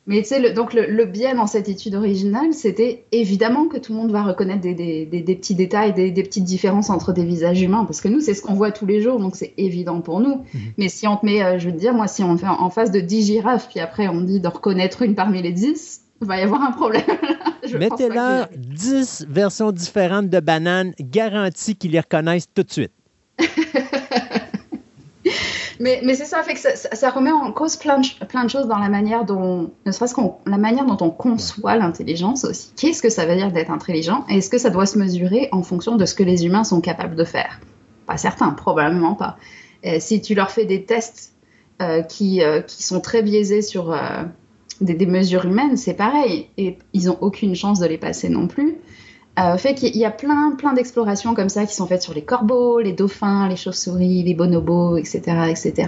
Mais 0.07 0.23
tu 0.23 0.30
sais, 0.30 0.53
donc 0.53 0.73
le, 0.73 1.06
biais 1.06 1.36
dans 1.36 1.45
cette 1.45 1.69
étude 1.69 1.94
originale, 1.94 2.52
c'était 2.53 3.06
évidemment 3.11 3.68
que 3.68 3.78
tout 3.78 3.94
le 3.94 3.99
monde 3.99 4.11
va 4.11 4.23
reconnaître 4.23 4.61
des, 4.61 5.36
petits 5.36 5.53
détails, 5.53 5.94
des, 5.94 6.11
petites 6.11 6.45
différences 6.45 6.90
entre 6.90 7.14
des 7.14 7.23
visages 7.23 7.61
humains, 7.61 7.86
parce 7.86 8.02
que 8.02 8.07
nous, 8.07 8.22
c'est 8.22 8.34
ce 8.34 8.41
qu'on 8.41 8.56
voit 8.56 8.72
tous 8.72 8.88
les 8.88 9.03
jours, 9.03 9.19
donc 9.19 9.36
c'est 9.36 9.53
évident 9.57 10.02
pour 10.02 10.19
nous. 10.19 10.38
Mhm. 10.38 10.61
Mais 10.80 10.90
si 10.90 11.07
on 11.07 11.15
te 11.18 11.26
met, 11.28 11.44
euh, 11.44 11.60
je 11.60 11.68
veux 11.68 11.76
te 11.76 11.80
dire, 11.80 11.94
moi, 11.94 12.07
si 12.07 12.23
on 12.23 12.36
fait 12.36 12.48
en 12.48 12.72
face 12.72 12.90
de 12.90 12.99
10 12.99 13.28
girafes, 13.28 13.69
puis 13.69 13.80
après 13.80 14.07
on 14.07 14.22
dit 14.22 14.40
de 14.40 14.48
reconnaître 14.48 15.03
une 15.03 15.14
parmi 15.14 15.44
les 15.44 15.52
10, 15.52 16.01
il 16.22 16.27
va 16.27 16.39
y 16.39 16.41
avoir 16.41 16.61
un 16.61 16.72
problème. 16.72 17.03
Mettez-leur 17.77 18.48
10 18.56 19.26
versions 19.30 19.72
différentes 19.72 20.30
de 20.30 20.39
bananes, 20.39 20.93
garanties 20.99 21.76
qu'ils 21.76 21.91
les 21.91 21.99
reconnaissent 21.99 22.48
tout 22.53 22.64
de 22.64 22.72
suite. 22.72 22.91
mais, 25.80 26.02
mais 26.03 26.14
c'est 26.14 26.26
ça, 26.26 26.43
fait 26.43 26.53
que 26.53 26.60
ça, 26.60 27.10
remet 27.10 27.31
en 27.31 27.52
cause 27.52 27.76
plein 27.77 27.99
de, 27.99 28.26
plein 28.26 28.43
de 28.43 28.49
choses 28.49 28.68
dans 28.68 28.77
la 28.77 28.89
manière 28.89 29.26
dont, 29.26 29.72
ne 29.85 29.91
serait-ce 29.91 30.15
la 30.45 30.57
manière 30.57 30.85
dont 30.85 30.98
on 31.02 31.10
conçoit 31.10 31.76
l'intelligence 31.76 32.45
aussi. 32.45 32.72
Qu'est-ce 32.77 33.02
que 33.02 33.10
ça 33.10 33.26
veut 33.26 33.35
dire 33.35 33.52
d'être 33.52 33.72
intelligent 33.72 34.26
et 34.30 34.38
est-ce 34.38 34.49
que 34.49 34.57
ça 34.57 34.69
doit 34.69 34.85
se 34.85 34.98
mesurer 34.98 35.49
en 35.52 35.64
fonction 35.64 35.95
de 35.95 36.06
ce 36.06 36.14
que 36.14 36.23
les 36.23 36.45
humains 36.45 36.64
sont 36.64 36.81
capables 36.81 37.15
de 37.15 37.26
faire? 37.26 37.60
Pas 38.06 38.18
certain, 38.18 38.52
probablement 38.52 39.15
pas. 39.15 39.38
Euh, 39.85 39.98
si 39.99 40.22
tu 40.22 40.35
leur 40.35 40.52
fais 40.52 40.65
des 40.65 40.84
tests 40.84 41.34
euh, 41.81 42.03
qui, 42.03 42.43
euh, 42.43 42.61
qui, 42.61 42.84
sont 42.84 43.02
très 43.02 43.23
biaisés 43.23 43.64
sur 43.64 43.98
des, 44.82 45.06
mesures 45.06 45.45
humaines, 45.45 45.78
c'est 45.78 45.94
pareil. 45.94 46.48
Et 46.58 46.78
ils 46.94 47.06
n'ont 47.06 47.18
aucune 47.22 47.56
chance 47.56 47.80
de 47.80 47.86
les 47.86 47.98
passer 47.98 48.30
non 48.30 48.48
plus. 48.48 48.78
Euh, 49.40 49.58
fait 49.58 49.76
qu'il 49.76 49.95
y 49.95 50.03
a 50.03 50.12
plein, 50.12 50.52
plein 50.58 50.74
d'explorations 50.74 51.34
comme 51.34 51.49
ça 51.49 51.66
qui 51.66 51.74
sont 51.74 51.88
faites 51.88 52.02
sur 52.02 52.14
les 52.14 52.24
corbeaux, 52.24 52.80
les 52.80 52.91
dauphins, 52.91 53.48
les 53.48 53.56
chauves-souris, 53.56 54.24
les 54.24 54.34
bonobos, 54.34 54.98
etc., 54.98 55.22
etc. 55.49 55.88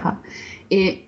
Et 0.70 1.04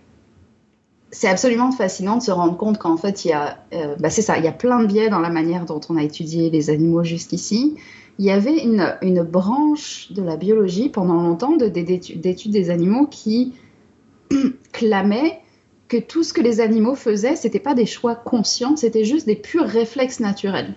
c'est 1.11 1.29
absolument 1.29 1.73
fascinant 1.73 2.19
de 2.19 2.23
se 2.23 2.31
rendre 2.31 2.59
compte 2.59 2.77
qu'en 2.77 2.99
fait, 2.99 3.25
il 3.25 3.29
y 3.29 3.33
a, 3.33 3.59
euh, 3.73 3.97
bah 3.99 4.11
c'est 4.11 4.21
ça, 4.21 4.37
il 4.37 4.45
y 4.45 4.49
a 4.49 4.53
plein 4.53 4.81
de 4.81 4.87
biais 4.87 5.09
dans 5.09 5.21
la 5.21 5.31
manière 5.31 5.65
dont 5.65 5.81
on 5.89 5.97
a 5.97 6.03
étudié 6.03 6.51
les 6.51 6.69
animaux 6.69 7.05
jusqu'ici. 7.05 7.77
Il 8.19 8.25
y 8.25 8.31
avait 8.31 8.63
une, 8.63 9.23
branche 9.23 10.13
de 10.13 10.23
la 10.23 10.37
biologie 10.37 10.89
pendant 10.89 11.23
longtemps 11.23 11.57
d'études 11.57 12.51
des 12.51 12.71
animaux 12.71 13.07
qui 13.07 13.55
clamait 14.73 15.41
que 15.89 15.97
tout 15.97 16.23
ce 16.23 16.33
que 16.33 16.41
les 16.41 16.61
animaux 16.61 16.95
faisaient, 16.95 17.37
c'était 17.37 17.61
pas 17.61 17.75
des 17.75 17.87
choix 17.87 18.15
conscients, 18.15 18.77
c'était 18.77 19.05
juste 19.05 19.27
des 19.27 19.37
purs 19.37 19.67
réflexes 19.67 20.21
naturels. 20.21 20.75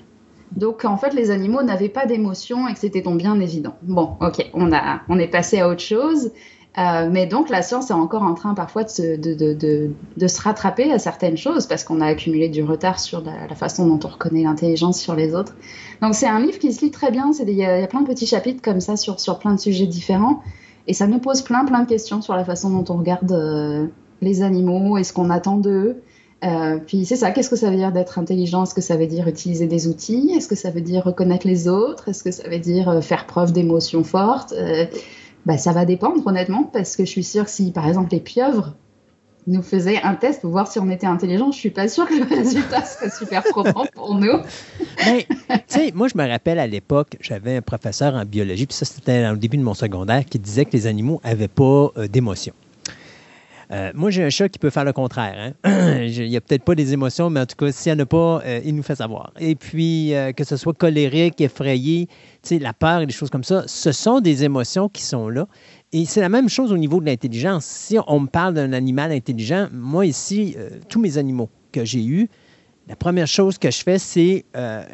Donc 0.55 0.85
en 0.85 0.97
fait, 0.97 1.13
les 1.13 1.31
animaux 1.31 1.63
n'avaient 1.63 1.89
pas 1.89 2.05
d'émotion 2.05 2.67
et 2.67 2.73
que 2.73 2.79
c'était 2.79 3.01
donc 3.01 3.17
bien 3.17 3.39
évident. 3.39 3.75
Bon, 3.83 4.17
ok, 4.21 4.49
on, 4.53 4.71
a, 4.71 5.01
on 5.07 5.19
est 5.19 5.27
passé 5.27 5.59
à 5.59 5.69
autre 5.69 5.81
chose. 5.81 6.31
Euh, 6.77 7.09
mais 7.11 7.25
donc 7.25 7.49
la 7.49 7.63
science 7.63 7.89
est 7.89 7.95
encore 7.95 8.21
en 8.21 8.35
train 8.35 8.53
parfois 8.53 8.83
de 8.83 8.89
se, 8.89 10.41
rattraper 10.41 10.91
à 10.91 10.99
certaines 10.99 11.35
choses 11.35 11.65
parce 11.65 11.83
qu'on 11.83 11.99
a 11.99 12.05
accumulé 12.05 12.47
du 12.47 12.63
retard 12.63 12.99
sur 12.99 13.21
la, 13.21 13.55
façon 13.55 13.87
dont 13.87 13.99
on 14.05 14.07
reconnaît 14.07 14.43
l'intelligence 14.43 14.99
sur 14.99 15.15
les 15.15 15.33
autres. 15.33 15.55
Donc 16.01 16.13
c'est 16.13 16.27
un 16.27 16.39
livre 16.39 16.59
qui 16.59 16.71
se 16.71 16.85
lit 16.85 16.91
très 16.91 17.09
bien, 17.09 17.31
il 17.39 17.49
y, 17.49 17.65
a 17.65 17.87
plein 17.87 18.01
de 18.01 18.07
petits 18.07 18.27
chapitres 18.27 18.61
comme 18.61 18.81
ça 18.81 18.97
sur, 18.97 19.19
sur 19.19 19.39
plein 19.39 19.55
de 19.55 19.59
sujets 19.59 19.87
différents 19.87 20.43
et 20.85 20.93
ça 20.93 21.07
nous 21.07 21.19
pose 21.19 21.41
plein 21.41 21.65
plein 21.65 21.81
de 21.81 21.89
questions 21.89 22.21
sur 22.21 22.35
la 22.35 22.45
façon 22.45 22.69
dont 22.69 22.93
on 22.93 22.97
regarde 22.97 23.31
euh, 23.31 23.87
les 24.21 24.41
animaux 24.41 24.97
et 24.97 25.03
ce 25.03 25.13
qu'on 25.13 25.29
attend 25.29 25.57
d'eux? 25.57 26.01
Euh, 26.43 26.77
puis 26.77 27.05
c'est 27.05 27.17
ça, 27.17 27.31
qu'est-ce 27.31 27.49
que 27.49 27.57
ça 27.57 27.69
veut 27.69 27.75
dire 27.75 27.91
d'être 27.91 28.17
intelligent? 28.17 28.63
Est-ce 28.63 28.73
que 28.73 28.81
ça 28.81 28.95
veut 28.95 29.07
dire 29.07 29.27
utiliser 29.27 29.67
des 29.67 29.87
outils? 29.87 30.31
Est-ce 30.35 30.47
que 30.47 30.55
ça 30.55 30.71
veut 30.71 30.81
dire 30.81 31.03
reconnaître 31.03 31.45
les 31.45 31.67
autres? 31.67 32.07
Est-ce 32.07 32.23
que 32.23 32.31
ça 32.31 32.47
veut 32.47 32.59
dire 32.59 32.89
euh, 32.89 33.01
faire 33.01 33.25
preuve 33.25 33.51
d'émotions 33.51 34.05
fortes? 34.05 34.53
Euh, 34.53 34.85
bah, 35.45 35.57
Ça 35.57 35.73
va 35.73 35.83
dépendre 35.85 36.25
honnêtement, 36.25 36.63
parce 36.63 36.95
que 36.95 37.03
je 37.03 37.09
suis 37.09 37.23
sûre 37.23 37.45
que 37.45 37.51
si 37.51 37.71
par 37.71 37.87
exemple 37.87 38.09
les 38.13 38.21
pieuvres 38.21 38.73
nous 39.47 39.61
faisaient 39.61 40.01
un 40.03 40.13
test 40.13 40.41
pour 40.41 40.51
voir 40.51 40.71
si 40.71 40.79
on 40.79 40.89
était 40.89 41.07
intelligent, 41.07 41.51
je 41.51 41.57
suis 41.57 41.71
pas 41.71 41.87
sûre 41.87 42.07
que 42.07 42.13
le 42.13 42.23
résultat 42.23 42.85
serait 42.85 43.09
super 43.09 43.43
probant 43.43 43.85
pour 43.95 44.15
nous. 44.15 44.37
Sais, 45.67 45.91
moi 45.95 46.07
je 46.07 46.17
me 46.17 46.27
rappelle 46.27 46.59
à 46.59 46.67
l'époque, 46.67 47.17
j'avais 47.19 47.55
un 47.55 47.61
professeur 47.61 48.13
en 48.13 48.25
biologie, 48.25 48.67
puis 48.67 48.75
ça 48.75 48.85
c'était 48.85 49.27
au 49.27 49.35
début 49.37 49.57
de 49.57 49.63
mon 49.63 49.73
secondaire, 49.73 50.23
qui 50.25 50.39
disait 50.39 50.65
que 50.65 50.73
les 50.73 50.87
animaux 50.87 51.19
n'avaient 51.23 51.47
pas 51.47 51.91
d'émotions. 52.11 52.53
Euh, 53.71 53.91
moi, 53.93 54.09
j'ai 54.09 54.23
un 54.23 54.29
chat 54.29 54.49
qui 54.49 54.57
peut 54.57 54.71
faire 54.71 54.83
le 54.83 54.93
contraire. 54.93 55.53
Hein. 55.63 56.01
il 56.07 56.27
n'y 56.27 56.37
a 56.37 56.41
peut-être 56.41 56.63
pas 56.63 56.75
des 56.75 56.93
émotions, 56.93 57.29
mais 57.29 57.41
en 57.41 57.45
tout 57.45 57.55
cas, 57.55 57.71
s'il 57.71 57.93
n'y 57.93 58.01
en 58.01 58.03
a 58.03 58.05
pas, 58.07 58.41
euh, 58.43 58.61
il 58.65 58.75
nous 58.75 58.83
fait 58.83 58.95
savoir. 58.95 59.31
Et 59.39 59.55
puis, 59.55 60.15
euh, 60.15 60.31
que 60.31 60.43
ce 60.43 60.57
soit 60.57 60.73
colérique, 60.73 61.39
effrayé, 61.39 62.07
la 62.49 62.73
peur 62.73 63.01
et 63.01 63.05
des 63.05 63.13
choses 63.13 63.29
comme 63.29 63.43
ça, 63.43 63.63
ce 63.67 63.91
sont 63.91 64.21
des 64.21 64.43
émotions 64.43 64.89
qui 64.89 65.03
sont 65.03 65.29
là. 65.29 65.47
Et 65.91 66.05
c'est 66.05 66.21
la 66.21 66.29
même 66.29 66.49
chose 66.49 66.71
au 66.71 66.77
niveau 66.77 66.99
de 66.99 67.05
l'intelligence. 67.05 67.65
Si 67.65 67.97
on 68.07 68.21
me 68.21 68.27
parle 68.27 68.55
d'un 68.55 68.73
animal 68.73 69.11
intelligent, 69.11 69.67
moi 69.71 70.05
ici, 70.05 70.55
tous 70.87 70.99
mes 70.99 71.17
animaux 71.17 71.49
que 71.71 71.83
j'ai 71.85 72.03
eus, 72.03 72.29
la 72.87 72.95
première 72.95 73.27
chose 73.27 73.57
que 73.57 73.69
je 73.69 73.83
fais, 73.83 73.99
c'est 73.99 74.45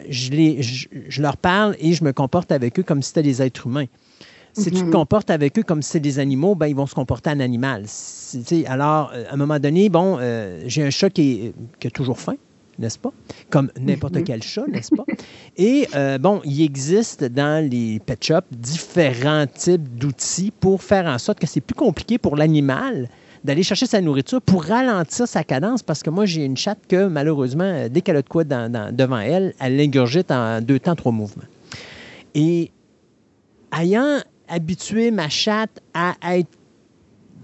je, 0.09 0.85
je, 1.07 1.21
leur 1.21 1.37
parle 1.37 1.75
et 1.79 1.93
je 1.93 2.03
me 2.03 2.13
comporte 2.13 2.51
avec 2.51 2.79
eux 2.79 2.83
comme 2.83 3.01
si 3.01 3.09
c'était 3.09 3.23
des 3.23 3.41
êtres 3.41 3.67
humains. 3.67 3.85
Si 4.57 4.71
tu 4.71 4.79
te 4.79 4.85
mhm. 4.85 4.91
comportes 4.91 5.29
avec 5.29 5.59
eux 5.59 5.63
comme 5.63 5.81
si 5.81 5.91
c'était 5.91 6.09
des 6.09 6.19
animaux, 6.19 6.55
ben, 6.55 6.67
ils 6.67 6.75
vont 6.75 6.87
se 6.87 6.95
comporter 6.95 7.29
en 7.29 7.39
animal. 7.41 7.85
alors, 8.67 9.11
euh, 9.13 9.25
à 9.29 9.33
un 9.33 9.37
moment 9.37 9.59
donné, 9.59 9.89
bon, 9.89 10.17
euh, 10.19 10.63
j'ai 10.65 10.83
un 10.83 10.89
chat 10.89 11.09
qui, 11.09 11.51
est, 11.83 11.85
a 11.85 11.89
toujours 11.89 12.19
faim, 12.19 12.35
n'est-ce 12.79 12.97
pas? 12.97 13.11
Comme 13.49 13.69
n'importe 13.79 14.15
mhm. 14.15 14.23
quel 14.23 14.43
chat, 14.43 14.65
n'est-ce 14.67 14.95
pas? 14.95 15.03
Et 15.57 15.87
euh, 15.93 16.17
bon, 16.17 16.41
il 16.45 16.61
existe 16.61 17.25
dans 17.25 17.69
les 17.69 17.99
pet 17.99 18.23
shops 18.23 18.47
différents 18.51 19.45
types 19.45 19.97
d'outils 19.97 20.51
pour 20.57 20.81
faire 20.81 21.05
en 21.05 21.17
sorte 21.17 21.39
que 21.39 21.47
c'est 21.47 21.61
plus 21.61 21.75
compliqué 21.75 22.17
pour 22.17 22.37
l'animal 22.37 23.09
d'aller 23.43 23.61
chercher 23.61 23.85
sa 23.85 24.01
nourriture 24.01 24.41
pour 24.41 24.63
ralentir 24.63 25.27
sa 25.27 25.43
cadence 25.43 25.83
parce 25.83 26.01
que 26.01 26.09
moi, 26.09 26.25
j'ai 26.25 26.45
une 26.45 26.57
chatte 26.57 26.79
que 26.87 27.07
malheureusement, 27.07 27.87
dès 27.91 28.01
qu'elle 28.01 28.15
a 28.15 28.21
de 28.21 28.29
quoi 28.29 28.45
devant 28.45 29.19
elle, 29.19 29.53
elle 29.59 29.75
l'ingurgite 29.75 30.31
en 30.31 30.61
deux 30.61 30.79
temps, 30.79 30.95
trois 30.95 31.11
mouvements. 31.11 31.43
Et 32.33 32.71
ayant 33.77 34.19
habituer 34.47 35.11
ma 35.11 35.29
chatte 35.29 35.81
à 35.93 36.15
être 36.35 36.49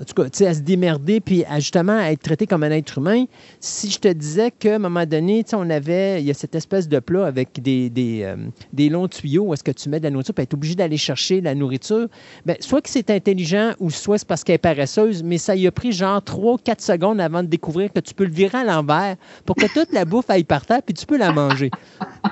en 0.02 0.04
tout 0.04 0.16
cas, 0.16 0.28
sais, 0.32 0.48
à 0.48 0.54
se 0.56 0.62
démerder, 0.62 1.20
puis 1.22 1.46
à 1.46 1.60
justement 1.60 1.98
à 1.98 2.12
être 2.12 2.24
traité 2.24 2.48
comme 2.48 2.64
un 2.64 2.72
être 2.72 2.98
humain. 2.98 3.26
Si 3.60 3.92
je 3.92 4.00
te 4.00 4.08
disais 4.08 4.50
qu'à 4.50 4.76
un 4.76 4.80
moment 4.80 5.06
donné, 5.06 5.44
sais, 5.46 5.56
on 5.56 5.70
avait, 5.70 6.22
il 6.22 6.26
y 6.26 6.32
a 6.32 6.34
cette 6.34 6.56
espèce 6.56 6.90
de 6.90 7.00
plat 7.00 7.28
avec 7.28 7.62
des, 7.62 7.92
euh, 8.24 8.36
des 8.74 8.90
longs 8.90 9.08
tuyaux 9.08 9.44
où 9.44 9.54
est-ce 9.54 9.64
que 9.64 9.72
tu 9.72 9.90
mets 9.90 10.00
de 10.00 10.06
la 10.06 10.10
nourriture, 10.10 10.34
puis 10.34 10.44
être 10.44 10.56
obligé 10.56 10.74
d'aller 10.74 10.98
chercher 10.98 11.40
la 11.40 11.54
nourriture, 11.54 12.08
bien, 12.48 12.56
soit 12.62 12.82
que 12.82 12.90
c'est 12.90 13.12
intelligent 13.12 13.74
ou 13.80 13.92
soit 13.92 14.18
c'est 14.18 14.28
parce 14.28 14.44
qu'elle 14.44 14.56
est 14.56 14.58
paresseuse, 14.58 15.22
mais 15.22 15.38
ça 15.38 15.56
y 15.56 15.68
a 15.68 15.72
pris 15.72 15.92
genre 15.92 16.20
3-4 16.20 16.84
secondes 16.84 17.22
avant 17.22 17.44
de 17.44 17.48
découvrir 17.48 17.94
que 17.94 18.00
tu 18.00 18.16
peux 18.16 18.26
le 18.26 18.32
virer 18.32 18.58
à 18.58 18.64
l'envers 18.64 19.18
pour 19.46 19.56
que 19.56 19.72
toute 19.72 19.94
la 19.94 20.06
bouffe 20.06 20.30
aille 20.30 20.44
par 20.44 20.66
terre, 20.66 20.82
puis 20.84 20.96
tu 20.96 21.06
peux 21.06 21.18
la 21.18 21.32
manger. 21.32 21.70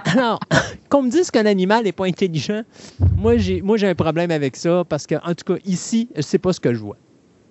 Alors, 0.06 0.40
qu'on 0.90 1.04
me 1.04 1.12
dise 1.12 1.30
qu'un 1.30 1.46
animal 1.46 1.84
n'est 1.84 1.92
pas 1.92 2.06
intelligent, 2.06 2.64
moi 3.16 3.38
j'ai, 3.38 3.62
un 3.62 3.96
problème 3.96 4.32
avec 4.32 4.56
ça 4.56 4.84
parce 4.90 5.06
que, 5.06 5.16
en 5.24 5.36
tout 5.36 5.54
cas, 5.54 5.60
ici, 5.66 6.10
c'est 6.20 6.40
pas 6.40 6.52
ce 6.52 6.60
que 6.60 6.74
je 6.74 6.80
vois. 6.80 6.98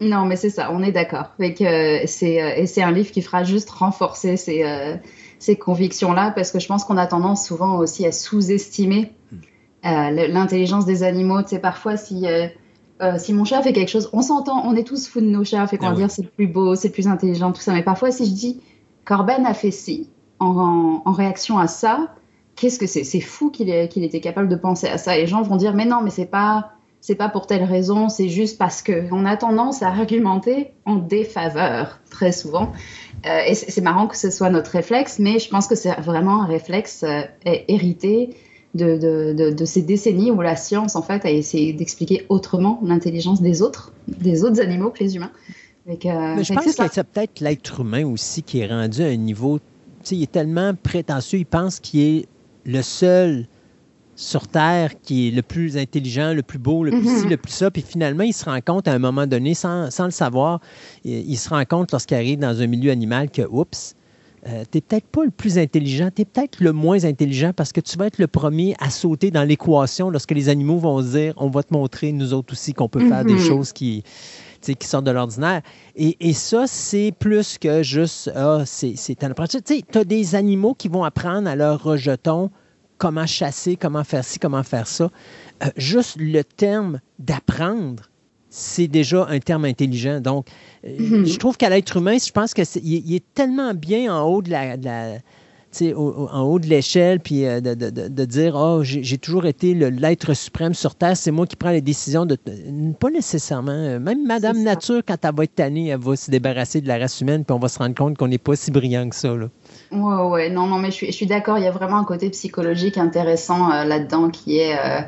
Non, 0.01 0.27
mais 0.27 0.37
c'est 0.37 0.51
ça, 0.51 0.71
on 0.73 0.83
est 0.83 0.93
d'accord. 0.93 1.33
Euh, 1.41 2.01
c'est, 2.07 2.41
euh, 2.41 2.55
et 2.57 2.67
c'est 2.67 2.83
un 2.83 2.93
livre 2.93 3.11
qui 3.11 3.21
fera 3.21 3.43
juste 3.43 3.69
renforcer 3.71 4.37
ces, 4.37 4.63
euh, 4.63 4.95
ces 5.41 5.57
convictions-là, 5.57 6.31
parce 6.31 6.53
que 6.53 6.61
je 6.61 6.69
pense 6.69 6.85
qu'on 6.85 6.97
a 6.97 7.07
tendance 7.07 7.45
souvent 7.45 7.79
aussi 7.79 8.07
à 8.07 8.13
sous-estimer 8.13 9.13
euh, 9.85 10.29
l'intelligence 10.29 10.87
des 10.87 11.03
animaux. 11.03 11.43
Tu 11.43 11.49
sais, 11.49 11.59
parfois, 11.59 11.97
si, 11.97 12.27
si 13.19 13.33
mon 13.33 13.45
chat 13.45 13.63
fait 13.63 13.73
quelque 13.73 13.91
chose, 13.91 14.09
on 14.13 14.23
s'entend, 14.23 14.63
on 14.67 14.77
est 14.77 14.85
tous 14.85 15.09
fous 15.09 15.21
de 15.21 15.27
nos 15.27 15.45
chats, 15.45 15.67
fait 15.67 15.79
qu'on 15.79 15.89
Ah 15.89 15.95
dire 15.95 16.11
c'est 16.11 16.23
le 16.23 16.29
plus 16.29 16.47
beau, 16.47 16.77
c'est 16.77 16.89
le 16.89 16.95
plus 16.95 17.09
intelligent, 17.09 17.51
tout 17.53 17.61
ça. 17.61 17.73
Mais 17.73 17.83
parfois, 17.83 18.13
si 18.13 18.27
je 18.27 18.33
dis 18.33 18.61
Corben 19.05 19.47
a 19.47 19.55
fait 19.55 19.73
ci 19.73 20.11
en, 20.39 20.47
en, 20.47 21.03
en 21.05 21.13
réaction 21.13 21.59
à 21.59 21.67
ça, 21.67 22.15
qu'est-ce 22.55 22.79
que 22.79 22.87
c'est? 22.87 23.03
C'est 23.05 23.21
fou 23.21 23.51
qu'il 23.51 23.69
était 23.71 24.21
capable 24.21 24.49
de 24.49 24.57
penser 24.57 24.87
à 24.87 24.99
ça. 24.99 25.17
Et 25.17 25.23
les 25.23 25.27
gens 25.27 25.43
vont 25.43 25.57
dire, 25.57 25.75
mais 25.75 25.87
non, 25.87 26.03
mais 26.03 26.11
c'est 26.11 26.27
pas 26.27 26.73
c'est 27.01 27.15
pas 27.15 27.29
pour 27.29 27.47
telle 27.47 27.65
raison, 27.65 28.09
c'est 28.09 28.29
juste 28.29 28.59
parce 28.59 28.83
que 28.83 29.05
on 29.13 29.25
a 29.25 29.37
tendance 29.37 29.83
à 29.83 29.89
argumenter 29.89 30.73
en 30.85 30.97
défaveur 30.97 32.01
très 32.11 32.33
souvent. 32.33 32.73
Euh, 33.27 33.41
et 33.47 33.55
c'est 33.55 33.81
marrant 33.81 34.07
que 34.07 34.17
ce 34.17 34.31
soit 34.31 34.51
notre 34.51 34.71
réflexe, 34.73 35.19
mais 35.19 35.39
je 35.39 35.49
pense 35.49 35.67
que 35.67 35.75
c'est 35.75 35.93
vraiment 36.01 36.43
un 36.43 36.47
réflexe 36.47 37.05
euh, 37.05 37.23
hérité 37.45 38.37
de, 38.75 38.97
de, 38.97 39.33
de, 39.33 39.51
de 39.51 39.65
ces 39.65 39.83
décennies 39.83 40.31
où 40.31 40.41
la 40.41 40.57
science 40.57 40.97
en 40.97 41.03
fait 41.03 41.25
a 41.25 41.31
essayé 41.31 41.73
d'expliquer 41.73 42.27
autrement 42.29 42.81
l'intelligence 42.85 43.41
des 43.41 43.63
autres, 43.63 43.93
des 44.07 44.45
autres 44.45 44.61
animaux 44.61 44.91
que 44.91 45.03
les 45.03 45.17
humains. 45.17 45.33
Avec, 45.87 46.05
euh, 46.05 46.35
Mais 46.37 46.45
je 46.45 46.53
pense 46.53 46.77
que 46.77 46.89
c'est 46.93 47.05
peut-être 47.05 47.41
l'être 47.41 47.81
humain 47.81 48.05
aussi 48.07 48.43
qui 48.43 48.61
est 48.61 48.67
rendu 48.67 49.03
à 49.03 49.07
un 49.07 49.17
niveau. 49.17 49.59
Tu 49.59 49.65
sais, 50.03 50.17
il 50.17 50.23
est 50.25 50.33
tellement 50.33 50.75
prétentieux, 50.75 51.39
il 51.39 51.47
pense 51.47 51.81
qu'il 51.81 52.01
est 52.01 52.27
le 52.67 52.83
seul 52.83 53.47
sur 54.21 54.49
Terre 54.49 55.01
qui 55.01 55.29
est 55.29 55.31
le 55.31 55.43
plus 55.43 55.77
intelligent, 55.77 56.33
le 56.35 56.43
plus 56.43 56.59
beau, 56.59 56.83
le 56.83 56.91
plus 56.91 57.05
Mhm. 57.09 57.21
ci, 57.21 57.27
le 57.29 57.37
plus 57.37 57.53
ça. 57.53 57.71
Puis 57.71 57.83
finalement, 57.83 58.25
il 58.25 58.33
se 58.33 58.45
rend 58.45 58.59
compte 58.61 58.89
à 58.89 58.93
un 58.93 58.99
moment 58.99 59.29
donné, 59.29 59.55
sans, 59.55 59.93
sans 59.93 60.07
le 60.07 60.11
savoir, 60.11 60.61
il, 61.05 61.31
il 61.31 61.37
se 61.37 61.49
rend 61.49 61.65
compte 61.65 61.93
lorsqu'il 61.93 62.17
arrive 62.17 62.41
dans 62.41 62.61
un 62.61 62.67
milieu 62.67 62.91
animal 62.91 63.31
que, 63.31 63.43
oups, 63.49 63.95
euh, 64.49 64.65
t'es 64.69 64.81
peut-être 64.81 65.07
pas 65.07 65.25
le 65.25 65.31
plus 65.31 65.57
intelligent, 65.57 66.11
t'es 66.13 66.25
peut-être 66.25 66.59
le 66.61 66.73
moins 66.73 67.05
intelligent 67.05 67.53
parce 67.55 67.73
que 67.73 67.81
tu 67.81 67.97
vas 67.97 68.07
être 68.07 68.19
le 68.19 68.27
premier 68.27 68.75
à 68.81 68.91
sauter 68.91 69.31
dans 69.31 69.45
l'équation 69.45 70.11
lorsque 70.11 70.33
les 70.33 70.49
animaux 70.49 70.79
vont 70.79 71.01
se 71.01 71.17
dire 71.17 71.35
on 71.37 71.49
va 71.49 71.63
te 71.63 71.73
montrer, 71.73 72.11
nous 72.11 72.35
autres 72.35 72.55
aussi, 72.55 72.73
qu'on 72.73 72.89
peut 72.89 73.07
faire 73.09 73.25
des 73.25 73.35
Mhm. 73.35 73.39
choses 73.39 73.73
qui, 73.73 74.03
qui 74.63 74.87
sortent 74.89 75.07
de 75.07 75.13
l'ordinaire. 75.13 75.63
Et, 75.95 76.17
et 76.19 76.33
ça, 76.33 76.67
c'est 76.67 77.13
plus 77.17 77.57
que 77.57 77.85
juste 77.85 78.33
ah, 78.35 78.65
c'est 78.67 79.23
un 79.23 79.31
apprentissage. 79.31 79.63
Tu 79.93 79.99
as 79.99 80.05
des 80.05 80.35
animaux 80.35 80.75
qui 80.75 80.89
vont 80.89 81.05
apprendre 81.05 81.49
à 81.49 81.55
leurs 81.55 81.81
rejetons 81.85 82.51
comment 82.99 83.27
chasser, 83.27 83.77
comment 83.77 84.05
faire 84.05 84.25
ci, 84.25 84.39
comment 84.39 84.63
faire 84.63 84.87
ça. 84.87 85.11
Euh, 85.65 85.69
juste 85.77 86.17
le 86.19 86.43
terme 86.45 87.01
d'apprendre, 87.19 88.05
c'est 88.51 88.89
déjà 88.89 89.27
un 89.29 89.39
terme 89.41 89.65
intelligent. 89.65 90.21
Donc, 90.21 90.47
euh, 90.87 90.97
Mhm. 90.99 91.27
je 91.27 91.37
trouve 91.39 91.57
qu'à 91.57 91.69
l'être 91.71 91.97
humain, 91.97 92.17
je 92.25 92.31
pense 92.33 92.55
qu'il 92.55 92.65
il 92.83 93.15
est 93.15 93.25
tellement 93.35 93.75
bien 93.75 94.15
en 94.15 94.23
haut 94.27 94.43
de 94.43 94.51
la. 94.51 94.77
de 94.77 94.85
la- 94.85 95.19
tu 95.71 95.85
sais, 95.85 95.93
au- 95.93 96.09
au- 96.09 96.29
en 96.31 96.45
haut 96.45 96.59
de 96.59 96.67
l'échelle, 96.67 97.21
puis 97.21 97.45
euh, 97.45 97.61
de, 97.61 97.75
de- 97.75 97.91
de- 97.91 98.09
de 98.09 98.25
dire 98.25 98.55
Oh, 98.57 98.81
j'ai 98.83 99.19
toujours 99.19 99.45
été 99.45 99.75
l'être 99.75 100.33
suprême 100.33 100.73
sur 100.73 100.95
Terre, 100.95 101.15
c'est 101.15 101.31
moi 101.31 101.47
qui 101.47 101.57
prends 101.57 101.73
les 101.73 101.83
décisions 101.83 102.25
de. 102.25 102.39
Pas 102.99 103.11
nécessairement. 103.11 104.01
Même 104.01 104.27
Madame. 104.27 104.63
Nature, 104.63 105.03
quand 105.07 105.23
elle 105.23 105.35
va 105.35 105.45
être 105.45 105.55
tannée, 105.57 105.89
elle 105.89 105.99
va 106.01 106.17
se 106.17 106.31
débarrasser 106.31 106.81
de 106.81 106.89
la 106.89 106.97
race 106.97 107.21
humaine, 107.21 107.45
puis 107.45 107.53
on 107.55 107.59
va 107.59 107.69
se 107.69 107.79
rendre 107.79 107.95
compte 107.95 108.17
qu'on 108.17 108.29
n'est 108.29 108.39
pas 108.39 108.57
si 108.57 108.71
brillant 108.71 109.07
que 109.11 109.15
ça. 109.15 109.35
Là. 109.37 109.51
Ouais, 109.91 110.23
ouais, 110.31 110.51
non, 110.51 110.67
non, 110.67 110.79
mais 110.79 110.89
je 110.91 110.97
suis, 110.97 111.07
je 111.07 111.13
suis 111.13 111.27
d'accord, 111.27 111.59
il 111.59 111.65
y 111.65 111.67
a 111.67 111.71
vraiment 111.71 111.97
un 111.97 112.05
côté 112.05 112.29
psychologique 112.31 112.99
intéressant 112.99 113.71
euh, 113.73 113.85
là-dedans 113.85 114.29
qui 114.31 114.59
est 114.59 114.77
euh, 114.79 115.01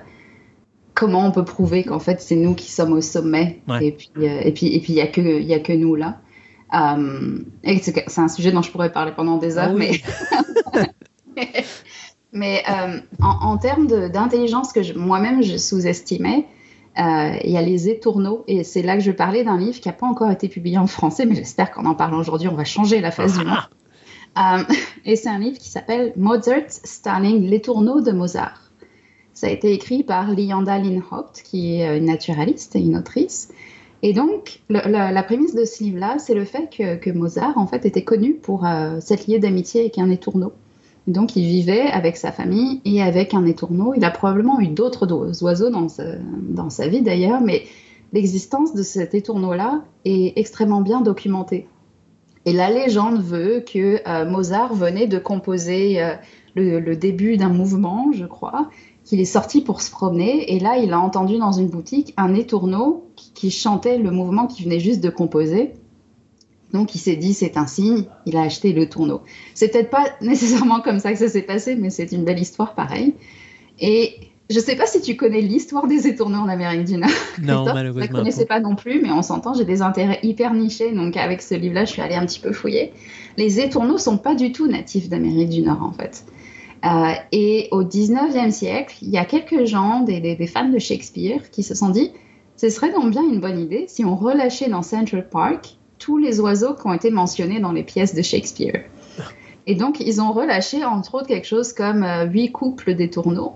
comment 0.94 1.26
on 1.26 1.30
peut 1.32 1.44
prouver 1.44 1.84
qu'en 1.84 1.98
fait 1.98 2.20
c'est 2.20 2.36
nous 2.36 2.54
qui 2.54 2.70
sommes 2.70 2.92
au 2.92 3.00
sommet 3.00 3.60
Ouais. 3.68 3.86
et 3.86 3.92
puis 3.92 4.10
euh, 4.18 4.40
et 4.42 4.52
puis 4.52 4.74
et 4.74 4.80
puis 4.80 4.92
il 4.94 4.96
y 4.96 5.00
a 5.02 5.06
que 5.06 5.20
il 5.20 5.46
y 5.46 5.54
a 5.54 5.60
que 5.60 5.72
nous 5.72 5.94
là. 5.96 6.20
Et 7.64 7.78
c'est 7.78 8.18
un 8.18 8.28
sujet 8.28 8.52
dont 8.52 8.62
je 8.62 8.70
pourrais 8.70 8.92
parler 8.92 9.12
pendant 9.16 9.36
des 9.38 9.58
heures, 9.58 9.70
Ah 9.70 9.74
oui. 9.74 10.00
mais 11.36 11.52
mais 12.32 12.62
en, 13.20 13.28
en 13.28 13.58
termes 13.58 13.86
d'intelligence 13.86 14.72
que 14.72 14.82
je- 14.82 14.94
moi-même 14.94 15.42
je 15.42 15.56
sous-estimais, 15.56 16.46
euh, 16.98 17.36
il 17.44 17.50
y 17.50 17.56
a 17.56 17.62
les 17.62 17.88
étourneaux 17.88 18.44
et 18.46 18.62
c'est 18.64 18.82
là 18.82 18.94
que 18.96 19.02
je 19.02 19.10
parlais 19.12 19.42
d'un 19.44 19.58
livre 19.58 19.80
qui 19.80 19.88
n'a 19.88 19.94
pas 19.94 20.06
encore 20.06 20.30
été 20.30 20.48
publié 20.48 20.78
en 20.78 20.86
français, 20.86 21.26
mais 21.26 21.34
j'espère 21.34 21.70
qu'en 21.70 21.84
en 21.86 21.94
parlant 21.94 22.18
aujourd'hui 22.18 22.48
on 22.48 22.54
va 22.54 22.64
changer 22.64 23.00
la 23.00 23.10
face 23.10 23.36
du 23.38 23.44
monde. 23.44 23.58
Euh, 24.38 24.62
et 25.04 25.16
c'est 25.16 25.28
un 25.28 25.38
livre 25.38 25.58
qui 25.58 25.68
s'appelle 25.68 26.12
Mozart's 26.16 26.80
Stunning, 26.84 27.46
Les 27.46 27.60
tourneaux 27.60 28.00
de 28.00 28.12
Mozart. 28.12 28.70
Ça 29.32 29.46
a 29.46 29.50
été 29.50 29.72
écrit 29.72 30.02
par 30.02 30.30
Lianda 30.32 30.78
Linhaupt, 30.78 31.42
qui 31.44 31.76
est 31.76 31.88
euh, 31.88 31.98
une 31.98 32.06
naturaliste 32.06 32.76
et 32.76 32.80
une 32.80 32.96
autrice. 32.96 33.48
Et 34.02 34.12
donc, 34.12 34.60
le- 34.68 34.90
la, 34.90 35.22
prémisse 35.22 35.54
de 35.54 35.64
ce 35.64 35.82
livre-là, 35.84 36.16
c'est 36.18 36.34
le 36.34 36.44
fait 36.44 36.70
que, 36.70 37.10
Mozart, 37.10 37.58
en 37.58 37.66
fait, 37.66 37.84
était 37.84 38.04
connu 38.04 38.34
pour 38.34 38.66
euh, 38.66 38.98
s'être 39.00 39.26
lié 39.26 39.38
d'amitié 39.38 39.82
avec 39.82 39.98
un 39.98 40.10
étourneau. 40.10 40.52
Donc, 41.06 41.36
il 41.36 41.46
vivait 41.46 41.82
avec 41.82 42.16
sa 42.16 42.32
famille 42.32 42.80
et 42.84 43.02
avec 43.02 43.34
un 43.34 43.44
étourneau. 43.44 43.94
Il 43.94 44.04
a 44.04 44.10
probablement 44.10 44.60
eu 44.60 44.68
d'autres 44.68 45.06
oiseaux 45.42 45.70
dans 45.70 46.70
sa 46.70 46.88
vie 46.88 47.02
d'ailleurs, 47.02 47.40
mais 47.40 47.64
l'existence 48.12 48.74
de 48.74 48.82
cet 48.82 49.14
étourneau-là 49.14 49.82
est 50.04 50.38
extrêmement 50.38 50.80
bien 50.80 51.00
documentée. 51.00 51.66
Et 52.46 52.52
la 52.52 52.70
légende 52.70 53.22
veut 53.22 53.60
que 53.60 54.00
euh, 54.08 54.24
Mozart 54.24 54.74
venait 54.74 55.06
de 55.06 55.18
composer 55.18 56.02
euh, 56.02 56.14
le, 56.54 56.94
début 56.94 57.36
d'un 57.36 57.50
mouvement, 57.50 58.12
je 58.12 58.24
crois, 58.24 58.70
qu'il 59.04 59.20
est 59.20 59.26
sorti 59.26 59.60
pour 59.60 59.82
se 59.82 59.90
promener, 59.90 60.54
et 60.54 60.60
là 60.60 60.78
il 60.78 60.92
a 60.92 61.00
entendu 61.00 61.38
dans 61.38 61.52
une 61.52 61.68
boutique 61.68 62.14
un 62.16 62.34
étourneau 62.34 63.08
qui, 63.16 63.32
qui 63.32 63.50
chantait 63.50 63.98
le 63.98 64.10
mouvement 64.10 64.46
qu'il 64.46 64.64
venait 64.64 64.80
juste 64.80 65.00
de 65.00 65.10
composer. 65.10 65.72
Donc 66.72 66.94
il 66.94 66.98
s'est 66.98 67.16
dit 67.16 67.34
c'est 67.34 67.56
un 67.56 67.66
signe, 67.66 68.04
il 68.26 68.36
a 68.36 68.42
acheté 68.42 68.72
le 68.72 68.88
tourneau. 68.88 69.20
C'est 69.54 69.68
peut-être 69.68 69.90
pas 69.90 70.06
nécessairement 70.20 70.80
comme 70.80 70.98
ça 70.98 71.12
que 71.12 71.18
ça 71.18 71.28
s'est 71.28 71.42
passé, 71.42 71.76
mais 71.76 71.90
c'est 71.90 72.12
une 72.12 72.24
belle 72.24 72.38
histoire 72.38 72.74
pareil. 72.74 73.14
Et 73.80 74.29
je 74.50 74.60
sais 74.60 74.76
pas 74.76 74.86
si 74.86 75.00
tu 75.00 75.16
connais 75.16 75.40
l'histoire 75.40 75.86
des 75.86 76.06
étourneaux 76.06 76.40
en 76.40 76.48
Amérique 76.48 76.84
du 76.84 76.96
Nord. 76.96 77.08
Non, 77.08 77.44
Christophe, 77.44 77.62
Je 77.62 77.66
la 77.68 77.74
malheureusement. 77.74 78.18
connaissais 78.18 78.44
pas. 78.46 78.60
non 78.60 78.74
plus, 78.76 79.00
mais 79.00 79.10
on 79.10 79.22
s'entend, 79.22 79.54
j'ai 79.54 79.64
des 79.64 79.80
intérêts 79.82 80.18
hyper 80.22 80.52
nichés, 80.54 80.92
donc 80.92 81.16
avec 81.16 81.40
ce 81.42 81.54
livre-là, 81.54 81.84
je 81.86 81.92
suis 81.92 82.02
allée 82.02 82.16
un 82.16 82.26
petit 82.26 82.40
peu 82.40 82.52
fouiller. 82.52 82.92
Les 83.38 83.60
étourneaux 83.60 83.96
sont 83.98 84.18
pas 84.18 84.34
du 84.34 84.52
tout 84.52 84.66
natifs 84.66 85.08
d'Amérique 85.08 85.48
du 85.50 85.62
Nord, 85.62 85.82
en 85.82 85.92
fait. 85.92 86.24
Euh, 86.84 87.12
et 87.32 87.68
au 87.72 87.84
19e 87.84 88.50
siècle, 88.50 88.96
il 89.02 89.10
y 89.10 89.18
a 89.18 89.24
quelques 89.24 89.64
gens, 89.66 90.00
des, 90.00 90.20
des- 90.20 90.34
des 90.36 90.46
fans 90.46 90.68
de 90.68 90.78
Shakespeare, 90.78 91.50
qui 91.50 91.62
se 91.62 91.74
sont 91.74 91.90
dit, 91.90 92.10
ce 92.56 92.68
serait 92.70 92.92
donc 92.92 93.10
bien 93.10 93.22
une 93.22 93.40
bonne 93.40 93.58
idée 93.58 93.84
si 93.88 94.04
on 94.04 94.16
relâchait 94.16 94.68
dans 94.68 94.82
Central 94.82 95.28
Park 95.28 95.76
tous 95.98 96.16
les 96.18 96.40
oiseaux 96.40 96.74
qui 96.74 96.86
ont 96.86 96.92
été 96.94 97.10
mentionnés 97.10 97.60
dans 97.60 97.72
les 97.72 97.82
pièces 97.82 98.14
de 98.14 98.22
Shakespeare. 98.22 98.84
Et 99.66 99.74
donc, 99.74 100.00
ils 100.00 100.20
ont 100.22 100.32
relâché, 100.32 100.82
entre 100.84 101.16
autres, 101.16 101.26
quelque 101.26 101.46
chose 101.46 101.72
comme 101.74 102.02
euh, 102.02 102.24
huit 102.24 102.50
couples 102.50 102.94
d'étourneaux. 102.94 103.52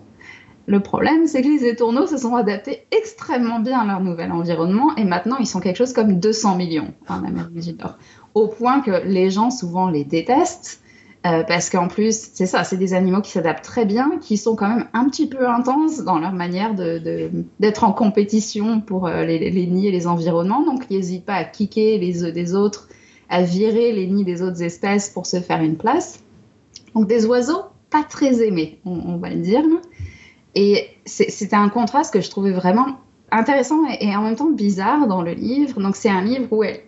Le 0.66 0.80
problème, 0.80 1.26
c'est 1.26 1.42
que 1.42 1.48
les 1.48 1.66
étourneaux 1.66 2.06
se 2.06 2.16
sont 2.16 2.36
adaptés 2.36 2.86
extrêmement 2.90 3.60
bien 3.60 3.80
à 3.80 3.86
leur 3.86 4.00
nouvel 4.00 4.32
environnement 4.32 4.96
et 4.96 5.04
maintenant 5.04 5.36
ils 5.38 5.46
sont 5.46 5.60
quelque 5.60 5.76
chose 5.76 5.92
comme 5.92 6.18
200 6.20 6.56
millions 6.56 6.94
en 7.08 7.22
Amérique 7.24 7.60
du 7.60 7.72
Nord. 7.74 7.98
Au 8.34 8.48
point 8.48 8.80
que 8.80 9.04
les 9.06 9.30
gens 9.30 9.50
souvent 9.50 9.90
les 9.90 10.04
détestent 10.04 10.80
euh, 11.26 11.42
parce 11.42 11.70
qu'en 11.70 11.88
plus, 11.88 12.30
c'est 12.34 12.44
ça, 12.44 12.64
c'est 12.64 12.76
des 12.76 12.92
animaux 12.92 13.22
qui 13.22 13.30
s'adaptent 13.30 13.64
très 13.64 13.86
bien, 13.86 14.18
qui 14.20 14.36
sont 14.36 14.56
quand 14.56 14.68
même 14.68 14.86
un 14.92 15.08
petit 15.08 15.26
peu 15.26 15.48
intenses 15.48 16.02
dans 16.02 16.18
leur 16.18 16.32
manière 16.32 16.74
d'être 16.74 17.84
en 17.84 17.92
compétition 17.92 18.82
pour 18.82 19.06
euh, 19.06 19.24
les, 19.24 19.66
nids 19.66 19.88
et 19.88 19.90
les 19.90 20.06
environnements. 20.06 20.64
Donc 20.64 20.84
ils 20.90 20.98
n'hésitent 20.98 21.24
pas 21.24 21.34
à 21.34 21.44
kicker 21.44 21.98
les 21.98 22.24
œufs 22.24 22.32
des 22.32 22.54
autres, 22.54 22.88
à 23.30 23.42
virer 23.42 23.92
les 23.92 24.06
nids 24.06 24.24
des 24.24 24.42
autres 24.42 24.62
espèces 24.62 25.08
pour 25.08 25.24
se 25.24 25.40
faire 25.40 25.62
une 25.62 25.76
place. 25.76 26.22
Donc 26.94 27.06
des 27.08 27.24
oiseaux 27.24 27.62
pas 27.88 28.02
très 28.02 28.46
aimés, 28.46 28.80
on, 28.84 29.16
va 29.16 29.30
le 29.30 29.36
dire. 29.36 29.62
Et 30.54 30.88
c'était 31.04 31.56
un 31.56 31.68
contraste 31.68 32.12
que 32.12 32.20
je 32.20 32.30
trouvais 32.30 32.52
vraiment 32.52 32.98
intéressant 33.30 33.80
et, 33.88 34.06
et 34.06 34.16
en 34.16 34.22
même 34.22 34.36
temps 34.36 34.50
bizarre 34.50 35.06
dans 35.06 35.22
le 35.22 35.32
livre. 35.32 35.80
Donc 35.80 35.96
c'est 35.96 36.10
un 36.10 36.22
livre 36.22 36.46
où 36.50 36.62
elle, 36.62 36.80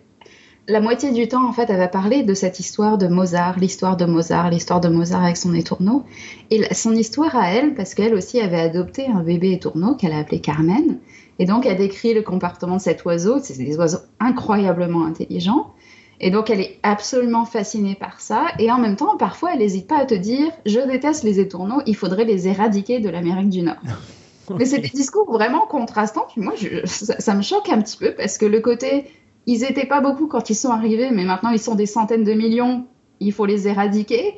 la 0.69 0.81
moitié 0.81 1.11
du 1.11 1.27
temps, 1.27 1.47
en 1.47 1.53
fait, 1.53 1.69
elle 1.69 1.77
va 1.77 1.87
parler 1.87 2.23
de 2.23 2.33
cette 2.33 2.59
histoire 2.59 2.97
de 2.97 3.07
Mozart, 3.07 3.57
l'histoire 3.57 3.95
de 3.95 4.05
Mozart, 4.05 4.49
l'histoire 4.49 4.81
de 4.81 4.89
Mozart 4.89 5.23
avec 5.23 5.37
son 5.37 5.53
étourneau. 5.53 6.03
Et 6.51 6.61
son 6.73 6.93
histoire 6.93 7.35
à 7.37 7.51
elle, 7.51 7.73
parce 7.73 7.93
qu'elle 7.93 8.13
aussi 8.13 8.41
avait 8.41 8.59
adopté 8.59 9.07
un 9.07 9.23
bébé 9.23 9.53
étourneau 9.53 9.95
qu'elle 9.95 10.11
a 10.11 10.17
appelé 10.17 10.41
Carmen. 10.41 10.97
Et 11.39 11.45
donc, 11.45 11.65
elle 11.65 11.77
décrit 11.77 12.13
le 12.13 12.21
comportement 12.21 12.75
de 12.75 12.81
cet 12.81 13.05
oiseau. 13.05 13.37
C'est 13.41 13.57
des 13.57 13.77
oiseaux 13.77 13.99
incroyablement 14.19 15.05
intelligents. 15.05 15.73
Et 16.19 16.31
donc, 16.31 16.49
elle 16.49 16.61
est 16.61 16.79
absolument 16.83 17.45
fascinée 17.45 17.95
par 17.95 18.21
ça. 18.21 18.47
Et 18.57 18.71
en 18.71 18.79
même 18.79 18.95
temps, 18.95 19.17
parfois, 19.17 19.51
elle 19.53 19.59
n'hésite 19.59 19.87
pas 19.87 19.99
à 19.99 20.05
te 20.05 20.15
dire 20.15 20.51
Je 20.65 20.79
déteste 20.79 21.23
les 21.23 21.39
étourneaux, 21.39 21.81
il 21.85 21.95
faudrait 21.95 22.25
les 22.25 22.47
éradiquer 22.47 22.99
de 22.99 23.09
l'Amérique 23.09 23.49
du 23.49 23.61
Nord. 23.61 23.75
Mais 24.57 24.65
c'est 24.65 24.79
des 24.79 24.89
discours 24.89 25.31
vraiment 25.31 25.67
contrastants. 25.67 26.25
Puis 26.31 26.41
moi, 26.41 26.53
ça, 26.85 27.19
ça, 27.19 27.33
me 27.35 27.41
choque 27.41 27.69
un 27.69 27.81
petit 27.81 27.97
peu 27.97 28.15
parce 28.15 28.37
que 28.37 28.45
le 28.45 28.61
côté 28.61 29.05
ils 29.47 29.61
n'étaient 29.61 29.85
pas 29.85 30.01
beaucoup 30.01 30.27
quand 30.27 30.49
ils 30.49 30.55
sont 30.55 30.71
arrivés, 30.71 31.09
mais 31.09 31.23
maintenant 31.23 31.49
ils 31.49 31.59
sont 31.59 31.73
des 31.73 31.85
centaines 31.85 32.25
de 32.25 32.33
millions, 32.33 32.85
il 33.21 33.31
faut 33.31 33.45
les 33.45 33.67
éradiquer. 33.67 34.35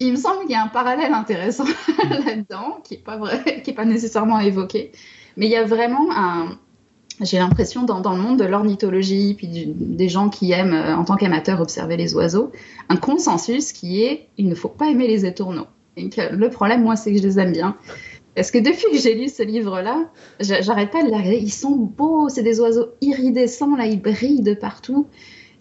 Il 0.00 0.12
me 0.12 0.16
semble 0.16 0.40
qu'il 0.40 0.50
y 0.50 0.54
a 0.54 0.62
un 0.62 0.68
parallèle 0.68 1.14
intéressant 1.14 1.64
là-dedans, 2.26 2.80
qui 2.82 2.94
n'est 2.94 3.00
pas 3.00 3.16
vrai, 3.16 3.62
qui 3.62 3.70
est 3.70 3.74
pas 3.74 3.84
nécessairement 3.84 4.40
évoqué. 4.40 4.90
Mais 5.36 5.46
il 5.46 5.52
y 5.52 5.56
a 5.56 5.64
vraiment 5.64 6.08
un, 6.10 6.58
j'ai 7.22 7.38
l'impression 7.38 7.82
dans, 7.82 8.00
dans, 8.00 8.14
le 8.14 8.22
monde 8.22 8.38
de 8.38 8.44
l'ornithologie, 8.44 9.34
puis 9.34 9.48
des 9.48 10.08
gens 10.08 10.28
qui 10.28 10.52
aiment 10.52 10.72
euh, 10.72 10.96
en 10.96 11.04
tant 11.04 11.16
qu'amateurs 11.16 11.60
observer 11.60 11.96
les 11.96 12.14
oiseaux, 12.14 12.50
un 12.88 12.96
consensus 12.96 13.72
qui 13.72 14.02
est 14.02 14.28
il 14.38 14.48
ne 14.48 14.54
faut 14.54 14.68
pas 14.68 14.86
aimer 14.86 15.06
les 15.06 15.26
étourneaux. 15.26 15.66
Et 15.96 16.08
que 16.08 16.34
le 16.34 16.50
problème, 16.50 16.82
moi, 16.82 16.96
c'est 16.96 17.12
que 17.12 17.18
je 17.18 17.22
les 17.22 17.38
aime 17.38 17.52
bien. 17.52 17.76
Parce 18.34 18.50
que 18.50 18.58
depuis 18.58 18.92
que 18.92 18.98
j'ai 18.98 19.14
lu 19.14 19.28
ce 19.28 19.42
livre-là, 19.42 20.08
j'arrête 20.40 20.90
pas 20.90 21.02
de 21.02 21.08
les 21.08 21.16
regarder. 21.16 21.38
Ils 21.38 21.52
sont 21.52 21.76
beaux, 21.76 22.28
c'est 22.28 22.42
des 22.42 22.60
oiseaux 22.60 22.86
iridescents, 23.00 23.76
là, 23.76 23.86
ils 23.86 24.00
brillent 24.00 24.42
de 24.42 24.54
partout. 24.54 25.06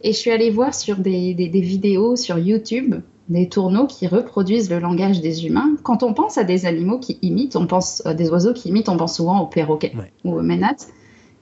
Et 0.01 0.13
je 0.13 0.17
suis 0.17 0.31
allée 0.31 0.49
voir 0.49 0.73
sur 0.73 0.97
des, 0.97 1.33
des, 1.33 1.61
vidéos 1.61 2.15
sur 2.15 2.37
YouTube 2.37 2.95
des 3.27 3.49
tourneaux 3.49 3.85
qui 3.85 4.07
reproduisent 4.07 4.69
le 4.69 4.79
langage 4.79 5.19
des 5.19 5.45
humains. 5.45 5.75
Quand 5.83 6.03
on 6.03 6.13
pense 6.13 6.37
à 6.37 6.43
des 6.43 6.65
animaux 6.65 6.99
qui 6.99 7.19
imitent, 7.21 7.55
on 7.55 7.67
pense 7.67 8.05
à 8.05 8.13
des 8.13 8.29
oiseaux 8.29 8.53
qui 8.53 8.69
imitent, 8.69 8.89
on 8.89 8.97
pense 8.97 9.17
souvent 9.17 9.41
aux 9.41 9.47
perroquets 9.47 9.93
ou 10.23 10.37
aux 10.37 10.41
ménates. 10.41 10.87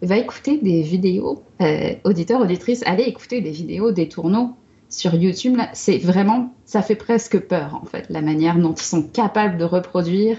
Va 0.01 0.17
écouter 0.17 0.57
des 0.57 0.81
vidéos, 0.81 1.43
euh, 1.61 1.95
auditeurs, 2.03 2.41
auditrices, 2.41 2.83
allez 2.85 3.03
écouter 3.03 3.41
des 3.41 3.51
vidéos 3.51 3.91
des 3.91 4.07
tourneaux 4.07 4.51
sur 4.89 5.15
YouTube. 5.15 5.57
C'est 5.73 5.97
vraiment, 5.97 6.53
ça 6.65 6.81
fait 6.81 6.95
presque 6.95 7.39
peur 7.39 7.79
en 7.81 7.85
fait, 7.85 8.05
la 8.09 8.21
manière 8.21 8.57
dont 8.57 8.73
ils 8.73 8.83
sont 8.83 9.03
capables 9.03 9.57
de 9.57 9.63
reproduire 9.65 10.37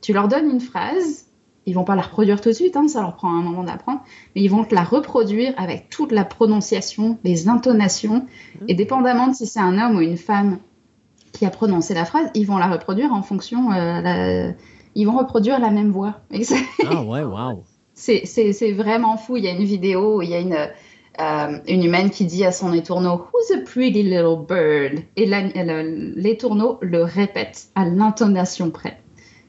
tu 0.00 0.12
leur 0.12 0.28
donnes 0.28 0.50
une 0.50 0.60
phrase, 0.60 1.26
ils 1.66 1.74
vont 1.74 1.84
pas 1.84 1.94
la 1.94 2.02
reproduire 2.02 2.40
tout 2.40 2.48
de 2.48 2.54
suite, 2.54 2.76
hein, 2.76 2.88
ça 2.88 3.00
leur 3.02 3.14
prend 3.14 3.28
un 3.28 3.42
moment 3.42 3.64
d'apprendre, 3.64 4.00
mais 4.34 4.42
ils 4.42 4.48
vont 4.48 4.64
te 4.64 4.74
la 4.74 4.82
reproduire 4.82 5.52
avec 5.56 5.90
toute 5.90 6.12
la 6.12 6.24
prononciation, 6.24 7.18
les 7.22 7.48
intonations, 7.48 8.26
mmh. 8.60 8.64
et 8.68 8.74
dépendamment 8.74 9.28
de 9.28 9.34
si 9.34 9.46
c'est 9.46 9.60
un 9.60 9.78
homme 9.78 9.96
ou 9.96 10.00
une 10.00 10.16
femme 10.16 10.58
qui 11.32 11.44
a 11.46 11.50
prononcé 11.50 11.94
la 11.94 12.04
phrase, 12.04 12.28
ils 12.34 12.46
vont 12.46 12.56
la 12.56 12.68
reproduire 12.68 13.12
en 13.12 13.22
fonction, 13.22 13.72
euh, 13.72 14.50
ils 14.94 15.04
vont 15.04 15.16
reproduire 15.16 15.60
la 15.60 15.70
même 15.70 15.90
voix. 15.90 16.20
ah 16.88 17.02
ouais, 17.02 17.22
waouh. 17.22 17.62
C'est 18.00 18.72
vraiment 18.72 19.16
fou. 19.16 19.36
Il 19.36 19.44
y 19.44 19.48
a 19.48 19.52
une 19.52 19.64
vidéo, 19.64 20.22
il 20.22 20.30
y 20.30 20.34
a 20.34 20.40
une, 20.40 20.54
euh, 21.20 21.58
une 21.68 21.84
humaine 21.84 22.10
qui 22.10 22.24
dit 22.24 22.44
à 22.44 22.52
son 22.52 22.72
étourneau 22.72 23.26
Who's 23.32 23.50
a 23.52 23.60
pretty 23.64 24.02
little 24.02 24.44
bird 24.48 25.02
Et 25.16 25.26
l'étourneau 25.26 26.78
le 26.80 27.02
répète 27.02 27.68
à 27.74 27.84
l'intonation 27.84 28.70
près 28.70 28.98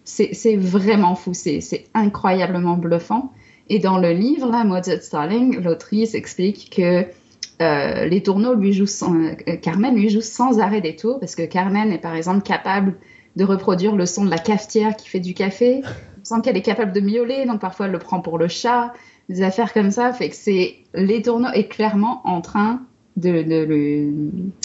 c'est 0.03 0.55
vraiment 0.55 1.15
fou, 1.15 1.33
c'est 1.33 1.85
incroyablement 1.93 2.77
bluffant. 2.77 3.31
Et 3.69 3.79
dans 3.79 3.97
le 3.97 4.11
livre, 4.11 4.51
là, 4.51 4.63
Mozart 4.63 5.01
Starling, 5.01 5.61
l'autrice 5.61 6.15
explique 6.15 6.73
que 6.75 7.05
euh, 7.61 8.05
lui 8.05 8.73
jouent 8.73 8.85
euh, 9.13 9.55
Carmen 9.61 9.95
lui 9.95 10.09
joue 10.09 10.21
sans 10.21 10.59
arrêt 10.59 10.81
des 10.81 10.95
tours 10.95 11.19
parce 11.19 11.35
que 11.35 11.43
Carmen 11.43 11.91
est 11.91 11.99
par 11.99 12.15
exemple 12.15 12.41
capable 12.41 12.95
de 13.35 13.43
reproduire 13.45 13.95
le 13.95 14.05
son 14.07 14.25
de 14.25 14.31
la 14.31 14.39
cafetière 14.39 14.95
qui 14.95 15.07
fait 15.07 15.19
du 15.19 15.33
café. 15.33 15.81
Sans 16.23 16.41
qu'elle 16.41 16.57
est 16.57 16.61
capable 16.61 16.91
de 16.93 17.01
miauler, 17.01 17.45
donc 17.45 17.59
parfois 17.59 17.87
elle 17.87 17.91
le 17.91 17.99
prend 17.99 18.21
pour 18.21 18.37
le 18.37 18.47
chat. 18.47 18.93
Des 19.29 19.43
affaires 19.43 19.73
comme 19.73 19.91
ça 19.91 20.13
fait 20.13 20.29
que 20.29 20.35
c'est 20.35 20.77
est 20.93 21.67
clairement 21.69 22.21
en 22.25 22.41
train 22.41 22.81
de, 23.17 23.43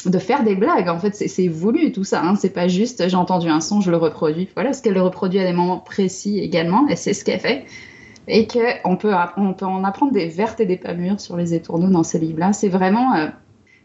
de, 0.08 0.18
faire 0.18 0.44
des 0.44 0.54
blagues. 0.54 0.88
En 0.88 0.98
fait, 0.98 1.14
c'est 1.14 1.48
voulu 1.48 1.92
tout 1.92 2.04
ça. 2.04 2.22
Hein. 2.22 2.36
C'est 2.36 2.50
pas 2.50 2.68
juste 2.68 3.08
j'ai 3.08 3.16
entendu 3.16 3.48
un 3.48 3.60
son, 3.60 3.80
je 3.80 3.90
le 3.90 3.96
reproduis. 3.96 4.48
Voilà, 4.54 4.72
ce 4.72 4.82
qu'elle 4.82 4.94
le 4.94 5.02
reproduit 5.02 5.38
à 5.40 5.44
des 5.44 5.52
moments 5.52 5.78
précis 5.78 6.38
également, 6.38 6.86
et 6.88 6.96
c'est 6.96 7.14
ce 7.14 7.24
qu'elle 7.24 7.40
fait. 7.40 7.64
Et 8.28 8.48
qu'on 8.48 8.96
peut, 8.96 9.12
on 9.36 9.52
peut 9.52 9.66
en 9.66 9.84
apprendre 9.84 10.12
des 10.12 10.26
vertes 10.26 10.58
et 10.60 10.66
des 10.66 10.76
pas 10.76 10.94
mûres 10.94 11.20
sur 11.20 11.36
les 11.36 11.54
étourneaux 11.54 11.90
dans 11.90 12.02
ce 12.02 12.18
livre-là. 12.18 12.52
C'est 12.52 12.68
vraiment, 12.68 13.14
euh, 13.14 13.28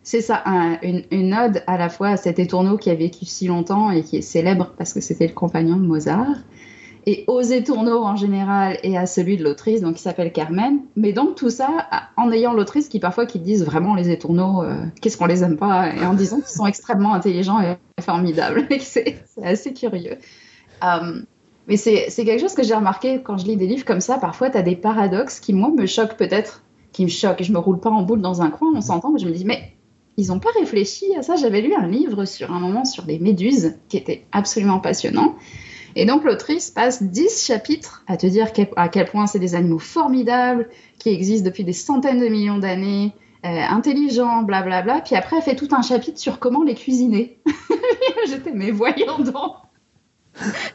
c'est 0.01 0.21
ça, 0.21 0.43
une, 0.81 1.03
une, 1.11 1.33
ode 1.35 1.63
à 1.67 1.77
la 1.77 1.89
fois 1.89 2.09
à 2.09 2.17
cet 2.17 2.39
étourneau 2.39 2.77
qui 2.77 2.89
a 2.89 2.95
vécu 2.95 3.25
si 3.25 3.47
longtemps 3.47 3.91
et 3.91 4.01
qui 4.01 4.17
est 4.17 4.21
célèbre 4.21 4.73
parce 4.77 4.93
que 4.93 5.01
c'était 5.01 5.27
le 5.27 5.33
compagnon 5.33 5.75
de 5.75 5.85
Mozart, 5.85 6.37
et 7.05 7.23
aux 7.27 7.41
étourneaux 7.41 8.03
en 8.03 8.15
général 8.15 8.77
et 8.83 8.97
à 8.97 9.05
celui 9.05 9.37
de 9.37 9.43
l'autrice, 9.43 9.81
donc 9.81 9.95
qui 9.95 10.01
s'appelle 10.01 10.31
Carmen. 10.31 10.79
Mais 10.95 11.13
donc 11.13 11.35
tout 11.35 11.49
ça 11.49 11.87
en 12.17 12.31
ayant 12.31 12.53
l'autrice 12.53 12.89
qui 12.89 12.99
parfois 12.99 13.25
qui 13.25 13.39
disent 13.39 13.65
vraiment 13.65 13.95
les 13.95 14.09
étourneaux, 14.09 14.63
euh, 14.63 14.85
qu'est-ce 15.01 15.17
qu'on 15.17 15.25
les 15.25 15.43
aime 15.43 15.57
pas, 15.57 15.93
et 15.93 16.05
en 16.05 16.13
disant 16.13 16.37
qu'ils 16.37 16.55
sont 16.55 16.67
extrêmement 16.67 17.13
intelligents 17.13 17.59
et 17.61 17.75
formidables. 18.01 18.67
c'est 18.79 19.23
assez 19.43 19.73
curieux. 19.73 20.17
Euh, 20.83 21.21
mais 21.67 21.77
c'est 21.77 22.09
quelque 22.09 22.41
chose 22.41 22.53
que 22.53 22.63
j'ai 22.63 22.73
remarqué 22.73 23.21
quand 23.23 23.37
je 23.37 23.45
lis 23.45 23.55
des 23.55 23.67
livres 23.67 23.85
comme 23.85 24.01
ça. 24.01 24.17
Parfois, 24.17 24.49
tu 24.49 24.57
as 24.57 24.61
des 24.61 24.75
paradoxes 24.75 25.39
qui, 25.39 25.53
moi, 25.53 25.69
me 25.69 25.85
choquent 25.85 26.17
peut-être, 26.17 26.63
qui 26.91 27.03
me 27.03 27.09
choquent. 27.09 27.43
Je 27.43 27.53
me 27.53 27.59
roule 27.59 27.79
pas 27.79 27.91
en 27.91 28.01
boule 28.01 28.21
dans 28.21 28.41
un 28.41 28.49
coin, 28.49 28.69
on 28.75 28.81
s'entend, 28.81 29.11
mais 29.11 29.19
je 29.19 29.27
me 29.27 29.31
dis, 29.31 29.45
mais 29.45 29.73
ils 30.17 30.27
n'ont 30.27 30.39
pas 30.39 30.49
réfléchi 30.59 31.15
à 31.15 31.21
ça. 31.21 31.35
J'avais 31.35 31.61
lu 31.61 31.73
un 31.73 31.87
livre 31.87 32.25
sur 32.25 32.51
un 32.51 32.59
moment 32.59 32.83
sur 32.83 33.05
les 33.05 33.19
méduses 33.19 33.75
qui 33.89 33.97
était 33.97 34.25
absolument 34.31 34.79
passionnant. 34.79 35.35
Et 35.95 36.05
donc 36.05 36.23
l'autrice 36.23 36.71
passe 36.71 37.03
10 37.03 37.45
chapitres 37.45 38.03
à 38.07 38.17
te 38.17 38.27
dire 38.27 38.47
à 38.75 38.89
quel 38.89 39.05
point 39.05 39.27
c'est 39.27 39.39
des 39.39 39.55
animaux 39.55 39.79
formidables, 39.79 40.69
qui 40.99 41.09
existent 41.09 41.45
depuis 41.45 41.63
des 41.63 41.73
centaines 41.73 42.19
de 42.19 42.27
millions 42.27 42.59
d'années, 42.59 43.13
euh, 43.43 43.47
intelligents, 43.47 44.43
blablabla. 44.43 44.81
Bla, 44.83 44.93
bla. 44.93 45.01
Puis 45.01 45.15
après, 45.15 45.37
elle 45.37 45.41
fait 45.41 45.55
tout 45.55 45.69
un 45.71 45.81
chapitre 45.81 46.19
sur 46.19 46.39
comment 46.39 46.63
les 46.63 46.75
cuisiner. 46.75 47.39
J'étais, 48.27 48.51
mais 48.51 48.71
voyons 48.71 49.17
donc 49.17 49.55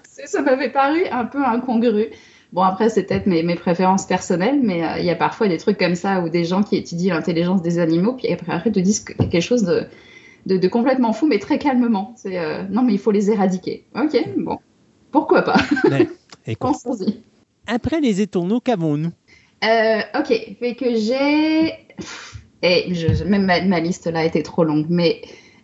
Ça 0.03 0.43
m'avait 0.43 0.71
paru 0.71 1.05
un 1.11 1.25
peu 1.25 1.45
incongru. 1.45 2.07
Bon, 2.53 2.63
après, 2.63 2.89
c'est 2.89 3.05
peut-être 3.05 3.27
mes, 3.27 3.55
préférences 3.55 4.07
personnelles, 4.07 4.61
mais 4.63 4.85
euh, 4.85 4.99
il 4.99 5.05
y 5.05 5.11
a 5.11 5.15
parfois 5.15 5.49
des 5.49 5.59
trucs 5.59 5.79
comme 5.79 5.95
ça 5.95 6.21
où 6.21 6.29
des 6.29 6.45
gens 6.45 6.63
qui 6.63 6.77
étudient 6.77 7.15
l'intelligence 7.15 7.63
des 7.63 7.79
animaux, 7.79 8.15
puis 8.15 8.29
après, 8.33 8.71
te 8.71 8.81
disent 8.81 9.05
quelque 9.05 9.41
chose 9.41 9.63
de, 9.63 9.87
de, 10.47 10.69
complètement 10.69 11.13
fou, 11.13 11.27
mais 11.27 11.39
très 11.39 11.59
calmement. 11.59 12.15
C'est 12.17 12.39
euh, 12.39 12.63
non, 12.71 12.83
mais 12.83 12.95
il 12.95 12.99
faut 12.99 13.11
les 13.11 13.31
éradiquer. 13.31 13.85
Ok, 13.95 14.17
bon. 14.37 14.59
Pourquoi 15.11 15.43
pas? 15.43 15.57
Pensons-y. 16.61 17.21
Après 17.67 18.01
les 18.01 18.21
étourneaux, 18.21 18.61
qu'avons-nous? 18.61 19.11
Euh, 19.65 20.01
Ok, 20.19 20.29
fait 20.61 20.75
que 20.75 20.95
j'ai. 20.95 21.73
Et 22.63 22.95
je, 22.95 23.25
même 23.25 23.45
ma, 23.45 23.81
liste 23.81 24.07
là 24.07 24.25
était 24.25 24.43
trop 24.43 24.65
longue, 24.65 24.87
mais 24.89 25.23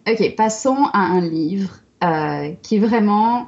ok, 0.09 0.35
passons 0.37 0.85
à 0.93 1.01
un 1.01 1.21
livre 1.21 1.81
euh, 2.05 2.53
qui 2.62 2.79
vraiment. 2.79 3.47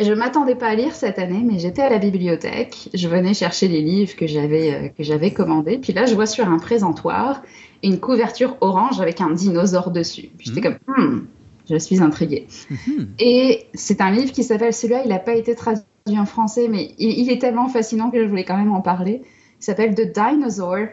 Je 0.00 0.12
m'attendais 0.12 0.54
pas 0.54 0.68
à 0.68 0.74
lire 0.76 0.94
cette 0.94 1.18
année, 1.18 1.42
mais 1.44 1.58
j'étais 1.58 1.82
à 1.82 1.88
la 1.88 1.98
bibliothèque. 1.98 2.88
Je 2.94 3.08
venais 3.08 3.34
chercher 3.34 3.66
les 3.66 3.80
livres 3.80 4.14
que 4.14 4.28
j'avais 4.28 4.74
euh, 4.74 4.88
que 4.88 5.02
j'avais 5.02 5.32
commandés. 5.32 5.78
Puis 5.78 5.92
là, 5.92 6.06
je 6.06 6.14
vois 6.14 6.26
sur 6.26 6.48
un 6.48 6.58
présentoir 6.58 7.42
une 7.82 8.00
couverture 8.00 8.56
orange 8.60 9.00
avec 9.00 9.20
un 9.20 9.30
dinosaure 9.30 9.90
dessus. 9.90 10.30
Puis 10.36 10.48
j'étais 10.48 10.68
mmh. 10.68 10.78
comme, 10.86 10.96
hmm, 10.96 11.26
je 11.68 11.76
suis 11.76 12.00
intriguée. 12.00 12.46
Mhm. 12.70 13.14
Et 13.18 13.66
c'est 13.74 14.00
un 14.00 14.10
livre 14.10 14.32
qui 14.32 14.42
s'appelle, 14.42 14.72
celui-là, 14.72 15.02
il 15.04 15.10
n'a 15.10 15.18
pas 15.18 15.34
été 15.34 15.54
traduit 15.54 15.84
en 16.08 16.26
français, 16.26 16.68
mais 16.68 16.94
il, 16.98 17.30
est 17.30 17.40
tellement 17.40 17.68
fascinant 17.68 18.10
que 18.10 18.22
je 18.22 18.28
voulais 18.28 18.44
quand 18.44 18.56
même 18.56 18.72
en 18.72 18.80
parler. 18.80 19.22
Il 19.60 19.64
s'appelle 19.64 19.94
The 19.94 20.12
Dinosaur 20.12 20.88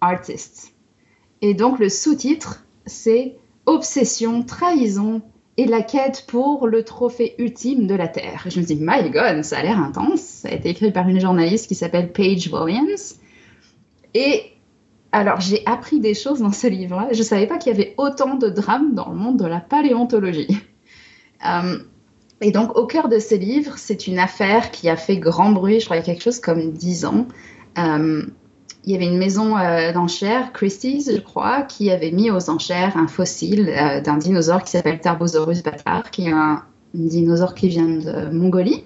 Artist. 0.00 0.74
Et 1.42 1.54
donc 1.54 1.78
le 1.78 1.88
sous-titre, 1.88 2.64
c'est 2.86 3.36
Obsession, 3.66 4.42
trahison 4.42 5.22
et 5.56 5.66
la 5.66 5.82
quête 5.82 6.24
pour 6.26 6.66
le 6.66 6.82
trophée 6.82 7.34
ultime 7.38 7.86
de 7.86 7.94
la 7.94 8.08
Terre. 8.08 8.46
je 8.48 8.58
me 8.58 8.64
dis, 8.64 8.76
my 8.80 9.10
God, 9.10 9.42
ça 9.42 9.58
a 9.58 9.62
l'air 9.62 9.78
intense. 9.78 10.20
Ça 10.20 10.48
a 10.48 10.52
été 10.52 10.70
écrit 10.70 10.90
par 10.90 11.08
une 11.08 11.20
journaliste 11.20 11.68
qui 11.68 11.74
s'appelle 11.74 12.12
Paige 12.12 12.50
Williams. 12.52 13.18
Et 14.14 14.42
alors, 15.12 15.40
j'ai 15.40 15.62
appris 15.66 15.98
des 15.98 16.14
choses 16.14 16.40
dans 16.40 16.52
ce 16.52 16.68
livre-là. 16.68 17.08
Je 17.12 17.18
ne 17.18 17.24
savais 17.24 17.46
pas 17.46 17.58
qu'il 17.58 17.72
y 17.72 17.74
avait 17.74 17.94
autant 17.98 18.36
de 18.36 18.48
drames 18.48 18.94
dans 18.94 19.08
le 19.08 19.16
monde 19.16 19.38
de 19.38 19.46
la 19.46 19.60
paléontologie. 19.60 20.48
Euh, 21.46 21.78
et 22.42 22.52
donc, 22.52 22.76
au 22.76 22.86
cœur 22.86 23.08
de 23.08 23.18
ce 23.18 23.34
livre, 23.34 23.78
c'est 23.78 24.06
une 24.06 24.18
affaire 24.18 24.70
qui 24.70 24.90
a 24.90 24.96
fait 24.96 25.16
grand 25.16 25.52
bruit, 25.52 25.80
je 25.80 25.86
crois, 25.86 25.96
il 25.96 26.00
y 26.00 26.02
a 26.02 26.04
quelque 26.04 26.22
chose 26.22 26.38
comme 26.38 26.72
dix 26.72 27.06
ans. 27.06 27.26
Euh, 27.78 28.22
il 28.84 28.92
y 28.92 28.94
avait 28.94 29.06
une 29.06 29.16
maison 29.16 29.56
euh, 29.56 29.90
d'enchères, 29.92 30.52
Christie's, 30.52 31.10
je 31.10 31.20
crois, 31.20 31.62
qui 31.62 31.90
avait 31.90 32.10
mis 32.12 32.30
aux 32.30 32.50
enchères 32.50 32.96
un 32.98 33.08
fossile 33.08 33.72
d'un 34.04 34.18
dinosaure 34.18 34.62
qui 34.64 34.72
s'appelle 34.72 35.00
Tarbosaurus 35.00 35.62
batar, 35.62 36.10
qui 36.10 36.26
est 36.26 36.32
un, 36.32 36.62
un 36.94 37.06
dinosaure 37.06 37.54
qui 37.54 37.68
vient 37.68 37.88
de 37.88 38.30
Mongolie. 38.30 38.84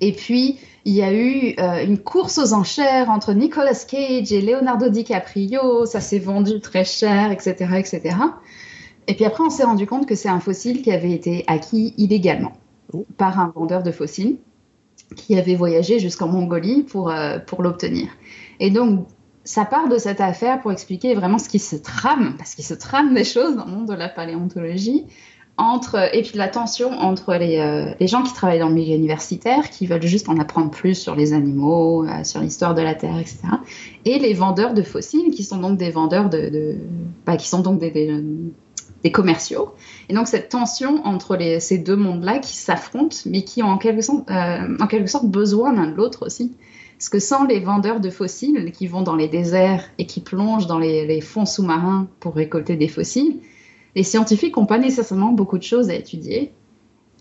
Et 0.00 0.12
puis, 0.12 0.58
il 0.84 0.94
y 0.94 1.02
a 1.02 1.12
eu 1.12 1.54
euh, 1.58 1.84
une 1.84 1.98
course 1.98 2.38
aux 2.38 2.52
enchères 2.52 3.10
entre 3.10 3.32
Nicolas 3.32 3.84
Cage 3.88 4.32
et 4.32 4.40
Leonardo 4.40 4.88
DiCaprio. 4.88 5.86
Ça 5.86 6.00
s'est 6.00 6.18
vendu 6.18 6.60
très 6.60 6.84
cher, 6.84 7.30
etc., 7.30 7.54
etc. 7.78 8.16
Et 9.06 9.14
puis 9.14 9.24
après, 9.24 9.44
on 9.44 9.50
s'est 9.50 9.64
rendu 9.64 9.86
compte 9.86 10.06
que 10.06 10.14
c'est 10.14 10.28
un 10.28 10.40
fossile 10.40 10.82
qui 10.82 10.92
avait 10.92 11.12
été 11.12 11.44
acquis 11.46 11.94
illégalement 11.98 12.52
Oh. 12.92 13.06
par 13.16 13.38
un 13.40 13.52
vendeur 13.54 13.82
de 13.82 13.90
fossiles 13.90 14.36
qui 15.16 15.38
avait 15.38 15.54
voyagé 15.54 15.98
jusqu'en 15.98 16.28
Mongolie 16.28 16.82
pour, 16.82 17.10
euh, 17.10 17.38
pour 17.38 17.62
l'obtenir. 17.62 18.08
Et 18.60 18.70
donc, 18.70 19.06
ça 19.44 19.64
part 19.64 19.88
de 19.88 19.98
cette 19.98 20.20
affaire 20.20 20.60
pour 20.60 20.72
expliquer 20.72 21.14
vraiment 21.14 21.38
ce 21.38 21.48
qui 21.48 21.58
se 21.58 21.76
trame, 21.76 22.36
parce 22.36 22.54
qu'il 22.54 22.64
se 22.64 22.74
trame 22.74 23.14
des 23.14 23.24
choses 23.24 23.56
dans 23.56 23.64
le 23.64 23.72
monde 23.72 23.88
de 23.88 23.94
la 23.94 24.08
paléontologie, 24.08 25.06
entre, 25.58 26.14
et 26.14 26.22
puis 26.22 26.38
la 26.38 26.48
tension 26.48 26.90
entre 26.92 27.34
les, 27.34 27.58
euh, 27.58 27.92
les 28.00 28.06
gens 28.06 28.22
qui 28.22 28.32
travaillent 28.32 28.58
dans 28.58 28.68
le 28.68 28.74
milieu 28.74 28.96
universitaire, 28.96 29.68
qui 29.68 29.86
veulent 29.86 30.06
juste 30.06 30.28
en 30.28 30.38
apprendre 30.38 30.70
plus 30.70 30.94
sur 30.94 31.14
les 31.14 31.34
animaux, 31.34 32.06
euh, 32.06 32.24
sur 32.24 32.40
l'histoire 32.40 32.74
de 32.74 32.80
la 32.80 32.94
Terre, 32.94 33.18
etc., 33.18 33.38
et 34.04 34.18
les 34.18 34.32
vendeurs 34.32 34.72
de 34.72 34.82
fossiles, 34.82 35.30
qui 35.30 35.44
sont 35.44 35.58
donc 35.58 35.78
des 35.78 35.90
vendeurs 35.90 36.30
de... 36.30 36.76
bah, 37.26 37.36
qui 37.36 37.48
sont 37.48 37.60
donc 37.60 37.78
des, 37.80 37.90
des, 39.02 39.12
commerciaux. 39.12 39.74
Et 40.08 40.14
donc 40.14 40.26
cette 40.26 40.48
tension 40.48 41.04
entre 41.04 41.36
les, 41.36 41.60
ces 41.60 41.76
deux 41.76 41.96
mondes-là 41.96 42.38
qui 42.38 42.56
s'affrontent, 42.56 43.16
mais 43.26 43.42
qui 43.42 43.62
ont 43.62 43.68
en 43.68 43.78
quelque 43.78 44.00
sorte, 44.00 44.30
euh, 44.30 44.76
en 44.80 44.86
quelque 44.86 45.10
sorte 45.10 45.26
besoin 45.26 45.74
l'un 45.74 45.86
de 45.86 45.94
l'autre 45.94 46.24
aussi. 46.24 46.52
Parce 46.96 47.08
que 47.08 47.18
sans 47.18 47.44
les 47.44 47.60
vendeurs 47.60 48.00
de 48.00 48.10
fossiles 48.10 48.70
qui 48.72 48.86
vont 48.86 49.02
dans 49.02 49.16
les 49.16 49.26
déserts 49.26 49.84
et 49.98 50.06
qui 50.06 50.20
plongent 50.20 50.68
dans 50.68 50.78
les 50.78 51.20
fonds 51.20 51.46
sous-marins 51.46 52.06
pour 52.20 52.36
récolter 52.36 52.76
des 52.76 52.86
fossiles, 52.86 53.40
les 53.94 54.02
scientifiques 54.02 54.56
n'ont 54.56 54.66
pas 54.66 54.78
nécessairement 54.78 55.32
beaucoup 55.32 55.58
de 55.58 55.62
choses 55.62 55.90
à 55.90 55.94
étudier. 55.94 56.52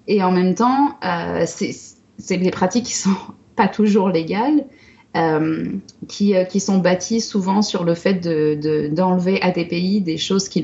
Et 0.07 0.23
en 0.23 0.31
même 0.31 0.55
temps, 0.55 0.95
euh, 1.05 1.45
c'est 1.45 2.37
des 2.37 2.51
pratiques 2.51 2.85
qui 2.85 2.93
sont 2.93 3.15
pas 3.55 3.67
toujours 3.67 4.09
légales, 4.09 4.65
euh, 5.17 5.65
qui, 6.07 6.35
euh, 6.35 6.45
qui, 6.45 6.59
sont 6.59 6.77
bâties 6.77 7.19
souvent 7.19 7.61
sur 7.61 7.83
le 7.83 7.95
fait 7.95 8.13
d'enlever 8.13 9.33
de, 9.33 9.39
de, 9.39 9.45
à 9.45 9.51
des 9.51 9.65
pays 9.65 9.99
des 9.99 10.17
choses 10.17 10.47
qui, 10.47 10.63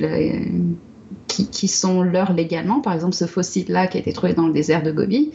sont 1.68 2.02
leurs 2.02 2.34
légalement. 2.34 2.80
Par 2.80 2.94
exemple, 2.94 3.14
ce 3.14 3.26
fossile-là 3.26 3.88
qui 3.88 3.98
a 3.98 4.00
été 4.00 4.14
trouvé 4.14 4.34
dans 4.34 4.48
le 4.48 4.54
désert 4.54 4.84
de 4.84 4.92
Gobi, 4.92 5.32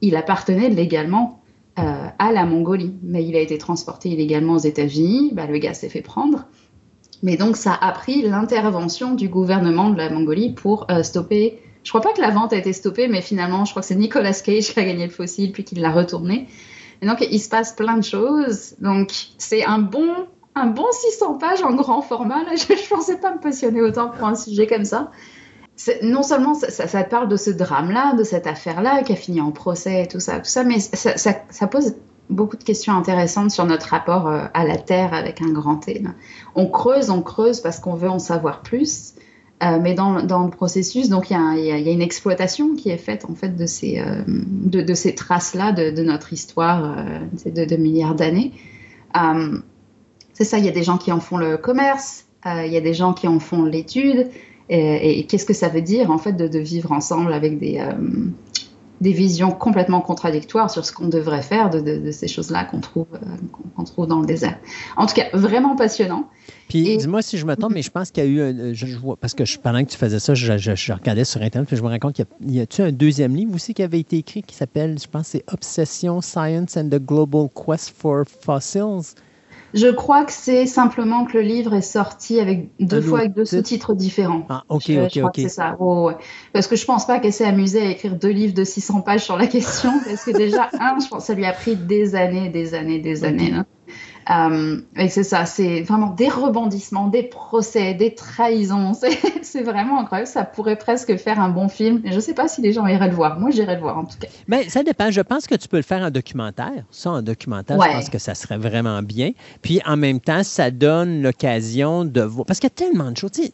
il 0.00 0.16
appartenait 0.16 0.68
légalement 0.68 1.40
à 1.76 2.32
la 2.32 2.46
Mongolie, 2.46 2.94
mais 3.02 3.22
il 3.22 3.36
a 3.36 3.40
été 3.40 3.58
transporté 3.58 4.08
illégalement 4.08 4.54
aux 4.54 4.58
États-Unis. 4.58 5.32
Bah, 5.34 5.46
le 5.46 5.58
gars 5.58 5.74
s'est 5.74 5.90
fait 5.90 6.00
prendre. 6.00 6.46
Mais 7.22 7.36
donc, 7.36 7.56
ça 7.56 7.74
a 7.74 7.92
pris 7.92 8.22
l'intervention 8.22 9.14
du 9.14 9.28
gouvernement 9.28 9.90
de 9.90 9.96
la 9.96 10.10
Mongolie 10.10 10.52
pour 10.52 10.86
euh, 10.90 11.02
stopper. 11.02 11.60
Je 11.82 11.90
crois 11.90 12.00
pas 12.00 12.12
que 12.12 12.20
la 12.20 12.30
vente 12.30 12.52
a 12.52 12.56
été 12.56 12.72
stoppée, 12.72 13.08
mais 13.08 13.22
finalement, 13.22 13.64
je 13.64 13.70
crois 13.70 13.82
que 13.82 13.88
c'est 13.88 13.94
Nicolas 13.94 14.32
Cage 14.32 14.72
qui 14.72 14.80
a 14.80 14.84
gagné 14.84 15.06
le 15.06 15.12
fossile 15.12 15.52
puis 15.52 15.64
qui 15.64 15.76
l'a 15.76 15.92
retourné. 15.92 16.48
Et 17.02 17.06
donc, 17.06 17.26
il 17.30 17.40
se 17.40 17.48
passe 17.48 17.72
plein 17.72 17.96
de 17.96 18.04
choses. 18.04 18.74
Donc, 18.80 19.10
c'est 19.38 19.64
un 19.64 19.78
bon, 19.78 20.08
un 20.54 20.66
bon 20.66 20.86
600 20.90 21.34
pages 21.34 21.62
en 21.62 21.74
grand 21.74 22.02
format. 22.02 22.44
Je 22.56 22.72
ne 22.72 22.88
pensais 22.88 23.18
pas 23.18 23.34
me 23.34 23.40
passionner 23.40 23.82
autant 23.82 24.08
pour 24.08 24.26
un 24.26 24.34
sujet 24.34 24.66
comme 24.66 24.84
ça. 24.84 25.10
Non 26.02 26.22
seulement 26.22 26.54
ça, 26.54 26.70
ça, 26.70 27.04
parle 27.04 27.28
de 27.28 27.36
ce 27.36 27.50
drame-là, 27.50 28.14
de 28.14 28.24
cette 28.24 28.46
affaire-là 28.46 29.02
qui 29.02 29.12
a 29.12 29.16
fini 29.16 29.42
en 29.42 29.52
procès 29.52 30.04
et 30.04 30.08
tout 30.08 30.20
ça, 30.20 30.38
tout 30.38 30.48
ça 30.48 30.64
mais 30.64 30.78
ça 30.80 31.66
pose 31.66 31.96
beaucoup 32.30 32.56
de 32.56 32.64
questions 32.64 32.94
intéressantes 32.96 33.50
sur 33.50 33.64
notre 33.64 33.88
rapport 33.88 34.26
euh, 34.26 34.44
à 34.54 34.64
la 34.64 34.76
Terre 34.76 35.14
avec 35.14 35.42
un 35.42 35.50
grand 35.50 35.76
T. 35.76 36.02
On 36.54 36.66
creuse, 36.66 37.10
on 37.10 37.22
creuse 37.22 37.60
parce 37.60 37.78
qu'on 37.78 37.94
veut 37.94 38.10
en 38.10 38.18
savoir 38.18 38.62
plus. 38.62 39.14
Euh, 39.62 39.78
mais 39.80 39.94
dans, 39.94 40.18
le 40.18 40.50
processus, 40.50 41.08
donc 41.08 41.30
il 41.30 41.34
y, 41.34 41.70
a 41.70 41.90
une 41.90 42.02
exploitation 42.02 42.76
qui 42.76 42.90
est 42.90 42.98
faite 42.98 43.24
en 43.26 43.34
fait 43.34 43.56
de 43.56 43.64
ces, 43.64 44.00
euh, 44.00 45.12
traces-là 45.16 45.72
de, 45.72 46.02
notre 46.02 46.34
histoire 46.34 46.94
de, 47.46 47.76
milliards 47.76 48.14
d'années. 48.14 48.52
C'est 50.34 50.44
ça, 50.44 50.58
il 50.58 50.66
y 50.66 50.68
a 50.68 50.72
des 50.72 50.82
gens 50.82 50.98
qui 50.98 51.10
en 51.10 51.20
font 51.20 51.38
le 51.38 51.56
commerce, 51.56 52.26
il 52.44 52.70
y 52.70 52.76
a 52.76 52.82
des 52.82 52.92
gens 52.92 53.14
qui 53.14 53.28
en 53.28 53.40
font 53.40 53.64
l'étude. 53.64 54.28
Et, 54.68 55.20
et 55.20 55.24
qu'est-ce 55.24 55.46
que 55.46 55.54
ça 55.54 55.68
veut 55.68 55.80
dire 55.80 56.10
en 56.10 56.18
fait 56.18 56.34
de, 56.34 56.58
vivre 56.58 56.92
ensemble 56.92 57.32
avec 57.32 57.58
des, 57.58 57.80
des 59.00 59.12
visions 59.12 59.50
complètement 59.50 60.00
contradictoires 60.00 60.70
sur 60.70 60.84
ce 60.84 60.92
qu'on 60.92 61.08
devrait 61.08 61.42
faire 61.42 61.70
de, 61.70 61.80
de, 61.80 61.98
de 61.98 62.10
ces 62.10 62.28
choses-là 62.28 62.64
qu'on 62.64 62.80
trouve, 62.80 63.06
euh, 63.14 63.18
qu'on 63.76 63.84
trouve 63.84 64.06
dans 64.06 64.20
le 64.20 64.26
désert. 64.26 64.58
En 64.96 65.06
tout 65.06 65.14
cas, 65.14 65.26
vraiment 65.34 65.76
passionnant. 65.76 66.28
Puis, 66.68 66.88
Et... 66.88 66.96
dis-moi 66.96 67.22
si 67.22 67.38
je 67.38 67.46
me 67.46 67.54
trompe, 67.56 67.72
mais 67.74 67.82
je 67.82 67.90
pense 67.90 68.10
qu'il 68.10 68.24
y 68.24 68.26
a 68.26 68.30
eu, 68.30 68.40
un, 68.40 68.72
je, 68.72 68.86
je 68.86 68.98
vois, 68.98 69.16
parce 69.16 69.34
que 69.34 69.44
je, 69.44 69.58
pendant 69.58 69.84
que 69.84 69.90
tu 69.90 69.98
faisais 69.98 70.18
ça, 70.18 70.34
je, 70.34 70.92
regardais 70.92 71.24
sur 71.24 71.42
Internet, 71.42 71.68
puis 71.68 71.76
je 71.76 71.82
me 71.82 71.88
rends 71.88 71.98
compte 71.98 72.14
qu'il 72.14 72.26
y 72.46 72.58
a, 72.58 72.60
y 72.60 72.60
a-tu 72.60 72.82
un 72.82 72.92
deuxième 72.92 73.36
livre 73.36 73.54
aussi 73.54 73.74
qui 73.74 73.82
avait 73.82 74.00
été 74.00 74.16
écrit 74.16 74.42
qui 74.42 74.54
s'appelle, 74.54 74.98
je 74.98 75.06
pense, 75.06 75.28
c'est 75.28 75.44
Obsession, 75.52 76.20
Science 76.20 76.76
and 76.76 76.88
the 76.88 76.98
Global 76.98 77.48
Quest 77.54 77.90
for 77.90 78.24
Fossils? 78.26 79.14
Je 79.74 79.88
crois 79.88 80.24
que 80.24 80.32
c'est 80.32 80.66
simplement 80.66 81.24
que 81.24 81.34
le 81.34 81.42
livre 81.42 81.74
est 81.74 81.82
sorti 81.82 82.40
avec 82.40 82.70
deux 82.80 83.00
fois 83.00 83.20
avec 83.20 83.34
deux 83.34 83.44
sous-titres 83.44 83.94
différents. 83.94 84.46
Ah, 84.48 84.64
ok, 84.68 84.84
je, 84.86 85.00
ok, 85.00 85.10
je 85.12 85.18
crois 85.20 85.30
ok. 85.30 85.34
que 85.34 85.42
c'est 85.42 85.48
ça. 85.48 85.76
Oh, 85.78 86.06
ouais. 86.06 86.16
Parce 86.52 86.66
que 86.66 86.76
je 86.76 86.84
pense 86.84 87.06
pas 87.06 87.18
qu'elle 87.18 87.32
s'est 87.32 87.44
amusée 87.44 87.82
à 87.82 87.90
écrire 87.90 88.16
deux 88.16 88.30
livres 88.30 88.54
de 88.54 88.64
600 88.64 89.02
pages 89.02 89.24
sur 89.24 89.36
la 89.36 89.46
question, 89.46 89.92
parce 90.04 90.24
que 90.24 90.30
déjà, 90.30 90.70
un, 90.80 90.98
je 91.00 91.08
pense 91.08 91.20
que 91.20 91.26
ça 91.26 91.34
lui 91.34 91.44
a 91.44 91.52
pris 91.52 91.76
des 91.76 92.14
années, 92.14 92.48
des 92.48 92.74
années, 92.74 92.98
des 92.98 93.24
années. 93.24 93.52
Hein. 93.52 93.66
Et 94.28 95.08
c'est 95.08 95.22
ça, 95.22 95.46
c'est 95.46 95.82
vraiment 95.82 96.10
des 96.10 96.28
rebondissements, 96.28 97.08
des 97.08 97.22
procès, 97.22 97.94
des 97.94 98.14
trahisons. 98.14 98.92
C'est 99.42 99.62
vraiment 99.62 100.00
incroyable. 100.00 100.26
Ça 100.26 100.44
pourrait 100.44 100.76
presque 100.76 101.16
faire 101.16 101.38
un 101.38 101.48
bon 101.48 101.68
film. 101.68 102.02
Je 102.04 102.14
ne 102.14 102.20
sais 102.20 102.34
pas 102.34 102.48
si 102.48 102.60
les 102.60 102.72
gens 102.72 102.86
iraient 102.86 103.08
le 103.08 103.14
voir. 103.14 103.38
Moi, 103.38 103.50
j'irais 103.50 103.76
le 103.76 103.80
voir 103.80 103.98
en 103.98 104.04
tout 104.04 104.18
cas. 104.18 104.26
Ben, 104.48 104.68
ça 104.68 104.82
dépend. 104.82 105.12
Je 105.12 105.20
pense 105.20 105.46
que 105.46 105.54
tu 105.54 105.68
peux 105.68 105.76
le 105.76 105.84
faire 105.84 106.02
en 106.02 106.10
documentaire. 106.10 106.84
Ça, 106.90 107.10
en 107.10 107.22
documentaire, 107.22 107.78
ouais. 107.78 107.86
je 107.88 107.96
pense 107.98 108.10
que 108.10 108.18
ça 108.18 108.34
serait 108.34 108.58
vraiment 108.58 109.00
bien. 109.02 109.30
Puis 109.62 109.80
en 109.86 109.96
même 109.96 110.18
temps, 110.18 110.42
ça 110.42 110.72
donne 110.72 111.22
l'occasion 111.22 112.04
de 112.04 112.20
voir. 112.20 112.46
Parce 112.46 112.58
qu'il 112.58 112.68
y 112.68 112.72
a 112.72 112.88
tellement 112.88 113.12
de 113.12 113.16
choses. 113.16 113.30
Tu 113.30 113.44
sais, 113.44 113.52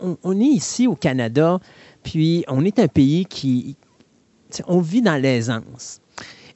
on, 0.00 0.16
on, 0.22 0.40
est 0.40 0.44
ici 0.44 0.86
au 0.86 0.94
Canada, 0.94 1.60
puis 2.02 2.44
on 2.48 2.64
est 2.64 2.78
un 2.78 2.88
pays 2.88 3.26
qui. 3.26 3.76
On 4.66 4.80
vit 4.80 5.02
dans 5.02 5.20
l'aisance. 5.20 6.00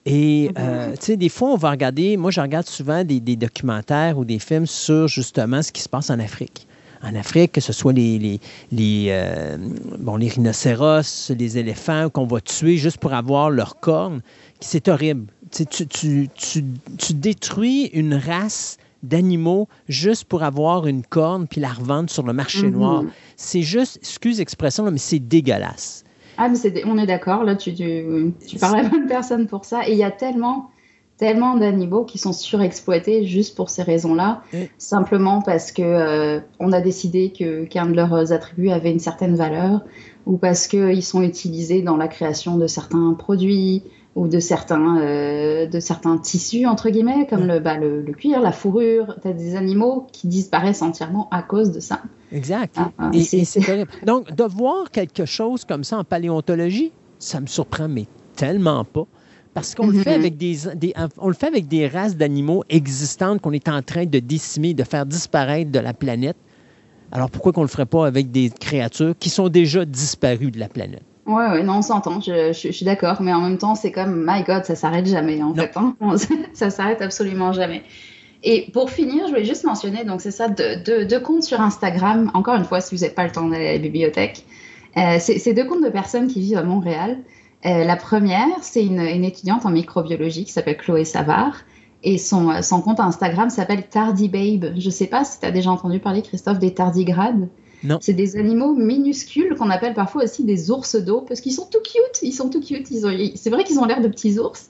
Et 0.07 0.51
euh, 0.59 0.93
tu 0.93 1.07
sais, 1.07 1.17
des 1.17 1.29
fois, 1.29 1.51
on 1.51 1.57
va 1.57 1.71
regarder, 1.71 2.17
moi, 2.17 2.31
je 2.31 2.41
regarde 2.41 2.67
souvent 2.67 3.05
des, 3.05 3.21
des, 3.21 3.37
documentaires 3.37 4.19
ou 4.19 4.25
des 4.25 4.39
films 4.39 4.67
sur 4.67 5.09
justement 5.09 5.63
ce 5.63 5.73
qui 5.73 5.83
se 5.83 5.89
passe 5.89 6.11
en 6.11 6.19
Afrique. 6.19 6.67
En 7.03 7.15
Afrique, 7.15 7.53
que 7.53 7.61
ce 7.61 7.73
soit 7.73 7.93
les, 7.93 8.19
les, 8.19 8.41
les, 8.73 9.07
euh, 9.11 9.57
bon, 9.99 10.17
les 10.17 10.29
rhinocéros, 10.29 11.31
les 11.31 11.59
éléphants 11.59 12.11
qu'on 12.11 12.27
va 12.27 12.41
tuer 12.41 12.77
juste 12.77 12.99
pour 12.99 13.13
avoir 13.13 13.51
leurs 13.51 13.79
cornes, 13.79 14.21
c'est 14.61 14.89
horrible. 14.89 15.27
Tu, 15.53 15.65
tu, 15.67 15.87
tu, 15.87 16.65
tu, 16.99 17.15
détruis 17.15 17.87
une 17.93 18.15
race 18.15 18.79
d'animaux 19.03 19.69
juste 19.89 20.25
pour 20.25 20.43
avoir 20.43 20.87
une 20.87 21.05
corne 21.05 21.47
puis 21.47 21.61
la 21.61 21.73
revendre 21.73 22.11
sur 22.11 22.25
le 22.25 22.33
marché 22.33 22.63
mm 22.63 22.71
-hmm. 22.71 22.79
noir. 22.79 23.05
C'est 23.37 23.63
juste, 23.63 23.99
excuse 23.99 24.39
l'expression, 24.39 24.91
mais 24.91 24.99
c'est 24.99 25.21
dégueulasse. 25.21 26.05
Ah, 26.39 26.49
mais 26.49 26.85
on 26.87 26.97
est 26.97 27.07
d'accord, 27.07 27.43
là, 27.43 27.57
tu, 27.57 27.75
tu, 27.75 28.33
tu 28.47 28.59
parles 28.59 28.79
à 28.79 28.83
la 28.83 28.89
bonne 28.89 29.07
personne 29.09 29.49
pour 29.49 29.65
ça. 29.65 29.89
Et 29.89 29.93
il 29.93 29.99
y 29.99 30.05
a 30.05 30.13
tellement, 30.13 30.71
tellement 31.17 31.57
d'animaux 31.57 32.05
qui 32.05 32.17
sont 32.17 32.33
surexploités 32.33 33.27
juste 33.27 33.57
pour 33.57 33.71
ces 33.71 33.83
raisons-là, 33.83 34.43
simplement 34.79 35.43
parce 35.43 35.73
que 35.73 35.83
euh, 35.83 36.41
on 36.61 36.73
a 36.73 36.81
décidé 36.81 37.33
que 37.37 37.65
qu'un 37.65 37.87
de 37.87 37.95
leurs 37.95 38.33
attributs 38.33 38.71
avait 38.71 38.93
une 38.93 39.01
certaine 39.01 39.35
valeur, 39.35 39.81
ou 40.27 40.37
parce 40.37 40.69
qu'ils 40.69 41.03
sont 41.03 41.23
utilisés 41.23 41.83
dans 41.83 41.97
la 41.97 42.07
création 42.07 42.57
de 42.57 42.69
certains 42.69 43.15
produits 43.15 43.83
ou 44.19 44.29
de 44.29 44.41
certains, 44.41 44.99
euh, 45.01 45.67
de 45.67 45.81
certains 45.81 46.19
tissus, 46.19 46.67
entre 46.67 46.91
guillemets, 46.91 47.27
comme 47.31 47.45
Mm. 47.45 47.49
le, 47.49 47.61
bah, 47.61 47.77
le, 47.77 48.03
le, 48.03 48.13
cuir, 48.13 48.41
la 48.41 48.53
fourrure. 48.53 49.17
Tu 49.23 49.29
as 49.29 49.33
des 49.33 49.55
animaux 49.55 50.07
qui 50.13 50.27
disparaissent 50.27 50.83
entièrement 50.83 51.29
à 51.31 51.43
cause 51.43 51.71
de 51.71 51.81
ça. 51.81 52.01
Exact. 52.33 52.75
Ah, 52.77 53.11
et, 53.15 53.19
et 53.21 53.45
c'est 53.45 53.61
Donc, 54.05 54.35
de 54.35 54.45
voir 54.45 54.91
quelque 54.91 55.25
chose 55.25 55.65
comme 55.65 55.85
ça 55.85 55.99
en 55.99 56.05
paléontologie, 56.05 56.93
ça 57.19 57.41
me 57.41 57.47
surprend, 57.47 57.89
mais 57.89 58.07
tellement 58.37 58.85
pas. 58.85 59.05
Parce 59.55 59.75
qu'on 59.75 59.89
le 59.89 59.99
fait 59.99 60.15
avec 60.15 60.37
des, 60.37 60.57
des, 60.77 60.95
on 61.19 61.29
le 61.29 61.35
fait 61.35 61.47
avec 61.49 61.67
des 61.69 61.89
races 61.89 62.17
d'animaux 62.17 62.63
existantes 62.69 63.41
qu'on 63.41 63.53
est 63.53 63.69
en 63.69 63.83
train 63.83 64.05
de 64.05 64.19
décimer, 64.19 64.75
de 64.75 64.85
faire 64.85 65.07
disparaître 65.07 65.71
de 65.73 65.79
la 65.79 65.95
planète. 65.95 66.37
Alors 67.11 67.31
pourquoi 67.31 67.53
qu'on 67.53 67.63
ne 67.63 67.67
le 67.67 67.71
ferait 67.71 67.87
pas 67.87 68.07
avec 68.07 68.31
des 68.31 68.51
créatures 68.51 69.15
qui 69.19 69.31
sont 69.31 69.49
déjà 69.49 69.85
disparues 69.85 70.51
de 70.51 70.61
la 70.61 70.69
planète? 70.69 71.08
Oui, 71.29 71.35
ouais, 71.35 71.63
non, 71.63 71.75
on 71.75 71.83
s'entend, 71.83 72.21
je, 72.21 72.55
je, 72.55 72.69
je, 72.69 72.73
suis 72.73 72.87
d'accord, 72.87 73.21
mais 73.21 73.35
en 73.35 73.43
même 73.43 73.59
temps, 73.59 73.75
c'est 73.75 73.93
comme, 73.93 74.25
my 74.27 74.45
God, 74.45 74.65
ça 74.65 74.75
s'arrête 74.75 75.07
jamais, 75.07 75.43
en 75.43 75.49
non. 75.49 75.55
fait. 75.55 75.77
Hein? 75.77 75.95
ça 76.55 76.71
s'arrête 76.71 77.03
absolument 77.03 77.53
jamais. 77.53 77.83
Et 78.43 78.71
pour 78.73 78.89
finir, 78.89 79.25
je 79.27 79.33
voulais 79.33 79.45
juste 79.45 79.65
mentionner, 79.65 80.05
donc 80.05 80.23
c'est 80.23 80.31
ça, 80.31 80.49
deux, 80.49 80.77
deux, 80.77 81.05
deux, 81.05 81.21
comptes 81.21 81.43
sur 81.43 81.61
Instagram, 81.61 82.31
encore 82.33 82.55
une 82.55 82.65
fois, 82.65 82.81
si 82.81 82.95
vous 82.95 83.03
n'avez 83.03 83.13
pas 83.13 83.25
le 83.25 83.31
temps 83.31 83.47
d'aller 83.47 83.69
à 83.69 83.73
la 83.75 83.79
bibliothèque, 83.79 84.47
euh, 84.97 85.19
c'est 85.21 85.53
deux 85.53 85.67
comptes 85.67 85.85
de 85.85 85.91
personnes 85.91 86.29
qui 86.29 86.41
vivent 86.41 86.57
à 86.57 86.63
Montréal. 86.63 87.19
Euh, 87.67 87.85
la 87.85 87.97
première, 87.97 88.49
c'est 88.63 88.85
une, 88.85 89.01
une, 89.01 89.25
étudiante 89.25 89.67
en 89.67 89.71
microbiologie 89.71 90.47
qui 90.47 90.53
s'appelle 90.53 90.79
Chloé 90.79 91.05
Savard, 91.05 91.59
et 92.05 92.17
son, 92.17 92.63
son 92.63 92.81
compte 92.81 93.01
Instagram 93.01 93.51
s'appelle 93.51 93.87
Tardibabe. 93.87 94.73
Je 94.79 94.87
ne 94.87 94.91
sais 94.91 95.09
pas 95.09 95.25
si 95.25 95.41
tu 95.41 95.47
as 95.47 95.51
déjà 95.51 95.71
entendu 95.71 95.99
parler, 95.99 96.23
Christophe, 96.23 96.59
des 96.59 96.73
tardigrades. 96.73 97.49
C'est 98.01 98.13
des 98.13 98.37
animaux 98.37 98.75
minuscules 98.75 99.55
qu'on 99.55 99.71
appelle 99.71 99.95
parfois 99.95 100.25
aussi 100.25 100.45
des 100.45 100.71
ours 100.71 100.97
d'eau 100.97 101.21
parce 101.21 101.41
qu'ils 101.41 101.53
sont 101.53 101.69
tout 101.71 101.81
cute. 101.81 102.23
Ils 102.23 102.33
sont 102.33 102.51
tout 102.51 102.61
cute. 102.61 102.87
C'est 102.87 103.51
vrai 103.51 103.65
qu'ils 103.65 103.79
ont 103.79 103.85
l'air 103.85 104.01
de 104.01 104.09
petits 104.09 104.39
ours. 104.39 104.69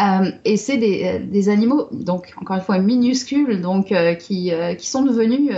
Euh, 0.00 0.30
et 0.44 0.56
c'est 0.56 0.78
des, 0.78 1.18
des, 1.18 1.48
animaux, 1.50 1.86
donc 1.92 2.32
encore 2.40 2.56
une 2.56 2.62
fois 2.62 2.78
minuscules, 2.78 3.60
donc 3.60 3.92
qui, 4.18 4.50
qui, 4.78 4.86
sont 4.86 5.02
devenus 5.02 5.54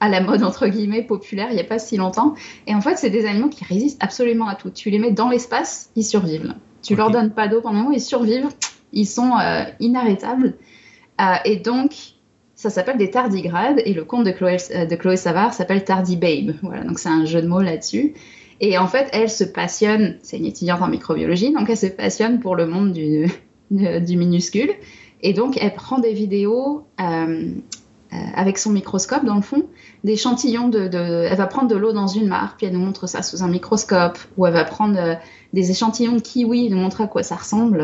à 0.00 0.08
la 0.08 0.20
mode 0.20 0.42
entre 0.42 0.66
guillemets 0.66 1.02
populaire 1.02 1.46
il 1.50 1.54
n'y 1.54 1.60
a 1.60 1.64
pas 1.64 1.78
si 1.78 1.96
longtemps. 1.96 2.34
Et 2.66 2.74
en 2.74 2.80
fait, 2.80 2.96
c'est 2.96 3.10
des 3.10 3.24
animaux 3.24 3.48
qui 3.48 3.64
résistent 3.64 4.02
absolument 4.02 4.48
à 4.48 4.56
tout. 4.56 4.70
Tu 4.70 4.90
les 4.90 4.98
mets 4.98 5.12
dans 5.12 5.28
l'espace, 5.28 5.90
ils 5.94 6.04
survivent. 6.04 6.54
Tu 6.82 6.96
leur 6.96 7.10
donnes 7.10 7.30
pas 7.30 7.46
d'eau 7.46 7.60
pendant 7.60 7.78
un 7.78 7.82
moment, 7.82 7.92
ils 7.92 8.00
survivent. 8.00 8.48
Ils 8.92 9.06
sont 9.06 9.32
inarrêtables. 9.78 10.54
et 11.44 11.56
donc, 11.56 11.92
ça 12.62 12.70
s'appelle 12.70 12.96
des 12.96 13.10
tardigrades 13.10 13.82
et 13.84 13.92
le 13.92 14.04
conte 14.04 14.24
de 14.24 14.30
Chloé, 14.30 14.56
euh, 14.72 14.86
de 14.86 15.16
Savard 15.16 15.52
s'appelle 15.52 15.82
Tardy 15.82 16.16
Babe. 16.16 16.54
Voilà, 16.62 16.84
donc 16.84 17.00
c'est 17.00 17.08
un 17.08 17.24
jeu 17.24 17.42
de 17.42 17.48
mots 17.48 17.60
là-dessus. 17.60 18.14
Et 18.60 18.78
en 18.78 18.86
fait, 18.86 19.08
elle 19.12 19.28
se 19.28 19.42
passionne, 19.42 20.16
c'est 20.22 20.38
une 20.38 20.46
étudiante 20.46 20.80
en 20.80 20.86
microbiologie, 20.86 21.52
donc 21.52 21.68
elle 21.68 21.76
se 21.76 21.86
passionne 21.86 22.38
pour 22.38 22.54
le 22.54 22.66
monde 22.66 22.92
du, 22.92 23.26
du 23.70 24.16
minuscule. 24.16 24.70
Et 25.22 25.32
donc, 25.32 25.58
elle 25.60 25.74
prend 25.74 25.98
des 25.98 26.12
vidéos 26.12 26.84
euh, 27.00 27.04
euh, 28.12 28.16
avec 28.36 28.58
son 28.58 28.70
microscope, 28.70 29.24
dans 29.24 29.34
le 29.34 29.42
fond, 29.42 29.64
d'échantillons 30.04 30.68
de, 30.68 30.86
de, 30.86 31.26
Elle 31.28 31.36
va 31.36 31.48
prendre 31.48 31.66
de 31.66 31.76
l'eau 31.76 31.92
dans 31.92 32.06
une 32.06 32.28
mare, 32.28 32.54
puis 32.56 32.66
elle 32.66 32.74
nous 32.74 32.84
montre 32.84 33.08
ça 33.08 33.22
sous 33.22 33.42
un 33.42 33.48
microscope, 33.48 34.20
ou 34.36 34.46
elle 34.46 34.52
va 34.52 34.62
prendre 34.62 35.18
des 35.52 35.70
échantillons 35.72 36.14
de 36.14 36.20
kiwi, 36.20 36.70
nous 36.70 36.76
montrer 36.76 37.02
à 37.02 37.06
quoi 37.08 37.24
ça 37.24 37.34
ressemble 37.34 37.82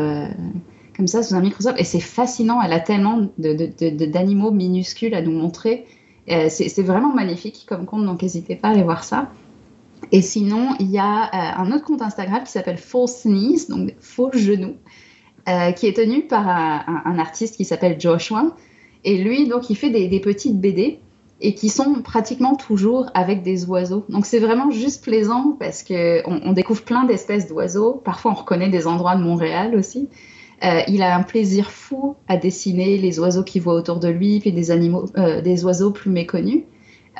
comme 0.99 1.07
ça 1.07 1.23
sous 1.23 1.33
un 1.33 1.39
microscope. 1.39 1.77
Et 1.77 1.85
c'est 1.85 2.01
fascinant, 2.01 2.61
elle 2.61 2.73
a 2.73 2.81
tellement 2.81 3.29
d'animaux 3.37 4.51
minuscules 4.51 5.15
à 5.15 5.21
nous 5.21 5.31
montrer. 5.31 5.85
Euh, 6.29 6.47
c'est 6.49 6.83
vraiment 6.83 7.13
magnifique 7.13 7.65
comme 7.65 7.85
compte, 7.85 8.05
donc 8.05 8.21
n'hésitez 8.21 8.57
pas 8.57 8.67
à 8.67 8.71
aller 8.71 8.83
voir 8.83 9.05
ça. 9.05 9.31
Et 10.11 10.21
sinon, 10.21 10.75
il 10.81 10.91
y 10.91 10.99
a 10.99 11.23
euh, 11.23 11.63
un 11.63 11.71
autre 11.71 11.85
compte 11.85 12.01
Instagram 12.01 12.43
qui 12.43 12.51
s'appelle 12.51 12.77
Faux 12.77 13.07
Sneeze, 13.07 13.69
donc 13.69 13.95
faux 14.01 14.29
genou, 14.33 14.75
euh, 15.47 15.71
qui 15.71 15.87
est 15.87 15.95
tenu 15.95 16.23
par 16.23 16.45
un, 16.49 17.17
artiste 17.17 17.55
qui 17.55 17.63
s'appelle 17.63 17.99
Joshua. 17.99 18.53
Et 19.05 19.23
lui, 19.23 19.47
donc, 19.47 19.69
il 19.69 19.75
fait 19.75 19.89
des, 19.89 20.19
petites 20.19 20.59
BD 20.59 20.99
et 21.39 21.53
qui 21.53 21.69
sont 21.69 22.01
pratiquement 22.01 22.55
toujours 22.55 23.09
avec 23.13 23.41
des 23.41 23.65
oiseaux. 23.69 24.03
Donc 24.09 24.25
c'est 24.25 24.39
vraiment 24.39 24.69
juste 24.69 25.01
plaisant 25.01 25.55
parce 25.57 25.83
qu'on 25.83 26.41
on 26.43 26.51
découvre 26.51 26.83
plein 26.83 27.05
d'espèces 27.05 27.47
d'oiseaux. 27.47 27.93
Parfois 27.93 28.31
on 28.31 28.33
reconnaît 28.33 28.67
des 28.67 28.87
endroits 28.87 29.15
de 29.15 29.23
Montréal 29.23 29.73
aussi. 29.73 30.09
Euh, 30.63 30.81
il 30.87 31.01
a 31.01 31.15
un 31.15 31.23
plaisir 31.23 31.71
fou 31.71 32.15
à 32.27 32.35
dessiner 32.37 32.97
les 32.97 33.19
oiseaux 33.19 33.43
qu'il 33.43 33.61
voit 33.61 33.75
autour 33.75 33.99
de 33.99 34.09
lui, 34.09 34.39
puis 34.39 34.51
des 34.51 34.71
animaux, 34.71 35.05
euh, 35.17 35.41
des 35.41 35.63
oiseaux 35.63 35.91
plus 35.91 36.09
méconnus. 36.09 36.63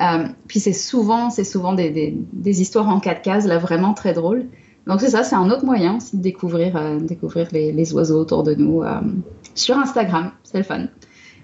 Euh, 0.00 0.26
puis 0.46 0.60
c'est 0.60 0.74
souvent, 0.74 1.30
c'est 1.30 1.44
souvent 1.44 1.72
des, 1.72 2.14
histoires 2.44 2.88
en 2.88 3.00
quatre 3.00 3.22
cases, 3.22 3.46
là 3.46 3.58
vraiment 3.58 3.94
très 3.94 4.12
drôles. 4.12 4.46
Donc 4.86 5.00
c'est 5.00 5.10
ça, 5.10 5.24
c'est 5.24 5.36
un 5.36 5.50
autre 5.50 5.64
moyen 5.64 5.96
aussi 5.96 6.16
de 6.16 6.22
découvrir, 6.22 6.98
découvrir 7.00 7.48
les, 7.52 7.94
oiseaux 7.94 8.20
autour 8.20 8.42
de 8.42 8.54
nous 8.54 8.82
sur 9.54 9.78
Instagram. 9.78 10.32
C'est 10.42 10.58
le 10.58 10.64
fun. 10.64 10.86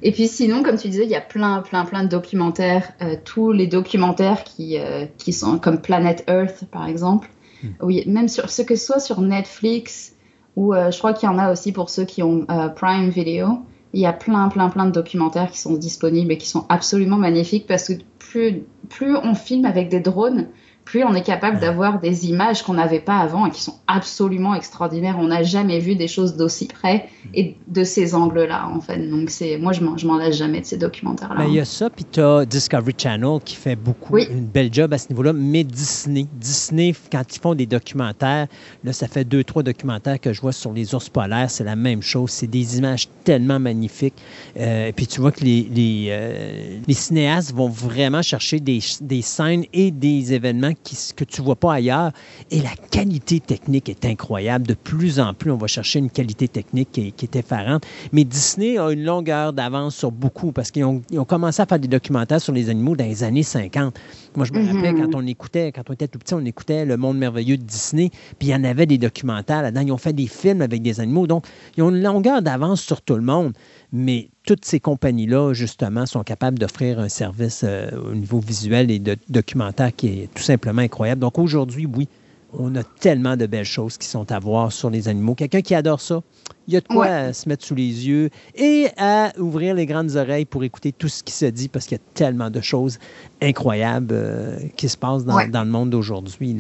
Et 0.03 0.11
puis 0.11 0.27
sinon, 0.27 0.63
comme 0.63 0.77
tu 0.77 0.89
disais, 0.89 1.05
il 1.05 1.11
y 1.11 1.17
a 1.17 1.21
plein, 1.21 1.61
plein, 1.61 1.85
plein 1.85 2.03
de 2.03 2.09
documentaires. 2.09 2.93
tous 3.25 3.53
les 3.53 3.67
documentaires 3.67 4.43
qui, 4.43 4.79
qui 5.19 5.33
sont 5.35 5.59
comme 5.59 5.81
Planet 5.81 6.25
Earth, 6.29 6.65
par 6.71 6.89
exemple. 6.89 7.29
Hmm. 7.63 7.69
Oui, 7.83 8.05
même 8.07 8.29
sur 8.29 8.49
ce 8.49 8.63
que 8.63 8.75
ce 8.75 8.87
soit 8.87 9.01
sur 9.01 9.21
Netflix, 9.21 10.16
ou 10.57 10.75
euh, 10.75 10.91
je 10.91 10.99
crois 10.99 11.13
qu'il 11.13 11.29
y 11.29 11.33
en 11.33 11.39
a 11.39 11.53
aussi 11.53 11.73
pour 11.73 11.91
ceux 11.91 12.05
qui 12.05 12.23
ont 12.23 12.47
euh, 12.51 12.69
Prime 12.69 13.11
Video. 13.11 13.61
Il 13.93 14.01
y 14.01 14.07
a 14.07 14.13
plein, 14.13 14.49
plein, 14.49 14.69
plein 14.69 14.87
de 14.87 14.91
documentaires 14.91 15.51
qui 15.51 15.59
sont 15.59 15.75
disponibles 15.75 16.33
et 16.33 16.39
qui 16.39 16.49
sont 16.49 16.67
absolument 16.69 17.17
magnifiques 17.17 17.67
parce 17.67 17.89
que 17.89 17.93
plus, 18.19 18.65
plus 18.89 19.17
on 19.17 19.35
filme 19.35 19.65
avec 19.65 19.89
des 19.89 20.01
drones, 20.01 20.49
plus 20.87 21.03
on 21.05 21.15
est 21.15 21.23
capable 21.23 21.59
d'avoir 21.59 21.99
des 21.99 22.29
images 22.29 22.63
qu'on 22.63 22.75
n'avait 22.75 23.01
pas 23.01 23.19
avant 23.19 23.45
et 23.47 23.51
qui 23.51 23.61
sont 23.61 23.75
absolument 23.89 24.55
extraordinaires. 24.55 25.17
On 25.19 25.27
n'a 25.27 25.43
jamais 25.43 25.81
vu 25.81 25.97
des 25.97 26.07
choses 26.07 26.37
d'aussi 26.37 26.69
près 26.69 27.09
et 27.35 27.57
de 27.67 27.83
ces 27.83 28.15
angles-là, 28.15 28.71
en 28.73 28.81
fait. 28.81 28.99
Donc, 29.11 29.29
c'est, 29.31 29.59
moi, 29.59 29.73
je 29.73 29.83
m'en, 29.83 29.97
m'en 30.05 30.17
lasse 30.17 30.37
jamais 30.37 30.61
de 30.61 30.65
ces 30.65 30.79
documentaires-là. 30.79 31.45
Il 31.49 31.55
y 31.55 31.61
a 31.61 31.65
ça, 31.65 31.91
puis 31.91 32.05
tu 32.11 32.21
as 32.21 32.47
Discovery 32.47 32.95
Channel 32.97 33.41
qui 33.45 33.57
fait 33.57 33.75
beaucoup, 33.75 34.17
une 34.17 34.47
belle 34.47 34.73
job 34.73 34.93
à 34.93 34.99
ce 34.99 35.09
niveau-là, 35.09 35.33
mais 35.33 35.65
Disney. 35.65 36.27
Disney, 36.35 36.95
quand 37.11 37.25
ils 37.35 37.41
font 37.41 37.57
des 37.57 37.67
documentaires, 37.67 38.47
là, 38.85 38.93
ça 38.93 39.09
fait 39.09 39.25
deux, 39.25 39.43
trois 39.43 39.65
documentaires 39.65 40.21
que 40.21 40.33
je 40.33 40.41
vois 40.41 40.53
sur 40.53 40.73
les 40.73 40.95
ours 40.95 41.09
polaires, 41.09 41.51
c'est 41.51 41.65
la 41.65 41.77
même 41.77 42.01
chose. 42.01 42.31
C'est 42.31 42.47
des 42.47 42.79
images 42.79 43.09
tellement 43.25 43.59
magnifiques. 43.59 44.15
Euh, 44.57 44.87
et 44.87 44.93
puis, 44.93 45.09
tu 45.09 45.21
vois 45.21 45.33
que 45.33 45.45
les, 45.45 45.69
les, 45.69 46.07
euh, 46.11 46.79
les 46.87 46.95
cinéastes 46.95 47.53
vont 47.53 47.69
vraiment 47.69 48.23
chercher 48.23 48.61
des, 48.61 48.79
des 49.01 49.23
scènes 49.23 49.65
et 49.73 49.91
des 49.91 50.33
événements 50.33 50.76
que 51.17 51.25
tu 51.25 51.41
ne 51.41 51.47
vois 51.47 51.57
pas 51.57 51.75
ailleurs. 51.75 52.13
Et 52.51 52.61
la 52.61 52.75
qualité 52.91 53.41
technique 53.41 53.89
est 53.89 54.05
incroyable. 54.05 54.67
De 54.67 54.75
plus 54.75 55.21
en 55.21 55.35
plus, 55.35 55.51
on 55.51 55.57
va 55.57 55.67
chercher 55.67 55.99
une 55.99 56.11
qualité 56.11 56.49
technique 56.49 56.93
qui, 56.93 57.15
est 57.23 57.37
effarante. 57.37 57.85
Mais 58.13 58.25
Disney 58.25 58.79
a 58.79 58.91
une 58.91 59.05
longueur 59.05 59.53
d'avance 59.53 59.97
sur 59.97 60.13
beaucoup 60.13 60.53
parce 60.53 60.71
qu'ils 60.71 60.85
ont, 60.85 61.03
commencé 61.27 61.63
à 61.63 61.67
faire 61.67 61.79
des 61.79 61.89
documentaires 61.89 62.41
sur 62.41 62.53
les 62.53 62.71
animaux 62.71 62.97
dans 62.97 63.05
les 63.05 63.25
années 63.25 63.43
50. 63.43 63.99
Moi, 64.37 64.47
je 64.47 64.53
me 64.53 64.65
rappelais 64.65 64.93
mhm. 64.93 65.01
quand 65.11 65.19
on 65.19 65.27
écoutait, 65.27 65.73
quand 65.73 65.89
on 65.89 65.93
était 65.93 66.09
tout 66.09 66.19
petit, 66.19 66.35
on 66.35 66.45
écoutait 66.45 66.85
Le 66.85 66.97
Monde 66.97 67.19
merveilleux 67.19 67.57
de 67.57 67.63
Disney, 67.63 68.11
puis 68.39 68.49
il 68.49 68.51
y 68.51 68.55
en 68.55 68.65
avait 68.65 68.87
des 68.87 68.99
documentaires 68.99 69.63
là-dedans. 69.63 69.83
Ils 69.83 69.93
ont 69.93 69.99
fait 69.99 70.13
des 70.13 70.27
films 70.27 70.63
avec 70.63 70.83
des 70.83 71.01
animaux. 71.01 71.27
Donc, 71.27 71.47
ils 71.77 71.83
ont 71.83 71.91
une 71.91 72.03
longueur 72.03 72.43
d'avance 72.43 72.81
sur 72.81 73.03
tout 73.03 73.15
le 73.17 73.23
monde. 73.23 73.53
Mais 73.97 74.29
toutes 74.45 74.67
ces 74.67 74.79
compagnies-là, 74.79 75.55
justement, 75.55 76.05
sont 76.05 76.23
capables 76.23 76.59
d'offrir 76.59 77.01
un 77.01 77.09
service 77.09 77.63
euh, 77.65 77.89
au 78.11 78.15
niveau 78.15 78.41
visuel 78.41 78.91
et 78.91 78.99
de 78.99 79.17
documentaire 79.31 79.95
qui 79.97 80.09
est 80.09 80.35
tout 80.35 80.43
simplement 80.43 80.83
incroyable. 80.83 81.23
Donc 81.23 81.39
aujourd'hui, 81.39 81.87
oui, 81.87 82.07
on 82.53 82.77
a 82.77 82.83
tellement 82.85 83.39
de 83.39 83.47
belles 83.47 83.65
choses 83.65 83.97
qui 83.97 84.07
sont 84.07 84.31
à 84.31 84.39
voir 84.39 84.71
sur 84.71 84.91
les 84.91 85.09
animaux. 85.09 85.35
Quelqu'un 85.35 85.63
qui 85.63 85.75
adore 85.75 86.03
ça, 86.03 86.21
il 86.69 86.75
y 86.75 86.77
a 86.77 86.81
de 86.81 86.87
quoi 86.87 87.33
se 87.33 87.49
mettre 87.49 87.65
sous 87.65 87.75
les 87.75 88.07
yeux 88.07 88.29
et 88.55 88.89
à 88.99 89.33
ouvrir 89.39 89.75
les 89.75 89.87
grandes 89.87 90.15
oreilles 90.15 90.45
pour 90.45 90.63
écouter 90.63 90.93
tout 90.93 91.09
ce 91.09 91.23
qui 91.23 91.33
se 91.33 91.47
dit 91.47 91.69
parce 91.69 91.87
qu'il 91.87 91.97
y 91.97 92.01
a 92.01 92.05
tellement 92.13 92.51
de 92.51 92.61
choses 92.61 92.99
incroyables 93.41 94.13
euh, 94.13 94.59
qui 94.77 94.91
se 94.91 94.99
passent 94.99 95.25
dans, 95.25 95.39
le 95.39 95.71
monde 95.71 95.89
d'aujourd'hui. 95.89 96.55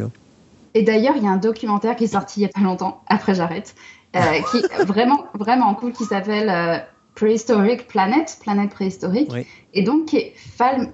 Et 0.72 0.82
d'ailleurs, 0.82 1.14
il 1.18 1.24
y 1.24 1.26
a 1.26 1.30
un 1.30 1.36
documentaire 1.36 1.96
qui 1.96 2.04
est 2.04 2.08
sorti 2.08 2.40
il 2.40 2.44
n'y 2.44 2.50
a 2.50 2.52
pas 2.54 2.62
longtemps, 2.62 3.02
après 3.08 3.34
j'arrête, 3.34 3.74
euh, 4.16 4.20
qui 4.50 4.58
est 4.58 4.84
vraiment, 4.84 5.26
vraiment 5.34 5.74
cool, 5.74 5.92
qui 5.92 6.04
s'appelle 6.04 6.86
Prehistoric 7.16 7.88
Planet, 7.88 8.38
planète 8.42 8.70
préhistorique, 8.70 9.32
et 9.72 9.82
donc 9.82 10.04
qui 10.06 10.18
est 10.18 10.34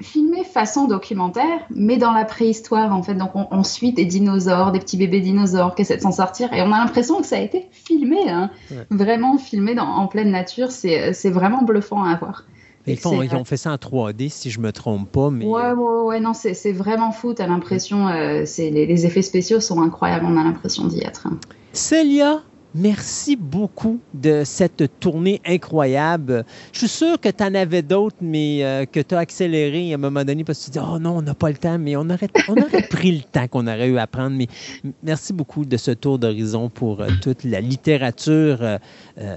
filmé 0.00 0.44
façon 0.44 0.86
documentaire, 0.86 1.66
mais 1.68 1.98
dans 1.98 2.12
la 2.12 2.24
préhistoire 2.24 2.94
en 2.94 3.02
fait. 3.02 3.14
Donc 3.14 3.32
on, 3.34 3.64
suit 3.64 3.92
des 3.92 4.04
dinosaures, 4.04 4.70
des 4.70 4.78
petits 4.78 4.96
bébés 4.96 5.20
dinosaures 5.20 5.74
qui 5.74 5.82
essaient 5.82 5.96
de 5.96 6.02
s'en 6.02 6.12
sortir, 6.12 6.52
et 6.52 6.62
on 6.62 6.72
a 6.72 6.78
l'impression 6.78 7.20
que 7.20 7.26
ça 7.26 7.36
a 7.36 7.40
été 7.40 7.66
filmé, 7.72 8.30
hein. 8.30 8.50
vraiment 8.90 9.36
filmé 9.36 9.74
dans, 9.74 9.84
en 9.84 10.06
pleine 10.06 10.30
nature. 10.30 10.70
C'est 10.70 11.30
vraiment 11.30 11.62
bluffant 11.62 12.04
à 12.04 12.16
voir. 12.16 12.44
Ils, 12.86 12.94
ils, 12.94 13.34
ont 13.36 13.44
fait 13.44 13.56
ça 13.56 13.72
en 13.72 13.76
3D, 13.76 14.28
si 14.28 14.50
je 14.50 14.60
me 14.60 14.72
trompe 14.72 15.10
pas. 15.10 15.30
Mais... 15.30 15.44
Ouais, 15.44 15.72
ouais, 15.72 16.00
ouais, 16.04 16.20
non, 16.20 16.34
c'est 16.34 16.72
vraiment 16.72 17.12
fou. 17.12 17.34
T'as 17.34 17.46
l'impression, 17.46 18.08
euh, 18.08 18.44
les, 18.58 18.86
les, 18.86 19.06
effets 19.06 19.22
spéciaux 19.22 19.60
sont 19.60 19.80
incroyables. 19.82 20.24
On 20.28 20.36
a 20.36 20.42
l'impression 20.42 20.86
d'y 20.86 21.04
être. 21.04 21.26
Hein. 21.26 21.38
Célia, 21.72 22.42
Merci 22.74 23.36
beaucoup 23.36 24.00
de 24.14 24.44
cette 24.46 24.98
tournée 24.98 25.42
incroyable. 25.44 26.46
Je 26.72 26.78
suis 26.78 26.88
sûr 26.88 27.20
que 27.20 27.28
tu 27.28 27.44
en 27.44 27.54
avais 27.54 27.82
d'autres, 27.82 28.16
mais 28.22 28.64
euh, 28.64 28.86
que 28.86 29.00
tu 29.00 29.14
as 29.14 29.18
accéléré 29.18 29.92
à 29.92 29.96
un 29.96 29.98
moment 29.98 30.24
donné 30.24 30.42
parce 30.42 30.60
que 30.60 30.64
tu 30.64 30.70
dis 30.70 30.78
Oh 30.78 30.98
non, 30.98 31.18
on 31.18 31.22
n'a 31.22 31.34
pas 31.34 31.50
le 31.50 31.58
temps, 31.58 31.78
mais 31.78 31.96
on 31.96 32.08
aurait, 32.08 32.30
on 32.48 32.56
aurait 32.56 32.88
pris 32.88 33.12
le 33.12 33.22
temps 33.24 33.46
qu'on 33.46 33.66
aurait 33.66 33.88
eu 33.88 33.98
à 33.98 34.06
prendre. 34.06 34.34
Mais 34.34 34.46
merci 35.02 35.34
beaucoup 35.34 35.66
de 35.66 35.76
ce 35.76 35.90
tour 35.90 36.18
d'horizon 36.18 36.70
pour 36.70 37.02
euh, 37.02 37.08
toute 37.20 37.44
la 37.44 37.60
littérature 37.60 38.58
euh, 38.62 38.78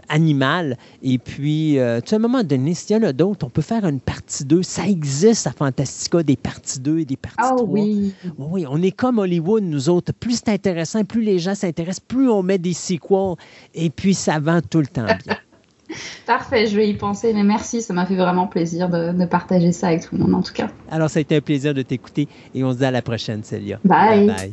animale. 0.07 0.77
Et 1.03 1.17
puis, 1.17 1.73
tu 1.73 2.09
sais, 2.09 2.13
à 2.13 2.15
un 2.15 2.19
moment 2.19 2.43
donné, 2.43 2.73
s'il 2.73 2.95
y 2.95 2.99
en 2.99 3.03
a 3.03 3.11
d'autres, 3.11 3.45
on 3.45 3.49
peut 3.49 3.61
faire 3.61 3.85
une 3.85 3.99
partie 3.99 4.45
2. 4.45 4.63
Ça 4.63 4.87
existe 4.87 5.45
à 5.45 5.51
Fantastica, 5.51 6.23
des 6.23 6.37
parties 6.37 6.79
2 6.79 6.99
et 6.99 7.05
des 7.05 7.17
parties 7.17 7.51
oh, 7.51 7.57
3. 7.57 7.67
Oui. 7.67 8.13
oui, 8.37 8.65
on 8.69 8.81
est 8.81 8.91
comme 8.91 9.19
Hollywood, 9.19 9.63
nous 9.63 9.89
autres. 9.89 10.13
Plus 10.13 10.35
c'est 10.45 10.53
intéressant, 10.53 11.03
plus 11.03 11.21
les 11.21 11.39
gens 11.39 11.55
s'intéressent, 11.55 12.05
plus 12.07 12.29
on 12.29 12.41
met 12.41 12.57
des 12.57 12.71
sequels 12.73 13.24
et 13.73 13.89
puis 13.89 14.13
ça 14.13 14.39
va 14.39 14.61
tout 14.61 14.79
le 14.79 14.87
temps 14.87 15.05
bien. 15.05 15.37
Parfait, 16.25 16.65
je 16.65 16.75
vais 16.75 16.89
y 16.89 16.95
penser, 16.95 17.33
mais 17.33 17.43
merci, 17.43 17.81
ça 17.81 17.93
m'a 17.93 18.05
fait 18.05 18.15
vraiment 18.15 18.47
plaisir 18.47 18.89
de, 18.89 19.25
partager 19.25 19.71
ça 19.71 19.87
avec 19.87 20.07
tout 20.07 20.15
le 20.15 20.23
monde 20.23 20.33
en 20.33 20.41
tout 20.41 20.53
cas. 20.53 20.69
Alors 20.89 21.09
ça 21.09 21.19
a 21.19 21.21
été 21.21 21.35
un 21.35 21.41
plaisir 21.41 21.73
de 21.73 21.83
t'écouter 21.83 22.27
et 22.53 22.63
on 22.63 22.73
se 22.73 22.79
dit 22.79 22.85
à 22.85 22.91
la 22.91 23.01
prochaine, 23.01 23.43
Célia. 23.43 23.79
bye. 23.83 24.27
bye. 24.27 24.51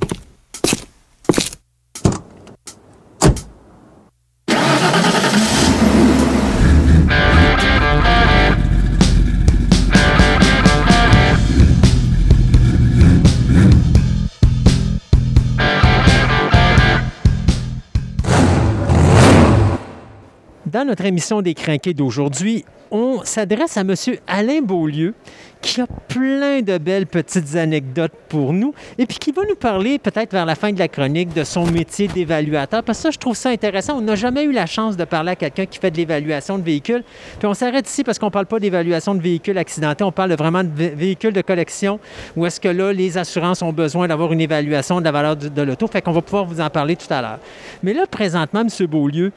Dans 20.73 20.87
notre 20.87 21.05
émission 21.05 21.43
des 21.43 21.53
Crinqués 21.53 21.93
d'aujourd'hui, 21.93 22.65
on 22.91 23.21
s'adresse 23.25 23.77
à 23.77 23.83
M. 23.83 23.95
Alain 24.27 24.63
Beaulieu, 24.63 25.13
qui 25.61 25.83
a 25.83 25.87
plein 25.87 26.63
de 26.63 26.79
belles 26.79 27.07
petites 27.07 27.57
anecdotes 27.57 28.13
pour 28.31 28.55
nous 28.55 28.75
et 28.97 29.05
puis 29.05 29.19
qui 29.19 29.33
va 29.33 29.43
nous 29.47 29.55
parler 29.55 29.99
peut-être 29.99 30.33
vers 30.33 30.47
la 30.47 30.55
fin 30.55 30.73
de 30.73 30.79
la 30.79 30.89
chronique 30.89 31.35
de 31.35 31.45
son 31.45 31.67
métier 31.67 32.09
d'évaluateur. 32.09 32.83
Parce 32.83 32.99
que 32.99 33.03
ça, 33.03 33.11
je 33.11 33.19
trouve 33.19 33.37
ça 33.37 33.51
intéressant. 33.51 33.99
On 33.99 34.01
n'a 34.01 34.15
jamais 34.15 34.45
eu 34.45 34.53
la 34.53 34.65
chance 34.65 34.97
de 34.97 35.05
parler 35.05 35.33
à 35.33 35.37
quelqu'un 35.37 35.67
qui 35.67 35.79
fait 35.79 35.91
de 35.91 35.99
l'évaluation 35.99 36.59
de 36.59 36.65
véhicules. 36.65 37.05
Puis 37.39 37.47
on 37.47 37.55
s'arrête 37.55 37.87
ici 37.87 38.03
parce 38.03 38.19
qu'on 38.19 38.27
ne 38.27 38.33
parle 38.33 38.47
pas 38.47 38.59
d'évaluation 38.59 39.15
de 39.15 39.21
véhicules 39.21 39.59
accidentés, 39.59 40.05
on 40.05 40.13
parle 40.13 40.33
vraiment 40.33 40.65
de 40.65 40.71
véhicules 40.75 41.35
de 41.35 41.43
collection 41.43 42.01
où 42.35 42.47
est-ce 42.47 42.61
que 42.61 42.69
là, 42.69 42.95
les 42.95 43.19
assurances 43.19 43.61
ont 43.61 43.75
besoin 43.75 44.09
d'avoir 44.09 44.33
une 44.33 44.41
évaluation 44.41 45.01
de 45.01 45.05
la 45.05 45.13
valeur 45.13 45.37
de, 45.37 45.63
l'auto. 45.63 45.87
Fait 45.87 46.01
qu'on 46.01 46.13
va 46.13 46.23
pouvoir 46.23 46.47
vous 46.47 46.63
en 46.63 46.71
parler 46.71 46.97
tout 46.97 47.13
à 47.13 47.21
l'heure. 47.21 47.39
Mais 47.83 47.93
là, 47.93 48.07
présentement, 48.07 48.63
M. 48.63 48.87
Beaulieu, 48.87 49.33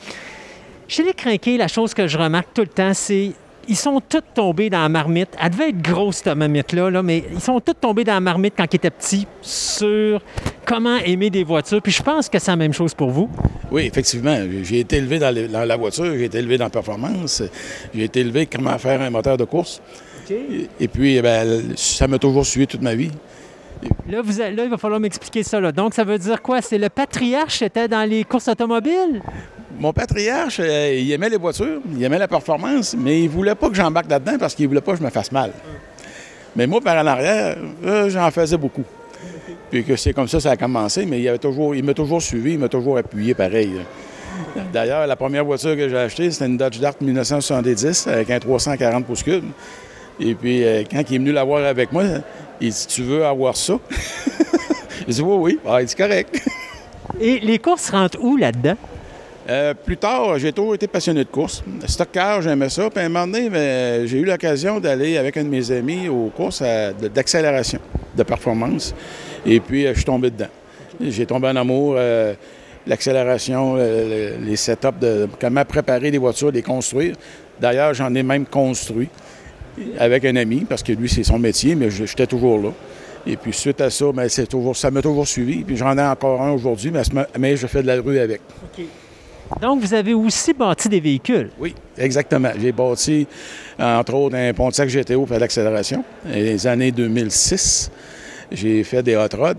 chez 0.88 1.04
les 1.04 1.14
crinqués, 1.14 1.58
la 1.58 1.68
chose 1.68 1.94
que 1.94 2.08
je 2.08 2.18
remarque 2.18 2.50
tout 2.54 2.62
le 2.62 2.68
temps, 2.68 2.94
c'est 2.94 3.32
ils 3.68 3.76
sont 3.76 4.00
tous 4.00 4.22
tombés 4.36 4.70
dans 4.70 4.82
la 4.82 4.90
marmite. 4.90 5.30
Elle 5.42 5.50
devait 5.50 5.70
être 5.70 5.82
grosse, 5.82 6.18
cette 6.18 6.36
marmite-là, 6.38 6.92
là, 6.92 7.02
mais 7.02 7.24
ils 7.34 7.42
sont 7.42 7.60
tous 7.60 7.74
tombés 7.74 8.04
dans 8.04 8.14
la 8.14 8.20
marmite 8.20 8.54
quand 8.56 8.72
ils 8.72 8.76
étaient 8.76 8.92
petits 8.92 9.26
sur 9.42 10.22
comment 10.66 10.98
aimer 10.98 11.32
des 11.32 11.44
voitures. 11.44 11.82
Puis 11.82 11.92
je 11.92 12.04
pense 12.04 12.30
que 12.30 12.38
c'est 12.38 12.52
la 12.52 12.58
même 12.58 12.74
chose 12.74 12.94
pour 12.94 13.10
vous. 13.10 13.28
Oui, 13.72 13.84
effectivement. 13.88 14.38
J'ai 14.62 14.82
été 14.82 14.98
élevé 14.98 15.18
dans, 15.18 15.66
la 15.66 15.78
voiture, 15.78 16.06
j'ai 16.06 16.26
été 16.26 16.38
élevé 16.38 16.58
dans 16.60 16.66
la 16.66 16.70
performance, 16.70 17.42
j'ai 17.94 18.04
été 18.04 18.20
élevé 18.20 18.46
comment 18.46 18.78
faire 18.78 19.02
un 19.02 19.10
moteur 19.10 19.38
de 19.38 19.46
course. 19.46 19.82
Et, 20.30 20.68
et 20.80 20.88
puis, 20.88 21.18
eh 21.18 21.22
ben, 21.22 21.76
ça 21.76 22.08
m'a 22.08 22.18
toujours 22.20 22.46
suivi 22.46 22.68
toute 22.68 22.82
ma 22.82 22.96
vie. 22.96 23.12
Là, 24.10 24.22
vous, 24.24 24.42
a- 24.42 24.50
là, 24.52 24.64
il 24.64 24.70
va 24.70 24.78
falloir 24.78 25.00
m'expliquer 25.00 25.44
ça. 25.44 25.60
là. 25.60 25.72
Donc, 25.72 25.94
ça 25.94 26.04
veut 26.04 26.18
dire 26.18 26.42
quoi? 26.42 26.62
C'est 26.62 26.78
le 26.78 26.90
patriarche 26.90 27.60
qui 27.60 27.64
était 27.64 27.88
dans 27.88 28.08
les 28.08 28.24
courses 28.24 28.48
automobiles? 28.48 29.22
Mon 29.78 29.92
patriarche, 29.92 30.60
euh, 30.64 30.98
il 30.98 31.12
aimait 31.12 31.30
les 31.30 31.38
voitures, 31.38 31.82
il 31.96 32.04
aimait 32.04 32.18
la 32.18 32.28
performance, 32.28 32.96
mais 32.98 33.22
il 33.24 33.30
voulait 33.30 33.56
pas 33.56 33.70
que 33.70 33.76
j'embarque 33.76 34.10
là-dedans 34.10 34.38
parce 34.40 34.56
qu'il 34.56 34.68
voulait 34.68 34.82
pas 34.82 34.94
que 34.94 35.00
je 35.00 35.04
me 35.04 35.10
fasse 35.10 35.32
mal. 35.32 35.52
Mais 36.56 36.66
moi, 36.66 36.80
par 36.80 36.98
en 36.98 37.06
arrière, 37.06 37.58
euh, 37.84 38.10
j'en 38.10 38.32
faisais 38.32 38.58
beaucoup. 38.58 38.86
Puis 39.70 39.84
que 39.84 39.96
c'est 39.96 40.14
comme 40.14 40.28
ça 40.28 40.40
ça 40.40 40.52
a 40.52 40.58
commencé, 40.58 41.06
mais 41.06 41.22
il, 41.22 41.40
toujours, 41.40 41.76
il 41.76 41.84
m'a 41.84 41.94
toujours 41.94 42.22
suivi, 42.22 42.54
il 42.54 42.60
m'a 42.60 42.70
toujours 42.70 42.98
appuyé 42.98 43.34
pareil. 43.34 43.72
D'ailleurs, 44.72 45.06
la 45.08 45.16
première 45.16 45.44
voiture 45.44 45.76
que 45.76 45.90
j'ai 45.90 45.98
achetée, 45.98 46.32
c'était 46.32 46.46
une 46.46 46.58
Dodge 46.58 46.80
Dart 46.80 46.96
1970 47.02 48.08
avec 48.08 48.30
un 48.30 48.40
340 48.40 49.06
pouces 49.06 49.24
cubes. 49.24 49.46
Et 50.20 50.34
puis, 50.36 50.64
euh, 50.64 50.84
quand 50.90 51.02
il 51.10 51.16
est 51.16 51.20
venu 51.20 51.32
la 51.34 51.44
voir 51.44 51.66
avec 51.66 51.92
moi, 51.92 52.04
il 52.62 52.70
dit 52.70 52.86
Tu 52.88 53.04
veux 53.04 53.26
avoir 53.26 53.58
ça? 53.58 53.78
J'ai 55.08 55.16
dit 55.16 55.22
Oui, 55.22 55.36
oui. 55.40 55.60
Ah, 55.68 55.82
il 55.82 55.88
dit 55.88 55.96
Correct. 55.96 56.42
Et 57.20 57.40
les 57.40 57.60
courses 57.60 57.90
rentrent 57.90 58.20
où 58.22 58.38
là-dedans? 58.38 58.76
Euh, 59.48 59.74
plus 59.76 59.98
tard, 59.98 60.40
j'ai 60.40 60.52
toujours 60.52 60.74
été 60.74 60.88
passionné 60.88 61.24
de 61.24 61.30
course. 61.30 61.64
Stock 61.88 62.10
car, 62.12 62.42
j'aimais 62.42 62.70
ça. 62.70 62.90
Puis 62.90 63.04
un 63.04 63.10
moment 63.10 63.28
donné, 63.28 63.50
ben, 63.50 64.08
j'ai 64.08 64.18
eu 64.18 64.26
l'occasion 64.26 64.80
d'aller 64.80 65.18
avec 65.18 65.38
un 65.38 65.44
de 65.44 65.50
mes 65.50 65.72
amis 65.72 66.10
aux 66.10 66.32
courses 66.36 66.64
d'accélération, 67.14 67.80
de 68.18 68.24
performance. 68.24 68.96
Et 69.46 69.60
puis, 69.60 69.86
euh, 69.86 69.90
je 69.92 69.98
suis 69.98 70.06
tombé 70.06 70.32
dedans. 70.32 70.48
J'ai 71.00 71.26
tombé 71.26 71.48
en 71.48 71.56
amour. 71.56 71.96
euh, 71.98 72.34
L'accélération, 72.88 73.78
le- 73.78 74.36
les 74.46 74.56
setups 74.56 75.00
de 75.02 75.28
comment 75.42 75.66
préparer 75.66 76.12
des 76.12 76.20
voitures, 76.20 76.52
les 76.52 76.62
construire. 76.62 77.16
D'ailleurs, 77.60 77.96
j'en 77.96 78.14
ai 78.14 78.22
même 78.22 78.46
construit 78.46 79.10
avec 79.98 80.24
un 80.26 80.36
ami, 80.36 80.66
parce 80.70 80.84
que 80.84 80.92
lui, 80.92 81.10
c'est 81.10 81.24
son 81.24 81.40
métier, 81.40 81.74
mais 81.74 81.90
j'étais 81.90 82.28
toujours 82.28 82.60
là. 82.62 82.70
Et 83.26 83.38
puis, 83.38 83.54
suite 83.54 83.82
à 83.82 83.90
ça, 83.90 84.06
ben, 84.14 84.30
ça 84.30 84.92
m'a 84.92 85.02
toujours 85.02 85.28
suivi. 85.28 85.64
Puis, 85.64 85.78
j'en 85.78 85.98
ai 85.98 86.04
encore 86.04 86.40
un 86.44 86.52
aujourd'hui, 86.52 86.92
mais 87.40 87.56
je 87.58 87.66
fais 87.66 87.82
de 87.82 87.88
la 87.88 88.00
rue 88.00 88.20
avec. 88.20 88.42
Donc, 89.62 89.82
vous 89.82 89.94
avez 89.94 90.14
aussi 90.14 90.54
bâti 90.54 90.90
des 90.90 91.00
véhicules. 91.00 91.50
Oui, 91.60 91.76
exactement. 91.98 92.50
J'ai 92.60 92.72
bâti, 92.72 93.28
entre 93.80 94.14
autres, 94.16 94.36
un 94.36 94.54
Pontiac 94.54 94.90
GTO 94.90 95.26
pour 95.26 95.38
l'accélération. 95.38 96.04
Les 96.26 96.66
années 96.68 96.92
2006, 96.92 97.92
j'ai 98.52 98.84
fait 98.84 99.04
des 99.04 99.16
hot 99.16 99.28
rods. 99.38 99.54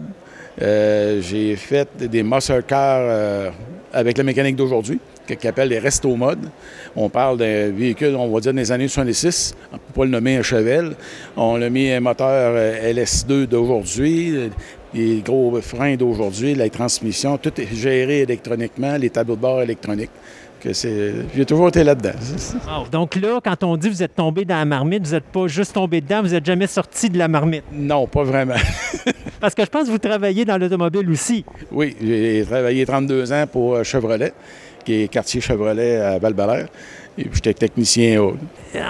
Euh, 0.63 1.21
j'ai 1.21 1.55
fait 1.57 1.89
des 1.99 2.23
muscle 2.23 2.63
cars 2.63 3.01
euh, 3.03 3.51
avec 3.93 4.17
la 4.17 4.25
mécanique 4.25 4.57
d'aujourd'hui, 4.57 4.99
qu'ils 5.27 5.49
appellent 5.49 5.69
les 5.69 5.79
resto 5.79 6.15
modes. 6.17 6.49
On 6.95 7.11
parle 7.11 7.37
d'un 7.37 7.71
véhicule, 7.71 8.15
on 8.17 8.29
va 8.29 8.41
dire, 8.41 8.55
des 8.55 8.73
années 8.73 8.89
66. 8.89 9.55
On 9.71 9.75
ne 9.75 9.79
peut 9.79 9.93
pas 9.95 10.05
le 10.05 10.11
nommer 10.11 10.37
un 10.37 10.43
Chevel. 10.43 10.95
On 11.37 11.57
l'a 11.57 11.69
mis 11.69 11.91
un 11.91 12.01
moteur 12.01 12.55
euh, 12.57 12.93
LS2 12.93 13.47
d'aujourd'hui, 13.47 14.51
les 14.97 15.21
gros 15.21 15.61
freins 15.61 15.97
d'aujourd'hui, 15.97 16.55
la 16.55 16.69
transmission, 16.71 17.37
tout 17.39 17.53
est 17.61 17.75
géré 17.75 18.21
électroniquement, 18.23 18.97
les 18.97 19.11
tableaux 19.11 19.37
de 19.37 19.41
bord 19.41 19.63
électroniques. 19.63 20.11
J'ai 20.65 21.45
toujours 21.47 21.69
été 21.69 21.85
là-dedans. 21.85 22.19
Donc 22.91 23.15
là, 23.15 23.39
quand 23.45 23.63
on 23.63 23.77
dit 23.77 23.89
vous 23.89 24.03
êtes 24.03 24.17
tombé 24.17 24.45
dans 24.45 24.57
la 24.57 24.65
marmite, 24.65 25.07
vous 25.07 25.13
n'êtes 25.13 25.25
pas 25.25 25.47
juste 25.47 25.75
tombé 25.75 26.01
dedans, 26.01 26.23
vous 26.23 26.31
n'êtes 26.31 26.45
jamais 26.47 26.67
sorti 26.67 27.09
de 27.09 27.19
la 27.19 27.29
marmite. 27.29 27.63
Non, 27.73 28.07
pas 28.09 28.25
vraiment. 28.25 28.55
Parce 29.41 29.55
que 29.55 29.63
je 29.65 29.69
pense 29.71 29.87
que 29.87 29.91
vous 29.93 29.99
travaillez 29.99 30.45
dans 30.45 30.59
l'automobile 30.59 31.09
aussi. 31.11 31.45
Oui, 31.71 31.95
j'ai 32.03 32.45
travaillé 32.49 32.85
32 32.85 33.33
ans 33.33 33.45
pour 33.47 33.75
euh, 33.77 33.85
Chevrolet, 33.85 34.33
qui 34.85 35.03
est 35.03 35.09
quartier 35.09 35.41
Chevrolet 35.41 35.97
à 35.99 36.19
val 36.19 36.35
Et 37.19 37.27
j'étais 37.33 37.55
technicien. 37.55 38.21
au- 38.23 38.37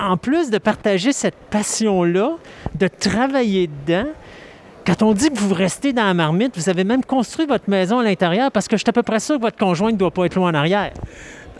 En 0.09 0.17
plus 0.17 0.49
de 0.51 0.59
partager 0.59 1.13
cette 1.13 1.37
passion-là, 1.51 2.37
de 2.79 2.89
travailler 2.89 3.69
dedans, 3.87 4.09
quand 4.87 5.03
on 5.03 5.13
dit 5.13 5.31
que 5.31 5.39
vous 5.39 5.53
restez 5.53 5.93
dans 5.93 6.05
la 6.05 6.15
marmite, 6.15 6.57
vous 6.57 6.69
avez 6.69 6.85
même 6.85 7.05
construit 7.05 7.45
votre 7.45 7.69
maison 7.69 7.99
à 7.99 8.05
l'intérieur 8.05 8.53
parce 8.53 8.69
que 8.69 8.77
je 8.77 8.83
suis 8.83 8.89
à 8.89 8.93
peu 8.93 9.03
près 9.03 9.19
sûr 9.19 9.37
que 9.37 9.43
votre 9.43 9.59
conjointe 9.59 9.95
ne 9.95 9.99
doit 9.99 10.13
pas 10.13 10.27
être 10.27 10.37
loin 10.37 10.51
en 10.51 10.55
arrière. 10.55 10.93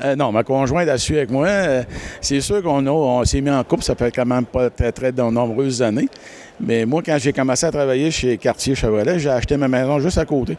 Euh, 0.05 0.15
non, 0.15 0.31
ma 0.31 0.45
conjointe 0.45 0.89
a 0.89 0.97
su 0.97 1.17
avec 1.17 1.31
moi. 1.31 1.47
Euh, 1.49 1.83
c'est 2.21 2.41
sûr 2.41 2.63
qu'on 2.63 2.87
on 2.87 3.25
s'est 3.25 3.41
mis 3.41 3.51
en 3.51 3.65
couple, 3.65 3.83
ça 3.83 3.95
fait 3.97 4.15
quand 4.15 4.27
même 4.27 4.45
pas 4.45 4.71
très, 4.71 4.93
très 4.93 5.11
de 5.11 5.23
nombreuses 5.23 5.83
années. 5.83 6.09
Mais 6.61 6.85
moi, 6.87 7.03
quand 7.05 7.17
j'ai 7.19 7.33
commencé 7.33 7.67
à 7.67 7.73
travailler 7.73 8.11
chez 8.11 8.37
Quartier 8.39 8.75
Chevrolet, 8.75 9.19
j'ai 9.19 9.31
acheté 9.31 9.57
ma 9.57 9.69
maison 9.69 9.99
juste 9.99 10.19
à 10.19 10.25
côté. 10.25 10.57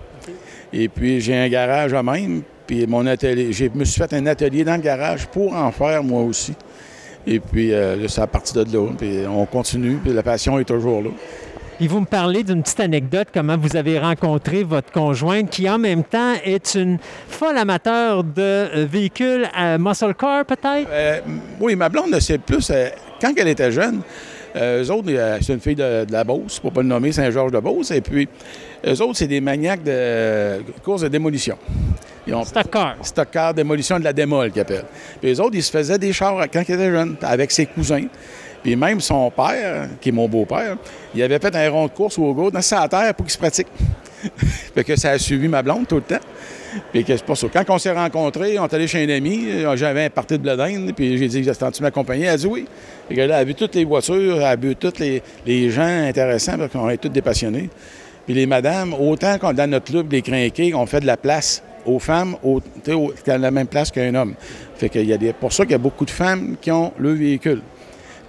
Et 0.73 0.89
puis, 0.89 1.21
j'ai 1.21 1.35
un 1.35 1.47
garage 1.47 1.93
à 1.93 2.03
même. 2.03 2.41
Puis, 2.65 2.85
mon 2.85 3.05
atelier, 3.05 3.53
je 3.53 3.65
me 3.73 3.85
suis 3.85 4.01
fait 4.01 4.13
un 4.13 4.25
atelier 4.25 4.65
dans 4.65 4.75
le 4.75 4.81
garage 4.81 5.27
pour 5.27 5.55
en 5.55 5.71
faire 5.71 6.03
moi 6.03 6.21
aussi. 6.23 6.53
Et 7.25 7.39
puis, 7.39 7.73
euh, 7.73 8.07
c'est 8.07 8.21
à 8.21 8.27
partir 8.27 8.65
de 8.65 8.73
là. 8.73 8.89
Puis, 8.97 9.19
on 9.29 9.45
continue. 9.45 9.97
Puis, 10.03 10.13
la 10.13 10.23
passion 10.23 10.59
est 10.59 10.65
toujours 10.65 11.01
là. 11.01 11.09
Et 11.79 11.87
vous 11.87 11.99
me 11.99 12.05
parlez 12.07 12.43
d'une 12.43 12.63
petite 12.63 12.79
anecdote, 12.79 13.27
comment 13.31 13.55
vous 13.55 13.75
avez 13.75 13.99
rencontré 13.99 14.63
votre 14.63 14.91
conjointe, 14.91 15.51
qui 15.51 15.69
en 15.69 15.77
même 15.77 16.03
temps 16.03 16.33
est 16.43 16.73
une 16.73 16.97
folle 17.29 17.55
amateur 17.55 18.23
de 18.23 18.41
euh, 18.41 18.87
véhicules 18.89 19.47
à 19.53 19.77
muscle 19.77 20.15
car, 20.15 20.43
peut-être? 20.43 20.87
Euh, 20.89 21.19
oui, 21.59 21.75
ma 21.75 21.87
blonde, 21.87 22.19
c'est 22.19 22.39
plus. 22.39 22.71
euh, 22.71 22.89
quand 23.21 23.31
elle 23.37 23.49
était 23.49 23.71
jeune, 23.71 24.01
euh, 24.55 24.83
eux 24.83 24.91
autres, 24.91 25.09
euh, 25.09 25.37
c'est 25.39 25.53
une 25.53 25.59
fille 25.59 25.75
de, 25.75 26.05
de 26.05 26.11
la 26.11 26.23
Beauce, 26.23 26.59
pour 26.59 26.71
pas 26.71 26.81
le 26.81 26.87
nommer 26.87 27.11
Saint-Georges-de-Beauce. 27.11 27.91
Et 27.91 28.01
puis, 28.01 28.27
eux 28.83 29.01
autres, 29.03 29.17
c'est 29.17 29.27
des 29.27 29.41
maniaques 29.41 29.83
de 29.83 29.91
euh, 29.93 30.59
course 30.83 31.03
de 31.03 31.09
démolition. 31.09 31.59
Ils 32.25 32.33
ont 32.33 32.43
Stock 32.43 32.71
car. 32.71 32.95
stock 33.03 33.27
car, 33.31 33.53
démolition 33.53 33.99
de 33.99 34.03
la 34.03 34.13
démol, 34.13 34.51
qu'ils 34.51 34.61
appellent. 34.63 34.85
Puis 35.21 35.31
eux 35.31 35.39
autres, 35.41 35.53
ils 35.55 35.63
se 35.63 35.71
faisaient 35.71 35.99
des 35.99 36.11
chars 36.11 36.43
quand 36.51 36.63
ils 36.67 36.73
étaient 36.73 36.91
jeunes, 36.91 37.17
avec 37.21 37.51
ses 37.51 37.67
cousins. 37.67 38.05
Puis 38.67 38.75
même 38.75 38.99
son 38.99 39.31
père, 39.31 39.87
qui 40.01 40.09
est 40.09 40.11
mon 40.11 40.27
beau-père, 40.27 40.75
il 41.15 41.23
avait 41.23 41.39
fait 41.39 41.55
un 41.55 41.69
rond 41.69 41.85
de 41.85 41.91
course 41.91 42.19
au 42.19 42.33
gars 42.33 42.51
dans 42.51 42.61
sa 42.61 42.85
terre 42.89 43.13
pour 43.13 43.25
qu'il 43.25 43.31
se 43.31 43.37
pratique. 43.37 43.67
fait 44.75 44.83
que 44.83 44.93
ça 44.97 45.11
a 45.11 45.17
suivi 45.17 45.47
ma 45.47 45.63
blonde 45.63 45.87
tout 45.87 45.95
le 45.95 46.01
temps. 46.01 46.19
Puis 46.91 47.05
que 47.05 47.15
c'est 47.15 47.23
pas 47.25 47.35
ça. 47.35 47.47
Quand 47.47 47.63
on 47.69 47.77
s'est 47.77 47.93
rencontrés, 47.93 48.59
on 48.59 48.65
est 48.67 48.73
allé 48.73 48.85
chez 48.89 49.05
un 49.05 49.15
ami, 49.15 49.45
euh, 49.47 49.77
j'avais 49.77 50.03
un 50.03 50.09
parti 50.09 50.37
de 50.37 50.43
Bledin, 50.43 50.91
puis 50.93 51.17
j'ai 51.17 51.29
dit, 51.29 51.49
tu 51.49 51.81
m'accompagner? 51.81 52.25
Elle 52.25 52.31
a 52.31 52.35
dit 52.35 52.45
oui. 52.45 52.65
Fait 53.07 53.15
que 53.15 53.19
là, 53.21 53.25
elle 53.25 53.31
a 53.31 53.43
vu 53.45 53.55
toutes 53.55 53.73
les 53.73 53.85
voitures, 53.85 54.35
elle 54.35 54.43
a 54.43 54.57
vu 54.57 54.75
tous 54.75 54.99
les, 54.99 55.23
les 55.45 55.69
gens 55.69 55.87
intéressants, 55.87 56.57
parce 56.57 56.73
qu'on 56.73 56.89
est 56.89 56.97
tous 56.97 57.07
des 57.07 57.21
passionnés. 57.21 57.69
Puis 58.25 58.35
les 58.35 58.47
madames, 58.47 58.93
autant 58.93 59.37
qu'on 59.37 59.53
dans 59.53 59.69
notre 59.69 59.85
club 59.89 60.09
des 60.09 60.21
crinqués, 60.21 60.73
on 60.73 60.85
fait 60.85 60.99
de 60.99 61.07
la 61.07 61.15
place 61.15 61.63
aux 61.85 61.99
femmes, 61.99 62.35
au, 62.43 62.59
tu 62.59 62.67
sais, 62.83 62.91
au- 62.91 63.13
qui 63.23 63.31
ont 63.31 63.37
la 63.37 63.49
même 63.49 63.67
place 63.67 63.91
qu'un 63.91 64.13
homme. 64.13 64.33
Fait 64.75 64.89
qu'il 64.89 65.05
y 65.05 65.13
a 65.13 65.33
pour 65.33 65.53
ça 65.53 65.63
qu'il 65.63 65.71
y 65.71 65.75
a 65.75 65.77
beaucoup 65.77 66.03
de 66.03 66.11
femmes 66.11 66.57
qui 66.59 66.69
ont 66.69 66.91
le 66.99 67.13
véhicule. 67.13 67.61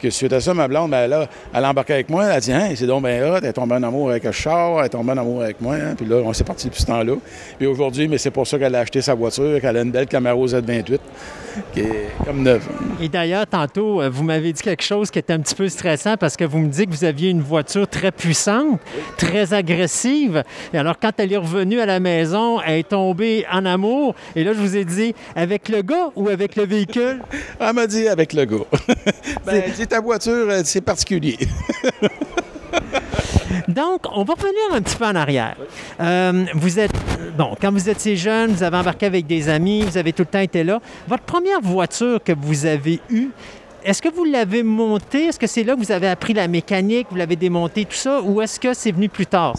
Que 0.01 0.11
suite 0.11 0.33
à 0.33 0.41
ça, 0.41 0.55
ma 0.55 0.69
blonde, 0.69 0.91
ben 0.91 1.09
là, 1.09 1.27
elle 1.53 1.65
a 1.65 1.71
embarqué 1.71 1.95
avec 1.95 2.09
moi, 2.09 2.25
elle 2.25 2.33
a 2.33 2.41
dit, 2.41 2.53
hein, 2.53 2.69
c'est 2.75 2.87
donc 2.87 3.05
bien 3.05 3.21
hot, 3.27 3.39
elle 3.39 3.47
est 3.47 3.53
tombée 3.53 3.75
en 3.75 3.83
amour 3.83 4.11
avec 4.11 4.25
un 4.27 4.33
char, 4.33 4.79
elle 4.79 4.87
est 4.87 4.91
tombée 4.91 5.13
en 5.13 5.19
amour 5.19 5.43
avec 5.43 5.61
moi, 5.61 5.75
hein. 5.75 5.95
puis 5.97 6.07
là, 6.07 6.17
on 6.25 6.33
s'est 6.33 6.45
parti 6.45 6.67
depuis 6.69 6.83
ce 6.83 6.87
temps-là. 6.87 7.15
Puis 7.59 7.67
aujourd'hui, 7.67 8.09
mais 8.09 8.19
c'est 8.19 8.31
pour 8.31 8.47
ça 8.47 8.59
qu'elle 8.59 8.75
a 8.75 8.81
acheté 8.81 9.01
sa 9.01 9.15
voiture, 9.15 9.61
qu'elle 9.61 9.77
a 9.77 9.83
une 9.83 9.91
belle 9.91 10.07
Camaro 10.07 10.47
Z28, 10.47 10.99
qui 11.73 11.81
est 11.81 12.09
comme 12.25 12.43
neuve. 12.43 12.67
Et 13.01 13.09
d'ailleurs, 13.09 13.47
tantôt, 13.47 14.01
euh, 14.01 14.09
vous 14.09 14.23
m'avez 14.23 14.53
dit 14.53 14.63
quelque 14.63 14.85
chose 14.85 15.11
qui 15.11 15.19
était 15.19 15.33
un 15.33 15.41
petit 15.41 15.55
peu 15.55 15.69
stressant 15.69 16.17
parce 16.17 16.37
que 16.37 16.45
vous 16.45 16.59
me 16.59 16.69
dites 16.69 16.91
que 16.91 16.95
vous 16.95 17.05
aviez 17.05 17.31
une 17.31 17.41
voiture 17.41 17.89
très 17.89 18.13
puissante, 18.13 18.81
très 19.17 19.53
agressive. 19.55 20.43
Et 20.73 20.79
alors, 20.79 20.99
quand 21.01 21.13
elle 21.19 21.33
est 21.33 21.39
revenue 21.39 21.81
à 21.81 21.87
la 21.87 22.01
maison, 22.01 22.61
elle 22.61 22.81
est 22.81 22.89
tombée 22.89 23.45
en 23.51 23.65
amour. 23.65 24.15
Et 24.37 24.45
là, 24.45 24.53
je 24.53 24.59
vous 24.59 24.77
ai 24.77 24.85
dit, 24.85 25.15
avec 25.35 25.69
le 25.69 25.83
gars 25.83 26.11
ou 26.17 26.29
avec 26.29 26.57
le 26.57 26.65
véhicule? 26.65 27.21
Elle 27.61 27.75
m'a 27.75 27.87
dit 27.87 28.09
avec 28.09 28.33
le 28.33 28.45
gars. 28.45 28.65
ben, 29.47 29.63
ta 29.89 30.01
voiture, 30.01 30.49
euh, 30.51 30.61
c'est 30.65 30.81
particulier. 30.81 31.37
Donc, 33.69 34.07
on 34.15 34.25
va 34.25 34.35
revenir 34.35 34.75
un 34.75 34.83
petit 34.83 34.97
peu 34.97 35.05
en 35.05 35.15
arrière. 35.15 35.57
Euh, 36.01 36.45
vous 36.55 36.79
êtes, 36.79 36.93
bon, 37.37 37.55
quand 37.61 37.73
vous 37.73 37.89
étiez 37.89 38.17
jeune, 38.17 38.53
vous 38.53 38.63
avez 38.63 38.77
embarqué 38.77 39.07
avec 39.07 39.27
des 39.27 39.49
amis, 39.49 39.83
vous 39.83 39.97
avez 39.97 40.13
tout 40.13 40.23
le 40.23 40.27
temps 40.27 40.39
été 40.41 40.65
là. 40.65 40.81
Votre 41.07 41.25
première 41.25 41.61
voiture 41.61 42.23
que 42.23 42.33
vous 42.33 42.67
avez 42.67 43.01
eue, 43.11 43.29
est-ce 43.85 44.03
que 44.03 44.09
vous 44.09 44.25
l'avez 44.25 44.63
montée? 44.63 45.27
Est-ce 45.27 45.39
que 45.39 45.47
c'est 45.47 45.65
là 45.65 45.75
que 45.75 45.81
vous 45.81 45.93
avez 45.93 46.09
appris 46.09 46.35
la 46.35 46.49
mécanique, 46.49 47.07
vous 47.11 47.17
l'avez 47.17 47.37
démontée, 47.37 47.85
tout 47.85 47.95
ça, 47.95 48.21
ou 48.23 48.41
est-ce 48.43 48.59
que 48.61 48.75
c'est 48.75 48.93
venu 48.93 49.09
plus 49.09 49.27
tard? 49.27 49.55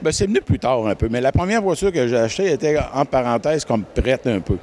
Ben, 0.00 0.12
c'est 0.12 0.26
venu 0.26 0.40
plus 0.40 0.58
tard 0.58 0.86
un 0.86 0.94
peu, 0.94 1.08
mais 1.10 1.20
la 1.20 1.32
première 1.32 1.62
voiture 1.62 1.90
que 1.90 2.06
j'ai 2.06 2.16
achetée 2.16 2.52
était 2.52 2.78
en 2.92 3.04
parenthèse 3.04 3.64
comme 3.64 3.84
prête 3.84 4.26
un 4.26 4.40
peu. 4.40 4.56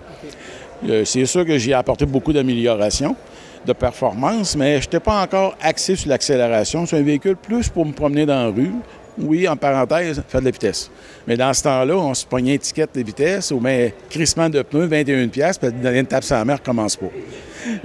Euh, 0.87 1.05
c'est 1.05 1.25
sûr 1.25 1.45
que 1.45 1.57
j'y 1.57 1.71
ai 1.71 1.75
apporté 1.75 2.05
beaucoup 2.05 2.33
d'améliorations 2.33 3.15
de 3.65 3.73
performance, 3.73 4.55
mais 4.55 4.81
je 4.81 4.87
n'étais 4.87 4.99
pas 4.99 5.21
encore 5.21 5.55
axé 5.61 5.95
sur 5.95 6.09
l'accélération. 6.09 6.85
C'est 6.85 6.97
un 6.97 7.03
véhicule 7.03 7.35
plus 7.35 7.69
pour 7.69 7.85
me 7.85 7.91
promener 7.91 8.25
dans 8.25 8.45
la 8.45 8.49
rue. 8.49 8.73
Oui, 9.17 9.47
en 9.47 9.55
parenthèse, 9.55 10.23
faire 10.27 10.39
de 10.39 10.45
la 10.45 10.51
vitesse. 10.51 10.89
Mais 11.27 11.37
dans 11.37 11.53
ce 11.53 11.63
temps-là, 11.63 11.95
on 11.95 12.13
se 12.13 12.25
pognait 12.25 12.55
étiquette 12.55 12.95
de 12.95 13.03
vitesse 13.03 13.51
ou 13.51 13.59
bien 13.59 13.91
crissement 14.09 14.49
de 14.49 14.61
pneus, 14.61 14.87
21 14.87 15.27
pièces, 15.27 15.57
puis 15.57 15.71
donner 15.71 15.99
une 15.99 16.05
tape 16.05 16.23
sur 16.23 16.35
la 16.35 16.45
mer 16.45 16.63
commence 16.63 16.95
pas. 16.95 17.07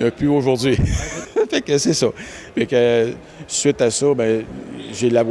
Euh, 0.00 0.10
puis 0.16 0.26
aujourd'hui. 0.26 0.76
fait 1.50 1.60
que 1.60 1.76
c'est 1.78 1.94
ça. 1.94 2.06
Fait 2.54 2.66
que 2.66 3.12
suite 3.46 3.80
à 3.80 3.90
ça, 3.90 4.06
ben, 4.14 4.44
la 5.10 5.24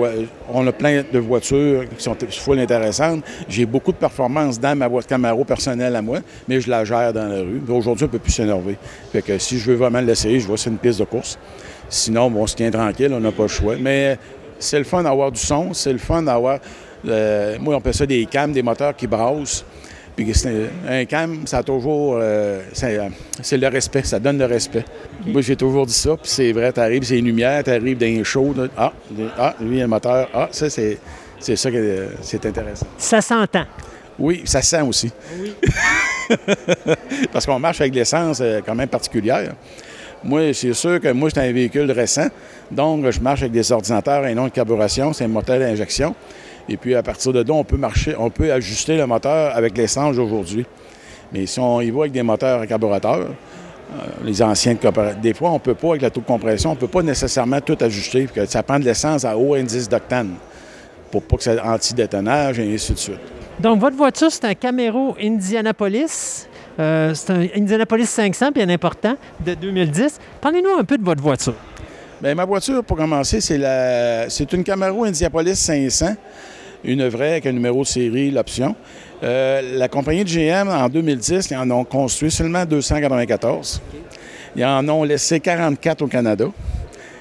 on 0.53 0.68
a 0.68 0.72
plein 0.72 1.03
de 1.11 1.19
voitures 1.19 1.85
qui 1.90 2.03
sont 2.03 2.16
full 2.30 2.60
intéressantes. 2.60 3.24
J'ai 3.50 3.66
beaucoup 3.66 3.92
de 3.92 3.98
performances 3.98 4.60
dans 4.60 4.77
ma 4.77 4.88
voiture 4.88 5.10
Camaro 5.10 5.44
personnelle 5.44 5.95
à 5.95 6.02
moi, 6.02 6.19
mais 6.48 6.61
je 6.61 6.69
la 6.69 6.85
gère 6.85 7.14
dans 7.14 7.27
la 7.27 7.40
rue. 7.40 7.61
Aujourd'hui, 7.69 8.06
on 8.06 8.08
ne 8.08 8.11
peut 8.11 8.19
plus 8.19 8.32
s'énerver. 8.32 8.77
Si 9.40 9.60
je 9.60 9.72
veux 9.72 9.77
vraiment 9.77 10.02
l'essayer, 10.02 10.40
je 10.40 10.48
vois 10.48 10.58
c'est 10.58 10.69
une 10.69 10.77
piste 10.77 11.00
de 11.00 11.06
course. 11.06 11.38
Sinon, 11.90 12.30
bon, 12.30 12.44
on 12.44 12.48
se 12.48 12.56
tient 12.56 12.72
tranquille, 12.72 13.11
on 13.14 13.19
n'a 13.19 13.32
pas 13.32 13.44
le 13.44 13.50
choix. 13.50 13.76
Mais 13.80 14.18
c'est 14.60 14.80
le 14.80 14.85
fun 14.85 15.03
d'avoir 15.03 15.32
du 15.32 15.40
son, 15.40 15.74
c'est 15.74 15.94
le 15.94 16.00
fun 16.00 16.24
d'avoir. 16.24 16.60
Euh, 17.08 17.58
moi, 17.60 17.76
on 17.76 17.77
appelle 17.77 17.94
ça 17.94 18.06
des 18.06 18.26
cams, 18.26 18.52
des 18.52 18.64
moteurs 18.64 18.95
qui 18.95 19.08
brassent. 19.08 19.64
Puis 20.16 20.32
un 20.88 21.06
cam, 21.06 21.45
ça 21.45 21.58
a 21.58 21.64
toujours. 21.64 22.18
Euh, 22.19 22.61
euh, 22.84 23.10
c'est 23.42 23.58
le 23.58 23.68
respect, 23.68 24.03
ça 24.03 24.19
donne 24.19 24.38
le 24.38 24.45
respect. 24.45 24.85
Moi, 25.26 25.42
j'ai 25.42 25.58
toujours 25.58 25.85
dit 25.85 25.94
ça, 25.94 26.11
puis 26.11 26.30
c'est 26.30 26.52
vrai, 26.53 26.72
t'arrives, 26.72 27.03
c'est 27.03 27.19
une 27.19 27.26
lumière, 27.26 27.64
t'arrives 27.64 27.98
dans 27.98 28.06
un 28.06 28.24
show, 28.24 28.53
ah, 28.77 28.94
ah, 29.38 29.56
lui, 29.60 29.82
un 29.82 29.88
moteur, 29.88 30.30
ah, 30.34 30.48
ça, 30.52 30.69
c'est, 30.69 31.00
c'est 31.40 31.58
ça 31.58 31.69
que 31.69 32.08
c'est 32.22 32.45
intéressant. 32.45 32.88
Ça 32.98 33.19
s'entend. 33.19 33.66
Oui, 34.18 34.44
ça 34.45 34.61
sent 34.61 34.82
aussi. 34.82 35.11
Oui. 35.38 35.53
Parce 37.34 37.45
qu'on 37.45 37.60
marche 37.60 37.82
avec 37.82 37.94
l'essence 37.94 38.40
euh, 38.42 38.61
quand 38.66 38.76
même 38.76 38.88
particulière. 38.88 39.53
Moi, 40.24 40.53
c'est 40.53 40.74
sûr 40.74 41.00
que 41.02 41.11
moi, 41.11 41.30
c'est 41.30 41.42
un 41.42 41.52
véhicule 41.52 41.92
récent, 41.92 42.27
donc 42.72 43.10
je 43.11 43.19
marche 43.19 43.42
avec 43.42 43.52
des 43.52 43.72
ordinateurs 43.72 44.26
et 44.26 44.34
non 44.34 44.45
de 44.45 44.50
carburation, 44.50 45.11
c'est 45.11 45.26
un 45.26 45.27
moteur 45.27 45.60
d'injection. 45.60 46.16
Et 46.68 46.77
puis, 46.77 46.95
à 46.95 47.03
partir 47.03 47.32
de 47.32 47.40
là, 47.40 47.53
on 47.53 47.64
peut 47.64 47.77
marcher, 47.77 48.16
on 48.18 48.30
peut 48.30 48.52
ajuster 48.52 48.98
le 48.98 49.06
moteur 49.06 49.56
avec 49.56 49.77
l'essence 49.77 50.16
d'aujourd'hui. 50.16 50.66
Mais 51.32 51.45
si 51.45 51.60
on 51.60 51.82
y 51.82 51.92
va 51.92 52.02
avec 52.02 52.11
des 52.11 52.24
moteurs 52.24 52.61
à 52.61 52.68
carburateur, 52.68 53.19
euh, 53.94 54.08
les 54.24 54.42
anciens 54.42 54.76
des 55.22 55.34
fois, 55.34 55.52
on 55.52 55.56
ne 55.56 55.60
peut 55.60 55.76
pas, 55.76 55.90
avec 55.90 56.02
la 56.02 56.10
taux 56.10 56.22
de 56.22 56.26
compression, 56.26 56.72
on 56.72 56.76
ne 56.76 56.80
peut 56.80 56.88
pas 56.88 57.03
nécessairement 57.03 57.61
tout 57.61 57.77
ajuster, 57.80 58.24
parce 58.26 58.48
que 58.48 58.52
ça 58.52 58.64
prend 58.64 58.80
de 58.80 58.85
l'essence 58.85 59.26
à 59.26 59.38
haut 59.38 59.53
indice 59.53 59.88
d'octane 59.88 60.35
pour 61.11 61.24
pas 61.24 61.38
que 61.38 61.44
ça 61.44 61.56
anti-détonnage 61.64 62.60
et 62.60 62.74
ainsi 62.74 62.94
de 62.94 62.98
suite. 62.98 63.19
Donc, 63.60 63.80
votre 63.80 63.95
voiture, 63.95 64.32
c'est 64.32 64.45
un 64.45 64.53
Camaro 64.53 65.16
Indianapolis. 65.22 66.48
Euh, 66.77 67.14
c'est 67.14 67.32
un 67.32 67.48
Indianapolis 67.56 68.08
500, 68.08 68.52
bien 68.52 68.68
important, 68.69 69.16
de 69.45 69.53
2010. 69.53 70.19
Parlez-nous 70.42 70.77
un 70.77 70.84
peu 70.84 70.98
de 70.98 71.06
votre 71.06 71.22
voiture. 71.22 71.56
Bien, 72.22 72.35
ma 72.35 72.44
voiture, 72.44 72.84
pour 72.84 72.98
commencer, 72.98 73.40
c'est, 73.40 73.58
la... 73.58 74.30
c'est 74.30 74.52
une 74.52 74.64
Camaro 74.64 75.06
Indianapolis 75.06 75.56
500 75.56 76.16
une 76.86 77.08
vraie 77.08 77.32
avec 77.32 77.46
un 77.48 77.52
numéro 77.52 77.82
de 77.82 77.88
série, 77.88 78.32
l'option. 78.32 78.76
Euh, 79.24 79.78
la 79.78 79.88
compagnie 79.88 80.24
de 80.24 80.30
GM, 80.30 80.70
en 80.70 80.88
2010, 80.88 81.50
ils 81.52 81.58
en 81.58 81.70
ont 81.72 81.84
construit 81.84 82.32
seulement 82.32 82.66
294. 82.66 83.82
Ils 84.56 84.66
en 84.66 84.88
ont 84.88 85.04
laissé 85.04 85.40
44 85.40 86.02
au 86.04 86.08
Canada. 86.08 86.46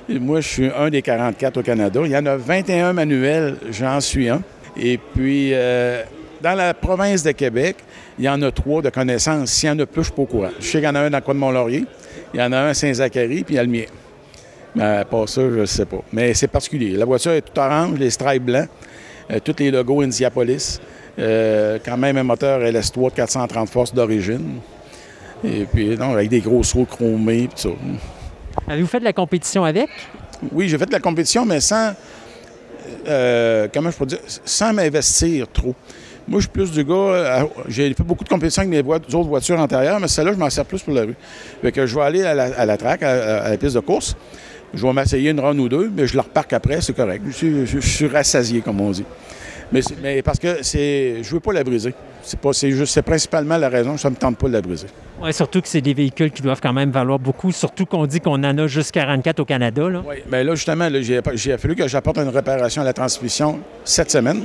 moi, 0.09 0.41
je 0.41 0.49
suis 0.49 0.71
un 0.77 0.91
des 0.91 1.03
44 1.03 1.57
au 1.57 1.63
Canada. 1.63 2.01
Il 2.05 2.11
y 2.11 2.17
en 2.17 2.27
a 2.27 2.37
21 2.37 2.93
manuels, 2.93 3.57
j'en 3.71 4.01
suis 4.01 4.29
un. 4.29 4.43
Et 4.77 4.99
puis, 4.99 5.51
euh, 5.53 6.03
dans 6.43 6.55
la 6.55 6.75
province 6.75 7.23
de 7.23 7.33
Québec, 7.33 7.77
il 8.19 8.25
y 8.25 8.29
en 8.29 8.41
a 8.43 8.51
trois 8.51 8.83
de 8.83 8.91
connaissance. 8.91 9.51
S'il 9.51 9.69
y 9.69 9.73
en 9.73 9.79
a 9.79 9.87
plus, 9.87 10.03
je 10.03 10.07
suis 10.07 10.15
pas 10.15 10.23
au 10.23 10.27
courant. 10.27 10.51
Je 10.61 10.65
sais 10.65 10.79
qu'il 10.79 10.85
y 10.85 10.89
en 10.89 10.95
a 10.95 11.01
un 11.01 11.11
dans 11.11 11.19
le 11.19 11.23
coin 11.25 11.35
de 11.35 11.41
Mont-Laurier, 11.41 11.85
il 12.33 12.41
y 12.41 12.43
en 12.43 12.53
a 12.53 12.59
un 12.59 12.69
à 12.69 12.75
Saint-Zacharie, 12.75 13.45
puis 13.45 13.55
il 13.55 13.57
y 13.57 13.59
a 13.59 13.63
le 13.63 13.71
mien. 13.71 13.85
Mais 14.75 15.05
pas 15.05 15.27
ça, 15.27 15.43
je 15.43 15.61
ne 15.61 15.67
sais 15.67 15.87
pas. 15.87 16.03
Mais 16.13 16.35
c'est 16.35 16.49
particulier. 16.49 16.97
La 16.97 17.05
voiture 17.05 17.33
est 17.33 17.43
toute 17.43 17.57
orange, 17.59 17.99
les 17.99 18.11
stripes 18.11 18.45
blancs. 18.45 18.69
Euh, 19.31 19.39
tous 19.43 19.57
les 19.59 19.71
logos 19.71 20.03
Indiapolis. 20.03 20.81
Euh, 21.19 21.79
quand 21.85 21.97
même 21.97 22.17
un 22.17 22.25
moteur 22.25 22.61
LS3 22.61 23.11
de 23.11 23.17
430 23.17 23.69
forces 23.69 23.95
d'origine. 23.95 24.59
Et 25.45 25.65
puis, 25.65 25.97
non, 25.97 26.13
avec 26.13 26.29
des 26.29 26.41
grosses 26.41 26.73
roues 26.73 26.87
chromées, 26.87 27.49
tout 27.49 27.69
ça. 27.69 27.69
Avez-vous 28.67 28.89
fait 28.89 29.01
de 29.01 29.05
la 29.05 29.13
compétition 29.13 29.65
avec? 29.65 29.89
Oui, 30.53 30.69
j'ai 30.69 30.79
fait 30.79 30.87
de 30.87 30.93
la 30.93 31.01
compétition, 31.01 31.45
mais 31.45 31.61
sans, 31.61 31.93
euh, 33.07 33.69
comment 33.73 33.91
je 33.91 33.97
peux 33.97 34.07
dire, 34.07 34.19
sans 34.45 34.73
m'investir 34.73 35.47
trop. 35.53 35.75
Moi, 36.27 36.41
je 36.41 36.45
suis 36.45 36.53
plus 36.53 36.71
du 36.71 36.85
gars. 36.85 37.47
J'ai 37.69 37.93
fait 37.93 38.03
beaucoup 38.03 38.25
de 38.25 38.29
compétitions 38.29 38.63
avec 38.63 38.85
mes 38.85 38.93
autres 38.93 39.29
voitures 39.29 39.61
antérieures, 39.61 40.01
mais 40.01 40.09
celle-là, 40.09 40.33
je 40.33 40.39
m'en 40.39 40.49
sers 40.49 40.65
plus 40.65 40.83
pour 40.83 40.95
la 40.95 41.03
rue. 41.03 41.17
Fait 41.61 41.71
que 41.71 41.85
je 41.85 41.95
vais 41.95 42.03
aller 42.03 42.23
à 42.23 42.35
la, 42.35 42.45
à 42.73 42.77
track, 42.79 43.03
à, 43.03 43.51
la 43.51 43.57
piste 43.59 43.75
de 43.75 43.81
course. 43.81 44.17
Je 44.75 44.87
vais 44.87 44.93
m'essayer 44.93 45.31
une 45.31 45.41
run 45.41 45.59
ou 45.59 45.69
deux, 45.69 45.91
mais 45.95 46.07
je 46.07 46.17
la 46.17 46.23
reparque 46.23 46.53
après, 46.53 46.81
c'est 46.81 46.95
correct. 46.95 47.23
Je, 47.31 47.79
suis 47.81 48.07
rassasié, 48.07 48.61
comme 48.61 48.81
on 48.81 48.91
dit. 48.91 49.05
Mais, 50.03 50.23
parce 50.23 50.39
que 50.39 50.63
c'est, 50.63 51.23
je 51.23 51.35
veux 51.35 51.41
pas 51.41 51.53
la 51.53 51.65
briser. 51.65 51.95
C'est 52.23 52.39
pas, 52.39 52.53
c'est 52.53 52.71
juste, 52.71 52.95
c'est 52.95 53.03
principalement 53.03 53.57
la 53.57 53.69
raison. 53.69 53.97
Ça 53.97 54.09
me 54.09 54.15
tente 54.15 54.39
pas 54.39 54.49
de 54.49 54.53
la 54.53 54.63
briser. 54.63 54.87
Oui, 55.23 55.33
surtout 55.33 55.61
que 55.61 55.69
c'est 55.69 55.81
des 55.81 55.95
véhicules 55.95 56.31
qui 56.31 56.43
doivent 56.43 56.61
quand 56.61 56.73
même 56.73 56.91
valoir 56.91 57.19
beaucoup. 57.19 57.51
Surtout 57.51 57.85
qu'on 57.87 58.07
dit 58.07 58.21
qu'on 58.21 58.43
en 58.45 58.59
a 58.59 58.67
juste 58.67 58.93
44 58.93 59.41
au 59.41 59.45
Canada. 59.45 59.89
Là. 59.89 60.03
Oui, 60.07 60.17
mais 60.31 60.45
là 60.45 60.55
justement, 60.55 60.89
j'ai, 61.01 61.59
fallu 61.59 61.75
que 61.75 61.89
j'apporte 61.89 62.19
une 62.19 62.29
réparation 62.29 62.83
à 62.83 62.85
la 62.85 62.93
transmission 62.93 63.61
cette 63.85 64.11
semaine. 64.11 64.43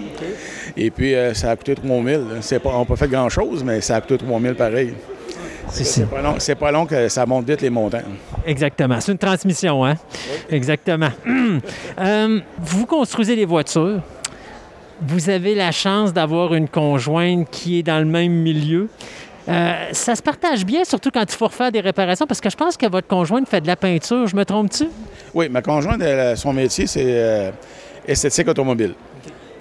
Et 0.75 0.89
puis 0.89 1.15
euh, 1.15 1.33
ça 1.33 1.51
a 1.51 1.55
coûté 1.55 1.75
3 1.75 2.03
000. 2.03 2.23
C'est 2.41 2.59
pas, 2.59 2.69
on 2.73 2.79
n'a 2.79 2.85
pas 2.85 2.95
fait 2.95 3.07
grand 3.07 3.29
chose, 3.29 3.63
mais 3.63 3.81
ça 3.81 3.97
a 3.97 4.01
coûté 4.01 4.17
3 4.17 4.41
000 4.41 4.55
pareil. 4.55 4.93
C'est 5.71 6.55
pas, 6.55 6.71
long, 6.71 6.85
que 6.85 7.07
ça 7.09 7.25
monte 7.25 7.49
vite 7.49 7.61
les 7.61 7.69
montants. 7.69 8.01
Exactement. 8.45 8.99
C'est 8.99 9.11
une 9.11 9.17
transmission, 9.17 9.85
hein? 9.85 9.95
Exactement. 10.49 11.09
Euh, 11.99 12.39
vous 12.59 12.85
construisez 12.85 13.35
des 13.35 13.45
voitures. 13.45 14.01
Vous 15.01 15.29
avez 15.29 15.55
la 15.55 15.71
chance 15.71 16.13
d'avoir 16.13 16.53
une 16.53 16.67
conjointe 16.67 17.49
qui 17.49 17.79
est 17.79 17.83
dans 17.83 17.99
le 17.99 18.05
même 18.05 18.31
milieu. 18.31 18.87
Euh, 19.47 19.73
ça 19.91 20.15
se 20.15 20.21
partage 20.21 20.65
bien, 20.65 20.83
surtout 20.83 21.09
quand 21.11 21.23
il 21.23 21.35
faut 21.35 21.47
refaire 21.47 21.71
des 21.71 21.81
réparations, 21.81 22.27
parce 22.27 22.39
que 22.39 22.49
je 22.49 22.55
pense 22.55 22.77
que 22.77 22.87
votre 22.87 23.07
conjointe 23.07 23.49
fait 23.49 23.61
de 23.61 23.67
la 23.67 23.75
peinture. 23.75 24.27
Je 24.27 24.35
me 24.35 24.45
trompe-tu? 24.45 24.85
Oui, 25.33 25.49
ma 25.49 25.61
conjointe, 25.61 26.01
son 26.35 26.53
métier, 26.53 26.87
c'est 26.87 27.03
euh, 27.05 27.51
esthétique 28.07 28.47
automobile. 28.47 28.93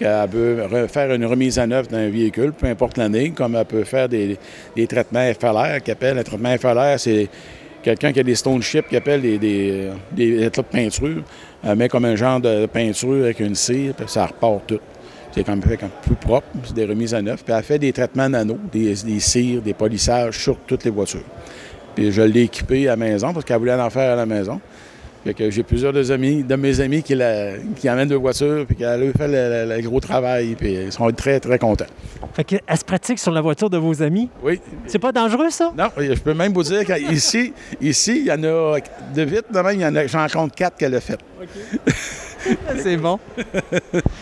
Elle 0.01 0.29
peut 0.29 0.87
faire 0.89 1.13
une 1.13 1.25
remise 1.25 1.59
à 1.59 1.67
neuf 1.67 1.89
d'un 1.89 2.09
véhicule, 2.09 2.53
peu 2.53 2.67
importe 2.67 2.99
l'année, 2.99 3.31
comme 3.31 3.57
elle 3.57 3.65
peut 3.65 3.85
faire 3.85 4.09
des, 4.09 4.39
traitements 4.89 5.33
FLR, 5.33 5.83
qui 5.83 5.91
appelle 5.91 6.19
un 6.19 6.23
traitement 6.23 6.57
FLR, 6.57 6.99
c'est 6.99 7.29
quelqu'un 7.83 8.13
qui 8.13 8.21
a 8.21 8.23
des 8.23 8.35
stone 8.35 8.63
chips, 8.63 8.89
qui 8.89 8.97
appelle 8.97 9.23
des, 9.23 9.39
des, 9.39 9.91
des 10.13 10.51
de 10.51 10.63
peinture. 10.63 11.23
Elle 11.65 11.77
met 11.77 11.89
comme 11.89 12.05
un 12.05 12.17
genre 12.17 12.41
de 12.41 12.67
peinture 12.67 13.25
avec 13.25 13.41
une 13.41 13.55
cire, 13.55 13.95
puis 13.95 14.07
ça 14.09 14.27
repart 14.27 14.67
tout. 14.67 14.81
C'est 15.33 15.45
quand 15.45 15.57
même 15.57 15.79
plus 16.03 16.17
propre, 16.17 16.47
c'est 16.65 16.75
des 16.75 16.85
remises 16.85 17.15
à 17.15 17.23
neuf. 17.23 17.45
Puis 17.45 17.55
elle 17.55 17.63
fait 17.63 17.79
des 17.79 17.93
traitements 17.93 18.29
nano, 18.29 18.59
des, 18.73 18.95
des 18.95 19.21
cires, 19.21 19.61
des 19.61 19.75
polissages 19.75 20.39
sur 20.39 20.57
toutes 20.67 20.85
les 20.85 20.91
voitures. 20.91 21.25
Puis 21.95 22.13
je 22.13 22.23
l'ai 22.23 22.43
équipée 22.43 22.87
à 22.89 22.93
la 22.93 22.97
maison 22.97 23.33
parce 23.33 23.45
qu'elle 23.45 23.59
voulait 23.59 23.75
en 23.75 23.91
faire 23.91 24.13
à 24.13 24.17
la 24.17 24.27
maison 24.27 24.61
j'ai 25.51 25.63
plusieurs 25.63 25.93
de, 25.93 26.11
amis, 26.13 26.43
de 26.43 26.57
mes 26.57 26.81
amis 26.81 27.03
qui, 27.03 27.15
la, 27.15 27.53
qui 27.77 27.89
amènent 27.89 28.09
de 28.09 28.15
voitures 28.15 28.67
puis 28.67 28.77
qui 28.77 28.85
ont 28.85 29.13
fait 29.17 29.29
le, 29.29 29.81
gros 29.83 30.01
travail, 30.01 30.55
puis 30.55 30.75
ils 30.75 30.93
sont 30.93 31.11
très, 31.13 31.41
très 31.41 31.59
contents. 31.59 31.87
Fait 32.35 32.45
qu'elle 32.45 32.61
se 32.79 32.85
pratique 32.85 33.19
sur 33.19 33.33
la 33.33 33.41
voiture 33.41 33.71
de 33.71 33.79
vos 33.79 34.03
amis? 34.03 34.29
Oui. 34.43 34.61
C'est 34.87 34.99
pas 34.99 35.13
dangereux, 35.13 35.51
ça? 35.51 35.73
Non, 35.77 35.89
je 35.97 36.21
peux 36.21 36.35
même 36.35 36.53
vous 36.53 36.63
dire 36.63 36.85
qu'ici, 36.85 37.53
ici, 37.81 38.21
il 38.21 38.27
y 38.27 38.33
en 38.33 38.43
a, 38.45 38.79
de 39.15 39.23
vite, 39.23 39.47
il 39.51 39.81
y 39.81 39.87
en 39.87 39.95
a, 39.95 40.07
j'en 40.07 40.27
compte 40.29 40.55
quatre 40.55 40.77
qu'elle 40.77 40.95
a 40.95 41.01
fait. 41.01 41.19
OK. 41.41 41.83
C'est 42.77 42.97
bon. 42.97 43.19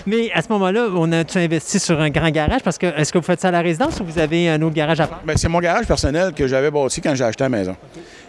Mais 0.07 0.31
à 0.33 0.43
ce 0.43 0.49
moment-là, 0.51 0.89
on 0.94 1.10
a-tu 1.12 1.39
investi 1.39 1.78
sur 1.78 2.01
un 2.01 2.10
grand 2.10 2.31
garage? 2.31 2.62
Parce 2.62 2.78
que 2.78 2.86
est-ce 2.86 3.12
que 3.12 3.18
vous 3.18 3.25
faites 3.25 3.41
ça 3.41 3.49
à 3.49 3.51
la 3.51 3.60
résidence 3.60 4.01
ou 4.01 4.05
vous 4.05 4.18
avez 4.18 4.49
un 4.49 4.60
autre 4.62 4.75
garage 4.75 5.01
à 5.01 5.07
part? 5.07 5.23
Bien, 5.25 5.36
c'est 5.36 5.49
mon 5.49 5.60
garage 5.60 5.86
personnel 5.86 6.33
que 6.33 6.47
j'avais 6.47 6.70
bâti 6.70 7.01
quand 7.01 7.15
j'ai 7.15 7.25
acheté 7.25 7.44
la 7.44 7.51
maison. 7.51 7.76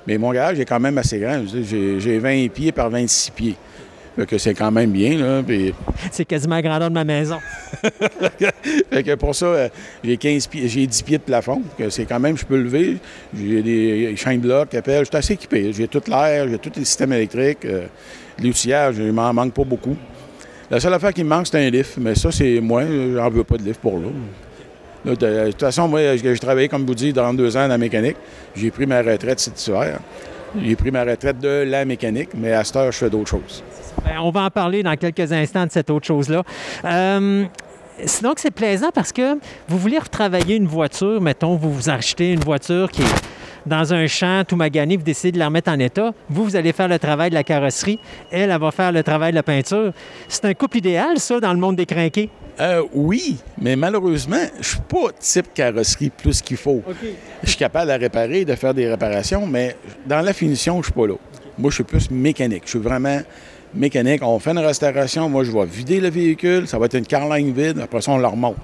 Mais 0.08 0.18
mon 0.18 0.32
garage 0.32 0.58
est 0.60 0.66
quand 0.66 0.80
même 0.80 0.98
assez 0.98 1.19
grand. 1.19 1.44
J'ai 1.45 2.18
20 2.18 2.48
pieds 2.48 2.72
par 2.72 2.90
26 2.90 3.32
pieds. 3.32 3.56
que 4.26 4.38
c'est 4.38 4.53
quand 4.53 4.72
même 4.72 4.92
bien. 4.92 5.18
Là, 5.18 5.44
C'est 6.11 6.24
quasiment 6.24 6.56
la 6.56 6.61
grandeur 6.61 6.90
de 6.90 6.94
ma 6.94 7.03
maison. 7.03 7.38
fait 8.90 9.03
que 9.03 9.16
pour 9.16 9.36
ça, 9.36 9.45
euh, 9.45 9.69
j'ai 10.02 10.16
15 10.16 10.48
pieds, 10.48 10.68
j'ai 10.69 10.88
10 10.88 11.03
pieds 11.03 11.18
de 11.18 11.24
plafond. 11.24 11.61
Que 11.77 11.90
c'est 11.90 12.06
quand 12.06 12.22
même, 12.22 12.38
je 12.38 12.45
peux 12.45 12.58
lever. 12.58 12.98
J'ai 13.38 13.61
des 13.61 14.16
chaînes 14.16 14.40
blocs, 14.40 14.74
appels. 14.74 15.02
Je 15.02 15.10
suis 15.10 15.18
assez 15.18 15.34
équipé. 15.34 15.74
J'ai 15.74 15.90
tout 15.90 16.02
l'air, 16.08 16.48
j'ai 16.48 16.58
tout 16.58 16.72
les 16.76 16.86
systèmes 16.86 17.11
électriques. 17.14 17.66
Euh, 17.66 17.88
L'outillage, 18.42 18.95
il 19.00 19.11
m'en 19.11 19.34
manque 19.34 19.53
pas 19.53 19.64
beaucoup. 19.64 19.98
La 20.69 20.80
seule 20.80 20.94
affaire 20.94 21.14
qui 21.14 21.24
me 21.24 21.30
manque, 21.30 21.48
c'est 21.48 21.66
un 21.66 21.69
lift. 21.69 21.98
Mais 21.98 22.16
ça, 22.16 22.32
c'est 22.32 22.61
moi. 22.61 22.84
J'en 22.86 23.30
veux 23.30 23.44
pas 23.44 23.58
de 23.58 23.64
lift 23.64 23.82
pour 23.82 24.00
là. 24.00 24.08
De, 25.16 25.52
toute 25.52 25.61
façon, 25.61 25.88
moi, 25.88 26.18
j'ai 26.18 26.34
j'ai 26.34 26.40
travaillé, 26.40 26.68
comme 26.68 26.86
vous 26.86 26.95
dites, 26.95 27.16
dans 27.16 27.34
deux 27.34 27.56
ans 27.56 27.61
dans 27.61 27.68
la 27.69 27.77
mécanique. 27.77 28.18
J'ai 28.56 28.72
pris 28.72 28.86
ma 28.86 29.02
retraite 29.02 29.40
cet 29.40 29.66
hiver. 29.68 30.00
J'ai 30.61 30.76
pris 30.76 30.92
ma 30.92 31.03
retraite 31.03 31.40
de 31.40 31.64
la 31.68 31.86
mécanique, 31.86 32.30
mais 32.36 32.53
à 32.53 32.64
cette 32.64 32.76
heure, 32.76 32.92
je 32.92 32.98
fais 32.98 33.10
d'autres 33.10 33.30
choses. 33.30 33.64
Ben, 34.03 34.19
on 34.19 34.32
va 34.32 34.44
en 34.44 34.50
parler 34.50 34.84
dans 34.84 34.95
quelques 34.95 35.32
instants 35.32 35.66
de 35.66 35.72
cette 35.72 35.90
autre 35.90 36.06
chose-là. 36.06 36.44
Euh, 36.86 37.45
sinon, 38.06 38.34
c'est 38.38 38.52
plaisant 38.52 38.90
parce 38.94 39.11
que 39.11 39.36
vous 39.68 39.77
voulez 39.77 40.00
retravailler 40.00 40.56
une 40.56 40.68
voiture, 40.68 41.22
mettons, 41.22 41.56
vous 41.56 41.72
vous 41.72 41.90
achetez 41.90 42.32
une 42.32 42.40
voiture 42.40 42.92
qui 42.92 43.02
est 43.02 43.16
dans 43.66 43.94
un 43.94 44.08
champ 44.08 44.44
tout 44.48 44.56
magané, 44.56 44.95
vous 44.95 45.03
décidez 45.03 45.34
de 45.34 45.40
la 45.40 45.48
remettre 45.48 45.69
en 45.69 45.80
état. 45.80 46.14
Vous, 46.30 46.44
vous 46.44 46.56
allez 46.56 46.72
faire 46.72 46.88
le 46.88 47.00
travail 47.00 47.30
de 47.30 47.36
la 47.36 47.44
carrosserie. 47.44 48.00
Elle, 48.32 48.50
elle 48.50 48.60
va 48.60 48.72
faire 48.72 48.92
le 48.92 49.03
travail 49.03 49.32
de 49.32 49.36
la 49.36 49.44
peinture. 49.44 49.92
C'est 50.27 50.45
un 50.45 50.53
couple 50.53 50.77
idéal, 50.77 51.19
ça, 51.19 51.40
dans 51.40 51.53
le 51.53 51.60
monde 51.60 51.76
des 51.76 51.86
crinqués. 51.86 52.30
Euh, 52.60 52.84
oui, 52.94 53.38
mais 53.61 53.76
malheureusement, 53.76 54.42
je 54.60 54.68
suis 54.69 54.80
pas 54.80 55.11
type 55.19 55.53
carrosserie 55.53 56.10
plus 56.10 56.42
qu'il 56.42 56.58
faut. 56.58 56.82
Je 57.44 57.50
suis 57.50 57.58
capable 57.58 57.92
de 57.92 57.98
réparer, 58.00 58.45
de 58.45 58.56
faire 58.56 58.74
des 58.74 58.90
réparations, 58.90 59.45
mais 59.45 59.76
dans 60.08 60.22
la 60.22 60.34
finition, 60.34 60.77
je 60.82 60.86
suis 60.86 60.94
pas 60.94 61.06
là. 61.08 61.14
Moi, 61.60 61.69
je 61.69 61.76
suis 61.76 61.84
plus 61.84 62.10
mécanique. 62.10 62.64
Je 62.66 62.72
suis 62.72 62.80
vraiment 62.80 63.19
mécanique. 63.76 64.22
On 64.24 64.40
fait 64.40 64.52
une 64.52 64.58
restauration, 64.60 65.30
moi, 65.30 65.44
je 65.44 65.52
vais 65.52 65.66
vider 65.66 66.00
le 66.00 66.10
véhicule, 66.10 66.68
ça 66.68 66.80
va 66.80 66.88
être 66.88 66.95
une 66.98 67.06
carline 67.06 67.53
vide, 67.53 67.80
après 67.80 68.02
ça, 68.02 68.11
on 68.11 68.18
le 68.18 68.26
remonte. 68.27 68.58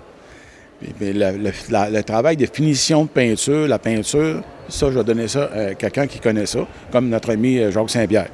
Puis 0.82 1.14
le, 1.14 1.32
le- 1.38 1.52
la- 1.70 1.90
le 1.92 2.04
travail 2.04 2.36
de 2.36 2.48
finition 2.52 3.04
de 3.04 3.10
peinture, 3.10 3.68
la 3.68 3.78
peinture, 3.80 4.42
ça, 4.70 4.88
je 4.92 4.98
vais 4.98 5.04
donner 5.04 5.28
ça 5.28 5.50
à 5.54 5.76
quelqu'un 5.76 6.08
qui 6.08 6.20
connaît 6.20 6.48
ça, 6.48 6.66
comme 6.92 7.10
notre 7.10 7.32
ami 7.32 7.60
euh, 7.60 7.72
Jacques 7.72 7.92
Saint-Pierre. 7.92 8.30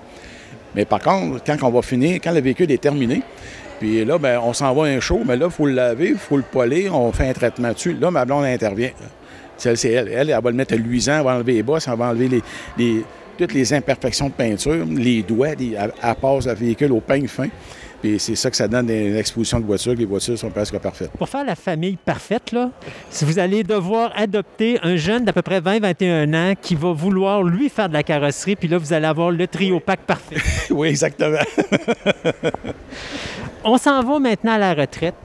Mais 0.73 0.85
par 0.85 0.99
contre, 1.01 1.43
quand 1.43 1.57
on 1.63 1.69
va 1.69 1.81
finir, 1.81 2.19
quand 2.23 2.31
le 2.31 2.39
véhicule 2.41 2.71
est 2.71 2.81
terminé, 2.81 3.21
puis 3.79 4.03
là, 4.05 4.17
ben, 4.17 4.39
on 4.43 4.53
s'en 4.53 4.73
va 4.73 4.83
à 4.85 4.87
un 4.89 4.99
show, 4.99 5.21
mais 5.25 5.35
là, 5.37 5.45
il 5.45 5.51
faut 5.51 5.65
le 5.65 5.73
laver, 5.73 6.09
il 6.09 6.17
faut 6.17 6.37
le 6.37 6.43
poiler, 6.43 6.89
on 6.89 7.11
fait 7.11 7.29
un 7.29 7.33
traitement 7.33 7.71
dessus. 7.71 7.95
Là, 7.99 8.11
ma 8.11 8.25
blonde 8.25 8.45
intervient. 8.45 8.91
C'est 9.57 9.73
elle. 9.91 10.07
Elle, 10.09 10.29
elle 10.29 10.41
va 10.41 10.49
le 10.51 10.55
mettre 10.55 10.75
luisant, 10.75 11.17
elle 11.19 11.23
va 11.25 11.35
enlever 11.35 11.53
les 11.53 11.63
bosses, 11.63 11.87
elle 11.87 11.97
va 11.97 12.05
enlever 12.09 12.27
les, 12.29 12.41
les- 12.77 13.03
toutes 13.37 13.53
les 13.53 13.73
imperfections 13.73 14.27
de 14.27 14.33
peinture, 14.33 14.85
les 14.89 15.21
doigts, 15.21 15.55
les- 15.57 15.73
elle, 15.73 15.91
elle 16.03 16.15
passe 16.15 16.45
le 16.47 16.53
véhicule 16.53 16.91
au 16.91 16.99
peigne 16.99 17.27
fin. 17.27 17.47
Puis 18.01 18.19
c'est 18.19 18.35
ça 18.35 18.49
que 18.49 18.55
ça 18.55 18.67
donne 18.67 18.85
des 18.85 19.17
expositions 19.17 19.59
de 19.59 19.65
voitures, 19.65 19.93
que 19.93 19.99
les 19.99 20.05
voitures 20.05 20.37
sont 20.37 20.49
presque 20.49 20.77
parfaites. 20.79 21.11
Pour 21.11 21.27
faire 21.27 21.43
la 21.43 21.55
famille 21.55 21.97
parfaite, 21.97 22.51
là, 22.51 22.71
si 23.09 23.25
vous 23.25 23.39
allez 23.39 23.63
devoir 23.63 24.11
adopter 24.15 24.79
un 24.83 24.95
jeune 24.95 25.25
d'à 25.25 25.33
peu 25.33 25.41
près 25.41 25.59
20-21 25.59 26.35
ans 26.35 26.53
qui 26.59 26.75
va 26.75 26.93
vouloir 26.93 27.43
lui 27.43 27.69
faire 27.69 27.89
de 27.89 27.93
la 27.93 28.03
carrosserie, 28.03 28.55
puis 28.55 28.67
là, 28.67 28.77
vous 28.77 28.93
allez 28.93 29.07
avoir 29.07 29.31
le 29.31 29.47
trio 29.47 29.79
pack 29.79 30.01
parfait. 30.01 30.37
oui, 30.69 30.89
exactement. 30.89 31.39
On 33.63 33.77
s'en 33.77 34.01
va 34.01 34.19
maintenant 34.19 34.53
à 34.53 34.57
la 34.57 34.73
retraite. 34.73 35.15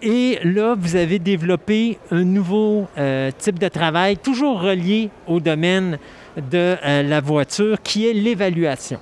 Et 0.00 0.38
là, 0.44 0.74
vous 0.78 0.96
avez 0.96 1.18
développé 1.18 1.98
un 2.10 2.24
nouveau 2.24 2.86
euh, 2.96 3.30
type 3.36 3.58
de 3.58 3.68
travail, 3.68 4.16
toujours 4.16 4.60
relié 4.60 5.10
au 5.26 5.40
domaine 5.40 5.98
de 6.36 6.76
euh, 6.84 7.02
la 7.02 7.20
voiture, 7.20 7.82
qui 7.82 8.08
est 8.08 8.12
l'évaluation. 8.12 8.98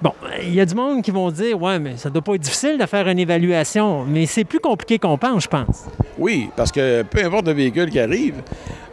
Bon, 0.00 0.12
il 0.42 0.54
y 0.54 0.60
a 0.60 0.66
du 0.66 0.74
monde 0.74 1.02
qui 1.02 1.10
vont 1.10 1.30
dire, 1.30 1.60
ouais, 1.60 1.78
mais 1.78 1.96
ça 1.96 2.08
doit 2.08 2.22
pas 2.22 2.34
être 2.34 2.40
difficile 2.40 2.78
de 2.78 2.86
faire 2.86 3.08
une 3.08 3.18
évaluation, 3.18 4.04
mais 4.04 4.26
c'est 4.26 4.44
plus 4.44 4.60
compliqué 4.60 4.98
qu'on 4.98 5.18
pense, 5.18 5.44
je 5.44 5.48
pense. 5.48 5.86
Oui, 6.18 6.50
parce 6.56 6.70
que 6.70 7.02
peu 7.02 7.24
importe 7.24 7.48
le 7.48 7.54
véhicule 7.54 7.90
qui 7.90 7.98
arrive, 7.98 8.36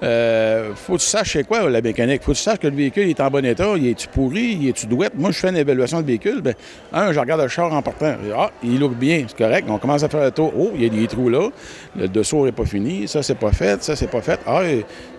euh, 0.03 0.71
faut 0.75 0.93
que 0.93 0.99
tu 0.99 1.05
saches 1.05 1.33
c'est 1.33 1.43
quoi 1.43 1.69
la 1.69 1.81
mécanique. 1.81 2.21
faut 2.23 2.31
que 2.31 2.37
tu 2.37 2.43
saches 2.43 2.59
que 2.59 2.67
le 2.67 2.75
véhicule 2.75 3.09
est 3.09 3.19
en 3.19 3.29
bon 3.29 3.45
état, 3.45 3.73
il 3.77 3.87
est-tu 3.87 4.07
pourri, 4.07 4.57
il 4.59 4.69
est-tu 4.69 4.87
douette. 4.87 5.13
Moi, 5.15 5.31
je 5.31 5.39
fais 5.39 5.49
une 5.49 5.57
évaluation 5.57 6.01
de 6.01 6.07
véhicule. 6.07 6.41
Ben, 6.41 6.53
un, 6.93 7.11
je 7.11 7.19
regarde 7.19 7.41
le 7.41 7.47
char 7.47 7.71
en 7.71 7.81
partant. 7.81 8.15
Ah, 8.35 8.51
il 8.63 8.79
look 8.79 8.93
bien, 8.93 9.25
c'est 9.27 9.37
correct. 9.37 9.67
On 9.69 9.77
commence 9.77 10.03
à 10.03 10.09
faire 10.09 10.23
le 10.23 10.31
tour. 10.31 10.53
Oh, 10.57 10.71
il 10.75 10.83
y 10.83 10.85
a 10.85 10.89
des 10.89 11.07
trous 11.07 11.29
là. 11.29 11.49
Le 11.95 12.07
dessous 12.07 12.45
n'est 12.45 12.51
pas 12.51 12.65
fini. 12.65 13.07
Ça, 13.07 13.23
c'est 13.23 13.37
pas 13.37 13.51
fait. 13.51 13.81
Ça, 13.83 13.95
c'est 13.95 14.09
pas 14.09 14.21
fait. 14.21 14.39
Ah, 14.45 14.61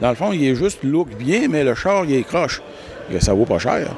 dans 0.00 0.10
le 0.10 0.16
fond, 0.16 0.32
il 0.32 0.44
est 0.44 0.54
juste 0.54 0.82
look 0.82 1.08
bien, 1.16 1.48
mais 1.48 1.64
le 1.64 1.74
char, 1.74 2.04
il 2.04 2.14
est 2.14 2.24
croche. 2.24 2.60
Ça 3.20 3.34
vaut 3.34 3.44
pas 3.44 3.58
cher. 3.58 3.88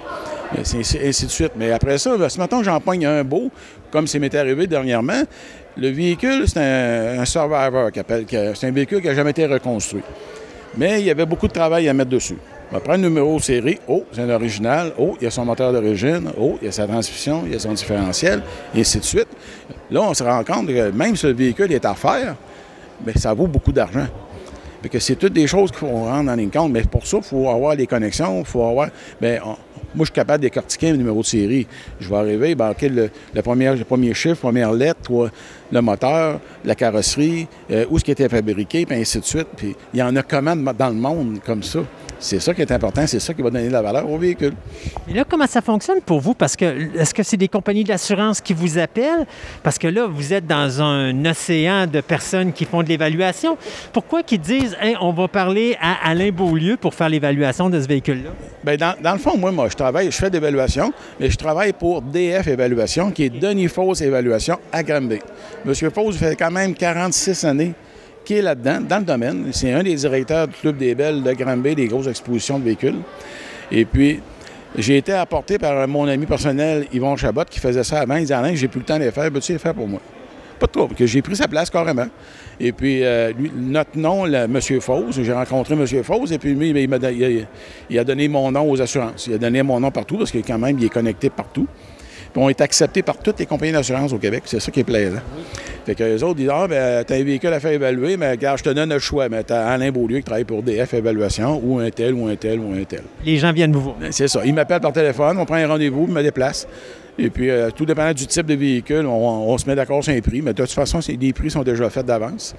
Et 0.56 0.64
c'est- 0.64 0.82
c'est- 0.82 1.06
ainsi 1.06 1.26
de 1.26 1.30
suite. 1.30 1.52
Mais 1.56 1.70
après 1.72 1.98
ça, 1.98 2.16
ben, 2.16 2.28
ce 2.28 2.38
matin, 2.38 2.62
j'en 2.62 2.80
pogne 2.80 3.04
un 3.06 3.22
beau, 3.24 3.50
comme 3.90 4.06
ça 4.06 4.18
m'est 4.18 4.34
arrivé 4.34 4.66
dernièrement. 4.66 5.22
Le 5.76 5.88
véhicule, 5.90 6.44
c'est 6.46 6.58
un, 6.60 7.20
un 7.20 7.24
Survivor, 7.24 7.92
qu'il 7.92 8.00
appelle, 8.00 8.24
c'est 8.54 8.66
un 8.66 8.70
véhicule 8.72 9.00
qui 9.00 9.08
n'a 9.08 9.14
jamais 9.14 9.30
été 9.30 9.46
reconstruit. 9.46 10.02
Mais 10.76 11.00
il 11.00 11.06
y 11.06 11.10
avait 11.10 11.26
beaucoup 11.26 11.48
de 11.48 11.52
travail 11.52 11.88
à 11.88 11.92
mettre 11.94 12.10
dessus. 12.10 12.36
On 12.72 12.80
prend 12.80 12.92
le 12.92 12.98
numéro 12.98 13.38
série. 13.40 13.78
Oh, 13.88 14.04
c'est 14.12 14.20
un 14.22 14.30
original. 14.30 14.92
Oh, 14.98 15.16
il 15.20 15.24
y 15.24 15.26
a 15.26 15.30
son 15.30 15.44
moteur 15.44 15.72
d'origine. 15.72 16.30
Oh, 16.38 16.58
il 16.60 16.66
y 16.66 16.68
a 16.68 16.72
sa 16.72 16.86
transmission, 16.86 17.42
il 17.46 17.52
y 17.52 17.56
a 17.56 17.58
son 17.58 17.72
différentiel, 17.72 18.42
et 18.74 18.80
ainsi 18.80 18.98
de 18.98 19.04
suite. 19.04 19.28
Là, 19.90 20.02
on 20.02 20.12
se 20.14 20.22
rend 20.22 20.44
compte 20.44 20.66
que 20.68 20.90
même 20.90 21.16
si 21.16 21.26
le 21.26 21.32
véhicule 21.32 21.72
est 21.72 21.84
à 21.84 21.94
faire, 21.94 22.34
bien, 23.00 23.14
ça 23.16 23.32
vaut 23.32 23.46
beaucoup 23.46 23.72
d'argent. 23.72 24.06
Fait 24.82 24.88
que 24.90 24.98
c'est 24.98 25.16
toutes 25.16 25.32
des 25.32 25.46
choses 25.46 25.70
qu'il 25.70 25.80
faut 25.80 25.88
rendre 25.88 26.30
en 26.30 26.34
ligne 26.36 26.50
compte. 26.50 26.70
Mais 26.70 26.82
pour 26.82 27.06
ça, 27.06 27.16
il 27.16 27.22
faut 27.24 27.48
avoir 27.48 27.74
les 27.74 27.86
connexions, 27.86 28.40
il 28.40 28.44
faut 28.44 28.64
avoir. 28.64 28.88
Bien, 29.20 29.40
on- 29.44 29.56
moi, 29.94 30.04
je 30.04 30.10
suis 30.10 30.12
capable 30.12 30.42
de 30.42 30.48
décortiquer 30.48 30.90
un 30.90 30.96
numéro 30.96 31.20
de 31.22 31.26
série. 31.26 31.66
Je 32.00 32.08
vais 32.08 32.16
arriver, 32.16 32.54
ben, 32.54 32.70
OK, 32.70 32.82
le, 32.82 33.10
premier, 33.42 34.14
chiffre, 34.14 34.40
première 34.40 34.72
lettre, 34.72 35.30
le 35.72 35.80
moteur, 35.80 36.40
la 36.64 36.74
carrosserie, 36.74 37.46
euh, 37.70 37.86
où 37.90 37.98
ce 37.98 38.04
qui 38.04 38.10
était 38.10 38.28
fabriqué, 38.28 38.84
puis 38.84 38.96
ainsi 38.96 39.18
de 39.18 39.24
suite. 39.24 39.48
Puis 39.56 39.74
il 39.94 40.00
y 40.00 40.02
en 40.02 40.14
a 40.16 40.22
comment 40.22 40.56
dans 40.56 40.88
le 40.88 40.94
monde 40.94 41.38
comme 41.44 41.62
ça? 41.62 41.80
C'est 42.20 42.40
ça 42.40 42.52
qui 42.52 42.62
est 42.62 42.72
important, 42.72 43.06
c'est 43.06 43.20
ça 43.20 43.32
qui 43.32 43.42
va 43.42 43.50
donner 43.50 43.68
de 43.68 43.72
la 43.72 43.82
valeur 43.82 44.10
au 44.10 44.18
véhicule. 44.18 44.54
Et 45.08 45.14
là, 45.14 45.24
comment 45.28 45.46
ça 45.46 45.60
fonctionne 45.60 46.00
pour 46.00 46.20
vous? 46.20 46.34
Parce 46.34 46.56
que 46.56 46.64
est-ce 46.98 47.14
que 47.14 47.22
c'est 47.22 47.36
des 47.36 47.46
compagnies 47.48 47.84
d'assurance 47.84 48.40
qui 48.40 48.54
vous 48.54 48.76
appellent? 48.76 49.24
Parce 49.62 49.78
que 49.78 49.86
là, 49.86 50.06
vous 50.06 50.32
êtes 50.32 50.46
dans 50.46 50.82
un 50.82 51.24
océan 51.24 51.86
de 51.86 52.00
personnes 52.00 52.52
qui 52.52 52.64
font 52.64 52.82
de 52.82 52.88
l'évaluation. 52.88 53.56
Pourquoi 53.92 54.22
qu'ils 54.22 54.40
disent 54.40 54.76
Hey, 54.80 54.96
on 55.00 55.12
va 55.12 55.28
parler 55.28 55.76
à 55.80 56.08
Alain 56.10 56.30
Beaulieu 56.30 56.76
pour 56.76 56.92
faire 56.92 57.08
l'évaluation 57.08 57.70
de 57.70 57.80
ce 57.80 57.86
véhicule-là? 57.86 58.30
Bien, 58.64 58.76
dans, 58.76 58.94
dans 59.00 59.12
le 59.12 59.18
fond, 59.18 59.36
moi, 59.36 59.52
moi, 59.52 59.68
je 59.70 59.76
travaille, 59.76 60.10
je 60.10 60.16
fais 60.16 60.30
d'évaluation, 60.30 60.92
mais 61.20 61.30
je 61.30 61.36
travaille 61.36 61.72
pour 61.72 62.02
DF 62.02 62.48
Évaluation, 62.48 63.12
qui 63.12 63.24
est 63.24 63.30
Denis 63.30 63.68
Fausse 63.68 64.00
Évaluation 64.00 64.58
à 64.72 64.82
Granby. 64.82 65.20
Monsieur 65.64 65.90
Fausse 65.90 66.16
fait 66.16 66.34
quand 66.34 66.50
même 66.50 66.74
46 66.74 67.44
années 67.44 67.74
là-dedans, 68.36 68.80
dans 68.80 68.98
le 68.98 69.04
domaine. 69.04 69.46
C'est 69.52 69.72
un 69.72 69.82
des 69.82 69.94
directeurs 69.94 70.48
du 70.48 70.54
Club 70.54 70.76
des 70.76 70.94
Belles 70.94 71.22
de 71.22 71.32
Granby, 71.32 71.74
des 71.74 71.86
grosses 71.86 72.06
expositions 72.06 72.58
de 72.58 72.64
véhicules. 72.64 72.98
Et 73.70 73.84
puis, 73.84 74.20
j'ai 74.76 74.98
été 74.98 75.12
apporté 75.12 75.58
par 75.58 75.88
mon 75.88 76.06
ami 76.06 76.26
personnel, 76.26 76.86
Yvon 76.92 77.16
Chabot, 77.16 77.44
qui 77.48 77.58
faisait 77.58 77.84
ça 77.84 78.00
avant. 78.00 78.16
Il 78.16 78.22
disait 78.22 78.34
Alain, 78.34 78.54
j'ai 78.54 78.68
plus 78.68 78.80
le 78.80 78.84
temps 78.84 78.98
de 78.98 79.04
les 79.04 79.10
faire, 79.10 79.30
peux-tu 79.30 79.52
les 79.52 79.58
faire 79.58 79.74
pour 79.74 79.88
moi? 79.88 80.00
Pas 80.58 80.66
de 80.66 80.72
trouble, 80.72 80.94
que 80.94 81.06
j'ai 81.06 81.22
pris 81.22 81.36
sa 81.36 81.46
place 81.46 81.70
carrément. 81.70 82.08
Et 82.58 82.72
puis, 82.72 83.04
euh, 83.04 83.32
notre 83.56 83.96
nom, 83.96 84.26
M. 84.26 84.60
Fausse, 84.80 85.20
j'ai 85.22 85.32
rencontré 85.32 85.74
M. 85.74 85.86
Fausse, 86.02 86.32
et 86.32 86.38
puis 86.38 86.54
lui, 86.54 86.70
il 86.70 86.94
a, 86.94 87.46
il 87.88 87.98
a 87.98 88.04
donné 88.04 88.28
mon 88.28 88.50
nom 88.50 88.68
aux 88.68 88.80
assurances. 88.80 89.26
Il 89.28 89.34
a 89.34 89.38
donné 89.38 89.62
mon 89.62 89.78
nom 89.78 89.90
partout, 89.90 90.18
parce 90.18 90.32
que 90.32 90.38
quand 90.38 90.58
même, 90.58 90.78
il 90.78 90.84
est 90.84 90.90
connecté 90.90 91.30
partout. 91.30 91.66
Puis 92.32 92.42
on 92.42 92.48
est 92.48 92.60
accepté 92.60 93.02
par 93.02 93.16
toutes 93.18 93.38
les 93.38 93.46
compagnies 93.46 93.72
d'assurance 93.72 94.12
au 94.12 94.18
Québec. 94.18 94.42
C'est 94.46 94.60
ça 94.60 94.70
qui 94.70 94.80
est 94.80 94.84
plaisant. 94.84 95.20
Fait 95.86 95.94
que 95.94 96.04
les 96.04 96.22
autres 96.22 96.36
disent 96.36 96.50
Ah, 96.52 96.66
ben, 96.68 97.04
t'as 97.04 97.16
un 97.16 97.24
véhicule 97.24 97.52
à 97.52 97.60
faire 97.60 97.72
évaluer, 97.72 98.16
mais 98.16 98.30
regarde, 98.32 98.58
je 98.58 98.64
te 98.64 98.70
donne 98.70 98.90
le 98.90 98.98
choix. 98.98 99.28
Mais 99.28 99.42
t'as 99.42 99.66
Alain 99.66 99.90
Beaulieu 99.90 100.18
qui 100.18 100.24
travaille 100.24 100.44
pour 100.44 100.62
DF 100.62 100.94
Évaluation, 100.94 101.60
ou 101.64 101.78
un 101.78 101.90
tel, 101.90 102.14
ou 102.14 102.26
un 102.26 102.36
tel, 102.36 102.60
ou 102.60 102.72
un 102.72 102.84
tel. 102.84 103.02
Les 103.24 103.38
gens 103.38 103.52
viennent 103.52 103.72
vous 103.72 103.80
voir. 103.80 103.96
Ben, 104.00 104.12
C'est 104.12 104.28
ça. 104.28 104.42
Il 104.44 104.54
m'appelle 104.54 104.80
par 104.80 104.92
téléphone, 104.92 105.38
on 105.38 105.46
prend 105.46 105.56
un 105.56 105.66
rendez-vous, 105.66 106.04
il 106.08 106.14
me 106.14 106.22
déplace. 106.22 106.66
Et 107.18 107.30
puis, 107.30 107.50
euh, 107.50 107.70
tout 107.70 107.84
dépendant 107.84 108.12
du 108.12 108.26
type 108.26 108.46
de 108.46 108.54
véhicule, 108.54 109.04
on, 109.06 109.10
on 109.50 109.58
se 109.58 109.66
met 109.66 109.74
d'accord 109.74 110.04
sur 110.04 110.12
un 110.12 110.20
prix. 110.20 110.40
Mais 110.42 110.52
de 110.52 110.62
toute 110.62 110.70
façon, 110.70 111.00
les 111.08 111.32
prix 111.32 111.50
sont 111.50 111.62
déjà 111.62 111.90
faits 111.90 112.06
d'avance. 112.06 112.54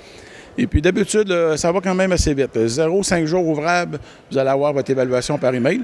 Et 0.58 0.68
puis, 0.68 0.82
d'habitude, 0.82 1.34
ça 1.56 1.72
va 1.72 1.80
quand 1.80 1.96
même 1.96 2.12
assez 2.12 2.34
vite. 2.34 2.58
0-5 2.58 3.26
jours 3.26 3.48
ouvrables, 3.48 4.00
vous 4.30 4.38
allez 4.38 4.50
avoir 4.50 4.74
votre 4.74 4.90
évaluation 4.92 5.38
par 5.38 5.54
email. 5.54 5.82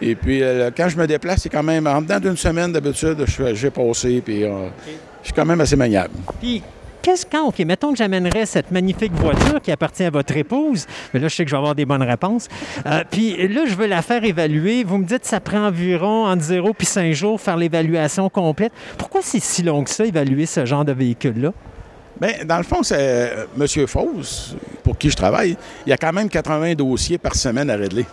Et 0.00 0.14
puis, 0.14 0.42
euh, 0.42 0.70
quand 0.76 0.88
je 0.88 0.96
me 0.96 1.06
déplace, 1.06 1.42
c'est 1.42 1.48
quand 1.48 1.62
même 1.62 1.86
en 1.86 2.00
dedans 2.00 2.20
d'une 2.20 2.36
semaine, 2.36 2.72
d'habitude, 2.72 3.24
j'ai 3.54 3.70
passé, 3.70 4.22
puis 4.24 4.44
euh, 4.44 4.68
je 5.22 5.26
suis 5.26 5.34
quand 5.34 5.44
même 5.44 5.60
assez 5.60 5.76
maniable. 5.76 6.14
Puis, 6.40 6.62
qu'est-ce 7.02 7.26
quand, 7.26 7.48
OK, 7.48 7.58
mettons 7.60 7.92
que 7.92 7.98
j'amènerais 7.98 8.46
cette 8.46 8.70
magnifique 8.70 9.12
voiture 9.12 9.60
qui 9.60 9.70
appartient 9.70 10.04
à 10.04 10.10
votre 10.10 10.36
épouse, 10.36 10.86
mais 11.12 11.20
là, 11.20 11.28
je 11.28 11.34
sais 11.36 11.44
que 11.44 11.50
je 11.50 11.54
vais 11.54 11.58
avoir 11.58 11.74
des 11.74 11.84
bonnes 11.84 12.02
réponses. 12.02 12.48
Euh, 12.86 13.02
puis 13.10 13.48
là, 13.48 13.62
je 13.66 13.74
veux 13.74 13.86
la 13.86 14.02
faire 14.02 14.24
évaluer. 14.24 14.84
Vous 14.84 14.98
me 14.98 15.04
dites 15.04 15.22
que 15.22 15.28
ça 15.28 15.40
prend 15.40 15.66
environ 15.66 16.26
entre 16.26 16.42
0 16.42 16.72
puis 16.72 16.86
5 16.86 17.12
jours 17.12 17.40
faire 17.40 17.56
l'évaluation 17.56 18.28
complète. 18.28 18.72
Pourquoi 18.98 19.20
c'est 19.22 19.40
si 19.40 19.62
long 19.62 19.84
que 19.84 19.90
ça, 19.90 20.04
évaluer 20.04 20.46
ce 20.46 20.64
genre 20.64 20.84
de 20.84 20.92
véhicule-là? 20.92 21.52
Bien, 22.20 22.44
dans 22.44 22.58
le 22.58 22.62
fond, 22.62 22.82
c'est 22.82 22.96
euh, 22.98 23.44
M. 23.60 23.86
Fausse, 23.88 24.54
pour 24.84 24.96
qui 24.96 25.10
je 25.10 25.16
travaille, 25.16 25.56
il 25.84 25.90
y 25.90 25.92
a 25.92 25.96
quand 25.96 26.12
même 26.12 26.28
80 26.28 26.74
dossiers 26.74 27.18
par 27.18 27.34
semaine 27.34 27.68
à 27.70 27.76
régler. 27.76 28.06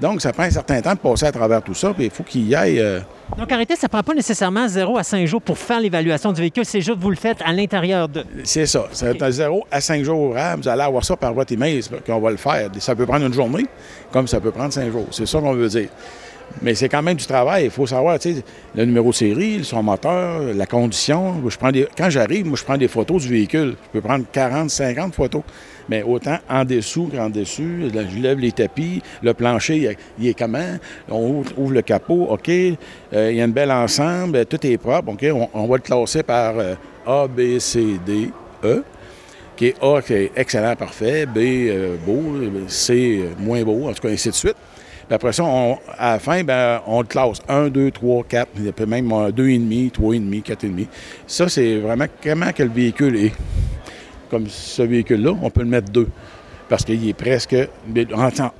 Donc, 0.00 0.20
ça 0.20 0.32
prend 0.32 0.44
un 0.44 0.50
certain 0.50 0.80
temps 0.80 0.94
de 0.94 0.98
passer 0.98 1.26
à 1.26 1.32
travers 1.32 1.62
tout 1.62 1.74
ça, 1.74 1.92
puis 1.92 2.04
il 2.06 2.10
faut 2.10 2.22
qu'il 2.22 2.48
y 2.48 2.54
aille. 2.54 2.78
euh, 2.80 3.00
Donc, 3.36 3.50
arrêtez, 3.52 3.76
ça 3.76 3.86
ne 3.86 3.88
prend 3.90 4.02
pas 4.02 4.14
nécessairement 4.14 4.66
0 4.66 4.96
à 4.98 5.02
5 5.02 5.26
jours 5.26 5.42
pour 5.42 5.58
faire 5.58 5.80
l'évaluation 5.80 6.32
du 6.32 6.40
véhicule. 6.40 6.64
C'est 6.64 6.80
juste 6.80 6.96
que 6.98 7.02
vous 7.02 7.10
le 7.10 7.16
faites 7.16 7.38
à 7.44 7.52
l'intérieur 7.52 8.08
de. 8.08 8.24
c'est 8.44 8.66
ça. 8.66 8.86
Ça 8.92 9.06
va 9.06 9.12
être 9.12 9.22
à 9.22 9.30
0 9.30 9.64
à 9.70 9.80
5 9.80 10.02
jours 10.04 10.20
ouvrables. 10.20 10.62
Vous 10.62 10.68
allez 10.68 10.82
avoir 10.82 11.04
ça 11.04 11.16
par 11.16 11.32
votre 11.34 11.52
email, 11.52 11.82
c'est 11.82 12.04
qu'on 12.04 12.20
va 12.20 12.30
le 12.30 12.36
faire. 12.36 12.68
Ça 12.78 12.94
peut 12.96 13.06
prendre 13.06 13.26
une 13.26 13.34
journée, 13.34 13.66
comme 14.12 14.26
ça 14.26 14.40
peut 14.40 14.50
prendre 14.52 14.72
5 14.72 14.90
jours. 14.90 15.06
C'est 15.10 15.26
ça 15.26 15.38
qu'on 15.40 15.54
veut 15.54 15.68
dire. 15.68 15.88
Mais 16.62 16.74
c'est 16.74 16.88
quand 16.88 17.02
même 17.02 17.16
du 17.16 17.26
travail. 17.26 17.64
Il 17.64 17.70
faut 17.70 17.86
savoir, 17.86 18.18
tu 18.18 18.34
sais, 18.34 18.42
le 18.74 18.84
numéro 18.84 19.10
de 19.10 19.14
série, 19.14 19.64
son 19.64 19.82
moteur, 19.82 20.42
la 20.54 20.66
condition. 20.66 21.36
Je 21.48 21.56
prends 21.56 21.72
des, 21.72 21.86
quand 21.96 22.10
j'arrive, 22.10 22.46
moi, 22.46 22.56
je 22.56 22.64
prends 22.64 22.76
des 22.76 22.88
photos 22.88 23.22
du 23.22 23.28
véhicule. 23.28 23.76
Je 23.86 23.98
peux 23.98 24.06
prendre 24.06 24.24
40, 24.30 24.68
50 24.68 25.14
photos. 25.14 25.42
Mais 25.88 26.02
autant 26.02 26.38
en 26.48 26.64
dessous 26.64 27.10
qu'en 27.12 27.30
dessus. 27.30 27.90
Je 27.92 28.18
lève 28.18 28.38
les 28.38 28.52
tapis. 28.52 29.02
Le 29.22 29.34
plancher, 29.34 29.96
il 30.18 30.28
est 30.28 30.38
comment? 30.38 30.76
On 31.08 31.42
ouvre, 31.56 31.72
le 31.72 31.82
capot. 31.82 32.28
OK. 32.30 32.48
Euh, 32.48 32.74
il 33.12 33.36
y 33.36 33.40
a 33.40 33.44
une 33.44 33.52
belle 33.52 33.72
ensemble. 33.72 34.44
Tout 34.46 34.64
est 34.66 34.78
propre. 34.78 35.12
OK. 35.12 35.26
On, 35.54 35.66
va 35.66 35.76
le 35.76 35.82
classer 35.82 36.22
par 36.22 36.58
euh, 36.58 36.74
A, 37.06 37.26
B, 37.26 37.58
C, 37.58 37.98
D, 38.04 38.30
E. 38.62 38.84
Qui 39.56 39.66
est 39.66 39.76
A, 39.82 40.00
qui 40.00 40.12
est 40.12 40.32
excellent, 40.36 40.76
parfait. 40.76 41.26
B, 41.26 41.38
euh, 41.38 41.96
beau. 42.06 42.34
C, 42.68 43.24
moins 43.38 43.62
beau. 43.62 43.88
En 43.88 43.92
tout 43.92 44.02
cas, 44.02 44.10
ainsi 44.10 44.28
de 44.28 44.34
suite. 44.34 44.56
Après 45.12 45.32
ça, 45.32 45.44
à 45.98 46.12
la 46.12 46.18
fin, 46.20 46.44
ben, 46.44 46.80
on 46.86 47.00
le 47.00 47.06
classe 47.06 47.38
1, 47.48 47.68
2, 47.68 47.90
3, 47.90 48.24
4, 48.28 48.48
il 48.56 48.66
y 48.66 48.68
a 48.68 48.86
même 48.86 49.08
2,5, 49.08 49.90
3,5, 49.90 50.42
4,5. 50.44 50.86
Ça, 51.26 51.48
c'est 51.48 51.78
vraiment 51.78 52.06
comment 52.22 52.52
que 52.52 52.62
le 52.62 52.70
véhicule 52.70 53.16
est. 53.16 53.32
Comme 54.30 54.46
ce 54.46 54.82
véhicule-là, 54.82 55.32
on 55.42 55.50
peut 55.50 55.62
le 55.62 55.66
mettre 55.66 55.90
2 55.90 56.06
parce 56.68 56.84
qu'il 56.84 57.08
est 57.08 57.14
presque 57.14 57.56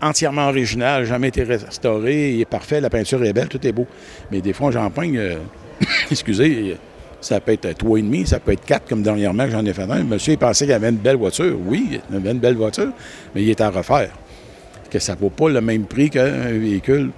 entièrement 0.03 0.49
original, 0.49 1.05
jamais 1.05 1.29
été 1.29 1.45
restauré, 1.45 2.33
il 2.33 2.41
est 2.41 2.45
parfait, 2.45 2.81
la 2.81 2.91
peinture 2.91 3.23
est 3.23 3.33
belle, 3.33 3.47
tout 3.47 3.65
est 3.65 3.71
beau. 3.71 3.87
Mais 4.33 4.41
des 4.41 4.53
fois, 4.53 4.73
j'en 4.73 4.91
peigne, 4.91 5.17
euh, 5.17 5.37
excusez, 6.11 6.77
ça 7.21 7.39
peut 7.39 7.53
être 7.53 7.69
3,5, 7.69 8.27
ça 8.27 8.41
peut 8.41 8.51
être 8.51 8.65
4, 8.65 8.89
comme 8.89 9.03
dernièrement 9.03 9.45
que 9.45 9.53
j'en 9.53 9.65
ai 9.65 9.73
fait 9.73 9.89
un. 9.89 10.03
Monsieur, 10.03 10.33
il 10.33 10.39
pensait 10.39 10.65
qu'il 10.65 10.75
avait 10.75 10.89
une 10.89 10.97
belle 10.97 11.19
voiture. 11.19 11.57
Oui, 11.65 12.01
il 12.11 12.17
avait 12.17 12.33
une 12.33 12.41
belle 12.41 12.57
voiture, 12.57 12.91
mais 13.33 13.45
il 13.45 13.51
est 13.51 13.61
à 13.61 13.71
refaire 13.71 14.11
que 14.91 14.99
ça 14.99 15.15
ne 15.15 15.21
vaut 15.21 15.31
pas 15.31 15.49
le 15.49 15.61
même 15.61 15.85
prix 15.85 16.11
qu'un 16.11 16.49
véhicule 16.53 17.11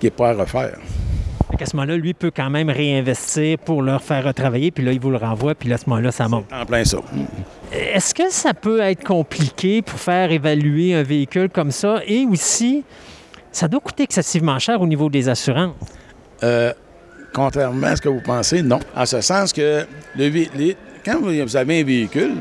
qui 0.00 0.06
n'est 0.06 0.10
pas 0.10 0.30
à 0.30 0.34
refaire. 0.34 0.78
À 1.60 1.66
ce 1.66 1.76
moment-là, 1.76 1.96
lui 1.96 2.12
peut 2.12 2.32
quand 2.34 2.50
même 2.50 2.70
réinvestir 2.70 3.56
pour 3.58 3.82
leur 3.82 4.02
faire 4.02 4.24
retravailler, 4.24 4.72
puis 4.72 4.84
là, 4.84 4.92
il 4.92 4.98
vous 4.98 5.10
le 5.10 5.16
renvoie, 5.16 5.54
puis 5.54 5.68
là, 5.68 5.76
à 5.76 5.78
ce 5.78 5.88
moment-là, 5.88 6.10
ça 6.10 6.26
monte. 6.26 6.46
En 6.52 6.66
plein 6.66 6.84
ça. 6.84 6.98
Est-ce 7.72 8.14
que 8.14 8.30
ça 8.30 8.52
peut 8.52 8.80
être 8.80 9.04
compliqué 9.04 9.80
pour 9.80 9.98
faire 9.98 10.32
évaluer 10.32 10.94
un 10.94 11.04
véhicule 11.04 11.48
comme 11.50 11.70
ça? 11.70 12.00
Et 12.06 12.24
aussi, 12.24 12.82
ça 13.52 13.68
doit 13.68 13.80
coûter 13.80 14.02
excessivement 14.02 14.58
cher 14.58 14.80
au 14.80 14.86
niveau 14.86 15.08
des 15.08 15.28
assurances. 15.28 15.74
Euh, 16.42 16.72
contrairement 17.32 17.86
à 17.86 17.96
ce 17.96 18.02
que 18.02 18.08
vous 18.08 18.22
pensez, 18.22 18.62
non. 18.62 18.80
En 18.96 19.06
ce 19.06 19.20
sens 19.20 19.52
que 19.52 19.86
le, 20.16 20.74
quand 21.04 21.20
vous 21.20 21.56
avez 21.56 21.80
un 21.80 21.84
véhicule, 21.84 22.34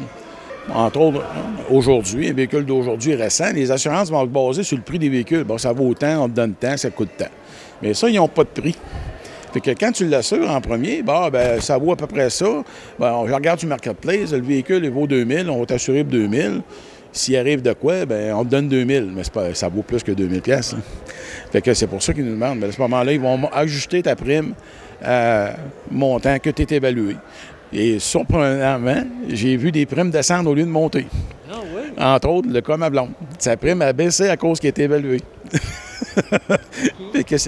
entre 0.70 1.00
autres, 1.00 1.24
aujourd'hui, 1.70 2.30
un 2.30 2.34
véhicule 2.34 2.66
d'aujourd'hui 2.66 3.16
récent, 3.16 3.52
les 3.54 3.72
assurances 3.72 4.10
vont 4.10 4.24
être 4.24 4.30
basées 4.30 4.64
sur 4.64 4.78
le 4.78 4.84
prix 4.84 5.00
des 5.00 5.10
véhicules. 5.10 5.44
Bon, 5.44 5.58
ça 5.58 5.74
vaut 5.74 5.94
tant, 5.94 6.26
on 6.26 6.30
te 6.30 6.36
donne 6.36 6.54
tant, 6.54 6.78
ça 6.78 6.90
coûte 6.90 7.10
tant. 7.18 7.26
Mais 7.82 7.94
ça, 7.94 8.10
ils 8.10 8.16
n'ont 8.16 8.28
pas 8.28 8.44
de 8.44 8.50
prix. 8.50 8.76
Fait 9.54 9.60
que 9.60 9.72
quand 9.72 9.92
tu 9.92 10.08
l'assures 10.08 10.50
en 10.50 10.62
premier, 10.62 11.02
bah, 11.02 11.30
ben, 11.32 11.60
ça 11.60 11.78
vaut 11.78 11.92
à 11.92 11.98
peu 11.98 12.08
près 12.08 12.30
ça. 12.30 12.64
Ben, 12.98 13.26
je 13.28 13.34
regarde 13.34 13.60
du 13.60 13.66
marketplace, 13.66 14.32
le 14.32 14.42
véhicule, 14.42 14.86
il 14.86 14.92
vaut 14.92 15.08
2000, 15.08 15.50
on 15.50 15.60
va 15.60 15.66
t'assurer 15.66 16.04
pour 16.04 16.14
2000. 16.14 16.62
S'il 17.12 17.36
arrive 17.36 17.62
de 17.62 17.74
quoi, 17.74 18.06
ben, 18.06 18.34
on 18.34 18.46
te 18.46 18.50
donne 18.50 18.70
2000, 18.70 19.12
mais 19.14 19.24
pas, 19.34 19.54
ça 19.54 19.68
vaut 19.68 19.82
plus 19.82 20.02
que 20.04 20.14
2000 20.14 20.42
pièces. 20.42 20.76
Fait 21.52 21.62
que 21.62 21.74
c'est 21.74 21.88
pour 21.88 22.02
ça 22.02 22.14
qu'ils 22.14 22.24
nous 22.24 22.32
demandent. 22.32 22.60
Mais 22.60 22.68
à 22.68 22.72
ce 22.72 22.80
moment-là, 22.80 23.12
ils 23.12 23.20
vont 23.20 23.38
ajuster 23.52 24.02
ta 24.02 24.16
prime 24.16 24.54
à 25.04 25.54
montant 25.90 26.38
que 26.40 26.50
tu 26.50 26.62
es 26.62 26.78
évalué. 26.78 27.18
Et 27.74 28.00
surprenamment, 28.00 29.04
j'ai 29.30 29.56
vu 29.56 29.72
des 29.72 29.86
primes 29.86 30.12
descendre 30.12 30.50
au 30.50 30.54
lieu 30.54 30.64
de 30.64 30.70
monter. 30.70 31.08
Ah 31.50 31.56
oui? 31.74 31.82
Entre 31.98 32.28
autres, 32.28 32.50
le 32.50 32.62
cas 32.62 32.78
ma 32.78 32.90
blonde. 32.90 33.12
Sa 33.40 33.56
prime 33.56 33.82
a 33.82 33.94
baissé 33.94 34.28
à 34.28 34.36
cause 34.36 34.60
qu'elle 34.60 34.72
était 34.72 34.84
évaluée. 34.84 35.22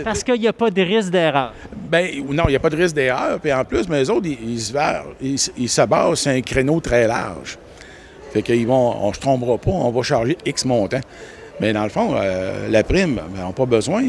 Parce 0.04 0.24
qu'il 0.24 0.40
n'y 0.40 0.48
a 0.48 0.54
pas 0.54 0.70
de 0.70 0.82
risque 0.82 1.10
d'erreur. 1.10 1.54
Ben 1.90 2.08
non, 2.30 2.44
il 2.48 2.52
n'y 2.52 2.56
a 2.56 2.60
pas 2.60 2.70
de 2.70 2.76
risque 2.76 2.96
d'erreur. 2.96 3.40
Puis 3.40 3.52
en 3.52 3.66
plus, 3.66 3.88
mais 3.90 4.00
les 4.00 4.10
autres, 4.10 4.28
ils, 4.28 4.60
se 4.60 4.74
ils, 5.22 5.40
ils 5.58 5.70
s'abassent 5.70 6.22
sur 6.22 6.32
un 6.32 6.42
créneau 6.42 6.80
très 6.80 7.08
large. 7.08 7.58
Fait 8.32 8.42
qu'ils 8.42 8.66
vont, 8.66 8.96
on 9.02 9.10
ne 9.10 9.14
se 9.14 9.20
trompera 9.20 9.58
pas, 9.58 9.72
on 9.72 9.92
va 9.92 10.02
charger 10.02 10.38
X 10.46 10.66
montant. 10.66 11.02
Mais 11.60 11.74
dans 11.74 11.84
le 11.84 11.90
fond, 11.90 12.16
euh, 12.16 12.68
la 12.70 12.84
prime, 12.84 13.16
ben, 13.16 13.44
on 13.44 13.48
n'a 13.48 13.54
pas 13.54 13.66
besoin 13.66 14.04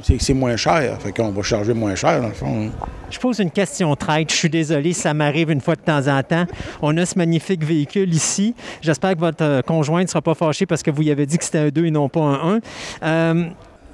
c'est 0.00 0.34
moins 0.34 0.56
cher. 0.56 0.98
Fait 1.00 1.12
qu'on 1.12 1.30
va 1.30 1.42
charger 1.42 1.74
moins 1.74 1.94
cher, 1.94 2.20
dans 2.20 2.28
le 2.28 2.34
fond. 2.34 2.70
Je 3.10 3.18
pose 3.18 3.38
une 3.40 3.50
question 3.50 3.94
traite. 3.94 4.30
Je 4.30 4.36
suis 4.36 4.50
désolé, 4.50 4.92
ça 4.92 5.12
m'arrive 5.14 5.50
une 5.50 5.60
fois 5.60 5.74
de 5.74 5.80
temps 5.80 6.06
en 6.08 6.22
temps. 6.22 6.46
On 6.80 6.96
a 6.96 7.04
ce 7.04 7.18
magnifique 7.18 7.64
véhicule 7.64 8.12
ici. 8.14 8.54
J'espère 8.80 9.14
que 9.14 9.20
votre 9.20 9.44
euh, 9.44 9.62
conjointe 9.62 10.04
ne 10.04 10.08
sera 10.08 10.22
pas 10.22 10.34
fâchée 10.34 10.66
parce 10.66 10.82
que 10.82 10.90
vous 10.90 11.02
y 11.02 11.10
avez 11.10 11.26
dit 11.26 11.38
que 11.38 11.44
c'était 11.44 11.58
un 11.58 11.68
2 11.68 11.86
et 11.86 11.90
non 11.90 12.08
pas 12.08 12.20
un 12.20 12.56
1. 12.56 12.60
Euh, 13.02 13.44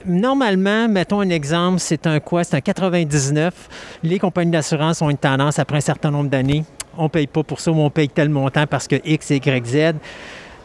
normalement, 0.07 0.89
mettons 0.89 1.21
un 1.21 1.31
exemple, 1.31 1.81
c'est 1.81 2.07
un 2.07 2.21
quoi? 2.21 2.45
C'est 2.45 2.57
un 2.57 2.61
99. 2.61 3.53
Les 4.03 4.19
compagnies 4.19 4.53
d'assurance 4.53 5.03
ont 5.03 5.11
une 5.11 5.19
tendance, 5.19 5.59
après 5.59 5.79
un 5.79 5.83
certain 5.83 6.11
nombre 6.11 6.31
d'années, 6.31 6.65
on 6.97 7.05
ne 7.05 7.09
paye 7.09 7.27
pas 7.27 7.43
pour 7.43 7.61
ça 7.61 7.73
ou 7.73 7.81
on 7.81 7.91
paye 7.91 8.09
tel 8.09 8.29
montant 8.29 8.67
parce 8.67 8.87
que 8.87 8.97
X, 9.05 9.31
Y, 9.31 9.67
Z 9.67 9.95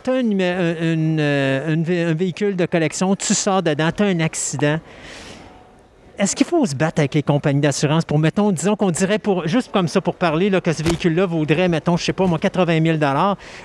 tu 0.03 0.09
as 0.09 0.15
euh, 0.15 1.73
un, 1.73 2.13
véhicule 2.13 2.55
de 2.55 2.65
collection, 2.65 3.15
tu 3.15 3.33
sors 3.33 3.63
dedans, 3.63 3.89
tu 3.95 4.03
as 4.03 4.07
un 4.07 4.19
accident 4.19 4.79
est-ce 6.19 6.35
qu'il 6.35 6.45
faut 6.45 6.63
se 6.65 6.75
battre 6.75 6.99
avec 6.99 7.15
les 7.15 7.23
compagnies 7.23 7.61
d'assurance 7.61 8.05
pour, 8.05 8.19
mettons, 8.19 8.51
disons 8.51 8.75
qu'on 8.75 8.91
dirait, 8.91 9.17
pour 9.17 9.47
juste 9.47 9.71
comme 9.71 9.87
ça, 9.87 9.99
pour 9.99 10.15
parler, 10.15 10.51
que 10.63 10.71
ce 10.71 10.83
véhicule-là 10.83 11.25
vaudrait, 11.25 11.67
mettons, 11.67 11.97
je 11.97 12.03
sais 12.03 12.13
pas, 12.13 12.27
moi, 12.27 12.37
80 12.37 12.83
000 12.83 12.97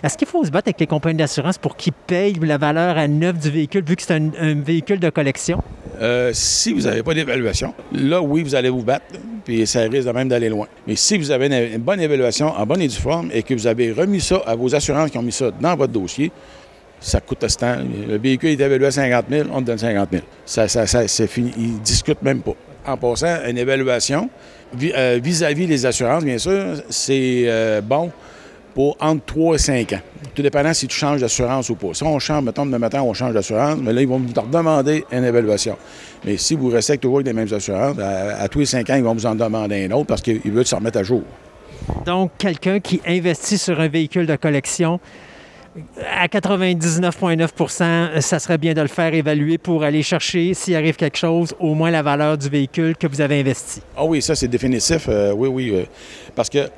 Est-ce 0.02 0.16
qu'il 0.16 0.26
faut 0.26 0.44
se 0.44 0.50
battre 0.50 0.68
avec 0.68 0.80
les 0.80 0.86
compagnies 0.86 1.18
d'assurance 1.18 1.58
pour 1.58 1.76
qu'ils 1.76 1.92
payent 1.92 2.38
la 2.42 2.56
valeur 2.56 2.96
à 2.96 3.06
neuf 3.06 3.38
du 3.38 3.50
véhicule, 3.50 3.84
vu 3.84 3.96
que 3.96 4.02
c'est 4.02 4.14
un, 4.14 4.54
véhicule 4.54 4.98
de 4.98 5.10
collection? 5.10 5.62
Euh, 6.00 6.30
si 6.32 6.72
vous 6.72 6.82
n'avez 6.82 7.02
pas 7.02 7.12
d'évaluation, 7.12 7.74
là, 7.92 8.22
oui, 8.22 8.42
vous 8.42 8.54
allez 8.54 8.70
vous 8.70 8.82
battre, 8.82 9.04
puis 9.44 9.66
ça 9.66 9.80
risque 9.80 10.08
même 10.08 10.28
d'aller 10.28 10.48
loin. 10.48 10.66
Mais 10.86 10.96
si 10.96 11.18
vous 11.18 11.30
avez 11.30 11.46
une, 11.46 11.78
bonne 11.78 12.00
évaluation 12.00 12.48
en 12.48 12.64
bonne 12.64 12.80
et 12.80 12.88
due 12.88 12.96
forme 12.96 13.30
et 13.32 13.42
que 13.42 13.52
vous 13.52 13.66
avez 13.66 13.92
remis 13.92 14.20
ça 14.20 14.40
à 14.46 14.54
vos 14.54 14.74
assurances 14.74 15.10
qui 15.10 15.18
ont 15.18 15.22
mis 15.22 15.32
ça 15.32 15.50
dans 15.60 15.76
votre 15.76 15.92
dossier, 15.92 16.32
ça 17.00 17.20
coûte 17.20 17.46
temps. 17.58 17.76
Le 18.08 18.18
véhicule 18.18 18.50
est 18.50 18.60
évalué 18.60 18.86
à 18.86 18.90
50 18.90 19.26
000, 19.30 19.48
on 19.52 19.60
te 19.60 19.66
donne 19.66 19.78
50 19.78 20.08
000. 20.10 20.22
Ça, 20.44 20.68
ça, 20.68 20.86
c'est 21.06 21.26
fini. 21.26 21.52
Ils 21.56 21.74
ne 21.74 21.78
discutent 21.78 22.22
même 22.22 22.40
pas. 22.40 22.54
En 22.86 22.96
passant, 22.96 23.38
une 23.46 23.58
évaluation 23.58 24.30
euh, 24.82 25.18
vis-à-vis 25.22 25.66
des 25.66 25.86
assurances, 25.86 26.24
bien 26.24 26.38
sûr, 26.38 26.74
c'est 26.88 27.44
euh, 27.46 27.80
bon 27.80 28.10
pour 28.74 28.96
entre 29.00 29.24
3 29.24 29.54
et 29.56 29.58
5 29.58 29.92
ans. 29.94 30.00
Tout 30.34 30.42
dépendant 30.42 30.72
si 30.72 30.86
tu 30.86 30.96
changes 30.96 31.20
d'assurance 31.20 31.68
ou 31.68 31.74
pas. 31.74 31.94
Si 31.94 32.04
on 32.04 32.18
change, 32.18 32.44
mettons, 32.44 32.64
demain 32.64 32.78
matin, 32.78 33.02
on 33.02 33.12
change 33.12 33.32
d'assurance, 33.32 33.78
mais 33.82 33.92
là, 33.92 34.02
ils 34.02 34.08
vont 34.08 34.18
vous 34.18 34.32
demander 34.32 35.04
une 35.10 35.24
évaluation. 35.24 35.76
Mais 36.24 36.36
si 36.36 36.54
vous 36.54 36.68
restez 36.68 36.96
toujours 36.98 37.16
avec 37.16 37.26
les 37.26 37.32
mêmes 37.32 37.52
assurances, 37.52 37.96
à, 37.98 38.46
tous 38.48 38.60
les 38.60 38.66
5 38.66 38.88
ans, 38.90 38.94
ils 38.94 39.02
vont 39.02 39.14
vous 39.14 39.26
en 39.26 39.34
demander 39.34 39.84
une 39.84 39.92
autre 39.92 40.06
parce 40.06 40.22
qu'ils 40.22 40.40
veulent 40.52 40.66
se 40.66 40.74
remettre 40.74 40.98
à 40.98 41.02
jour. 41.02 41.22
Donc, 42.04 42.30
quelqu'un 42.38 42.80
qui 42.80 43.00
investit 43.06 43.58
sur 43.58 43.80
un 43.80 43.88
véhicule 43.88 44.26
de 44.26 44.36
collection, 44.36 45.00
à 46.16 46.26
99,9% 46.26 48.20
ça 48.20 48.38
serait 48.38 48.58
bien 48.58 48.74
de 48.74 48.80
le 48.80 48.88
faire 48.88 49.14
évaluer 49.14 49.58
pour 49.58 49.82
aller 49.82 50.02
chercher, 50.02 50.54
s'il 50.54 50.74
arrive 50.74 50.96
quelque 50.96 51.18
chose, 51.18 51.54
au 51.60 51.74
moins 51.74 51.90
la 51.90 52.02
valeur 52.02 52.36
du 52.38 52.48
véhicule 52.48 52.96
que 52.96 53.06
vous 53.06 53.20
avez 53.20 53.40
investi. 53.40 53.82
Ah 53.96 54.04
oui, 54.04 54.22
ça 54.22 54.34
c'est 54.34 54.48
définitif. 54.48 55.06
Euh, 55.08 55.32
oui, 55.32 55.48
oui. 55.48 55.70
Euh, 55.74 55.84
parce 56.34 56.48
que 56.48 56.68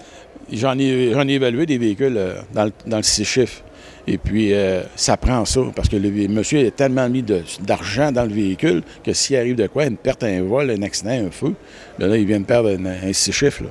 j'en 0.52 0.78
ai, 0.78 1.12
évalué 1.28 1.66
des 1.66 1.78
véhicules 1.78 2.16
euh, 2.16 2.40
dans, 2.52 2.70
dans 2.86 2.98
le 2.98 3.02
six 3.02 3.24
chiffres. 3.24 3.62
Et 4.06 4.18
puis, 4.18 4.52
euh, 4.52 4.82
ça 4.96 5.16
prend 5.16 5.44
ça, 5.44 5.60
parce 5.74 5.88
que 5.88 5.96
le 5.96 6.10
monsieur 6.28 6.66
a 6.66 6.70
tellement 6.70 7.08
mis 7.08 7.24
d'argent 7.60 8.10
dans 8.12 8.24
le 8.24 8.32
véhicule 8.32 8.82
que 9.04 9.12
s'il 9.12 9.36
arrive 9.36 9.56
de 9.56 9.66
quoi, 9.66 9.86
une 9.86 9.96
perte, 9.96 10.24
un 10.24 10.42
vol, 10.42 10.70
un 10.70 10.82
accident, 10.82 11.10
un 11.10 11.30
feu, 11.30 11.54
là, 11.98 12.16
il 12.16 12.26
vient 12.26 12.40
de 12.40 12.44
perdre 12.44 12.70
un, 12.70 13.12
six 13.12 13.32
chiffres. 13.32 13.64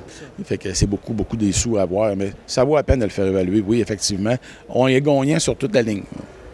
Fait 0.44 0.58
que 0.58 0.72
c'est 0.72 0.86
beaucoup, 0.86 1.12
beaucoup 1.12 1.36
des 1.36 1.52
sous 1.52 1.76
à 1.76 1.82
avoir. 1.82 2.14
Mais 2.16 2.32
ça 2.46 2.64
vaut 2.64 2.76
la 2.76 2.82
peine 2.82 3.00
de 3.00 3.04
le 3.04 3.10
faire 3.10 3.26
évaluer, 3.26 3.62
oui, 3.66 3.80
effectivement. 3.80 4.36
On 4.68 4.86
est 4.86 5.00
gagnant 5.00 5.38
sur 5.38 5.56
toute 5.56 5.74
la 5.74 5.82
ligne. 5.82 6.04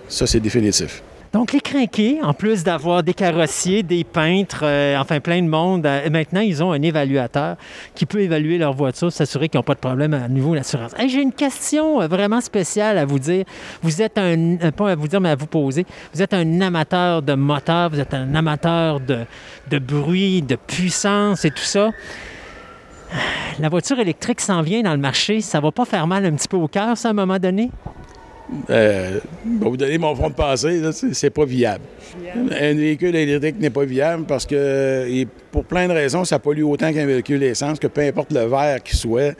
Ça, 0.08 0.26
c'est 0.26 0.40
définitif. 0.40 1.02
Donc, 1.36 1.52
les 1.52 1.60
crinqués, 1.60 2.18
en 2.22 2.32
plus 2.32 2.64
d'avoir 2.64 3.02
des 3.02 3.12
carrossiers, 3.12 3.82
des 3.82 4.04
peintres, 4.04 4.60
euh, 4.62 4.96
enfin 4.96 5.20
plein 5.20 5.42
de 5.42 5.48
monde, 5.48 5.84
euh, 5.84 6.08
maintenant, 6.08 6.40
ils 6.40 6.64
ont 6.64 6.72
un 6.72 6.80
évaluateur 6.80 7.56
qui 7.94 8.06
peut 8.06 8.22
évaluer 8.22 8.56
leur 8.56 8.72
voiture, 8.72 9.12
s'assurer 9.12 9.50
qu'ils 9.50 9.58
n'ont 9.58 9.62
pas 9.62 9.74
de 9.74 9.80
problème 9.80 10.14
à 10.14 10.28
niveau 10.28 10.54
d'assurance. 10.54 10.92
J'ai 10.98 11.20
une 11.20 11.34
question 11.34 12.00
euh, 12.00 12.06
vraiment 12.06 12.40
spéciale 12.40 12.96
à 12.96 13.04
vous 13.04 13.18
dire. 13.18 13.44
Vous 13.82 14.00
êtes 14.00 14.16
un, 14.16 14.56
pas 14.74 14.92
à 14.92 14.94
vous 14.94 15.08
dire, 15.08 15.20
mais 15.20 15.28
à 15.28 15.34
vous 15.34 15.46
poser. 15.46 15.84
Vous 16.14 16.22
êtes 16.22 16.32
un 16.32 16.62
amateur 16.62 17.20
de 17.20 17.34
moteur, 17.34 17.90
vous 17.90 18.00
êtes 18.00 18.14
un 18.14 18.34
amateur 18.34 19.00
de, 19.00 19.26
de 19.68 19.78
bruit, 19.78 20.40
de 20.40 20.56
puissance 20.56 21.44
et 21.44 21.50
tout 21.50 21.58
ça. 21.58 21.90
La 23.58 23.68
voiture 23.68 23.98
électrique 23.98 24.40
s'en 24.40 24.62
vient 24.62 24.80
dans 24.80 24.92
le 24.92 24.96
marché. 24.96 25.42
Ça 25.42 25.60
va 25.60 25.70
pas 25.70 25.84
faire 25.84 26.06
mal 26.06 26.24
un 26.24 26.32
petit 26.32 26.48
peu 26.48 26.56
au 26.56 26.66
cœur, 26.66 26.96
ça, 26.96 27.08
à 27.08 27.10
un 27.10 27.14
moment 27.14 27.38
donné? 27.38 27.70
Euh, 28.70 29.18
vous 29.44 29.76
donner 29.76 29.98
mon 29.98 30.14
fond 30.14 30.28
de 30.28 30.34
pensée, 30.34 30.80
c'est 31.12 31.30
pas 31.30 31.44
viable. 31.44 31.84
Un 32.52 32.74
véhicule 32.74 33.16
électrique 33.16 33.58
n'est 33.58 33.70
pas 33.70 33.84
viable 33.84 34.24
parce 34.26 34.46
que, 34.46 35.24
pour 35.50 35.64
plein 35.64 35.88
de 35.88 35.92
raisons, 35.92 36.24
ça 36.24 36.38
pollue 36.38 36.62
autant 36.62 36.92
qu'un 36.92 37.06
véhicule 37.06 37.42
essence, 37.42 37.78
que 37.78 37.88
peu 37.88 38.02
importe 38.02 38.32
le 38.32 38.46
verre 38.46 38.82
qu'il 38.82 38.96
soit, 38.96 39.36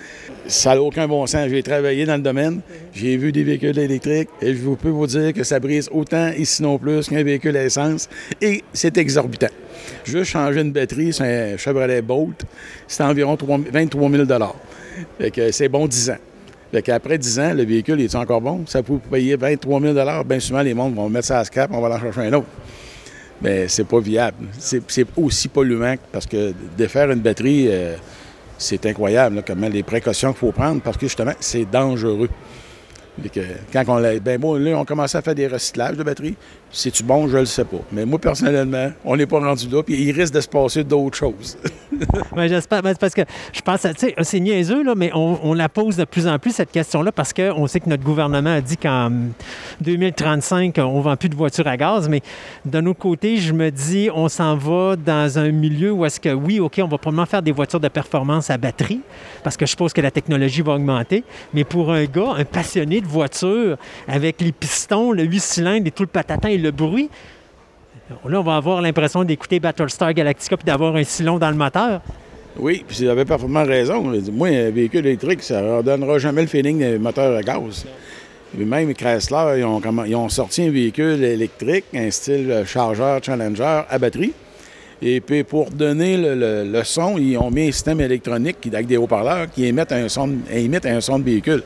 ça 0.47 0.75
n'a 0.75 0.83
aucun 0.83 1.07
bon 1.07 1.25
sens. 1.27 1.49
J'ai 1.49 1.63
travaillé 1.63 2.05
dans 2.05 2.17
le 2.17 2.23
domaine, 2.23 2.61
j'ai 2.93 3.17
vu 3.17 3.31
des 3.31 3.45
véhicules 3.45 3.79
électriques 3.79 4.29
et 4.43 4.55
je 4.55 4.69
peux 4.71 4.89
vous 4.89 5.07
dire 5.07 5.33
que 5.33 5.45
ça 5.45 5.61
brise 5.61 5.89
autant, 5.93 6.31
ici 6.37 6.63
non 6.63 6.79
plus, 6.79 7.09
qu'un 7.09 7.23
véhicule 7.23 7.57
essence 7.57 8.09
et 8.41 8.65
c'est 8.73 8.99
exorbitant. 8.99 9.47
Juste 10.05 10.33
changer 10.33 10.63
une 10.63 10.73
batterie 10.73 11.13
sur 11.13 11.25
un 11.25 11.57
Chevrolet 11.57 12.03
Bolt, 12.03 12.45
c'est 12.89 13.05
environ 13.05 13.37
3 13.37 13.59
23 13.73 14.11
000 14.11 14.25
Fait 15.19 15.31
que 15.31 15.53
c'est 15.53 15.69
bon 15.69 15.87
10 15.87 16.11
ans. 16.11 16.17
Fait 16.73 16.83
qu'après 16.83 17.17
10 17.17 17.41
ans, 17.41 17.55
le 17.55 17.65
véhicule 17.65 18.01
est 18.01 18.15
encore 18.15 18.41
bon? 18.41 18.65
Ça 18.67 18.83
peut 18.83 18.99
payer 18.99 19.37
23 19.37 19.81
000 19.81 19.95
Bien 20.25 20.41
souvent, 20.41 20.63
les 20.63 20.75
mondes 20.75 20.95
vont 20.95 21.09
mettre 21.09 21.27
ça 21.27 21.39
à 21.39 21.45
scrap, 21.45 21.71
on 21.73 21.81
va 21.81 21.95
en 21.95 22.01
chercher 22.01 22.23
un 22.23 22.33
autre. 22.33 22.49
Mais 23.41 23.69
c'est 23.69 23.85
pas 23.85 24.01
viable. 24.01 24.49
C'est 24.59 25.07
aussi 25.17 25.49
polluant 25.49 25.97
parce 26.11 26.27
que 26.27 26.53
de 26.77 26.87
faire 26.87 27.11
une 27.11 27.21
batterie, 27.21 27.67
euh, 27.69 27.95
c'est 28.59 28.85
incroyable 28.87 29.37
là, 29.37 29.43
comment 29.47 29.69
les 29.69 29.83
précautions 29.83 30.33
qu'il 30.33 30.39
faut 30.41 30.53
prendre 30.53 30.81
parce 30.81 30.97
que 30.97 31.07
justement, 31.07 31.35
c'est 31.39 31.71
dangereux. 31.71 32.31
Que 33.33 33.41
quand 33.73 33.85
on 33.89 33.97
l'a. 33.97 34.19
Ben 34.19 34.41
moi, 34.41 34.59
là, 34.59 34.77
on 34.79 34.85
commençait 34.85 35.17
à 35.19 35.23
faire 35.23 35.35
des 35.35 35.47
recyclages 35.47 35.97
de 35.97 36.03
batteries. 36.03 36.35
C'est-tu 36.71 37.03
bon? 37.03 37.29
Je 37.29 37.39
le 37.39 37.47
sais 37.47 37.65
pas. 37.65 37.79
Mais 37.91 38.05
moi, 38.05 38.19
personnellement, 38.19 38.91
on 39.05 39.17
n'est 39.17 39.27
pas 39.27 39.39
rendu 39.39 39.69
là, 39.69 39.83
puis 39.83 39.95
il 39.95 40.13
risque 40.13 40.35
de 40.35 40.41
se 40.41 40.49
passer 40.49 40.85
d'autres 40.85 41.17
choses. 41.17 41.57
Ouais, 42.37 42.49
j'espère. 42.51 42.83
Ben, 42.83 42.95
parce 42.95 43.15
que 43.15 43.23
je 43.53 43.61
pense, 43.63 43.81
tu 43.81 43.89
sais, 43.97 44.15
c'est 44.21 44.41
niaiseux, 44.41 44.83
là, 44.83 44.95
mais 44.95 45.11
on, 45.15 45.39
on 45.43 45.55
la 45.55 45.69
pose 45.71 45.97
de 45.97 46.05
plus 46.05 46.29
en 46.29 46.39
plus, 46.39 46.53
cette 46.53 46.71
question-là, 46.71 47.13
parce 47.13 47.33
qu'on 47.33 47.67
sait 47.67 47.81
que 47.81 47.89
notre 47.89 48.05
gouvernement 48.05 48.51
a 48.51 48.61
dit 48.61 48.77
qu'en 48.77 49.11
2035, 49.81 50.75
on 50.79 50.99
ne 50.99 51.03
vend 51.03 51.17
plus 51.17 51.29
de 51.29 51.37
voitures 51.37 51.67
à 51.67 51.77
gaz. 51.77 52.09
Mais 52.09 52.21
d'un 52.65 52.85
autre 52.87 52.99
côté, 52.99 53.39
je 53.39 53.53
me 53.53 53.71
dis, 53.71 54.11
on 54.15 54.29
s'en 54.29 54.57
va 54.57 54.97
dans 54.97 55.39
un 55.39 55.51
milieu 55.51 55.93
où 55.93 56.05
est-ce 56.05 56.21
que, 56.21 56.35
oui, 56.35 56.61
OK, 56.61 56.75
on 56.79 56.89
va 56.89 56.99
probablement 56.99 57.27
faire 57.27 57.43
des 57.43 57.53
voitures 57.53 57.81
de 57.81 57.89
performance 57.89 58.51
à 58.51 58.59
batterie, 58.59 59.01
parce 59.43 59.57
que 59.57 59.65
je 59.65 59.71
suppose 59.71 59.93
que 59.93 60.01
la 60.01 60.11
technologie 60.11 60.63
va 60.63 60.75
augmenter. 60.75 61.25
Mais 61.55 61.65
pour 61.65 61.93
un 61.93 62.05
gars, 62.05 62.35
un 62.37 62.45
passionné 62.45 63.01
de 63.01 63.06
voiture, 63.07 63.77
avec 64.07 64.41
les 64.41 64.53
pistons, 64.53 65.13
le 65.13 65.23
8 65.25 65.41
cylindres 65.41 65.87
et 65.87 65.91
tout 65.91 66.03
le 66.03 66.09
patatin 66.09 66.49
et 66.49 66.59
le 66.59 66.71
bruit, 66.71 67.11
Là, 68.29 68.41
on 68.41 68.43
va 68.43 68.57
avoir 68.57 68.81
l'impression 68.81 69.25
d'écouter 69.25 69.59
Battlestar 69.59 70.15
Galactica 70.15 70.57
puis 70.57 70.65
d'avoir 70.65 70.95
un 70.95 71.03
silon 71.03 71.39
dans 71.39 71.51
le 71.51 71.57
moteur. 71.57 72.01
Oui, 72.57 72.85
puis 72.87 72.99
vous 72.99 73.11
avez 73.11 73.25
parfaitement 73.25 73.65
raison. 73.65 74.03
Moi, 74.33 74.49
un 74.49 74.71
véhicule 74.71 75.07
électrique, 75.07 75.43
ça 75.43 75.61
ne 75.61 75.79
redonnera 75.79 76.19
jamais 76.19 76.43
le 76.43 76.47
feeling 76.47 76.79
d'un 76.79 76.99
moteur 76.99 77.37
à 77.37 77.43
gaz. 77.43 77.85
Même 78.57 78.95
Chrysler, 78.95 79.57
ils 79.59 79.65
ont, 79.65 79.83
ils 80.07 80.15
ont 80.15 80.29
sorti 80.29 80.63
un 80.63 80.71
véhicule 80.71 81.23
électrique, 81.23 81.87
un 81.95 82.11
style 82.11 82.63
chargeur 82.65 83.23
Challenger 83.23 83.83
à 83.89 83.99
batterie. 83.99 84.33
Et 85.03 85.21
puis 85.21 85.45
pour 85.45 85.71
donner 85.71 86.17
le, 86.17 86.81
son, 86.85 87.19
ils 87.19 87.37
ont 87.37 87.51
mis 87.51 87.69
un 87.69 87.73
système 87.73 88.01
électronique 88.01 88.59
avec 88.73 88.87
des 88.87 88.97
haut-parleurs 88.97 89.51
qui 89.51 89.67
émettent 89.67 89.93
un 89.93 90.09
son 90.09 90.29
de 91.19 91.25
véhicule. 91.25 91.63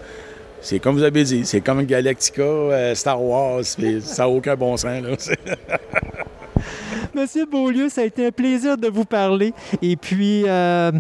C'est 0.62 0.78
comme 0.78 0.97
vous 0.97 1.02
avez 1.02 1.24
dit, 1.24 1.44
c'est 1.44 1.60
comme 1.60 1.82
Galactica, 1.84 2.42
euh, 2.42 2.94
Star 2.94 3.22
Wars, 3.22 3.60
ça 3.64 4.22
n'a 4.22 4.28
aucun 4.28 4.56
bon 4.56 4.76
sens. 4.76 5.02
Là. 5.02 5.16
Monsieur 7.14 7.47
Beaulieu, 7.47 7.89
ça 7.89 8.02
a 8.02 8.05
été 8.05 8.26
un 8.26 8.30
plaisir 8.30 8.76
de 8.76 8.89
vous 8.89 9.05
parler. 9.05 9.52
Et 9.82 9.97
puis, 9.97 10.44
euh, 10.47 10.92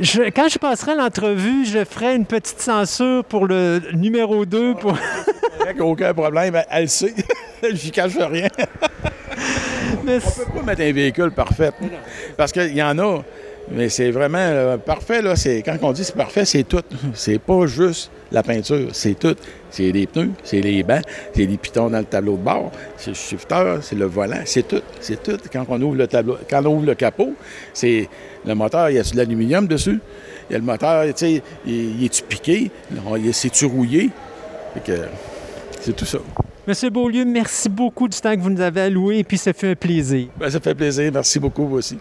je- 0.00 0.22
quand 0.30 0.48
je 0.48 0.58
passerai 0.58 0.96
l'entrevue, 0.96 1.64
je 1.66 1.84
ferai 1.84 2.16
une 2.16 2.26
petite 2.26 2.60
censure 2.60 3.24
pour 3.24 3.46
le 3.46 3.80
numéro 3.94 4.44
2. 4.46 4.74
Pour... 4.74 4.96
aucun 5.80 6.12
problème, 6.14 6.56
elle, 6.56 6.66
elle 6.70 6.82
le 6.82 6.88
sait. 6.88 7.14
Je 7.62 7.68
n'y 7.84 7.90
cache 7.90 8.16
rien. 8.16 8.48
Mais 10.02 10.16
On 10.16 10.30
peut 10.30 10.52
pas 10.58 10.62
mettre 10.62 10.80
un 10.80 10.92
véhicule 10.92 11.30
parfait. 11.30 11.72
Parce 12.34 12.52
qu'il 12.52 12.74
y 12.74 12.82
en 12.82 12.98
a, 12.98 13.22
mais 13.72 13.88
c'est 13.88 14.10
vraiment 14.10 14.38
euh, 14.38 14.76
parfait. 14.76 15.22
Là, 15.22 15.36
c'est, 15.36 15.62
quand 15.62 15.76
on 15.82 15.92
dit 15.92 16.04
c'est 16.04 16.16
parfait, 16.16 16.44
c'est 16.44 16.64
tout. 16.64 16.82
C'est 17.14 17.38
pas 17.38 17.66
juste 17.66 18.10
la 18.32 18.42
peinture, 18.42 18.88
c'est 18.92 19.18
tout. 19.18 19.36
C'est 19.70 19.92
les 19.92 20.06
pneus, 20.06 20.30
c'est 20.42 20.60
les 20.60 20.82
bancs, 20.82 21.02
c'est 21.34 21.46
les 21.46 21.56
pitons 21.56 21.90
dans 21.90 21.98
le 21.98 22.04
tableau 22.04 22.36
de 22.36 22.42
bord, 22.42 22.72
c'est 22.96 23.10
le 23.10 23.14
shifter, 23.14 23.76
c'est 23.82 23.96
le 23.96 24.06
volant, 24.06 24.40
c'est 24.44 24.66
tout. 24.66 24.82
C'est 25.00 25.22
tout. 25.22 25.38
Quand 25.52 25.64
on 25.68 25.80
ouvre 25.80 25.96
le 25.96 26.06
tableau, 26.06 26.38
quand 26.48 26.64
on 26.66 26.76
ouvre 26.76 26.86
le 26.86 26.94
capot, 26.94 27.34
c'est 27.72 28.08
le 28.44 28.54
moteur, 28.54 28.90
il 28.90 28.96
y 28.96 28.98
a 28.98 29.02
de 29.02 29.16
l'aluminium 29.16 29.66
dessus? 29.66 30.00
Il 30.48 30.54
y 30.54 30.56
a 30.56 30.58
le 30.58 30.64
moteur, 30.64 31.04
tu 31.06 31.12
sais, 31.16 31.42
il, 31.64 32.04
est-tu 32.04 32.22
piqué? 32.24 32.70
C'est-tu 33.32 33.66
rouillé? 33.66 34.10
C'est 35.80 35.94
tout 35.94 36.04
ça. 36.04 36.18
Monsieur 36.66 36.90
Beaulieu, 36.90 37.24
merci 37.24 37.68
beaucoup 37.68 38.06
du 38.06 38.18
temps 38.20 38.34
que 38.34 38.40
vous 38.40 38.50
nous 38.50 38.60
avez 38.60 38.82
alloué. 38.82 39.18
Et 39.18 39.24
puis, 39.24 39.38
ça 39.38 39.52
fait 39.52 39.70
un 39.70 39.74
plaisir. 39.74 40.28
Ben, 40.38 40.50
ça 40.50 40.60
fait 40.60 40.74
plaisir. 40.74 41.10
Merci 41.12 41.38
beaucoup, 41.38 41.66
vous 41.66 41.76
aussi. 41.76 41.98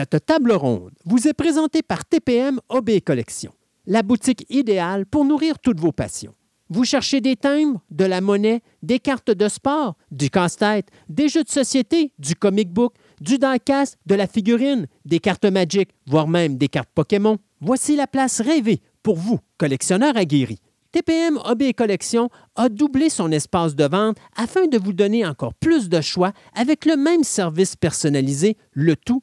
Cette 0.00 0.24
table 0.24 0.52
ronde 0.52 0.94
vous 1.04 1.28
est 1.28 1.34
présentée 1.34 1.82
par 1.82 2.06
TPM 2.06 2.58
OB 2.70 3.00
Collection, 3.04 3.52
la 3.84 4.02
boutique 4.02 4.46
idéale 4.48 5.04
pour 5.04 5.26
nourrir 5.26 5.58
toutes 5.58 5.78
vos 5.78 5.92
passions. 5.92 6.34
Vous 6.70 6.84
cherchez 6.84 7.20
des 7.20 7.36
timbres, 7.36 7.82
de 7.90 8.06
la 8.06 8.22
monnaie, 8.22 8.62
des 8.82 8.98
cartes 8.98 9.30
de 9.30 9.46
sport, 9.46 9.98
du 10.10 10.30
casse-tête, 10.30 10.88
des 11.10 11.28
jeux 11.28 11.44
de 11.44 11.50
société, 11.50 12.12
du 12.18 12.34
comic 12.34 12.72
book, 12.72 12.94
du 13.20 13.36
diecast, 13.36 13.98
de 14.06 14.14
la 14.14 14.26
figurine, 14.26 14.86
des 15.04 15.18
cartes 15.18 15.44
Magic, 15.44 15.90
voire 16.06 16.28
même 16.28 16.56
des 16.56 16.68
cartes 16.68 16.88
Pokémon. 16.94 17.36
Voici 17.60 17.94
la 17.94 18.06
place 18.06 18.40
rêvée 18.40 18.80
pour 19.02 19.18
vous, 19.18 19.38
collectionneurs 19.58 20.16
aguerris. 20.16 20.62
TPM 20.92 21.38
Hobby 21.44 21.74
Collection 21.74 22.30
a 22.56 22.70
doublé 22.70 23.10
son 23.10 23.30
espace 23.32 23.76
de 23.76 23.84
vente 23.84 24.16
afin 24.34 24.66
de 24.66 24.78
vous 24.78 24.94
donner 24.94 25.26
encore 25.26 25.52
plus 25.52 25.90
de 25.90 26.00
choix 26.00 26.32
avec 26.54 26.86
le 26.86 26.96
même 26.96 27.22
service 27.22 27.76
personnalisé, 27.76 28.56
le 28.72 28.96
tout 28.96 29.22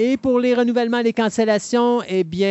Et 0.00 0.16
pour 0.16 0.38
les 0.38 0.54
renouvellements 0.54 1.00
et 1.00 1.02
les 1.02 1.12
cancellations, 1.12 2.02
eh 2.08 2.22
bien, 2.22 2.46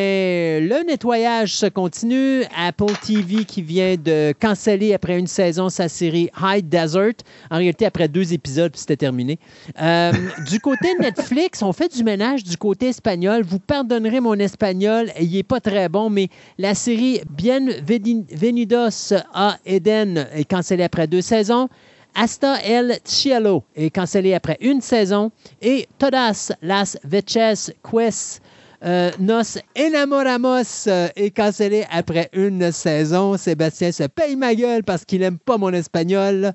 le 0.60 0.86
nettoyage 0.86 1.56
se 1.56 1.66
continue. 1.66 2.44
Apple 2.54 2.92
TV 3.02 3.46
qui 3.46 3.62
vient 3.62 3.96
de 3.96 4.34
canceller 4.38 4.94
après 4.94 5.18
une 5.18 5.28
saison 5.28 5.70
sa 5.70 5.88
série 5.88 6.30
High 6.42 6.68
Desert. 6.68 7.14
En 7.50 7.56
réalité, 7.56 7.86
après 7.86 8.10
deux 8.10 8.34
épisodes, 8.34 8.74
puis 8.74 8.82
c'était 8.82 8.98
terminé. 8.98 9.40
Euh, 9.82 10.12
du 10.50 10.60
côté 10.60 10.90
Netflix, 11.00 11.64
on 11.64 11.72
fait 11.72 11.96
du 11.96 12.04
ménage 12.04 12.44
du 12.44 12.58
côté 12.58 12.88
espagnol. 12.88 13.44
Vous 13.44 13.60
pardonnerez 13.60 14.20
mon 14.20 14.34
espagnol, 14.34 15.10
il 15.18 15.32
n'est 15.32 15.44
pas 15.44 15.62
très 15.62 15.88
bon, 15.88 16.10
mais 16.10 16.28
la 16.58 16.76
série 16.76 17.22
Bienvenidos 17.30 19.14
a 19.34 19.56
Eden 19.66 20.28
est 20.34 20.44
cancellée 20.44 20.84
après 20.84 21.08
deux 21.08 21.22
saisons. 21.22 21.70
Hasta 22.16 22.60
el 22.64 23.00
Cielo 23.04 23.64
est 23.76 23.92
cancellé 23.94 24.34
après 24.34 24.58
une 24.62 24.82
saison 24.82 25.32
et 25.62 25.88
Todas 26.00 26.52
las 26.62 26.98
veces 27.04 27.72
Quest 27.84 28.42
euh, 28.84 29.12
Nos 29.20 29.58
Enamoramos 29.78 30.88
euh, 30.88 31.10
est 31.16 31.30
cancellé 31.36 31.86
après 31.92 32.30
une 32.34 32.72
saison. 32.72 33.38
Sébastien 33.38 33.92
se 33.92 34.04
paye 34.08 34.36
ma 34.36 34.56
gueule 34.56 34.84
parce 34.84 35.06
qu'il 35.06 35.20
n'aime 35.22 35.38
pas 35.40 35.58
mon 35.58 35.72
espagnol. 35.74 36.54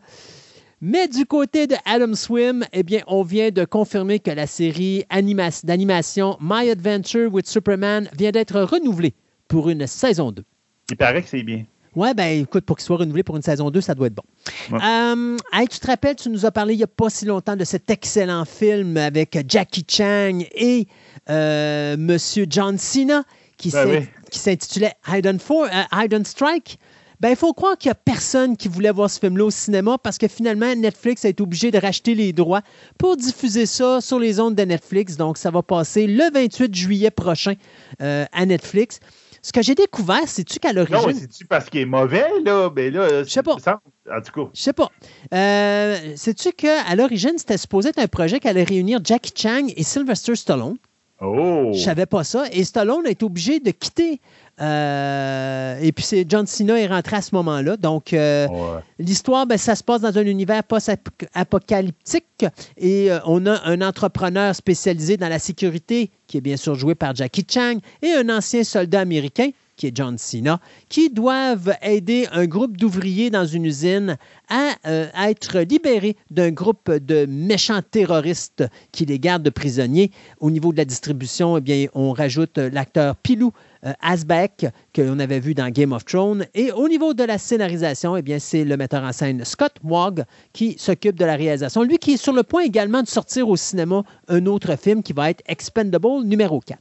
Mais 0.81 1.07
du 1.07 1.27
côté 1.27 1.69
de 1.69 1.77
Adam 1.85 2.15
Swim, 2.15 2.65
eh 2.73 2.83
bien, 2.83 3.03
on 3.07 3.23
vient 3.23 3.51
de 3.51 3.65
confirmer 3.65 4.19
que 4.19 4.33
la 4.33 4.49
série 4.49 5.05
anima- 5.11 5.63
d'animation 5.65 6.37
My 6.41 6.71
Adventure 6.71 7.33
with 7.33 7.47
Superman 7.49 8.09
vient 8.19 8.33
d'être 8.33 8.61
renouvelée 8.61 9.15
pour 9.47 9.69
une 9.71 9.87
saison 9.87 10.33
2. 10.33 10.43
Il 10.91 10.97
paraît 10.97 11.23
que 11.23 11.29
c'est 11.29 11.45
bien. 11.45 11.65
Ouais, 11.95 12.15
ben 12.15 12.43
écoute, 12.43 12.65
pour 12.65 12.77
qu'il 12.77 12.85
soit 12.87 12.97
renouvelé 12.97 13.23
pour 13.23 13.37
une 13.37 13.43
saison 13.43 13.71
2, 13.71 13.81
ça 13.83 13.95
doit 13.95 14.07
être 14.07 14.15
bon. 14.15 14.23
Ouais. 14.71 14.79
Euh, 14.83 15.37
hey, 15.53 15.69
tu 15.69 15.79
te 15.79 15.87
rappelles, 15.87 16.17
tu 16.17 16.31
nous 16.31 16.47
as 16.47 16.51
parlé 16.51 16.75
il 16.75 16.79
n'y 16.79 16.83
a 16.83 16.87
pas 16.87 17.11
si 17.11 17.25
longtemps 17.27 17.57
de 17.57 17.65
cet 17.65 17.91
excellent 17.91 18.45
film 18.47 18.97
avec 18.97 19.39
Jackie 19.47 19.85
Chan 19.87 20.39
et 20.55 20.87
euh, 21.29 21.97
Monsieur 21.99 22.47
John 22.49 22.79
Cena 22.79 23.25
qui 23.59 23.71
Ben 23.71 23.87
oui. 23.89 24.07
s'intitulait 24.31 24.95
For- 25.39 25.65
euh, 25.65 25.83
Hidden 26.05 26.25
Strike. 26.25 26.79
Ben, 27.21 27.31
il 27.31 27.37
faut 27.37 27.53
croire 27.53 27.79
qu'il 27.79 27.89
n'y 27.89 27.93
a 27.93 27.95
personne 27.95 28.57
qui 28.57 28.67
voulait 28.67 28.91
voir 28.91 29.09
ce 29.09 29.21
film-là 29.21 29.45
au 29.45 29.51
cinéma 29.53 29.97
parce 30.03 30.19
que 30.19 30.27
finalement, 30.27 30.75
Netflix 30.75 31.25
a 31.25 31.29
été 31.29 31.41
obligé 31.41 31.71
de 31.71 31.79
racheter 31.79 32.17
les 32.17 32.33
droits 32.33 32.63
pour 32.99 33.17
diffuser 33.17 33.67
ça 33.67 34.01
sur 34.01 34.19
les 34.19 34.41
ondes 34.41 34.57
de 34.57 34.63
Netflix. 34.65 35.17
Donc, 35.17 35.39
ça 35.39 35.51
va 35.53 35.63
passer 35.63 36.09
le 36.09 36.33
28 36.35 36.75
juillet 36.75 37.13
prochain 37.13 37.55
euh, 38.01 38.25
à 38.33 38.45
Netflix. 38.45 38.99
Ce 39.45 39.53
que 39.53 39.61
j'ai 39.61 39.75
découvert, 39.75 40.23
c'est-tu 40.27 40.61
qu'à 40.61 40.73
Non, 40.73 40.85
l'origine. 40.89 41.21
c'est-tu 41.21 41.45
parce 41.47 41.69
qu'il 41.69 41.81
est 41.81 41.85
mauvais, 41.87 42.27
là? 42.45 42.71
Mais 42.75 42.91
là, 42.91 43.25
Je 43.25 43.29
sais 43.29 43.43
pas. 43.43 43.57
ça- 43.59 43.81
En 44.11 44.21
tout 44.21 44.33
cas. 44.45 44.51
Je 44.55 44.61
sais 44.63 44.73
pas. 44.73 44.89
Euh, 45.35 46.13
Sais-tu 46.17 46.53
qu'à 46.53 46.95
l'origine, 46.95 47.37
c'était 47.37 47.57
supposé 47.59 47.89
être 47.91 47.99
un 47.99 48.07
projet 48.07 48.39
qui 48.41 48.47
allait 48.49 48.63
réunir 48.65 49.01
Jackie 49.03 49.33
Chan 49.35 49.67
et 49.77 49.83
Sylvester 49.83 50.37
Stallone? 50.37 50.77
Oh! 51.21 51.71
Je 51.73 51.79
savais 51.79 52.07
pas 52.07 52.25
ça. 52.25 52.45
Et 52.53 52.65
Stallone 52.65 53.07
a 53.07 53.11
été 53.11 53.25
obligé 53.25 53.61
de 53.61 53.71
quitter. 53.71 54.21
Euh, 54.61 55.79
et 55.81 55.93
puis, 55.93 56.05
c'est 56.05 56.27
John 56.29 56.47
Cena 56.47 56.79
est 56.79 56.87
rentré 56.87 57.17
à 57.17 57.23
ce 57.23 57.35
moment-là. 57.35 57.77
Donc, 57.77 58.13
euh, 58.13 58.47
Ouais. 58.49 58.81
L'histoire, 58.99 59.47
ben, 59.47 59.59
ça 59.59 59.75
se 59.75 59.83
passe 59.83 60.03
dans 60.03 60.17
un 60.17 60.27
univers 60.27 60.63
post-apocalyptique 60.65 62.45
et 62.77 63.11
euh, 63.11 63.19
on 63.27 63.47
a 63.47 63.61
un 63.65 63.81
entrepreneur 63.81 64.55
spécialisé 64.55 65.17
dans 65.17 65.29
la 65.29 65.39
sécurité, 65.39 66.11
qui 66.27 66.39
est 66.39 66.41
bien 66.41 66.57
sûr 66.57 66.75
joué 66.75 66.95
par 66.95 67.15
Jackie 67.15 67.47
Chan, 67.49 67.79
et 68.03 68.13
un 68.13 68.29
ancien 68.29 68.65
soldat 68.65 69.01
américain, 69.01 69.51
qui 69.77 69.87
est 69.87 69.97
John 69.97 70.19
Cena, 70.19 70.61
qui 70.89 71.11
doivent 71.11 71.75
aider 71.83 72.27
un 72.33 72.47
groupe 72.47 72.77
d'ouvriers 72.77 73.31
dans 73.31 73.47
une 73.47 73.65
usine 73.65 74.17
à, 74.49 74.75
euh, 74.87 75.07
être 75.27 75.61
libérés 75.61 76.17
d'un 76.31 76.51
groupe 76.51 76.91
de 76.91 77.27
méchants 77.27 77.83
terroristes 77.91 78.65
qui 78.93 79.07
les 79.07 79.19
gardent 79.19 79.51
prisonniers. 79.51 80.11
Au 80.41 80.51
niveau 80.51 80.73
de 80.73 80.79
la 80.79 80.85
distribution, 80.85 81.57
eh 81.57 81.61
bien, 81.61 81.87
on 81.95 82.13
rajoute 82.13 82.59
l'acteur 82.59 83.17
Pilou 83.17 83.53
euh, 83.85 83.93
Asbeck, 84.01 84.67
que 84.93 85.03
l'on 85.03 85.19
avait 85.19 85.41
vu 85.41 85.55
dans 85.55 85.69
Game 85.71 85.93
of 85.93 86.05
Thrones. 86.05 86.47
Et 86.55 86.71
au 86.71 86.89
niveau 86.89 87.15
de 87.15 87.25
la 87.25 87.39
scénarisation, 87.39 88.17
eh 88.17 88.23
bien, 88.23 88.39
c'est 88.39 88.65
le 88.65 88.77
metteur 88.77 89.03
en 89.03 89.13
scène 89.13 89.45
Scott 89.45 89.75
Wagg 89.83 90.25
qui 90.53 90.77
s'occupe 90.79 91.17
de 91.17 91.25
la 91.25 91.37
réalisation. 91.37 91.83
Lui 91.83 91.99
qui 91.99 92.13
est 92.13 92.17
sur 92.17 92.33
le 92.33 92.43
point 92.43 92.63
également 92.63 93.03
de 93.03 93.09
sortir 93.09 93.49
au 93.49 93.57
cinéma 93.57 94.05
un 94.29 94.47
autre 94.47 94.77
film 94.77 95.03
qui 95.03 95.13
va 95.13 95.31
être 95.31 95.43
Expendable 95.47 96.25
numéro 96.25 96.61
4. 96.61 96.79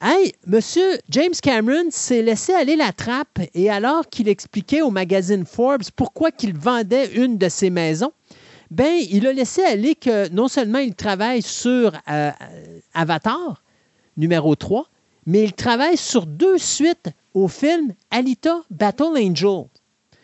Hey, 0.00 0.32
monsieur 0.46 1.00
James 1.08 1.34
Cameron 1.42 1.90
s'est 1.90 2.22
laissé 2.22 2.54
aller 2.54 2.76
la 2.76 2.92
trappe 2.92 3.40
et 3.52 3.68
alors 3.68 4.06
qu'il 4.08 4.28
expliquait 4.28 4.80
au 4.80 4.92
magazine 4.92 5.44
Forbes 5.44 5.82
pourquoi 5.96 6.30
qu'il 6.30 6.56
vendait 6.56 7.10
une 7.16 7.36
de 7.36 7.48
ses 7.48 7.68
maisons, 7.68 8.12
ben, 8.70 9.02
il 9.10 9.26
a 9.26 9.32
laissé 9.32 9.64
aller 9.64 9.96
que 9.96 10.28
non 10.28 10.46
seulement 10.46 10.78
il 10.78 10.94
travaille 10.94 11.42
sur 11.42 11.92
euh, 12.08 12.30
Avatar 12.94 13.64
numéro 14.16 14.54
3, 14.54 14.88
mais 15.26 15.42
il 15.42 15.52
travaille 15.52 15.96
sur 15.96 16.26
deux 16.26 16.58
suites 16.58 17.10
au 17.34 17.48
film 17.48 17.92
Alita 18.12 18.62
Battle 18.70 19.16
Angel. 19.16 19.64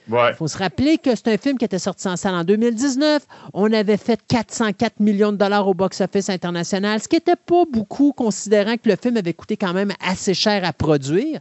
Il 0.08 0.34
faut 0.36 0.48
se 0.48 0.58
rappeler 0.58 0.98
que 0.98 1.14
c'est 1.14 1.28
un 1.28 1.38
film 1.38 1.56
qui 1.56 1.64
était 1.64 1.78
sorti 1.78 2.08
en 2.08 2.16
salle 2.16 2.34
en 2.34 2.44
2019. 2.44 3.26
On 3.54 3.72
avait 3.72 3.96
fait 3.96 4.20
404 4.28 5.00
millions 5.00 5.32
de 5.32 5.38
dollars 5.38 5.66
au 5.66 5.74
box-office 5.74 6.28
international, 6.28 7.00
ce 7.00 7.08
qui 7.08 7.16
n'était 7.16 7.36
pas 7.36 7.64
beaucoup, 7.70 8.12
considérant 8.12 8.76
que 8.76 8.88
le 8.88 8.96
film 8.96 9.16
avait 9.16 9.32
coûté 9.32 9.56
quand 9.56 9.72
même 9.72 9.92
assez 10.00 10.34
cher 10.34 10.64
à 10.64 10.72
produire. 10.72 11.40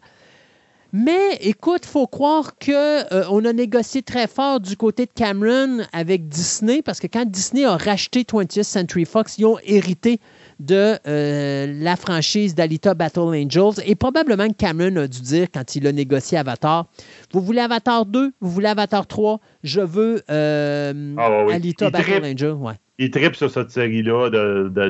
Mais 0.96 1.38
écoute, 1.42 1.82
il 1.86 1.90
faut 1.90 2.06
croire 2.08 2.54
qu'on 2.64 3.46
a 3.46 3.54
négocié 3.54 4.04
très 4.04 4.28
fort 4.28 4.60
du 4.60 4.78
côté 4.78 5.08
de 5.08 5.12
Cameron 5.14 5.80
avec 5.92 6.30
Disney, 6.30 6.84
parce 6.84 7.00
que 7.00 7.08
quand 7.08 7.26
Disney 7.26 7.66
a 7.66 7.76
racheté 7.76 8.22
20th 8.22 8.62
Century 8.62 9.06
Fox, 9.06 9.40
ils 9.40 9.46
ont 9.46 9.58
hérité 9.64 10.20
de 10.60 10.96
euh, 11.08 11.68
la 11.80 11.96
franchise 11.96 12.56
d'Alita 12.56 12.94
Battle 12.94 13.20
Angels. 13.20 13.84
Et 13.86 13.96
probablement 13.96 14.48
que 14.48 14.54
Cameron 14.54 14.96
a 14.98 15.08
dû 15.08 15.22
dire, 15.22 15.48
quand 15.54 15.76
il 15.76 15.88
a 15.88 15.92
négocié 15.92 16.38
Avatar, 16.38 16.88
vous 17.32 17.42
voulez 17.42 17.62
Avatar 17.62 18.06
2, 18.06 18.32
vous 18.40 18.50
voulez 18.50 18.68
Avatar 18.68 19.08
3, 19.08 19.40
je 19.64 19.82
veux 19.82 20.22
euh, 20.30 21.16
Ah, 21.18 21.46
ouais. 21.46 21.54
Alita 21.54 21.88
Il 21.88 21.92
Battle 21.92 22.12
trippe. 22.12 22.24
Angel. 22.26 22.52
Ouais. 22.54 22.74
Il 23.00 23.10
tripe 23.12 23.36
sur 23.36 23.50
cette 23.50 23.72
série-là 23.72 24.30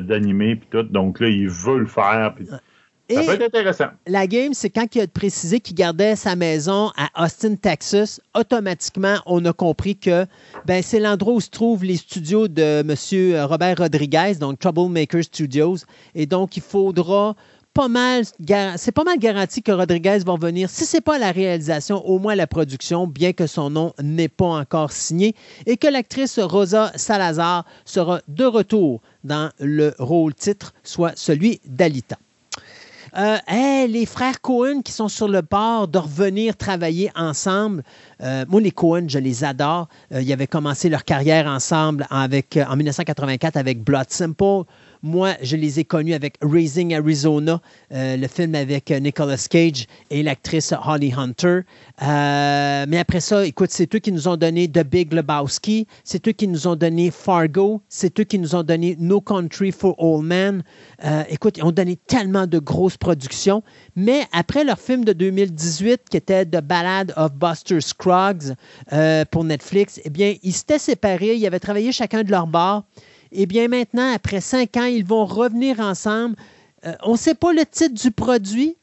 d'animé 0.02 0.58
puis 0.58 0.68
tout. 0.72 0.84
Donc 0.84 1.20
là, 1.20 1.28
il 1.30 1.48
veut 1.48 1.80
le 1.80 1.86
faire. 1.86 2.34
Ça 3.10 3.22
Et 3.22 3.26
peut 3.26 3.34
être 3.34 3.44
intéressant. 3.44 3.88
la 4.08 4.28
game, 4.28 4.54
c'est 4.54 4.70
quand 4.70 4.96
il 4.96 5.02
a 5.02 5.08
précisé 5.08 5.60
qu'il 5.60 5.76
gardait 5.76 6.16
sa 6.16 6.38
maison 6.38 6.92
à 6.96 7.26
Austin, 7.26 7.56
Texas, 7.56 8.22
automatiquement, 8.34 9.18
on 9.26 9.44
a 9.44 9.52
compris 9.52 9.98
que 9.98 10.26
ben, 10.66 10.82
c'est 10.82 11.00
l'endroit 11.00 11.34
où 11.34 11.42
se 11.42 11.50
trouvent 11.50 11.84
les 11.84 11.98
studios 11.98 12.48
de 12.48 12.80
M. 12.82 13.46
Robert 13.46 13.78
Rodriguez, 13.78 14.36
donc 14.40 14.60
Troublemaker 14.60 15.22
Studios. 15.22 15.80
Et 16.16 16.26
donc, 16.26 16.56
il 16.56 16.64
faudra 16.64 17.36
pas 17.74 17.88
mal, 17.88 18.24
c'est 18.78 18.92
pas 18.92 19.04
mal 19.04 19.18
garanti 19.18 19.62
que 19.64 19.72
Rodriguez 19.72 20.20
va 20.26 20.36
venir, 20.36 20.70
si 20.70 20.86
c'est 20.86 21.02
pas 21.02 21.18
la 21.18 21.32
réalisation, 21.32 22.06
au 22.08 22.20
moins 22.20 22.36
la 22.36 22.48
production, 22.48 23.08
bien 23.08 23.34
que 23.34 23.48
son 23.48 23.72
nom 23.72 23.94
n'est 24.02 24.30
pas 24.30 24.46
encore 24.46 24.92
signé, 24.92 25.36
et 25.66 25.76
que 25.76 25.88
l'actrice 25.88 26.40
Rosa 26.40 26.92
Salazar 26.96 27.66
sera 27.84 28.22
de 28.28 28.46
retour 28.46 29.02
dans 29.24 29.50
le 29.60 29.94
rôle 29.98 30.36
titre, 30.36 30.74
soit 30.84 31.14
celui 31.16 31.62
d'Alita. 31.66 32.18
Euh, 33.16 33.38
les 33.88 34.06
frères 34.06 34.42
Cohen 34.42 34.82
qui 34.82 34.92
sont 34.92 35.08
sur 35.08 35.28
le 35.28 35.42
bord 35.42 35.88
de 35.88 36.00
revenir 36.00 36.58
travailler 36.58 37.12
ensemble. 37.16 37.84
Euh, 38.22 38.44
moi, 38.48 38.60
les 38.60 38.72
Cohen, 38.72 39.06
je 39.08 39.20
les 39.20 39.44
adore. 39.44 39.88
Euh, 40.12 40.22
ils 40.22 40.34
avaient 40.34 40.48
commencé 40.48 40.90
leur 40.90 41.04
carrière 41.04 41.46
ensemble 41.46 42.08
en 42.10 42.28
1984 42.28 43.58
avec 43.58 43.84
Blood 43.84 44.10
Simple. 44.10 44.64
Moi, 45.06 45.34
je 45.42 45.58
les 45.58 45.82
ai 45.82 45.84
connus 45.84 46.14
avec 46.14 46.38
Raising 46.42 46.96
Arizona, 46.96 47.60
euh, 47.92 48.16
le 48.16 48.26
film 48.30 48.56
avec 48.56 48.90
euh, 48.90 49.02
Nicolas 49.02 49.46
Cage 49.50 49.86
et 50.10 50.24
l'actrice 50.24 50.74
Holly 50.86 51.14
Hunter. 51.14 51.60
Euh, 52.02 52.86
mais 52.88 52.98
après 52.98 53.20
ça, 53.20 53.46
écoute, 53.46 53.70
c'est 53.70 53.94
eux 53.94 54.00
qui 54.00 54.14
nous 54.14 54.30
ont 54.30 54.38
donné 54.38 54.70
The 54.70 54.86
Big 54.86 55.12
Lebowski, 55.12 55.88
c'est 56.06 56.26
eux 56.30 56.32
qui 56.32 56.48
nous 56.48 56.68
ont 56.68 56.78
donné 56.78 57.12
Fargo, 57.12 57.82
c'est 57.90 58.18
eux 58.22 58.24
qui 58.24 58.40
nous 58.40 58.56
ont 58.56 58.64
donné 58.64 58.96
No 58.98 59.20
Country 59.20 59.74
for 59.74 59.94
Old 60.02 60.26
Men. 60.26 60.64
Écoute, 61.28 61.58
ils 61.58 61.66
ont 61.66 61.74
donné 61.74 61.98
tellement 62.08 62.48
de 62.48 62.60
grosses 62.60 62.96
productions. 62.96 63.62
Mais 63.98 64.22
après 64.32 64.64
leur 64.64 64.80
film 64.80 65.04
de 65.04 65.12
2018, 65.12 66.04
qui 66.10 66.16
était 66.16 66.46
The 66.46 66.62
Ballad 66.62 67.14
of 67.18 67.34
Buster 67.34 67.82
Scruggs 67.82 68.54
pour 69.32 69.44
Netflix, 69.44 70.00
eh 70.06 70.10
bien, 70.10 70.36
ils 70.44 70.54
s'étaient 70.54 70.80
séparés, 70.80 71.36
ils 71.36 71.46
avaient 71.46 71.60
travaillé 71.60 71.92
chacun 71.92 72.24
de 72.24 72.32
leur 72.32 72.48
bord. 72.48 72.86
Eh 73.36 73.48
bien, 73.48 73.68
maintenant, 73.68 74.14
après 74.14 74.42
cinq 74.42 74.78
ans, 74.78 74.86
ils 74.86 75.04
vont 75.04 75.26
revenir 75.26 75.80
ensemble. 75.80 76.36
Euh, 76.86 76.94
on 77.04 77.14
ne 77.14 77.18
sait 77.18 77.34
pas 77.34 77.52
le 77.52 77.66
titre 77.66 77.96
du 77.96 78.12
produit. 78.12 78.78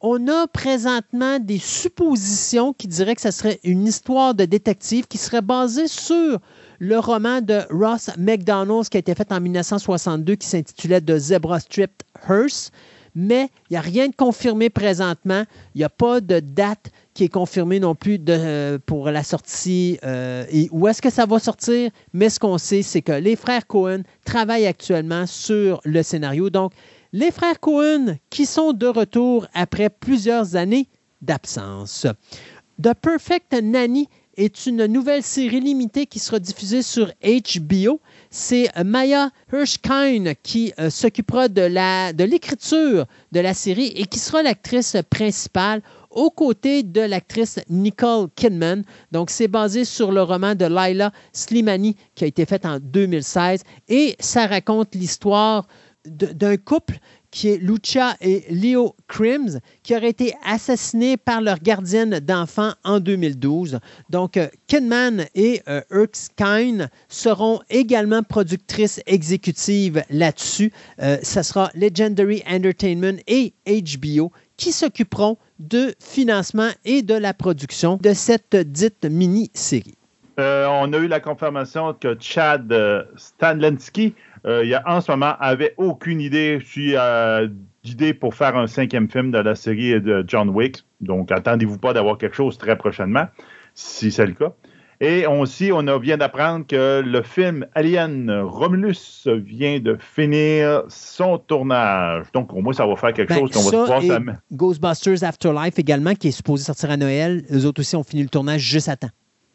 On 0.00 0.28
a 0.28 0.46
présentement 0.46 1.40
des 1.40 1.58
suppositions 1.58 2.72
qui 2.72 2.86
diraient 2.86 3.16
que 3.16 3.20
ce 3.20 3.32
serait 3.32 3.58
une 3.64 3.88
histoire 3.88 4.34
de 4.34 4.44
détective 4.44 5.08
qui 5.08 5.18
serait 5.18 5.42
basée 5.42 5.88
sur 5.88 6.38
le 6.78 6.98
roman 7.00 7.40
de 7.40 7.62
Ross 7.70 8.10
McDonald 8.16 8.88
qui 8.88 8.98
a 8.98 9.00
été 9.00 9.16
fait 9.16 9.32
en 9.32 9.40
1962 9.40 10.36
qui 10.36 10.46
s'intitulait 10.46 11.00
The 11.00 11.18
Zebra 11.18 11.58
Strip 11.58 11.90
Hearse. 12.28 12.70
Mais 13.20 13.50
il 13.68 13.72
n'y 13.72 13.76
a 13.76 13.80
rien 13.80 14.06
de 14.06 14.14
confirmé 14.14 14.70
présentement. 14.70 15.42
Il 15.74 15.78
n'y 15.78 15.84
a 15.84 15.88
pas 15.88 16.20
de 16.20 16.38
date 16.38 16.92
qui 17.14 17.24
est 17.24 17.28
confirmée 17.28 17.80
non 17.80 17.96
plus 17.96 18.20
euh, 18.28 18.78
pour 18.86 19.10
la 19.10 19.24
sortie 19.24 19.98
euh, 20.04 20.44
et 20.52 20.68
où 20.70 20.86
est-ce 20.86 21.02
que 21.02 21.10
ça 21.10 21.26
va 21.26 21.40
sortir? 21.40 21.90
Mais 22.12 22.28
ce 22.30 22.38
qu'on 22.38 22.58
sait, 22.58 22.82
c'est 22.82 23.02
que 23.02 23.10
les 23.10 23.34
frères 23.34 23.66
Cohen 23.66 24.02
travaillent 24.24 24.68
actuellement 24.68 25.26
sur 25.26 25.80
le 25.84 26.04
scénario. 26.04 26.48
Donc, 26.48 26.70
les 27.12 27.32
frères 27.32 27.58
Cohen 27.58 28.18
qui 28.30 28.46
sont 28.46 28.72
de 28.72 28.86
retour 28.86 29.48
après 29.52 29.90
plusieurs 29.90 30.54
années 30.54 30.86
d'absence. 31.20 32.06
The 32.80 32.94
Perfect 32.94 33.52
Nanny 33.60 34.08
est 34.38 34.66
une 34.66 34.86
nouvelle 34.86 35.24
série 35.24 35.60
limitée 35.60 36.06
qui 36.06 36.20
sera 36.20 36.38
diffusée 36.38 36.82
sur 36.82 37.12
HBO. 37.22 38.00
C'est 38.30 38.70
Maya 38.84 39.30
Hirschkind 39.52 40.34
qui 40.42 40.72
euh, 40.78 40.90
s'occupera 40.90 41.48
de 41.48 41.68
de 42.12 42.24
l'écriture 42.24 43.06
de 43.32 43.40
la 43.40 43.52
série 43.52 43.92
et 43.96 44.06
qui 44.06 44.20
sera 44.20 44.42
l'actrice 44.42 44.96
principale 45.10 45.82
aux 46.10 46.30
côtés 46.30 46.84
de 46.84 47.00
l'actrice 47.00 47.58
Nicole 47.68 48.28
Kidman. 48.36 48.84
Donc, 49.12 49.30
c'est 49.30 49.48
basé 49.48 49.84
sur 49.84 50.12
le 50.12 50.22
roman 50.22 50.54
de 50.54 50.64
Laila 50.64 51.12
Slimani 51.32 51.96
qui 52.14 52.24
a 52.24 52.26
été 52.28 52.46
fait 52.46 52.64
en 52.64 52.78
2016 52.78 53.62
et 53.88 54.16
ça 54.20 54.46
raconte 54.46 54.94
l'histoire 54.94 55.66
d'un 56.06 56.56
couple 56.56 56.98
qui 57.30 57.50
est 57.50 57.58
Lucia 57.58 58.16
et 58.20 58.44
Leo 58.50 58.94
Crims, 59.06 59.60
qui 59.82 59.94
auraient 59.94 60.10
été 60.10 60.34
assassinés 60.44 61.16
par 61.16 61.40
leur 61.40 61.58
gardienne 61.58 62.20
d'enfants 62.20 62.72
en 62.84 63.00
2012. 63.00 63.78
Donc, 64.10 64.36
euh, 64.36 64.48
Kidman 64.66 65.26
et 65.34 65.62
euh, 65.68 65.80
Erskine 65.90 66.88
seront 67.08 67.60
également 67.70 68.22
productrices 68.22 69.00
exécutives 69.06 70.02
là-dessus. 70.10 70.72
Euh, 71.00 71.18
ça 71.22 71.42
sera 71.42 71.70
Legendary 71.74 72.42
Entertainment 72.48 73.18
et 73.26 73.52
HBO 73.66 74.32
qui 74.56 74.72
s'occuperont 74.72 75.38
de 75.58 75.94
financement 76.00 76.70
et 76.84 77.02
de 77.02 77.14
la 77.14 77.34
production 77.34 77.98
de 78.00 78.12
cette 78.12 78.56
dite 78.56 79.04
mini-série. 79.04 79.98
Euh, 80.38 80.66
on 80.68 80.92
a 80.92 80.98
eu 80.98 81.08
la 81.08 81.18
confirmation 81.18 81.94
que 81.94 82.16
Chad 82.20 82.72
euh, 82.72 83.02
Stanlensky, 83.16 84.14
euh, 84.48 84.64
il 84.64 84.70
y 84.70 84.74
a, 84.74 84.82
en 84.86 85.00
ce 85.00 85.10
moment, 85.12 85.34
avait 85.38 85.74
aucune 85.76 86.20
idée 86.20 86.58
si, 86.64 86.94
euh, 86.96 87.46
d'idée 87.84 88.14
pour 88.14 88.34
faire 88.34 88.56
un 88.56 88.66
cinquième 88.66 89.08
film 89.10 89.30
de 89.30 89.38
la 89.38 89.54
série 89.54 90.00
de 90.00 90.24
John 90.26 90.48
Wick. 90.48 90.84
Donc, 91.00 91.30
attendez-vous 91.30 91.78
pas 91.78 91.92
d'avoir 91.92 92.18
quelque 92.18 92.34
chose 92.36 92.58
très 92.58 92.76
prochainement, 92.76 93.26
si 93.74 94.10
c'est 94.10 94.26
le 94.26 94.32
cas. 94.32 94.52
Et 95.00 95.26
aussi, 95.26 95.70
on 95.72 95.86
a, 95.86 95.96
vient 95.96 96.16
d'apprendre 96.16 96.66
que 96.66 97.02
le 97.06 97.22
film 97.22 97.64
Alien 97.76 98.40
Romulus 98.42 99.28
vient 99.28 99.78
de 99.78 99.96
finir 100.00 100.82
son 100.88 101.38
tournage. 101.38 102.26
Donc, 102.34 102.52
au 102.52 102.60
moins, 102.62 102.72
ça 102.72 102.84
va 102.84 102.96
faire 102.96 103.12
quelque 103.12 103.28
Ben, 103.28 103.38
chose 103.38 103.52
qu'on 103.52 103.60
va 103.62 103.70
ça 103.70 103.78
pouvoir 103.78 104.02
et 104.02 104.08
s'am- 104.08 104.38
Ghostbusters 104.52 105.22
Afterlife 105.22 105.78
également, 105.78 106.14
qui 106.14 106.28
est 106.28 106.32
supposé 106.32 106.64
sortir 106.64 106.90
à 106.90 106.96
Noël. 106.96 107.44
Eux 107.52 107.64
autres 107.64 107.80
aussi 107.80 107.94
ont 107.94 108.02
fini 108.02 108.24
le 108.24 108.28
tournage 108.28 108.60
juste 108.60 108.88
à 108.88 108.96
temps. 108.96 109.10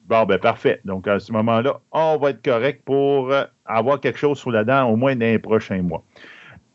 Bon, 0.08 0.26
ben 0.26 0.38
parfait. 0.38 0.82
Donc, 0.84 1.08
à 1.08 1.20
ce 1.20 1.32
moment-là, 1.32 1.80
on 1.92 2.18
va 2.18 2.32
être 2.32 2.44
correct 2.44 2.82
pour 2.84 3.32
euh, 3.32 3.46
avoir 3.66 4.02
quelque 4.02 4.20
chose 4.20 4.38
sous 4.38 4.52
la 4.52 4.66
dent, 4.66 4.90
au 4.90 4.98
moins 4.98 5.16
dans 5.16 5.26
les 5.26 5.40
prochains 5.40 5.82
mois. 5.82 6.04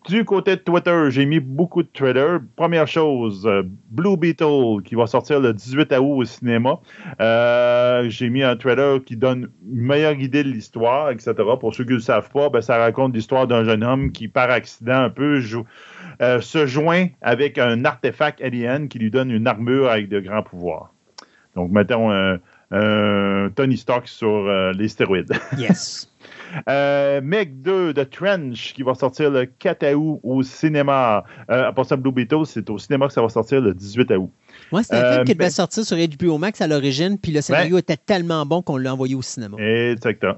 Du 0.08 0.24
côté 0.24 0.56
de 0.56 0.60
Twitter, 0.62 1.08
j'ai 1.10 1.26
mis 1.26 1.38
beaucoup 1.38 1.82
de 1.82 1.88
trailers. 1.92 2.40
Première 2.56 2.88
chose, 2.88 3.46
euh, 3.46 3.62
Blue 3.90 4.16
Beetle 4.16 4.82
qui 4.82 4.94
va 4.94 5.06
sortir 5.06 5.40
le 5.40 5.52
18 5.52 5.92
août 5.98 6.20
au 6.20 6.24
cinéma. 6.24 6.80
Euh, 7.20 8.08
j'ai 8.08 8.30
mis 8.30 8.42
un 8.42 8.56
trailer 8.56 9.04
qui 9.04 9.16
donne 9.16 9.50
une 9.70 9.82
meilleure 9.82 10.18
idée 10.18 10.42
de 10.42 10.48
l'histoire, 10.48 11.10
etc. 11.10 11.34
Pour 11.60 11.74
ceux 11.74 11.84
qui 11.84 11.90
ne 11.90 11.96
le 11.96 12.00
savent 12.00 12.30
pas, 12.30 12.48
ben, 12.48 12.62
ça 12.62 12.78
raconte 12.78 13.14
l'histoire 13.14 13.46
d'un 13.46 13.64
jeune 13.64 13.84
homme 13.84 14.10
qui, 14.10 14.28
par 14.28 14.50
accident, 14.50 15.02
un 15.02 15.10
peu 15.10 15.42
se 15.42 16.66
joint 16.66 17.08
avec 17.20 17.58
un 17.58 17.84
artefact 17.84 18.40
alien 18.40 18.88
qui 18.88 18.98
lui 18.98 19.10
donne 19.10 19.30
une 19.30 19.46
armure 19.46 19.90
avec 19.90 20.08
de 20.08 20.20
grands 20.20 20.42
pouvoirs. 20.42 20.94
Donc, 21.54 21.70
mettons 21.70 22.10
un 22.10 22.38
Tony 22.70 23.76
Stark 23.76 24.08
sur 24.08 24.28
euh, 24.28 24.72
les 24.72 24.88
stéroïdes. 24.88 25.32
Yes. 25.58 26.10
Euh, 26.68 27.20
Meg 27.22 27.60
2 27.60 27.92
de 27.92 28.04
Trench 28.04 28.72
qui 28.74 28.82
va 28.82 28.94
sortir 28.94 29.30
le 29.30 29.44
4 29.44 29.92
août 29.94 30.20
au 30.22 30.42
cinéma. 30.42 31.24
Euh, 31.50 31.68
à 31.68 31.72
part 31.72 31.84
ça, 31.84 31.96
Blue 31.96 32.10
Beetle, 32.12 32.46
c'est 32.46 32.68
au 32.70 32.78
cinéma 32.78 33.06
que 33.06 33.12
ça 33.12 33.20
va 33.20 33.28
sortir 33.28 33.60
le 33.60 33.74
18 33.74 34.10
août. 34.12 34.30
Moi, 34.72 34.82
c'était 34.82 34.96
un 34.96 34.98
Euh, 35.02 35.12
film 35.16 35.24
qui 35.24 35.34
devait 35.34 35.44
ben- 35.46 35.50
sortir 35.50 35.84
sur 35.84 35.96
HBO 35.98 36.38
Max 36.38 36.60
à 36.62 36.66
l'origine, 36.66 37.18
puis 37.18 37.32
le 37.32 37.42
scénario 37.42 37.76
était 37.78 37.98
tellement 37.98 38.46
bon 38.46 38.62
qu'on 38.62 38.78
l'a 38.78 38.92
envoyé 38.94 39.14
au 39.14 39.20
cinéma. 39.22 39.58
Exactement. 39.58 40.36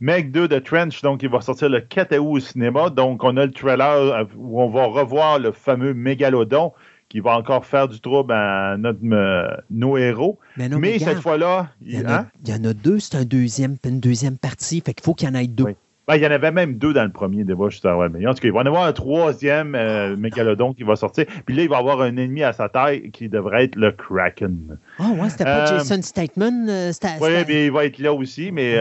Meg 0.00 0.32
2 0.32 0.48
de 0.48 0.58
Trench, 0.58 1.02
donc 1.02 1.22
il 1.22 1.28
va 1.28 1.40
sortir 1.42 1.68
le 1.68 1.80
4 1.80 2.16
août 2.18 2.36
au 2.36 2.40
cinéma. 2.40 2.88
Donc 2.90 3.22
on 3.22 3.36
a 3.36 3.44
le 3.46 3.52
trailer 3.52 3.86
euh, 3.90 4.24
où 4.36 4.62
on 4.62 4.70
va 4.70 4.86
revoir 4.86 5.38
le 5.38 5.52
fameux 5.52 5.92
mégalodon 5.94 6.72
qui 7.14 7.20
va 7.20 7.38
encore 7.38 7.64
faire 7.64 7.86
du 7.86 8.00
trouble 8.00 8.32
à 8.32 8.76
notre, 8.76 8.98
euh, 9.04 9.46
nos 9.70 9.96
héros. 9.96 10.40
Mais 10.56 10.68
non, 10.68 10.80
mais 10.80 10.94
mais 10.94 10.98
cette 10.98 11.20
fois-là, 11.20 11.68
il 11.80 11.92
y, 11.92 11.94
il 12.00 12.06
en 12.06 12.10
a, 12.10 12.14
hein? 12.16 12.26
il 12.44 12.50
y 12.50 12.52
en 12.58 12.64
a 12.64 12.72
deux, 12.74 12.98
c'est 12.98 13.14
un 13.16 13.24
deuxième, 13.24 13.76
une 13.84 14.00
deuxième 14.00 14.36
partie, 14.36 14.82
fait 14.84 14.94
qu'il 14.94 15.04
faut 15.04 15.14
qu'il 15.14 15.28
y 15.28 15.30
en 15.30 15.36
ait 15.36 15.46
deux. 15.46 15.62
Oui. 15.62 15.76
Ben, 16.08 16.16
il 16.16 16.22
y 16.24 16.26
en 16.26 16.32
avait 16.32 16.50
même 16.50 16.74
deux 16.76 16.92
dans 16.92 17.04
le 17.04 17.12
premier 17.12 17.44
débat, 17.44 17.68
avant. 17.84 18.08
Mais 18.10 18.26
en 18.26 18.34
tout 18.34 18.40
cas, 18.40 18.48
il 18.48 18.52
va 18.52 18.58
y 18.58 18.62
en 18.64 18.66
avoir 18.66 18.82
un 18.86 18.92
troisième 18.92 19.76
euh, 19.76 20.16
mégalodon 20.16 20.74
qui 20.74 20.82
va 20.82 20.96
sortir. 20.96 21.24
Puis 21.46 21.54
là, 21.54 21.62
il 21.62 21.68
va 21.68 21.76
y 21.76 21.78
avoir 21.78 22.00
un 22.00 22.16
ennemi 22.16 22.42
à 22.42 22.52
sa 22.52 22.68
taille 22.68 23.12
qui 23.12 23.28
devrait 23.28 23.66
être 23.66 23.76
le 23.76 23.92
Kraken. 23.92 24.76
Ah 24.98 25.10
ouais, 25.16 25.30
c'était 25.30 25.44
pas 25.44 25.70
Euh, 25.72 25.78
Jason 25.78 26.02
Statham? 26.02 26.68
euh, 26.68 26.90
Oui, 27.20 27.44
mais 27.46 27.66
il 27.66 27.70
va 27.70 27.84
être 27.84 28.00
là 28.00 28.12
aussi, 28.12 28.50
mais 28.50 28.74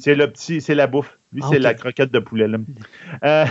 c'est 0.00 0.16
le 0.16 0.26
petit, 0.28 0.60
c'est 0.60 0.74
la 0.74 0.88
bouffe. 0.88 1.16
Lui, 1.32 1.40
Ah, 1.44 1.50
c'est 1.52 1.60
la 1.60 1.74
croquette 1.74 2.10
de 2.10 2.18
poulet. 2.18 2.48
Là. 2.48 2.58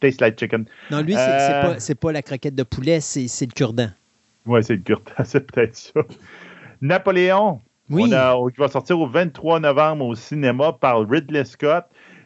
Taste 0.00 0.20
like 0.20 0.38
chicken. 0.38 0.64
Non, 0.90 1.00
lui, 1.02 1.14
c'est 1.14 1.18
Euh, 1.20 1.62
pas, 1.62 1.80
c'est 1.80 1.94
pas 1.94 2.12
la 2.12 2.22
croquette 2.22 2.54
de 2.54 2.62
poulet, 2.62 3.00
c'est 3.00 3.26
le 3.46 3.52
cure-dent. 3.52 3.90
Oui, 4.46 4.62
c'est 4.62 4.74
le 4.76 4.82
kurt, 4.82 5.12
c'est 5.24 5.40
peut-être 5.50 5.76
ça. 5.76 6.00
Napoléon, 6.80 7.60
Oui. 7.90 8.04
on 8.08 8.12
a- 8.12 8.36
qui 8.50 8.60
va 8.60 8.68
sortir 8.68 8.98
au 9.00 9.06
23 9.06 9.60
novembre 9.60 10.06
au 10.06 10.14
cinéma 10.14 10.72
par 10.72 11.00
Ridley 11.08 11.44
Scott. 11.44 11.84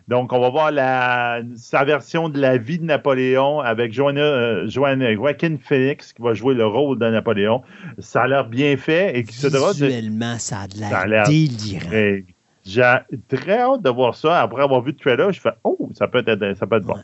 Donc, 0.08 0.32
on 0.32 0.40
va 0.40 0.50
voir 0.50 0.72
la, 0.72 1.40
sa 1.56 1.84
version 1.84 2.28
de 2.28 2.38
la 2.40 2.58
vie 2.58 2.78
de 2.78 2.84
Napoléon 2.84 3.60
avec 3.60 3.92
Joanna, 3.92 4.20
euh, 4.20 4.68
Joanna 4.68 5.14
Joaquin 5.14 5.56
Phoenix 5.62 6.12
qui 6.12 6.20
va 6.20 6.34
jouer 6.34 6.54
le 6.54 6.66
rôle 6.66 6.98
de 6.98 7.06
Napoléon. 7.08 7.62
Ça 7.98 8.22
a 8.22 8.28
l'air 8.28 8.44
bien 8.48 8.76
fait 8.76 9.16
et 9.16 9.22
qui 9.24 9.34
se 9.34 9.46
devra. 9.46 9.70
Visuellement, 9.72 10.38
ça 10.38 10.62
a 10.62 10.66
de 10.68 10.74
Ça 10.74 10.98
a 10.98 11.06
l'air 11.06 11.24
délirant. 11.26 12.20
J'ai 12.64 12.82
très 13.28 13.58
hâte 13.58 13.82
de 13.82 13.90
voir 13.90 14.14
ça. 14.14 14.40
Après 14.42 14.62
avoir 14.62 14.82
vu 14.82 14.90
le 14.90 14.96
trailer, 14.96 15.32
je 15.32 15.40
fais 15.40 15.50
Oh, 15.64 15.88
ça 15.94 16.08
peut 16.08 16.22
être, 16.26 16.56
ça 16.58 16.66
peut 16.66 16.76
être 16.76 16.84
bon. 16.84 16.96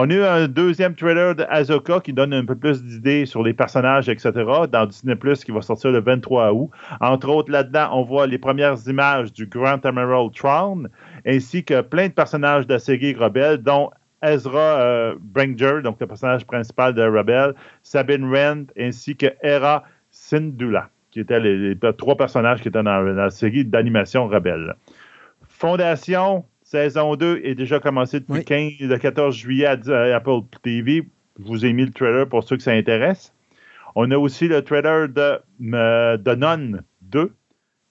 On 0.00 0.08
a 0.10 0.14
eu 0.14 0.22
un 0.22 0.46
deuxième 0.46 0.94
trailer 0.94 1.34
de 1.34 1.44
Azoka 1.48 1.98
qui 1.98 2.12
donne 2.12 2.32
un 2.32 2.44
peu 2.44 2.54
plus 2.54 2.84
d'idées 2.84 3.26
sur 3.26 3.42
les 3.42 3.52
personnages, 3.52 4.08
etc. 4.08 4.30
dans 4.70 4.86
Disney 4.86 5.16
Plus 5.16 5.42
qui 5.42 5.50
va 5.50 5.60
sortir 5.60 5.90
le 5.90 6.00
23 6.00 6.52
août. 6.52 6.70
Entre 7.00 7.28
autres, 7.28 7.50
là-dedans, 7.50 7.88
on 7.90 8.04
voit 8.04 8.28
les 8.28 8.38
premières 8.38 8.76
images 8.86 9.32
du 9.32 9.46
Grand 9.46 9.84
Admiral 9.84 10.30
Thrawn, 10.32 10.88
ainsi 11.26 11.64
que 11.64 11.80
plein 11.80 12.06
de 12.06 12.12
personnages 12.12 12.64
de 12.68 12.74
la 12.74 12.78
série 12.78 13.12
Rebelle, 13.12 13.56
dont 13.58 13.90
Ezra 14.22 14.80
euh, 14.80 15.14
Branger, 15.20 15.80
donc 15.82 15.96
le 15.98 16.06
personnage 16.06 16.46
principal 16.46 16.94
de 16.94 17.02
Rebelle, 17.02 17.54
Sabine 17.82 18.30
Wren, 18.30 18.66
ainsi 18.78 19.16
que 19.16 19.26
Hera 19.42 19.82
Syndulla, 20.12 20.90
qui 21.10 21.18
étaient 21.18 21.40
les, 21.40 21.74
les 21.74 21.92
trois 21.94 22.16
personnages 22.16 22.60
qui 22.60 22.68
étaient 22.68 22.84
dans, 22.84 23.02
dans 23.02 23.14
la 23.14 23.30
série 23.30 23.64
d'animation 23.64 24.28
Rebelle. 24.28 24.76
Fondation, 25.48 26.44
saison 26.72 27.16
2 27.16 27.40
est 27.44 27.54
déjà 27.54 27.80
commencée 27.80 28.20
depuis 28.20 28.32
Oui. 28.32 28.38
le 28.40 28.44
15, 28.44 28.72
le 28.90 28.98
14 28.98 29.34
juillet 29.34 29.66
à, 29.66 29.78
à 29.88 30.16
Apple 30.16 30.40
TV. 30.62 31.08
Je 31.38 31.44
vous 31.46 31.64
ai 31.64 31.72
mis 31.72 31.84
le 31.86 31.92
trailer 31.92 32.28
pour 32.28 32.44
ceux 32.44 32.56
que 32.56 32.62
ça 32.62 32.72
intéresse. 32.72 33.32
On 33.94 34.10
a 34.10 34.18
aussi 34.18 34.48
le 34.48 34.62
trailer 34.62 35.08
de, 35.08 35.38
euh, 35.74 36.16
de 36.18 36.34
Nun 36.34 36.80
2, 37.02 37.32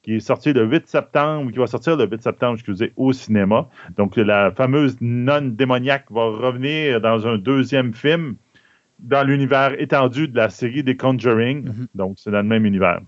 qui 0.03 0.15
est 0.15 0.19
sorti 0.19 0.53
le 0.53 0.65
8 0.65 0.87
septembre, 0.87 1.51
qui 1.51 1.57
va 1.57 1.65
sortir 1.67 1.97
le 1.97 2.05
8 2.05 2.21
septembre, 2.21 2.53
excusez, 2.53 2.93
au 2.97 3.13
cinéma. 3.13 3.67
Donc, 3.97 4.15
la 4.15 4.51
fameuse 4.51 4.95
nonne 5.01 5.55
démoniaque 5.55 6.05
va 6.11 6.25
revenir 6.25 7.01
dans 7.01 7.25
un 7.27 7.37
deuxième 7.37 7.93
film 7.93 8.35
dans 8.99 9.23
l'univers 9.25 9.73
étendu 9.81 10.27
de 10.27 10.35
la 10.37 10.49
série 10.49 10.83
des 10.83 10.95
Conjuring. 10.95 11.65
Mhm. 11.65 11.87
Donc, 11.95 12.17
c'est 12.19 12.31
dans 12.31 12.37
le 12.37 12.47
même 12.47 12.65
univers. 12.65 12.99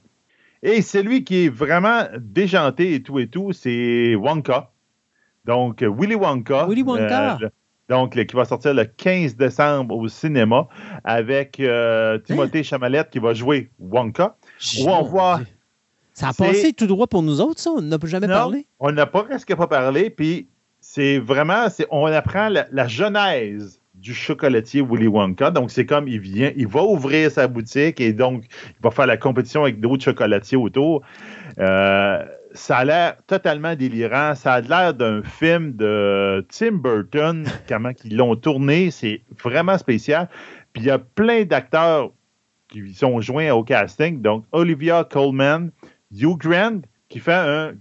Et 0.64 0.82
celui 0.82 1.24
qui 1.24 1.46
est 1.46 1.50
vraiment 1.50 2.04
déjanté 2.18 2.96
et 2.96 3.04
tout 3.04 3.20
et 3.20 3.28
tout, 3.28 3.54
c'est 3.54 4.16
Wonka. 4.16 4.72
Donc, 5.50 5.82
euh, 5.82 5.90
Willy 5.90 6.14
Wonka. 6.14 6.68
Willy 6.68 6.84
Wonka. 6.84 7.34
euh, 7.34 7.38
le- 7.42 7.50
donc, 7.90 8.14
le- 8.14 8.24
qui 8.24 8.36
va 8.36 8.46
sortir 8.46 8.72
le 8.76 8.86
15 8.86 9.36
décembre 9.36 9.96
au 9.98 10.08
cinéma 10.08 10.68
avec 11.04 11.60
euh, 11.60 12.20
Timothée 12.20 12.62
Chamalette 12.62 13.10
qui 13.10 13.18
va 13.18 13.34
jouer 13.34 13.72
Wonka. 13.80 14.36
Où 14.80 14.88
on 14.90 15.02
voit-. 15.02 15.42
Ça 16.14 16.28
a 16.28 16.34
passé 16.34 16.72
tout 16.74 16.86
droit 16.86 17.08
pour 17.08 17.24
nous 17.24 17.42
autres, 17.42 17.60
ça? 17.60 17.72
On 17.72 17.82
n'a 17.82 17.98
jamais 18.04 18.28
Non, 18.28 18.34
parlé? 18.36 18.68
On 18.80 18.92
n'a 18.92 19.08
pas 19.08 19.24
presque 19.24 19.56
pas 19.56 19.66
parlé, 19.66 20.12
puis 20.12 20.50
c'est 20.82 21.18
vraiment, 21.18 21.66
on 21.90 22.06
apprend 22.06 22.50
la, 22.50 22.68
la 22.72 22.88
genèse 22.88 23.82
du 23.96 24.14
chocolatier 24.14 24.82
Willy 24.84 25.08
Wonka. 25.08 25.50
Donc, 25.50 25.72
c'est 25.72 25.88
comme 25.88 26.08
il 26.08 26.20
vient, 26.20 26.52
il 26.56 26.68
va 26.68 26.84
ouvrir 26.84 27.32
sa 27.32 27.48
boutique 27.48 28.00
et 28.00 28.14
donc 28.14 28.44
il 28.68 28.82
va 28.84 28.92
faire 28.92 29.08
la 29.08 29.18
compétition 29.18 29.64
avec 29.64 29.80
d'autres 29.80 30.04
chocolatiers 30.04 30.58
autour. 30.58 31.02
Euh, 31.58 32.24
ça 32.54 32.78
a 32.78 32.86
l'air 32.86 33.16
totalement 33.28 33.76
délirant. 33.76 34.34
Ça 34.36 34.54
a 34.54 34.62
l'air 34.62 34.94
d'un 34.94 35.22
film 35.24 35.74
de 35.76 36.46
Tim 36.50 36.72
Burton, 36.74 37.46
comment 37.68 37.92
ils 38.04 38.16
l'ont 38.18 38.36
tourné. 38.36 38.92
C'est 38.92 39.22
vraiment 39.44 39.78
spécial. 39.78 40.30
Puis 40.74 40.84
il 40.84 40.86
y 40.88 40.92
a 40.92 41.00
plein 41.00 41.44
d'acteurs 41.44 42.12
qui 42.70 42.94
sont 42.94 43.20
joints 43.22 43.52
au 43.52 43.64
casting. 43.64 44.22
Donc, 44.22 44.46
Olivia 44.52 45.04
Colman, 45.04 45.70
Hugh 46.16 46.38
Grant, 46.38 46.82
qui 47.08 47.20
fait 47.20 47.34
un. 47.34 47.74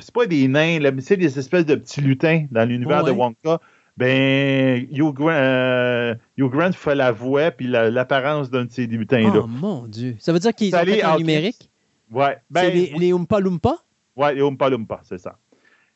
C'est 0.00 0.14
pas 0.14 0.26
des 0.26 0.46
nains, 0.48 0.78
là, 0.78 0.92
mais 0.92 1.02
c'est 1.02 1.16
des 1.16 1.38
espèces 1.38 1.66
de 1.66 1.74
petits 1.74 2.00
lutins 2.00 2.46
dans 2.50 2.64
l'univers 2.68 3.02
Ouais. 3.04 3.10
de 3.12 3.16
Wonka. 3.16 3.60
Ben, 3.96 4.86
Hugh 4.92 5.14
Grant, 5.14 5.30
euh, 5.30 6.14
Hugh 6.36 6.50
Grant 6.50 6.72
fait 6.72 6.94
la 6.94 7.10
voix 7.12 7.50
puis 7.50 7.66
la- 7.66 7.90
l'apparence 7.90 8.50
d'un 8.50 8.66
de 8.66 8.70
ces 8.70 8.86
lutins-là. 8.86 9.40
Oh 9.42 9.46
mon 9.46 9.86
Dieu. 9.86 10.16
Ça 10.18 10.32
veut 10.32 10.38
dire 10.38 10.54
qu'ils 10.54 10.74
ont 10.74 10.78
fait 10.78 11.02
un 11.02 11.16
numérique? 11.16 11.70
Ouais, 12.12 12.36
c'est 12.36 12.42
ben, 12.50 12.72
les, 12.74 12.92
les 12.98 13.12
Oompa 13.12 13.40
Loompa? 13.40 13.78
Ouais, 14.16 14.36
et 14.36 14.42
Oompa 14.42 14.68
Loompa, 14.70 15.00
c'est 15.04 15.18
ça. 15.18 15.38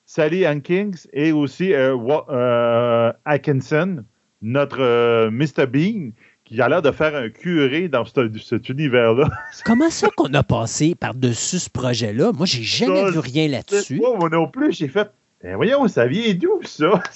Sally 0.07 0.47
Hankins 0.47 0.91
et 1.13 1.33
aussi 1.33 1.73
euh, 1.73 1.97
euh, 2.31 3.13
Atkinson, 3.25 4.05
notre 4.43 4.81
euh, 4.81 5.31
Mr. 5.31 5.67
Bean, 5.67 6.11
qui 6.45 6.61
a 6.61 6.69
l'air 6.69 6.83
de 6.83 6.91
faire 6.91 7.15
un 7.15 7.29
curé 7.31 7.89
dans 7.89 8.05
ce- 8.05 8.39
cet 8.39 8.69
univers-là. 8.69 9.29
Comment 9.65 9.91
ça 9.91 10.09
qu'on 10.17 10.33
a 10.35 10.43
passé 10.43 10.95
par-dessus 10.97 11.61
ce 11.61 11.71
projet-là? 11.71 12.33
Moi, 12.33 12.47
j'ai 12.47 12.63
jamais 12.65 13.03
Ça, 13.05 13.11
vu 13.11 13.19
rien 13.21 13.49
là-dessus. 13.49 13.97
Moi, 14.01 14.29
non 14.31 14.49
plus, 14.49 14.73
j'ai 14.73 14.89
fait. 14.89 15.09
Ben 15.43 15.55
voyons, 15.57 15.87
ça 15.89 16.07
vient 16.07 16.35
d'où 16.35 16.61
ça? 16.65 17.03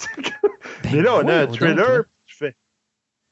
Ben, 0.83 0.91
Mais 0.95 1.03
là, 1.03 1.17
on 1.17 1.29
a 1.29 1.35
un 1.43 1.47
donc, 1.47 1.61
là. 1.61 1.99
tu 2.27 2.37
fais. 2.37 2.55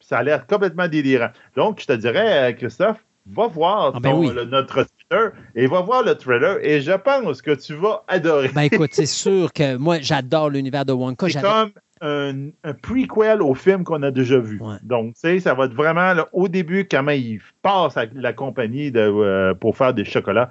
Ça 0.00 0.18
a 0.18 0.22
l'air 0.22 0.46
complètement 0.46 0.88
délirant. 0.88 1.30
Donc, 1.56 1.80
je 1.80 1.86
te 1.86 1.92
dirais, 1.92 2.54
Christophe, 2.58 2.98
va 3.26 3.46
voir 3.46 3.92
Ah, 3.94 4.00
ben 4.00 4.10
ton- 4.10 4.20
oui. 4.20 4.30
le- 4.34 4.44
notre 4.44 4.84
Twitter 4.84 5.26
et 5.54 5.66
va 5.66 5.80
voir 5.80 6.02
le 6.02 6.14
trailer 6.14 6.58
et 6.62 6.80
je 6.80 6.92
pense 6.92 7.40
que 7.42 7.52
tu 7.52 7.74
vas 7.74 8.02
adorer. 8.08 8.48
Ben 8.54 8.62
écoute, 8.62 8.90
c'est 8.92 9.06
sûr 9.06 9.52
que 9.52 9.76
moi, 9.76 9.98
j'adore 10.00 10.50
l'univers 10.50 10.84
de 10.84 10.92
Wonka. 10.92 11.28
C'est 11.28 11.40
comme 11.40 11.70
un, 12.00 12.48
un 12.64 12.74
prequel 12.74 13.42
au 13.42 13.54
film 13.54 13.84
qu'on 13.84 14.02
a 14.02 14.10
déjà 14.10 14.38
vu. 14.38 14.58
Ouais. 14.60 14.76
Donc, 14.82 15.14
tu 15.14 15.20
sais, 15.20 15.38
ça 15.40 15.54
va 15.54 15.66
être 15.66 15.74
vraiment 15.74 16.14
là, 16.14 16.28
au 16.32 16.48
début 16.48 16.86
comment 16.90 17.12
il 17.12 17.40
passe 17.62 17.96
à 17.96 18.06
la 18.14 18.32
compagnie 18.32 18.90
de, 18.90 18.98
euh, 19.00 19.54
pour 19.54 19.76
faire 19.76 19.94
des 19.94 20.04
chocolats. 20.04 20.50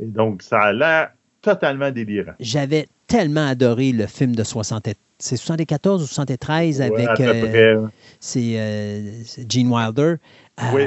Et 0.00 0.06
donc, 0.06 0.42
ça 0.42 0.60
a 0.60 0.72
l'air 0.72 1.10
totalement 1.40 1.90
délirant. 1.92 2.32
J'avais 2.40 2.88
tellement 3.06 3.46
adoré 3.46 3.92
le 3.92 4.06
film 4.06 4.34
de 4.34 4.42
60 4.42 4.88
c'est 5.20 5.36
74 5.36 6.00
ou 6.02 6.06
73 6.06 6.78
Ouais, 6.78 6.84
avec 7.06 7.20
euh, 7.20 7.86
c'est 8.20 8.54
euh, 8.56 9.00
Gene 9.48 9.66
Wilder. 9.72 10.14
Euh, 10.62 10.64
Oui. 10.74 10.84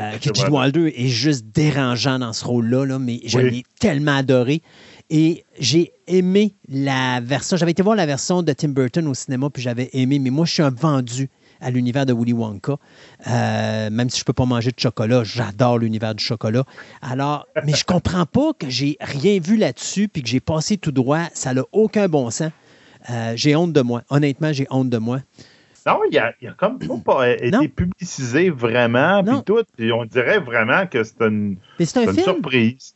Wilder 0.50 0.94
est 0.96 1.08
juste 1.08 1.46
dérangeant 1.54 2.20
dans 2.20 2.34
ce 2.34 2.44
rôle-là, 2.46 2.86
là, 2.86 3.00
mais 3.00 3.22
je 3.26 3.38
Oui. 3.38 3.50
l'ai 3.52 3.64
tellement 3.80 4.16
adoré. 4.18 4.62
Et 5.10 5.44
j'ai 5.60 5.92
aimé 6.08 6.56
la 6.70 7.20
version. 7.22 7.58
J'avais 7.58 7.72
été 7.72 7.84
voir 7.84 7.96
la 7.96 8.06
version 8.06 8.44
de 8.44 8.54
Tim 8.54 8.70
Burton 8.70 9.08
au 9.08 9.14
cinéma, 9.14 9.50
puis 9.50 9.62
j'avais 9.62 9.90
aimé, 9.94 10.20
mais 10.20 10.30
moi, 10.30 10.46
je 10.46 10.54
suis 10.54 10.64
un 10.64 10.70
vendu 10.70 11.30
à 11.60 11.70
l'univers 11.70 12.06
de 12.06 12.14
Willy 12.14 12.34
Wonka. 12.34 12.78
Euh, 13.28 13.90
même 13.92 14.10
si 14.10 14.18
je 14.18 14.22
ne 14.24 14.26
peux 14.26 14.34
pas 14.34 14.46
manger 14.46 14.72
de 14.72 14.80
chocolat, 14.80 15.24
j'adore 15.24 15.78
l'univers 15.78 16.16
du 16.16 16.24
chocolat. 16.24 16.64
Alors, 17.02 17.46
mais 17.66 17.74
je 17.74 17.84
comprends 17.86 18.26
pas 18.26 18.54
que 18.58 18.70
j'ai 18.70 18.98
rien 19.00 19.40
vu 19.40 19.58
là-dessus, 19.58 20.08
puis 20.08 20.24
que 20.24 20.30
j'ai 20.30 20.40
passé 20.40 20.78
tout 20.78 20.92
droit. 20.92 21.26
Ça 21.34 21.54
n'a 21.54 21.64
aucun 21.72 22.08
bon 22.08 22.30
sens. 22.30 22.52
Euh, 23.10 23.34
j'ai 23.36 23.56
honte 23.56 23.74
de 23.74 23.82
moi. 23.82 24.04
Honnêtement, 24.10 24.54
j'ai 24.54 24.66
honte 24.70 24.90
de 24.90 24.98
moi. 24.98 25.20
Non, 25.86 26.02
il 26.10 26.18
a, 26.18 26.34
il 26.42 26.48
a 26.48 26.54
comme 26.54 26.80
pas 27.04 27.30
été 27.38 27.68
publicisé 27.68 28.50
vraiment, 28.50 29.24
puis 29.24 29.44
tout. 29.46 29.64
Puis 29.78 29.92
on 29.92 30.06
dirait 30.06 30.40
vraiment 30.40 30.86
que 30.88 31.04
c'est 31.04 31.22
une, 31.22 31.58
c'est 31.80 31.98
une 31.98 32.14
surprise. 32.14 32.96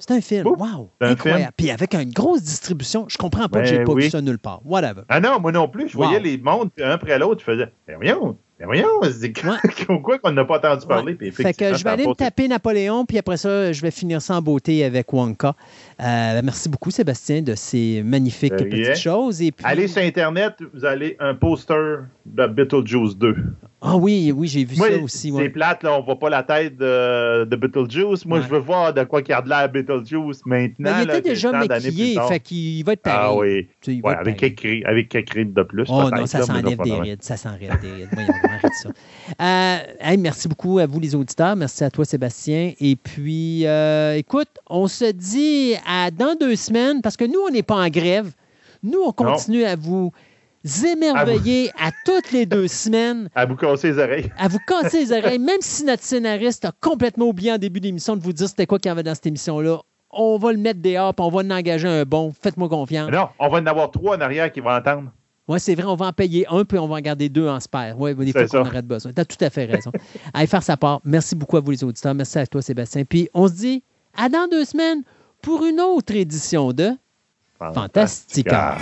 C'est 0.00 0.12
un 0.12 0.20
film. 0.22 0.46
Wow! 0.46 0.90
Incroyable. 1.00 1.52
Puis 1.56 1.70
avec 1.70 1.94
une 1.94 2.10
grosse 2.10 2.42
distribution, 2.42 3.06
je 3.08 3.18
comprends 3.18 3.48
pas 3.48 3.60
que 3.60 3.66
j'ai 3.66 3.78
ben 3.78 3.84
pas 3.84 3.94
vu 3.94 4.08
ça 4.08 4.22
nulle 4.22 4.38
part. 4.38 4.62
Whatever. 4.64 5.02
Ah 5.10 5.20
non, 5.20 5.38
moi 5.40 5.52
non 5.52 5.68
plus. 5.68 5.88
Je 5.88 5.96
voyais 5.96 6.20
les 6.20 6.38
mondes 6.38 6.70
un 6.80 6.90
après 6.90 7.18
l'autre. 7.18 7.40
Je 7.40 7.52
faisais, 7.52 7.68
ben 7.86 7.96
voyons, 7.96 8.38
ben 8.58 8.66
voyons, 8.66 8.88
c'est 9.10 9.32
quoi 10.02 10.18
qu'on 10.18 10.32
n'a 10.32 10.44
pas 10.44 10.56
entendu 10.56 10.86
parler. 10.86 11.14
Puis 11.14 11.32
fait 11.32 11.54
que 11.54 11.74
je 11.74 11.84
vais 11.84 11.90
aller 11.90 12.06
me 12.06 12.14
taper 12.14 12.48
Napoléon, 12.48 13.06
puis 13.06 13.18
après 13.18 13.36
ça, 13.36 13.72
je 13.72 13.80
vais 13.82 13.90
finir 13.90 14.22
ça 14.22 14.36
en 14.36 14.42
beauté 14.42 14.84
avec 14.84 15.12
Wonka. 15.12 15.54
Euh, 16.00 16.40
merci 16.42 16.68
beaucoup, 16.68 16.90
Sébastien, 16.90 17.42
de 17.42 17.54
ces 17.54 18.02
magnifiques 18.02 18.56
petites 18.56 18.96
choses. 18.96 19.42
Et 19.42 19.52
puis... 19.52 19.64
Allez 19.66 19.86
sur 19.86 20.02
Internet, 20.02 20.54
vous 20.72 20.84
allez 20.84 21.16
un 21.18 21.34
poster 21.34 22.04
de 22.24 22.46
Beetlejuice 22.46 23.16
2. 23.16 23.36
Ah 23.82 23.96
oui, 23.96 24.30
oui, 24.36 24.46
j'ai 24.46 24.64
vu 24.64 24.76
ça 24.76 24.84
aussi. 25.02 25.32
C'est 25.34 25.48
plate, 25.48 25.82
là, 25.82 25.94
on 25.98 26.02
voit 26.02 26.18
pas 26.18 26.28
la 26.28 26.42
tête 26.42 26.76
de, 26.76 27.44
de 27.44 27.56
Beetlejuice. 27.56 28.26
Moi, 28.26 28.42
je 28.42 28.48
veux 28.48 28.58
voir 28.58 28.92
de 28.92 29.04
quoi 29.04 29.22
qu'il 29.22 29.34
a 29.34 29.40
de 29.40 29.48
l'air 29.48 29.68
Beetlejuice 29.70 30.44
maintenant. 30.44 30.92
Mais 30.98 31.04
il 31.04 31.10
était 31.10 31.30
déjà 31.30 31.50
maquillé, 31.52 32.18
fait 32.28 32.40
qu'il 32.40 32.84
va 32.84 32.92
être 32.92 33.02
pareil. 33.02 33.20
Ah 33.22 33.34
oui. 33.88 34.00
ouais, 34.02 34.14
avec, 34.14 34.42
écrit, 34.42 34.84
avec 34.84 35.14
écrit 35.14 35.46
de 35.46 35.62
plus. 35.62 35.86
Oh 35.88 36.10
non, 36.10 36.26
ça 36.26 36.42
s'enlève 36.42 36.78
des 36.78 36.92
rides. 36.92 37.22
Ça 37.22 37.36
s'enlève 37.36 37.80
des 37.80 37.90
rides. 37.90 38.08
Voyons, 38.12 38.28
arrête 38.44 38.72
ça. 38.74 38.90
Euh, 39.40 40.16
merci 40.18 40.48
beaucoup 40.48 40.78
à 40.78 40.86
vous, 40.86 41.00
les 41.00 41.14
auditeurs. 41.14 41.56
Merci 41.56 41.82
à 41.82 41.90
toi, 41.90 42.04
Sébastien. 42.04 42.72
Et 42.80 42.96
puis, 42.96 43.66
euh, 43.66 44.14
écoute, 44.16 44.48
on 44.68 44.88
se 44.88 45.10
dit 45.10 45.74
à 45.86 46.10
dans 46.10 46.34
deux 46.38 46.56
semaines, 46.56 47.00
parce 47.00 47.16
que 47.16 47.24
nous, 47.24 47.40
on 47.48 47.50
n'est 47.50 47.62
pas 47.62 47.76
en 47.76 47.88
grève. 47.88 48.32
Nous, 48.82 49.00
on 49.06 49.12
continue 49.12 49.64
à 49.64 49.76
vous 49.76 50.12
émerveiller 50.84 51.70
à, 51.78 51.90
toutes 52.04 52.32
les 52.32 52.46
deux 52.46 52.68
semaines. 52.68 53.28
À 53.34 53.46
vous 53.46 53.56
casser 53.56 53.92
les 53.92 53.98
oreilles. 53.98 54.32
À 54.38 54.48
vous 54.48 54.58
casser 54.66 55.04
les 55.04 55.12
oreilles, 55.12 55.38
même 55.40 55.60
si 55.60 55.84
notre 55.84 56.02
scénariste 56.02 56.64
a 56.64 56.72
complètement 56.80 57.28
oublié 57.28 57.52
en 57.52 57.58
début 57.58 57.80
d'émission 57.80 58.16
de 58.16 58.22
vous 58.22 58.32
dire 58.32 58.48
c'était 58.48 58.66
quoi 58.66 58.78
qu'il 58.78 58.88
y 58.88 58.92
avait 58.92 59.02
dans 59.02 59.14
cette 59.14 59.26
émission-là. 59.26 59.78
On 60.10 60.38
va 60.38 60.52
le 60.52 60.58
mettre 60.58 60.80
dehors, 60.80 61.14
puis 61.14 61.24
on 61.24 61.30
va 61.30 61.40
en 61.42 61.50
engager 61.50 61.86
un 61.86 62.04
bon. 62.04 62.32
Faites-moi 62.32 62.68
confiance. 62.68 63.10
non, 63.10 63.28
on 63.38 63.48
va 63.48 63.58
en 63.58 63.66
avoir 63.66 63.90
trois 63.90 64.16
en 64.16 64.20
arrière 64.20 64.50
qui 64.50 64.60
vont 64.60 64.70
entendre. 64.70 65.12
Oui, 65.46 65.58
c'est 65.58 65.74
vrai, 65.74 65.84
on 65.84 65.96
va 65.96 66.06
en 66.06 66.12
payer 66.12 66.46
un, 66.48 66.64
puis 66.64 66.78
on 66.78 66.86
va 66.86 66.96
en 66.96 67.00
garder 67.00 67.28
deux 67.28 67.48
en 67.48 67.58
spare. 67.58 67.98
Oui, 67.98 68.14
des 68.14 68.32
fois 68.32 68.46
qu'on 68.46 68.60
aurait 68.60 68.82
besoin. 68.82 69.12
Tu 69.12 69.20
as 69.20 69.24
tout 69.24 69.44
à 69.44 69.50
fait 69.50 69.64
raison. 69.64 69.90
Allez 70.34 70.46
faire 70.46 70.62
sa 70.62 70.76
part. 70.76 71.00
Merci 71.04 71.34
beaucoup 71.34 71.56
à 71.56 71.60
vous, 71.60 71.72
les 71.72 71.82
auditeurs. 71.82 72.14
Merci 72.14 72.38
à 72.38 72.46
toi, 72.46 72.62
Sébastien. 72.62 73.04
Puis 73.04 73.28
on 73.34 73.48
se 73.48 73.54
dit 73.54 73.82
à 74.16 74.28
dans 74.28 74.46
deux 74.48 74.64
semaines 74.64 75.02
pour 75.42 75.64
une 75.64 75.80
autre 75.80 76.14
édition 76.14 76.72
de 76.72 76.90
Fantastica. 77.58 78.78